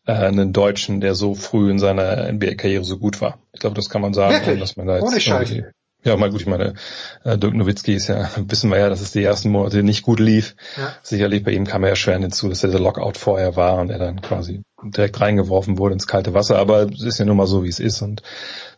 äh, 0.06 0.12
einen 0.12 0.52
Deutschen, 0.52 1.00
der 1.00 1.14
so 1.14 1.34
früh 1.34 1.70
in 1.70 1.78
seiner 1.78 2.30
NBA-Karriere 2.30 2.84
so 2.84 2.98
gut 2.98 3.22
war. 3.22 3.38
Ich 3.54 3.60
glaube, 3.60 3.76
das 3.76 3.88
kann 3.88 4.02
man 4.02 4.12
sagen, 4.12 4.34
Wirklich? 4.34 4.60
dass 4.60 4.76
man 4.76 4.86
da 4.86 4.96
jetzt 4.96 5.04
Ohne 5.04 5.20
Scheiße. 5.20 5.72
Ja, 6.02 6.16
mal 6.16 6.30
gut, 6.30 6.40
ich 6.40 6.46
meine, 6.46 6.74
äh, 7.24 7.36
Dirk 7.36 7.54
Nowitzki 7.54 7.94
ist 7.94 8.08
ja, 8.08 8.30
wissen 8.36 8.70
wir 8.70 8.78
ja, 8.78 8.88
dass 8.88 9.00
es 9.00 9.12
die 9.12 9.22
ersten 9.22 9.50
Monate 9.50 9.82
nicht 9.82 10.02
gut 10.02 10.20
lief. 10.20 10.56
Ja. 10.76 10.94
Sicherlich 11.02 11.44
bei 11.44 11.52
ihm 11.52 11.66
kam 11.66 11.84
er 11.84 11.90
erschwerend 11.90 12.24
hinzu, 12.24 12.48
dass 12.48 12.64
er 12.64 12.70
der 12.70 12.80
Lockout 12.80 13.18
vorher 13.18 13.56
war 13.56 13.78
und 13.78 13.90
er 13.90 13.98
dann 13.98 14.22
quasi 14.22 14.62
direkt 14.82 15.20
reingeworfen 15.20 15.78
wurde 15.78 15.94
ins 15.94 16.06
kalte 16.06 16.32
Wasser. 16.32 16.58
Aber 16.58 16.90
es 16.90 17.02
ist 17.02 17.18
ja 17.18 17.24
nun 17.26 17.36
mal 17.36 17.46
so, 17.46 17.64
wie 17.64 17.68
es 17.68 17.80
ist 17.80 18.00
und 18.00 18.22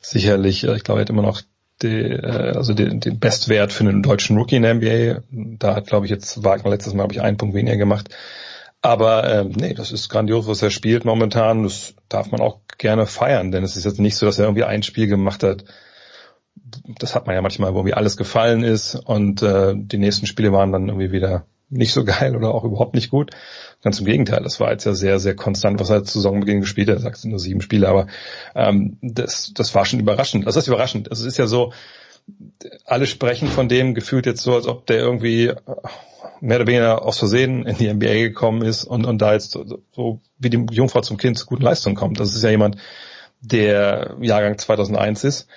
sicherlich, 0.01 0.65
äh, 0.65 0.75
ich 0.75 0.85
glaube, 0.85 1.01
er 1.01 1.03
hat 1.03 1.11
immer 1.11 1.23
noch 1.23 1.43
die, 1.83 2.01
äh, 2.01 2.57
also 2.57 2.75
den, 2.75 3.01
den 3.01 3.19
Bestwert 3.19 3.73
für 3.73 3.85
einen 3.85 4.03
deutschen 4.03 4.37
Rookie 4.37 4.57
in 4.57 4.63
der 4.63 4.75
NBA. 4.75 5.23
Da 5.31 5.77
hat, 5.77 5.87
glaube 5.87 6.07
ich, 6.07 6.11
jetzt 6.11 6.45
Wagner 6.45 6.71
letztes 6.71 6.95
Mal, 6.95 7.05
habe 7.05 7.15
ich 7.15 7.21
einen 7.21 7.37
Punkt 7.37 7.55
weniger 7.55 7.77
gemacht. 7.77 8.09
Aber 8.81 9.33
ähm, 9.33 9.53
nee, 9.55 9.75
das 9.75 9.93
ist 9.93 10.09
grandios, 10.09 10.49
was 10.49 10.61
er 10.61 10.71
spielt 10.71 11.05
momentan. 11.05 11.63
Das 11.63 11.95
darf 12.09 12.33
man 12.33 12.41
auch 12.41 12.59
gerne 12.79 13.07
feiern, 13.07 13.53
denn 13.53 13.63
es 13.63 13.77
ist 13.77 13.85
jetzt 13.85 14.01
nicht 14.01 14.17
so, 14.17 14.27
dass 14.27 14.41
er 14.41 14.47
irgendwie 14.47 14.65
ein 14.65 14.83
Spiel 14.83 15.07
gemacht 15.07 15.45
hat. 15.45 15.65
Das 16.55 17.15
hat 17.15 17.27
man 17.27 17.35
ja 17.35 17.43
manchmal, 17.43 17.75
wo 17.75 17.79
irgendwie 17.79 17.95
alles 17.95 18.17
gefallen 18.17 18.63
ist 18.63 18.95
und 18.95 19.43
äh, 19.43 19.75
die 19.77 19.99
nächsten 19.99 20.27
Spiele 20.27 20.53
waren 20.53 20.73
dann 20.73 20.89
irgendwie 20.89 21.13
wieder 21.13 21.47
nicht 21.73 21.93
so 21.93 22.05
geil 22.05 22.37
oder 22.37 22.55
auch 22.55 22.65
überhaupt 22.65 22.95
nicht 22.95 23.11
gut. 23.11 23.31
Ganz 23.83 23.99
im 23.99 24.07
Gegenteil, 24.07 24.43
das 24.43 24.61
war 24.61 24.71
jetzt 24.71 24.85
ja 24.85 24.95
sehr, 24.95 25.19
sehr 25.19 25.35
konstant, 25.35 25.81
was 25.81 25.91
er 25.91 26.05
zu 26.05 26.21
Saisonbeginn 26.21 26.61
gespielt 26.61 26.89
hat. 26.89 27.01
Sagst 27.01 27.25
du 27.25 27.29
nur 27.29 27.39
sieben 27.39 27.63
Spiele, 27.63 27.89
aber 27.89 28.07
ähm, 28.55 28.99
das, 29.01 29.53
das 29.55 29.75
war 29.75 29.85
schon 29.85 30.01
überraschend. 30.01 30.47
Das 30.47 30.57
ist 30.57 30.69
überraschend. 30.69 31.11
Also 31.11 31.27
es 31.27 31.33
ist 31.33 31.39
ja 31.39 31.47
so, 31.47 31.73
alle 32.85 33.07
sprechen 33.07 33.49
von 33.49 33.69
dem 33.69 33.95
gefühlt 33.95 34.27
jetzt 34.27 34.43
so, 34.43 34.55
als 34.55 34.67
ob 34.67 34.87
der 34.87 34.99
irgendwie 34.99 35.53
mehr 36.41 36.59
oder 36.59 36.67
weniger 36.67 37.05
aus 37.05 37.19
Versehen 37.19 37.67
in 37.67 37.77
die 37.79 37.93
NBA 37.93 38.15
gekommen 38.15 38.63
ist 38.63 38.85
und, 38.85 39.07
und 39.07 39.19
da 39.19 39.33
jetzt 39.33 39.53
so, 39.53 39.81
so 39.93 40.21
wie 40.39 40.51
die 40.51 40.67
Jungfrau 40.71 41.01
zum 41.01 41.17
Kind 41.17 41.39
zu 41.39 41.47
guten 41.47 41.63
Leistungen 41.63 41.97
kommt. 41.97 42.21
Das 42.21 42.35
ist 42.35 42.43
ja 42.43 42.51
jemand, 42.51 42.77
der 43.41 44.17
Jahrgang 44.21 44.59
2001 44.59 45.25
ist, 45.25 45.49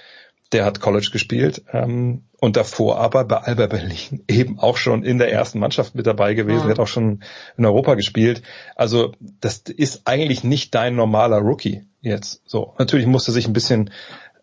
der 0.56 0.64
hat 0.64 0.80
College 0.80 1.10
gespielt 1.12 1.64
ähm, 1.74 2.24
und 2.40 2.56
davor 2.56 2.98
aber 2.98 3.26
bei 3.26 3.36
Alba 3.36 3.68
Berlin 3.68 4.24
eben 4.30 4.58
auch 4.58 4.78
schon 4.78 5.04
in 5.04 5.18
der 5.18 5.30
ersten 5.30 5.60
Mannschaft 5.60 5.96
mit 5.96 6.08
dabei 6.08 6.34
gewesen, 6.34 6.60
Mhm. 6.60 6.68
der 6.68 6.70
hat 6.72 6.80
auch 6.80 6.88
schon 6.88 7.24
in 7.58 7.66
Europa 7.66 7.96
gespielt. 7.96 8.42
Also 8.78 9.12
das 9.20 9.58
ist 9.58 10.04
eigentlich 10.06 10.46
nicht 10.46 10.74
dein 10.74 10.96
normaler 10.96 11.40
Rookie 11.40 11.84
jetzt. 12.00 12.42
So 12.46 12.74
natürlich 12.80 13.06
musste 13.06 13.34
sich 13.34 13.48
ein 13.48 13.54
bisschen 13.54 13.90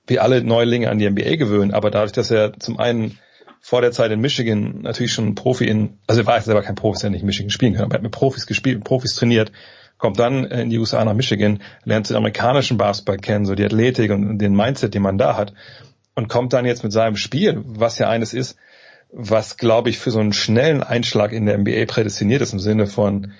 wie 0.06 0.18
alle 0.18 0.44
Neulinge 0.44 0.90
an 0.90 0.98
die 0.98 1.08
NBA 1.08 1.36
gewöhnen, 1.36 1.72
aber 1.72 1.90
dadurch, 1.90 2.12
dass 2.12 2.30
er 2.30 2.52
zum 2.58 2.78
einen 2.78 3.18
vor 3.60 3.80
der 3.80 3.92
Zeit 3.92 4.10
in 4.10 4.20
Michigan 4.20 4.82
natürlich 4.82 5.12
schon 5.14 5.28
ein 5.28 5.34
Profi 5.34 5.64
in, 5.64 5.98
also 6.06 6.20
er 6.20 6.26
war 6.26 6.40
selber 6.42 6.62
kein 6.62 6.74
Profi, 6.74 7.04
ja 7.04 7.10
nicht 7.10 7.20
in 7.20 7.26
Michigan 7.26 7.48
spielen 7.48 7.72
können, 7.72 7.84
aber 7.84 7.94
er 7.94 7.98
hat 7.98 8.02
mit 8.02 8.12
Profis 8.12 8.46
gespielt, 8.46 8.78
mit 8.78 8.84
Profis 8.84 9.14
trainiert, 9.14 9.50
kommt 9.98 10.18
dann 10.18 10.44
in 10.44 10.68
die 10.68 10.78
USA 10.78 11.04
nach 11.04 11.14
Michigan, 11.14 11.62
lernt 11.84 12.10
den 12.10 12.16
amerikanischen 12.16 12.76
Basketball 12.76 13.18
kennen, 13.18 13.46
so 13.46 13.54
die 13.54 13.64
Athletik 13.64 14.10
und 14.10 14.38
den 14.38 14.56
Mindset, 14.56 14.94
den 14.94 15.02
man 15.02 15.16
da 15.16 15.36
hat 15.36 15.54
und 16.14 16.28
kommt 16.28 16.52
dann 16.52 16.66
jetzt 16.66 16.82
mit 16.82 16.92
seinem 16.92 17.16
Spiel, 17.16 17.62
was 17.64 17.98
ja 17.98 18.08
eines 18.08 18.34
ist, 18.34 18.56
was 19.12 19.56
glaube 19.56 19.90
ich 19.90 19.98
für 19.98 20.10
so 20.10 20.20
einen 20.20 20.32
schnellen 20.32 20.82
Einschlag 20.82 21.32
in 21.32 21.46
der 21.46 21.58
NBA 21.58 21.84
prädestiniert 21.86 22.42
ist 22.42 22.52
im 22.52 22.60
Sinne 22.60 22.86
von, 22.86 23.32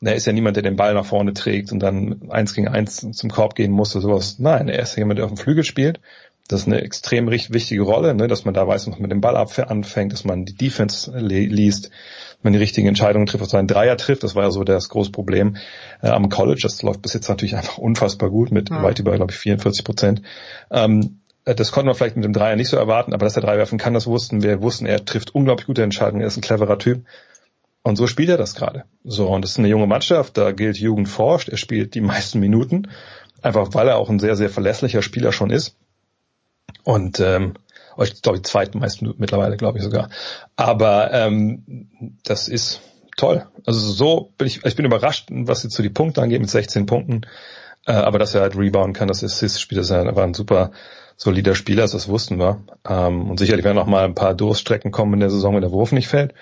na, 0.00 0.12
ist 0.12 0.26
ja 0.26 0.32
niemand, 0.32 0.56
der 0.56 0.62
den 0.62 0.76
Ball 0.76 0.94
nach 0.94 1.04
vorne 1.04 1.34
trägt 1.34 1.72
und 1.72 1.80
dann 1.80 2.30
eins 2.30 2.54
gegen 2.54 2.68
eins 2.68 3.06
zum 3.12 3.30
Korb 3.30 3.54
gehen 3.54 3.72
muss 3.72 3.94
oder 3.94 4.02
sowas. 4.02 4.38
Nein, 4.38 4.68
er 4.68 4.82
ist 4.82 4.96
jemand, 4.96 5.18
der 5.18 5.26
auf 5.26 5.32
dem 5.32 5.36
Flügel 5.36 5.64
spielt. 5.64 6.00
Das 6.48 6.60
ist 6.60 6.66
eine 6.66 6.80
extrem 6.80 7.28
wichtige 7.28 7.82
Rolle, 7.82 8.14
ne, 8.14 8.26
dass 8.26 8.46
man 8.46 8.54
da 8.54 8.66
weiß, 8.66 8.86
was 8.86 8.94
man 8.94 9.02
mit 9.02 9.10
dem 9.10 9.20
Ball 9.20 9.36
anfängt, 9.36 10.12
dass 10.14 10.24
man 10.24 10.46
die 10.46 10.54
Defense 10.54 11.12
liest, 11.18 11.90
man 12.42 12.54
die 12.54 12.58
richtigen 12.58 12.88
Entscheidungen 12.88 13.26
trifft, 13.26 13.42
was 13.42 13.50
seinen 13.50 13.68
Dreier 13.68 13.98
trifft. 13.98 14.22
Das 14.22 14.34
war 14.34 14.44
ja 14.44 14.50
so 14.50 14.64
das 14.64 14.88
große 14.88 15.10
Problem 15.10 15.56
äh, 16.00 16.08
am 16.08 16.30
College. 16.30 16.60
Das 16.62 16.80
läuft 16.80 17.02
bis 17.02 17.12
jetzt 17.12 17.28
natürlich 17.28 17.54
einfach 17.56 17.76
unfassbar 17.76 18.30
gut 18.30 18.50
mit 18.50 18.70
Mhm. 18.70 18.82
weit 18.82 18.98
über, 18.98 19.14
glaube 19.14 19.32
ich, 19.32 19.38
44 19.38 19.84
Prozent. 19.84 20.22
Ähm, 20.70 21.00
äh, 21.02 21.27
das 21.54 21.72
konnte 21.72 21.86
man 21.86 21.94
vielleicht 21.94 22.16
mit 22.16 22.24
dem 22.24 22.32
Dreier 22.32 22.56
nicht 22.56 22.68
so 22.68 22.76
erwarten, 22.76 23.14
aber 23.14 23.24
dass 23.24 23.36
er 23.36 23.42
Dreier 23.42 23.58
werfen 23.58 23.78
kann, 23.78 23.94
das 23.94 24.06
wussten 24.06 24.42
wir. 24.42 24.62
Wussten, 24.62 24.86
er 24.86 25.04
trifft 25.04 25.34
unglaublich 25.34 25.66
gute 25.66 25.82
Entscheidungen, 25.82 26.20
er 26.20 26.26
ist 26.26 26.36
ein 26.36 26.42
cleverer 26.42 26.78
Typ. 26.78 27.04
Und 27.82 27.96
so 27.96 28.06
spielt 28.06 28.28
er 28.28 28.36
das 28.36 28.54
gerade. 28.54 28.84
So, 29.04 29.28
und 29.28 29.42
das 29.42 29.52
ist 29.52 29.58
eine 29.58 29.68
junge 29.68 29.86
Mannschaft, 29.86 30.36
da 30.36 30.52
gilt 30.52 30.78
Jugend 30.78 31.08
forscht, 31.08 31.48
er 31.48 31.56
spielt 31.56 31.94
die 31.94 32.00
meisten 32.00 32.40
Minuten, 32.40 32.88
einfach 33.40 33.68
weil 33.72 33.88
er 33.88 33.96
auch 33.96 34.10
ein 34.10 34.18
sehr, 34.18 34.36
sehr 34.36 34.50
verlässlicher 34.50 35.02
Spieler 35.02 35.32
schon 35.32 35.50
ist. 35.50 35.76
Und 36.84 37.20
ähm, 37.20 37.54
oh, 37.96 38.02
ich 38.02 38.20
glaube, 38.20 38.38
die 38.38 38.42
zweitmeisten 38.42 39.14
mittlerweile, 39.18 39.56
glaube 39.56 39.78
ich 39.78 39.84
sogar. 39.84 40.10
Aber 40.56 41.12
ähm, 41.12 42.16
das 42.24 42.48
ist 42.48 42.80
toll. 43.16 43.46
Also 43.64 43.80
so 43.80 44.32
bin 44.36 44.46
ich, 44.46 44.64
ich 44.64 44.76
bin 44.76 44.84
überrascht, 44.84 45.28
was 45.30 45.62
jetzt 45.62 45.74
so 45.74 45.82
die 45.82 45.88
Punkte 45.88 46.20
angeht 46.20 46.40
mit 46.40 46.50
16 46.50 46.86
Punkten. 46.86 47.22
Äh, 47.86 47.92
aber 47.92 48.18
dass 48.18 48.34
er 48.34 48.42
halt 48.42 48.56
rebound 48.56 48.96
kann, 48.96 49.08
das 49.08 49.24
Assist 49.24 49.60
spielt, 49.60 49.80
das 49.80 49.90
war 49.90 50.24
ein 50.24 50.34
super 50.34 50.72
solider 51.18 51.54
Spieler, 51.54 51.82
das 51.82 52.08
wussten 52.08 52.38
wir. 52.38 52.62
Ähm, 52.88 53.28
und 53.28 53.38
sicherlich 53.38 53.64
werden 53.64 53.76
noch 53.76 53.86
mal 53.86 54.04
ein 54.04 54.14
paar 54.14 54.34
Durststrecken 54.34 54.92
kommen 54.92 55.14
in 55.14 55.20
der 55.20 55.30
Saison, 55.30 55.54
wenn 55.54 55.60
der 55.60 55.72
Wurf 55.72 55.92
nicht 55.92 56.08
fällt. 56.08 56.32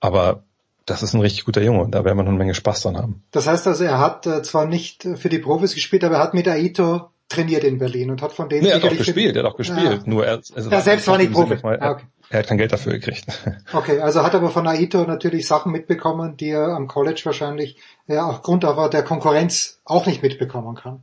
Aber 0.00 0.44
das 0.86 1.02
ist 1.02 1.12
ein 1.12 1.20
richtig 1.20 1.44
guter 1.44 1.60
Junge 1.62 1.82
und 1.82 1.90
da 1.90 2.04
werden 2.04 2.16
wir 2.16 2.22
noch 2.22 2.30
eine 2.30 2.38
Menge 2.38 2.54
Spaß 2.54 2.82
dran 2.82 2.96
haben. 2.96 3.24
Das 3.32 3.48
heißt 3.48 3.66
also, 3.66 3.82
er 3.84 3.98
hat 3.98 4.24
äh, 4.26 4.42
zwar 4.42 4.66
nicht 4.66 5.04
äh, 5.04 5.16
für 5.16 5.28
die 5.28 5.40
Profis 5.40 5.74
gespielt, 5.74 6.04
aber 6.04 6.14
er 6.16 6.22
hat 6.22 6.34
mit 6.34 6.46
Aito 6.46 7.10
trainiert 7.28 7.64
in 7.64 7.78
Berlin 7.78 8.12
und 8.12 8.22
hat 8.22 8.32
von 8.32 8.48
denen 8.48 8.62
Nee, 8.62 8.68
er 8.68 8.76
hat 8.76 8.84
auch 8.84 8.96
gespielt, 8.96 9.34
er 9.34 9.42
hat 9.42 9.52
auch 9.52 9.56
gespielt. 9.56 10.02
Ja. 10.02 10.02
Nur 10.04 10.24
er, 10.24 10.40
also 10.54 10.70
Er 10.70 10.80
selbst 10.80 11.08
war 11.08 11.18
nicht 11.18 11.32
Profi. 11.32 11.54
Er, 11.60 11.82
Ah, 11.82 11.90
okay. 11.90 12.04
er 12.30 12.38
hat 12.38 12.46
kein 12.46 12.58
Geld 12.58 12.72
dafür 12.72 12.92
gekriegt. 12.92 13.26
Okay, 13.72 13.98
also 13.98 14.22
hat 14.22 14.36
aber 14.36 14.50
von 14.50 14.68
Aito 14.68 15.02
natürlich 15.02 15.48
Sachen 15.48 15.72
mitbekommen, 15.72 16.36
die 16.36 16.50
er 16.50 16.68
am 16.68 16.86
College 16.86 17.20
wahrscheinlich 17.24 17.76
ja 18.06 18.24
aufgrund 18.24 18.64
aber 18.64 18.88
der 18.88 19.02
Konkurrenz 19.02 19.80
auch 19.84 20.06
nicht 20.06 20.22
mitbekommen 20.22 20.76
kann. 20.76 21.02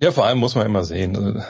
Ja, 0.00 0.10
vor 0.10 0.24
allem 0.24 0.38
muss 0.38 0.54
man 0.54 0.64
immer 0.64 0.84
sehen. 0.84 1.44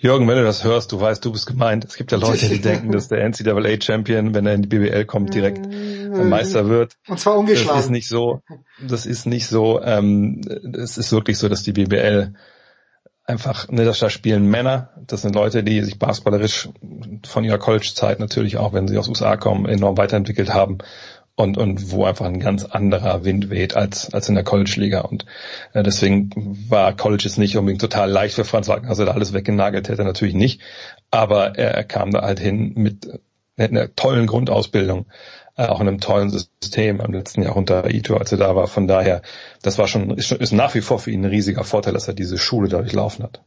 Jürgen, 0.00 0.26
wenn 0.28 0.36
du 0.36 0.44
das 0.44 0.64
hörst, 0.64 0.92
du 0.92 1.00
weißt, 1.00 1.22
du 1.22 1.32
bist 1.32 1.46
gemeint. 1.46 1.84
Es 1.84 1.96
gibt 1.96 2.10
ja 2.10 2.16
Leute, 2.16 2.48
die 2.48 2.60
denken, 2.62 2.90
dass 2.90 3.08
der 3.08 3.22
NCAA-Champion, 3.28 4.34
wenn 4.34 4.46
er 4.46 4.54
in 4.54 4.62
die 4.62 4.68
BBL 4.68 5.04
kommt, 5.04 5.34
direkt 5.34 5.66
Meister 5.68 6.68
wird. 6.68 6.96
Und 7.06 7.20
zwar 7.20 7.36
ungeschlagen. 7.36 7.76
Das 7.76 7.84
ist 7.84 7.90
nicht 7.90 8.08
so. 8.08 8.42
Das 8.86 9.04
ist 9.04 9.26
nicht 9.26 9.46
so. 9.46 9.82
Ähm, 9.82 10.40
es 10.74 10.96
ist 10.96 11.12
wirklich 11.12 11.36
so, 11.36 11.48
dass 11.48 11.62
die 11.62 11.72
BBL 11.72 12.32
einfach, 13.26 13.68
ne, 13.68 13.84
das 13.84 13.98
da 13.98 14.08
spielen 14.08 14.48
Männer. 14.48 14.90
Das 15.06 15.22
sind 15.22 15.34
Leute, 15.34 15.62
die 15.62 15.82
sich 15.82 15.98
basketballerisch 15.98 16.70
von 17.26 17.44
ihrer 17.44 17.58
College-Zeit 17.58 18.20
natürlich 18.20 18.56
auch, 18.56 18.72
wenn 18.72 18.88
sie 18.88 18.96
aus 18.96 19.08
USA 19.08 19.36
kommen, 19.36 19.66
enorm 19.66 19.98
weiterentwickelt 19.98 20.52
haben. 20.54 20.78
Und, 21.36 21.56
und 21.56 21.90
wo 21.90 22.04
einfach 22.04 22.26
ein 22.26 22.40
ganz 22.40 22.64
anderer 22.64 23.24
Wind 23.24 23.48
weht 23.48 23.74
als, 23.74 24.12
als 24.12 24.28
in 24.28 24.34
der 24.34 24.44
College-Liga. 24.44 25.00
Und 25.00 25.24
äh, 25.72 25.82
deswegen 25.82 26.30
war 26.68 26.94
College 26.94 27.24
jetzt 27.24 27.38
nicht 27.38 27.56
unbedingt 27.56 27.80
total 27.80 28.10
leicht 28.10 28.34
für 28.34 28.44
Franz 28.44 28.68
Wagner, 28.68 28.90
also 28.90 29.06
da 29.06 29.12
alles 29.12 29.32
weggenagelt 29.32 29.88
hätte, 29.88 30.04
natürlich 30.04 30.34
nicht. 30.34 30.60
Aber 31.10 31.56
er, 31.56 31.70
er 31.70 31.84
kam 31.84 32.10
da 32.10 32.20
halt 32.22 32.40
hin 32.40 32.72
mit 32.74 33.08
einer 33.56 33.94
tollen 33.94 34.26
Grundausbildung, 34.26 35.06
äh, 35.56 35.66
auch 35.66 35.80
in 35.80 35.88
einem 35.88 36.00
tollen 36.00 36.30
System 36.30 37.00
am 37.00 37.12
letzten 37.12 37.42
Jahr 37.42 37.56
unter 37.56 37.90
Ito, 37.90 38.16
als 38.16 38.32
er 38.32 38.38
da 38.38 38.56
war. 38.56 38.66
Von 38.66 38.86
daher, 38.86 39.22
das 39.62 39.78
war 39.78 39.88
schon, 39.88 40.10
ist, 40.10 40.32
ist 40.32 40.52
nach 40.52 40.74
wie 40.74 40.80
vor 40.80 40.98
für 40.98 41.10
ihn 41.10 41.22
ein 41.24 41.30
riesiger 41.30 41.64
Vorteil, 41.64 41.92
dass 41.92 42.08
er 42.08 42.14
diese 42.14 42.38
Schule 42.38 42.68
da 42.68 42.78
durchlaufen 42.78 43.24
hat. 43.24 43.42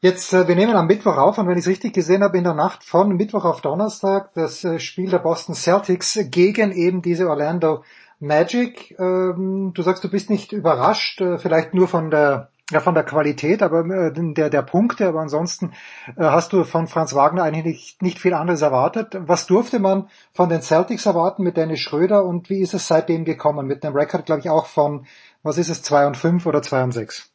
Jetzt, 0.00 0.32
äh, 0.32 0.46
wir 0.46 0.54
nehmen 0.54 0.76
am 0.76 0.86
Mittwoch 0.86 1.16
auf 1.16 1.38
und 1.38 1.48
wenn 1.48 1.58
ich 1.58 1.64
es 1.64 1.68
richtig 1.68 1.92
gesehen 1.92 2.22
habe, 2.22 2.38
in 2.38 2.44
der 2.44 2.54
Nacht 2.54 2.84
von 2.84 3.16
Mittwoch 3.16 3.44
auf 3.44 3.62
Donnerstag 3.62 4.32
das 4.34 4.62
äh, 4.62 4.78
Spiel 4.78 5.10
der 5.10 5.18
Boston 5.18 5.56
Celtics 5.56 6.20
gegen 6.30 6.70
eben 6.70 7.02
diese 7.02 7.28
Orlando 7.28 7.82
Magic. 8.20 8.94
Ähm, 9.00 9.72
du 9.74 9.82
sagst, 9.82 10.04
du 10.04 10.08
bist 10.08 10.30
nicht 10.30 10.52
überrascht, 10.52 11.20
äh, 11.20 11.36
vielleicht 11.38 11.74
nur 11.74 11.88
von 11.88 12.12
der 12.12 12.50
ja, 12.70 12.78
von 12.80 12.94
der 12.94 13.02
Qualität, 13.02 13.62
aber 13.62 13.82
der, 14.12 14.50
der 14.50 14.62
Punkte, 14.62 15.08
aber 15.08 15.20
ansonsten 15.20 15.72
hast 16.18 16.52
du 16.52 16.64
von 16.64 16.86
Franz 16.86 17.14
Wagner 17.14 17.44
eigentlich 17.44 17.64
nicht, 17.64 18.02
nicht 18.02 18.18
viel 18.18 18.34
anderes 18.34 18.60
erwartet. 18.60 19.16
Was 19.18 19.46
durfte 19.46 19.78
man 19.78 20.10
von 20.34 20.50
den 20.50 20.60
Celtics 20.60 21.06
erwarten 21.06 21.44
mit 21.44 21.56
Dennis 21.56 21.80
Schröder 21.80 22.26
und 22.26 22.50
wie 22.50 22.60
ist 22.60 22.74
es 22.74 22.86
seitdem 22.86 23.24
gekommen? 23.24 23.66
Mit 23.66 23.86
einem 23.86 23.96
Rekord, 23.96 24.26
glaube 24.26 24.42
ich, 24.42 24.50
auch 24.50 24.66
von, 24.66 25.06
was 25.42 25.56
ist 25.56 25.70
es, 25.70 25.82
2 25.82 26.08
und 26.08 26.18
5 26.18 26.44
oder 26.44 26.60
2 26.60 26.84
und 26.84 26.92
6? 26.92 27.32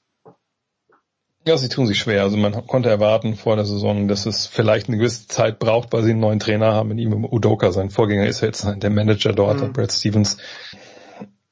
Ja, 1.45 1.57
sie 1.57 1.67
tun 1.67 1.87
sich 1.87 1.99
schwer. 1.99 2.23
Also 2.23 2.37
man 2.37 2.65
konnte 2.67 2.89
erwarten 2.89 3.35
vor 3.35 3.57
der 3.57 3.65
Saison, 3.65 4.07
dass 4.07 4.25
es 4.25 4.47
vielleicht 4.47 4.87
eine 4.87 4.97
gewisse 4.97 5.27
Zeit 5.27 5.59
braucht, 5.59 5.91
weil 5.91 6.03
sie 6.03 6.11
einen 6.11 6.21
neuen 6.21 6.39
Trainer 6.39 6.73
haben. 6.73 6.89
Mit 6.89 6.99
ihm 6.99 7.25
Udoka, 7.25 7.71
sein 7.71 7.89
Vorgänger 7.89 8.27
ist 8.27 8.41
jetzt 8.41 8.65
der 8.77 8.89
Manager 8.89 9.33
dort, 9.33 9.61
Mhm. 9.61 9.73
Brad 9.73 9.91
Stevens. 9.91 10.37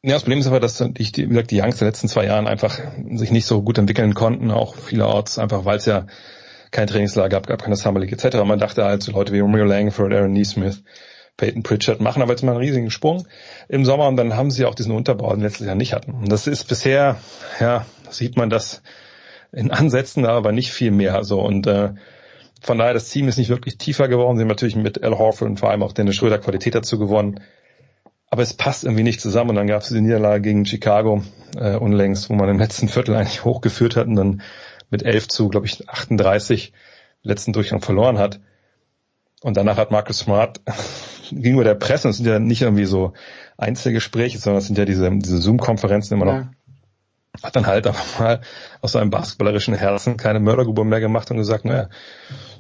Ja, 0.04 0.14
das 0.14 0.24
Problem 0.24 0.40
ist 0.40 0.48
aber, 0.48 0.60
dass 0.60 0.78
die, 0.78 0.98
wie 0.98 1.28
gesagt, 1.28 1.52
die 1.52 1.62
Youngs 1.62 1.78
der 1.78 1.88
letzten 1.90 2.08
zwei 2.08 2.26
Jahren 2.26 2.48
einfach 2.48 2.80
sich 3.12 3.32
nicht 3.32 3.46
so 3.46 3.62
gut 3.62 3.78
entwickeln 3.78 4.14
konnten, 4.14 4.50
auch 4.50 4.76
vielerorts, 4.76 5.38
einfach 5.38 5.66
weil 5.66 5.78
es 5.78 5.86
ja 5.86 6.08
kein 6.72 6.88
Trainingslager 6.88 7.30
gab, 7.30 7.48
gab 7.48 7.62
keine 7.62 7.76
Summer 7.76 8.00
League 8.00 8.14
etc. 8.14 8.38
Man 8.46 8.60
dachte 8.60 8.86
halt, 8.86 9.04
so 9.04 9.12
Leute 9.12 9.34
wie 9.34 9.40
Romeo 9.42 9.66
Langford, 9.66 10.14
Aaron 10.14 10.32
Neesmith, 10.32 10.84
Peyton 11.38 11.64
Pritchard 11.64 12.00
machen 12.02 12.22
aber 12.22 12.32
jetzt 12.32 12.44
mal 12.44 12.54
einen 12.54 12.62
riesigen 12.62 12.92
Sprung 12.92 13.28
im 13.68 13.84
Sommer 13.84 14.08
und 14.08 14.16
dann 14.16 14.36
haben 14.36 14.52
sie 14.52 14.66
auch 14.66 14.76
diesen 14.76 14.94
Unterbau, 14.94 15.34
den 15.34 15.42
letztes 15.42 15.68
Jahr 15.68 15.76
nicht 15.76 15.94
hatten. 15.94 16.14
Und 16.14 16.32
das 16.32 16.48
ist 16.48 16.68
bisher, 16.68 17.18
ja, 17.60 17.86
sieht 18.10 18.38
man 18.38 18.50
das 18.50 18.82
in 19.52 19.72
Ansätzen, 19.72 20.26
aber 20.26 20.52
nicht 20.52 20.72
viel 20.72 20.92
mehr. 20.92 21.24
So 21.24 21.42
und 21.42 21.68
äh, 21.68 21.94
von 22.62 22.78
daher, 22.78 22.94
das 22.94 23.10
Team 23.10 23.28
ist 23.28 23.38
nicht 23.38 23.50
wirklich 23.50 23.78
tiefer 23.78 24.08
geworden. 24.08 24.38
Sie 24.38 24.42
haben 24.42 24.48
natürlich 24.48 24.76
mit 24.76 25.04
Al 25.04 25.18
Horford 25.18 25.50
und 25.50 25.60
vor 25.60 25.72
allem 25.72 25.82
auch 25.82 25.94
Dennis 25.94 26.16
Schröder 26.16 26.38
Qualität 26.38 26.76
dazu 26.76 27.00
gewonnen. 27.00 27.40
Aber 28.30 28.44
es 28.44 28.54
passt 28.54 28.84
irgendwie 28.84 29.04
nicht 29.04 29.20
zusammen. 29.20 29.50
Und 29.50 29.56
dann 29.56 29.68
gab 29.68 29.82
es 29.82 29.90
die 29.90 30.00
Niederlage 30.00 30.42
gegen 30.42 30.66
Chicago 30.66 31.24
äh, 31.58 31.76
unlängst, 31.76 32.30
wo 32.30 32.36
man 32.36 32.50
im 32.50 32.60
letzten 32.60 32.88
Viertel 32.88 33.16
eigentlich 33.16 33.44
hochgeführt 33.46 33.96
hat 33.96 34.08
und 34.08 34.16
dann 34.16 34.42
mit 34.92 35.04
11 35.04 35.28
zu, 35.28 35.50
glaube 35.50 35.66
ich, 35.66 35.90
38 35.90 36.72
letzten 37.24 37.52
Durchgang 37.52 37.82
verloren 37.82 38.20
hat. 38.20 38.40
Und 39.42 39.58
danach 39.58 39.78
hat 39.78 39.90
Marcus 39.90 40.20
Smart 40.20 40.62
gegenüber 41.32 41.64
der 41.64 41.76
Presse, 41.76 42.10
das 42.10 42.18
sind 42.18 42.28
ja 42.28 42.38
nicht 42.38 42.62
irgendwie 42.62 42.86
so 42.86 43.14
Einzelgespräche, 43.58 44.38
sondern 44.38 44.60
das 44.60 44.68
sind 44.68 44.78
ja 44.78 44.86
diese, 44.86 45.10
diese 45.18 45.40
Zoom-Konferenzen 45.40 46.14
immer 46.14 46.26
noch, 46.26 46.34
ja. 46.34 46.52
Hat 47.42 47.56
dann 47.56 47.66
halt 47.66 47.88
einfach 47.88 48.20
mal 48.20 48.42
aus 48.82 48.92
seinem 48.92 49.10
basketballerischen 49.10 49.74
Herzen 49.74 50.18
keine 50.18 50.40
Mördergrube 50.40 50.84
mehr 50.84 51.00
gemacht 51.00 51.32
und 51.32 51.38
gesagt, 51.38 51.66
naja, 51.66 51.90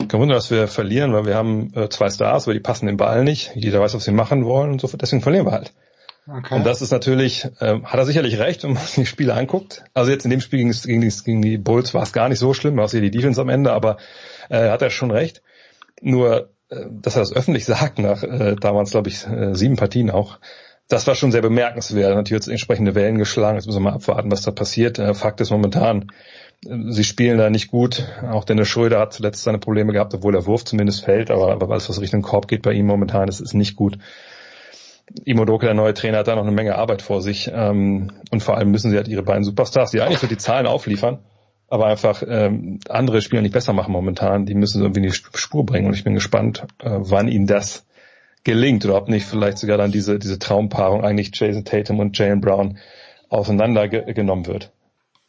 kein 0.07 0.19
Wunder, 0.19 0.35
dass 0.35 0.49
wir 0.49 0.67
verlieren, 0.67 1.13
weil 1.13 1.25
wir 1.25 1.35
haben 1.35 1.73
äh, 1.75 1.89
zwei 1.89 2.09
Stars, 2.09 2.45
aber 2.45 2.53
die 2.53 2.61
passen 2.61 2.85
den 2.85 2.97
Ball 2.97 3.23
nicht. 3.23 3.51
Jeder 3.55 3.81
weiß, 3.81 3.93
was 3.93 4.05
sie 4.05 4.11
machen 4.11 4.45
wollen 4.45 4.71
und 4.71 4.81
so, 4.81 4.87
deswegen 4.95 5.21
verlieren 5.21 5.45
wir 5.45 5.51
halt. 5.51 5.73
Okay. 6.27 6.55
Und 6.55 6.65
das 6.65 6.81
ist 6.81 6.91
natürlich, 6.91 7.45
äh, 7.59 7.81
hat 7.83 7.95
er 7.95 8.05
sicherlich 8.05 8.37
recht, 8.37 8.63
wenn 8.63 8.73
man 8.73 8.83
sich 8.83 8.95
die 8.95 9.05
Spiele 9.05 9.33
anguckt. 9.33 9.83
Also 9.93 10.11
jetzt 10.11 10.23
in 10.23 10.31
dem 10.31 10.41
Spiel 10.41 10.59
gegen, 10.59 10.71
gegen, 10.71 11.01
die, 11.01 11.13
gegen 11.25 11.41
die 11.41 11.57
Bulls 11.57 11.93
war 11.93 12.03
es 12.03 12.13
gar 12.13 12.29
nicht 12.29 12.39
so 12.39 12.53
schlimm, 12.53 12.77
war 12.77 12.85
es 12.85 12.91
hier 12.91 13.01
die 13.01 13.11
Defense 13.11 13.41
am 13.41 13.49
Ende, 13.49 13.73
aber 13.73 13.97
äh, 14.49 14.69
hat 14.69 14.81
er 14.81 14.91
schon 14.91 15.11
recht. 15.11 15.41
Nur, 16.01 16.51
äh, 16.69 16.85
dass 16.89 17.15
er 17.15 17.21
das 17.21 17.33
öffentlich 17.33 17.65
sagt, 17.65 17.99
nach 17.99 18.23
äh, 18.23 18.55
damals, 18.55 18.91
glaube 18.91 19.09
ich, 19.09 19.25
äh, 19.27 19.55
sieben 19.55 19.75
Partien 19.75 20.11
auch, 20.11 20.39
das 20.91 21.07
war 21.07 21.15
schon 21.15 21.31
sehr 21.31 21.41
bemerkenswert. 21.41 22.13
Natürlich 22.15 22.41
jetzt 22.41 22.49
entsprechende 22.49 22.95
Wellen 22.95 23.17
geschlagen. 23.17 23.55
Jetzt 23.55 23.65
müssen 23.65 23.81
wir 23.81 23.91
mal 23.91 23.95
abwarten, 23.95 24.29
was 24.29 24.41
da 24.41 24.51
passiert. 24.51 24.99
Äh, 24.99 25.13
Fakt 25.13 25.39
ist 25.39 25.49
momentan, 25.49 26.11
äh, 26.65 26.91
sie 26.91 27.05
spielen 27.05 27.37
da 27.37 27.49
nicht 27.49 27.71
gut. 27.71 28.05
Auch 28.29 28.43
Dennis 28.43 28.67
Schröder 28.67 28.99
hat 28.99 29.13
zuletzt 29.13 29.43
seine 29.43 29.57
Probleme 29.57 29.93
gehabt, 29.93 30.13
obwohl 30.13 30.33
der 30.33 30.45
Wurf 30.45 30.65
zumindest 30.65 31.05
fällt. 31.05 31.31
Aber, 31.31 31.53
aber 31.53 31.71
alles, 31.71 31.87
was 31.87 32.01
Richtung 32.01 32.21
Korb 32.21 32.49
geht 32.49 32.61
bei 32.61 32.73
ihm 32.73 32.85
momentan, 32.85 33.27
das 33.27 33.39
ist 33.39 33.53
nicht 33.53 33.77
gut. 33.77 33.97
Imo 35.23 35.45
Doke, 35.45 35.65
der 35.65 35.75
neue 35.75 35.93
Trainer, 35.93 36.19
hat 36.19 36.27
da 36.27 36.35
noch 36.35 36.43
eine 36.43 36.51
Menge 36.51 36.75
Arbeit 36.75 37.01
vor 37.01 37.21
sich. 37.21 37.49
Ähm, 37.53 38.11
und 38.29 38.43
vor 38.43 38.57
allem 38.57 38.71
müssen 38.71 38.91
sie 38.91 38.97
halt 38.97 39.07
ihre 39.07 39.23
beiden 39.23 39.45
Superstars, 39.45 39.91
die 39.91 40.01
eigentlich 40.01 40.19
so 40.19 40.27
die 40.27 40.37
Zahlen 40.37 40.67
aufliefern, 40.67 41.19
aber 41.69 41.85
einfach 41.85 42.21
ähm, 42.27 42.81
andere 42.89 43.21
Spieler 43.21 43.41
nicht 43.41 43.53
besser 43.53 43.71
machen 43.71 43.93
momentan. 43.93 44.45
Die 44.45 44.55
müssen 44.55 44.79
sie 44.79 44.83
irgendwie 44.83 45.05
in 45.05 45.09
die 45.09 45.37
Spur 45.37 45.65
bringen. 45.65 45.87
Und 45.87 45.93
ich 45.93 46.03
bin 46.03 46.15
gespannt, 46.15 46.65
äh, 46.79 46.89
wann 46.97 47.29
ihnen 47.29 47.47
das 47.47 47.85
gelingt 48.43 48.85
oder 48.85 48.95
ob 48.95 49.09
nicht 49.09 49.25
vielleicht 49.25 49.57
sogar 49.57 49.77
dann 49.77 49.91
diese, 49.91 50.19
diese 50.19 50.39
Traumpaarung 50.39 51.03
eigentlich 51.03 51.31
Jason 51.33 51.65
Tatum 51.65 51.99
und 51.99 52.17
Jalen 52.17 52.41
Brown 52.41 52.77
auseinandergenommen 53.29 54.47
wird. 54.47 54.71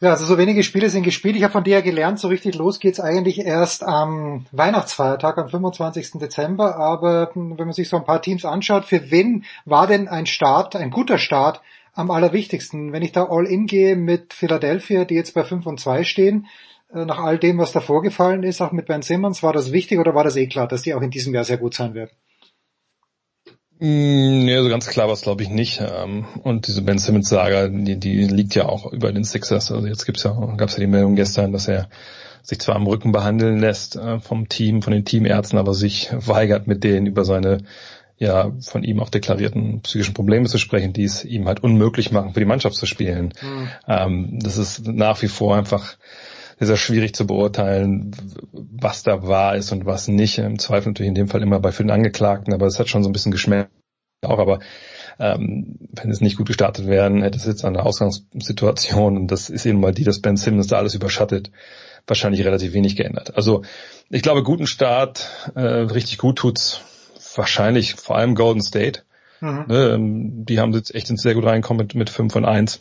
Ja, 0.03 0.11
also 0.11 0.25
so 0.25 0.37
wenige 0.37 0.65
Spiele 0.65 0.91
sind 0.91 1.05
gespielt. 1.05 1.37
Ich 1.37 1.45
habe 1.45 1.53
von 1.53 1.63
dir 1.63 1.75
ja 1.75 1.81
gelernt, 1.81 2.19
so 2.19 2.27
richtig 2.27 2.57
los 2.57 2.81
geht's 2.81 2.99
eigentlich 2.99 3.39
erst 3.39 3.85
am 3.85 4.47
Weihnachtsfeiertag, 4.51 5.39
am 5.39 5.49
25. 5.49 6.19
Dezember. 6.19 6.75
Aber 6.75 7.31
wenn 7.37 7.57
man 7.57 7.73
sich 7.73 7.89
so 7.89 7.97
ein 7.99 8.05
paar 8.05 8.21
Teams 8.21 8.45
anschaut, 8.45 8.85
für 8.85 9.13
wen 9.13 9.45
war 9.65 9.87
denn 9.87 10.09
ein 10.09 10.27
Start, 10.27 10.75
ein 10.75 10.91
guter 10.91 11.19
Start 11.19 11.61
am 11.95 12.11
allerwichtigsten? 12.11 12.93
Wenn 12.93 13.03
ich 13.03 13.13
da 13.13 13.27
all 13.27 13.47
in 13.47 13.67
gehe 13.67 13.95
mit 13.95 14.35
Philadelphia, 14.35 15.05
die 15.05 15.15
jetzt 15.15 15.35
bei 15.35 15.45
5 15.45 15.67
und 15.67 15.79
2 15.79 16.03
stehen, 16.03 16.49
äh, 16.93 17.05
nach 17.05 17.21
all 17.21 17.39
dem, 17.39 17.59
was 17.59 17.71
da 17.71 17.79
vorgefallen 17.79 18.43
ist, 18.43 18.61
auch 18.61 18.73
mit 18.73 18.87
Ben 18.87 19.03
Simmons, 19.03 19.45
war 19.45 19.53
das 19.53 19.71
wichtig 19.71 20.01
oder 20.01 20.17
war 20.17 20.25
das 20.25 20.35
eh 20.35 20.49
klar, 20.49 20.67
dass 20.67 20.83
die 20.83 20.95
auch 20.95 21.03
in 21.03 21.11
diesem 21.11 21.33
Jahr 21.33 21.45
sehr 21.45 21.59
gut 21.59 21.75
sein 21.75 21.95
werden? 21.95 22.11
Mm, 23.83 24.45
nee, 24.45 24.63
so 24.63 24.69
ganz 24.69 24.87
klar 24.87 25.09
war 25.09 25.15
es 25.15 25.23
glaube 25.23 25.43
ich 25.43 25.49
nicht. 25.49 25.81
Ähm, 25.81 26.25
und 26.45 26.69
diese 26.69 26.83
Ben 26.83 26.99
Simmons 26.99 27.29
Saga, 27.29 27.67
die, 27.67 27.99
die 27.99 28.27
liegt 28.29 28.55
ja 28.55 28.67
auch 28.67 28.93
über 28.93 29.11
den 29.11 29.25
Sixers. 29.25 29.73
Also 29.73 29.89
jetzt 29.89 30.07
gibt's 30.07 30.23
ja, 30.23 30.31
gab's 30.57 30.75
ja 30.75 30.81
die 30.81 30.87
Meldung 30.87 31.17
gestern, 31.17 31.53
dass 31.53 31.67
er 31.67 31.89
sich 32.45 32.61
zwar 32.61 32.77
am 32.77 32.87
Rücken 32.87 33.11
behandeln 33.11 33.59
lässt 33.59 33.97
äh, 33.97 34.21
vom 34.21 34.49
Team, 34.49 34.83
von 34.83 34.93
den 34.93 35.05
Teamärzten, 35.05 35.59
aber 35.59 35.75
sich 35.75 36.11
weigert 36.13 36.69
mit 36.69 36.85
denen 36.85 37.07
über 37.07 37.25
seine 37.25 37.59
ja 38.19 38.53
von 38.61 38.85
ihm 38.85 39.01
auch 39.01 39.11
deklarierten 39.11 39.81
psychischen 39.81 40.15
Probleme 40.15 40.47
zu 40.47 40.59
sprechen, 40.59 40.93
die 40.93 41.03
es 41.03 41.25
ihm 41.25 41.49
halt 41.49 41.65
unmöglich 41.65 42.13
machen, 42.13 42.35
für 42.35 42.41
die 42.41 42.47
Mannschaft 42.47 42.77
zu 42.77 42.87
spielen. 42.87 43.33
Mhm. 43.89 44.39
Das 44.39 44.59
ist 44.59 44.87
nach 44.87 45.23
wie 45.23 45.29
vor 45.29 45.57
einfach 45.57 45.97
sehr 46.67 46.77
schwierig 46.77 47.15
zu 47.15 47.27
beurteilen, 47.27 48.13
was 48.53 49.03
da 49.03 49.27
wahr 49.27 49.57
ist 49.57 49.73
und 49.73 49.87
was 49.87 50.09
nicht. 50.09 50.39
Im 50.39 50.59
Zweifel 50.59 50.91
natürlich 50.91 51.09
in 51.09 51.15
dem 51.15 51.29
Fall 51.29 51.43
immer 51.43 51.61
bei 51.61 51.73
vielen 51.73 51.91
Angeklagten, 51.91 52.55
aber 52.55 52.67
es 52.67 52.79
hat 52.79 52.89
schon 52.89 53.03
so 53.03 53.09
ein 53.09 53.13
bisschen 53.13 53.33
geschmeckt 53.33 53.71
auch, 54.25 54.39
aber 54.39 54.61
ähm, 55.19 55.79
wenn 55.93 56.11
es 56.11 56.21
nicht 56.21 56.37
gut 56.37 56.47
gestartet 56.47 56.87
wären, 56.87 57.23
hätte 57.23 57.37
es 57.37 57.45
jetzt 57.45 57.65
eine 57.65 57.85
Ausgangssituation 57.85 59.17
und 59.17 59.27
das 59.29 59.51
ist 59.51 59.67
eben 59.67 59.81
mal 59.81 59.93
die, 59.93 60.05
dass 60.05 60.21
Ben 60.21 60.37
Simmons 60.37 60.69
da 60.69 60.79
alles 60.79 60.95
überschattet, 60.95 61.51
wahrscheinlich 62.07 62.45
relativ 62.45 62.73
wenig 62.73 62.97
geändert. 62.97 63.37
Also 63.37 63.63
ich 64.11 64.23
glaube, 64.23 64.43
guten 64.43 64.67
Start, 64.67 65.29
äh, 65.55 65.61
richtig 65.61 66.19
gut 66.19 66.37
tut's 66.37 66.83
wahrscheinlich 67.35 67.95
vor 67.95 68.17
allem 68.17 68.35
Golden 68.35 68.63
State. 68.63 69.03
Mhm. 69.41 69.65
Ne, 69.67 69.99
die 70.45 70.61
haben 70.61 70.73
jetzt 70.73 70.95
echt 70.95 71.09
sehr 71.09 71.35
gut 71.35 71.45
reinkommen 71.45 71.85
mit, 71.85 71.95
mit 71.95 72.11
5 72.11 72.37
und 72.37 72.45
1. 72.45 72.81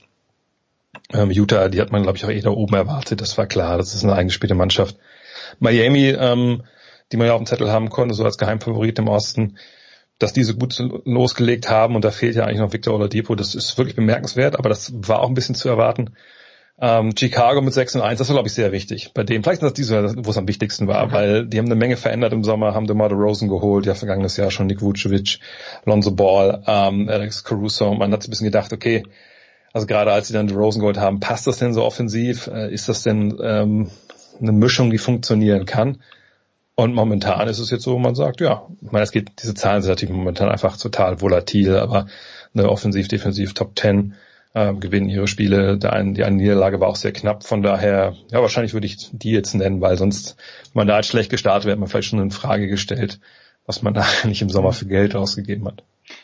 Ähm, 1.14 1.32
Utah, 1.32 1.70
die 1.70 1.82
hat 1.82 1.92
man, 1.92 2.04
glaube 2.04 2.18
ich, 2.18 2.26
auch 2.26 2.30
eh 2.30 2.42
da 2.42 2.50
oben 2.50 2.76
erwartet. 2.76 3.22
Das 3.22 3.38
war 3.38 3.48
klar. 3.48 3.78
Das 3.78 3.94
ist 3.94 4.04
eine 4.04 4.14
eingespielte 4.14 4.56
Mannschaft. 4.56 4.98
Miami, 5.60 6.10
ähm, 6.10 6.64
die 7.12 7.18
man 7.18 7.28
ja 7.28 7.34
auf 7.34 7.40
dem 7.40 7.46
Zettel 7.46 7.72
haben 7.72 7.90
konnte, 7.90 8.16
so 8.16 8.24
als 8.24 8.38
Geheimfavorit 8.38 8.98
im 9.00 9.08
Osten, 9.08 9.58
dass 10.20 10.34
diese 10.34 10.56
gut 10.56 10.78
losgelegt 11.06 11.70
haben 11.70 11.96
und 11.96 12.06
da 12.06 12.12
fehlt 12.12 12.36
ja 12.36 12.46
eigentlich 12.46 12.60
noch 12.60 12.74
Victor 12.74 12.94
Oladipo. 12.94 13.36
Das 13.36 13.56
ist 13.56 13.78
wirklich 13.78 13.96
bemerkenswert, 13.96 14.58
aber 14.58 14.70
das 14.70 14.94
war 14.96 15.20
auch 15.20 15.28
ein 15.28 15.34
bisschen 15.34 15.56
zu 15.56 15.68
erwarten. 15.68 16.12
Ähm, 16.80 17.12
Chicago 17.18 17.62
mit 17.62 17.74
6 17.74 17.96
und 17.96 18.02
1, 18.02 18.18
das 18.18 18.30
war 18.30 18.36
glaube 18.36 18.48
ich 18.48 18.54
sehr 18.54 18.72
wichtig. 18.72 19.12
Bei 19.14 19.24
dem, 19.24 19.44
vielleicht 19.44 19.62
ist 19.62 19.68
das 19.68 19.74
diese, 19.74 20.16
wo 20.26 20.32
es 20.32 20.38
am 20.38 20.48
wichtigsten 20.48 20.88
war, 20.88 21.04
okay. 21.04 21.14
weil 21.14 21.48
die 21.48 21.60
haben 21.60 21.68
eine 21.68 21.76
Menge 21.76 21.98
verändert 21.98 22.34
im 22.34 22.44
Sommer, 22.44 22.74
haben 22.74 22.88
DeMar 22.88 23.12
Rosen 23.12 23.50
geholt, 23.50 23.86
ja 23.86 23.94
vergangenes 23.94 24.38
Jahr 24.38 24.50
schon 24.50 24.68
Nick 24.68 24.82
Vucevic, 24.82 25.40
Lonzo 25.86 26.12
Ball, 26.12 26.64
ähm, 26.66 27.08
Alex 27.08 27.44
Caruso. 27.44 27.94
Man 27.94 28.12
hat 28.12 28.26
ein 28.26 28.30
bisschen 28.30 28.46
gedacht, 28.46 28.74
okay, 28.74 29.04
also 29.74 29.88
gerade 29.88 30.12
als 30.12 30.28
sie 30.28 30.34
dann 30.34 30.50
Rosen 30.50 30.80
geholt 30.80 30.98
haben, 30.98 31.20
passt 31.20 31.48
das 31.48 31.58
denn 31.58 31.74
so 31.74 31.84
offensiv? 31.84 32.48
Äh, 32.48 32.74
ist 32.74 32.90
das 32.90 33.04
denn 33.04 33.38
ähm, 33.42 33.90
eine 34.40 34.52
Mischung, 34.52 34.92
die 34.92 34.98
funktionieren 34.98 35.66
kann? 35.66 36.02
Und 36.76 36.94
momentan 36.94 37.48
ist 37.48 37.60
es 37.60 37.70
jetzt 37.70 37.84
so, 37.84 38.00
man 38.00 38.16
sagt, 38.16 38.42
ja, 38.42 38.68
ich 38.82 38.92
meine, 38.92 39.04
es 39.04 39.12
geht, 39.12 39.44
diese 39.44 39.54
Zahlen 39.54 39.82
sind 39.82 39.92
natürlich 39.92 40.16
momentan 40.16 40.50
einfach 40.50 40.78
total 40.78 41.22
volatil, 41.22 41.76
aber 41.76 42.08
eine 42.54 42.70
offensiv, 42.70 43.08
defensiv 43.08 43.54
Top 43.54 43.78
10 43.78 44.16
äh, 44.54 44.74
gewinnen 44.74 45.10
ihre 45.10 45.28
Spiele. 45.28 45.78
Der 45.78 45.94
eine, 45.94 46.14
die 46.14 46.24
eine 46.24 46.38
Niederlage 46.38 46.80
war 46.80 46.88
auch 46.88 46.96
sehr 46.96 47.12
knapp, 47.12 47.46
von 47.46 47.62
daher, 47.62 48.16
ja, 48.32 48.42
wahrscheinlich 48.42 48.74
würde 48.74 48.88
ich 48.88 49.10
die 49.12 49.32
jetzt 49.32 49.54
nennen, 49.54 49.82
weil 49.82 49.98
sonst, 49.98 50.38
wenn 50.74 50.82
man 50.82 50.88
da 50.88 50.96
halt 50.96 51.06
schlecht 51.06 51.30
gestartet 51.30 51.66
wäre, 51.66 51.78
man 51.78 51.88
vielleicht 51.88 52.10
schon 52.10 52.20
in 52.20 52.32
Frage 52.32 52.68
gestellt, 52.68 53.20
was 53.66 53.82
man 53.82 53.94
da 53.94 54.02
eigentlich 54.24 54.42
im 54.42 54.50
Sommer 54.50 54.74
für 54.74 54.86
Geld 54.86 55.16
ausgegeben 55.16 55.68
hat. 55.68 55.84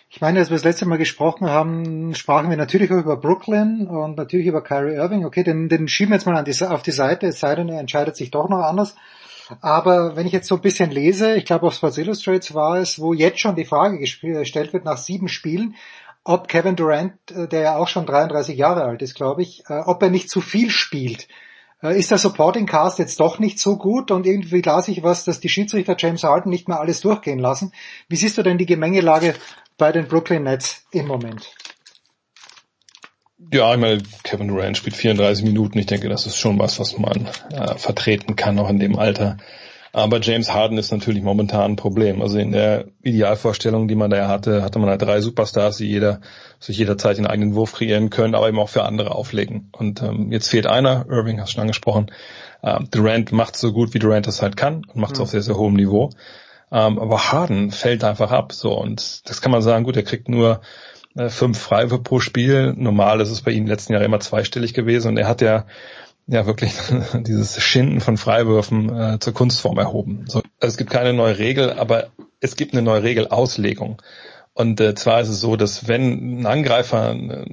Ich 0.09 0.21
meine, 0.21 0.39
als 0.39 0.49
wir 0.49 0.55
das 0.55 0.63
letzte 0.63 0.85
Mal 0.85 0.97
gesprochen 0.97 1.49
haben, 1.49 2.15
sprachen 2.15 2.49
wir 2.49 2.57
natürlich 2.57 2.91
auch 2.91 2.97
über 2.97 3.17
Brooklyn 3.17 3.87
und 3.87 4.17
natürlich 4.17 4.47
über 4.47 4.63
Kyrie 4.63 4.95
Irving. 4.95 5.25
Okay, 5.25 5.43
den, 5.43 5.67
den 5.67 5.87
schieben 5.87 6.11
wir 6.11 6.15
jetzt 6.15 6.25
mal 6.25 6.43
die, 6.43 6.65
auf 6.65 6.81
die 6.81 6.91
Seite, 6.91 7.27
es 7.27 7.39
sei 7.39 7.55
denn, 7.55 7.69
er 7.69 7.79
entscheidet 7.79 8.15
sich 8.15 8.31
doch 8.31 8.47
noch 8.47 8.63
anders. 8.63 8.95
Aber 9.61 10.15
wenn 10.15 10.25
ich 10.25 10.33
jetzt 10.33 10.47
so 10.47 10.55
ein 10.55 10.61
bisschen 10.61 10.91
lese, 10.91 11.35
ich 11.35 11.45
glaube 11.45 11.67
auf 11.67 11.73
Sports 11.73 11.97
Illustrated 11.97 12.53
war 12.53 12.77
es, 12.77 12.99
wo 12.99 13.13
jetzt 13.13 13.39
schon 13.39 13.55
die 13.55 13.65
Frage 13.65 13.99
gestellt 13.99 14.73
wird 14.73 14.85
nach 14.85 14.97
sieben 14.97 15.27
Spielen, 15.27 15.75
ob 16.23 16.47
Kevin 16.47 16.75
Durant, 16.75 17.13
äh, 17.31 17.47
der 17.47 17.61
ja 17.61 17.77
auch 17.77 17.87
schon 17.87 18.05
33 18.05 18.57
Jahre 18.57 18.83
alt 18.83 19.01
ist, 19.01 19.15
glaube 19.15 19.41
ich, 19.41 19.63
äh, 19.69 19.81
ob 19.85 20.01
er 20.01 20.09
nicht 20.09 20.29
zu 20.29 20.41
viel 20.41 20.69
spielt. 20.69 21.27
Äh, 21.81 21.97
ist 21.97 22.11
der 22.11 22.17
Supporting 22.17 22.65
Cast 22.65 22.99
jetzt 22.99 23.19
doch 23.19 23.39
nicht 23.39 23.59
so 23.59 23.77
gut 23.77 24.11
und 24.11 24.25
irgendwie 24.25 24.61
las 24.61 24.87
ich 24.87 25.03
was, 25.03 25.25
dass 25.25 25.39
die 25.39 25.49
Schiedsrichter 25.49 25.95
James 25.97 26.23
Harden 26.23 26.49
nicht 26.49 26.67
mehr 26.67 26.79
alles 26.79 27.01
durchgehen 27.01 27.39
lassen. 27.39 27.71
Wie 28.09 28.15
siehst 28.15 28.37
du 28.37 28.43
denn 28.43 28.57
die 28.57 28.65
Gemengelage 28.65 29.35
bei 29.77 29.91
den 29.91 30.07
Brooklyn 30.07 30.43
Nets 30.43 30.85
im 30.91 31.07
Moment? 31.07 31.53
Ja, 33.53 33.73
ich 33.73 33.79
meine, 33.79 34.01
Kevin 34.23 34.47
Durant 34.47 34.77
spielt 34.77 34.95
34 34.95 35.45
Minuten. 35.45 35.77
Ich 35.77 35.85
denke, 35.85 36.09
das 36.09 36.25
ist 36.25 36.37
schon 36.37 36.57
was, 36.59 36.79
was 36.79 36.97
man 36.97 37.27
äh, 37.51 37.77
vertreten 37.77 38.35
kann, 38.35 38.57
auch 38.57 38.69
in 38.69 38.79
dem 38.79 38.97
Alter. 38.97 39.37
Aber 39.93 40.19
James 40.19 40.53
Harden 40.53 40.77
ist 40.77 40.91
natürlich 40.91 41.23
momentan 41.23 41.71
ein 41.71 41.75
Problem. 41.75 42.21
Also 42.21 42.37
in 42.39 42.51
der 42.51 42.85
Idealvorstellung, 43.03 43.87
die 43.87 43.95
man 43.95 44.09
da 44.09 44.27
hatte, 44.27 44.63
hatte 44.63 44.79
man 44.79 44.89
halt 44.89 45.01
drei 45.01 45.21
Superstars, 45.21 45.77
die 45.77 45.87
jeder 45.87 46.19
sich 46.59 46.77
jederzeit 46.77 47.17
den 47.17 47.27
eigenen 47.27 47.55
Wurf 47.55 47.73
kreieren 47.73 48.09
können, 48.09 48.35
aber 48.35 48.47
eben 48.47 48.59
auch 48.59 48.69
für 48.69 48.83
andere 48.83 49.15
auflegen. 49.15 49.69
Und 49.71 50.01
ähm, 50.01 50.31
jetzt 50.31 50.49
fehlt 50.49 50.67
einer, 50.67 51.05
Irving 51.09 51.39
hast 51.39 51.49
du 51.49 51.53
schon 51.53 51.61
angesprochen. 51.61 52.11
Ähm, 52.63 52.89
Durant 52.91 53.31
macht 53.31 53.55
so 53.55 53.71
gut, 53.71 53.93
wie 53.93 53.99
Durant 53.99 54.27
das 54.27 54.41
halt 54.41 54.57
kann 54.57 54.83
und 54.85 54.97
macht 54.97 55.13
es 55.13 55.19
mhm. 55.19 55.23
auf 55.23 55.29
sehr, 55.29 55.41
sehr 55.41 55.57
hohem 55.57 55.75
Niveau. 55.75 56.09
Ähm, 56.71 56.99
aber 56.99 57.31
Harden 57.31 57.71
fällt 57.71 58.03
einfach 58.03 58.31
ab. 58.31 58.53
So 58.53 58.73
und 58.73 59.29
das 59.29 59.41
kann 59.41 59.51
man 59.51 59.61
sagen, 59.61 59.83
gut, 59.83 59.95
er 59.95 60.03
kriegt 60.03 60.29
nur 60.29 60.61
äh, 61.15 61.29
fünf 61.29 61.59
Freiwürfe 61.59 62.03
pro 62.03 62.19
Spiel. 62.19 62.73
Normal 62.75 63.21
ist 63.21 63.31
es 63.31 63.41
bei 63.41 63.51
ihm 63.51 63.67
letzten 63.67 63.93
Jahr 63.93 64.03
immer 64.03 64.19
zweistellig 64.19 64.73
gewesen 64.73 65.09
und 65.09 65.17
er 65.17 65.27
hat 65.27 65.41
ja 65.41 65.65
ja 66.27 66.45
wirklich 66.45 66.73
dieses 67.13 67.61
Schinden 67.61 68.01
von 68.01 68.17
Freiwürfen 68.17 68.95
äh, 68.95 69.19
zur 69.19 69.33
Kunstform 69.33 69.77
erhoben. 69.77 70.25
So, 70.27 70.39
also 70.59 70.73
es 70.73 70.77
gibt 70.77 70.89
keine 70.89 71.13
neue 71.13 71.37
Regel, 71.37 71.71
aber 71.71 72.07
es 72.39 72.55
gibt 72.55 72.73
eine 72.73 72.81
neue 72.81 73.03
Regelauslegung. 73.03 74.01
Und 74.53 74.81
äh, 74.81 74.95
zwar 74.95 75.21
ist 75.21 75.29
es 75.29 75.39
so, 75.39 75.55
dass 75.55 75.87
wenn 75.87 76.41
ein 76.41 76.45
Angreifer 76.45 77.11
eine 77.11 77.45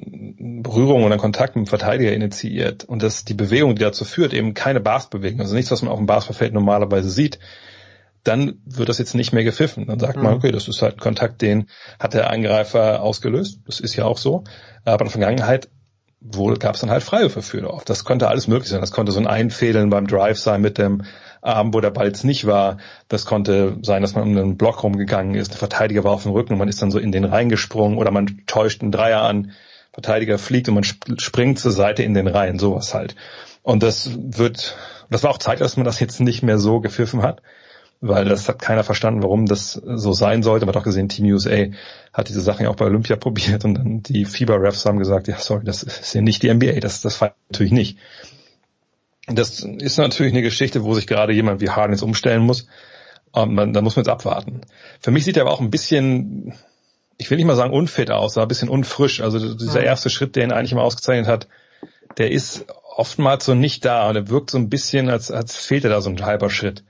Berührung 0.63 1.05
oder 1.05 1.19
Kontakt 1.19 1.55
mit 1.55 1.67
dem 1.67 1.69
Verteidiger 1.69 2.13
initiiert 2.13 2.85
und 2.85 3.03
dass 3.03 3.25
die 3.25 3.35
Bewegung, 3.35 3.75
die 3.75 3.83
dazu 3.83 4.05
führt, 4.05 4.33
eben 4.33 4.55
keine 4.55 4.81
Basketbewegung, 4.81 5.41
also 5.41 5.55
nichts, 5.55 5.71
was 5.71 5.83
man 5.83 5.93
auf 5.93 5.99
dem 5.99 6.07
Basketballfeld 6.07 6.55
normalerweise 6.55 7.11
sieht, 7.11 7.39
dann 8.25 8.61
wird 8.65 8.89
das 8.89 8.99
jetzt 8.99 9.15
nicht 9.15 9.33
mehr 9.33 9.45
gepfiffen. 9.45 9.87
Dann 9.87 10.01
sagt 10.01 10.17
mhm. 10.17 10.23
man, 10.23 10.35
okay, 10.35 10.51
das 10.51 10.69
ist 10.69 10.83
halt 10.83 10.95
ein 10.95 11.01
Kontakt, 11.01 11.43
den 11.43 11.69
hat 12.01 12.15
der 12.15 12.31
Angreifer 12.31 13.03
ausgelöst. 13.03 13.61
Das 13.67 13.81
ist 13.81 13.95
ja 13.97 14.05
auch 14.05 14.19
so. 14.19 14.45
Aber 14.85 15.03
in 15.03 15.07
der 15.07 15.13
Vergangenheit 15.13 15.69
wohl 16.21 16.57
gab 16.57 16.75
es 16.75 16.81
dann 16.81 16.91
halt 16.91 17.03
Freiwürfe 17.03 17.43
für 17.43 17.71
oft. 17.71 17.89
Das 17.91 18.05
konnte 18.05 18.29
alles 18.29 18.49
möglich 18.49 18.71
sein. 18.71 18.81
Das 18.81 18.93
konnte 18.93 19.13
so 19.13 19.21
ein 19.21 19.27
Einfädeln 19.27 19.91
beim 19.91 20.07
Drive 20.07 20.39
sein 20.39 20.63
mit 20.63 20.79
dem 20.79 21.03
ähm, 21.45 21.75
wo 21.75 21.81
der 21.81 21.91
Ball 21.91 22.07
jetzt 22.07 22.25
nicht 22.25 22.47
war. 22.47 22.79
Das 23.09 23.27
konnte 23.27 23.77
sein, 23.83 24.03
dass 24.03 24.15
man 24.15 24.25
um 24.25 24.37
einen 24.37 24.57
Block 24.57 24.83
rumgegangen 24.83 25.35
ist, 25.35 25.51
der 25.51 25.59
Verteidiger 25.59 26.03
war 26.03 26.13
auf 26.13 26.23
dem 26.23 26.33
Rücken 26.33 26.55
und 26.55 26.59
man 26.59 26.69
ist 26.69 26.81
dann 26.81 26.91
so 26.91 26.99
in 26.99 27.13
den 27.13 27.25
reingesprungen 27.25 27.99
oder 27.99 28.11
man 28.11 28.43
täuscht 28.47 28.83
einen 28.83 28.93
Dreier 28.93 29.23
an, 29.23 29.53
Verteidiger 29.93 30.39
fliegt 30.39 30.69
und 30.69 30.75
man 30.75 30.85
springt 30.85 31.59
zur 31.59 31.71
Seite 31.71 32.03
in 32.03 32.15
den 32.15 32.27
Reihen, 32.27 32.59
sowas 32.59 32.95
halt. 32.95 33.15
Und 33.63 33.83
das 33.83 34.11
wird, 34.17 34.77
das 35.11 35.23
war 35.23 35.31
auch 35.31 35.39
Zeit, 35.39 35.61
dass 35.61 35.77
man 35.77 35.85
das 35.85 36.01
jetzt 36.01 36.21
nicht 36.21 36.43
mehr 36.43 36.59
so 36.59 36.81
gepfiffen 36.81 37.23
hat 37.23 37.43
weil 38.01 38.25
das 38.27 38.49
hat 38.49 38.61
keiner 38.61 38.85
verstanden, 38.85 39.23
warum 39.23 39.47
das 39.47 39.73
so 39.73 40.13
sein 40.13 40.43
sollte. 40.43 40.67
Man 40.67 40.75
hat 40.75 40.81
auch 40.81 40.85
gesehen, 40.85 41.09
Team 41.09 41.27
USA 41.27 41.67
hat 42.13 42.29
diese 42.29 42.41
Sachen 42.41 42.65
ja 42.65 42.71
auch 42.71 42.77
bei 42.77 42.85
Olympia 42.85 43.17
probiert 43.25 43.65
und 43.65 43.75
dann 43.75 44.03
die 44.03 44.25
FIBA-Refs 44.25 44.85
haben 44.85 44.99
gesagt, 44.99 45.29
ja 45.29 45.39
sorry, 45.39 45.65
das 45.65 45.83
ist 45.83 46.15
ja 46.15 46.21
nicht 46.21 46.43
die 46.43 46.53
NBA, 46.53 46.81
das, 46.81 47.01
das 47.01 47.17
feiert 47.17 47.37
natürlich 47.51 47.73
nicht. 47.73 47.99
Das 49.27 49.61
ist 49.61 49.97
natürlich 49.97 50.35
eine 50.35 50.43
Geschichte, 50.43 50.85
wo 50.85 50.93
sich 50.95 51.07
gerade 51.07 51.33
jemand 51.33 51.63
wie 51.63 51.71
Harden 51.71 51.95
jetzt 51.95 52.03
umstellen 52.03 52.43
muss. 52.43 52.67
Und 53.33 53.55
man, 53.55 53.73
da 53.73 53.81
muss 53.81 53.97
man 53.97 54.05
jetzt 54.05 54.13
abwarten. 54.13 54.61
Für 55.01 55.11
mich 55.11 55.25
sieht 55.25 55.37
er 55.37 55.43
aber 55.43 55.53
auch 55.53 55.61
ein 55.61 55.71
bisschen, 55.71 56.55
ich 57.17 57.31
will 57.31 57.37
nicht 57.37 57.47
mal 57.47 57.57
sagen 57.57 57.73
unfit 57.73 58.11
aus, 58.11 58.37
aber 58.37 58.45
ein 58.45 58.49
bisschen 58.49 58.69
unfrisch. 58.69 59.23
Also 59.23 59.55
dieser 59.55 59.83
erste 59.83 60.11
Schritt, 60.11 60.37
der 60.37 60.45
ihn 60.45 60.53
eigentlich 60.53 60.73
immer 60.73 60.83
ausgezeichnet 60.83 61.27
hat, 61.27 61.49
der 62.19 62.31
ist 62.31 62.67
oftmals 62.97 63.47
so 63.47 63.55
nicht 63.55 63.85
da 63.85 64.09
und 64.09 64.17
er 64.17 64.29
wirkt 64.29 64.51
so 64.51 64.59
ein 64.59 64.69
bisschen, 64.69 65.09
als, 65.09 65.31
als 65.31 65.57
fehlte 65.57 65.89
da 65.89 66.01
so 66.01 66.11
ein 66.11 66.25
halber 66.25 66.51
Schritt 66.51 66.85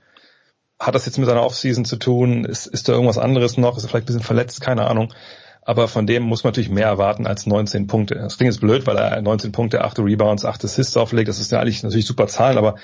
hat 0.79 0.95
das 0.95 1.05
jetzt 1.05 1.17
mit 1.17 1.27
seiner 1.27 1.43
Offseason 1.43 1.85
zu 1.85 1.97
tun? 1.97 2.45
Ist, 2.45 2.67
ist 2.67 2.89
da 2.89 2.93
irgendwas 2.93 3.17
anderes 3.17 3.57
noch? 3.57 3.77
Ist 3.77 3.83
er 3.83 3.89
vielleicht 3.89 4.05
ein 4.05 4.07
bisschen 4.07 4.23
verletzt? 4.23 4.61
Keine 4.61 4.87
Ahnung. 4.87 5.13
Aber 5.61 5.87
von 5.87 6.05
dem 6.05 6.23
muss 6.23 6.43
man 6.43 6.51
natürlich 6.51 6.69
mehr 6.69 6.85
erwarten 6.85 7.25
als 7.25 7.47
19 7.47 7.87
Punkte. 7.87 8.15
Das 8.15 8.37
klingt 8.37 8.53
jetzt 8.53 8.61
blöd, 8.61 8.85
weil 8.85 8.97
er 8.97 9.19
19 9.19 9.51
Punkte, 9.51 9.83
8 9.83 9.97
Rebounds, 9.99 10.45
8 10.45 10.63
Assists 10.63 10.95
auflegt. 10.95 11.27
Das 11.27 11.39
ist 11.39 11.51
ja 11.51 11.59
eigentlich 11.59 11.81
natürlich 11.81 12.05
super 12.05 12.27
Zahlen, 12.27 12.59
aber 12.59 12.75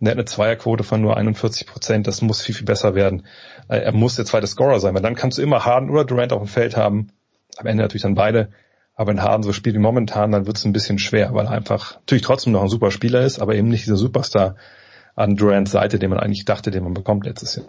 er 0.00 0.10
hat 0.10 0.16
eine 0.16 0.26
Zweierquote 0.26 0.84
von 0.84 1.00
nur 1.00 1.16
41 1.16 1.66
Prozent. 1.66 2.06
Das 2.06 2.20
muss 2.20 2.42
viel, 2.42 2.54
viel 2.54 2.66
besser 2.66 2.94
werden. 2.94 3.26
Äh, 3.68 3.78
er 3.78 3.92
muss 3.92 4.16
der 4.16 4.26
zweite 4.26 4.46
Scorer 4.46 4.80
sein, 4.80 4.94
weil 4.94 5.02
dann 5.02 5.14
kannst 5.14 5.38
du 5.38 5.42
immer 5.42 5.64
Harden 5.64 5.88
oder 5.88 6.04
Durant 6.04 6.32
auf 6.32 6.42
dem 6.42 6.48
Feld 6.48 6.76
haben. 6.76 7.08
Am 7.56 7.66
Ende 7.66 7.82
natürlich 7.82 8.02
dann 8.02 8.14
beide. 8.14 8.50
Aber 8.94 9.08
wenn 9.08 9.22
Harden 9.22 9.42
so 9.42 9.54
spielt 9.54 9.74
wie 9.74 9.80
momentan, 9.80 10.32
dann 10.32 10.46
wird 10.46 10.58
es 10.58 10.64
ein 10.66 10.72
bisschen 10.72 10.98
schwer, 10.98 11.32
weil 11.32 11.46
er 11.46 11.52
einfach 11.52 11.96
natürlich 12.00 12.24
trotzdem 12.24 12.52
noch 12.52 12.62
ein 12.62 12.68
super 12.68 12.90
Spieler 12.90 13.22
ist, 13.22 13.38
aber 13.38 13.54
eben 13.54 13.68
nicht 13.68 13.84
dieser 13.84 13.96
Superstar, 13.96 14.56
an 15.16 15.34
Durants 15.34 15.72
Seite, 15.72 15.98
den 15.98 16.10
man 16.10 16.20
eigentlich 16.20 16.44
dachte, 16.44 16.70
den 16.70 16.84
man 16.84 16.94
bekommt 16.94 17.26
letztes 17.26 17.56
Jahr. 17.56 17.66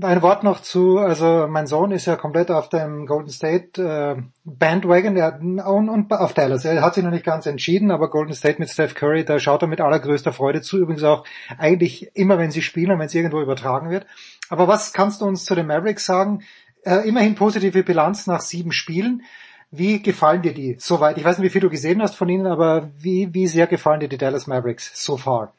Ein 0.00 0.22
Wort 0.22 0.42
noch 0.42 0.62
zu, 0.62 0.98
also 0.98 1.46
mein 1.50 1.66
Sohn 1.66 1.90
ist 1.92 2.06
ja 2.06 2.16
komplett 2.16 2.50
auf 2.50 2.70
dem 2.70 3.04
Golden 3.04 3.28
State 3.28 3.82
äh, 3.82 4.22
Bandwagon 4.42 5.16
er, 5.16 5.38
und, 5.38 5.90
und 5.90 6.10
auf 6.10 6.32
Dallas. 6.32 6.64
Er 6.64 6.80
hat 6.80 6.94
sich 6.94 7.04
noch 7.04 7.10
nicht 7.10 7.26
ganz 7.26 7.44
entschieden, 7.44 7.90
aber 7.90 8.08
Golden 8.08 8.32
State 8.32 8.58
mit 8.58 8.70
Steph 8.70 8.94
Curry, 8.94 9.26
da 9.26 9.38
schaut 9.38 9.60
er 9.60 9.68
mit 9.68 9.82
allergrößter 9.82 10.32
Freude 10.32 10.62
zu. 10.62 10.78
Übrigens 10.78 11.02
auch 11.02 11.26
eigentlich 11.58 12.10
immer, 12.16 12.38
wenn 12.38 12.50
sie 12.50 12.62
spielen 12.62 12.90
und 12.90 13.00
wenn 13.00 13.06
es 13.06 13.14
irgendwo 13.14 13.42
übertragen 13.42 13.90
wird. 13.90 14.06
Aber 14.48 14.66
was 14.66 14.94
kannst 14.94 15.20
du 15.20 15.26
uns 15.26 15.44
zu 15.44 15.54
den 15.54 15.66
Mavericks 15.66 16.06
sagen? 16.06 16.42
Äh, 16.84 17.06
immerhin 17.06 17.34
positive 17.34 17.82
Bilanz 17.82 18.26
nach 18.26 18.40
sieben 18.40 18.72
Spielen. 18.72 19.22
Wie 19.70 20.00
gefallen 20.02 20.40
dir 20.40 20.54
die 20.54 20.76
soweit? 20.80 21.18
Ich 21.18 21.24
weiß 21.24 21.36
nicht, 21.36 21.46
wie 21.48 21.52
viel 21.52 21.60
du 21.60 21.70
gesehen 21.70 22.00
hast 22.00 22.14
von 22.14 22.30
ihnen, 22.30 22.46
aber 22.46 22.90
wie, 22.98 23.34
wie 23.34 23.46
sehr 23.46 23.66
gefallen 23.66 24.00
dir 24.00 24.08
die 24.08 24.18
Dallas 24.18 24.46
Mavericks 24.46 24.90
so 25.04 25.18
far? 25.18 25.52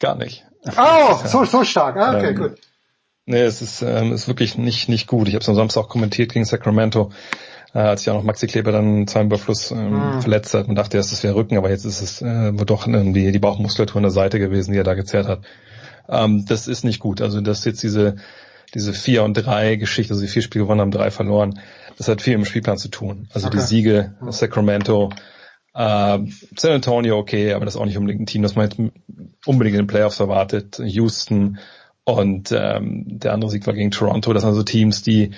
Gar 0.00 0.16
nicht. 0.16 0.44
Oh, 0.76 1.18
so, 1.26 1.44
so 1.44 1.64
stark. 1.64 1.96
Ah, 1.96 2.16
okay, 2.16 2.30
ähm, 2.30 2.36
gut. 2.36 2.52
Nee, 3.26 3.42
es 3.42 3.62
ist, 3.62 3.82
ähm, 3.82 4.12
ist 4.12 4.28
wirklich 4.28 4.58
nicht, 4.58 4.88
nicht 4.88 5.06
gut. 5.06 5.28
Ich 5.28 5.34
habe 5.34 5.42
es 5.42 5.48
am 5.48 5.54
Samstag 5.54 5.82
auch 5.82 5.88
kommentiert 5.88 6.32
gegen 6.32 6.44
Sacramento, 6.44 7.10
äh, 7.72 7.78
als 7.78 8.02
ich 8.02 8.10
auch 8.10 8.14
noch 8.14 8.22
Maxi 8.22 8.46
Kleber 8.46 8.70
dann 8.70 9.06
zwar 9.06 9.22
Überfluss 9.22 9.70
ähm, 9.70 10.18
mm. 10.18 10.20
verletzt 10.20 10.52
hat 10.52 10.68
und 10.68 10.74
dachte 10.74 10.98
erst, 10.98 11.12
es 11.12 11.22
wäre 11.22 11.34
Rücken, 11.34 11.56
aber 11.56 11.70
jetzt 11.70 11.86
ist 11.86 12.02
es 12.02 12.20
äh, 12.20 12.52
doch 12.52 12.86
die, 12.86 13.32
die 13.32 13.38
Bauchmuskulatur 13.38 13.96
an 13.96 14.02
der 14.02 14.10
Seite 14.10 14.38
gewesen, 14.38 14.72
die 14.72 14.78
er 14.78 14.84
da 14.84 14.94
gezerrt 14.94 15.26
hat. 15.26 15.40
Ähm, 16.08 16.44
das 16.46 16.68
ist 16.68 16.84
nicht 16.84 17.00
gut. 17.00 17.22
Also 17.22 17.40
das 17.40 17.64
jetzt 17.64 17.82
diese 17.82 18.16
diese 18.74 18.92
vier 18.92 19.22
und 19.22 19.34
drei 19.34 19.76
Geschichte, 19.76 20.12
also 20.12 20.22
die 20.22 20.30
vier 20.30 20.42
Spiele 20.42 20.64
gewonnen 20.64 20.80
haben, 20.80 20.90
drei 20.90 21.10
verloren, 21.10 21.60
das 21.96 22.08
hat 22.08 22.22
viel 22.22 22.34
im 22.34 22.44
Spielplan 22.44 22.76
zu 22.76 22.88
tun. 22.88 23.28
Also 23.32 23.46
okay. 23.46 23.56
die 23.56 23.62
Siege, 23.62 24.14
Sacramento, 24.30 25.10
äh, 25.74 26.18
San 26.56 26.72
Antonio 26.72 27.18
okay, 27.18 27.52
aber 27.52 27.64
das 27.64 27.74
ist 27.74 27.80
auch 27.80 27.86
nicht 27.86 27.98
unbedingt 27.98 28.22
ein 28.22 28.26
Team, 28.26 28.42
das 28.42 28.54
man 28.54 28.68
jetzt 28.68 28.78
unbedingt 29.46 29.76
in 29.76 29.82
den 29.82 29.86
Playoffs 29.88 30.20
erwartet. 30.20 30.80
Houston 30.82 31.58
und 32.04 32.52
ähm, 32.52 33.04
der 33.06 33.32
andere 33.32 33.50
Sieg 33.50 33.66
war 33.66 33.74
gegen 33.74 33.90
Toronto. 33.90 34.32
Das 34.32 34.42
sind 34.42 34.50
also 34.50 34.62
Teams, 34.62 35.02
die 35.02 35.30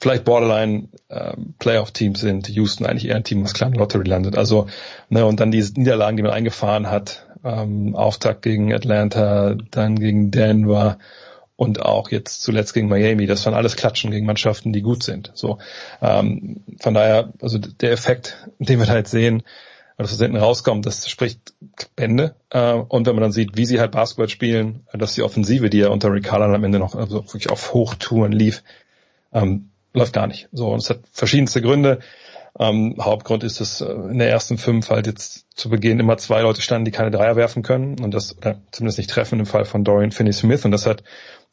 vielleicht 0.00 0.24
Borderline 0.24 0.88
ähm, 1.10 1.54
Playoff-Teams 1.58 2.18
sind. 2.18 2.48
Houston 2.48 2.86
eigentlich 2.86 3.08
eher 3.08 3.16
ein 3.16 3.24
Team, 3.24 3.44
was 3.44 3.52
klar 3.52 3.70
in 3.70 3.76
Lottery 3.76 4.08
landet. 4.08 4.36
Also 4.36 4.66
ne, 5.10 5.26
und 5.26 5.40
dann 5.40 5.50
diese 5.50 5.74
Niederlagen, 5.74 6.16
die 6.16 6.22
man 6.22 6.32
eingefahren 6.32 6.90
hat. 6.90 7.26
Ähm, 7.44 7.94
Auftakt 7.94 8.40
gegen 8.40 8.72
Atlanta, 8.72 9.54
dann 9.70 9.98
gegen 9.98 10.30
Denver 10.30 10.96
und 11.56 11.82
auch 11.82 12.10
jetzt 12.10 12.42
zuletzt 12.42 12.72
gegen 12.72 12.88
Miami. 12.88 13.26
Das 13.26 13.44
waren 13.44 13.54
alles 13.54 13.76
Klatschen 13.76 14.10
gegen 14.10 14.24
Mannschaften, 14.24 14.72
die 14.72 14.80
gut 14.80 15.02
sind. 15.02 15.30
So 15.34 15.58
ähm, 16.00 16.62
von 16.80 16.94
daher, 16.94 17.34
also 17.42 17.58
der 17.58 17.92
Effekt, 17.92 18.48
den 18.58 18.78
wir 18.78 18.86
da 18.86 18.96
jetzt 18.96 19.10
sehen, 19.10 19.42
was 19.96 20.12
aus 20.12 20.18
hinten 20.18 20.36
rauskommt, 20.36 20.86
das 20.86 21.08
spricht 21.08 21.54
Bände. 21.94 22.34
Äh, 22.50 22.72
und 22.72 23.06
wenn 23.06 23.14
man 23.14 23.22
dann 23.22 23.32
sieht, 23.32 23.56
wie 23.56 23.66
sie 23.66 23.80
halt 23.80 23.92
Basketball 23.92 24.28
spielen, 24.28 24.86
dass 24.92 25.14
die 25.14 25.22
Offensive, 25.22 25.70
die 25.70 25.78
ja 25.78 25.88
unter 25.88 26.12
Rick 26.12 26.24
Carlin 26.24 26.54
am 26.54 26.64
Ende 26.64 26.78
noch 26.78 26.94
also 26.94 27.24
wirklich 27.24 27.50
auf 27.50 27.74
Hochtouren 27.74 28.32
lief, 28.32 28.62
ähm, 29.32 29.70
läuft 29.92 30.12
gar 30.12 30.26
nicht. 30.26 30.48
So, 30.52 30.68
und 30.68 30.82
es 30.82 30.90
hat 30.90 31.00
verschiedenste 31.12 31.62
Gründe. 31.62 32.00
Ähm, 32.58 32.96
Hauptgrund 33.00 33.42
ist, 33.42 33.60
dass 33.60 33.80
äh, 33.80 33.86
in 33.86 34.18
der 34.18 34.30
ersten 34.30 34.58
fünf 34.58 34.90
halt 34.90 35.06
jetzt 35.06 35.46
zu 35.56 35.68
Beginn 35.68 35.98
immer 35.98 36.16
zwei 36.18 36.42
Leute 36.42 36.62
standen, 36.62 36.84
die 36.84 36.92
keine 36.92 37.10
Dreier 37.10 37.36
werfen 37.36 37.62
können 37.62 37.98
und 38.00 38.12
das 38.12 38.36
oder 38.36 38.60
zumindest 38.70 38.98
nicht 38.98 39.10
treffen 39.10 39.40
im 39.40 39.46
Fall 39.46 39.64
von 39.64 39.82
Dorian 39.82 40.12
Finney-Smith 40.12 40.64
und 40.64 40.70
das 40.70 40.86
hat 40.86 41.02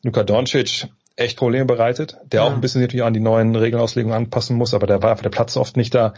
Luka 0.03 0.23
Doncic 0.23 0.87
echt 1.15 1.37
Probleme 1.37 1.65
bereitet, 1.65 2.17
der 2.23 2.41
ja. 2.41 2.47
auch 2.47 2.53
ein 2.53 2.61
bisschen 2.61 2.81
natürlich 2.81 3.03
an 3.03 3.13
die 3.13 3.19
neuen 3.19 3.55
Regelauslegungen 3.55 4.15
anpassen 4.15 4.57
muss, 4.57 4.73
aber 4.73 4.87
der 4.87 5.01
war 5.01 5.11
einfach 5.11 5.23
der 5.23 5.29
Platz 5.29 5.57
oft 5.57 5.75
nicht 5.75 5.93
da. 5.93 6.13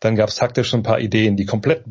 Dann 0.00 0.16
gab 0.16 0.28
es 0.28 0.36
taktisch 0.36 0.74
ein 0.74 0.82
paar 0.82 1.00
Ideen, 1.00 1.36
die 1.36 1.46
komplett, 1.46 1.84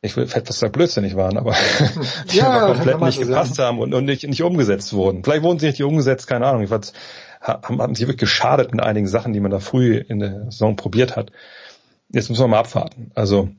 ich 0.00 0.16
will 0.16 0.26
fast 0.26 0.52
sagen 0.52 0.72
blödsinnig 0.72 1.16
waren, 1.16 1.36
aber 1.36 1.54
die 2.32 2.36
ja, 2.36 2.66
komplett 2.66 3.00
nicht 3.00 3.20
gepasst 3.20 3.58
haben 3.58 3.78
und, 3.78 3.94
und 3.94 4.04
nicht, 4.04 4.26
nicht 4.26 4.42
umgesetzt 4.42 4.92
wurden. 4.92 5.24
Vielleicht 5.24 5.42
wurden 5.42 5.58
sie 5.58 5.66
nicht 5.66 5.82
umgesetzt, 5.82 6.26
keine 6.26 6.46
Ahnung. 6.46 6.62
Ich 6.62 6.70
weiß, 6.70 6.92
haben, 7.40 7.82
haben 7.82 7.94
sie 7.94 8.02
wirklich 8.02 8.18
geschadet 8.18 8.72
mit 8.72 8.82
einigen 8.82 9.06
Sachen, 9.06 9.32
die 9.32 9.40
man 9.40 9.50
da 9.50 9.60
früh 9.60 9.96
in 9.96 10.18
der 10.18 10.44
Saison 10.44 10.76
probiert 10.76 11.16
hat. 11.16 11.30
Jetzt 12.08 12.28
müssen 12.30 12.42
wir 12.42 12.48
mal 12.48 12.60
abwarten. 12.60 13.10
Also 13.14 13.50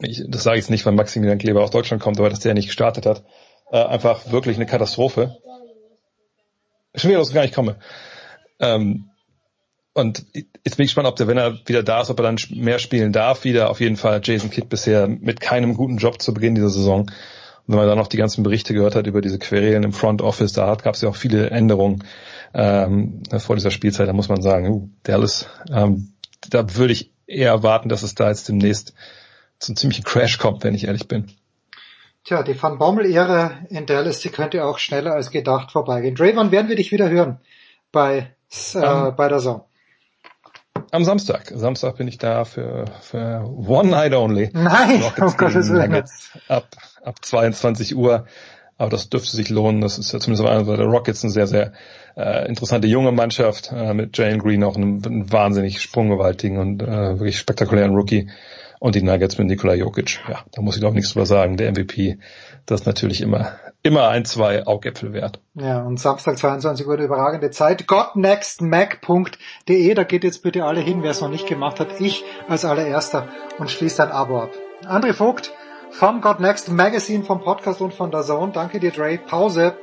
ich, 0.00 0.24
das 0.28 0.42
sage 0.42 0.58
ich 0.58 0.64
jetzt 0.64 0.70
nicht, 0.70 0.86
weil 0.86 0.92
Maximilian 0.92 1.38
Kleber 1.38 1.62
aus 1.62 1.70
Deutschland 1.70 2.02
kommt, 2.02 2.18
aber 2.18 2.30
dass 2.30 2.40
der 2.40 2.54
nicht 2.54 2.66
gestartet 2.66 3.06
hat. 3.06 3.24
Äh, 3.70 3.82
einfach 3.84 4.30
wirklich 4.32 4.56
eine 4.56 4.66
Katastrophe. 4.66 5.36
Schon 6.94 7.10
wieder, 7.10 7.20
dass 7.20 7.28
ich 7.28 7.34
gar 7.34 7.42
nicht 7.42 7.54
komme. 7.54 7.76
Ähm, 8.58 9.10
und 9.92 10.24
jetzt 10.34 10.76
bin 10.76 10.84
ich 10.84 10.90
gespannt, 10.90 11.08
ob 11.08 11.16
der, 11.16 11.26
wenn 11.26 11.36
er 11.36 11.58
wieder 11.66 11.82
da 11.82 12.00
ist, 12.00 12.10
ob 12.10 12.18
er 12.20 12.22
dann 12.22 12.36
mehr 12.50 12.78
spielen 12.78 13.12
darf, 13.12 13.44
wieder 13.44 13.70
auf 13.70 13.80
jeden 13.80 13.96
Fall 13.96 14.20
Jason 14.22 14.50
Kidd 14.50 14.68
bisher 14.68 15.08
mit 15.08 15.40
keinem 15.40 15.74
guten 15.74 15.96
Job 15.96 16.22
zu 16.22 16.32
Beginn 16.32 16.54
dieser 16.54 16.70
Saison. 16.70 17.00
Und 17.00 17.12
wenn 17.66 17.76
man 17.76 17.88
dann 17.88 17.98
noch 17.98 18.06
die 18.06 18.16
ganzen 18.16 18.42
Berichte 18.42 18.72
gehört 18.72 18.94
hat 18.94 19.06
über 19.06 19.20
diese 19.20 19.38
Querelen 19.38 19.82
im 19.82 19.92
Front 19.92 20.22
Office, 20.22 20.52
da 20.52 20.74
gab 20.76 20.94
es 20.94 21.00
ja 21.00 21.08
auch 21.08 21.16
viele 21.16 21.50
Änderungen 21.50 22.04
ähm, 22.54 23.22
vor 23.38 23.56
dieser 23.56 23.70
Spielzeit, 23.70 24.08
da 24.08 24.12
muss 24.12 24.28
man 24.28 24.42
sagen, 24.42 24.68
uh, 24.68 24.88
Dallas, 25.02 25.46
ähm, 25.72 26.12
da 26.48 26.76
würde 26.76 26.92
ich 26.92 27.12
eher 27.26 27.50
erwarten, 27.50 27.88
dass 27.88 28.02
es 28.02 28.14
da 28.14 28.28
jetzt 28.28 28.48
demnächst 28.48 28.94
zum 29.58 29.76
ziemlichen 29.76 30.04
Crash 30.04 30.38
kommt, 30.38 30.64
wenn 30.64 30.74
ich 30.74 30.86
ehrlich 30.86 31.06
bin. 31.06 31.30
Tja, 32.24 32.42
die 32.42 32.60
Van 32.60 32.78
Bommel-Ära 32.78 33.66
in 33.70 33.86
Dallas, 33.86 34.20
die 34.20 34.30
könnte 34.30 34.64
auch 34.64 34.78
schneller 34.78 35.14
als 35.14 35.30
gedacht 35.30 35.72
vorbeigehen. 35.72 36.18
Wann 36.18 36.50
werden 36.50 36.68
wir 36.68 36.76
dich 36.76 36.92
wieder 36.92 37.08
hören 37.08 37.38
bei, 37.92 38.34
äh, 38.74 38.78
um, 38.78 38.82
ähm, 38.82 39.16
bei 39.16 39.28
der 39.28 39.40
Song? 39.40 39.64
Am 40.92 41.04
Samstag. 41.04 41.52
Samstag 41.54 41.96
bin 41.96 42.08
ich 42.08 42.18
da 42.18 42.44
für, 42.44 42.84
für 43.00 43.44
One 43.66 43.90
Night 43.90 44.12
Only. 44.12 44.50
Nein, 44.52 45.02
um 45.20 45.36
Gottes 45.36 45.70
Willen. 45.70 46.02
Ab, 46.48 46.68
ab 47.04 47.24
22 47.24 47.96
Uhr. 47.96 48.26
Aber 48.76 48.90
das 48.90 49.10
dürfte 49.10 49.36
sich 49.36 49.50
lohnen. 49.50 49.82
Das 49.82 49.98
ist 49.98 50.12
ja 50.12 50.18
zumindest 50.18 50.48
auf 50.48 50.50
einer 50.50 50.76
der 50.76 50.86
Rockets 50.86 51.22
eine 51.22 51.32
sehr, 51.32 51.46
sehr 51.46 51.72
äh, 52.16 52.48
interessante 52.48 52.88
junge 52.88 53.12
Mannschaft 53.12 53.70
äh, 53.72 53.92
mit 53.92 54.16
Jalen 54.16 54.38
Green 54.38 54.64
auch 54.64 54.74
einem, 54.74 55.02
einem 55.04 55.30
wahnsinnig 55.30 55.80
sprunggewaltigen 55.80 56.58
und 56.58 56.82
äh, 56.82 56.86
wirklich 57.18 57.38
spektakulären 57.38 57.94
Rookie. 57.94 58.30
Und 58.78 58.94
die 58.94 59.02
Nuggets 59.02 59.36
mit 59.36 59.48
Nikola 59.48 59.74
Jokic. 59.74 60.20
Ja, 60.26 60.42
da 60.52 60.62
muss 60.62 60.76
ich 60.76 60.80
doch 60.80 60.94
nichts 60.94 61.12
drüber 61.12 61.26
sagen. 61.26 61.58
Der 61.58 61.70
MVP, 61.70 62.18
das 62.70 62.82
ist 62.82 62.86
natürlich 62.86 63.20
immer, 63.20 63.56
immer 63.82 64.06
ein, 64.08 64.24
zwei 64.24 64.64
Augäpfel 64.64 65.12
wert. 65.12 65.40
Ja, 65.54 65.82
und 65.82 65.98
Samstag 65.98 66.38
22 66.38 66.86
Uhr 66.86 66.94
eine 66.94 67.02
überragende 67.02 67.50
Zeit. 67.50 67.88
godnextmac.de, 67.88 69.94
da 69.94 70.04
geht 70.04 70.22
jetzt 70.22 70.44
bitte 70.44 70.64
alle 70.64 70.80
hin, 70.80 71.02
wer 71.02 71.10
es 71.10 71.20
noch 71.20 71.30
nicht 71.30 71.48
gemacht 71.48 71.80
hat. 71.80 72.00
Ich 72.00 72.22
als 72.48 72.64
allererster 72.64 73.26
und 73.58 73.68
schließt 73.70 73.98
ein 74.00 74.12
Abo 74.12 74.42
ab. 74.42 74.50
André 74.84 75.14
Vogt 75.14 75.52
vom 75.90 76.20
God 76.20 76.38
Next 76.38 76.70
Magazine, 76.70 77.24
vom 77.24 77.40
Podcast 77.40 77.80
und 77.80 77.92
von 77.92 78.12
der 78.12 78.22
Zone. 78.22 78.52
Danke 78.52 78.78
dir, 78.78 78.92
Dre. 78.92 79.18
Pause. 79.18 79.74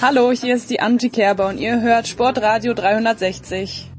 Hallo, 0.00 0.30
hier 0.30 0.54
ist 0.54 0.70
die 0.70 0.78
Angie 0.80 1.10
Kerber 1.10 1.48
und 1.48 1.58
ihr 1.58 1.80
hört 1.82 2.06
Sportradio 2.06 2.72
360. 2.72 3.90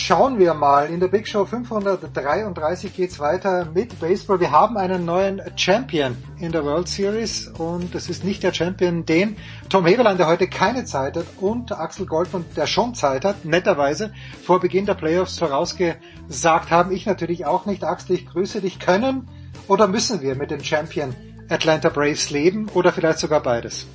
Schauen 0.00 0.38
wir 0.38 0.54
mal. 0.54 0.88
In 0.90 1.00
der 1.00 1.08
Big 1.08 1.26
Show 1.26 1.44
533 1.44 2.94
geht's 2.94 3.18
weiter 3.18 3.68
mit 3.74 3.98
Baseball. 3.98 4.38
Wir 4.38 4.52
haben 4.52 4.76
einen 4.78 5.04
neuen 5.04 5.42
Champion 5.56 6.16
in 6.38 6.52
der 6.52 6.64
World 6.64 6.88
Series 6.88 7.48
und 7.48 7.94
es 7.96 8.08
ist 8.08 8.22
nicht 8.24 8.44
der 8.44 8.54
Champion, 8.54 9.04
den 9.04 9.36
Tom 9.68 9.84
Heberlein, 9.84 10.16
der 10.16 10.28
heute 10.28 10.46
keine 10.46 10.84
Zeit 10.84 11.16
hat 11.16 11.26
und 11.40 11.72
Axel 11.72 12.06
Goldmann, 12.06 12.44
der 12.56 12.68
schon 12.68 12.94
Zeit 12.94 13.24
hat, 13.24 13.44
netterweise 13.44 14.12
vor 14.44 14.60
Beginn 14.60 14.86
der 14.86 14.94
Playoffs 14.94 15.36
vorausgesagt 15.40 16.70
haben. 16.70 16.92
Ich 16.92 17.04
natürlich 17.04 17.44
auch 17.44 17.66
nicht. 17.66 17.82
Axel, 17.82 18.14
ich 18.14 18.26
grüße 18.26 18.60
dich. 18.60 18.78
Können 18.78 19.28
oder 19.66 19.88
müssen 19.88 20.22
wir 20.22 20.36
mit 20.36 20.52
dem 20.52 20.62
Champion 20.62 21.12
Atlanta 21.48 21.88
Braves 21.88 22.30
leben 22.30 22.68
oder 22.72 22.92
vielleicht 22.92 23.18
sogar 23.18 23.42
beides? 23.42 23.88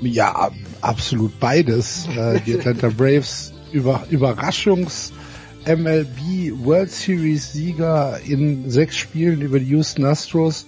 Ja, 0.00 0.50
absolut 0.80 1.38
beides. 1.38 2.08
Äh, 2.08 2.40
die 2.40 2.54
Atlanta 2.58 2.88
Braves 2.88 3.52
über, 3.72 4.04
Überraschungs 4.10 5.12
MLB 5.66 6.64
World 6.64 6.90
Series 6.90 7.52
Sieger 7.52 8.20
in 8.24 8.70
sechs 8.70 8.96
Spielen 8.96 9.42
über 9.42 9.58
die 9.60 9.66
Houston 9.66 10.04
Astros. 10.04 10.66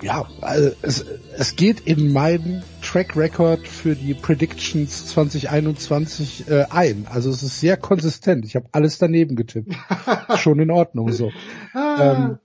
Ja, 0.00 0.28
also 0.40 0.70
es, 0.80 1.04
es 1.36 1.56
geht 1.56 1.80
in 1.80 2.12
meinen 2.12 2.62
Track 2.82 3.16
Record 3.16 3.66
für 3.66 3.96
die 3.96 4.14
Predictions 4.14 5.06
2021 5.08 6.48
äh, 6.48 6.64
ein. 6.70 7.06
Also 7.10 7.30
es 7.30 7.42
ist 7.42 7.60
sehr 7.60 7.76
konsistent. 7.76 8.44
Ich 8.44 8.54
habe 8.54 8.68
alles 8.72 8.98
daneben 8.98 9.34
getippt. 9.34 9.74
Schon 10.36 10.60
in 10.60 10.70
Ordnung 10.70 11.12
so. 11.12 11.32
ähm, 11.74 12.38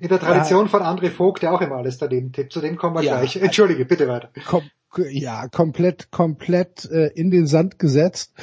in 0.00 0.08
der 0.08 0.20
Tradition 0.20 0.66
äh, 0.66 0.68
von 0.68 0.82
André 0.82 1.10
Vogt, 1.10 1.42
der 1.42 1.52
auch 1.52 1.60
immer 1.60 1.76
alles 1.76 1.98
daneben 1.98 2.32
tippt. 2.32 2.52
Zu 2.52 2.60
dem 2.60 2.76
kommen 2.76 2.96
wir 2.96 3.02
ja, 3.02 3.18
gleich. 3.18 3.36
Entschuldige, 3.36 3.84
bitte 3.84 4.08
weiter. 4.08 4.30
Kom 4.46 4.62
ja, 5.08 5.48
komplett, 5.48 6.10
komplett 6.10 6.84
äh, 6.90 7.06
in 7.14 7.30
den 7.30 7.46
Sand 7.46 7.78
gesetzt. 7.78 8.34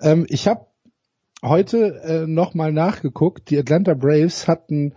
Ähm, 0.00 0.26
ich 0.28 0.46
habe 0.46 0.66
heute 1.42 2.00
äh, 2.04 2.26
nochmal 2.26 2.72
nachgeguckt. 2.72 3.50
Die 3.50 3.58
Atlanta 3.58 3.94
Braves 3.94 4.46
hatten 4.46 4.94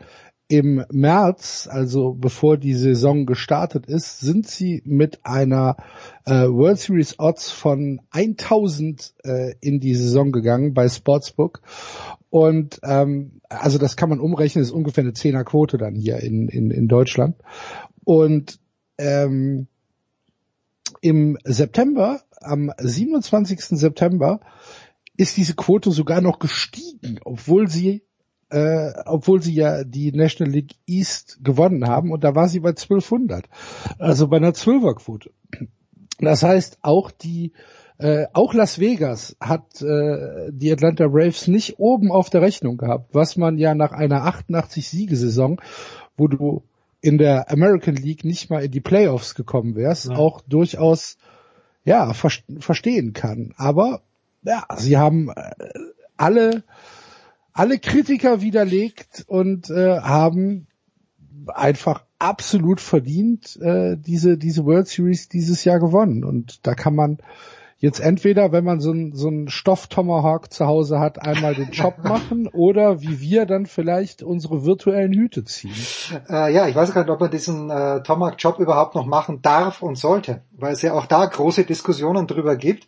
im 0.52 0.84
März, 0.92 1.70
also 1.72 2.14
bevor 2.14 2.58
die 2.58 2.74
Saison 2.74 3.26
gestartet 3.26 3.86
ist, 3.86 4.20
sind 4.20 4.46
sie 4.46 4.82
mit 4.84 5.26
einer 5.26 5.78
äh, 6.26 6.44
World 6.44 6.78
Series 6.78 7.20
Odds 7.20 7.52
von 7.52 8.02
1000 8.12 9.14
äh, 9.24 9.54
in 9.62 9.80
die 9.80 9.96
Saison 9.96 10.34
gegangen 10.34 10.74
bei 10.74 10.90
Sportsbook. 10.90 11.62
Und 12.30 12.82
ähm, 12.84 13.40
also 13.48 13.78
das 13.78 13.96
kann 13.96 14.10
man 14.10 14.20
umrechnen, 14.20 14.62
ist 14.62 14.72
ungefähr 14.72 15.06
eine 15.06 15.14
Zehnerquote 15.14 15.78
dann 15.78 15.96
hier 15.96 16.18
in, 16.18 16.50
in, 16.50 16.70
in 16.70 16.90
Deutschland. 16.90 17.38
Und 18.04 18.60
ähm, 18.98 19.68
im 21.00 21.38
September, 21.46 22.24
am 22.42 22.74
27. 22.78 23.62
September, 23.80 24.42
ist 25.16 25.38
diese 25.38 25.54
Quote 25.54 25.92
sogar 25.92 26.20
noch 26.20 26.40
gestiegen, 26.40 27.22
obwohl 27.24 27.70
sie 27.70 28.04
äh, 28.52 28.94
obwohl 29.06 29.42
sie 29.42 29.54
ja 29.54 29.84
die 29.84 30.12
National 30.12 30.54
League 30.54 30.76
East 30.86 31.40
gewonnen 31.42 31.88
haben 31.88 32.12
und 32.12 32.24
da 32.24 32.36
war 32.36 32.50
sie 32.50 32.60
bei 32.60 32.70
1200, 32.70 33.48
also 33.98 34.28
bei 34.28 34.38
einer 34.38 34.54
Zwölferquote. 34.54 35.32
Das 36.20 36.44
heißt, 36.44 36.80
auch 36.82 37.12
die 37.12 37.54
äh, 37.98 38.28
auch 38.34 38.54
Las 38.54 38.80
Vegas 38.80 39.38
hat 39.40 39.82
äh, 39.82 40.50
die 40.52 40.72
Atlanta 40.72 41.08
Braves 41.08 41.48
nicht 41.48 41.80
oben 41.80 42.12
auf 42.12 42.30
der 42.30 42.42
Rechnung 42.42 42.78
gehabt, 42.78 43.14
was 43.14 43.38
man 43.38 43.58
ja 43.58 43.76
nach 43.76 43.92
einer 43.92 44.24
88 44.26 44.90
Siegesaison, 44.90 45.62
wo 46.18 46.28
du 46.28 46.64
in 47.00 47.18
der 47.18 47.52
American 47.52 47.96
League 47.96 48.26
nicht 48.26 48.50
mal 48.50 48.64
in 48.64 48.72
die 48.72 48.82
Playoffs 48.82 49.36
gekommen 49.36 49.76
wärst, 49.76 50.08
ja. 50.08 50.16
auch 50.16 50.42
durchaus 50.42 51.18
ja 51.84 52.14
ver 52.14 52.32
verstehen 52.60 53.14
kann. 53.14 53.54
Aber 53.58 54.02
ja, 54.44 54.66
sie 54.78 54.98
haben 54.98 55.30
äh, 55.30 55.52
alle 56.18 56.64
alle 57.54 57.80
Kritiker 57.80 58.42
widerlegt 58.42 59.26
und 59.28 59.70
äh, 59.70 60.00
haben 60.00 60.68
einfach 61.48 62.04
absolut 62.20 62.80
verdient 62.80 63.58
äh, 63.62 63.98
diese 63.98 64.38
diese 64.38 64.66
World 64.66 64.88
Series 64.88 65.28
dieses 65.28 65.64
Jahr 65.64 65.80
gewonnen. 65.80 66.24
Und 66.24 66.66
da 66.66 66.76
kann 66.76 66.96
man 66.96 67.18
jetzt 67.82 68.00
entweder, 68.00 68.52
wenn 68.52 68.64
man 68.64 68.80
so 68.80 68.92
einen 68.92 69.16
so 69.16 69.28
einen 69.28 69.50
Stoff-Tomahawk 69.50 70.54
zu 70.54 70.68
Hause 70.68 71.00
hat, 71.00 71.20
einmal 71.20 71.56
den 71.56 71.72
Job 71.72 71.96
machen 72.04 72.48
oder 72.48 73.02
wie 73.02 73.20
wir 73.20 73.48
dann 73.48 73.66
vielleicht 73.66 74.22
unsere 74.22 74.64
virtuellen 74.64 75.12
Hüte 75.14 75.44
ziehen. 75.44 75.74
Äh, 76.30 76.54
ja, 76.54 76.68
ich 76.68 76.76
weiß 76.76 76.94
gar 76.94 77.02
nicht, 77.02 77.10
ob 77.10 77.20
man 77.20 77.32
diesen 77.32 77.72
äh, 77.72 78.04
Tomahawk-Job 78.04 78.60
überhaupt 78.60 78.94
noch 78.94 79.08
machen 79.08 79.42
darf 79.42 79.82
und 79.82 79.98
sollte, 79.98 80.44
weil 80.52 80.74
es 80.74 80.84
ja 80.84 80.94
auch 80.94 81.08
da 81.08 81.26
große 81.26 81.64
Diskussionen 81.64 82.28
drüber 82.28 82.56
gibt. 82.56 82.88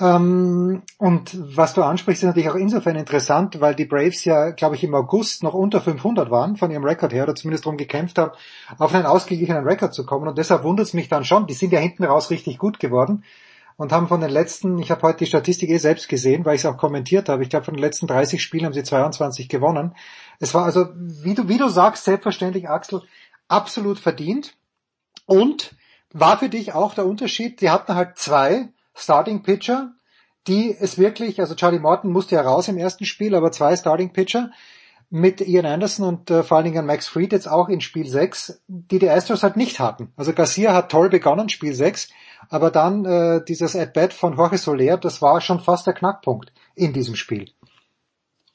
Ähm, 0.00 0.82
und 0.96 1.56
was 1.56 1.74
du 1.74 1.82
ansprichst, 1.82 2.22
ist 2.22 2.26
natürlich 2.26 2.48
auch 2.48 2.54
insofern 2.54 2.96
interessant, 2.96 3.60
weil 3.60 3.74
die 3.74 3.84
Braves 3.84 4.24
ja, 4.24 4.52
glaube 4.52 4.76
ich, 4.76 4.84
im 4.84 4.94
August 4.94 5.42
noch 5.42 5.52
unter 5.52 5.82
500 5.82 6.30
waren 6.30 6.56
von 6.56 6.70
ihrem 6.70 6.84
Rekord 6.84 7.12
her 7.12 7.24
oder 7.24 7.34
zumindest 7.34 7.66
darum 7.66 7.76
gekämpft 7.76 8.16
haben, 8.18 8.32
auf 8.78 8.94
einen 8.94 9.04
ausgeglichenen 9.04 9.64
Rekord 9.64 9.92
zu 9.92 10.06
kommen. 10.06 10.26
Und 10.28 10.38
deshalb 10.38 10.64
wundert 10.64 10.86
es 10.86 10.94
mich 10.94 11.10
dann 11.10 11.26
schon, 11.26 11.46
die 11.46 11.52
sind 11.54 11.74
ja 11.74 11.78
hinten 11.78 12.04
raus 12.04 12.30
richtig 12.30 12.56
gut 12.56 12.80
geworden 12.80 13.22
und 13.76 13.92
haben 13.92 14.08
von 14.08 14.20
den 14.20 14.30
letzten, 14.30 14.78
ich 14.78 14.90
habe 14.90 15.02
heute 15.02 15.18
die 15.18 15.26
Statistik 15.26 15.70
eh 15.70 15.78
selbst 15.78 16.08
gesehen, 16.08 16.44
weil 16.44 16.54
ich 16.54 16.62
es 16.62 16.66
auch 16.66 16.76
kommentiert 16.76 17.28
habe, 17.28 17.42
ich 17.42 17.48
glaube 17.48 17.66
von 17.66 17.74
den 17.74 17.82
letzten 17.82 18.06
30 18.06 18.42
Spielen 18.42 18.66
haben 18.66 18.72
sie 18.72 18.84
22 18.84 19.48
gewonnen. 19.48 19.94
Es 20.38 20.54
war 20.54 20.64
also, 20.64 20.88
wie 20.94 21.34
du, 21.34 21.48
wie 21.48 21.58
du 21.58 21.68
sagst, 21.68 22.04
selbstverständlich, 22.04 22.68
Axel, 22.68 23.02
absolut 23.48 23.98
verdient. 23.98 24.56
Und 25.26 25.74
war 26.12 26.38
für 26.38 26.48
dich 26.48 26.74
auch 26.74 26.94
der 26.94 27.06
Unterschied, 27.06 27.60
die 27.60 27.70
hatten 27.70 27.94
halt 27.94 28.18
zwei 28.18 28.68
Starting 28.94 29.42
Pitcher, 29.42 29.92
die 30.46 30.76
es 30.78 30.98
wirklich, 30.98 31.40
also 31.40 31.54
Charlie 31.54 31.78
Morton 31.78 32.12
musste 32.12 32.36
ja 32.36 32.42
raus 32.42 32.68
im 32.68 32.78
ersten 32.78 33.04
Spiel, 33.04 33.34
aber 33.34 33.50
zwei 33.50 33.74
Starting 33.76 34.12
Pitcher 34.12 34.50
mit 35.10 35.40
Ian 35.40 35.66
Anderson 35.66 36.06
und 36.06 36.30
äh, 36.30 36.42
vor 36.42 36.56
allen 36.56 36.66
Dingen 36.66 36.86
Max 36.86 37.08
Fried 37.08 37.32
jetzt 37.32 37.48
auch 37.48 37.68
in 37.68 37.80
Spiel 37.80 38.06
6, 38.06 38.62
die 38.68 38.98
die 38.98 39.08
Astros 39.08 39.42
halt 39.42 39.56
nicht 39.56 39.80
hatten. 39.80 40.12
Also 40.16 40.32
Garcia 40.32 40.74
hat 40.74 40.90
toll 40.90 41.08
begonnen, 41.08 41.48
Spiel 41.48 41.74
6, 41.74 42.08
aber 42.48 42.70
dann 42.70 43.04
äh, 43.04 43.44
dieses 43.46 43.76
At-Bat 43.76 44.12
von 44.12 44.36
Jorge 44.36 44.58
Soler, 44.58 44.96
das 44.96 45.22
war 45.22 45.40
schon 45.40 45.60
fast 45.60 45.86
der 45.86 45.94
Knackpunkt 45.94 46.52
in 46.74 46.92
diesem 46.92 47.16
Spiel. 47.16 47.50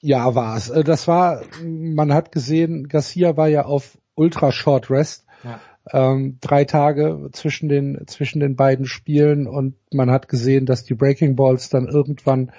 Ja, 0.01 0.33
war 0.35 0.57
es. 0.57 0.69
Äh, 0.69 0.83
das 0.83 1.07
war, 1.07 1.41
man 1.63 2.13
hat 2.13 2.31
gesehen, 2.31 2.87
Garcia 2.87 3.37
war 3.37 3.47
ja 3.47 3.65
auf 3.65 3.97
Ultra 4.15 4.51
Short 4.51 4.89
Rest. 4.89 5.25
Ja. 5.43 5.59
Ähm, 5.91 6.37
drei 6.41 6.65
Tage 6.65 7.29
zwischen 7.31 7.69
den, 7.69 8.05
zwischen 8.07 8.39
den 8.39 8.55
beiden 8.55 8.85
Spielen 8.85 9.47
und 9.47 9.75
man 9.91 10.11
hat 10.11 10.27
gesehen, 10.27 10.65
dass 10.65 10.83
die 10.83 10.93
Breaking 10.93 11.35
Balls 11.35 11.69
dann 11.69 11.87
irgendwann 11.87 12.51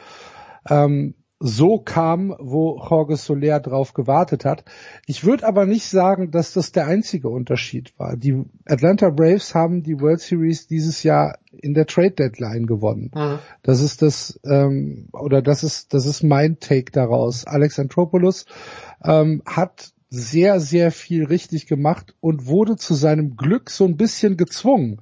ähm, 0.69 1.15
so 1.43 1.79
kam, 1.79 2.37
wo 2.39 2.79
Jorge 2.79 3.17
Soler 3.17 3.61
drauf 3.61 3.95
gewartet 3.95 4.45
hat. 4.45 4.63
Ich 5.07 5.25
würde 5.25 5.47
aber 5.47 5.65
nicht 5.65 5.87
sagen, 5.87 6.31
dass 6.31 6.53
das 6.53 6.71
der 6.71 6.87
einzige 6.87 7.31
Unterschied 7.31 7.99
war. 7.99 8.15
Die 8.15 8.45
Atlanta 8.67 9.09
Braves 9.09 9.55
haben 9.55 9.83
die 9.83 9.99
World 9.99 10.21
Series 10.21 10.67
dieses 10.67 11.03
Jahr 11.03 11.39
in 11.51 11.73
der 11.73 11.87
Trade 11.87 12.11
Deadline 12.11 12.67
gewonnen. 12.67 13.11
Mhm. 13.15 13.39
Das 13.63 13.81
ist 13.81 14.03
das 14.03 14.39
ähm, 14.45 15.09
oder 15.13 15.41
das 15.41 15.65
ist 15.65 15.95
das 15.95 16.05
ist 16.05 16.23
mein 16.23 16.61
Take 16.61 16.93
daraus. 16.93 17.47
Alex 17.47 17.79
Antropoulos 17.79 18.45
ähm, 19.03 19.43
hat 19.47 19.93
sehr 20.11 20.61
sehr 20.61 20.93
viel 20.93 21.25
richtig 21.25 21.67
gemacht 21.67 22.15
und 22.21 22.47
wurde 22.47 22.77
zu 22.77 22.93
seinem 22.93 23.37
Glück 23.37 23.71
so 23.71 23.87
ein 23.87 23.97
bisschen 23.97 24.37
gezwungen, 24.37 25.01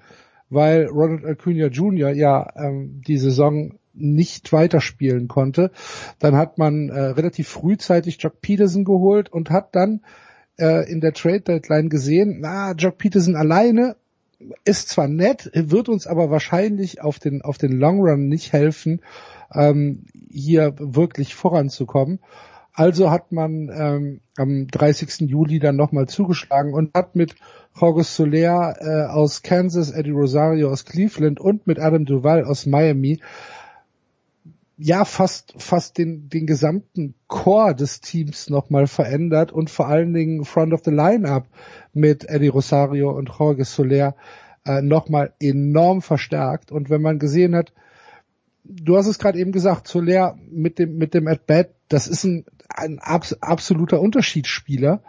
weil 0.50 0.86
Ronald 0.86 1.24
Acuna 1.24 1.66
Jr. 1.66 2.10
ja 2.10 2.48
ähm, 2.54 3.02
die 3.04 3.18
Saison 3.18 3.72
nicht 3.98 4.52
weiterspielen 4.52 5.28
konnte. 5.28 5.70
Dann 6.18 6.36
hat 6.36 6.58
man 6.58 6.88
äh, 6.88 7.00
relativ 7.00 7.48
frühzeitig 7.48 8.18
Jock 8.20 8.40
Peterson 8.40 8.84
geholt 8.84 9.32
und 9.32 9.50
hat 9.50 9.74
dann 9.74 10.00
äh, 10.58 10.90
in 10.90 11.00
der 11.00 11.12
Trade 11.12 11.40
Deadline 11.40 11.88
gesehen, 11.88 12.38
na, 12.40 12.72
Jock 12.72 12.98
Peterson 12.98 13.36
alleine 13.36 13.96
ist 14.64 14.88
zwar 14.88 15.08
nett, 15.08 15.50
wird 15.52 15.88
uns 15.88 16.06
aber 16.06 16.30
wahrscheinlich 16.30 17.02
auf 17.02 17.18
den, 17.18 17.42
auf 17.42 17.58
den 17.58 17.72
Long 17.72 18.00
Run 18.00 18.28
nicht 18.28 18.52
helfen, 18.52 19.00
ähm, 19.52 20.04
hier 20.30 20.74
wirklich 20.78 21.34
voranzukommen. 21.34 22.20
Also 22.72 23.10
hat 23.10 23.32
man 23.32 23.70
ähm, 23.74 24.20
am 24.36 24.68
30. 24.68 25.28
Juli 25.28 25.58
dann 25.58 25.74
nochmal 25.74 26.06
zugeschlagen 26.06 26.74
und 26.74 26.94
hat 26.94 27.16
mit 27.16 27.34
Jorge 27.76 28.04
Soler 28.04 28.76
äh, 28.78 29.10
aus 29.10 29.42
Kansas, 29.42 29.90
Eddie 29.90 30.12
Rosario 30.12 30.70
aus 30.70 30.84
Cleveland 30.84 31.40
und 31.40 31.66
mit 31.66 31.80
Adam 31.80 32.04
Duval 32.04 32.44
aus 32.44 32.66
Miami 32.66 33.20
ja 34.78 35.04
fast 35.04 35.54
fast 35.58 35.98
den 35.98 36.28
den 36.28 36.46
gesamten 36.46 37.14
Core 37.26 37.74
des 37.74 38.00
Teams 38.00 38.48
nochmal 38.48 38.86
verändert 38.86 39.52
und 39.52 39.70
vor 39.70 39.88
allen 39.88 40.14
Dingen 40.14 40.44
Front 40.44 40.72
of 40.72 40.82
the 40.84 40.92
Lineup 40.92 41.46
mit 41.92 42.28
Eddie 42.28 42.48
Rosario 42.48 43.10
und 43.10 43.28
Jorge 43.28 43.64
Soler 43.64 44.14
äh, 44.64 44.80
nochmal 44.80 45.34
enorm 45.40 46.00
verstärkt. 46.00 46.70
Und 46.70 46.90
wenn 46.90 47.02
man 47.02 47.18
gesehen 47.18 47.56
hat, 47.56 47.72
du 48.64 48.96
hast 48.96 49.08
es 49.08 49.18
gerade 49.18 49.38
eben 49.38 49.50
gesagt, 49.50 49.88
Soler 49.88 50.38
mit 50.48 50.78
dem 50.78 50.96
mit 50.96 51.12
dem 51.12 51.26
At 51.26 51.46
Bat, 51.46 51.70
das 51.88 52.06
ist 52.06 52.22
ein, 52.22 52.44
ein 52.68 53.00
abs 53.00 53.32
absoluter 53.40 54.00
Unterschiedsspieler. 54.00 55.02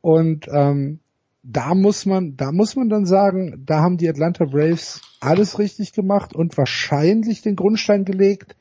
Und 0.00 0.46
ähm, 0.48 1.00
da 1.42 1.74
muss 1.74 2.06
man, 2.06 2.36
da 2.36 2.52
muss 2.52 2.76
man 2.76 2.88
dann 2.88 3.04
sagen, 3.04 3.64
da 3.66 3.80
haben 3.80 3.96
die 3.96 4.08
Atlanta 4.08 4.44
Braves 4.44 5.00
alles 5.18 5.58
richtig 5.58 5.92
gemacht 5.92 6.36
und 6.36 6.56
wahrscheinlich 6.56 7.42
den 7.42 7.56
Grundstein 7.56 8.04
gelegt 8.04 8.54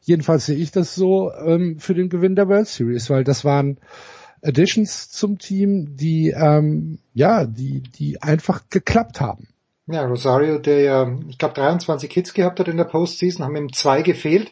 Jedenfalls 0.00 0.46
sehe 0.46 0.56
ich 0.56 0.70
das 0.70 0.94
so 0.94 1.32
ähm, 1.32 1.78
für 1.78 1.94
den 1.94 2.08
Gewinn 2.08 2.36
der 2.36 2.48
World 2.48 2.68
Series, 2.68 3.10
weil 3.10 3.24
das 3.24 3.44
waren 3.44 3.78
Additions 4.42 5.10
zum 5.10 5.38
Team, 5.38 5.96
die 5.96 6.30
ähm, 6.30 6.98
ja, 7.12 7.44
die 7.44 7.82
die 7.82 8.22
einfach 8.22 8.62
geklappt 8.70 9.20
haben. 9.20 9.48
Ja, 9.86 10.06
Rosario, 10.06 10.58
der 10.58 10.80
ja, 10.80 11.18
ich 11.28 11.38
glaube 11.38 11.54
23 11.54 12.10
Hits 12.12 12.32
gehabt 12.32 12.60
hat 12.60 12.68
in 12.68 12.76
der 12.76 12.84
Postseason, 12.84 13.44
haben 13.44 13.56
ihm 13.56 13.72
zwei 13.72 14.02
gefehlt 14.02 14.50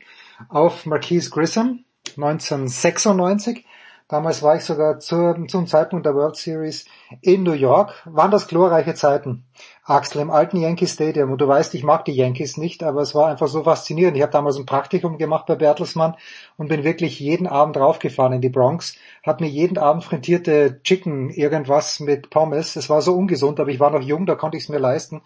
auf 0.48 0.84
Marquise 0.84 1.30
Grissom 1.30 1.84
1996 2.16 3.64
Damals 4.08 4.42
war 4.42 4.56
ich 4.56 4.64
sogar 4.64 4.98
zu, 5.00 5.44
zum 5.48 5.66
Zeitpunkt 5.66 6.06
der 6.06 6.14
World 6.14 6.34
Series 6.34 6.86
in 7.20 7.42
New 7.42 7.52
York. 7.52 8.02
Waren 8.06 8.30
das 8.30 8.48
glorreiche 8.48 8.94
Zeiten, 8.94 9.44
Axel, 9.88 10.20
im 10.20 10.30
alten 10.30 10.58
Yankee 10.58 10.86
Stadium. 10.86 11.32
Und 11.32 11.40
du 11.40 11.48
weißt, 11.48 11.74
ich 11.74 11.82
mag 11.82 12.04
die 12.04 12.12
Yankees 12.12 12.58
nicht, 12.58 12.82
aber 12.82 13.00
es 13.00 13.14
war 13.14 13.28
einfach 13.28 13.48
so 13.48 13.62
faszinierend. 13.62 14.16
Ich 14.16 14.22
habe 14.22 14.32
damals 14.32 14.56
ein 14.56 14.66
Praktikum 14.66 15.16
gemacht 15.16 15.46
bei 15.46 15.54
Bertelsmann 15.54 16.14
und 16.58 16.68
bin 16.68 16.84
wirklich 16.84 17.18
jeden 17.18 17.46
Abend 17.46 17.76
raufgefahren 17.78 18.34
in 18.34 18.40
die 18.42 18.50
Bronx. 18.50 18.96
Hat 19.22 19.40
mir 19.40 19.48
jeden 19.48 19.78
Abend 19.78 20.04
frittierte 20.04 20.80
Chicken 20.82 21.30
irgendwas 21.30 22.00
mit 22.00 22.28
Pommes. 22.28 22.76
Es 22.76 22.90
war 22.90 23.00
so 23.00 23.14
ungesund, 23.14 23.60
aber 23.60 23.70
ich 23.70 23.80
war 23.80 23.90
noch 23.90 24.02
jung, 24.02 24.26
da 24.26 24.34
konnte 24.34 24.58
ich 24.58 24.64
es 24.64 24.68
mir 24.68 24.78
leisten. 24.78 25.22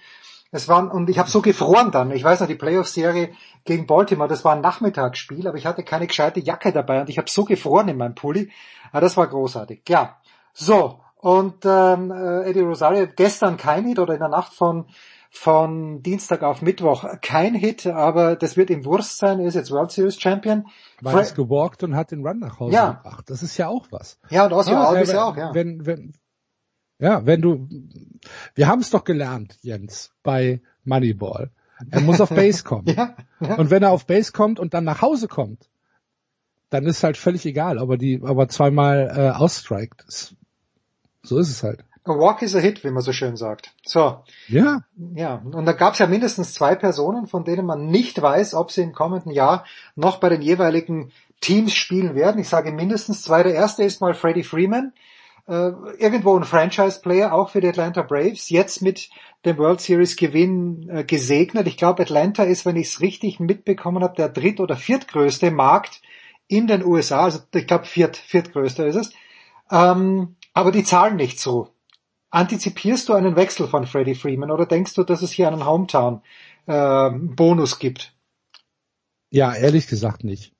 Es 0.52 0.68
waren, 0.68 0.90
und 0.90 1.10
ich 1.10 1.18
habe 1.18 1.30
so 1.30 1.42
gefroren 1.42 1.90
dann. 1.90 2.10
Ich 2.12 2.22
weiß 2.22 2.40
noch, 2.40 2.46
die 2.46 2.54
Playoff-Serie 2.54 3.30
gegen 3.64 3.86
Baltimore, 3.86 4.28
das 4.28 4.44
war 4.44 4.54
ein 4.54 4.60
Nachmittagsspiel, 4.60 5.48
aber 5.48 5.56
ich 5.56 5.66
hatte 5.66 5.82
keine 5.82 6.06
gescheite 6.06 6.40
Jacke 6.40 6.72
dabei 6.72 7.00
und 7.00 7.08
ich 7.08 7.18
habe 7.18 7.28
so 7.28 7.44
gefroren 7.44 7.88
in 7.88 7.96
meinem 7.96 8.14
Pulli. 8.14 8.52
Ja, 8.92 9.00
das 9.00 9.16
war 9.16 9.26
großartig. 9.26 9.82
Ja. 9.88 10.18
So, 10.52 11.01
und 11.22 11.64
ähm, 11.64 12.10
äh, 12.10 12.50
Eddie 12.50 12.60
Rosario, 12.62 13.06
gestern 13.14 13.56
kein 13.56 13.86
Hit 13.86 14.00
oder 14.00 14.14
in 14.14 14.18
der 14.18 14.28
Nacht 14.28 14.52
von 14.52 14.86
von 15.30 16.02
Dienstag 16.02 16.42
auf 16.42 16.60
Mittwoch 16.60 17.06
kein 17.22 17.54
Hit, 17.54 17.86
aber 17.86 18.36
das 18.36 18.56
wird 18.56 18.68
ihm 18.68 18.84
Wurst 18.84 19.16
sein, 19.16 19.40
er 19.40 19.46
ist 19.46 19.54
jetzt 19.54 19.70
World 19.70 19.90
Series 19.90 20.20
Champion. 20.20 20.66
Weil 21.00 21.14
er 21.14 21.20
ist 21.22 21.36
gewalkt 21.36 21.84
und 21.84 21.96
hat 21.96 22.10
den 22.10 22.26
Run 22.26 22.40
nach 22.40 22.58
Hause 22.58 22.74
ja. 22.74 22.90
gebracht. 22.90 23.30
Das 23.30 23.42
ist 23.42 23.56
ja 23.56 23.68
auch 23.68 23.86
was. 23.90 24.18
Ja, 24.28 24.44
und 24.44 24.52
Oscar 24.52 24.72
ja, 24.72 24.84
Alvis 24.88 25.08
wenn, 25.08 25.16
auch, 25.16 25.36
ja. 25.36 25.54
Wenn, 25.54 25.86
wenn, 25.86 26.12
ja, 26.98 27.24
wenn 27.24 27.40
du, 27.40 27.68
wir 28.54 28.66
haben 28.66 28.80
es 28.80 28.90
doch 28.90 29.04
gelernt, 29.04 29.58
Jens, 29.62 30.12
bei 30.22 30.60
Moneyball. 30.84 31.50
Er 31.90 32.00
muss 32.00 32.20
auf 32.20 32.28
Base 32.34 32.64
kommen. 32.64 32.88
ja, 32.88 33.14
ja. 33.40 33.54
Und 33.54 33.70
wenn 33.70 33.82
er 33.82 33.90
auf 33.92 34.06
Base 34.06 34.32
kommt 34.32 34.60
und 34.60 34.74
dann 34.74 34.84
nach 34.84 35.02
Hause 35.02 35.28
kommt, 35.28 35.70
dann 36.68 36.84
ist 36.84 37.04
halt 37.04 37.16
völlig 37.16 37.46
egal, 37.46 37.78
ob 37.78 37.90
er 37.90 37.96
die, 37.96 38.20
aber 38.22 38.48
zweimal 38.48 39.12
äh, 39.16 39.30
ausstrikt. 39.30 40.04
So 41.22 41.38
ist 41.38 41.50
es 41.50 41.62
halt. 41.62 41.84
A 42.04 42.18
walk 42.18 42.42
is 42.42 42.56
a 42.56 42.58
hit, 42.58 42.82
wie 42.82 42.90
man 42.90 43.02
so 43.02 43.12
schön 43.12 43.36
sagt. 43.36 43.72
So. 43.84 44.24
Ja. 44.48 44.82
Ja. 45.14 45.36
Und 45.36 45.66
da 45.66 45.72
gab 45.72 45.92
es 45.92 46.00
ja 46.00 46.08
mindestens 46.08 46.52
zwei 46.52 46.74
Personen, 46.74 47.28
von 47.28 47.44
denen 47.44 47.64
man 47.64 47.86
nicht 47.86 48.20
weiß, 48.20 48.54
ob 48.54 48.72
sie 48.72 48.82
im 48.82 48.92
kommenden 48.92 49.30
Jahr 49.30 49.64
noch 49.94 50.18
bei 50.18 50.28
den 50.28 50.42
jeweiligen 50.42 51.12
Teams 51.40 51.74
spielen 51.74 52.16
werden. 52.16 52.40
Ich 52.40 52.48
sage 52.48 52.72
mindestens 52.72 53.22
zwei. 53.22 53.44
Der 53.44 53.54
erste 53.54 53.84
ist 53.84 54.00
mal 54.00 54.14
Freddie 54.14 54.42
Freeman. 54.42 54.92
Äh, 55.46 55.72
irgendwo 55.98 56.36
ein 56.36 56.44
Franchise-Player, 56.44 57.32
auch 57.32 57.50
für 57.50 57.60
die 57.60 57.68
Atlanta 57.68 58.02
Braves. 58.02 58.48
Jetzt 58.48 58.82
mit 58.82 59.10
dem 59.44 59.58
World 59.58 59.80
Series 59.80 60.16
Gewinn 60.16 60.88
äh, 60.88 61.04
gesegnet. 61.04 61.68
Ich 61.68 61.76
glaube, 61.76 62.02
Atlanta 62.02 62.42
ist, 62.42 62.66
wenn 62.66 62.76
ich 62.76 62.88
es 62.88 63.00
richtig 63.00 63.38
mitbekommen 63.38 64.02
habe, 64.02 64.16
der 64.16 64.28
dritt- 64.28 64.60
oder 64.60 64.76
viertgrößte 64.76 65.52
Markt 65.52 66.00
in 66.48 66.66
den 66.66 66.84
USA. 66.84 67.24
Also 67.24 67.40
ich 67.54 67.66
glaube, 67.66 67.84
viert, 67.84 68.16
viertgrößter 68.16 68.86
ist 68.86 68.96
es. 68.96 69.12
Ähm, 69.70 70.36
aber 70.52 70.72
die 70.72 70.84
zahlen 70.84 71.16
nicht 71.16 71.40
so. 71.40 71.70
Antizipierst 72.30 73.08
du 73.08 73.14
einen 73.14 73.36
Wechsel 73.36 73.68
von 73.68 73.86
Freddie 73.86 74.14
Freeman 74.14 74.50
oder 74.50 74.66
denkst 74.66 74.92
du, 74.94 75.04
dass 75.04 75.22
es 75.22 75.32
hier 75.32 75.48
einen 75.48 75.64
Hometown-Bonus 75.66 77.72
äh, 77.74 77.78
gibt? 77.78 78.14
Ja, 79.30 79.54
ehrlich 79.54 79.86
gesagt 79.86 80.24
nicht. 80.24 80.52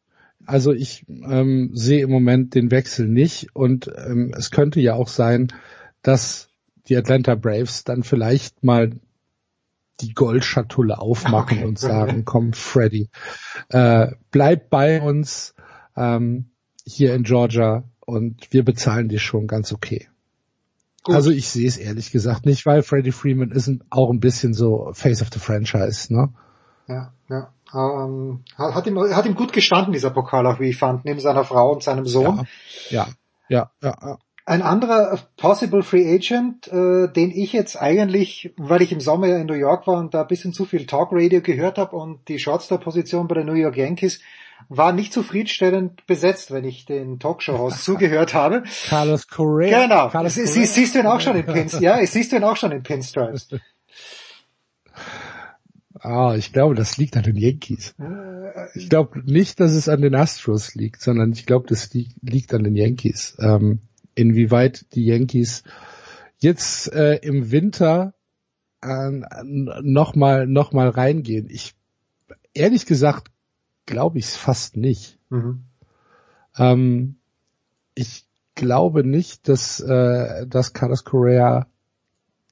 Also 0.45 0.73
ich 0.73 1.07
ähm, 1.09 1.71
sehe 1.73 2.03
im 2.03 2.11
Moment 2.11 2.55
den 2.55 2.71
Wechsel 2.71 3.09
nicht 3.09 3.55
und 3.55 3.91
ähm, 3.97 4.35
es 4.37 4.51
könnte 4.51 4.81
ja 4.81 4.95
auch 4.95 5.09
sein, 5.09 5.49
dass 6.03 6.49
die 6.89 6.97
Atlanta 6.97 7.37
Braves 7.37 7.85
dann 7.85 8.03
vielleicht 8.03 8.65
mal 8.65 8.91
die 10.01 10.15
Goldschatulle 10.15 10.99
aufmachen 10.99 11.59
okay. 11.59 11.67
und 11.67 11.79
sagen, 11.79 12.25
komm 12.25 12.53
Freddy, 12.53 13.09
äh, 13.69 14.09
bleib 14.31 14.69
bei 14.69 15.01
uns 15.01 15.55
ähm, 15.97 16.51
hier 16.85 17.15
in 17.15 17.23
Georgia 17.23 17.85
und 18.07 18.53
wir 18.53 18.65
bezahlen 18.65 19.09
dir 19.09 19.19
schon 19.19 19.47
ganz 19.47 19.73
okay. 19.73 20.09
Gut. 21.05 21.17
Also 21.17 21.31
ich 21.31 21.49
sehe 21.49 21.67
es 21.67 21.79
ehrlich 21.79 22.13
gesagt 22.13 22.47
nicht, 22.47 22.65
weil 22.65 22.83
Freddie 22.83 23.13
Freeman 23.13 23.51
ist 23.51 23.71
auch 23.91 24.11
ein 24.11 24.21
bisschen 24.21 24.55
so 24.55 24.91
Face 24.93 25.21
of 25.21 25.31
the 25.33 25.41
Franchise, 25.41 26.13
ne? 26.13 26.33
Ja, 26.87 27.13
ja. 27.29 27.53
Ähm, 27.75 28.45
hat, 28.57 28.87
ihm, 28.87 28.99
hat 28.99 29.27
ihm 29.27 29.35
gut 29.35 29.53
gestanden, 29.53 29.93
dieser 29.93 30.11
Pokal 30.11 30.47
auch, 30.47 30.61
wie 30.61 30.69
ich 30.69 30.77
fand, 30.77 31.05
neben 31.05 31.21
seiner 31.21 31.45
Frau 31.45 31.73
und 31.73 31.83
seinem 31.83 32.07
Sohn. 32.07 32.47
Ja, 32.91 33.09
ja, 33.49 33.71
ja. 33.83 33.97
ja. 34.01 34.19
Ein 34.45 34.63
anderer 34.63 35.19
Possible 35.37 35.83
Free 35.83 36.15
Agent, 36.15 36.69
äh, 36.69 37.09
den 37.09 37.31
ich 37.31 37.53
jetzt 37.53 37.77
eigentlich, 37.81 38.53
weil 38.57 38.83
ich 38.83 38.93
im 38.93 39.01
Sommer 39.01 39.29
ja 39.29 39.39
in 39.39 39.47
New 39.47 39.55
York 39.55 39.87
war 39.87 39.99
und 39.99 40.15
da 40.15 40.23
ein 40.23 40.29
bisschen 40.29 40.53
zu 40.53 40.65
viel 40.65 40.85
Talk 40.87 41.11
Radio 41.13 41.41
gehört 41.41 41.79
habe 41.79 41.97
und 41.97 42.29
die 42.29 42.41
Shortstop-Position 42.41 43.29
bei 43.29 43.37
den 43.37 43.47
New 43.47 43.55
York 43.55 43.77
Yankees 43.77 44.21
war 44.69 44.93
nicht 44.93 45.13
zufriedenstellend 45.13 46.07
besetzt, 46.07 46.51
wenn 46.51 46.65
ich 46.65 46.85
den 46.85 47.19
Talkshow-Host 47.19 47.85
zugehört 47.85 48.35
habe. 48.35 48.63
Carlos 48.89 49.29
Correa. 49.29 49.83
Genau. 49.83 50.09
Carlos 50.09 50.35
Sie, 50.35 50.45
Correa. 50.45 50.65
siehst 50.67 50.95
du 50.95 51.01
ihn 51.01 51.07
auch 51.07 51.21
schon 51.21 51.37
in 51.37 51.47
Pins, 51.47 51.79
ja, 51.81 52.05
siehst 52.07 52.33
du 52.33 52.37
ihn 52.37 52.45
auch 52.45 52.57
schon 52.57 52.73
in 52.73 52.83
Pinstripes. 52.83 53.49
Ah, 56.05 56.35
ich 56.37 56.53
glaube, 56.53 56.75
das 56.75 56.97
liegt 56.97 57.17
an 57.17 57.23
den 57.23 57.37
Yankees. 57.37 57.95
Ich 58.75 58.89
glaube 58.91 59.23
nicht, 59.25 59.61
dass 59.61 59.71
es 59.71 59.89
an 59.89 60.03
den 60.03 60.17
Astros 60.17 60.75
liegt, 60.75 61.01
sondern 61.01 61.31
ich 61.31 61.47
glaube, 61.47 61.69
das 61.69 61.91
liegt 61.95 62.53
an 62.55 62.65
den 62.65 62.75
Yankees. 62.75 63.37
Ähm, 63.39 63.83
inwieweit 64.17 64.87
die 64.95 65.05
Yankees 65.05 65.63
jetzt 66.39 66.93
äh, 66.93 67.17
im 67.23 67.53
Winter 67.53 68.15
äh, 68.83 69.11
nochmal 69.45 70.49
noch 70.49 70.73
mal 70.73 70.89
reingehen. 70.89 71.49
Ich 71.51 71.75
ehrlich 72.53 72.85
gesagt 72.87 73.31
glaube 73.87 74.19
ich 74.19 74.27
es 74.27 74.37
fast 74.37 74.77
nicht. 74.77 75.19
Mhm. 75.31 75.65
Ähm, 76.57 77.17
ich 77.95 78.27
glaube 78.55 79.05
nicht, 79.05 79.49
dass, 79.49 79.81
äh, 79.81 80.47
dass 80.47 80.73
Carlos 80.73 81.05
Correa 81.05 81.67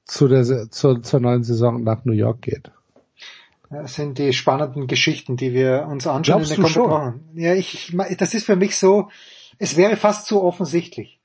zu 0.05 0.27
der, 0.27 0.69
zur, 0.69 1.01
zur 1.03 1.19
neuen 1.19 1.43
Saison 1.43 1.83
nach 1.83 2.05
New 2.05 2.13
York 2.13 2.41
geht. 2.41 2.71
Das 3.69 3.93
sind 3.93 4.17
die 4.17 4.33
spannenden 4.33 4.87
Geschichten, 4.87 5.37
die 5.37 5.53
wir 5.53 5.87
uns 5.89 6.05
anschauen 6.05 6.43
Glaubst 6.43 6.57
in 6.57 6.63
der 6.63 6.71
Kompetenz. 6.71 7.23
Ja, 7.35 7.53
ich, 7.53 7.93
ich, 7.93 8.17
das 8.17 8.33
ist 8.33 8.45
für 8.45 8.57
mich 8.57 8.75
so, 8.75 9.09
es 9.59 9.77
wäre 9.77 9.95
fast 9.95 10.25
zu 10.25 10.43
offensichtlich. 10.43 11.21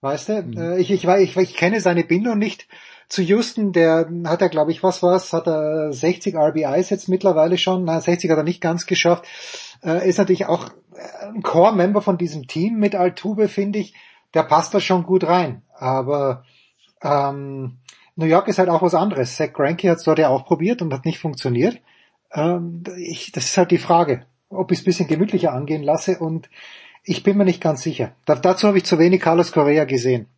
Weißt 0.00 0.30
du? 0.30 0.42
Mhm. 0.42 0.78
Ich, 0.78 0.90
ich, 0.90 1.04
ich, 1.04 1.36
ich 1.36 1.54
kenne 1.54 1.80
seine 1.80 2.04
Bindung 2.04 2.38
nicht 2.38 2.66
zu 3.12 3.20
Houston, 3.20 3.72
der 3.72 4.08
hat 4.24 4.40
er, 4.40 4.48
glaube 4.48 4.70
ich, 4.70 4.82
was 4.82 5.02
war's, 5.02 5.34
hat 5.34 5.46
er 5.46 5.92
60 5.92 6.34
RBIs 6.34 6.88
jetzt 6.88 7.10
mittlerweile 7.10 7.58
schon, 7.58 7.84
na, 7.84 8.00
60 8.00 8.30
hat 8.30 8.38
er 8.38 8.42
nicht 8.42 8.62
ganz 8.62 8.86
geschafft, 8.86 9.26
äh, 9.84 10.08
ist 10.08 10.16
natürlich 10.16 10.46
auch 10.46 10.70
ein 11.20 11.42
Core-Member 11.42 12.00
von 12.00 12.16
diesem 12.16 12.46
Team 12.46 12.78
mit 12.78 12.94
Altuve, 12.94 13.48
finde 13.48 13.80
ich, 13.80 13.92
der 14.32 14.44
passt 14.44 14.72
da 14.72 14.80
schon 14.80 15.02
gut 15.02 15.24
rein, 15.24 15.60
aber 15.74 16.44
ähm, 17.02 17.80
New 18.16 18.24
York 18.24 18.48
ist 18.48 18.58
halt 18.58 18.70
auch 18.70 18.80
was 18.80 18.94
anderes. 18.94 19.36
Zach 19.36 19.52
Greinke 19.52 19.90
hat 19.90 19.98
es 19.98 20.04
dort 20.04 20.18
ja 20.18 20.30
auch 20.30 20.46
probiert 20.46 20.80
und 20.80 20.94
hat 20.94 21.04
nicht 21.04 21.18
funktioniert. 21.18 21.82
Ähm, 22.32 22.82
ich, 22.96 23.30
das 23.32 23.44
ist 23.44 23.58
halt 23.58 23.72
die 23.72 23.78
Frage, 23.78 24.24
ob 24.48 24.72
ich 24.72 24.78
es 24.78 24.84
bisschen 24.84 25.06
gemütlicher 25.06 25.52
angehen 25.52 25.82
lasse 25.82 26.18
und 26.18 26.48
ich 27.04 27.22
bin 27.22 27.36
mir 27.36 27.44
nicht 27.44 27.60
ganz 27.60 27.82
sicher. 27.82 28.12
Da, 28.24 28.36
dazu 28.36 28.68
habe 28.68 28.78
ich 28.78 28.84
zu 28.84 28.98
wenig 28.98 29.20
Carlos 29.20 29.52
Correa 29.52 29.84
gesehen, 29.84 30.28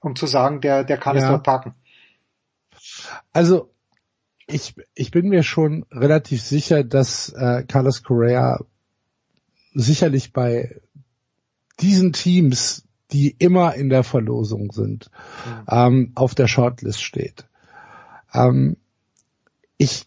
um 0.00 0.16
zu 0.16 0.26
sagen, 0.26 0.60
der, 0.60 0.82
der 0.82 0.96
kann 0.96 1.16
ja. 1.16 1.22
es 1.22 1.28
dort 1.28 1.44
packen. 1.44 1.76
Also 3.32 3.70
ich, 4.46 4.74
ich 4.94 5.10
bin 5.10 5.28
mir 5.28 5.42
schon 5.42 5.86
relativ 5.90 6.42
sicher, 6.42 6.84
dass 6.84 7.30
äh, 7.30 7.64
Carlos 7.66 8.02
Correa 8.02 8.60
sicherlich 9.72 10.32
bei 10.32 10.80
diesen 11.80 12.12
Teams, 12.12 12.84
die 13.10 13.34
immer 13.38 13.74
in 13.74 13.88
der 13.88 14.04
Verlosung 14.04 14.72
sind, 14.72 15.10
mhm. 15.46 15.64
ähm, 15.68 16.12
auf 16.14 16.34
der 16.34 16.46
Shortlist 16.46 17.02
steht. 17.02 17.46
Ähm, 18.32 18.76
ich 19.78 20.06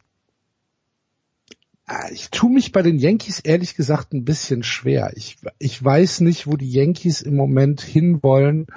äh, 1.88 2.14
ich 2.14 2.30
tue 2.30 2.52
mich 2.52 2.72
bei 2.72 2.82
den 2.82 3.00
Yankees 3.00 3.40
ehrlich 3.40 3.76
gesagt 3.76 4.14
ein 4.14 4.26
bisschen 4.26 4.64
schwer. 4.64 5.12
Ich, 5.16 5.38
ich 5.58 5.84
weiß 5.84 6.22
nicht, 6.22 6.48
wo 6.48 6.56
die 6.56 6.72
Yankees 6.72 7.22
im 7.22 7.36
Moment 7.36 7.82
hinwollen 7.82 8.68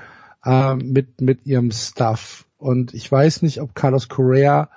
äh, 0.44 0.74
mit, 0.74 1.20
mit 1.20 1.47
ihrem 1.47 1.70
Stuff. 1.70 2.47
Und 2.60 2.94
ich 2.94 3.10
weiß 3.10 3.42
nicht, 3.42 3.60
ob 3.60 3.74
Carlos 3.74 4.08
Correa 4.08 4.70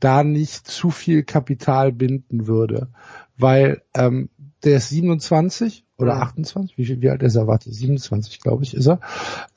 da 0.00 0.24
nicht 0.24 0.66
zu 0.66 0.90
viel 0.90 1.22
Kapital 1.22 1.92
binden 1.92 2.46
würde, 2.46 2.88
weil 3.36 3.82
ähm, 3.94 4.30
der 4.64 4.78
ist 4.78 4.88
27 4.88 5.84
oder 5.98 6.14
ja. 6.14 6.20
28, 6.20 6.78
wie, 6.78 7.02
wie 7.02 7.10
alt 7.10 7.22
ist 7.22 7.36
er? 7.36 7.46
Warte, 7.46 7.72
27 7.72 8.40
glaube 8.40 8.64
ich 8.64 8.74
ist 8.74 8.86
er. 8.86 9.00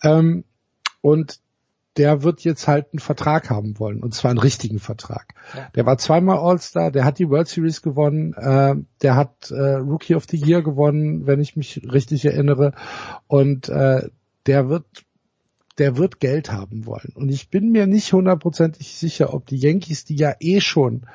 Ähm, 0.03 0.43
und 1.01 1.39
der 1.97 2.23
wird 2.23 2.41
jetzt 2.41 2.67
halt 2.67 2.87
einen 2.93 2.99
Vertrag 2.99 3.49
haben 3.49 3.77
wollen 3.77 4.01
und 4.01 4.13
zwar 4.13 4.31
einen 4.31 4.39
richtigen 4.39 4.79
Vertrag. 4.79 5.33
Ja. 5.55 5.69
Der 5.75 5.85
war 5.85 5.97
zweimal 5.97 6.37
All-Star, 6.37 6.89
der 6.91 7.03
hat 7.03 7.19
die 7.19 7.29
World 7.29 7.47
Series 7.47 7.81
gewonnen, 7.81 8.33
äh, 8.33 8.75
der 9.01 9.15
hat 9.15 9.51
äh, 9.51 9.75
Rookie 9.75 10.15
of 10.15 10.25
the 10.29 10.37
Year 10.37 10.61
gewonnen, 10.61 11.27
wenn 11.27 11.41
ich 11.41 11.55
mich 11.57 11.81
richtig 11.91 12.23
erinnere 12.25 12.73
und 13.27 13.67
äh, 13.69 14.09
der 14.45 14.69
wird 14.69 14.85
der 15.81 15.97
wird 15.97 16.19
Geld 16.19 16.51
haben 16.51 16.85
wollen. 16.85 17.11
Und 17.15 17.29
ich 17.29 17.49
bin 17.49 17.71
mir 17.71 17.87
nicht 17.87 18.13
hundertprozentig 18.13 18.95
sicher, 18.95 19.33
ob 19.33 19.47
die 19.47 19.57
Yankees, 19.57 20.05
die 20.05 20.15
ja 20.15 20.35
eh 20.39 20.61
schon 20.61 21.07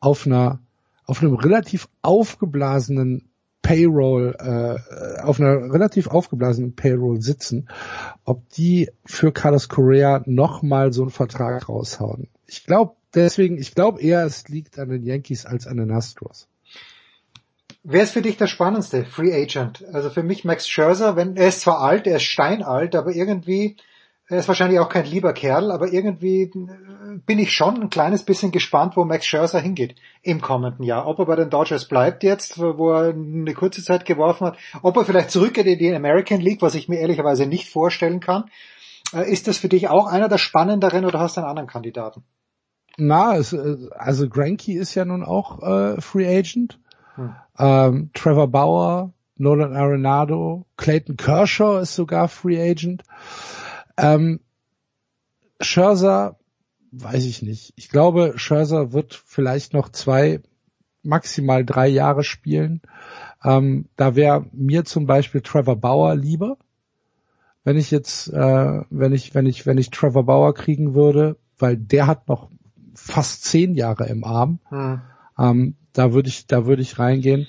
auf 0.00 0.26
einer 0.26 0.58
auf 1.06 1.22
einem 1.22 1.36
relativ 1.36 1.88
aufgeblasenen 2.02 3.30
Payroll, 3.62 4.34
äh, 4.38 5.22
auf 5.22 5.40
einer 5.40 5.72
relativ 5.72 6.08
aufgeblasenen 6.08 6.74
Payroll 6.74 7.22
sitzen, 7.22 7.68
ob 8.24 8.46
die 8.50 8.90
für 9.06 9.32
Carlos 9.32 9.68
Correa 9.68 10.22
nochmal 10.26 10.92
so 10.92 11.02
einen 11.02 11.10
Vertrag 11.10 11.68
raushauen. 11.68 12.28
Ich 12.46 12.66
glaube 12.66 12.96
deswegen, 13.14 13.56
ich 13.56 13.74
glaube 13.74 14.02
eher, 14.02 14.24
es 14.24 14.48
liegt 14.48 14.78
an 14.80 14.88
den 14.88 15.04
Yankees 15.04 15.46
als 15.46 15.66
an 15.66 15.76
den 15.76 15.92
Astros. 15.92 16.48
Wer 17.84 18.02
ist 18.02 18.12
für 18.12 18.22
dich 18.22 18.36
der 18.36 18.48
spannendste 18.48 19.04
Free 19.04 19.32
Agent? 19.32 19.84
Also 19.92 20.10
für 20.10 20.24
mich 20.24 20.44
Max 20.44 20.68
Scherzer, 20.68 21.16
wenn 21.16 21.36
er 21.36 21.48
ist 21.48 21.60
zwar 21.60 21.80
alt, 21.80 22.06
er 22.06 22.16
ist 22.16 22.24
steinalt, 22.24 22.96
aber 22.96 23.14
irgendwie 23.14 23.76
er 24.28 24.38
ist 24.38 24.48
wahrscheinlich 24.48 24.78
auch 24.78 24.90
kein 24.90 25.06
lieber 25.06 25.32
Kerl, 25.32 25.72
aber 25.72 25.90
irgendwie 25.90 26.42
äh, 26.42 27.18
bin 27.24 27.38
ich 27.38 27.52
schon 27.52 27.80
ein 27.82 27.90
kleines 27.90 28.22
bisschen 28.22 28.52
gespannt, 28.52 28.96
wo 28.96 29.04
Max 29.04 29.24
Scherzer 29.24 29.58
hingeht 29.58 29.96
im 30.22 30.40
kommenden 30.40 30.84
Jahr. 30.84 31.06
Ob 31.06 31.18
er 31.18 31.26
bei 31.26 31.36
den 31.36 31.48
Dodgers 31.48 31.86
bleibt 31.86 32.22
jetzt, 32.22 32.58
wo 32.58 32.90
er 32.90 33.14
eine 33.14 33.54
kurze 33.54 33.82
Zeit 33.82 34.04
geworfen 34.04 34.48
hat, 34.48 34.58
ob 34.82 34.96
er 34.98 35.04
vielleicht 35.04 35.30
zurückgeht 35.30 35.66
in 35.66 35.78
die 35.78 35.94
American 35.94 36.40
League, 36.40 36.60
was 36.60 36.74
ich 36.74 36.88
mir 36.88 37.00
ehrlicherweise 37.00 37.46
nicht 37.46 37.70
vorstellen 37.70 38.20
kann. 38.20 38.44
Äh, 39.14 39.30
ist 39.30 39.48
das 39.48 39.56
für 39.56 39.68
dich 39.68 39.88
auch 39.88 40.06
einer 40.06 40.28
der 40.28 40.38
spannenderen 40.38 41.06
oder 41.06 41.20
hast 41.20 41.36
du 41.36 41.40
einen 41.40 41.50
anderen 41.50 41.68
Kandidaten? 41.68 42.22
Na, 42.98 43.36
es, 43.36 43.54
äh, 43.54 43.76
also 43.96 44.28
Granky 44.28 44.74
ist 44.74 44.94
ja 44.94 45.06
nun 45.06 45.24
auch 45.24 45.62
äh, 45.62 46.00
Free 46.02 46.28
Agent. 46.28 46.78
Hm. 47.14 47.34
Ähm, 47.58 48.10
Trevor 48.12 48.48
Bauer, 48.48 49.12
Nolan 49.36 49.74
Arenado, 49.74 50.66
Clayton 50.76 51.16
Kershaw 51.16 51.80
ist 51.80 51.94
sogar 51.94 52.28
Free 52.28 52.60
Agent. 52.60 53.04
Ähm, 53.98 54.40
Scherzer, 55.60 56.38
weiß 56.92 57.24
ich 57.24 57.42
nicht. 57.42 57.72
Ich 57.76 57.88
glaube, 57.90 58.34
Scherzer 58.36 58.92
wird 58.92 59.14
vielleicht 59.26 59.74
noch 59.74 59.90
zwei, 59.90 60.40
maximal 61.02 61.64
drei 61.64 61.88
Jahre 61.88 62.22
spielen. 62.22 62.80
Ähm, 63.44 63.86
da 63.96 64.14
wäre 64.14 64.46
mir 64.52 64.84
zum 64.84 65.06
Beispiel 65.06 65.40
Trevor 65.40 65.76
Bauer 65.76 66.14
lieber. 66.14 66.56
Wenn 67.64 67.76
ich 67.76 67.90
jetzt, 67.90 68.28
äh, 68.28 68.82
wenn 68.88 69.12
ich, 69.12 69.34
wenn 69.34 69.46
ich, 69.46 69.66
wenn 69.66 69.78
ich 69.78 69.90
Trevor 69.90 70.24
Bauer 70.24 70.54
kriegen 70.54 70.94
würde, 70.94 71.36
weil 71.58 71.76
der 71.76 72.06
hat 72.06 72.28
noch 72.28 72.50
fast 72.94 73.44
zehn 73.44 73.74
Jahre 73.74 74.06
im 74.06 74.24
Arm. 74.24 74.60
Hm. 74.68 75.00
Ähm, 75.38 75.76
da 75.92 76.12
würde 76.12 76.28
ich, 76.28 76.46
da 76.46 76.66
würde 76.66 76.82
ich 76.82 76.98
reingehen. 76.98 77.48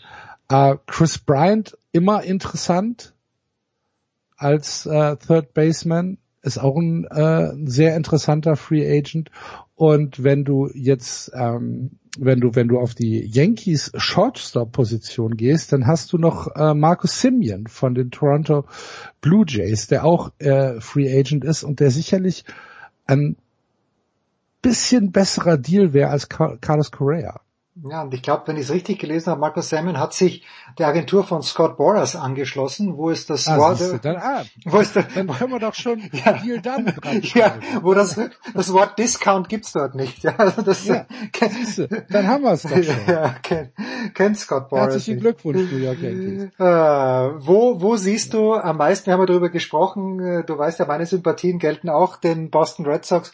Äh, 0.49 0.77
Chris 0.87 1.19
Bryant 1.19 1.77
immer 1.91 2.23
interessant 2.23 3.13
als 4.35 4.85
äh, 4.85 5.15
Third 5.17 5.53
Baseman 5.53 6.17
ist 6.42 6.58
auch 6.58 6.77
ein 6.77 7.06
äh, 7.06 7.51
sehr 7.66 7.95
interessanter 7.95 8.56
Free 8.56 8.85
Agent. 8.85 9.30
Und 9.76 10.24
wenn 10.24 10.43
du 10.45 10.69
jetzt, 10.74 11.32
ähm, 11.34 11.92
wenn 12.18 12.40
du, 12.40 12.56
wenn 12.56 12.68
du 12.68 12.80
auf 12.80 12.95
die 12.95 13.26
Yankees 13.26 13.92
Shortstop-Position 13.95 15.38
gehst, 15.38 15.72
dann 15.74 15.88
hast 15.88 16.11
du 16.14 16.18
noch 16.18 16.53
äh, 16.56 16.74
Marcus 16.74 17.22
Simeon 17.22 17.68
von 17.68 17.95
den 17.95 18.11
Toronto 18.11 18.66
Blue 19.22 19.45
Jays, 19.48 19.88
der 19.88 20.06
auch 20.06 20.32
äh, 20.40 20.80
Free 20.82 21.18
Agent 21.18 21.45
ist 21.45 21.64
und 21.64 21.80
der 21.80 21.92
sicherlich 21.92 22.45
ein 23.06 23.38
bisschen 24.61 25.11
besserer 25.11 25.58
Deal 25.58 25.93
wäre 25.93 26.09
als 26.09 26.30
Carlos 26.30 26.92
Correa. 26.92 27.42
Ja, 27.88 28.01
und 28.01 28.14
ich 28.14 28.22
glaube, 28.22 28.43
wenn 28.48 28.58
ich 28.58 28.64
es 28.64 28.72
richtig 28.72 28.99
gelesen 28.99 29.32
habe, 29.32 29.40
Markus 29.40 29.69
Salmon 29.69 29.99
hat 29.99 30.14
sich 30.14 30.45
der 30.77 30.88
Agentur 30.88 31.24
von 31.24 31.41
Scott 31.41 31.77
Boras 31.77 32.16
angeschlossen, 32.16 32.98
wo 32.98 33.09
ist 33.09 33.30
das 33.30 33.48
ah, 33.48 33.58
Wort, 33.58 33.80
dann, 34.03 34.17
ah, 34.17 34.43
wo 34.66 34.80
ist 34.80 34.95
der, 34.95 35.03
dann 35.03 35.27
können 35.27 35.51
wir 35.51 35.59
doch 35.59 35.74
schon 35.74 35.99
ja, 36.11 36.33
Deal 36.33 36.61
dran. 36.61 36.93
Ja, 37.33 37.58
wo 37.82 37.93
das, 37.93 38.19
das 38.53 38.74
Wort 38.74 38.99
Discount 38.99 39.48
gibt's 39.48 39.72
dort 39.72 39.95
nicht. 39.95 40.24
Ja, 40.24 40.35
also 40.38 40.61
das, 40.61 40.85
ja, 40.85 41.06
siehste, 41.49 42.06
dann 42.09 42.27
haben 42.27 42.43
wir 42.43 42.53
es 42.53 42.64
doch 42.64 42.69
schon. 42.72 42.95
Ja, 43.08 43.30
kennt, 43.41 43.72
kennt 44.14 44.38
Scott 44.38 44.69
Boras. 44.69 44.93
Herzlichen 44.93 45.19
Glückwunsch, 45.22 45.72
New 45.72 45.77
York 45.77 46.01
Yankees. 46.01 46.43
Äh, 46.58 46.64
wo, 46.64 47.82
wo 47.82 47.95
siehst 47.95 48.33
du 48.33 48.56
am 48.56 48.77
meisten, 48.77 49.08
wir 49.08 49.14
haben 49.14 49.22
ja 49.22 49.27
darüber 49.27 49.49
gesprochen, 49.49 50.19
äh, 50.19 50.43
du 50.43 50.58
weißt 50.58 50.80
ja, 50.80 50.85
meine 50.85 51.06
Sympathien 51.06 51.59
gelten 51.59 51.90
auch 51.90 52.17
den 52.17 52.49
Boston 52.49 52.85
Red 52.85 53.06
Sox. 53.06 53.32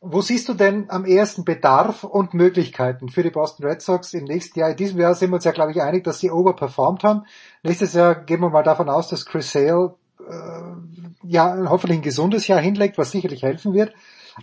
Wo 0.00 0.20
siehst 0.20 0.48
du 0.48 0.54
denn 0.54 0.90
am 0.90 1.04
ehesten 1.04 1.44
Bedarf 1.44 2.04
und 2.04 2.32
Möglichkeiten 2.32 3.08
für 3.08 3.24
die 3.24 3.30
Boston 3.30 3.66
Red 3.66 3.82
Sox 3.82 4.14
im 4.14 4.24
nächsten 4.24 4.60
Jahr? 4.60 4.70
In 4.70 4.76
diesem 4.76 5.00
Jahr 5.00 5.14
sind 5.14 5.30
wir 5.30 5.36
uns 5.36 5.44
ja, 5.44 5.50
glaube 5.50 5.72
ich, 5.72 5.82
einig, 5.82 6.04
dass 6.04 6.20
sie 6.20 6.30
overperformed 6.30 7.02
haben. 7.02 7.24
Nächstes 7.64 7.94
Jahr 7.94 8.14
gehen 8.14 8.40
wir 8.40 8.50
mal 8.50 8.62
davon 8.62 8.88
aus, 8.88 9.08
dass 9.08 9.26
Chris 9.26 9.50
Sale 9.50 9.94
äh, 10.20 11.24
ja 11.24 11.56
hoffentlich 11.68 11.98
ein 11.98 12.02
gesundes 12.02 12.46
Jahr 12.46 12.60
hinlegt, 12.60 12.96
was 12.96 13.10
sicherlich 13.10 13.42
helfen 13.42 13.74
wird. 13.74 13.92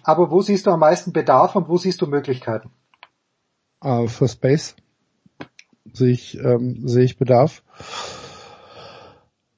Aber 0.03 0.29
wo 0.29 0.41
siehst 0.41 0.65
du 0.65 0.71
am 0.71 0.81
meisten 0.81 1.13
Bedarf 1.13 1.55
und 1.55 1.69
wo 1.69 1.77
siehst 1.77 2.01
du 2.01 2.07
Möglichkeiten? 2.07 2.71
Uh, 3.83 4.07
für 4.07 4.27
Space 4.27 4.75
sehe 5.93 6.11
ich, 6.11 6.37
ähm, 6.37 6.87
sehe 6.87 7.05
ich 7.05 7.17
Bedarf. 7.17 7.63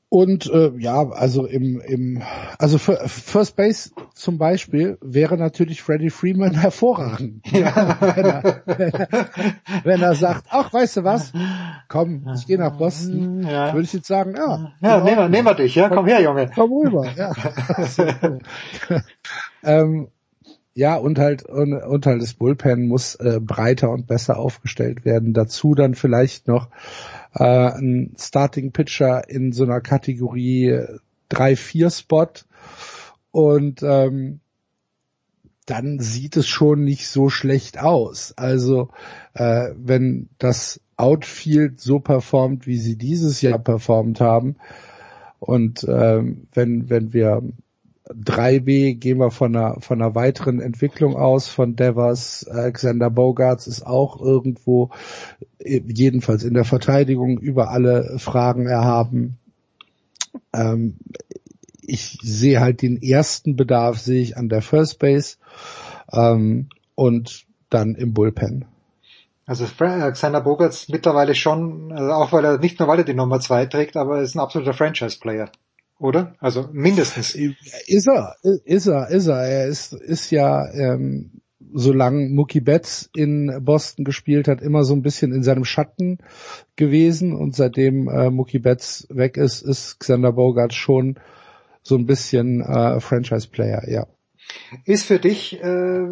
Und 0.09 0.49
äh, 0.49 0.71
ja, 0.77 1.09
also 1.09 1.45
im, 1.45 1.81
im 1.81 2.21
also 2.57 2.77
für 2.77 2.95
First 3.07 3.57
Base 3.57 3.91
zum 4.13 4.37
Beispiel 4.37 4.97
wäre 5.01 5.37
natürlich 5.37 5.81
Freddie 5.81 6.09
Freeman 6.09 6.53
hervorragend. 6.59 7.45
Ja. 7.51 7.97
wenn, 8.15 8.25
er, 8.25 8.61
wenn, 8.65 8.93
er, 8.93 9.09
wenn 9.83 10.01
er 10.01 10.15
sagt, 10.15 10.45
ach, 10.49 10.71
weißt 10.71 10.97
du 10.97 11.03
was, 11.03 11.33
komm, 11.89 12.25
ich 12.35 12.47
gehe 12.47 12.57
nach 12.57 12.77
Boston, 12.77 13.43
ja. 13.43 13.73
würde 13.73 13.83
ich 13.83 13.91
jetzt 13.91 14.07
sagen, 14.07 14.33
ja. 14.37 14.71
Ja, 14.79 15.03
nehmen 15.03 15.17
wir, 15.17 15.29
nehmen 15.29 15.47
wir 15.47 15.55
dich, 15.55 15.75
ja, 15.75 15.89
komm 15.89 16.05
her, 16.05 16.21
Junge. 16.21 16.51
Komm 16.55 16.71
rüber, 16.71 17.05
ja. 17.17 17.33
ähm, 19.63 20.07
ja, 20.73 20.95
und 20.95 21.19
halt, 21.19 21.43
und, 21.43 21.73
und 21.73 22.05
halt 22.05 22.21
das 22.21 22.35
Bullpen 22.35 22.87
muss 22.87 23.15
äh, 23.15 23.39
breiter 23.41 23.89
und 23.89 24.07
besser 24.07 24.37
aufgestellt 24.37 25.05
werden. 25.05 25.33
Dazu 25.33 25.73
dann 25.73 25.95
vielleicht 25.95 26.47
noch 26.47 26.69
äh, 27.33 27.43
ein 27.43 28.15
Starting 28.17 28.71
Pitcher 28.71 29.29
in 29.29 29.51
so 29.51 29.63
einer 29.63 29.81
Kategorie 29.81 30.79
3-4 31.31 31.97
Spot 31.97 32.27
und 33.31 33.83
ähm, 33.83 34.39
dann 35.65 35.99
sieht 35.99 36.37
es 36.37 36.47
schon 36.47 36.85
nicht 36.85 37.07
so 37.07 37.29
schlecht 37.29 37.77
aus. 37.77 38.33
Also 38.37 38.89
äh, 39.33 39.71
wenn 39.75 40.29
das 40.37 40.79
Outfield 40.95 41.81
so 41.81 41.99
performt, 41.99 42.65
wie 42.67 42.77
sie 42.77 42.95
dieses 42.95 43.41
Jahr 43.41 43.59
performt 43.59 44.21
haben 44.21 44.55
und 45.39 45.83
äh, 45.83 46.23
wenn 46.53 46.89
wenn 46.89 47.13
wir 47.13 47.43
3B 48.09 48.95
gehen 48.95 49.19
wir 49.19 49.31
von 49.31 49.55
einer, 49.55 49.81
von 49.81 50.01
einer 50.01 50.15
weiteren 50.15 50.61
Entwicklung 50.61 51.15
aus 51.15 51.47
von 51.47 51.75
Devers. 51.75 52.47
Alexander 52.47 53.09
Bogarts 53.09 53.67
ist 53.67 53.85
auch 53.85 54.21
irgendwo, 54.21 54.91
jedenfalls 55.59 56.43
in 56.43 56.53
der 56.53 56.65
Verteidigung, 56.65 57.37
über 57.39 57.69
alle 57.69 58.17
Fragen 58.19 58.67
erhaben. 58.67 59.37
Ähm, 60.53 60.97
ich 61.81 62.17
sehe 62.21 62.59
halt 62.59 62.81
den 62.81 63.01
ersten 63.01 63.55
Bedarf, 63.55 63.99
sehe 63.99 64.21
ich 64.21 64.37
an 64.37 64.49
der 64.49 64.61
First 64.61 64.99
Base 64.99 65.37
ähm, 66.11 66.67
und 66.95 67.45
dann 67.69 67.95
im 67.95 68.13
Bullpen. 68.13 68.65
Also 69.45 69.65
Alexander 69.79 70.41
Bogarts 70.41 70.89
mittlerweile 70.89 71.33
schon, 71.33 71.91
also 71.93 72.11
auch 72.11 72.33
weil 72.33 72.43
er 72.43 72.57
nicht 72.57 72.79
nur 72.79 72.87
weil 72.89 72.99
er 72.99 73.05
die 73.05 73.13
Nummer 73.13 73.39
zwei 73.39 73.65
trägt, 73.65 73.95
aber 73.95 74.17
er 74.17 74.23
ist 74.23 74.35
ein 74.35 74.41
absoluter 74.41 74.73
Franchise-Player 74.73 75.49
oder? 75.99 76.35
Also 76.39 76.69
mindestens. 76.71 77.35
Ist 77.35 78.07
er, 78.07 78.35
ist 78.65 78.87
er, 78.87 79.09
ist 79.09 79.27
er. 79.27 79.43
Er 79.43 79.67
ist, 79.67 79.93
ist 79.93 80.31
ja, 80.31 80.69
ähm, 80.73 81.41
solange 81.73 82.29
Mookie 82.29 82.61
Betts 82.61 83.09
in 83.15 83.59
Boston 83.61 84.05
gespielt 84.05 84.47
hat, 84.47 84.61
immer 84.61 84.83
so 84.83 84.93
ein 84.93 85.01
bisschen 85.01 85.33
in 85.33 85.43
seinem 85.43 85.65
Schatten 85.65 86.19
gewesen 86.75 87.33
und 87.33 87.55
seitdem 87.55 88.07
äh, 88.07 88.29
Mookie 88.29 88.59
Betts 88.59 89.07
weg 89.09 89.37
ist, 89.37 89.61
ist 89.61 89.99
Xander 89.99 90.31
Bogart 90.31 90.73
schon 90.73 91.19
so 91.81 91.95
ein 91.95 92.05
bisschen 92.05 92.61
äh, 92.61 92.99
Franchise-Player, 92.99 93.89
ja. 93.89 94.07
Ist 94.85 95.05
für 95.05 95.19
dich 95.19 95.61
äh, 95.61 96.07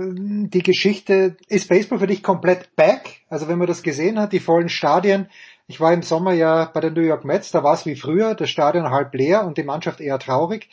die 0.50 0.64
Geschichte, 0.64 1.38
ist 1.48 1.70
Baseball 1.70 2.00
für 2.00 2.08
dich 2.08 2.22
komplett 2.22 2.76
back? 2.76 3.22
Also 3.30 3.48
wenn 3.48 3.58
man 3.58 3.68
das 3.68 3.84
gesehen 3.84 4.20
hat, 4.20 4.34
die 4.34 4.40
vollen 4.40 4.68
Stadien, 4.68 5.28
ich 5.68 5.80
war 5.80 5.94
im 5.94 6.04
Sommer 6.04 6.34
ja 6.34 6.66
bei 6.66 6.80
den 6.80 6.94
New 6.94 7.02
York 7.02 7.26
Mets, 7.26 7.52
da 7.52 7.64
war 7.64 7.74
es 7.74 7.86
wie 7.86 7.96
früher, 7.96 8.36
das 8.36 8.50
Stadion 8.50 8.92
halb 8.92 9.14
leer 9.16 9.46
und 9.46 9.58
die 9.58 9.64
Mannschaft 9.64 10.00
eher 10.00 10.20
traurig. 10.20 10.70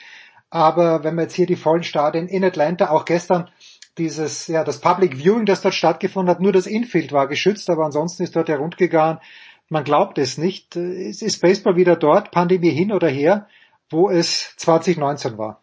Aber 0.50 1.02
wenn 1.02 1.14
man 1.14 1.24
jetzt 1.24 1.34
hier 1.34 1.46
die 1.46 1.56
vollen 1.56 1.82
Stadien 1.82 2.28
in 2.28 2.44
Atlanta, 2.44 2.90
auch 2.90 3.06
gestern 3.06 3.48
dieses, 3.96 4.48
ja, 4.48 4.64
das 4.64 4.80
Public 4.80 5.16
Viewing, 5.16 5.46
das 5.46 5.62
dort 5.62 5.74
stattgefunden 5.74 6.30
hat, 6.30 6.40
nur 6.40 6.52
das 6.52 6.66
Infield 6.66 7.12
war 7.12 7.26
geschützt, 7.26 7.70
aber 7.70 7.84
ansonsten 7.84 8.22
ist 8.22 8.36
dort 8.36 8.48
ja 8.48 8.56
rund 8.56 8.76
gegangen. 8.76 9.18
Man 9.68 9.84
glaubt 9.84 10.18
es 10.18 10.36
nicht. 10.36 10.76
Ist 10.76 11.40
Baseball 11.40 11.76
wieder 11.76 11.96
dort, 11.96 12.30
Pandemie 12.30 12.70
hin 12.70 12.92
oder 12.92 13.08
her, 13.08 13.46
wo 13.88 14.10
es 14.10 14.54
2019 14.58 15.38
war? 15.38 15.62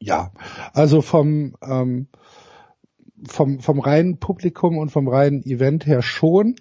Ja, 0.00 0.32
also 0.72 1.00
vom 1.00 1.54
ähm, 1.62 2.08
vom 3.26 3.60
vom 3.60 3.78
reinen 3.78 4.18
Publikum 4.18 4.76
und 4.76 4.90
vom 4.90 5.08
reinen 5.08 5.44
Event 5.44 5.86
her 5.86 6.02
schon. 6.02 6.56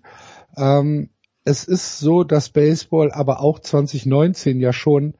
Ähm, 0.55 1.09
es 1.45 1.65
ist 1.65 1.99
so, 1.99 2.23
dass 2.23 2.49
Baseball 2.49 3.11
aber 3.11 3.41
auch 3.41 3.59
2019 3.59 4.59
ja 4.59 4.73
schon 4.73 5.15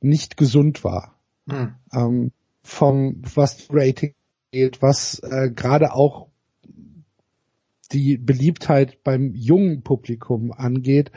nicht 0.00 0.36
gesund 0.36 0.84
war. 0.84 1.14
Hm. 1.48 1.74
Ähm, 1.92 2.32
vom 2.62 3.22
was 3.34 3.66
Rating 3.70 4.14
geht, 4.52 4.82
was 4.82 5.18
äh, 5.20 5.50
gerade 5.50 5.94
auch 5.94 6.28
die 7.92 8.18
Beliebtheit 8.18 9.02
beim 9.02 9.34
jungen 9.34 9.82
Publikum 9.82 10.52
angeht, 10.52 11.10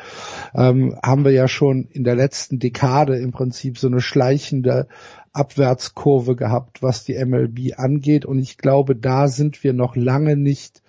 ähm, 0.56 0.98
haben 1.04 1.26
wir 1.26 1.32
ja 1.32 1.50
schon 1.50 1.88
in 1.90 2.06
der 2.06 2.16
letzten 2.16 2.60
Dekade 2.60 3.18
im 3.18 3.32
Prinzip 3.32 3.78
so 3.78 3.88
eine 3.88 4.00
schleichende 4.00 4.88
Abwärtskurve 5.34 6.36
gehabt, 6.36 6.82
was 6.82 7.04
die 7.04 7.24
MLB 7.24 7.78
angeht. 7.78 8.26
Und 8.26 8.40
ich 8.40 8.58
glaube, 8.58 8.96
da 8.96 9.28
sind 9.28 9.64
wir 9.64 9.74
noch 9.74 9.96
lange 9.96 10.38
nicht 10.38 10.82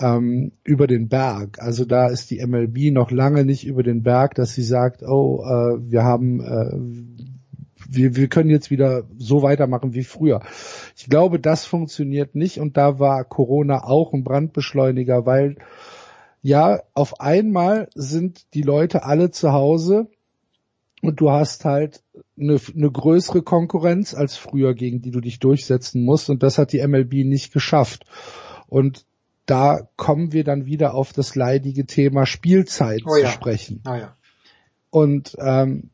ähm, 0.00 0.52
über 0.64 0.86
den 0.86 1.08
Berg. 1.08 1.60
Also 1.60 1.84
da 1.84 2.08
ist 2.08 2.30
die 2.30 2.44
MLB 2.44 2.92
noch 2.92 3.10
lange 3.10 3.44
nicht 3.44 3.66
über 3.66 3.82
den 3.82 4.02
Berg, 4.02 4.34
dass 4.34 4.54
sie 4.54 4.64
sagt, 4.64 5.02
oh, 5.02 5.42
äh, 5.42 5.90
wir 5.90 6.02
haben 6.02 6.40
äh, 6.40 7.24
wir, 7.88 8.16
wir 8.16 8.28
können 8.28 8.50
jetzt 8.50 8.70
wieder 8.70 9.04
so 9.18 9.42
weitermachen 9.42 9.94
wie 9.94 10.04
früher. 10.04 10.40
Ich 10.96 11.08
glaube, 11.08 11.38
das 11.38 11.64
funktioniert 11.64 12.34
nicht 12.34 12.58
und 12.58 12.76
da 12.76 12.98
war 12.98 13.24
Corona 13.24 13.84
auch 13.84 14.12
ein 14.12 14.24
Brandbeschleuniger, 14.24 15.26
weil 15.26 15.56
ja, 16.42 16.82
auf 16.92 17.20
einmal 17.20 17.88
sind 17.94 18.52
die 18.54 18.62
Leute 18.62 19.04
alle 19.04 19.30
zu 19.30 19.52
Hause 19.52 20.08
und 21.00 21.20
du 21.20 21.30
hast 21.30 21.64
halt 21.64 22.02
eine, 22.38 22.58
eine 22.74 22.90
größere 22.90 23.42
Konkurrenz 23.42 24.14
als 24.14 24.36
früher, 24.36 24.74
gegen 24.74 25.00
die 25.00 25.10
du 25.10 25.20
dich 25.20 25.38
durchsetzen 25.38 26.04
musst 26.04 26.28
und 26.28 26.42
das 26.42 26.58
hat 26.58 26.72
die 26.72 26.86
MLB 26.86 27.24
nicht 27.24 27.52
geschafft. 27.52 28.04
Und 28.66 29.06
da 29.46 29.88
kommen 29.96 30.32
wir 30.32 30.44
dann 30.44 30.66
wieder 30.66 30.94
auf 30.94 31.12
das 31.12 31.34
leidige 31.34 31.86
Thema 31.86 32.26
Spielzeit 32.26 33.02
Oh 33.04 33.10
zu 33.14 33.22
ja. 33.22 33.30
sprechen. 33.30 33.80
Ah, 33.84 33.96
ja. 33.96 34.16
Und 34.90 35.36
ähm, 35.38 35.90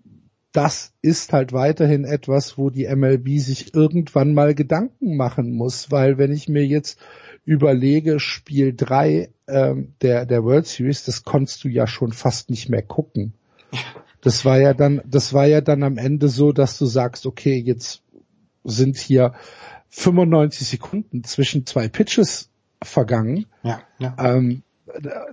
das 0.53 0.93
ist 1.01 1.33
halt 1.33 1.53
weiterhin 1.53 2.05
etwas, 2.05 2.59
wo 2.59 2.71
die 2.71 2.89
MLB 2.89 3.39
sich 3.39 3.75
irgendwann 3.75 4.35
mal 4.35 4.55
Gedanken 4.55 5.17
machen 5.17 5.53
muss, 5.53 5.91
weil 5.91 6.19
wenn 6.19 6.33
ich 6.33 6.49
mir 6.49 6.67
jetzt 6.67 6.99
überlege, 7.45 8.21
Spiel 8.21 8.75
3 8.77 9.31
ähm, 9.49 9.95
der, 10.03 10.27
der 10.27 10.45
World 10.45 10.67
Series, 10.67 11.05
das 11.05 11.25
konntest 11.25 11.65
du 11.65 11.69
ja 11.69 11.87
schon 11.87 12.13
fast 12.13 12.51
nicht 12.51 12.69
mehr 12.69 12.83
gucken. 12.83 13.35
Das 14.23 14.45
war 14.45 14.61
ja 14.61 14.75
dann, 14.75 15.01
das 15.07 15.33
war 15.33 15.47
ja 15.47 15.63
dann 15.63 15.83
am 15.83 15.97
Ende 15.97 16.29
so, 16.29 16.53
dass 16.53 16.77
du 16.77 16.85
sagst, 16.85 17.25
okay, 17.25 17.57
jetzt 17.57 18.03
sind 18.65 18.99
hier 18.99 19.33
95 19.89 20.69
Sekunden 20.69 21.25
zwischen 21.25 21.65
zwei 21.65 21.89
Pitches 21.89 22.50
vergangen. 22.83 23.47
Ja, 23.63 23.83
ja. 23.99 24.17
Ähm, 24.19 24.63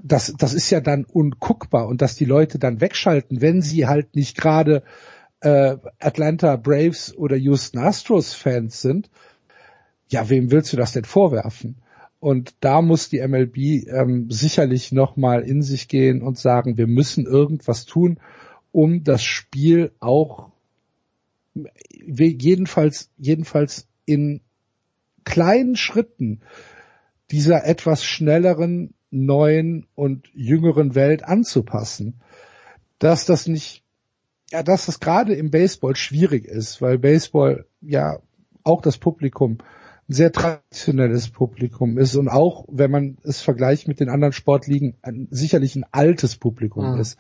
das, 0.04 0.34
das 0.38 0.54
ist 0.54 0.70
ja 0.70 0.82
dann 0.82 1.04
unguckbar 1.06 1.88
und 1.88 2.02
dass 2.02 2.16
die 2.16 2.26
Leute 2.26 2.60
dann 2.60 2.82
wegschalten, 2.82 3.42
wenn 3.42 3.62
sie 3.62 3.88
halt 3.88 4.16
nicht 4.16 4.38
gerade 4.38 4.84
äh, 5.42 5.78
Atlanta 6.00 6.56
Braves 6.56 7.16
oder 7.16 7.36
Houston 7.36 7.80
Astros 7.80 8.34
Fans 8.34 8.82
sind. 8.82 9.10
Ja, 10.10 10.30
wem 10.30 10.52
willst 10.52 10.74
du 10.74 10.78
das 10.78 10.94
denn 10.94 11.06
vorwerfen? 11.06 11.78
Und 12.20 12.56
da 12.62 12.82
muss 12.82 13.10
die 13.10 13.26
MLB 13.26 13.58
ähm, 13.88 14.32
sicherlich 14.32 14.92
nochmal 14.92 15.44
in 15.44 15.62
sich 15.62 15.88
gehen 15.88 16.22
und 16.22 16.38
sagen, 16.38 16.78
wir 16.78 16.88
müssen 16.88 17.26
irgendwas 17.26 17.86
tun, 17.86 18.20
um 18.72 19.04
das 19.04 19.24
Spiel 19.24 19.92
auch 20.00 20.50
jedenfalls, 22.06 23.10
jedenfalls 23.18 23.88
in 24.06 24.42
kleinen 25.26 25.76
Schritten 25.76 26.42
dieser 27.32 27.66
etwas 27.66 28.04
schnelleren, 28.04 28.94
neuen 29.10 29.88
und 29.96 30.28
jüngeren 30.34 30.96
Welt 30.96 31.24
anzupassen. 31.24 32.22
Dass 33.00 33.26
das 33.26 33.48
nicht, 33.48 33.84
ja, 34.52 34.64
dass 34.64 34.86
das 34.86 35.00
gerade 35.00 35.34
im 35.34 35.52
Baseball 35.52 35.96
schwierig 35.96 36.46
ist, 36.46 36.82
weil 36.82 36.98
Baseball 36.98 37.66
ja 37.82 38.20
auch 38.64 38.82
das 38.82 38.98
Publikum 38.98 39.60
ein 40.10 40.14
sehr 40.14 40.32
traditionelles 40.32 41.30
Publikum 41.30 41.98
ist 41.98 42.16
und 42.16 42.30
auch, 42.30 42.66
wenn 42.70 42.92
man 42.92 43.18
es 43.24 43.42
vergleicht 43.42 43.88
mit 43.88 44.00
den 44.00 44.10
anderen 44.10 44.34
Sportligen, 44.34 44.96
ein, 45.02 45.28
sicherlich 45.32 45.76
ein 45.76 45.86
altes 45.92 46.38
Publikum 46.38 46.94
Mhm. 46.94 47.00
ist. 47.00 47.18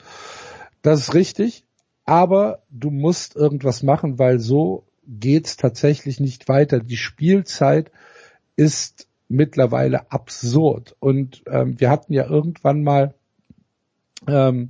Das 0.82 1.00
ist 1.02 1.14
richtig, 1.14 1.66
aber 2.06 2.64
du 2.70 2.90
musst 2.90 3.36
irgendwas 3.36 3.84
machen, 3.84 4.20
weil 4.20 4.40
so 4.40 4.86
geht's 5.06 5.58
tatsächlich 5.58 6.20
nicht 6.20 6.48
weiter. 6.48 6.80
Die 6.80 6.98
Spielzeit 6.98 7.92
ist 8.56 9.07
mittlerweile 9.30 10.12
absurd. 10.12 10.96
Und 11.00 11.44
ähm, 11.48 11.80
wir 11.80 11.90
hatten 11.90 12.14
ja 12.14 12.26
irgendwann 12.30 12.84
mal, 12.84 13.14
ähm, 14.28 14.70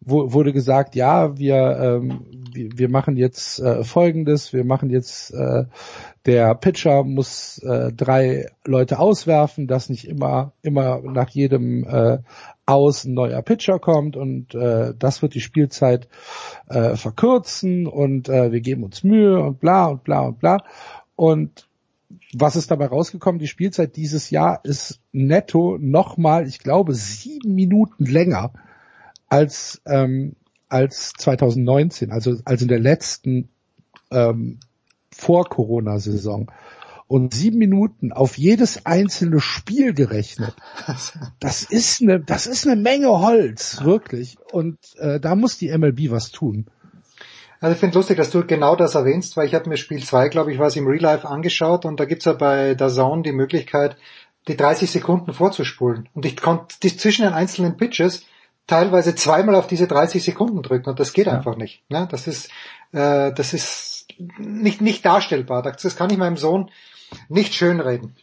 wo, 0.00 0.32
wurde 0.32 0.52
gesagt, 0.52 0.94
ja, 0.94 1.36
wir, 1.38 1.78
ähm, 1.80 2.24
wir, 2.52 2.70
wir 2.78 2.88
machen 2.88 3.16
jetzt 3.16 3.58
äh, 3.60 3.84
Folgendes, 3.84 4.52
wir 4.52 4.64
machen 4.64 4.90
jetzt, 4.90 5.32
äh, 5.32 5.64
der 6.26 6.54
Pitcher 6.54 7.04
muss 7.04 7.58
äh, 7.58 7.92
drei 7.92 8.46
Leute 8.64 8.98
auswerfen, 8.98 9.66
dass 9.66 9.88
nicht 9.88 10.06
immer, 10.06 10.52
immer 10.62 11.00
nach 11.00 11.30
jedem 11.30 11.84
äh, 11.84 12.18
Aus 12.66 13.04
ein 13.04 13.14
neuer 13.14 13.40
Pitcher 13.42 13.78
kommt 13.78 14.16
und 14.16 14.54
äh, 14.54 14.92
das 14.98 15.22
wird 15.22 15.34
die 15.34 15.40
Spielzeit 15.40 16.08
äh, 16.68 16.96
verkürzen 16.96 17.86
und 17.86 18.28
äh, 18.28 18.52
wir 18.52 18.60
geben 18.60 18.84
uns 18.84 19.02
Mühe 19.02 19.40
und 19.40 19.58
bla 19.58 19.86
und 19.86 20.04
bla 20.04 20.20
und 20.20 20.38
bla. 20.38 20.58
Und 21.16 21.67
was 22.34 22.56
ist 22.56 22.70
dabei 22.70 22.86
rausgekommen? 22.86 23.38
Die 23.38 23.48
Spielzeit 23.48 23.96
dieses 23.96 24.30
Jahr 24.30 24.60
ist 24.64 25.00
netto 25.12 25.78
nochmal, 25.78 26.46
ich 26.46 26.58
glaube, 26.58 26.94
sieben 26.94 27.54
Minuten 27.54 28.04
länger 28.04 28.52
als, 29.28 29.82
ähm, 29.86 30.36
als 30.68 31.12
2019, 31.18 32.10
also, 32.10 32.36
also 32.44 32.64
in 32.64 32.68
der 32.68 32.80
letzten 32.80 33.48
ähm, 34.10 34.58
Vor-Corona-Saison. 35.10 36.50
Und 37.06 37.32
sieben 37.32 37.56
Minuten 37.56 38.12
auf 38.12 38.36
jedes 38.36 38.84
einzelne 38.84 39.40
Spiel 39.40 39.94
gerechnet. 39.94 40.54
Das 41.40 41.62
ist 41.62 42.02
eine, 42.02 42.20
das 42.20 42.46
ist 42.46 42.66
eine 42.66 42.80
Menge 42.80 43.08
Holz, 43.08 43.82
wirklich. 43.82 44.36
Und 44.52 44.78
äh, 44.98 45.18
da 45.18 45.34
muss 45.34 45.56
die 45.56 45.76
MLB 45.76 46.10
was 46.10 46.30
tun. 46.30 46.66
Also 47.60 47.74
ich 47.74 47.80
finde 47.80 47.96
lustig, 47.96 48.16
dass 48.16 48.30
du 48.30 48.44
genau 48.46 48.76
das 48.76 48.94
erwähnst, 48.94 49.36
weil 49.36 49.46
ich 49.46 49.54
habe 49.54 49.68
mir 49.68 49.76
Spiel 49.76 50.02
2, 50.02 50.28
glaube 50.28 50.52
ich, 50.52 50.58
was 50.58 50.76
im 50.76 50.86
Real 50.86 51.02
Life 51.02 51.28
angeschaut 51.28 51.84
und 51.84 51.98
da 51.98 52.04
gibt's 52.04 52.24
ja 52.24 52.32
bei 52.32 52.74
der 52.74 52.88
Zone 52.88 53.22
die 53.22 53.32
Möglichkeit, 53.32 53.96
die 54.46 54.56
30 54.56 54.90
Sekunden 54.90 55.32
vorzuspulen. 55.32 56.08
Und 56.14 56.24
ich 56.24 56.36
konnte 56.36 56.78
zwischen 56.78 57.22
den 57.22 57.34
einzelnen 57.34 57.76
Pitches 57.76 58.24
teilweise 58.66 59.14
zweimal 59.14 59.56
auf 59.56 59.66
diese 59.66 59.88
30 59.88 60.22
Sekunden 60.22 60.62
drücken 60.62 60.90
und 60.90 61.00
das 61.00 61.12
geht 61.12 61.26
einfach 61.26 61.56
nicht. 61.56 61.82
Ne? 61.88 62.06
Das 62.10 62.26
ist 62.28 62.50
äh, 62.92 63.32
das 63.32 63.54
ist 63.54 64.06
nicht 64.38 64.80
nicht 64.80 65.04
darstellbar. 65.04 65.62
Das, 65.62 65.96
kann 65.96 66.10
ich 66.10 66.18
meinem 66.18 66.36
Sohn 66.36 66.70
nicht 67.28 67.54
schönreden. 67.54 68.14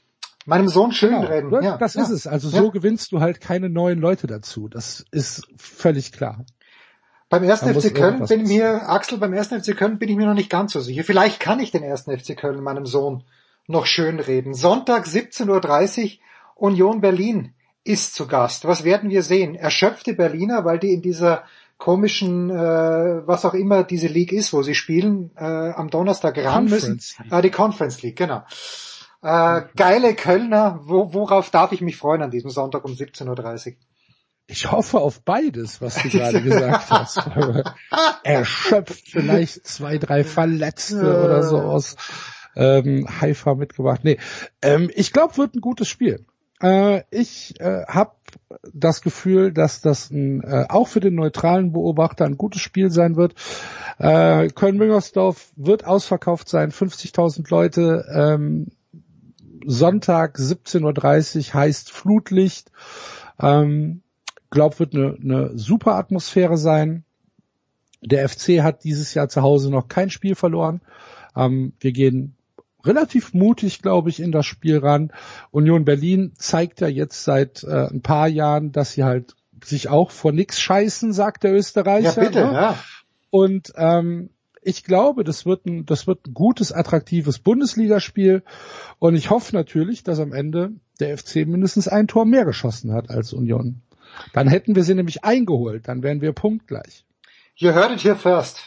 Meinem 0.46 0.68
Sohn 0.68 0.92
schönreden. 0.92 1.52
Ja, 1.52 1.62
ja, 1.62 1.78
das 1.78 1.96
ja. 1.96 2.04
ist 2.04 2.10
es. 2.10 2.28
Also 2.28 2.50
Ja. 2.50 2.62
so 2.62 2.72
gewinnst 2.72 3.12
du 3.12 3.20
halt 3.20 3.42
keine 3.42 3.70
neuen 3.70 4.00
Leute 4.00 4.28
dazu. 4.28 4.68
Das 4.68 5.04
ist 5.12 5.48
völlig 5.58 6.12
klar. 6.12 6.46
Beim 7.30 7.44
ersten 7.44 7.74
FC 7.74 7.94
Köln 7.94 8.26
bin 8.26 8.44
mir, 8.44 8.88
Axel, 8.88 9.18
beim 9.18 9.34
ersten 9.34 9.62
FC 9.62 9.76
Köln 9.76 9.98
bin 9.98 10.10
ich 10.10 10.16
mir 10.16 10.28
noch 10.28 10.36
nicht 10.36 10.50
ganz 10.50 10.74
so 10.74 10.80
sicher. 10.80 11.04
Vielleicht 11.04 11.40
kann 11.40 11.60
ich 11.60 11.72
den 11.72 11.84
ersten 11.84 12.16
FC 12.18 12.38
Köln 12.38 12.62
meinem 12.62 12.86
Sohn 12.86 13.24
noch 13.68 13.88
schön 13.88 14.20
reden. 14.20 14.54
Sonntag 14.54 15.06
17.30 15.06 16.04
Uhr 16.04 16.10
Union 16.56 17.02
Berlin 17.02 17.54
ist 17.84 18.14
zu 18.16 18.28
Gast. 18.28 18.66
Was 18.66 18.84
werden 18.84 19.10
wir 19.10 19.24
sehen? 19.24 19.56
Erschöpfte 19.56 20.14
Berliner, 20.14 20.66
weil 20.66 20.80
die 20.80 20.94
in 20.94 21.02
dieser 21.02 21.44
komischen, 21.78 22.50
äh, 22.50 23.28
was 23.28 23.44
auch 23.44 23.54
immer 23.54 23.84
diese 23.84 24.08
League 24.08 24.32
ist, 24.32 24.54
wo 24.54 24.62
sie 24.62 24.76
spielen, 24.76 25.32
äh, 25.36 25.44
am 25.44 25.90
Donnerstag 25.90 26.38
ran 26.38 26.66
müssen. 26.66 27.02
Äh, 27.32 27.42
die 27.42 27.52
Conference 27.52 28.02
League, 28.02 28.18
genau. 28.18 28.44
Äh, 29.22 29.64
geile 29.76 30.14
Kölner, 30.16 30.80
wo, 30.84 31.14
worauf 31.14 31.50
darf 31.50 31.72
ich 31.72 31.82
mich 31.82 31.98
freuen 31.98 32.22
an 32.22 32.32
diesem 32.32 32.50
Sonntag 32.50 32.86
um 32.86 32.94
17.30 32.94 33.68
Uhr? 33.68 33.74
Ich 34.48 34.72
hoffe 34.72 35.00
auf 35.00 35.22
beides, 35.22 35.82
was 35.82 35.96
du 35.96 36.10
gerade 36.10 36.42
gesagt 36.42 36.90
hast. 36.90 37.20
Erschöpft 38.24 39.10
vielleicht 39.10 39.66
zwei, 39.66 39.98
drei 39.98 40.24
Verletzte 40.24 41.24
oder 41.24 41.42
so 41.42 41.58
aus 41.58 41.96
ähm, 42.56 43.08
Haifa 43.22 43.56
mitgebracht. 43.56 44.02
Nee, 44.04 44.18
ähm, 44.62 44.92
ich 44.94 45.12
glaube, 45.12 45.38
wird 45.38 45.56
ein 45.56 45.62
gutes 45.62 45.88
Spiel. 45.88 46.26
Äh, 46.62 47.04
ich 47.12 47.60
äh, 47.60 47.86
habe 47.88 48.12
das 48.74 49.02
Gefühl, 49.02 49.52
dass 49.52 49.82
das 49.82 50.12
ein, 50.12 50.42
äh, 50.42 50.66
auch 50.70 50.88
für 50.88 51.00
den 51.00 51.16
neutralen 51.16 51.74
Beobachter 51.74 52.26
ein 52.26 52.38
gutes 52.38 52.62
Spiel 52.62 52.92
sein 52.92 53.16
wird. 53.16 53.34
Äh, 53.98 54.48
Köln-Müngersdorf 54.50 55.52
wird 55.56 55.86
ausverkauft 55.86 56.50
sein, 56.50 56.72
50.000 56.72 57.50
Leute. 57.50 58.06
Ähm, 58.14 58.68
Sonntag 59.66 60.38
17.30 60.38 61.50
Uhr 61.50 61.54
heißt 61.56 61.92
Flutlicht. 61.92 62.72
Ähm, 63.40 64.04
glaub, 64.50 64.80
wird 64.80 64.96
eine, 64.96 65.18
eine 65.22 65.58
super 65.58 65.96
Atmosphäre 65.96 66.58
sein. 66.58 67.04
Der 68.02 68.28
FC 68.28 68.62
hat 68.62 68.84
dieses 68.84 69.14
Jahr 69.14 69.30
zu 69.30 69.42
Hause 69.42 69.72
noch 69.72 69.88
kein 69.88 70.10
Spiel 70.10 70.36
verloren. 70.36 70.82
Ähm, 71.36 71.74
wir 71.80 71.92
gehen 71.92 72.36
relativ 72.84 73.34
mutig, 73.34 73.82
glaube 73.82 74.10
ich, 74.10 74.20
in 74.20 74.32
das 74.32 74.46
Spiel 74.46 74.78
ran. 74.78 75.12
Union 75.52 75.86
Berlin 75.86 76.34
zeigt 76.38 76.82
ja 76.82 76.88
jetzt 76.88 77.24
seit 77.24 77.64
äh, 77.64 77.88
ein 77.88 78.02
paar 78.02 78.28
Jahren, 78.28 78.72
dass 78.72 78.94
sie 78.94 79.04
halt 79.04 79.36
sich 79.64 79.90
auch 79.90 80.12
vor 80.12 80.32
nix 80.32 80.60
scheißen, 80.60 81.14
sagt 81.14 81.44
der 81.44 81.54
Österreicher. 81.54 82.22
Ja, 82.22 82.30
bitte, 82.30 82.46
ne? 82.46 82.54
ja. 82.54 82.80
Und 83.32 83.74
ähm, 83.76 84.30
ich 84.62 84.84
glaube, 84.84 85.24
das 85.24 85.46
wird 85.46 85.66
ein, 85.66 85.86
das 85.86 86.08
wird 86.08 86.28
ein 86.28 86.34
gutes, 86.34 86.72
attraktives 86.72 87.40
Bundesligaspiel. 87.40 88.44
Und 89.00 89.16
ich 89.16 89.30
hoffe 89.30 89.56
natürlich, 89.56 90.04
dass 90.04 90.20
am 90.20 90.34
Ende 90.34 90.72
der 91.00 91.18
FC 91.18 91.48
mindestens 91.48 91.88
ein 91.88 92.08
Tor 92.08 92.26
mehr 92.26 92.46
geschossen 92.46 92.94
hat 92.94 93.10
als 93.10 93.34
Union. 93.34 93.82
Dann 94.34 94.48
hätten 94.48 94.76
wir 94.76 94.84
sie 94.84 94.96
nämlich 94.96 95.24
eingeholt, 95.24 95.88
dann 95.88 96.04
wären 96.04 96.22
wir 96.22 96.34
punktgleich. 96.34 97.06
You 97.56 97.72
heard 97.72 97.92
it 97.92 98.04
here 98.04 98.16
first. 98.16 98.60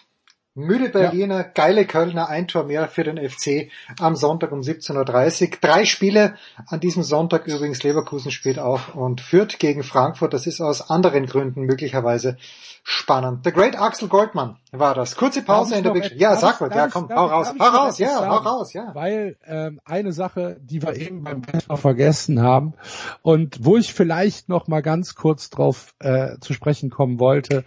Müde 0.58 0.88
Berliner, 0.88 1.38
ja. 1.38 1.42
geile 1.42 1.86
Kölner, 1.86 2.28
ein 2.28 2.48
Tor 2.48 2.64
mehr 2.64 2.88
für 2.88 3.04
den 3.04 3.16
FC 3.16 3.70
am 4.00 4.16
Sonntag 4.16 4.50
um 4.50 4.60
17.30 4.60 5.50
Uhr. 5.50 5.56
Drei 5.60 5.84
Spiele 5.84 6.34
an 6.66 6.80
diesem 6.80 7.02
Sonntag 7.02 7.46
übrigens. 7.46 7.82
Leverkusen 7.82 8.32
spielt 8.32 8.58
auch 8.58 8.94
und 8.94 9.20
führt 9.20 9.58
gegen 9.58 9.84
Frankfurt. 9.84 10.34
Das 10.34 10.46
ist 10.46 10.60
aus 10.60 10.90
anderen 10.90 11.26
Gründen 11.26 11.62
möglicherweise 11.62 12.36
spannend. 12.82 13.44
The 13.44 13.52
Great 13.52 13.78
Axel 13.78 14.08
Goldman 14.08 14.56
war 14.72 14.94
das. 14.94 15.14
Kurze 15.14 15.42
Pause 15.42 15.76
in 15.76 15.84
der 15.84 15.90
Big 15.90 16.12
Ja, 16.16 16.36
sag 16.36 16.60
mal. 16.60 16.70
Ja, 16.74 16.88
komm, 16.88 17.08
hau 17.08 17.26
raus. 17.26 17.54
Hau 17.58 17.64
raus, 17.64 17.98
ja, 17.98 18.26
hau 18.26 18.36
raus, 18.38 18.72
ja. 18.72 18.94
Weil 18.94 19.36
ähm, 19.46 19.80
eine 19.84 20.12
Sache, 20.12 20.56
die 20.60 20.82
wir 20.82 20.96
eben 20.96 21.22
beim 21.22 21.46
Wetter 21.46 21.76
vergessen 21.76 22.42
haben 22.42 22.74
und 23.22 23.64
wo 23.64 23.76
ich 23.76 23.94
vielleicht 23.94 24.48
noch 24.48 24.66
mal 24.66 24.82
ganz 24.82 25.14
kurz 25.14 25.50
drauf 25.50 25.94
äh, 26.00 26.38
zu 26.40 26.52
sprechen 26.52 26.90
kommen 26.90 27.20
wollte, 27.20 27.64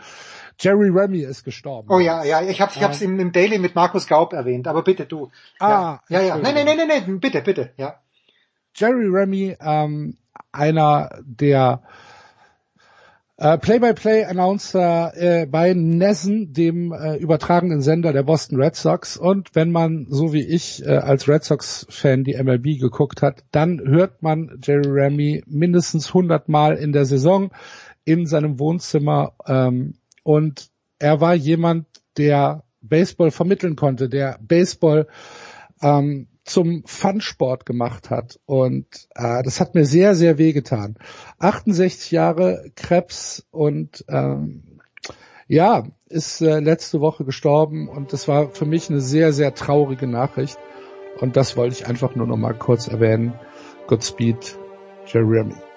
Jerry 0.61 0.89
Remy 0.89 1.21
ist 1.21 1.43
gestorben. 1.43 1.89
Oh 1.91 1.99
ja, 1.99 2.23
ja, 2.23 2.41
ich 2.41 2.61
habe 2.61 2.71
ich 2.75 2.83
hab's 2.83 3.01
im, 3.01 3.19
im 3.19 3.31
Daily 3.31 3.57
mit 3.57 3.73
Markus 3.73 4.07
Gaub 4.07 4.31
erwähnt, 4.33 4.67
aber 4.67 4.83
bitte 4.83 5.05
du. 5.05 5.31
Ah, 5.59 5.99
ja, 6.07 6.21
ja, 6.21 6.21
ja. 6.21 6.37
Nein, 6.37 6.53
nein, 6.53 6.65
nein, 6.65 6.77
nein, 6.77 6.87
nein, 6.87 7.19
bitte, 7.19 7.41
bitte, 7.41 7.71
ja. 7.77 7.95
Jerry 8.75 9.07
Remy, 9.07 9.57
ähm, 9.59 10.17
einer 10.51 11.09
der 11.23 11.81
äh, 13.37 13.57
Play-by-Play-Announcer 13.57 15.13
äh, 15.15 15.45
bei 15.47 15.73
Nessen, 15.73 16.53
dem 16.53 16.91
äh, 16.91 17.15
übertragenen 17.15 17.81
Sender 17.81 18.13
der 18.13 18.21
Boston 18.21 18.61
Red 18.61 18.75
Sox. 18.75 19.17
Und 19.17 19.55
wenn 19.55 19.71
man, 19.71 20.05
so 20.09 20.31
wie 20.31 20.47
ich, 20.47 20.85
äh, 20.85 20.89
als 20.89 21.27
Red 21.27 21.43
Sox-Fan 21.43 22.23
die 22.23 22.35
MLB 22.41 22.79
geguckt 22.79 23.23
hat, 23.23 23.43
dann 23.51 23.81
hört 23.83 24.21
man 24.21 24.59
Jerry 24.61 24.87
Remy 24.87 25.43
mindestens 25.47 26.09
100 26.09 26.49
Mal 26.49 26.75
in 26.75 26.91
der 26.91 27.05
Saison 27.05 27.49
in 28.05 28.27
seinem 28.27 28.59
Wohnzimmer 28.59 29.33
ähm, 29.47 29.95
und 30.23 30.69
er 30.99 31.21
war 31.21 31.33
jemand, 31.33 31.87
der 32.17 32.63
Baseball 32.81 33.31
vermitteln 33.31 33.75
konnte, 33.75 34.09
der 34.09 34.37
Baseball 34.41 35.07
ähm, 35.81 36.27
zum 36.43 36.83
Fun-Sport 36.85 37.65
gemacht 37.65 38.09
hat. 38.09 38.39
Und 38.45 38.87
äh, 39.15 39.43
das 39.43 39.59
hat 39.59 39.75
mir 39.75 39.85
sehr, 39.85 40.15
sehr 40.15 40.37
wehgetan. 40.37 40.97
68 41.39 42.11
Jahre 42.11 42.71
Krebs 42.75 43.45
und 43.51 44.03
ähm, 44.09 44.79
ja, 45.47 45.83
ist 46.07 46.41
äh, 46.41 46.59
letzte 46.59 47.01
Woche 47.01 47.25
gestorben 47.25 47.89
und 47.89 48.13
das 48.13 48.27
war 48.27 48.49
für 48.49 48.65
mich 48.65 48.89
eine 48.89 49.01
sehr, 49.01 49.33
sehr 49.33 49.53
traurige 49.53 50.07
Nachricht. 50.07 50.57
Und 51.19 51.35
das 51.35 51.57
wollte 51.57 51.75
ich 51.75 51.87
einfach 51.87 52.15
nur 52.15 52.25
noch 52.25 52.37
mal 52.37 52.53
kurz 52.53 52.87
erwähnen. 52.87 53.33
Godspeed, 53.87 54.57
Jeremy. 55.05 55.70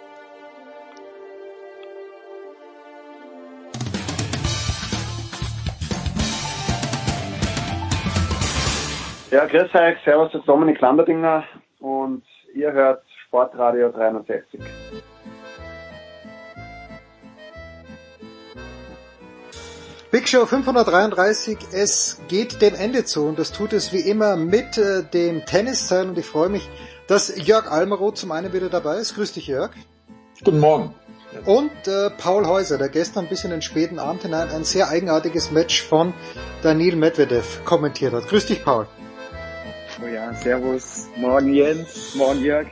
Ja, 9.35 9.47
grüß 9.47 9.75
euch, 9.75 9.97
servus, 10.05 10.31
das 10.31 10.43
ist 10.43 10.49
Dominik 10.49 10.81
Lamberdinger 10.81 11.43
und 11.81 12.23
ihr 12.55 12.71
hört 12.71 13.03
Sportradio 13.27 13.91
360. 13.91 14.61
Big 20.13 20.29
Show 20.29 20.47
533, 20.47 21.59
es 21.73 22.23
geht 22.29 22.63
dem 22.63 22.77
Ende 22.77 23.05
zu 23.07 23.25
und 23.25 23.41
das 23.41 23.51
tut 23.51 23.73
es 23.73 23.93
wie 23.93 24.09
immer 24.09 24.37
mit 24.37 24.79
äh, 24.79 25.03
dem 25.03 25.45
Tennisteil 25.45 26.07
und 26.11 26.17
ich 26.17 26.27
freue 26.27 26.49
mich, 26.49 26.71
dass 27.09 27.45
Jörg 27.45 27.69
Almeroth 27.69 28.17
zum 28.17 28.31
einen 28.31 28.53
wieder 28.53 28.69
dabei 28.69 28.99
ist. 28.99 29.17
Grüß 29.17 29.33
dich 29.33 29.49
Jörg. 29.49 29.73
Guten 30.45 30.61
Morgen. 30.61 30.95
Und 31.45 31.89
äh, 31.89 32.11
Paul 32.11 32.47
Häuser, 32.47 32.79
der 32.79 32.89
gestern 32.89 33.27
bis 33.27 33.43
in 33.43 33.51
den 33.51 33.63
späten 33.63 33.99
Abend 33.99 34.23
hinein 34.23 34.51
ein 34.51 34.63
sehr 34.63 34.91
eigenartiges 34.91 35.51
Match 35.51 35.83
von 35.83 36.15
Daniel 36.63 36.95
Medvedev 36.95 37.65
kommentiert 37.65 38.13
hat. 38.13 38.29
Grüß 38.29 38.47
dich 38.47 38.65
Paul. 38.65 38.87
Oh 40.03 40.07
ja, 40.07 40.35
servus. 40.35 41.07
Morgen 41.17 41.55
Jens, 41.55 42.15
morgen 42.17 42.41
Jörg. 42.43 42.67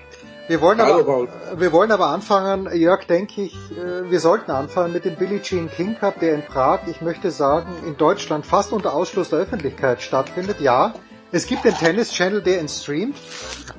Wir 0.49 0.60
wollen, 0.60 0.81
aber, 0.81 1.28
wir 1.57 1.73
wollen 1.73 1.92
aber 1.92 2.09
anfangen, 2.09 2.68
Jörg, 2.76 3.05
denke 3.05 3.42
ich, 3.42 3.55
äh, 3.70 4.10
wir 4.10 4.18
sollten 4.18 4.51
anfangen 4.51 4.92
mit 4.92 5.05
dem 5.05 5.15
Billie 5.15 5.41
Jean 5.41 5.70
King 5.70 5.97
Cup, 5.97 6.18
der 6.18 6.34
in 6.34 6.42
Prag, 6.42 6.81
ich 6.89 7.01
möchte 7.01 7.31
sagen, 7.31 7.70
in 7.86 7.97
Deutschland 7.97 8.44
fast 8.44 8.73
unter 8.73 8.92
Ausschluss 8.92 9.31
der 9.31 9.39
Öffentlichkeit 9.39 10.02
stattfindet. 10.02 10.60
Ja, 10.60 10.94
es 11.31 11.47
gibt 11.47 11.65
den 11.65 11.75
Tennis 11.75 12.12
Channel, 12.12 12.42
der 12.42 12.60
ihn 12.60 12.68
streamt, 12.68 13.17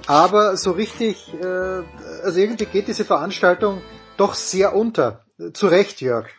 aber 0.08 0.56
so 0.56 0.72
richtig, 0.72 1.34
äh, 1.34 1.84
also 2.24 2.40
irgendwie 2.40 2.66
geht 2.66 2.88
diese 2.88 3.04
Veranstaltung 3.04 3.82
doch 4.16 4.36
sehr 4.36 4.74
unter. 4.74 5.26
Zu 5.52 5.68
Recht, 5.68 6.00
Jörg. 6.00 6.30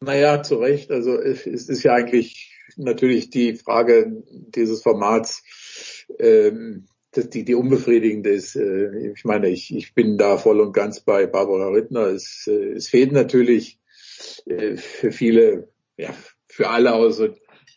Naja, 0.00 0.42
zu 0.42 0.56
Recht. 0.56 0.90
Also 0.90 1.16
es 1.20 1.46
ist 1.46 1.84
ja 1.84 1.94
eigentlich 1.94 2.55
natürlich 2.76 3.30
die 3.30 3.54
Frage 3.54 4.22
dieses 4.30 4.82
Formats, 4.82 5.42
ähm, 6.18 6.86
die, 7.14 7.44
die 7.44 7.54
unbefriedigende 7.54 8.30
ist. 8.30 8.56
Äh, 8.56 9.12
ich 9.12 9.24
meine, 9.24 9.48
ich, 9.48 9.74
ich 9.74 9.94
bin 9.94 10.18
da 10.18 10.38
voll 10.38 10.60
und 10.60 10.72
ganz 10.72 11.00
bei 11.00 11.26
Barbara 11.26 11.68
Rittner. 11.68 12.06
Es, 12.06 12.46
äh, 12.46 12.72
es 12.72 12.88
fehlt 12.88 13.12
natürlich 13.12 13.80
äh, 14.46 14.76
für 14.76 15.12
viele, 15.12 15.68
ja, 15.96 16.14
für 16.48 16.68
alle 16.68 16.94
außer 16.94 17.34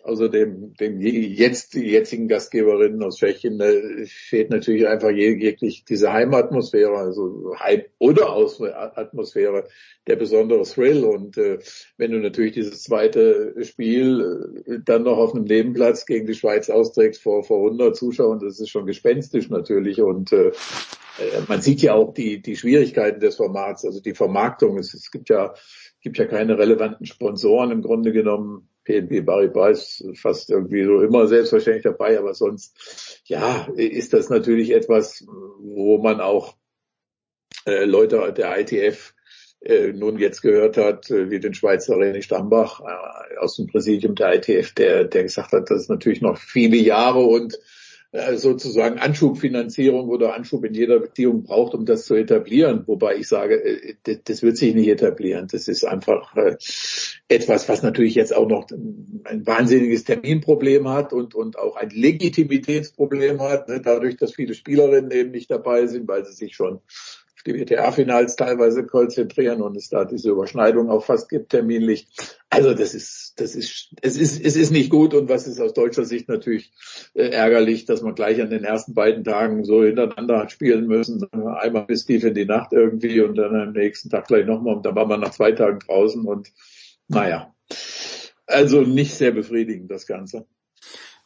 außer 0.10 0.30
dem, 0.30 0.74
dem 0.74 1.00
jetzt, 1.00 1.76
die 1.76 1.86
jetzigen 1.86 2.28
Gastgeberinnen 2.28 3.02
aus 3.04 3.18
Tschechien, 3.18 3.62
fehlt 4.08 4.50
natürlich 4.50 4.88
einfach 4.88 5.12
jeglich 5.12 5.86
diese 5.86 6.12
Heimatmosphäre, 6.12 6.98
also 6.98 7.54
Heim- 7.60 7.86
oder 8.00 8.36
Atmosphäre, 8.96 9.68
der 10.08 10.16
besondere 10.16 10.64
Thrill. 10.64 11.06
Und 11.06 11.38
äh, 11.38 11.60
wenn 11.98 12.12
du 12.12 12.20
natürlich 12.20 12.54
dieses 12.54 12.84
zweite 12.84 13.54
Spiel 13.64 14.64
äh, 14.66 14.80
dann 14.84 15.04
noch 15.04 15.18
auf 15.18 15.36
einem 15.36 15.46
Nebenplatz 15.46 16.06
gegen 16.06 16.26
die 16.26 16.36
Schweiz 16.36 16.70
austrägst 16.70 17.22
vor, 17.22 17.44
vor 17.44 17.64
100 17.66 17.96
Zuschauern, 17.96 18.40
das 18.40 18.60
ist 18.60 18.70
schon 18.70 18.88
gespenstisch 18.88 19.50
natürlich. 19.50 20.02
Und 20.02 20.34
äh, 20.34 20.48
äh, 20.48 21.42
man 21.48 21.62
sieht 21.62 21.82
ja 21.82 21.94
auch 21.94 22.14
die, 22.14 22.42
die 22.42 22.56
Schwierigkeiten 22.56 23.20
des 23.20 23.36
Formats, 23.36 23.86
also 23.86 24.02
die 24.02 24.16
Vermarktung. 24.16 24.78
Es, 24.78 24.94
es 24.94 25.12
gibt 25.12 25.30
ja 25.30 25.54
gibt 26.02 26.18
ja 26.18 26.26
keine 26.26 26.58
relevanten 26.58 27.06
Sponsoren 27.06 27.72
im 27.72 27.82
Grunde 27.82 28.12
genommen. 28.12 28.70
PNB 28.90 29.24
Paribas 29.24 30.02
ist 30.02 30.20
fast 30.20 30.50
irgendwie 30.50 30.84
so 30.84 31.02
immer 31.02 31.28
selbstverständlich 31.28 31.84
dabei, 31.84 32.18
aber 32.18 32.34
sonst, 32.34 33.22
ja, 33.26 33.68
ist 33.76 34.14
das 34.14 34.30
natürlich 34.30 34.72
etwas, 34.72 35.24
wo 35.28 36.00
man 36.00 36.20
auch 36.20 36.56
äh, 37.68 37.86
Leute 37.86 38.34
der 38.36 38.60
ITF 38.60 39.14
äh, 39.62 39.94
nun 39.94 40.18
jetzt 40.18 40.42
gehört 40.42 40.78
hat, 40.78 41.12
äh, 41.12 41.30
wie 41.30 41.40
den 41.40 41.54
Schweizer 41.54 41.98
René 41.98 42.24
Stambach 42.24 42.82
äh, 42.82 43.38
aus 43.38 43.58
dem 43.58 43.68
Präsidium 43.68 44.16
der 44.16 44.34
ITF, 44.36 44.74
der, 44.74 45.04
der 45.04 45.24
gesagt 45.24 45.52
hat, 45.52 45.70
dass 45.70 45.82
es 45.82 45.90
natürlich 45.90 46.22
noch 46.22 46.38
viele 46.38 46.78
Jahre 46.78 47.20
und 47.20 47.60
sozusagen 48.12 48.98
Anschubfinanzierung 48.98 50.10
oder 50.10 50.34
Anschub 50.34 50.66
in 50.66 50.74
jeder 50.74 51.00
Beziehung 51.00 51.44
braucht, 51.44 51.76
um 51.76 51.86
das 51.86 52.06
zu 52.06 52.16
etablieren. 52.16 52.84
Wobei 52.88 53.18
ich 53.18 53.28
sage, 53.28 53.64
äh, 53.64 54.18
das 54.24 54.42
wird 54.42 54.58
sich 54.58 54.74
nicht 54.74 54.88
etablieren. 54.88 55.48
Das 55.52 55.68
ist 55.68 55.84
einfach 55.86 56.36
äh, 56.36 56.58
etwas, 57.28 57.70
was 57.70 57.84
natürlich 57.84 58.16
jetzt 58.16 58.36
auch 58.36 58.48
noch 58.48 58.68
ein 58.72 59.46
wahnsinniges 59.46 60.06
Terminproblem 60.06 60.90
hat 60.90 61.14
und, 61.14 61.36
und 61.36 61.60
auch 61.60 61.76
ein 61.76 61.92
Legitimitätsproblem 61.92 63.42
hat, 63.42 63.70
ne, 63.70 63.80
dadurch, 63.80 64.18
dass 64.18 64.34
viele 64.34 64.56
Spielerinnen 64.56 65.12
eben 65.12 65.30
nicht 65.30 65.52
dabei 65.52 65.86
sind, 65.86 66.08
weil 66.08 66.26
sie 66.26 66.34
sich 66.34 66.56
schon 66.56 66.80
die 67.46 67.54
WTA-Finals 67.54 68.36
teilweise 68.36 68.86
konzentrieren 68.86 69.62
und 69.62 69.78
es 69.78 69.90
da 69.90 70.06
diese 70.06 70.30
Überschneidung 70.30 70.90
auch 70.90 71.06
fast 71.06 71.30
gibt 71.30 71.50
terminlich. 71.50 72.08
Also 72.50 72.74
das 72.74 72.94
ist, 72.94 73.34
das 73.38 73.56
ist, 73.56 73.94
es 74.02 74.18
ist, 74.18 74.44
es 74.44 74.56
ist 74.56 74.72
nicht 74.72 74.90
gut 74.90 75.14
und 75.14 75.30
was 75.30 75.48
ist 75.48 75.60
aus 75.60 75.74
deutscher 75.74 76.06
Sicht 76.06 76.28
natürlich 76.28 76.72
äh, 77.14 77.30
ärgerlich, 77.30 77.86
dass 77.86 78.02
man 78.02 78.16
gleich 78.16 78.42
an 78.42 78.50
den 78.50 78.64
ersten 78.64 78.94
beiden 78.94 79.24
Tagen 79.24 79.64
so 79.64 79.84
hintereinander 79.84 80.40
hat 80.40 80.52
spielen 80.52 80.88
müssen. 80.88 81.26
Einmal 81.32 81.86
bis 81.86 82.06
tief 82.06 82.24
in 82.24 82.34
die 82.34 82.46
Nacht 82.46 82.74
irgendwie 82.74 83.22
und 83.22 83.36
dann 83.36 83.56
am 83.56 83.74
nächsten 83.74 84.10
Tag 84.10 84.28
gleich 84.28 84.46
nochmal 84.46 84.76
und 84.76 84.86
dann 84.86 84.96
war 84.96 85.06
man 85.06 85.20
nach 85.20 85.32
zwei 85.32 85.52
Tagen 85.52 85.80
draußen 85.80 86.26
und 86.26 86.52
naja. 87.08 87.54
Also 88.48 88.82
nicht 88.82 89.14
sehr 89.14 89.32
befriedigend 89.32 89.92
das 89.92 90.08
Ganze. 90.08 90.48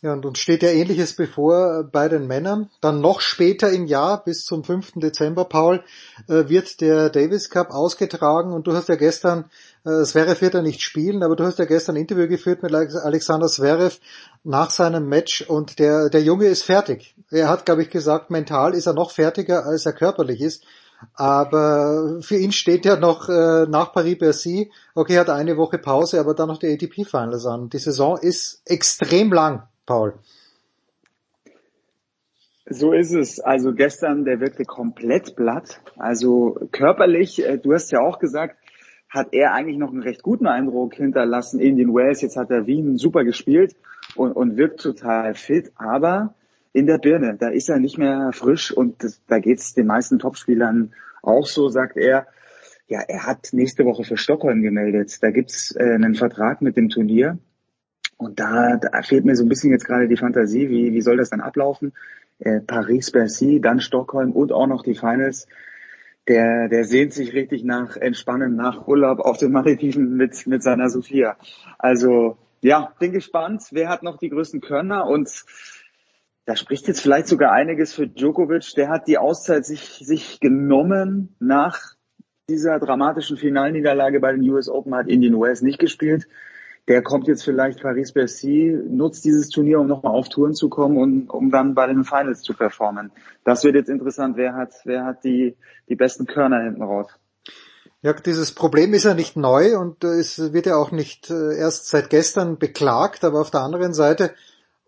Ja, 0.04 0.12
und 0.12 0.26
uns 0.26 0.40
steht 0.40 0.64
ja 0.64 0.70
ähnliches 0.70 1.16
bevor 1.16 1.86
bei 1.90 2.10
den 2.10 2.28
Männern. 2.28 2.70
Dann 2.82 3.00
noch 3.00 3.22
später 3.22 3.72
im 3.72 3.86
Jahr, 3.86 4.22
bis 4.22 4.44
zum 4.44 4.66
5. 4.66 4.96
Dezember, 4.96 5.46
Paul, 5.46 5.82
äh, 6.28 6.50
wird 6.50 6.82
der 6.82 7.10
Davis 7.10 7.50
Cup 7.50 7.72
ausgetragen 7.72 8.52
und 8.52 8.68
du 8.68 8.74
hast 8.74 8.90
ja 8.90 8.96
gestern, 8.96 9.46
äh, 9.86 10.04
Zverev 10.04 10.42
wird 10.42 10.56
ja 10.56 10.62
nicht 10.62 10.82
spielen, 10.82 11.24
aber 11.24 11.38
du 11.38 11.46
hast 11.46 11.58
ja 11.58 11.64
gestern 11.64 11.96
ein 11.96 12.02
Interview 12.02 12.28
geführt 12.28 12.64
mit 12.64 12.74
Alexander 12.74 13.48
Zverev 13.48 13.98
nach 14.44 14.72
seinem 14.72 15.08
Match 15.08 15.44
und 15.48 15.80
der, 15.80 16.10
der 16.10 16.22
Junge 16.22 16.48
ist 16.48 16.64
fertig. 16.64 17.16
Er 17.32 17.48
hat, 17.48 17.66
glaube 17.66 17.84
ich, 17.84 17.90
gesagt, 17.90 18.30
mental 18.30 18.74
ist 18.74 18.88
er 18.88 18.94
noch 18.94 19.12
fertiger, 19.12 19.66
als 19.66 19.86
er 19.86 19.94
körperlich 19.94 20.42
ist. 20.42 20.66
Aber 21.14 22.20
für 22.20 22.36
ihn 22.36 22.52
steht 22.52 22.84
ja 22.84 22.98
noch 22.98 23.30
äh, 23.30 23.68
nach 23.68 23.94
Paris-Bercy, 23.94 24.70
okay, 24.96 25.18
hat 25.18 25.30
eine 25.30 25.56
Woche 25.56 25.78
Pause, 25.78 26.20
aber 26.20 26.34
dann 26.34 26.50
noch 26.50 26.60
die 26.60 26.74
ATP-Finals 26.74 27.46
an. 27.46 27.70
Die 27.70 27.80
Saison 27.80 28.18
ist 28.18 28.64
extrem 28.66 29.32
lang 29.32 29.64
Paul. 29.86 30.14
So 32.66 32.94
ist 32.94 33.14
es. 33.14 33.40
Also 33.40 33.74
gestern, 33.74 34.24
der 34.24 34.40
wirkte 34.40 34.64
komplett 34.64 35.36
platt. 35.36 35.82
Also 35.98 36.70
körperlich, 36.72 37.45
äh, 37.45 37.58
du 37.58 37.74
hast 37.74 37.92
ja 37.92 38.00
auch 38.00 38.20
gesagt, 38.20 38.58
hat 39.10 39.34
er 39.34 39.53
eigentlich 39.53 39.78
noch 39.78 39.92
einen 39.92 40.02
recht 40.02 40.24
guten 40.24 40.48
Eindruck 40.48 40.95
hinterlassen 40.95 41.60
in 41.60 41.78
den 41.78 41.94
Wales. 41.94 42.22
Jetzt 42.22 42.38
hat 42.38 42.50
er 42.50 42.66
Wien 42.66 42.98
super 42.98 43.24
gespielt 43.24 43.76
und, 44.16 44.32
und 44.32 44.58
wirkt 44.58 44.80
total 44.80 45.36
fit. 45.36 45.72
Aber 45.76 46.34
in 46.72 46.88
der 46.88 46.98
Birne, 46.98 47.38
da 47.38 47.50
ist 47.50 47.70
er 47.70 47.80
nicht 47.80 47.98
mehr 47.98 48.32
frisch 48.34 48.72
und 48.72 49.03
das, 49.03 49.22
da 49.28 49.40
geht's 49.40 49.74
den 49.74 49.86
meisten 49.86 50.18
Topspielern 50.18 50.94
auch 51.22 51.45
so, 51.45 51.70
sagt 51.70 51.98
er. 51.98 52.28
Ja, 52.88 53.02
er 53.08 53.26
hat 53.26 53.50
nächste 53.52 53.86
Woche 53.86 54.03
für 54.03 54.18
Stockholm 54.18 54.62
gemeldet. 54.62 55.22
Da 55.22 55.32
gibt's 55.32 55.76
äh, 55.76 55.94
einen 55.94 56.16
Vertrag 56.16 56.62
mit 56.62 56.76
dem 56.76 56.90
Turnier 56.90 57.38
und 58.24 58.40
da, 58.40 58.77
da 58.77 59.02
fehlt 59.02 59.26
mir 59.26 59.35
so 59.35 59.43
ein 59.43 59.50
bisschen 59.50 59.72
jetzt 59.72 59.85
gerade 59.85 60.08
die 60.08 60.18
Fantasie, 60.18 60.69
wie, 60.69 60.93
wie 60.93 61.02
soll 61.02 61.18
das 61.18 61.30
dann 61.30 61.42
ablaufen? 61.42 61.93
Äh, 62.40 62.61
Paris, 62.61 63.11
Bercy, 63.11 63.61
dann 63.61 63.80
Stockholm 63.80 64.32
und 64.32 64.52
auch 64.52 64.68
noch 64.68 64.84
die 64.84 64.95
Finals. 64.95 65.48
Der, 66.27 66.69
der 66.69 66.85
sehnt 66.85 67.14
sich 67.14 67.34
richtig 67.34 67.64
nach 67.64 67.98
Entspannen, 67.98 68.56
nach 68.56 68.88
Urlaub 68.88 69.19
auf 69.19 69.38
den 69.38 69.52
Malediven 69.52 70.16
mit, 70.16 70.48
mit 70.48 70.64
seiner 70.64 70.90
Sophia. 70.90 71.38
Also, 71.77 72.38
ja, 72.61 72.93
bin 73.00 73.11
gespannt. 73.11 73.64
Wer 73.72 73.90
hat 73.90 74.03
noch 74.03 74.18
die 74.18 74.30
größten 74.30 74.61
Körner? 74.61 75.06
Und 75.06 75.30
da 76.45 76.56
spricht 76.56 76.88
jetzt 76.88 77.02
vielleicht 77.02 77.27
sogar 77.27 77.52
einiges 77.52 77.93
für 77.93 78.08
Djokovic. 78.08 78.74
Der 78.77 78.90
hat 78.90 79.08
die 79.08 79.18
Auszeit 79.18 79.66
sich, 79.66 80.00
sich 80.00 80.40
genommen 80.40 81.35
nach 81.40 81.95
dieser 82.50 82.80
dramatischen 82.80 83.38
Finalniederlage 83.38 84.19
bei 84.19 84.32
den 84.32 84.50
US 84.50 84.69
Open, 84.69 84.95
hat 84.95 85.08
Indian 85.08 85.40
Wells 85.40 85.61
nicht 85.61 85.80
gespielt 85.80 86.27
der 86.88 87.02
kommt 87.02 87.28
jetzt 87.28 87.44
vielleicht 87.44 87.82
Paris-Bercy, 87.82 88.78
nutzt 88.90 89.24
dieses 89.24 89.50
Turnier, 89.50 89.80
um 89.80 89.88
nochmal 89.88 90.14
auf 90.14 90.28
Touren 90.28 90.53
zu 90.53 90.70
kommen 90.70 90.98
und 90.98 91.30
um 91.30 91.50
dann 91.50 91.76
bei 91.76 91.88
den 91.88 92.03
Finals 92.03 92.42
zu 92.42 92.53
performen. 92.53 93.12
Das 93.45 93.64
wird 93.64 93.76
jetzt 93.76 93.90
interessant, 93.90 94.36
wer 94.36 94.53
hat, 94.53 94.74
wer 94.84 95.06
hat 95.06 95.24
die, 95.24 95.56
die 95.88 95.95
besten 95.95 96.26
Körner 96.26 96.62
hinten 96.64 96.84
raus. 96.84 97.08
Ja, 98.02 98.12
dieses 98.12 98.53
Problem 98.53 98.94
ist 98.94 99.06
ja 99.06 99.14
nicht 99.14 99.38
neu 99.38 99.78
und 99.78 100.03
es 100.03 100.52
wird 100.52 100.66
ja 100.66 100.76
auch 100.76 100.92
nicht 100.92 101.30
äh, 101.30 101.58
erst 101.58 101.88
seit 101.88 102.10
gestern 102.10 102.58
beklagt, 102.58 103.24
aber 103.24 103.40
auf 103.40 103.50
der 103.50 103.62
anderen 103.62 103.94
Seite, 103.94 104.32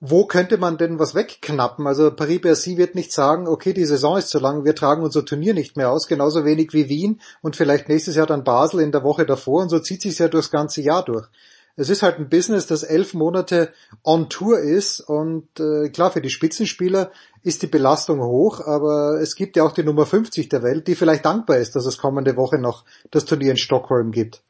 wo 0.01 0.25
könnte 0.25 0.57
man 0.57 0.77
denn 0.77 0.99
was 0.99 1.15
wegknappen? 1.15 1.87
Also 1.87 2.13
Paris-Bercy 2.13 2.75
wird 2.75 2.93
nicht 2.93 3.13
sagen, 3.13 3.47
okay, 3.47 3.71
die 3.71 3.85
Saison 3.85 4.17
ist 4.17 4.27
zu 4.27 4.39
lang, 4.39 4.65
wir 4.65 4.75
tragen 4.75 5.01
unser 5.01 5.23
Turnier 5.23 5.53
nicht 5.53 5.77
mehr 5.77 5.91
aus, 5.91 6.07
genauso 6.07 6.43
wenig 6.43 6.73
wie 6.73 6.89
Wien 6.89 7.21
und 7.41 7.55
vielleicht 7.55 7.87
nächstes 7.87 8.17
Jahr 8.17 8.27
dann 8.27 8.43
Basel 8.43 8.81
in 8.81 8.91
der 8.91 9.03
Woche 9.03 9.25
davor 9.25 9.61
und 9.61 9.69
so 9.69 9.79
zieht 9.79 10.01
sich 10.01 10.19
ja 10.19 10.27
durchs 10.27 10.51
ganze 10.51 10.81
Jahr 10.81 11.05
durch 11.05 11.29
es 11.75 11.89
ist 11.89 12.03
halt 12.03 12.19
ein 12.19 12.29
Business, 12.29 12.67
das 12.67 12.83
elf 12.83 13.13
Monate 13.13 13.73
on 14.03 14.29
Tour 14.29 14.59
ist 14.59 15.01
und 15.01 15.47
äh, 15.59 15.89
klar, 15.89 16.11
für 16.11 16.21
die 16.21 16.29
Spitzenspieler 16.29 17.11
ist 17.43 17.63
die 17.63 17.67
Belastung 17.67 18.21
hoch, 18.21 18.61
aber 18.65 19.19
es 19.21 19.35
gibt 19.35 19.57
ja 19.57 19.63
auch 19.63 19.73
die 19.73 19.83
Nummer 19.83 20.05
50 20.05 20.49
der 20.49 20.63
Welt, 20.63 20.87
die 20.87 20.95
vielleicht 20.95 21.25
dankbar 21.25 21.57
ist, 21.57 21.75
dass 21.75 21.85
es 21.85 21.97
kommende 21.97 22.37
Woche 22.37 22.57
noch 22.59 22.85
das 23.11 23.25
Turnier 23.25 23.51
in 23.51 23.57
Stockholm 23.57 24.11
gibt. 24.11 24.41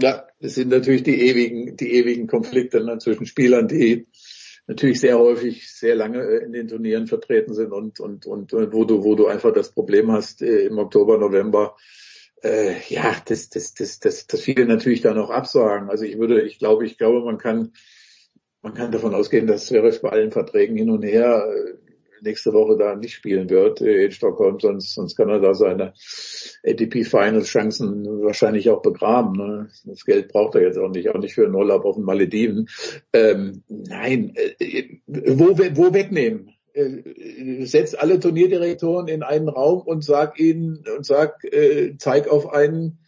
Ja, 0.00 0.26
das 0.40 0.54
sind 0.54 0.70
natürlich 0.70 1.02
die 1.02 1.20
ewigen, 1.20 1.76
die 1.76 1.92
ewigen 1.94 2.26
Konflikte 2.26 2.82
ne, 2.82 2.98
zwischen 2.98 3.26
Spielern, 3.26 3.68
die 3.68 4.06
natürlich 4.66 5.00
sehr 5.00 5.18
häufig 5.18 5.70
sehr 5.70 5.94
lange 5.94 6.20
äh, 6.22 6.44
in 6.44 6.52
den 6.52 6.68
Turnieren 6.68 7.06
vertreten 7.06 7.52
sind 7.52 7.72
und, 7.72 8.00
und, 8.00 8.26
und, 8.26 8.54
und 8.54 8.72
wo 8.72 8.84
du, 8.84 9.04
wo 9.04 9.14
du 9.14 9.26
einfach 9.26 9.52
das 9.52 9.70
Problem 9.70 10.10
hast, 10.10 10.40
äh, 10.40 10.66
im 10.66 10.78
Oktober, 10.78 11.18
November 11.18 11.76
äh, 12.42 12.74
ja, 12.88 13.14
das, 13.24 13.48
das, 13.50 13.74
das, 13.74 14.00
das, 14.00 14.26
das 14.26 14.40
viele 14.40 14.66
natürlich 14.66 15.00
dann 15.00 15.18
auch 15.18 15.30
absagen. 15.30 15.90
Also 15.90 16.04
ich 16.04 16.18
würde, 16.18 16.42
ich 16.42 16.58
glaube, 16.58 16.86
ich 16.86 16.98
glaube, 16.98 17.24
man 17.24 17.38
kann, 17.38 17.72
man 18.62 18.74
kann 18.74 18.92
davon 18.92 19.14
ausgehen, 19.14 19.46
dass 19.46 19.66
Zverev 19.66 20.00
bei 20.00 20.10
allen 20.10 20.32
Verträgen 20.32 20.76
hin 20.76 20.90
und 20.90 21.02
her 21.02 21.46
äh, 21.48 21.74
nächste 22.22 22.52
Woche 22.52 22.76
da 22.76 22.94
nicht 22.94 23.14
spielen 23.14 23.50
wird 23.50 23.80
äh, 23.80 24.04
in 24.04 24.12
Stockholm, 24.12 24.58
sonst, 24.60 24.94
sonst 24.94 25.16
kann 25.16 25.28
er 25.28 25.40
da 25.40 25.54
seine 25.54 25.94
ATP 26.64 27.04
Finals 27.04 27.48
Chancen 27.48 28.04
wahrscheinlich 28.22 28.70
auch 28.70 28.82
begraben. 28.82 29.36
Ne? 29.36 29.68
Das 29.84 30.04
Geld 30.04 30.28
braucht 30.28 30.54
er 30.54 30.62
jetzt 30.62 30.78
auch 30.78 30.90
nicht, 30.90 31.08
auch 31.10 31.18
nicht 31.18 31.34
für 31.34 31.44
einen 31.44 31.54
Urlaub 31.54 31.84
auf 31.84 31.96
den 31.96 32.04
Malediven. 32.04 32.68
Ähm, 33.12 33.62
nein, 33.68 34.34
äh, 34.34 35.00
wo, 35.06 35.58
wo 35.58 35.92
wegnehmen? 35.92 36.50
Äh, 36.74 37.64
setz 37.64 37.94
alle 37.94 38.18
Turnierdirektoren 38.20 39.08
in 39.08 39.22
einen 39.22 39.48
Raum 39.48 39.82
und 39.82 40.04
sag 40.04 40.38
ihnen 40.40 40.84
und 40.96 41.04
sag, 41.04 41.44
äh, 41.44 41.96
zeig 41.98 42.28
auf 42.28 42.52
einen, 42.52 42.98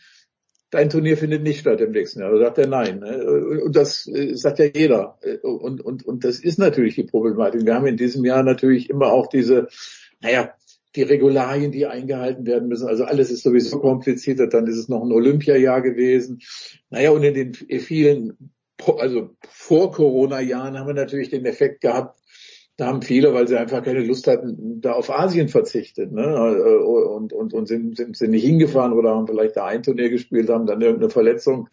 dein 0.70 0.90
Turnier 0.90 1.16
findet 1.16 1.42
nicht 1.42 1.60
statt 1.60 1.80
im 1.80 1.92
nächsten 1.92 2.20
Jahr. 2.20 2.32
Da 2.32 2.38
sagt 2.38 2.58
er 2.58 2.66
nein. 2.66 3.00
Ne? 3.00 3.62
Und 3.64 3.76
das 3.76 4.06
äh, 4.06 4.34
sagt 4.34 4.58
ja 4.58 4.66
jeder. 4.66 5.18
Und, 5.42 5.80
und, 5.80 6.04
und 6.04 6.24
das 6.24 6.40
ist 6.40 6.58
natürlich 6.58 6.94
die 6.96 7.04
Problematik. 7.04 7.64
Wir 7.64 7.74
haben 7.74 7.86
in 7.86 7.96
diesem 7.96 8.24
Jahr 8.24 8.42
natürlich 8.42 8.90
immer 8.90 9.12
auch 9.12 9.28
diese, 9.28 9.68
naja, 10.20 10.52
die 10.96 11.02
Regularien, 11.02 11.72
die 11.72 11.86
eingehalten 11.86 12.46
werden 12.46 12.68
müssen. 12.68 12.88
Also 12.88 13.04
alles 13.04 13.30
ist 13.30 13.42
sowieso 13.42 13.80
komplizierter. 13.80 14.46
Dann 14.46 14.66
ist 14.66 14.76
es 14.76 14.88
noch 14.88 15.02
ein 15.02 15.12
Olympiajahr 15.12 15.82
gewesen. 15.82 16.40
Naja, 16.90 17.10
und 17.10 17.24
in 17.24 17.34
den 17.34 17.54
vielen, 17.54 18.52
also 18.98 19.30
vor 19.48 19.90
Corona-Jahren 19.90 20.78
haben 20.78 20.86
wir 20.86 20.94
natürlich 20.94 21.30
den 21.30 21.46
Effekt 21.46 21.80
gehabt, 21.80 22.20
da 22.76 22.86
haben 22.86 23.02
viele, 23.02 23.32
weil 23.32 23.46
sie 23.46 23.56
einfach 23.56 23.84
keine 23.84 24.02
Lust 24.02 24.26
hatten, 24.26 24.80
da 24.80 24.92
auf 24.94 25.08
Asien 25.08 25.48
verzichtet, 25.48 26.10
ne? 26.10 26.82
Und, 26.84 27.32
und, 27.32 27.54
und 27.54 27.66
sind, 27.68 27.96
sind, 27.96 28.16
sind 28.16 28.30
nicht 28.32 28.44
hingefahren 28.44 28.92
oder 28.92 29.14
haben 29.14 29.28
vielleicht 29.28 29.56
da 29.56 29.66
ein 29.66 29.84
Turnier 29.84 30.10
gespielt, 30.10 30.50
haben 30.50 30.66
dann 30.66 30.80
irgendeine 30.80 31.10
Verletzung 31.10 31.68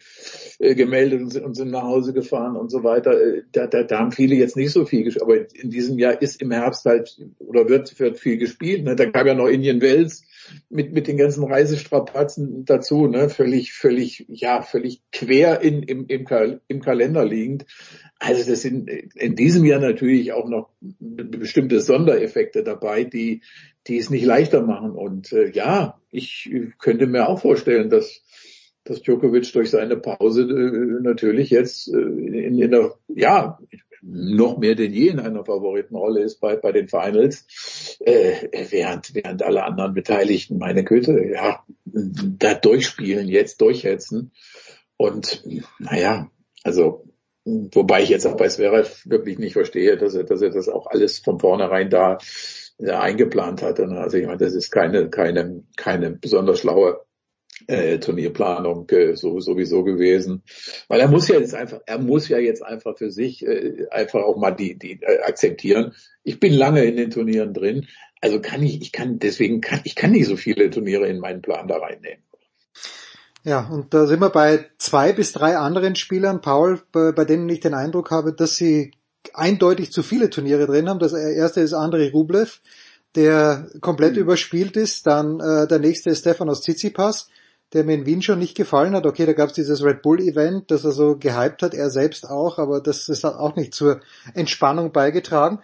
äh, 0.60 0.76
gemeldet 0.76 1.22
und 1.22 1.30
sind, 1.30 1.44
und 1.44 1.54
sind 1.56 1.72
nach 1.72 1.82
Hause 1.82 2.12
gefahren 2.12 2.54
und 2.54 2.70
so 2.70 2.84
weiter. 2.84 3.20
Äh, 3.20 3.42
da, 3.50 3.66
da, 3.66 3.82
da 3.82 3.98
haben 3.98 4.12
viele 4.12 4.36
jetzt 4.36 4.56
nicht 4.56 4.70
so 4.70 4.84
viel 4.84 5.02
gespielt. 5.02 5.22
Aber 5.22 5.36
in 5.54 5.70
diesem 5.70 5.98
Jahr 5.98 6.22
ist 6.22 6.40
im 6.40 6.52
Herbst 6.52 6.84
halt 6.84 7.18
oder 7.40 7.68
wird, 7.68 7.98
wird 7.98 8.18
viel 8.18 8.36
gespielt. 8.36 8.84
Ne? 8.84 8.94
Da 8.94 9.06
kam 9.06 9.26
ja 9.26 9.34
noch 9.34 9.48
Indian 9.48 9.80
Wells 9.80 10.22
mit, 10.68 10.92
mit 10.92 11.06
den 11.06 11.16
ganzen 11.16 11.44
Reisestrapazen 11.44 12.64
dazu, 12.64 13.06
ne? 13.06 13.28
Völlig, 13.28 13.72
völlig, 13.72 14.26
ja, 14.28 14.62
völlig 14.62 15.02
quer 15.12 15.60
in, 15.60 15.82
im, 15.82 16.06
im, 16.06 16.26
im 16.68 16.80
Kalender 16.80 17.24
liegend. 17.24 17.66
Also 18.18 18.48
das 18.48 18.62
sind 18.62 18.88
in 18.88 19.36
diesem 19.36 19.64
Jahr 19.64 19.80
natürlich 19.80 20.32
auch 20.32 20.48
noch 20.48 20.70
bestimmte 21.00 21.80
Sondereffekte 21.80 22.62
dabei, 22.62 23.04
die, 23.04 23.42
die 23.86 23.98
es 23.98 24.10
nicht 24.10 24.24
leichter 24.24 24.62
machen. 24.62 24.92
Und 24.92 25.32
äh, 25.32 25.50
ja, 25.50 26.00
ich 26.10 26.50
könnte 26.78 27.06
mir 27.06 27.28
auch 27.28 27.40
vorstellen, 27.40 27.90
dass, 27.90 28.22
dass 28.84 29.02
Djokovic 29.02 29.52
durch 29.52 29.70
seine 29.70 29.96
Pause 29.96 30.42
äh, 30.42 31.02
natürlich 31.02 31.50
jetzt 31.50 31.88
äh, 31.88 31.98
in, 31.98 32.58
in 32.58 32.74
einer, 32.74 32.94
ja, 33.08 33.58
noch 34.02 34.58
mehr 34.58 34.74
denn 34.74 34.92
je 34.92 35.08
in 35.08 35.20
einer 35.20 35.44
Favoritenrolle 35.44 36.22
ist 36.22 36.40
bei, 36.40 36.56
bei 36.56 36.72
den 36.72 36.88
Finals, 36.88 37.98
äh, 38.00 38.48
während, 38.70 39.14
während 39.14 39.42
alle 39.42 39.64
anderen 39.64 39.94
Beteiligten, 39.94 40.58
meine 40.58 40.84
Güte, 40.84 41.24
ja, 41.32 41.64
da 41.84 42.54
durchspielen, 42.54 43.28
jetzt 43.28 43.60
durchhetzen. 43.60 44.32
Und 44.96 45.44
naja, 45.78 46.30
also 46.64 47.04
Wobei 47.44 48.02
ich 48.02 48.08
jetzt 48.08 48.26
auch 48.26 48.36
bei 48.36 48.48
Zverev 48.48 49.02
wirklich 49.04 49.38
nicht 49.38 49.54
verstehe, 49.54 49.96
dass 49.96 50.14
er, 50.14 50.22
dass 50.22 50.42
er 50.42 50.50
das 50.50 50.68
auch 50.68 50.86
alles 50.86 51.18
von 51.18 51.40
vornherein 51.40 51.90
da 51.90 52.18
äh, 52.78 52.90
eingeplant. 52.90 53.62
Ne? 53.62 53.98
Also 54.00 54.16
ich 54.16 54.26
meine, 54.26 54.38
das 54.38 54.54
ist 54.54 54.70
keine, 54.70 55.10
keine, 55.10 55.64
keine 55.76 56.10
besonders 56.10 56.60
schlaue 56.60 57.04
äh, 57.68 57.98
Turnierplanung 57.98 58.88
äh, 58.90 59.16
so, 59.16 59.40
sowieso 59.40 59.84
gewesen. 59.84 60.42
Weil 60.88 61.00
er 61.00 61.08
muss 61.08 61.28
ja 61.28 61.38
jetzt 61.38 61.54
einfach, 61.54 61.80
er 61.86 61.98
muss 61.98 62.28
ja 62.28 62.38
jetzt 62.38 62.62
einfach 62.62 62.96
für 62.96 63.10
sich 63.10 63.46
äh, 63.46 63.86
einfach 63.90 64.22
auch 64.22 64.36
mal 64.36 64.52
die, 64.52 64.78
die 64.78 65.00
äh, 65.02 65.20
akzeptieren. 65.22 65.94
Ich 66.24 66.40
bin 66.40 66.52
lange 66.52 66.84
in 66.84 66.96
den 66.96 67.10
Turnieren 67.10 67.54
drin, 67.54 67.86
also 68.20 68.40
kann 68.40 68.62
ich, 68.62 68.80
ich 68.80 68.92
kann 68.92 69.18
deswegen 69.18 69.60
kann 69.60 69.80
ich 69.84 69.94
kann 69.94 70.12
nicht 70.12 70.26
so 70.26 70.36
viele 70.36 70.70
Turniere 70.70 71.08
in 71.08 71.18
meinen 71.18 71.42
Plan 71.42 71.66
da 71.68 71.78
reinnehmen. 71.78 72.22
Ja, 73.44 73.68
und 73.68 73.92
da 73.92 74.06
sind 74.06 74.20
wir 74.20 74.30
bei 74.30 74.66
zwei 74.78 75.12
bis 75.12 75.32
drei 75.32 75.56
anderen 75.56 75.96
Spielern, 75.96 76.40
Paul, 76.40 76.80
bei, 76.92 77.10
bei 77.10 77.24
denen 77.24 77.48
ich 77.48 77.58
den 77.58 77.74
Eindruck 77.74 78.12
habe, 78.12 78.32
dass 78.32 78.56
sie 78.56 78.92
eindeutig 79.34 79.90
zu 79.90 80.02
viele 80.02 80.30
Turniere 80.30 80.66
drin 80.66 80.88
haben. 80.88 81.00
Das 81.00 81.12
erste 81.12 81.60
ist 81.60 81.72
Andrei 81.72 82.10
Rublev, 82.10 82.60
der 83.16 83.68
komplett 83.80 84.14
mhm. 84.14 84.20
überspielt 84.20 84.76
ist. 84.76 85.06
Dann 85.06 85.40
äh, 85.40 85.66
der 85.66 85.80
nächste 85.80 86.10
ist 86.10 86.20
Stefanos 86.20 86.62
Tsitsipas, 86.62 87.28
der 87.72 87.84
mir 87.84 87.94
in 87.94 88.06
Wien 88.06 88.22
schon 88.22 88.38
nicht 88.38 88.56
gefallen 88.56 88.94
hat. 88.94 89.06
Okay, 89.06 89.26
da 89.26 89.32
gab 89.32 89.48
es 89.48 89.54
dieses 89.54 89.82
Red 89.82 90.02
Bull 90.02 90.20
Event, 90.20 90.70
das 90.70 90.84
er 90.84 90.92
so 90.92 91.16
gehypt 91.16 91.62
hat, 91.62 91.74
er 91.74 91.90
selbst 91.90 92.28
auch, 92.28 92.58
aber 92.58 92.80
das, 92.80 93.06
das 93.06 93.24
hat 93.24 93.34
auch 93.34 93.56
nicht 93.56 93.74
zur 93.74 94.00
Entspannung 94.34 94.92
beigetragen. 94.92 95.60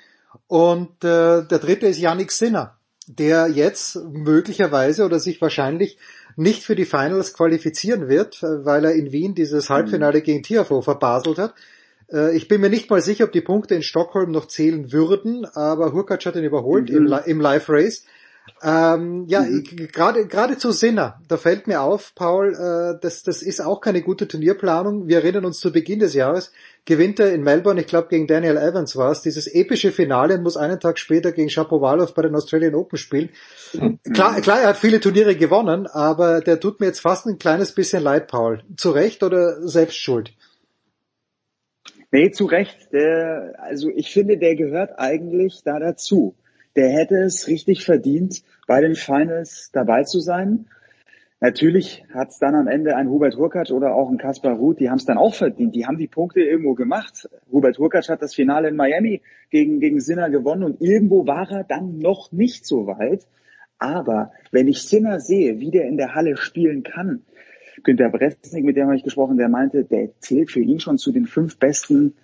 Und 0.46 1.04
äh, 1.04 1.42
der 1.44 1.58
dritte 1.58 1.86
ist 1.86 1.98
Yannick 1.98 2.32
Sinner, 2.32 2.76
der 3.06 3.48
jetzt 3.48 3.96
möglicherweise 4.12 5.04
oder 5.04 5.18
sich 5.20 5.40
wahrscheinlich 5.40 5.98
nicht 6.36 6.62
für 6.62 6.76
die 6.76 6.84
Finals 6.84 7.34
qualifizieren 7.34 8.08
wird, 8.08 8.42
weil 8.42 8.84
er 8.84 8.92
in 8.92 9.10
Wien 9.12 9.34
dieses 9.34 9.70
Halbfinale 9.70 10.22
gegen 10.22 10.42
Tiafo 10.42 10.82
verbaselt 10.82 11.38
hat. 11.38 11.54
Äh, 12.12 12.36
Ich 12.36 12.46
bin 12.48 12.60
mir 12.60 12.70
nicht 12.70 12.88
mal 12.90 13.00
sicher, 13.02 13.24
ob 13.24 13.32
die 13.32 13.40
Punkte 13.40 13.74
in 13.74 13.82
Stockholm 13.82 14.30
noch 14.30 14.46
zählen 14.46 14.92
würden, 14.92 15.46
aber 15.46 15.92
Hurkacz 15.92 16.26
hat 16.26 16.36
ihn 16.36 16.44
überholt 16.44 16.90
Mhm. 16.90 17.12
im 17.26 17.40
Live 17.40 17.68
Race. 17.68 18.04
Ähm, 18.62 19.24
ja, 19.28 19.42
Mhm. 19.42 19.64
gerade 19.92 20.26
gerade 20.26 20.58
zu 20.58 20.72
Sinner, 20.72 21.20
da 21.28 21.36
fällt 21.36 21.66
mir 21.66 21.82
auf, 21.82 22.14
Paul, 22.14 22.54
äh, 22.54 23.00
das 23.00 23.22
das 23.22 23.42
ist 23.42 23.60
auch 23.60 23.80
keine 23.80 24.02
gute 24.02 24.28
Turnierplanung. 24.28 25.08
Wir 25.08 25.18
erinnern 25.18 25.44
uns 25.44 25.60
zu 25.60 25.72
Beginn 25.72 26.00
des 26.00 26.14
Jahres 26.14 26.52
gewinnt 26.88 27.20
er 27.20 27.34
in 27.34 27.42
Melbourne, 27.42 27.82
ich 27.82 27.86
glaube 27.86 28.08
gegen 28.08 28.26
Daniel 28.26 28.56
Evans 28.56 28.96
war 28.96 29.12
es, 29.12 29.20
dieses 29.20 29.46
epische 29.46 29.92
Finale 29.92 30.36
und 30.36 30.42
muss 30.42 30.56
einen 30.56 30.80
Tag 30.80 30.98
später 30.98 31.32
gegen 31.32 31.50
Shapovalov 31.50 32.14
bei 32.14 32.22
den 32.22 32.34
Australian 32.34 32.74
Open 32.74 32.96
spielen. 32.96 33.28
Klar, 34.14 34.40
klar, 34.40 34.62
er 34.62 34.68
hat 34.68 34.78
viele 34.78 34.98
Turniere 34.98 35.36
gewonnen, 35.36 35.86
aber 35.86 36.40
der 36.40 36.58
tut 36.58 36.80
mir 36.80 36.86
jetzt 36.86 37.00
fast 37.00 37.26
ein 37.26 37.38
kleines 37.38 37.74
bisschen 37.74 38.02
leid, 38.02 38.26
Paul. 38.28 38.62
Zu 38.78 38.92
Recht 38.92 39.22
oder 39.22 39.68
selbst 39.68 39.98
schuld? 39.98 40.32
Nee, 42.10 42.30
zu 42.30 42.46
Recht. 42.46 42.90
Der, 42.90 43.52
also 43.58 43.90
ich 43.94 44.10
finde, 44.10 44.38
der 44.38 44.56
gehört 44.56 44.98
eigentlich 44.98 45.60
da 45.64 45.78
dazu. 45.78 46.36
Der 46.78 46.90
hätte 46.90 47.16
es 47.16 47.48
richtig 47.48 47.84
verdient, 47.84 48.44
bei 48.68 48.80
den 48.80 48.94
Finals 48.94 49.70
dabei 49.72 50.04
zu 50.04 50.20
sein. 50.20 50.66
Natürlich 51.40 52.04
hat 52.14 52.28
es 52.28 52.38
dann 52.38 52.54
am 52.54 52.68
Ende 52.68 52.94
ein 52.94 53.08
Hubert 53.08 53.36
Hurkacz 53.36 53.72
oder 53.72 53.96
auch 53.96 54.08
ein 54.08 54.16
Kaspar 54.16 54.54
Ruth, 54.54 54.78
die 54.78 54.88
haben 54.88 54.98
es 54.98 55.04
dann 55.04 55.18
auch 55.18 55.34
verdient. 55.34 55.74
Die 55.74 55.86
haben 55.86 55.98
die 55.98 56.06
Punkte 56.06 56.40
irgendwo 56.40 56.74
gemacht. 56.74 57.28
Hubert 57.50 57.78
Hurkacz 57.78 58.08
hat 58.08 58.22
das 58.22 58.32
Finale 58.32 58.68
in 58.68 58.76
Miami 58.76 59.22
gegen, 59.50 59.80
gegen 59.80 59.98
Sinner 59.98 60.30
gewonnen 60.30 60.62
und 60.62 60.80
irgendwo 60.80 61.26
war 61.26 61.50
er 61.50 61.64
dann 61.64 61.98
noch 61.98 62.30
nicht 62.30 62.64
so 62.64 62.86
weit. 62.86 63.26
Aber 63.80 64.30
wenn 64.52 64.68
ich 64.68 64.82
Sinner 64.82 65.18
sehe, 65.18 65.58
wie 65.58 65.72
der 65.72 65.88
in 65.88 65.96
der 65.96 66.14
Halle 66.14 66.36
spielen 66.36 66.84
kann, 66.84 67.24
Günter 67.82 68.08
Bresnik, 68.08 68.64
mit 68.64 68.76
dem 68.76 68.84
habe 68.84 68.94
ich 68.94 69.02
gesprochen, 69.02 69.36
der 69.36 69.48
meinte, 69.48 69.82
der 69.82 70.10
zählt 70.20 70.52
für 70.52 70.60
ihn 70.60 70.78
schon 70.78 70.96
zu 70.96 71.10
den 71.10 71.26
fünf 71.26 71.58
besten 71.58 72.14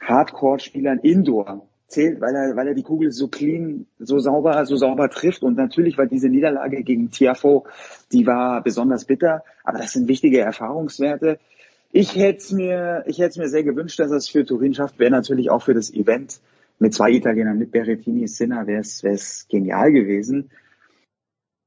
Hardcore-Spielern 0.00 0.98
Indoor. 0.98 1.66
Zählt, 1.88 2.20
weil 2.20 2.34
er, 2.34 2.56
weil 2.56 2.68
er 2.68 2.74
die 2.74 2.82
Kugel 2.82 3.12
so 3.12 3.28
clean, 3.28 3.86
so 3.98 4.18
sauber, 4.18 4.66
so 4.66 4.76
sauber 4.76 5.08
trifft. 5.08 5.42
Und 5.42 5.56
natürlich 5.56 5.96
war 5.98 6.06
diese 6.06 6.28
Niederlage 6.28 6.82
gegen 6.82 7.10
Tiafo, 7.10 7.66
die 8.12 8.26
war 8.26 8.62
besonders 8.62 9.04
bitter. 9.04 9.44
Aber 9.62 9.78
das 9.78 9.92
sind 9.92 10.08
wichtige 10.08 10.40
Erfahrungswerte. 10.40 11.38
Ich 11.92 12.16
hätte 12.16 12.54
mir, 12.56 13.04
ich 13.06 13.20
hätte 13.20 13.40
mir 13.40 13.48
sehr 13.48 13.62
gewünscht, 13.62 14.00
dass 14.00 14.10
er 14.10 14.16
es 14.16 14.28
für 14.28 14.44
Turin 14.44 14.74
schafft. 14.74 14.98
Wäre 14.98 15.12
natürlich 15.12 15.50
auch 15.50 15.62
für 15.62 15.74
das 15.74 15.92
Event 15.92 16.40
mit 16.78 16.92
zwei 16.92 17.10
Italienern, 17.12 17.58
mit 17.58 17.70
Berrettini, 17.70 18.26
Sinner, 18.26 18.66
wäre 18.66 18.80
es 18.80 19.46
genial 19.48 19.92
gewesen. 19.92 20.50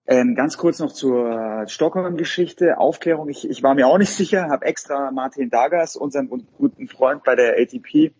Ähm, 0.06 0.34
ganz 0.34 0.58
kurz 0.58 0.80
noch 0.80 0.92
zur 0.92 1.66
Stockholm-Geschichte, 1.68 2.80
Aufklärung. 2.80 3.30
Ich, 3.30 3.48
ich 3.48 3.62
war 3.62 3.76
mir 3.76 3.88
auch 3.88 4.00
nicht 4.00 4.10
sicher, 4.10 4.50
habe 4.50 4.66
extra 4.66 5.12
Martin 5.12 5.52
Dagas, 5.52 5.96
unseren 5.96 6.30
guten 6.58 6.88
Freund 6.88 7.24
bei 7.24 7.36
der 7.36 7.60
ATP, 7.60 8.12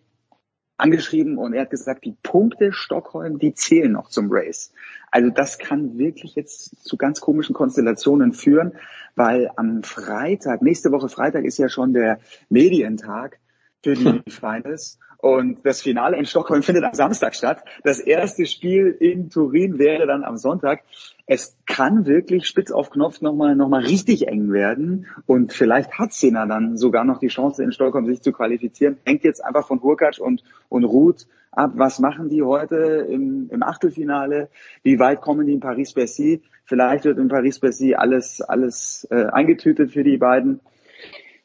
angeschrieben 0.80 1.38
und 1.38 1.52
er 1.52 1.62
hat 1.62 1.70
gesagt, 1.70 2.04
die 2.04 2.16
Punkte 2.22 2.72
Stockholm, 2.72 3.38
die 3.38 3.54
zählen 3.54 3.92
noch 3.92 4.08
zum 4.08 4.28
Race. 4.30 4.72
Also 5.10 5.30
das 5.30 5.58
kann 5.58 5.98
wirklich 5.98 6.34
jetzt 6.34 6.84
zu 6.84 6.96
ganz 6.96 7.20
komischen 7.20 7.54
Konstellationen 7.54 8.32
führen, 8.32 8.72
weil 9.16 9.50
am 9.56 9.82
Freitag, 9.82 10.62
nächste 10.62 10.92
Woche 10.92 11.08
Freitag 11.08 11.44
ist 11.44 11.58
ja 11.58 11.68
schon 11.68 11.92
der 11.92 12.20
Medientag 12.48 13.38
für 13.82 13.94
die 13.94 14.22
Finals 14.30 14.98
und 15.20 15.58
das 15.64 15.82
Finale 15.82 16.16
in 16.16 16.24
Stockholm 16.24 16.62
findet 16.62 16.84
am 16.84 16.94
Samstag 16.94 17.34
statt. 17.34 17.62
Das 17.84 17.98
erste 17.98 18.46
Spiel 18.46 18.96
in 18.98 19.30
Turin 19.30 19.78
wäre 19.78 20.06
dann 20.06 20.24
am 20.24 20.36
Sonntag. 20.36 20.82
Es 21.26 21.56
kann 21.66 22.06
wirklich 22.06 22.46
spitz 22.46 22.70
auf 22.70 22.90
Knopf 22.90 23.20
nochmal 23.20 23.54
noch 23.54 23.68
mal 23.68 23.82
richtig 23.82 24.28
eng 24.28 24.52
werden 24.52 25.06
und 25.26 25.52
vielleicht 25.52 25.98
hat 25.98 26.12
Sena 26.12 26.46
dann 26.46 26.76
sogar 26.76 27.04
noch 27.04 27.18
die 27.18 27.28
Chance 27.28 27.62
in 27.62 27.72
Stockholm 27.72 28.06
sich 28.06 28.22
zu 28.22 28.32
qualifizieren. 28.32 28.96
Hängt 29.04 29.24
jetzt 29.24 29.44
einfach 29.44 29.66
von 29.66 29.82
Hurkacz 29.82 30.18
und, 30.18 30.42
und 30.68 30.84
Ruth 30.84 31.26
ab. 31.52 31.72
Was 31.74 31.98
machen 31.98 32.28
die 32.28 32.42
heute 32.42 32.76
im, 33.08 33.48
im 33.50 33.62
Achtelfinale? 33.62 34.48
Wie 34.82 34.98
weit 34.98 35.20
kommen 35.20 35.46
die 35.46 35.52
in 35.52 35.60
Paris-Bercy? 35.60 36.42
Vielleicht 36.64 37.04
wird 37.04 37.18
in 37.18 37.28
Paris-Bercy 37.28 37.94
alles, 37.94 38.40
alles 38.40 39.06
äh, 39.10 39.26
eingetütet 39.26 39.92
für 39.92 40.04
die 40.04 40.16
beiden 40.16 40.60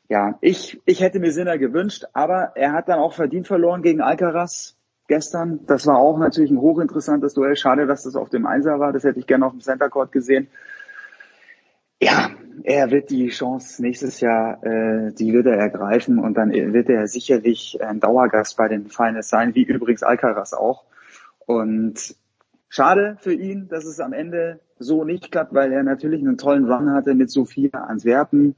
ja, 0.07 0.37
ich, 0.41 0.81
ich 0.85 1.01
hätte 1.01 1.19
mir 1.19 1.31
Sinner 1.31 1.57
gewünscht, 1.57 2.05
aber 2.13 2.51
er 2.55 2.73
hat 2.73 2.89
dann 2.89 2.99
auch 2.99 3.13
verdient 3.13 3.47
verloren 3.47 3.81
gegen 3.81 4.01
Alcaraz 4.01 4.77
gestern. 5.07 5.65
Das 5.65 5.87
war 5.87 5.97
auch 5.97 6.17
natürlich 6.17 6.51
ein 6.51 6.61
hochinteressantes 6.61 7.33
Duell. 7.33 7.55
Schade, 7.55 7.87
dass 7.87 8.03
das 8.03 8.15
auf 8.15 8.29
dem 8.29 8.45
Einser 8.45 8.79
war. 8.79 8.93
Das 8.93 9.03
hätte 9.03 9.19
ich 9.19 9.27
gerne 9.27 9.45
auf 9.45 9.51
dem 9.51 9.61
Center 9.61 9.89
Court 9.89 10.11
gesehen. 10.11 10.47
Ja, 12.01 12.29
er 12.63 12.91
wird 12.91 13.09
die 13.09 13.29
Chance 13.29 13.81
nächstes 13.81 14.19
Jahr, 14.19 14.63
äh, 14.63 15.11
die 15.13 15.33
wird 15.33 15.45
er 15.47 15.57
ergreifen 15.57 16.19
und 16.19 16.35
dann 16.35 16.51
wird 16.51 16.89
er 16.89 17.07
sicherlich 17.07 17.79
ein 17.81 17.99
Dauergast 17.99 18.57
bei 18.57 18.67
den 18.67 18.87
Finals 18.87 19.29
sein, 19.29 19.55
wie 19.55 19.63
übrigens 19.63 20.03
Alcaraz 20.03 20.53
auch. 20.53 20.83
Und 21.45 22.15
schade 22.69 23.17
für 23.19 23.33
ihn, 23.33 23.67
dass 23.69 23.85
es 23.85 23.99
am 23.99 24.13
Ende 24.13 24.59
so 24.77 25.03
nicht 25.03 25.31
klappt, 25.31 25.53
weil 25.53 25.71
er 25.71 25.83
natürlich 25.83 26.21
einen 26.21 26.37
tollen 26.37 26.69
Run 26.71 26.91
hatte 26.91 27.13
mit 27.15 27.31
Sophia 27.31 27.71
Antwerpen, 27.71 28.55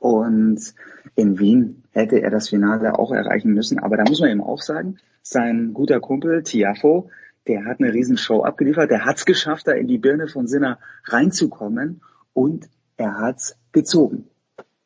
und 0.00 0.74
in 1.14 1.38
Wien 1.38 1.84
hätte 1.90 2.20
er 2.20 2.30
das 2.30 2.48
Finale 2.48 2.98
auch 2.98 3.12
erreichen 3.12 3.52
müssen. 3.52 3.78
Aber 3.78 3.96
da 3.96 4.04
muss 4.04 4.20
man 4.20 4.30
eben 4.30 4.40
auch 4.40 4.60
sagen, 4.60 4.96
sein 5.22 5.72
guter 5.74 6.00
Kumpel 6.00 6.42
Tiafo, 6.42 7.10
der 7.46 7.64
hat 7.64 7.80
eine 7.80 7.92
Riesenshow 7.92 8.42
abgeliefert. 8.42 8.90
Der 8.90 9.04
hat 9.04 9.18
es 9.18 9.24
geschafft, 9.24 9.66
da 9.66 9.72
in 9.72 9.88
die 9.88 9.98
Birne 9.98 10.28
von 10.28 10.46
Sinner 10.46 10.78
reinzukommen. 11.04 12.00
Und 12.32 12.68
er 12.96 13.18
hat's 13.18 13.56
gezogen 13.72 14.28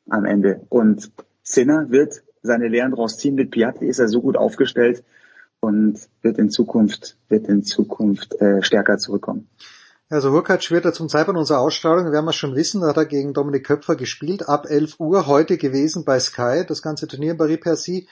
am 0.08 0.24
Ende. 0.24 0.62
Und 0.68 1.12
Sinner 1.42 1.90
wird 1.90 2.22
seine 2.42 2.68
Lehren 2.68 2.92
draus 2.92 3.18
ziehen. 3.18 3.34
Mit 3.34 3.50
Piatti 3.50 3.86
ist 3.86 3.98
er 3.98 4.08
so 4.08 4.20
gut 4.20 4.36
aufgestellt 4.36 5.04
und 5.60 5.98
wird 6.22 6.38
in 6.38 6.50
Zukunft, 6.50 7.16
wird 7.28 7.48
in 7.48 7.62
Zukunft 7.62 8.40
äh, 8.40 8.62
stärker 8.62 8.98
zurückkommen. 8.98 9.48
Also 10.08 10.30
Hurkacz 10.30 10.70
wird 10.70 10.84
er 10.84 10.92
zum 10.92 11.08
Zeitpunkt 11.08 11.38
unserer 11.38 11.58
Ausstrahlung, 11.58 12.12
werden 12.12 12.26
wir 12.26 12.32
schon 12.32 12.54
wissen, 12.54 12.80
da 12.80 12.88
hat 12.88 12.96
er 12.96 13.06
gegen 13.06 13.34
Dominik 13.34 13.66
Köpfer 13.66 13.96
gespielt, 13.96 14.48
ab 14.48 14.66
11 14.68 15.00
Uhr 15.00 15.26
heute 15.26 15.56
gewesen 15.56 16.04
bei 16.04 16.20
Sky, 16.20 16.64
das 16.66 16.80
ganze 16.80 17.08
Turnier 17.08 17.32
in 17.32 17.38
Paris-Percy 17.38 18.06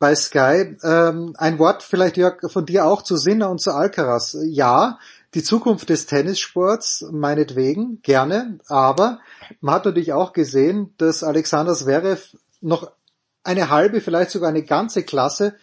bei 0.00 0.14
Sky. 0.16 0.76
Ähm, 0.82 1.34
ein 1.38 1.58
Wort 1.60 1.84
vielleicht, 1.84 2.16
Jörg, 2.16 2.40
von 2.50 2.66
dir 2.66 2.84
auch 2.84 3.02
zu 3.02 3.16
Sinner 3.16 3.48
und 3.48 3.60
zu 3.60 3.72
Alcaraz. 3.72 4.36
Ja, 4.42 4.98
die 5.34 5.42
Zukunft 5.44 5.88
des 5.88 6.06
Tennissports, 6.06 7.06
meinetwegen, 7.12 8.00
gerne, 8.02 8.58
aber 8.66 9.20
man 9.60 9.76
hat 9.76 9.84
natürlich 9.84 10.12
auch 10.12 10.32
gesehen, 10.32 10.94
dass 10.98 11.22
Alexander 11.22 11.74
Zverev 11.74 12.36
noch 12.60 12.90
eine 13.44 13.70
halbe, 13.70 14.00
vielleicht 14.00 14.32
sogar 14.32 14.48
eine 14.48 14.64
ganze 14.64 15.04
Klasse 15.04 15.54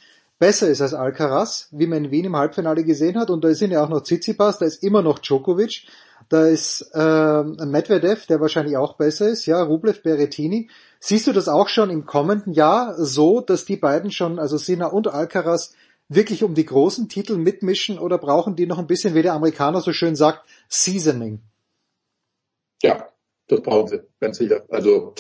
besser 0.44 0.68
ist 0.68 0.82
als 0.82 0.94
Alcaraz, 0.94 1.70
wie 1.72 1.88
man 1.88 2.04
in 2.04 2.12
Wien 2.12 2.26
im 2.26 2.36
Halbfinale 2.36 2.84
gesehen 2.84 3.18
hat. 3.18 3.30
Und 3.30 3.46
da 3.46 3.54
sind 3.54 3.72
ja 3.72 3.82
auch 3.82 3.88
noch 3.88 4.02
Tsitsipas, 4.02 4.60
da 4.60 4.66
ist 4.66 4.84
immer 4.84 5.02
noch 5.02 5.20
Djokovic, 5.20 5.88
da 6.28 6.48
ist 6.48 6.82
äh, 6.94 7.44
Medvedev, 7.44 8.26
der 8.26 8.42
wahrscheinlich 8.42 8.76
auch 8.76 8.98
besser 8.98 9.30
ist, 9.30 9.46
ja, 9.46 9.64
Rublev, 9.64 10.04
Berrettini. 10.04 10.70
Siehst 11.00 11.28
du 11.28 11.32
das 11.32 11.48
auch 11.48 11.70
schon 11.70 11.90
im 11.90 12.06
kommenden 12.06 12.52
Jahr 12.52 12.94
so, 12.98 13.40
dass 13.40 13.64
die 13.64 13.78
beiden 13.78 14.12
schon, 14.12 14.38
also 14.38 14.58
Sinner 14.58 14.92
und 14.92 15.08
Alcaraz, 15.08 15.76
wirklich 16.10 16.44
um 16.44 16.56
die 16.56 16.66
großen 16.66 17.08
Titel 17.08 17.38
mitmischen 17.38 17.98
oder 17.98 18.18
brauchen 18.18 18.58
die 18.58 18.66
noch 18.66 18.80
ein 18.80 18.88
bisschen, 18.88 19.16
wie 19.16 19.22
der 19.22 19.36
Amerikaner 19.36 19.80
so 19.80 19.94
schön 19.94 20.18
sagt, 20.18 20.46
Seasoning? 20.68 21.40
Ja, 22.82 23.08
das 23.48 23.62
brauchen 23.62 23.88
sie, 23.88 24.02
ganz 24.20 24.40
sicher. 24.40 24.66
Also 24.68 25.16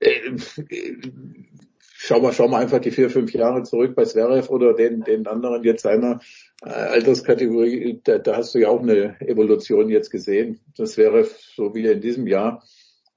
äh, 0.00 0.36
schau 2.06 2.20
mal, 2.20 2.32
schau 2.32 2.48
mal 2.48 2.62
einfach 2.62 2.80
die 2.80 2.90
vier, 2.90 3.10
fünf 3.10 3.32
Jahre 3.32 3.62
zurück 3.64 3.94
bei 3.94 4.04
Zverev 4.04 4.48
oder 4.50 4.74
den, 4.74 5.00
den 5.02 5.26
anderen 5.26 5.64
jetzt 5.64 5.82
seiner 5.82 6.20
äh, 6.62 6.68
Alterskategorie, 6.68 8.00
da, 8.04 8.18
da 8.18 8.36
hast 8.36 8.54
du 8.54 8.60
ja 8.60 8.68
auch 8.68 8.80
eine 8.80 9.20
Evolution 9.20 9.88
jetzt 9.88 10.10
gesehen. 10.10 10.60
Das 10.76 10.96
wäre 10.96 11.26
so 11.56 11.74
wie 11.74 11.86
in 11.86 12.00
diesem 12.00 12.26
Jahr. 12.26 12.62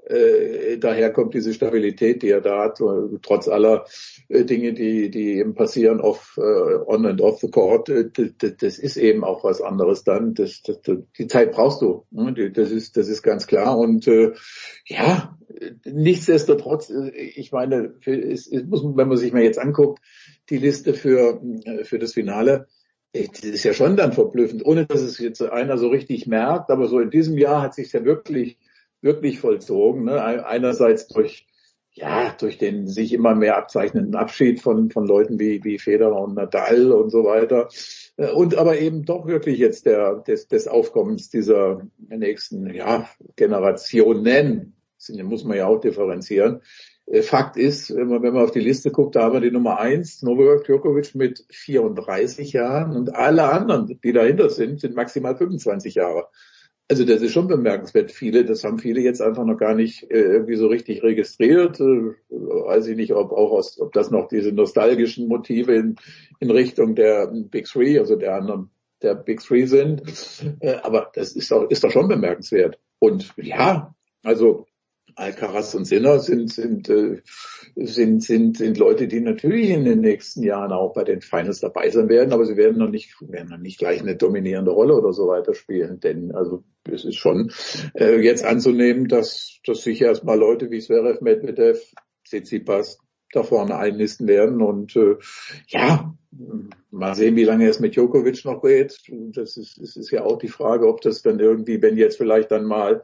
Äh, 0.10 0.78
daher 0.80 1.12
kommt 1.12 1.34
diese 1.34 1.54
Stabilität, 1.54 2.24
die 2.24 2.30
er 2.30 2.42
da 2.42 2.64
hat, 2.64 2.82
trotz 3.22 3.48
aller 3.48 3.86
äh, 4.28 4.44
Dinge, 4.44 4.74
die, 4.74 5.10
die 5.10 5.38
eben 5.38 5.54
passieren 5.54 6.02
off, 6.02 6.38
äh, 6.38 6.42
on 6.42 7.06
and 7.06 7.22
off 7.22 7.40
the 7.40 7.50
court. 7.50 7.90
Äh, 7.90 8.10
das, 8.58 8.80
ist 8.80 8.98
eben 8.98 9.24
auch 9.24 9.44
was 9.44 9.62
anderes 9.62 10.04
dann. 10.04 10.34
Das, 10.34 10.62
das, 10.64 10.80
die 11.18 11.28
Zeit 11.28 11.52
brauchst 11.52 11.82
du. 11.82 12.06
Ne? 12.12 12.52
Das 12.52 12.72
ist, 12.72 12.98
das 12.98 13.08
ist 13.08 13.22
ganz 13.22 13.46
klar. 13.48 13.78
Und 13.78 14.08
äh, 14.08 14.34
ja, 14.86 15.38
nichtsdestotrotz, 15.86 16.90
äh, 16.90 17.10
ich 17.10 17.52
meine, 17.52 17.94
es, 18.06 18.48
es 18.48 18.64
muss, 18.66 18.84
wenn 18.84 19.08
man 19.08 19.18
sich 19.18 19.34
mal 19.34 19.44
jetzt 19.44 19.60
anguckt, 19.60 20.00
die 20.50 20.58
Liste 20.58 20.94
für, 20.94 21.42
äh, 21.66 21.84
für 21.84 22.00
das 22.00 22.14
Finale, 22.14 22.68
das 23.14 23.44
ist 23.44 23.64
ja 23.64 23.74
schon 23.74 23.98
dann 23.98 24.14
verblüffend, 24.14 24.64
ohne 24.66 24.86
dass 24.86 25.02
es 25.02 25.18
jetzt 25.18 25.42
einer 25.42 25.78
so 25.78 25.88
richtig 25.88 26.28
merkt, 26.28 26.70
aber 26.70 26.88
so 26.88 27.00
in 27.00 27.10
diesem 27.10 27.38
Jahr 27.38 27.64
hat 27.64 27.74
sich 27.74 27.92
ja 27.92 28.06
wirklich 28.06 28.58
wirklich 29.02 29.40
vollzogen. 29.40 30.06
Ne? 30.06 30.46
Einerseits 30.46 31.08
durch 31.08 31.48
ja, 32.00 32.34
durch 32.40 32.58
den 32.58 32.88
sich 32.88 33.14
immer 33.14 33.36
mehr 33.36 33.58
abzeichnenden 33.58 34.16
Abschied 34.16 34.62
von, 34.62 34.90
von 34.90 35.06
Leuten 35.06 35.40
wie, 35.40 35.64
wie 35.64 35.80
Federer 35.80 36.22
und 36.22 36.36
Nadal 36.36 36.92
und 36.92 37.10
so 37.10 37.26
weiter. 37.26 37.68
Äh, 38.18 38.32
und 38.32 38.56
aber 38.56 38.80
eben 38.80 39.04
doch 39.06 39.28
wirklich 39.28 39.60
jetzt 39.60 39.86
der, 39.86 40.16
des, 40.16 40.48
des 40.48 40.68
Aufkommens 40.68 41.30
dieser 41.30 41.82
nächsten, 41.98 42.74
ja, 42.74 43.10
Generationen, 43.36 44.76
muss 45.24 45.44
man 45.44 45.58
ja 45.58 45.68
auch 45.68 45.80
differenzieren. 45.80 46.62
Äh, 47.06 47.22
Fakt 47.22 47.58
ist, 47.58 47.94
wenn 47.96 48.08
man, 48.08 48.22
wenn 48.24 48.34
man 48.34 48.44
auf 48.44 48.52
die 48.52 48.60
Liste 48.60 48.92
guckt, 48.92 49.16
da 49.16 49.24
haben 49.24 49.34
wir 49.34 49.42
die 49.42 49.52
Nummer 49.52 49.80
eins, 49.80 50.22
Novak 50.22 50.66
Djokovic 50.66 51.16
mit 51.16 51.46
34 51.50 52.54
Jahren 52.54 52.96
und 52.96 53.16
alle 53.16 53.44
anderen, 53.44 54.00
die 54.02 54.14
dahinter 54.14 54.50
sind, 54.50 54.80
sind 54.80 54.96
maximal 54.96 55.36
25 55.36 55.96
Jahre. 55.96 56.28
Also 56.92 57.06
das 57.06 57.22
ist 57.22 57.34
schon 57.34 57.48
bemerkenswert. 57.48 58.12
Viele, 58.12 58.44
das 58.46 58.64
haben 58.64 58.80
viele 58.80 59.00
jetzt 59.02 59.22
einfach 59.22 59.46
noch 59.46 59.58
gar 59.58 59.76
nicht 59.76 60.10
äh, 60.10 60.22
irgendwie 60.22 60.56
so 60.56 60.68
richtig 60.68 61.04
registriert. 61.04 61.80
Äh, 61.80 62.16
weiß 62.30 62.88
ich 62.88 62.98
nicht, 62.98 63.14
ob 63.14 63.32
auch 63.32 63.52
aus, 63.52 63.80
ob 63.80 63.94
das 63.94 64.10
noch 64.10 64.28
diese 64.28 64.52
nostalgischen 64.52 65.28
Motive 65.28 65.76
in, 65.76 65.96
in 66.40 66.50
Richtung 66.50 66.96
der 66.96 67.28
Big 67.28 67.66
Three, 67.66 68.00
also 68.00 68.16
der 68.16 68.36
anderen, 68.36 68.72
der 69.04 69.14
Big 69.14 69.40
Three 69.40 69.66
sind. 69.66 70.02
Äh, 70.62 70.78
aber 70.82 71.12
das 71.14 71.34
ist 71.34 71.52
doch, 71.52 71.70
ist 71.70 71.84
doch 71.84 71.92
schon 71.92 72.08
bemerkenswert. 72.08 72.80
Und 72.98 73.34
ja, 73.38 73.94
also 74.24 74.66
Alcaraz 75.20 75.76
und 75.76 75.86
Sinner 75.86 76.20
sind, 76.20 76.52
sind, 76.52 76.90
äh, 76.90 77.22
sind, 77.76 78.24
sind, 78.24 78.58
sind 78.58 78.78
Leute, 78.78 79.08
die 79.08 79.20
natürlich 79.20 79.70
in 79.70 79.86
den 79.86 80.02
nächsten 80.02 80.44
Jahren 80.44 80.72
auch 80.72 80.94
bei 80.94 81.04
den 81.04 81.22
Finals 81.22 81.60
dabei 81.60 81.90
sein 81.90 82.10
werden, 82.10 82.34
aber 82.34 82.46
sie 82.46 82.58
werden 82.58 82.78
noch 82.78 82.90
nicht, 82.90 83.16
werden 83.22 83.50
noch 83.50 83.58
nicht 83.58 83.80
gleich 83.80 84.02
eine 84.02 84.16
dominierende 84.16 84.72
Rolle 84.72 84.96
oder 84.96 85.14
so 85.14 85.28
weiter 85.28 85.54
spielen. 85.54 86.00
Denn 86.00 86.32
also 86.34 86.64
es 86.90 87.06
ist 87.06 87.18
schon 87.18 87.52
äh, 87.96 88.20
jetzt 88.22 88.46
anzunehmen, 88.46 89.08
dass, 89.08 89.60
dass 89.66 89.82
sich 89.82 90.02
erstmal 90.02 90.40
Leute 90.40 90.72
wie 90.72 90.80
Zverev, 90.80 91.22
Medvedev, 91.22 91.80
Tsitsipas 92.26 93.00
da 93.32 93.44
vorne 93.44 93.78
einnisten 93.78 94.28
werden 94.28 94.62
und 94.62 94.96
äh, 94.96 95.18
ja, 95.68 96.16
mal 96.92 97.16
sehen, 97.16 97.36
wie 97.36 97.44
lange 97.44 97.68
es 97.68 97.80
mit 97.80 97.96
Djokovic 97.96 98.46
noch 98.46 98.62
geht. 98.62 99.00
Das 99.34 99.58
ist, 99.58 99.82
das 99.82 99.96
ist 99.96 100.12
ja 100.12 100.24
auch 100.24 100.38
die 100.38 100.48
Frage, 100.48 100.88
ob 100.88 101.02
das 101.02 101.22
dann 101.22 101.40
irgendwie, 101.40 101.82
wenn 101.82 101.98
jetzt 101.98 102.18
vielleicht 102.18 102.52
dann 102.52 102.66
mal 102.66 103.04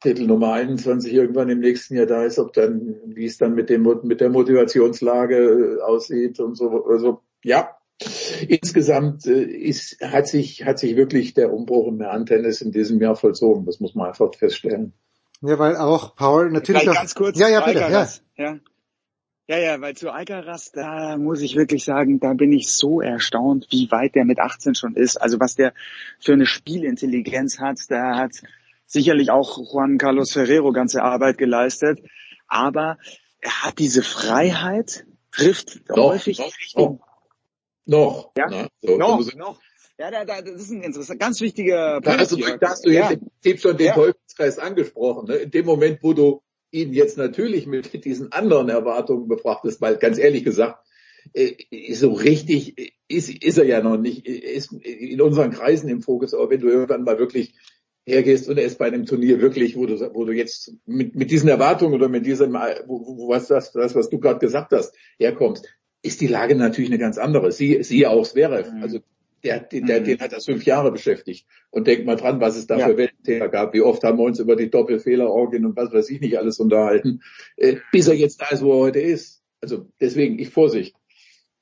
Titel 0.00 0.26
Nummer 0.26 0.52
21 0.52 1.12
irgendwann 1.12 1.48
im 1.48 1.60
nächsten 1.60 1.96
Jahr 1.96 2.06
da 2.06 2.24
ist, 2.24 2.38
ob 2.38 2.52
dann, 2.52 2.96
wie 3.06 3.26
es 3.26 3.38
dann 3.38 3.54
mit 3.54 3.70
dem, 3.70 3.82
mit 4.02 4.20
der 4.20 4.30
Motivationslage 4.30 5.78
äh, 5.78 5.82
aussieht 5.82 6.40
und 6.40 6.56
so. 6.56 6.84
Also, 6.86 7.20
ja. 7.42 7.76
Insgesamt 8.48 9.24
äh, 9.26 9.44
ist, 9.44 10.00
hat 10.02 10.26
sich, 10.26 10.64
hat 10.64 10.80
sich 10.80 10.96
wirklich 10.96 11.32
der 11.32 11.52
Umbruch 11.52 11.86
im 11.86 12.00
Herrentennis 12.00 12.60
in 12.60 12.72
diesem 12.72 13.00
Jahr 13.00 13.14
vollzogen. 13.14 13.66
Das 13.66 13.78
muss 13.78 13.94
man 13.94 14.08
einfach 14.08 14.34
feststellen. 14.34 14.92
Ja, 15.42 15.58
weil 15.58 15.76
auch 15.76 16.16
Paul 16.16 16.50
natürlich 16.50 16.82
Vielleicht 16.82 16.98
ganz 16.98 17.14
kurz. 17.14 17.38
Ja, 17.38 17.48
ja, 17.48 17.64
bitte, 17.64 17.80
ja. 17.80 18.08
ja. 18.36 18.58
Ja, 19.46 19.58
ja, 19.58 19.80
weil 19.82 19.94
zu 19.94 20.10
Alcaraz, 20.10 20.72
da 20.72 21.18
muss 21.18 21.42
ich 21.42 21.54
wirklich 21.54 21.84
sagen, 21.84 22.18
da 22.18 22.32
bin 22.32 22.50
ich 22.52 22.72
so 22.72 23.02
erstaunt, 23.02 23.66
wie 23.70 23.90
weit 23.90 24.14
der 24.14 24.24
mit 24.24 24.38
18 24.38 24.74
schon 24.74 24.96
ist. 24.96 25.18
Also 25.18 25.38
was 25.38 25.54
der 25.54 25.74
für 26.18 26.32
eine 26.32 26.46
Spielintelligenz 26.46 27.58
hat, 27.60 27.78
da 27.88 28.16
hat 28.16 28.32
sicherlich 28.86 29.30
auch 29.30 29.58
Juan 29.58 29.98
Carlos 29.98 30.32
Ferrero 30.32 30.72
ganze 30.72 31.02
Arbeit 31.02 31.36
geleistet. 31.36 32.00
Aber 32.46 32.96
er 33.40 33.64
hat 33.64 33.78
diese 33.78 34.02
Freiheit, 34.02 35.04
trifft 35.30 35.88
noch, 35.90 36.12
häufig 36.12 36.38
noch, 36.38 36.58
Richtung. 36.58 37.02
Noch, 37.84 38.32
ja, 38.38 38.46
na, 38.48 38.68
so, 38.80 38.96
noch, 38.96 39.34
noch. 39.34 39.60
Ja, 39.98 40.10
da, 40.10 40.24
da, 40.24 40.40
das 40.40 40.54
ist 40.54 40.70
ein 40.70 40.82
interessant, 40.82 41.20
ganz 41.20 41.40
wichtiger 41.42 42.00
Punkt. 42.00 42.06
Da 42.06 42.18
hast 42.18 42.32
du, 42.32 42.36
da 42.36 42.70
hast 42.70 42.86
du 42.86 42.90
jetzt 42.90 43.10
ja. 43.10 43.16
im 43.16 43.20
Prinzip 43.20 43.60
schon 43.60 43.76
den 43.76 43.86
ja. 43.88 43.94
Teufelskreis 43.94 44.58
angesprochen. 44.58 45.28
Ne? 45.28 45.34
In 45.36 45.50
dem 45.50 45.66
Moment, 45.66 46.02
wo 46.02 46.14
du 46.14 46.42
ihn 46.74 46.92
jetzt 46.92 47.16
natürlich 47.16 47.66
mit 47.66 48.04
diesen 48.04 48.32
anderen 48.32 48.68
Erwartungen 48.68 49.28
befrachtest, 49.28 49.80
weil 49.80 49.96
ganz 49.96 50.18
ehrlich 50.18 50.44
gesagt, 50.44 50.84
äh, 51.32 51.54
so 51.94 52.12
richtig 52.12 52.92
ist, 53.08 53.30
ist 53.30 53.58
er 53.58 53.64
ja 53.64 53.80
noch 53.80 53.96
nicht, 53.96 54.26
ist 54.26 54.72
in 54.72 55.20
unseren 55.20 55.52
Kreisen 55.52 55.88
im 55.88 56.02
Fokus, 56.02 56.34
aber 56.34 56.50
wenn 56.50 56.60
du 56.60 56.68
irgendwann 56.68 57.04
mal 57.04 57.18
wirklich 57.18 57.54
hergehst 58.06 58.48
und 58.48 58.58
er 58.58 58.64
ist 58.64 58.78
bei 58.78 58.86
einem 58.86 59.06
Turnier 59.06 59.40
wirklich, 59.40 59.76
wo 59.76 59.86
du, 59.86 59.98
wo 60.14 60.24
du 60.24 60.32
jetzt 60.32 60.74
mit, 60.84 61.14
mit 61.14 61.30
diesen 61.30 61.48
Erwartungen 61.48 61.94
oder 61.94 62.08
mit 62.08 62.26
diesem, 62.26 62.52
wo, 62.52 63.18
wo 63.18 63.28
was 63.28 63.46
das, 63.48 63.72
das, 63.72 63.94
was 63.94 64.10
du 64.10 64.18
gerade 64.18 64.40
gesagt 64.40 64.72
hast, 64.72 64.94
herkommst, 65.18 65.66
ist 66.02 66.20
die 66.20 66.26
Lage 66.26 66.54
natürlich 66.54 66.90
eine 66.90 66.98
ganz 66.98 67.16
andere. 67.16 67.50
Sie, 67.50 67.82
siehe 67.82 68.10
auch 68.10 68.26
Zverev. 68.26 68.70
Mhm. 68.70 68.82
Also 68.82 69.00
der, 69.44 69.60
der, 69.60 70.00
mhm. 70.00 70.04
den 70.04 70.20
hat 70.20 70.32
das 70.32 70.46
fünf 70.46 70.64
Jahre 70.64 70.90
beschäftigt. 70.90 71.46
Und 71.70 71.86
denk 71.86 72.06
mal 72.06 72.16
dran, 72.16 72.40
was 72.40 72.56
es 72.56 72.66
da 72.66 72.78
ja. 72.78 72.86
für 72.86 72.96
Weltthema 72.96 73.46
gab. 73.48 73.74
Wie 73.74 73.82
oft 73.82 74.02
haben 74.02 74.18
wir 74.18 74.24
uns 74.24 74.38
über 74.38 74.56
die 74.56 74.70
Doppelfehlerorgien 74.70 75.66
und 75.66 75.76
was 75.76 75.92
weiß 75.92 76.10
ich 76.10 76.20
nicht 76.20 76.38
alles 76.38 76.58
unterhalten, 76.58 77.20
äh, 77.56 77.76
bis 77.92 78.08
er 78.08 78.14
jetzt 78.14 78.40
da 78.40 78.48
ist, 78.48 78.62
wo 78.62 78.72
er 78.72 78.86
heute 78.86 79.00
ist. 79.00 79.42
Also 79.60 79.86
deswegen, 80.00 80.38
ich 80.38 80.50
Vorsicht. 80.50 80.96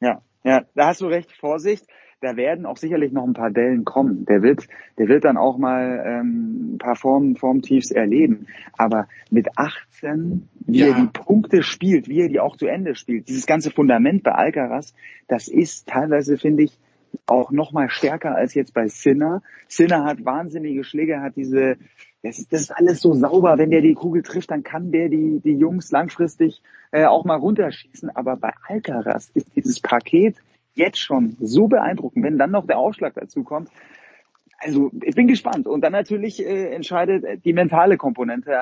Ja, 0.01 0.23
ja, 0.45 0.65
da 0.75 0.89
hast 0.89 1.01
du 1.01 1.07
recht, 1.07 1.33
Vorsicht. 1.33 1.87
Da 2.21 2.37
werden 2.37 2.67
auch 2.67 2.77
sicherlich 2.77 3.11
noch 3.11 3.25
ein 3.25 3.33
paar 3.33 3.51
Dellen 3.51 3.85
kommen. 3.85 4.25
Der 4.27 4.43
wird, 4.43 4.69
der 4.97 5.09
wird 5.09 5.25
dann 5.25 5.37
auch 5.37 5.59
mal 5.59 6.05
ähm, 6.07 6.75
ein 6.75 6.79
paar 6.79 6.95
Form, 6.95 7.35
Formtiefs 7.35 7.91
erleben. 7.91 8.47
Aber 8.79 9.09
mit 9.31 9.49
18, 9.57 10.49
wie 10.67 10.79
ja. 10.79 10.87
er 10.89 10.95
die 10.95 11.09
Punkte 11.09 11.65
spielt, 11.65 12.09
wie 12.09 12.21
er 12.21 12.29
die 12.29 12.39
auch 12.39 12.57
zu 12.57 12.67
Ende 12.67 12.95
spielt, 12.95 13.29
dieses 13.29 13.47
ganze 13.47 13.73
Fundament 13.73 14.23
bei 14.23 14.31
Alcaraz, 14.31 14.95
das 15.27 15.49
ist 15.49 15.89
teilweise, 15.89 16.39
finde 16.39 16.63
ich, 16.63 16.79
auch 17.27 17.51
noch 17.51 17.73
mal 17.73 17.91
stärker 17.91 18.35
als 18.35 18.55
jetzt 18.55 18.75
bei 18.75 18.89
Sinner. 18.89 19.43
Sinner 19.69 20.05
hat 20.05 20.25
wahnsinnige 20.25 20.85
Schläge, 20.85 21.21
hat 21.21 21.37
diese, 21.37 21.77
das 22.23 22.39
ist, 22.39 22.53
das 22.53 22.63
ist 22.63 22.71
alles 22.71 23.01
so 23.01 23.15
sauber. 23.15 23.59
Wenn 23.59 23.71
der 23.71 23.81
die 23.81 23.95
Kugel 23.95 24.23
trifft, 24.23 24.51
dann 24.51 24.63
kann 24.63 24.93
der 24.93 25.09
die, 25.09 25.41
die 25.41 25.57
Jungs 25.57 25.91
langfristig 25.91 26.63
äh, 26.91 27.05
auch 27.05 27.25
mal 27.25 27.37
runterschießen. 27.37 28.11
Aber 28.11 28.37
bei 28.37 28.53
Alcaraz 28.69 29.31
ist 29.35 29.55
dieses 29.57 29.81
Paket 29.81 30.37
jetzt 30.75 30.99
schon 30.99 31.37
so 31.41 31.69
beeindruckend. 31.69 32.25
Wenn 32.25 32.39
dann 32.39 32.51
noch 32.51 32.67
der 32.67 32.79
Aufschlag 32.79 33.15
dazu 33.15 33.45
kommt, 33.45 33.69
also 34.59 34.91
ich 35.03 35.15
bin 35.15 35.27
gespannt. 35.27 35.67
Und 35.67 35.83
dann 35.83 35.93
natürlich 35.93 36.45
äh, 36.45 36.73
entscheidet 36.73 37.45
die 37.45 37.53
mentale 37.53 37.97
Komponente 37.97 38.57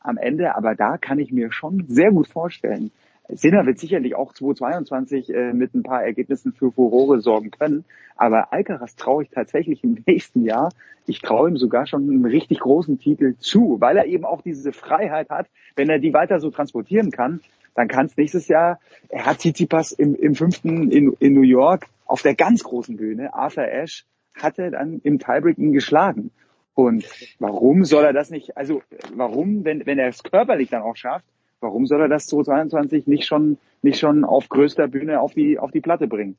am 0.00 0.16
Ende. 0.16 0.54
Aber 0.54 0.74
da 0.74 0.98
kann 0.98 1.18
ich 1.18 1.32
mir 1.32 1.52
schon 1.52 1.84
sehr 1.88 2.10
gut 2.10 2.28
vorstellen, 2.28 2.90
Sinner 3.28 3.66
wird 3.66 3.78
sicherlich 3.78 4.14
auch 4.14 4.32
2022 4.32 5.34
äh, 5.34 5.52
mit 5.52 5.74
ein 5.74 5.82
paar 5.82 6.02
Ergebnissen 6.02 6.52
für 6.52 6.70
Furore 6.70 7.20
sorgen 7.20 7.50
können. 7.50 7.84
Aber 8.16 8.52
Alcaraz 8.52 8.96
traue 8.96 9.24
ich 9.24 9.30
tatsächlich 9.30 9.82
im 9.84 10.02
nächsten 10.06 10.44
Jahr, 10.44 10.70
ich 11.06 11.20
traue 11.20 11.50
ihm 11.50 11.56
sogar 11.56 11.86
schon 11.86 12.02
einen 12.02 12.24
richtig 12.24 12.60
großen 12.60 12.98
Titel 12.98 13.36
zu, 13.38 13.76
weil 13.80 13.96
er 13.96 14.06
eben 14.06 14.24
auch 14.24 14.42
diese 14.42 14.72
Freiheit 14.72 15.30
hat. 15.30 15.48
Wenn 15.76 15.88
er 15.88 15.98
die 15.98 16.12
weiter 16.12 16.40
so 16.40 16.50
transportieren 16.50 17.10
kann, 17.10 17.40
dann 17.74 17.88
kann 17.88 18.06
es 18.06 18.16
nächstes 18.16 18.48
Jahr, 18.48 18.80
er 19.08 19.26
hat 19.26 19.38
Tsitsipas 19.38 19.92
im, 19.92 20.14
im 20.14 20.34
fünften 20.34 20.90
in, 20.90 21.12
in 21.18 21.34
New 21.34 21.42
York 21.42 21.86
auf 22.06 22.22
der 22.22 22.34
ganz 22.34 22.64
großen 22.64 22.96
Bühne, 22.96 23.34
Arthur 23.34 23.64
Ashe, 23.64 24.04
hat 24.34 24.58
er 24.58 24.70
dann 24.70 25.00
im 25.04 25.18
Tiebreak 25.18 25.58
ihn 25.58 25.72
geschlagen. 25.72 26.30
Und 26.74 27.06
warum 27.38 27.84
soll 27.84 28.04
er 28.04 28.12
das 28.12 28.30
nicht, 28.30 28.56
also 28.56 28.82
warum, 29.14 29.64
wenn, 29.64 29.86
wenn 29.86 29.98
er 29.98 30.08
es 30.08 30.22
körperlich 30.22 30.70
dann 30.70 30.82
auch 30.82 30.96
schafft, 30.96 31.24
Warum 31.60 31.86
soll 31.86 32.00
er 32.02 32.08
das 32.08 32.26
2022 32.26 33.06
nicht 33.06 33.26
schon, 33.26 33.58
nicht 33.82 33.98
schon 33.98 34.24
auf 34.24 34.48
größter 34.48 34.88
Bühne 34.88 35.20
auf 35.20 35.34
die, 35.34 35.58
auf 35.58 35.70
die 35.70 35.80
Platte 35.80 36.06
bringen? 36.06 36.36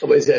Aber 0.00 0.16
ist 0.16 0.28
ja, 0.28 0.36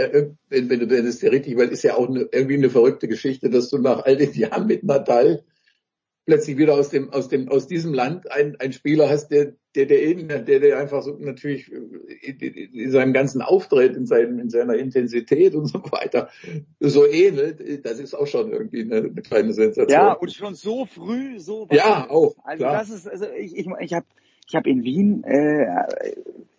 wenn, 0.49 0.69
wenn 0.69 0.79
du 0.79 0.87
das 0.87 1.21
richtig, 1.23 1.57
weil 1.57 1.69
ist 1.69 1.83
ja 1.83 1.95
auch 1.95 2.07
eine, 2.07 2.29
irgendwie 2.31 2.55
eine 2.55 2.69
verrückte 2.69 3.07
Geschichte, 3.07 3.49
dass 3.49 3.69
du 3.69 3.77
nach 3.77 4.05
all 4.05 4.15
den 4.17 4.33
Jahren 4.33 4.67
mit 4.67 4.83
Natal 4.83 5.43
plötzlich 6.25 6.57
wieder 6.57 6.75
aus 6.75 6.89
dem, 6.89 7.11
aus 7.11 7.27
dem, 7.27 7.49
aus 7.49 7.67
diesem 7.67 7.93
Land 7.93 8.31
ein, 8.31 8.55
ein 8.59 8.71
Spieler 8.71 9.09
hast, 9.09 9.29
der, 9.29 9.53
der, 9.75 9.85
der, 9.87 10.39
der, 10.39 10.59
der 10.59 10.77
einfach 10.77 11.01
so 11.01 11.17
natürlich 11.19 11.71
in 11.71 12.91
seinem 12.91 13.13
ganzen 13.13 13.41
Auftritt, 13.41 13.95
in, 13.95 14.05
seinem, 14.05 14.39
in 14.39 14.49
seiner 14.49 14.75
Intensität 14.75 15.55
und 15.55 15.65
so 15.65 15.79
weiter 15.91 16.29
so 16.79 17.05
ähnelt, 17.05 17.85
das 17.85 17.99
ist 17.99 18.13
auch 18.13 18.27
schon 18.27 18.51
irgendwie 18.51 18.81
eine, 18.81 18.97
eine 18.97 19.21
kleine 19.21 19.53
Sensation. 19.53 19.89
Ja, 19.89 20.13
und 20.13 20.31
schon 20.31 20.55
so 20.55 20.85
früh, 20.85 21.39
so 21.39 21.69
weit. 21.69 21.77
Ja, 21.77 22.09
auch. 22.09 22.35
Also 22.43 22.63
klar. 22.63 22.79
das 22.79 22.89
ist, 22.89 23.07
also 23.07 23.25
ich, 23.37 23.57
ich, 23.57 23.67
ich 23.79 23.93
habe 23.93 24.05
ich 24.47 24.55
habe 24.55 24.69
in 24.69 24.83
Wien, 24.83 25.23
äh, 25.23 25.65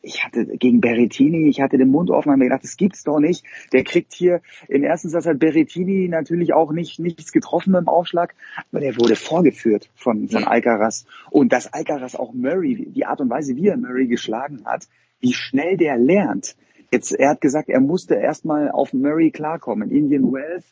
ich 0.02 0.24
hatte 0.24 0.44
gegen 0.44 0.80
Berrettini, 0.80 1.48
ich 1.48 1.60
hatte 1.60 1.78
den 1.78 1.90
Mund 1.90 2.10
offen, 2.10 2.30
habe 2.30 2.38
mir 2.38 2.46
gedacht, 2.46 2.64
das 2.64 2.76
gibt's 2.76 3.04
doch 3.04 3.18
nicht. 3.18 3.44
Der 3.72 3.84
kriegt 3.84 4.12
hier 4.12 4.42
im 4.68 4.84
ersten 4.84 5.08
Satz 5.08 5.26
hat 5.26 5.38
Berrettini 5.38 6.08
natürlich 6.08 6.52
auch 6.52 6.72
nicht 6.72 6.98
nichts 6.98 7.32
getroffen 7.32 7.72
beim 7.72 7.88
Aufschlag, 7.88 8.34
aber 8.70 8.80
der 8.80 8.96
wurde 8.96 9.16
vorgeführt 9.16 9.90
von 9.94 10.28
von 10.28 10.44
Alcaraz 10.44 11.06
und 11.30 11.52
dass 11.52 11.72
Alcaraz 11.72 12.14
auch 12.14 12.32
Murray, 12.34 12.90
die 12.90 13.06
Art 13.06 13.20
und 13.20 13.30
Weise, 13.30 13.56
wie 13.56 13.68
er 13.68 13.76
Murray 13.76 14.06
geschlagen 14.06 14.64
hat, 14.64 14.86
wie 15.20 15.32
schnell 15.32 15.76
der 15.76 15.96
lernt. 15.96 16.56
Jetzt, 16.90 17.12
er 17.12 17.30
hat 17.30 17.40
gesagt, 17.40 17.68
er 17.68 17.80
musste 17.80 18.14
erstmal 18.14 18.70
auf 18.70 18.92
Murray 18.92 19.30
klarkommen. 19.30 19.90
Indian 19.90 20.32
Wells, 20.32 20.64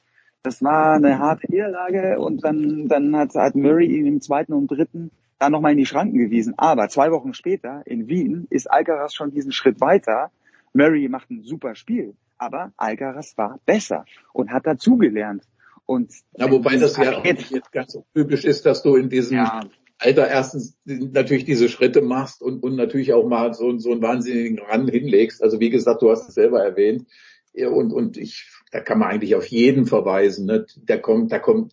das 0.42 0.62
war 0.62 0.94
eine 0.94 1.18
harte 1.18 1.50
Niederlage 1.50 2.20
und 2.20 2.44
dann, 2.44 2.86
dann 2.89 3.16
hat, 3.16 3.34
hat 3.34 3.55
Murray 3.55 3.86
ihn 3.86 4.07
im 4.07 4.20
zweiten 4.20 4.52
und 4.52 4.70
dritten 4.70 5.10
da 5.42 5.50
nochmal 5.50 5.72
in 5.72 5.78
die 5.78 5.86
Schranken 5.86 6.18
gewiesen. 6.18 6.54
Aber 6.56 6.88
zwei 6.88 7.10
Wochen 7.10 7.34
später 7.34 7.82
in 7.84 8.06
Wien 8.06 8.46
ist 8.48 8.70
Alcaraz 8.70 9.12
schon 9.12 9.32
diesen 9.32 9.50
Schritt 9.50 9.80
weiter. 9.80 10.30
Murray 10.72 11.08
macht 11.08 11.30
ein 11.30 11.42
super 11.42 11.74
Spiel, 11.74 12.14
aber 12.38 12.72
Alcaraz 12.76 13.36
war 13.36 13.58
besser 13.66 14.04
und 14.32 14.52
hat 14.52 14.66
dazugelernt. 14.66 15.42
Und 15.84 16.12
ja, 16.36 16.48
wobei 16.48 16.76
das 16.76 16.96
ja 16.96 17.18
auch 17.18 17.24
nicht 17.24 17.50
jetzt 17.50 17.72
ganz 17.72 17.92
so 17.92 18.04
typisch 18.14 18.44
ist, 18.44 18.64
dass 18.64 18.84
du 18.84 18.94
in 18.94 19.08
diesem 19.08 19.38
ja. 19.38 19.60
Alter 19.98 20.28
erstens 20.28 20.78
natürlich 20.84 21.44
diese 21.44 21.68
Schritte 21.68 22.02
machst 22.02 22.40
und, 22.40 22.62
und 22.62 22.76
natürlich 22.76 23.12
auch 23.12 23.26
mal 23.26 23.52
so, 23.52 23.76
so 23.78 23.90
einen 23.90 24.00
wahnsinnigen 24.00 24.60
Run 24.60 24.86
hinlegst. 24.86 25.42
Also 25.42 25.58
wie 25.58 25.70
gesagt, 25.70 26.02
du 26.02 26.10
hast 26.10 26.28
es 26.28 26.34
selber 26.34 26.62
erwähnt. 26.62 27.06
Und, 27.54 27.92
und 27.92 28.16
ich, 28.16 28.48
da 28.70 28.80
kann 28.80 29.00
man 29.00 29.10
eigentlich 29.10 29.34
auf 29.34 29.46
jeden 29.46 29.86
verweisen. 29.86 30.46
Ne? 30.46 30.66
Da 30.86 30.96
kommt, 30.98 31.32
da 31.32 31.40
kommt, 31.40 31.72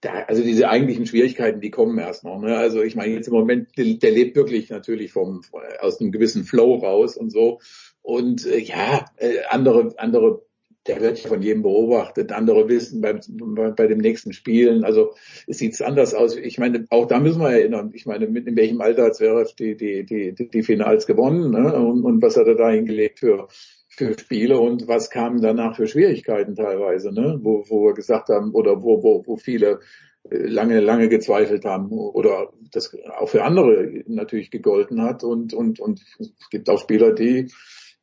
da, 0.00 0.24
also 0.26 0.42
diese 0.42 0.68
eigentlichen 0.68 1.06
Schwierigkeiten, 1.06 1.60
die 1.60 1.70
kommen 1.70 1.98
erst 1.98 2.24
noch. 2.24 2.40
Ne? 2.40 2.56
Also 2.56 2.82
ich 2.82 2.96
meine, 2.96 3.14
jetzt 3.14 3.28
im 3.28 3.34
Moment, 3.34 3.68
der, 3.76 3.84
der 3.94 4.10
lebt 4.10 4.36
wirklich 4.36 4.70
natürlich 4.70 5.12
vom, 5.12 5.42
aus 5.80 6.00
einem 6.00 6.12
gewissen 6.12 6.44
Flow 6.44 6.76
raus 6.76 7.16
und 7.16 7.30
so. 7.30 7.60
Und 8.02 8.46
äh, 8.46 8.58
ja, 8.58 9.04
äh, 9.16 9.40
andere, 9.48 9.94
andere 9.98 10.42
der 10.86 11.00
wird 11.00 11.18
von 11.18 11.42
jedem 11.42 11.62
beobachtet. 11.62 12.32
Andere 12.32 12.68
wissen 12.68 13.00
beim, 13.00 13.20
bei, 13.28 13.70
bei 13.70 13.86
dem 13.86 13.98
nächsten 13.98 14.32
Spielen, 14.32 14.82
also 14.84 15.14
es 15.46 15.58
sieht 15.58 15.80
anders 15.82 16.14
aus. 16.14 16.36
Ich 16.36 16.58
meine, 16.58 16.86
auch 16.88 17.06
da 17.06 17.20
müssen 17.20 17.42
wir 17.42 17.50
erinnern. 17.50 17.90
Ich 17.92 18.06
meine, 18.06 18.26
mit 18.26 18.46
in 18.46 18.56
welchem 18.56 18.80
Alter 18.80 19.04
hat 19.04 19.16
Zverev 19.16 19.52
die, 19.54 19.76
die, 19.76 20.04
die, 20.04 20.34
die, 20.34 20.48
die 20.48 20.62
Finals 20.62 21.06
gewonnen 21.06 21.50
ne? 21.50 21.74
und, 21.74 22.04
und 22.04 22.22
was 22.22 22.36
hat 22.36 22.46
er 22.46 22.54
da 22.54 22.70
hingelegt 22.70 23.18
für, 23.18 23.48
für 23.90 24.16
Spiele 24.18 24.58
und 24.58 24.88
was 24.88 25.10
kamen 25.10 25.42
danach 25.42 25.76
für 25.76 25.86
Schwierigkeiten 25.86 26.54
teilweise, 26.54 27.12
ne? 27.12 27.38
wo, 27.42 27.64
wo 27.68 27.86
wir 27.86 27.94
gesagt 27.94 28.28
haben 28.28 28.52
oder 28.52 28.82
wo, 28.82 29.02
wo, 29.02 29.26
wo 29.26 29.36
viele 29.36 29.80
äh, 30.30 30.36
lange, 30.46 30.80
lange 30.80 31.08
gezweifelt 31.08 31.64
haben 31.64 31.90
oder 31.90 32.52
das 32.72 32.96
auch 33.18 33.28
für 33.28 33.42
andere 33.42 34.04
natürlich 34.06 34.50
gegolten 34.50 35.02
hat 35.02 35.24
und, 35.24 35.52
und, 35.52 35.80
und 35.80 36.00
es 36.18 36.50
gibt 36.50 36.70
auch 36.70 36.78
Spieler, 36.78 37.12
die 37.12 37.50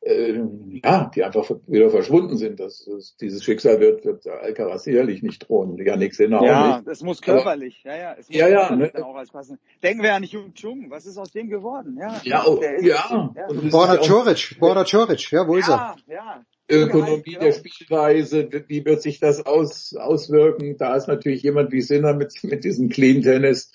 äh, 0.08 0.42
ja, 0.82 1.10
die 1.14 1.22
einfach 1.22 1.50
wieder 1.66 1.90
verschwunden 1.90 2.36
sind. 2.36 2.60
Das, 2.60 2.88
das, 2.90 3.16
dieses 3.16 3.44
Schicksal 3.44 3.80
wird, 3.80 4.04
wird 4.04 4.26
Alcaraz 4.26 4.84
sicherlich 4.84 5.22
nicht 5.22 5.48
drohen. 5.48 5.76
Ja, 5.84 5.96
nichts 5.96 6.18
in 6.18 6.32
Ja, 6.32 6.76
nicht. 6.78 6.88
das 6.88 7.02
muss 7.02 7.20
körperlich. 7.20 7.82
Aber, 7.84 7.94
ja, 7.94 8.00
ja, 8.00 8.16
es 8.18 8.28
muss 8.28 8.36
ja, 8.36 8.48
ja 8.48 8.74
ne? 8.74 8.90
auch 9.04 9.16
als 9.16 9.30
passen. 9.30 9.58
Denken 9.82 10.02
wir 10.02 10.14
an 10.14 10.24
Jung 10.24 10.54
Chung. 10.54 10.90
Was 10.90 11.06
ist 11.06 11.18
aus 11.18 11.30
dem 11.32 11.48
geworden? 11.48 11.98
Ja, 12.00 12.20
ja, 12.24 12.44
oh, 12.46 12.56
ist, 12.56 12.84
ja. 12.84 13.32
ja. 13.34 13.46
Und 13.48 13.70
Borna 13.70 13.96
Coric, 13.98 14.56
Borna 14.58 14.84
Coric, 14.84 15.30
ja, 15.30 15.46
wo 15.46 15.56
ist 15.56 15.68
er? 15.68 15.96
Ja, 16.06 16.42
ja. 16.70 16.78
Ökonomie 16.84 17.38
der 17.40 17.52
Spielweise, 17.52 18.48
wie 18.66 18.84
wird 18.84 19.02
sich 19.02 19.20
das 19.20 19.44
aus, 19.44 19.94
auswirken? 19.94 20.76
Da 20.76 20.96
ist 20.96 21.08
natürlich 21.08 21.42
jemand 21.42 21.72
wie 21.72 21.80
Sinner 21.80 22.14
mit, 22.14 22.32
mit 22.44 22.64
diesem 22.64 22.88
Clean 22.88 23.22
Tennis. 23.22 23.70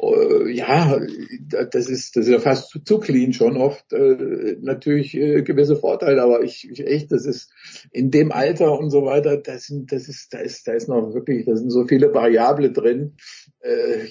Äh, 0.00 0.50
ja, 0.52 1.00
das 1.70 1.88
ist, 1.88 2.16
das 2.16 2.26
ist 2.26 2.32
ja 2.32 2.38
fast 2.38 2.70
zu, 2.70 2.80
zu 2.80 2.98
clean 2.98 3.32
schon 3.32 3.56
oft. 3.56 3.92
Äh, 3.92 4.56
natürlich 4.60 5.14
äh, 5.14 5.42
gewisse 5.42 5.76
Vorteile, 5.76 6.22
aber 6.22 6.42
ich, 6.42 6.68
ich 6.70 6.86
echt, 6.86 7.12
das 7.12 7.24
ist 7.24 7.50
in 7.90 8.10
dem 8.10 8.32
Alter 8.32 8.78
und 8.78 8.90
so 8.90 9.04
weiter, 9.04 9.36
das 9.36 9.64
sind, 9.64 9.92
das 9.92 10.08
ist, 10.08 10.32
da 10.32 10.38
ist, 10.38 10.66
da 10.66 10.72
ist 10.72 10.88
noch 10.88 11.14
wirklich, 11.14 11.46
da 11.46 11.56
sind 11.56 11.70
so 11.70 11.86
viele 11.86 12.14
Variable 12.14 12.72
drin. 12.72 13.16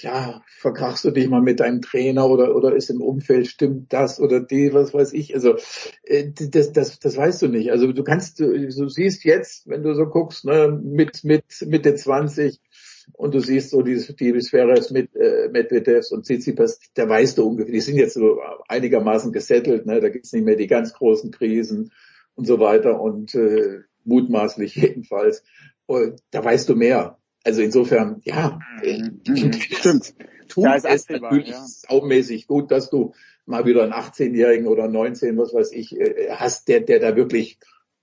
Ja, 0.02 0.44
verkrachst 0.60 1.06
du 1.06 1.12
dich 1.12 1.30
mal 1.30 1.42
mit 1.42 1.62
deinem 1.62 1.82
Trainer 1.82 2.30
oder, 2.30 2.54
oder 2.54 2.76
ist 2.76 2.90
im 2.90 3.02
Umfeld, 3.02 3.48
stimmt 3.48 3.92
das 3.94 4.20
oder 4.20 4.42
die, 4.42 4.74
was 4.74 4.94
weiß 4.94 5.14
ich. 5.14 5.34
Also, 5.34 5.56
das, 6.52 6.74
das, 6.74 7.00
das 7.00 7.18
weißt 7.18 7.42
du 7.42 7.48
nicht. 7.48 7.72
Also 7.72 7.92
du 7.94 8.04
kannst, 8.04 8.17
du, 8.20 8.68
du 8.68 8.90
siehst 8.90 9.24
jetzt, 9.24 9.68
wenn 9.68 9.84
du 9.84 9.94
so 9.94 10.06
guckst, 10.06 10.46
ne, 10.46 10.80
mit, 10.84 11.24
mit 11.24 11.44
Mitte 11.66 11.96
20, 11.96 12.60
und 13.14 13.34
du 13.34 13.40
siehst 13.40 13.72
so 13.72 13.82
die, 13.82 13.96
die 13.96 14.42
Sphäre 14.42 14.82
mit 14.92 15.16
äh, 15.16 15.50
Medvedevs 15.52 16.12
und 16.12 16.24
Tsitsipas, 16.24 16.80
da 16.94 17.08
weißt 17.08 17.38
du 17.38 17.48
ungefähr, 17.48 17.72
die 17.72 17.82
sind 17.82 17.98
jetzt 17.98 18.16
so 18.16 18.40
einigermaßen 18.68 19.32
gesettelt, 19.32 19.86
ne? 19.86 20.02
da 20.02 20.10
gibt's 20.10 20.34
nicht 20.34 20.46
mehr 20.46 20.56
die 20.56 20.68
ganz 20.68 20.94
großen 20.94 21.32
Krisen 21.32 21.92
und 22.36 22.46
so 22.46 22.60
weiter 22.60 23.00
und 23.00 23.34
äh, 23.36 23.80
mutmaßlich 24.04 24.76
jedenfalls. 24.76 25.44
Und 25.86 26.22
da 26.32 26.44
weißt 26.44 26.68
du 26.70 26.76
mehr. 26.76 27.18
Also 27.44 27.62
insofern, 27.62 28.22
ja, 28.26 28.60
mhm. 28.84 29.54
stimmt. 29.54 30.16
Tut 30.50 30.66
da 30.66 30.76
ist 30.76 30.86
es 30.86 31.10
natürlich 31.10 31.50
ja. 31.50 31.64
saumäßig 31.66 32.48
gut, 32.48 32.72
dass 32.72 32.90
du 32.90 33.14
mal 33.46 33.66
wieder 33.66 33.84
einen 33.84 33.94
18-Jährigen 33.94 34.68
oder 34.68 34.90
19, 34.90 35.38
was 35.38 35.54
weiß 35.54 35.72
ich, 35.72 35.98
äh, 35.98 36.30
hast, 36.32 36.68
der, 36.68 36.82
der 36.82 37.00
da 37.00 37.16
wirklich 37.16 37.58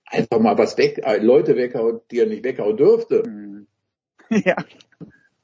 einfach 0.05 0.39
mal 0.39 0.57
was 0.57 0.77
weg, 0.77 1.01
äh, 1.03 1.17
Leute 1.17 1.55
weghauen, 1.55 2.01
die 2.11 2.19
er 2.19 2.27
nicht 2.27 2.43
weghauen 2.43 2.77
dürfte. 2.77 3.23
Mhm. 3.27 3.67
Ja. 4.43 4.55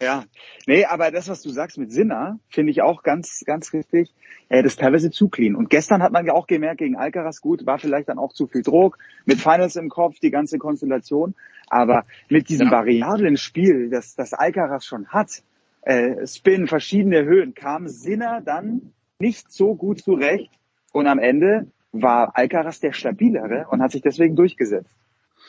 Ja, 0.01 0.25
nee, 0.65 0.85
aber 0.85 1.11
das, 1.11 1.29
was 1.29 1.43
du 1.43 1.51
sagst 1.51 1.77
mit 1.77 1.91
Sinner, 1.91 2.39
finde 2.49 2.71
ich 2.71 2.81
auch 2.81 3.03
ganz, 3.03 3.43
ganz 3.45 3.71
richtig. 3.71 4.11
Das 4.49 4.65
ist 4.65 4.79
teilweise 4.79 5.11
zu 5.11 5.29
clean. 5.29 5.55
Und 5.55 5.69
gestern 5.69 6.01
hat 6.01 6.11
man 6.11 6.25
ja 6.25 6.33
auch 6.33 6.47
gemerkt, 6.47 6.79
gegen 6.79 6.95
Alcaraz 6.95 7.39
gut, 7.39 7.67
war 7.67 7.77
vielleicht 7.77 8.09
dann 8.09 8.17
auch 8.17 8.33
zu 8.33 8.47
viel 8.47 8.63
Druck, 8.63 8.97
mit 9.25 9.39
Finals 9.39 9.75
im 9.75 9.89
Kopf, 9.89 10.19
die 10.19 10.31
ganze 10.31 10.57
Konstellation. 10.57 11.35
Aber 11.67 12.05
mit 12.29 12.49
diesem 12.49 12.67
ja. 12.67 12.71
variablen 12.71 13.37
Spiel, 13.37 13.91
das, 13.91 14.15
das 14.15 14.33
Alcaraz 14.33 14.85
schon 14.85 15.07
hat, 15.09 15.43
äh, 15.83 16.25
Spin, 16.25 16.65
verschiedene 16.65 17.23
Höhen, 17.23 17.53
kam 17.53 17.87
Sinner 17.87 18.41
dann 18.41 18.93
nicht 19.19 19.51
so 19.51 19.75
gut 19.75 20.01
zurecht. 20.01 20.49
Und 20.91 21.05
am 21.05 21.19
Ende 21.19 21.67
war 21.91 22.31
Alcaraz 22.35 22.79
der 22.79 22.93
stabilere 22.93 23.67
und 23.69 23.81
hat 23.81 23.91
sich 23.91 24.01
deswegen 24.01 24.35
durchgesetzt. 24.35 24.95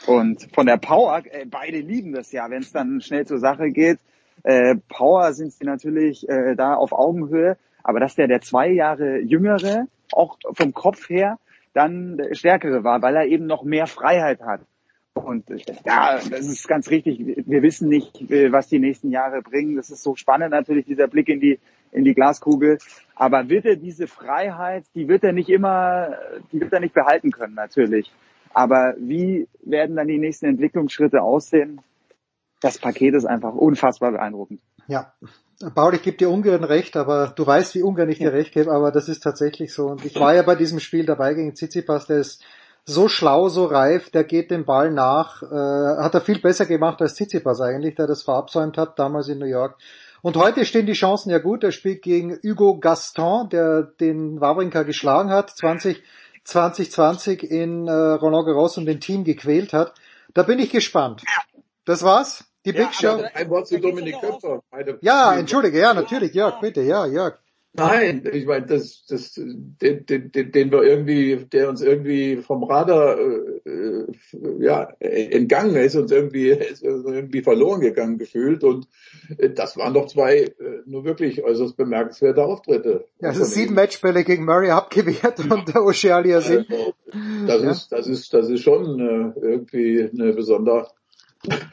Und 0.07 0.49
von 0.53 0.67
der 0.67 0.79
Power, 0.79 1.23
äh, 1.31 1.47
beide 1.47 1.79
lieben 1.79 2.13
das 2.13 2.33
ja, 2.33 2.51
wenn 2.51 2.63
es 2.63 2.73
dann 2.73 3.01
schnell 3.01 3.27
zur 3.27 3.39
Sache 3.39 3.71
geht. 3.71 3.99
Äh, 4.43 4.77
Power 4.89 5.33
sind 5.33 5.53
sie 5.53 5.65
natürlich 5.65 6.29
äh, 6.29 6.57
da 6.57 6.75
auf 6.75 6.93
Augenhöhe, 6.93 7.57
aber 7.85 8.01
dass 8.01 8.17
der 8.17 8.27
der 8.27 8.41
zwei 8.41 8.69
Jahre 8.71 9.19
jüngere, 9.21 9.87
auch 10.13 10.39
vom 10.55 10.75
Kopf 10.75 11.09
her, 11.09 11.39
dann 11.73 12.21
stärkere 12.33 12.85
war, 12.85 13.01
weil 13.03 13.17
er 13.17 13.27
eben 13.27 13.47
noch 13.47 13.63
mehr 13.63 13.87
Freiheit 13.87 14.41
hat. 14.41 14.63
Und 15.15 15.49
ja, 15.85 16.19
das 16.31 16.47
ist 16.47 16.67
ganz 16.67 16.91
richtig. 16.91 17.21
Wir 17.47 17.63
wissen 17.63 17.89
nicht, 17.89 18.31
äh, 18.31 18.51
was 18.51 18.69
die 18.69 18.79
nächsten 18.79 19.11
Jahre 19.11 19.43
bringen. 19.43 19.77
Das 19.77 19.91
ist 19.91 20.03
so 20.03 20.17
spannend 20.17 20.51
natürlich, 20.51 20.87
dieser 20.87 21.07
Blick 21.07 21.29
in 21.29 21.41
die, 21.41 21.61
in 21.93 22.05
die 22.05 22.15
Glaskugel. 22.15 22.79
Aber 23.15 23.49
wird 23.49 23.67
er 23.67 23.77
diese 23.77 24.07
Freiheit, 24.07 24.85
die 24.95 25.07
wird 25.09 25.23
er 25.23 25.33
nicht 25.33 25.49
immer, 25.49 26.17
die 26.51 26.61
wird 26.61 26.73
er 26.73 26.81
nicht 26.81 26.95
behalten 26.95 27.31
können, 27.31 27.55
natürlich. 27.55 28.11
Aber 28.55 28.95
wie 28.99 29.49
werden 29.63 29.97
dann 29.97 30.09
die 30.09 30.19
nächsten 30.19 30.47
Entwicklungsschritte 30.47 31.23
aussehen? 31.23 31.81
Das 32.61 32.79
Paket 32.79 33.15
ist 33.15 33.25
einfach 33.25 33.55
unfassbar 33.55 34.13
beeindruckend. 34.13 34.61
Ja. 34.87 35.13
Paul, 35.75 35.95
ich 35.95 36.03
gebe 36.03 36.17
dir 36.17 36.31
ungern 36.31 36.65
recht, 36.65 36.97
aber 36.97 37.33
du 37.37 37.47
weißt, 37.47 37.75
wie 37.77 37.83
ungern 37.83 38.09
ich 38.09 38.19
dir 38.19 38.33
recht 38.33 38.53
gebe, 38.53 38.73
aber 38.73 38.91
das 38.91 39.09
ist 39.09 39.23
tatsächlich 39.23 39.73
so. 39.73 39.87
Und 39.87 40.05
ich 40.05 40.19
war 40.19 40.35
ja 40.35 40.43
bei 40.43 40.57
diesem 40.57 40.81
Spiel 40.81 41.07
dabei 41.07 41.35
gegen 41.35 41.55
Tsitsipas, 41.55 42.07
der 42.07 42.19
ist 42.19 42.43
so 42.85 43.07
schlau, 43.07 43.49
so 43.49 43.67
reif, 43.67 44.11
der 44.11 44.25
geht 44.25 44.51
dem 44.51 44.65
Ball 44.65 44.91
nach, 44.91 45.43
äh, 45.43 46.03
hat 46.03 46.15
er 46.15 46.21
viel 46.21 46.41
besser 46.41 46.67
gemacht 46.67 47.01
als 47.01 47.15
Tsitsipas 47.15 47.61
eigentlich, 47.61 47.95
der 47.95 48.09
das 48.09 48.23
verabsäumt 48.23 48.77
hat, 48.77 48.99
damals 48.99 49.29
in 49.29 49.39
New 49.39 49.47
York. 49.47 49.77
Und 50.23 50.37
heute 50.37 50.65
stehen 50.65 50.87
die 50.87 50.93
Chancen 50.93 51.31
ja 51.31 51.39
gut, 51.39 51.65
er 51.65 51.73
spielt 51.73 52.03
gegen 52.03 52.39
Hugo 52.45 52.79
Gaston, 52.79 53.49
der 53.49 53.83
den 53.83 54.41
Wawrinka 54.41 54.85
geschlagen 54.85 55.31
hat, 55.31 55.51
20 55.51 56.03
2020 56.45 57.45
in 57.45 57.87
äh, 57.87 57.93
Roland 57.93 58.47
Garros 58.47 58.77
und 58.77 58.87
den 58.87 59.01
Team 59.01 59.25
gequält 59.25 59.73
hat. 59.73 59.95
Da 60.35 60.43
bin 60.43 60.59
ich 60.59 60.71
gespannt. 60.71 61.23
Das 61.85 62.03
war's? 62.03 62.45
Die 62.65 62.71
ja, 62.71 62.85
Big 62.85 62.95
Show? 62.95 63.23
Ein 63.35 63.51
Wort 63.51 63.67
zu 63.67 63.81
Dominik 63.81 64.21
Köpfer. 64.21 64.63
Ja, 65.01 65.35
entschuldige, 65.35 65.79
ja, 65.79 65.95
natürlich, 65.95 66.33
Jörg, 66.35 66.61
bitte, 66.61 66.83
ja, 66.83 67.07
Jörg. 67.07 67.39
Nein, 67.75 68.29
ich 68.31 68.45
meine, 68.45 68.67
das, 68.67 69.07
das, 69.07 69.33
den, 69.35 70.05
den, 70.05 70.31
den 70.31 70.71
wir 70.71 70.83
irgendwie, 70.83 71.37
der 71.51 71.71
uns 71.71 71.81
irgendwie 71.81 72.37
vom 72.37 72.65
Radar 72.65 73.19
äh, 73.19 74.07
ja, 74.59 74.93
entgangen 75.01 75.77
ist, 75.77 75.97
uns 75.97 76.13
irgendwie, 76.13 76.51
ist 76.51 76.83
irgendwie 76.83 77.41
verloren 77.41 77.81
gegangen 77.81 78.19
gefühlt. 78.19 78.63
Und 78.63 78.89
äh, 79.39 79.49
das 79.51 79.79
waren 79.79 79.95
doch 79.95 80.07
zwei 80.07 80.41
äh, 80.41 80.53
nur 80.85 81.05
wirklich 81.05 81.43
äußerst 81.43 81.77
bemerkenswerte 81.77 82.45
Auftritte. 82.45 83.07
Ja, 83.21 83.29
also 83.29 83.45
sieben 83.45 83.75
Matchbälle 83.75 84.25
gegen 84.25 84.45
Murray 84.45 84.71
abgewehrt 84.71 85.41
und 85.51 85.75
der 85.75 85.83
Ocealia 85.83 86.43
sind. 86.43 86.67
Also, 86.71 86.95
das 87.47 87.63
ja. 87.63 87.71
ist, 87.71 87.93
das 87.93 88.07
ist, 88.07 88.35
das 88.35 88.51
ist 88.51 88.61
schon 88.61 89.01
äh, 89.01 89.41
irgendwie 89.41 90.11
eine 90.13 90.35
besondere 90.35 90.89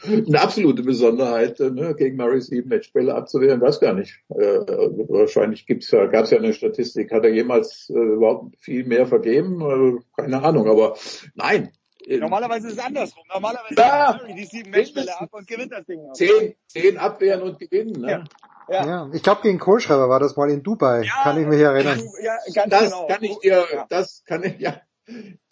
eine 0.05 0.41
absolute 0.41 0.81
Besonderheit, 0.83 1.59
äh, 1.59 1.69
ne, 1.69 1.93
gegen 1.95 2.17
Murray 2.17 2.41
sieben 2.41 2.69
Matchbälle 2.69 3.13
abzuwehren, 3.13 3.61
weiß 3.61 3.79
gar 3.79 3.93
nicht. 3.93 4.19
Äh, 4.29 4.35
wahrscheinlich 4.35 5.67
gibt's 5.67 5.91
ja, 5.91 6.05
gab's 6.07 6.31
ja 6.31 6.39
eine 6.39 6.53
Statistik. 6.53 7.11
Hat 7.11 7.23
er 7.23 7.33
jemals 7.33 7.89
äh, 7.89 7.93
überhaupt 7.93 8.55
viel 8.57 8.85
mehr 8.85 9.05
vergeben? 9.05 9.61
Äh, 9.61 10.21
keine 10.21 10.43
Ahnung, 10.43 10.67
aber 10.67 10.95
nein. 11.35 11.71
Normalerweise 12.07 12.69
ist 12.69 12.73
es 12.73 12.79
andersrum. 12.79 13.23
Normalerweise 13.31 13.75
ja, 13.77 14.19
Murray 14.19 14.33
die 14.33 14.45
sieben 14.45 14.71
Matchbälle 14.71 15.19
ab 15.19 15.29
und 15.31 15.47
gewinnt 15.47 15.71
das 15.71 15.85
Ding. 15.85 15.99
Auch. 15.99 16.13
Zehn, 16.13 16.55
zehn 16.65 16.97
abwehren 16.97 17.43
und 17.43 17.59
gewinnen. 17.59 18.01
Ne? 18.01 18.09
Ja. 18.09 18.23
Ja. 18.69 18.85
ja. 18.85 19.09
ich 19.13 19.21
glaube 19.21 19.41
gegen 19.41 19.59
Kohlschreiber 19.59 20.09
war 20.09 20.19
das 20.19 20.35
mal 20.35 20.49
in 20.49 20.63
Dubai, 20.63 21.03
ja, 21.03 21.23
kann 21.23 21.39
ich 21.39 21.47
mich 21.47 21.59
erinnern. 21.59 21.99
Ja, 22.21 22.65
das 22.67 22.91
genau. 22.91 23.07
kann 23.07 23.23
ich 23.23 23.37
dir, 23.39 23.65
das 23.89 24.23
kann 24.25 24.43
ich, 24.43 24.59
ja, 24.59 24.81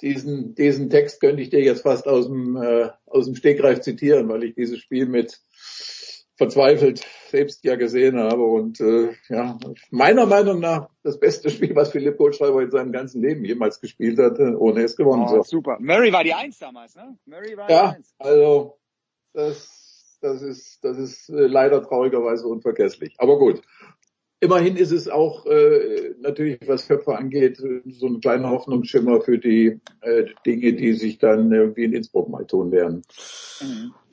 diesen, 0.02 0.56
diesen 0.56 0.90
Text 0.90 1.20
könnte 1.20 1.42
ich 1.42 1.50
dir 1.50 1.62
jetzt 1.62 1.82
fast 1.82 2.08
aus 2.08 2.28
dem, 2.28 2.56
äh, 2.58 2.90
aus 3.06 3.26
dem 3.26 3.36
Stegreif 3.36 3.82
zitieren, 3.82 4.30
weil 4.30 4.44
ich 4.44 4.56
dieses 4.56 4.80
Spiel 4.80 5.08
mit 5.08 5.40
verzweifelt 6.38 7.04
selbst 7.30 7.64
ja 7.64 7.76
gesehen 7.76 8.18
habe 8.18 8.44
und 8.44 8.80
äh, 8.80 9.14
ja, 9.28 9.58
meiner 9.90 10.28
Meinung 10.28 10.60
nach 10.60 10.88
das 11.04 11.20
beste 11.20 11.50
Spiel, 11.50 11.76
was 11.76 11.92
Philipp 11.92 12.18
Goldschreiber 12.18 12.62
in 12.62 12.70
seinem 12.70 12.92
ganzen 12.92 13.22
Leben 13.22 13.44
jemals 13.44 13.82
gespielt 13.82 14.20
hat, 14.20 14.40
ohne 14.40 14.84
es 14.84 14.96
gewonnen 14.96 15.26
oh, 15.26 15.38
so. 15.38 15.44
Super. 15.44 15.78
Murray 15.80 16.14
war 16.14 16.24
die 16.24 16.34
Eins 16.34 16.60
damals, 16.60 16.96
ne? 16.96 17.18
Murray 17.26 17.58
war 17.58 17.70
ja, 17.70 17.90
die 17.92 17.98
Eins. 17.98 18.16
also 18.20 18.78
das, 19.34 20.18
das 20.22 20.42
ist, 20.44 20.84
das 20.84 20.98
ist 20.98 21.30
äh, 21.30 21.48
leider 21.48 21.82
traurigerweise 21.82 22.48
unvergesslich. 22.48 23.16
Aber 23.18 23.40
gut. 23.40 23.62
Immerhin 24.40 24.76
ist 24.76 24.92
es 24.92 25.08
auch 25.08 25.46
äh, 25.46 26.14
natürlich, 26.20 26.60
was 26.68 26.88
Köpfe 26.88 27.18
angeht, 27.18 27.58
so 27.58 28.08
ein 28.08 28.20
kleiner 28.20 28.50
Hoffnungsschimmer 28.50 29.22
für 29.22 29.38
die 29.38 29.80
äh, 30.02 30.26
Dinge, 30.46 30.74
die 30.74 30.94
sich 30.94 31.18
dann 31.18 31.52
irgendwie 31.52 31.86
in 31.86 31.94
Innsbruck 31.94 32.30
mal 32.30 32.46
tun 32.46 32.72
werden. 32.72 33.02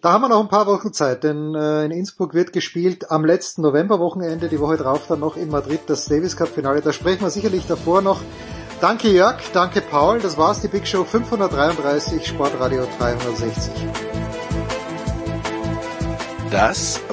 Da 0.01 0.12
haben 0.12 0.23
wir 0.23 0.28
noch 0.28 0.43
ein 0.43 0.49
paar 0.49 0.67
Wochen 0.67 0.93
Zeit, 0.93 1.25
denn 1.25 1.55
äh, 1.55 1.85
in 1.86 1.91
Innsbruck 1.91 2.35
wird 2.35 2.53
gespielt 2.53 3.11
am 3.11 3.25
letzten 3.25 3.62
Novemberwochenende, 3.62 4.49
die 4.49 4.61
Woche 4.61 4.77
drauf 4.77 5.07
dann 5.09 5.20
noch 5.20 5.36
in 5.36 5.49
Madrid 5.49 5.81
das 5.86 6.07
Davis 6.07 6.36
Cup 6.36 6.49
Finale. 6.49 6.81
Da 6.81 6.93
sprechen 6.93 7.23
wir 7.23 7.31
sicherlich 7.31 7.67
davor 7.67 8.03
noch. 8.03 8.20
Danke 8.81 9.09
Jörg, 9.09 9.41
danke 9.53 9.81
Paul, 9.81 10.20
das 10.20 10.36
war's, 10.36 10.61
die 10.61 10.69
Big 10.69 10.86
Show 10.86 11.05
533, 11.05 12.27
Sportradio 12.27 12.83
360. 12.99 13.73
Das 16.51 17.01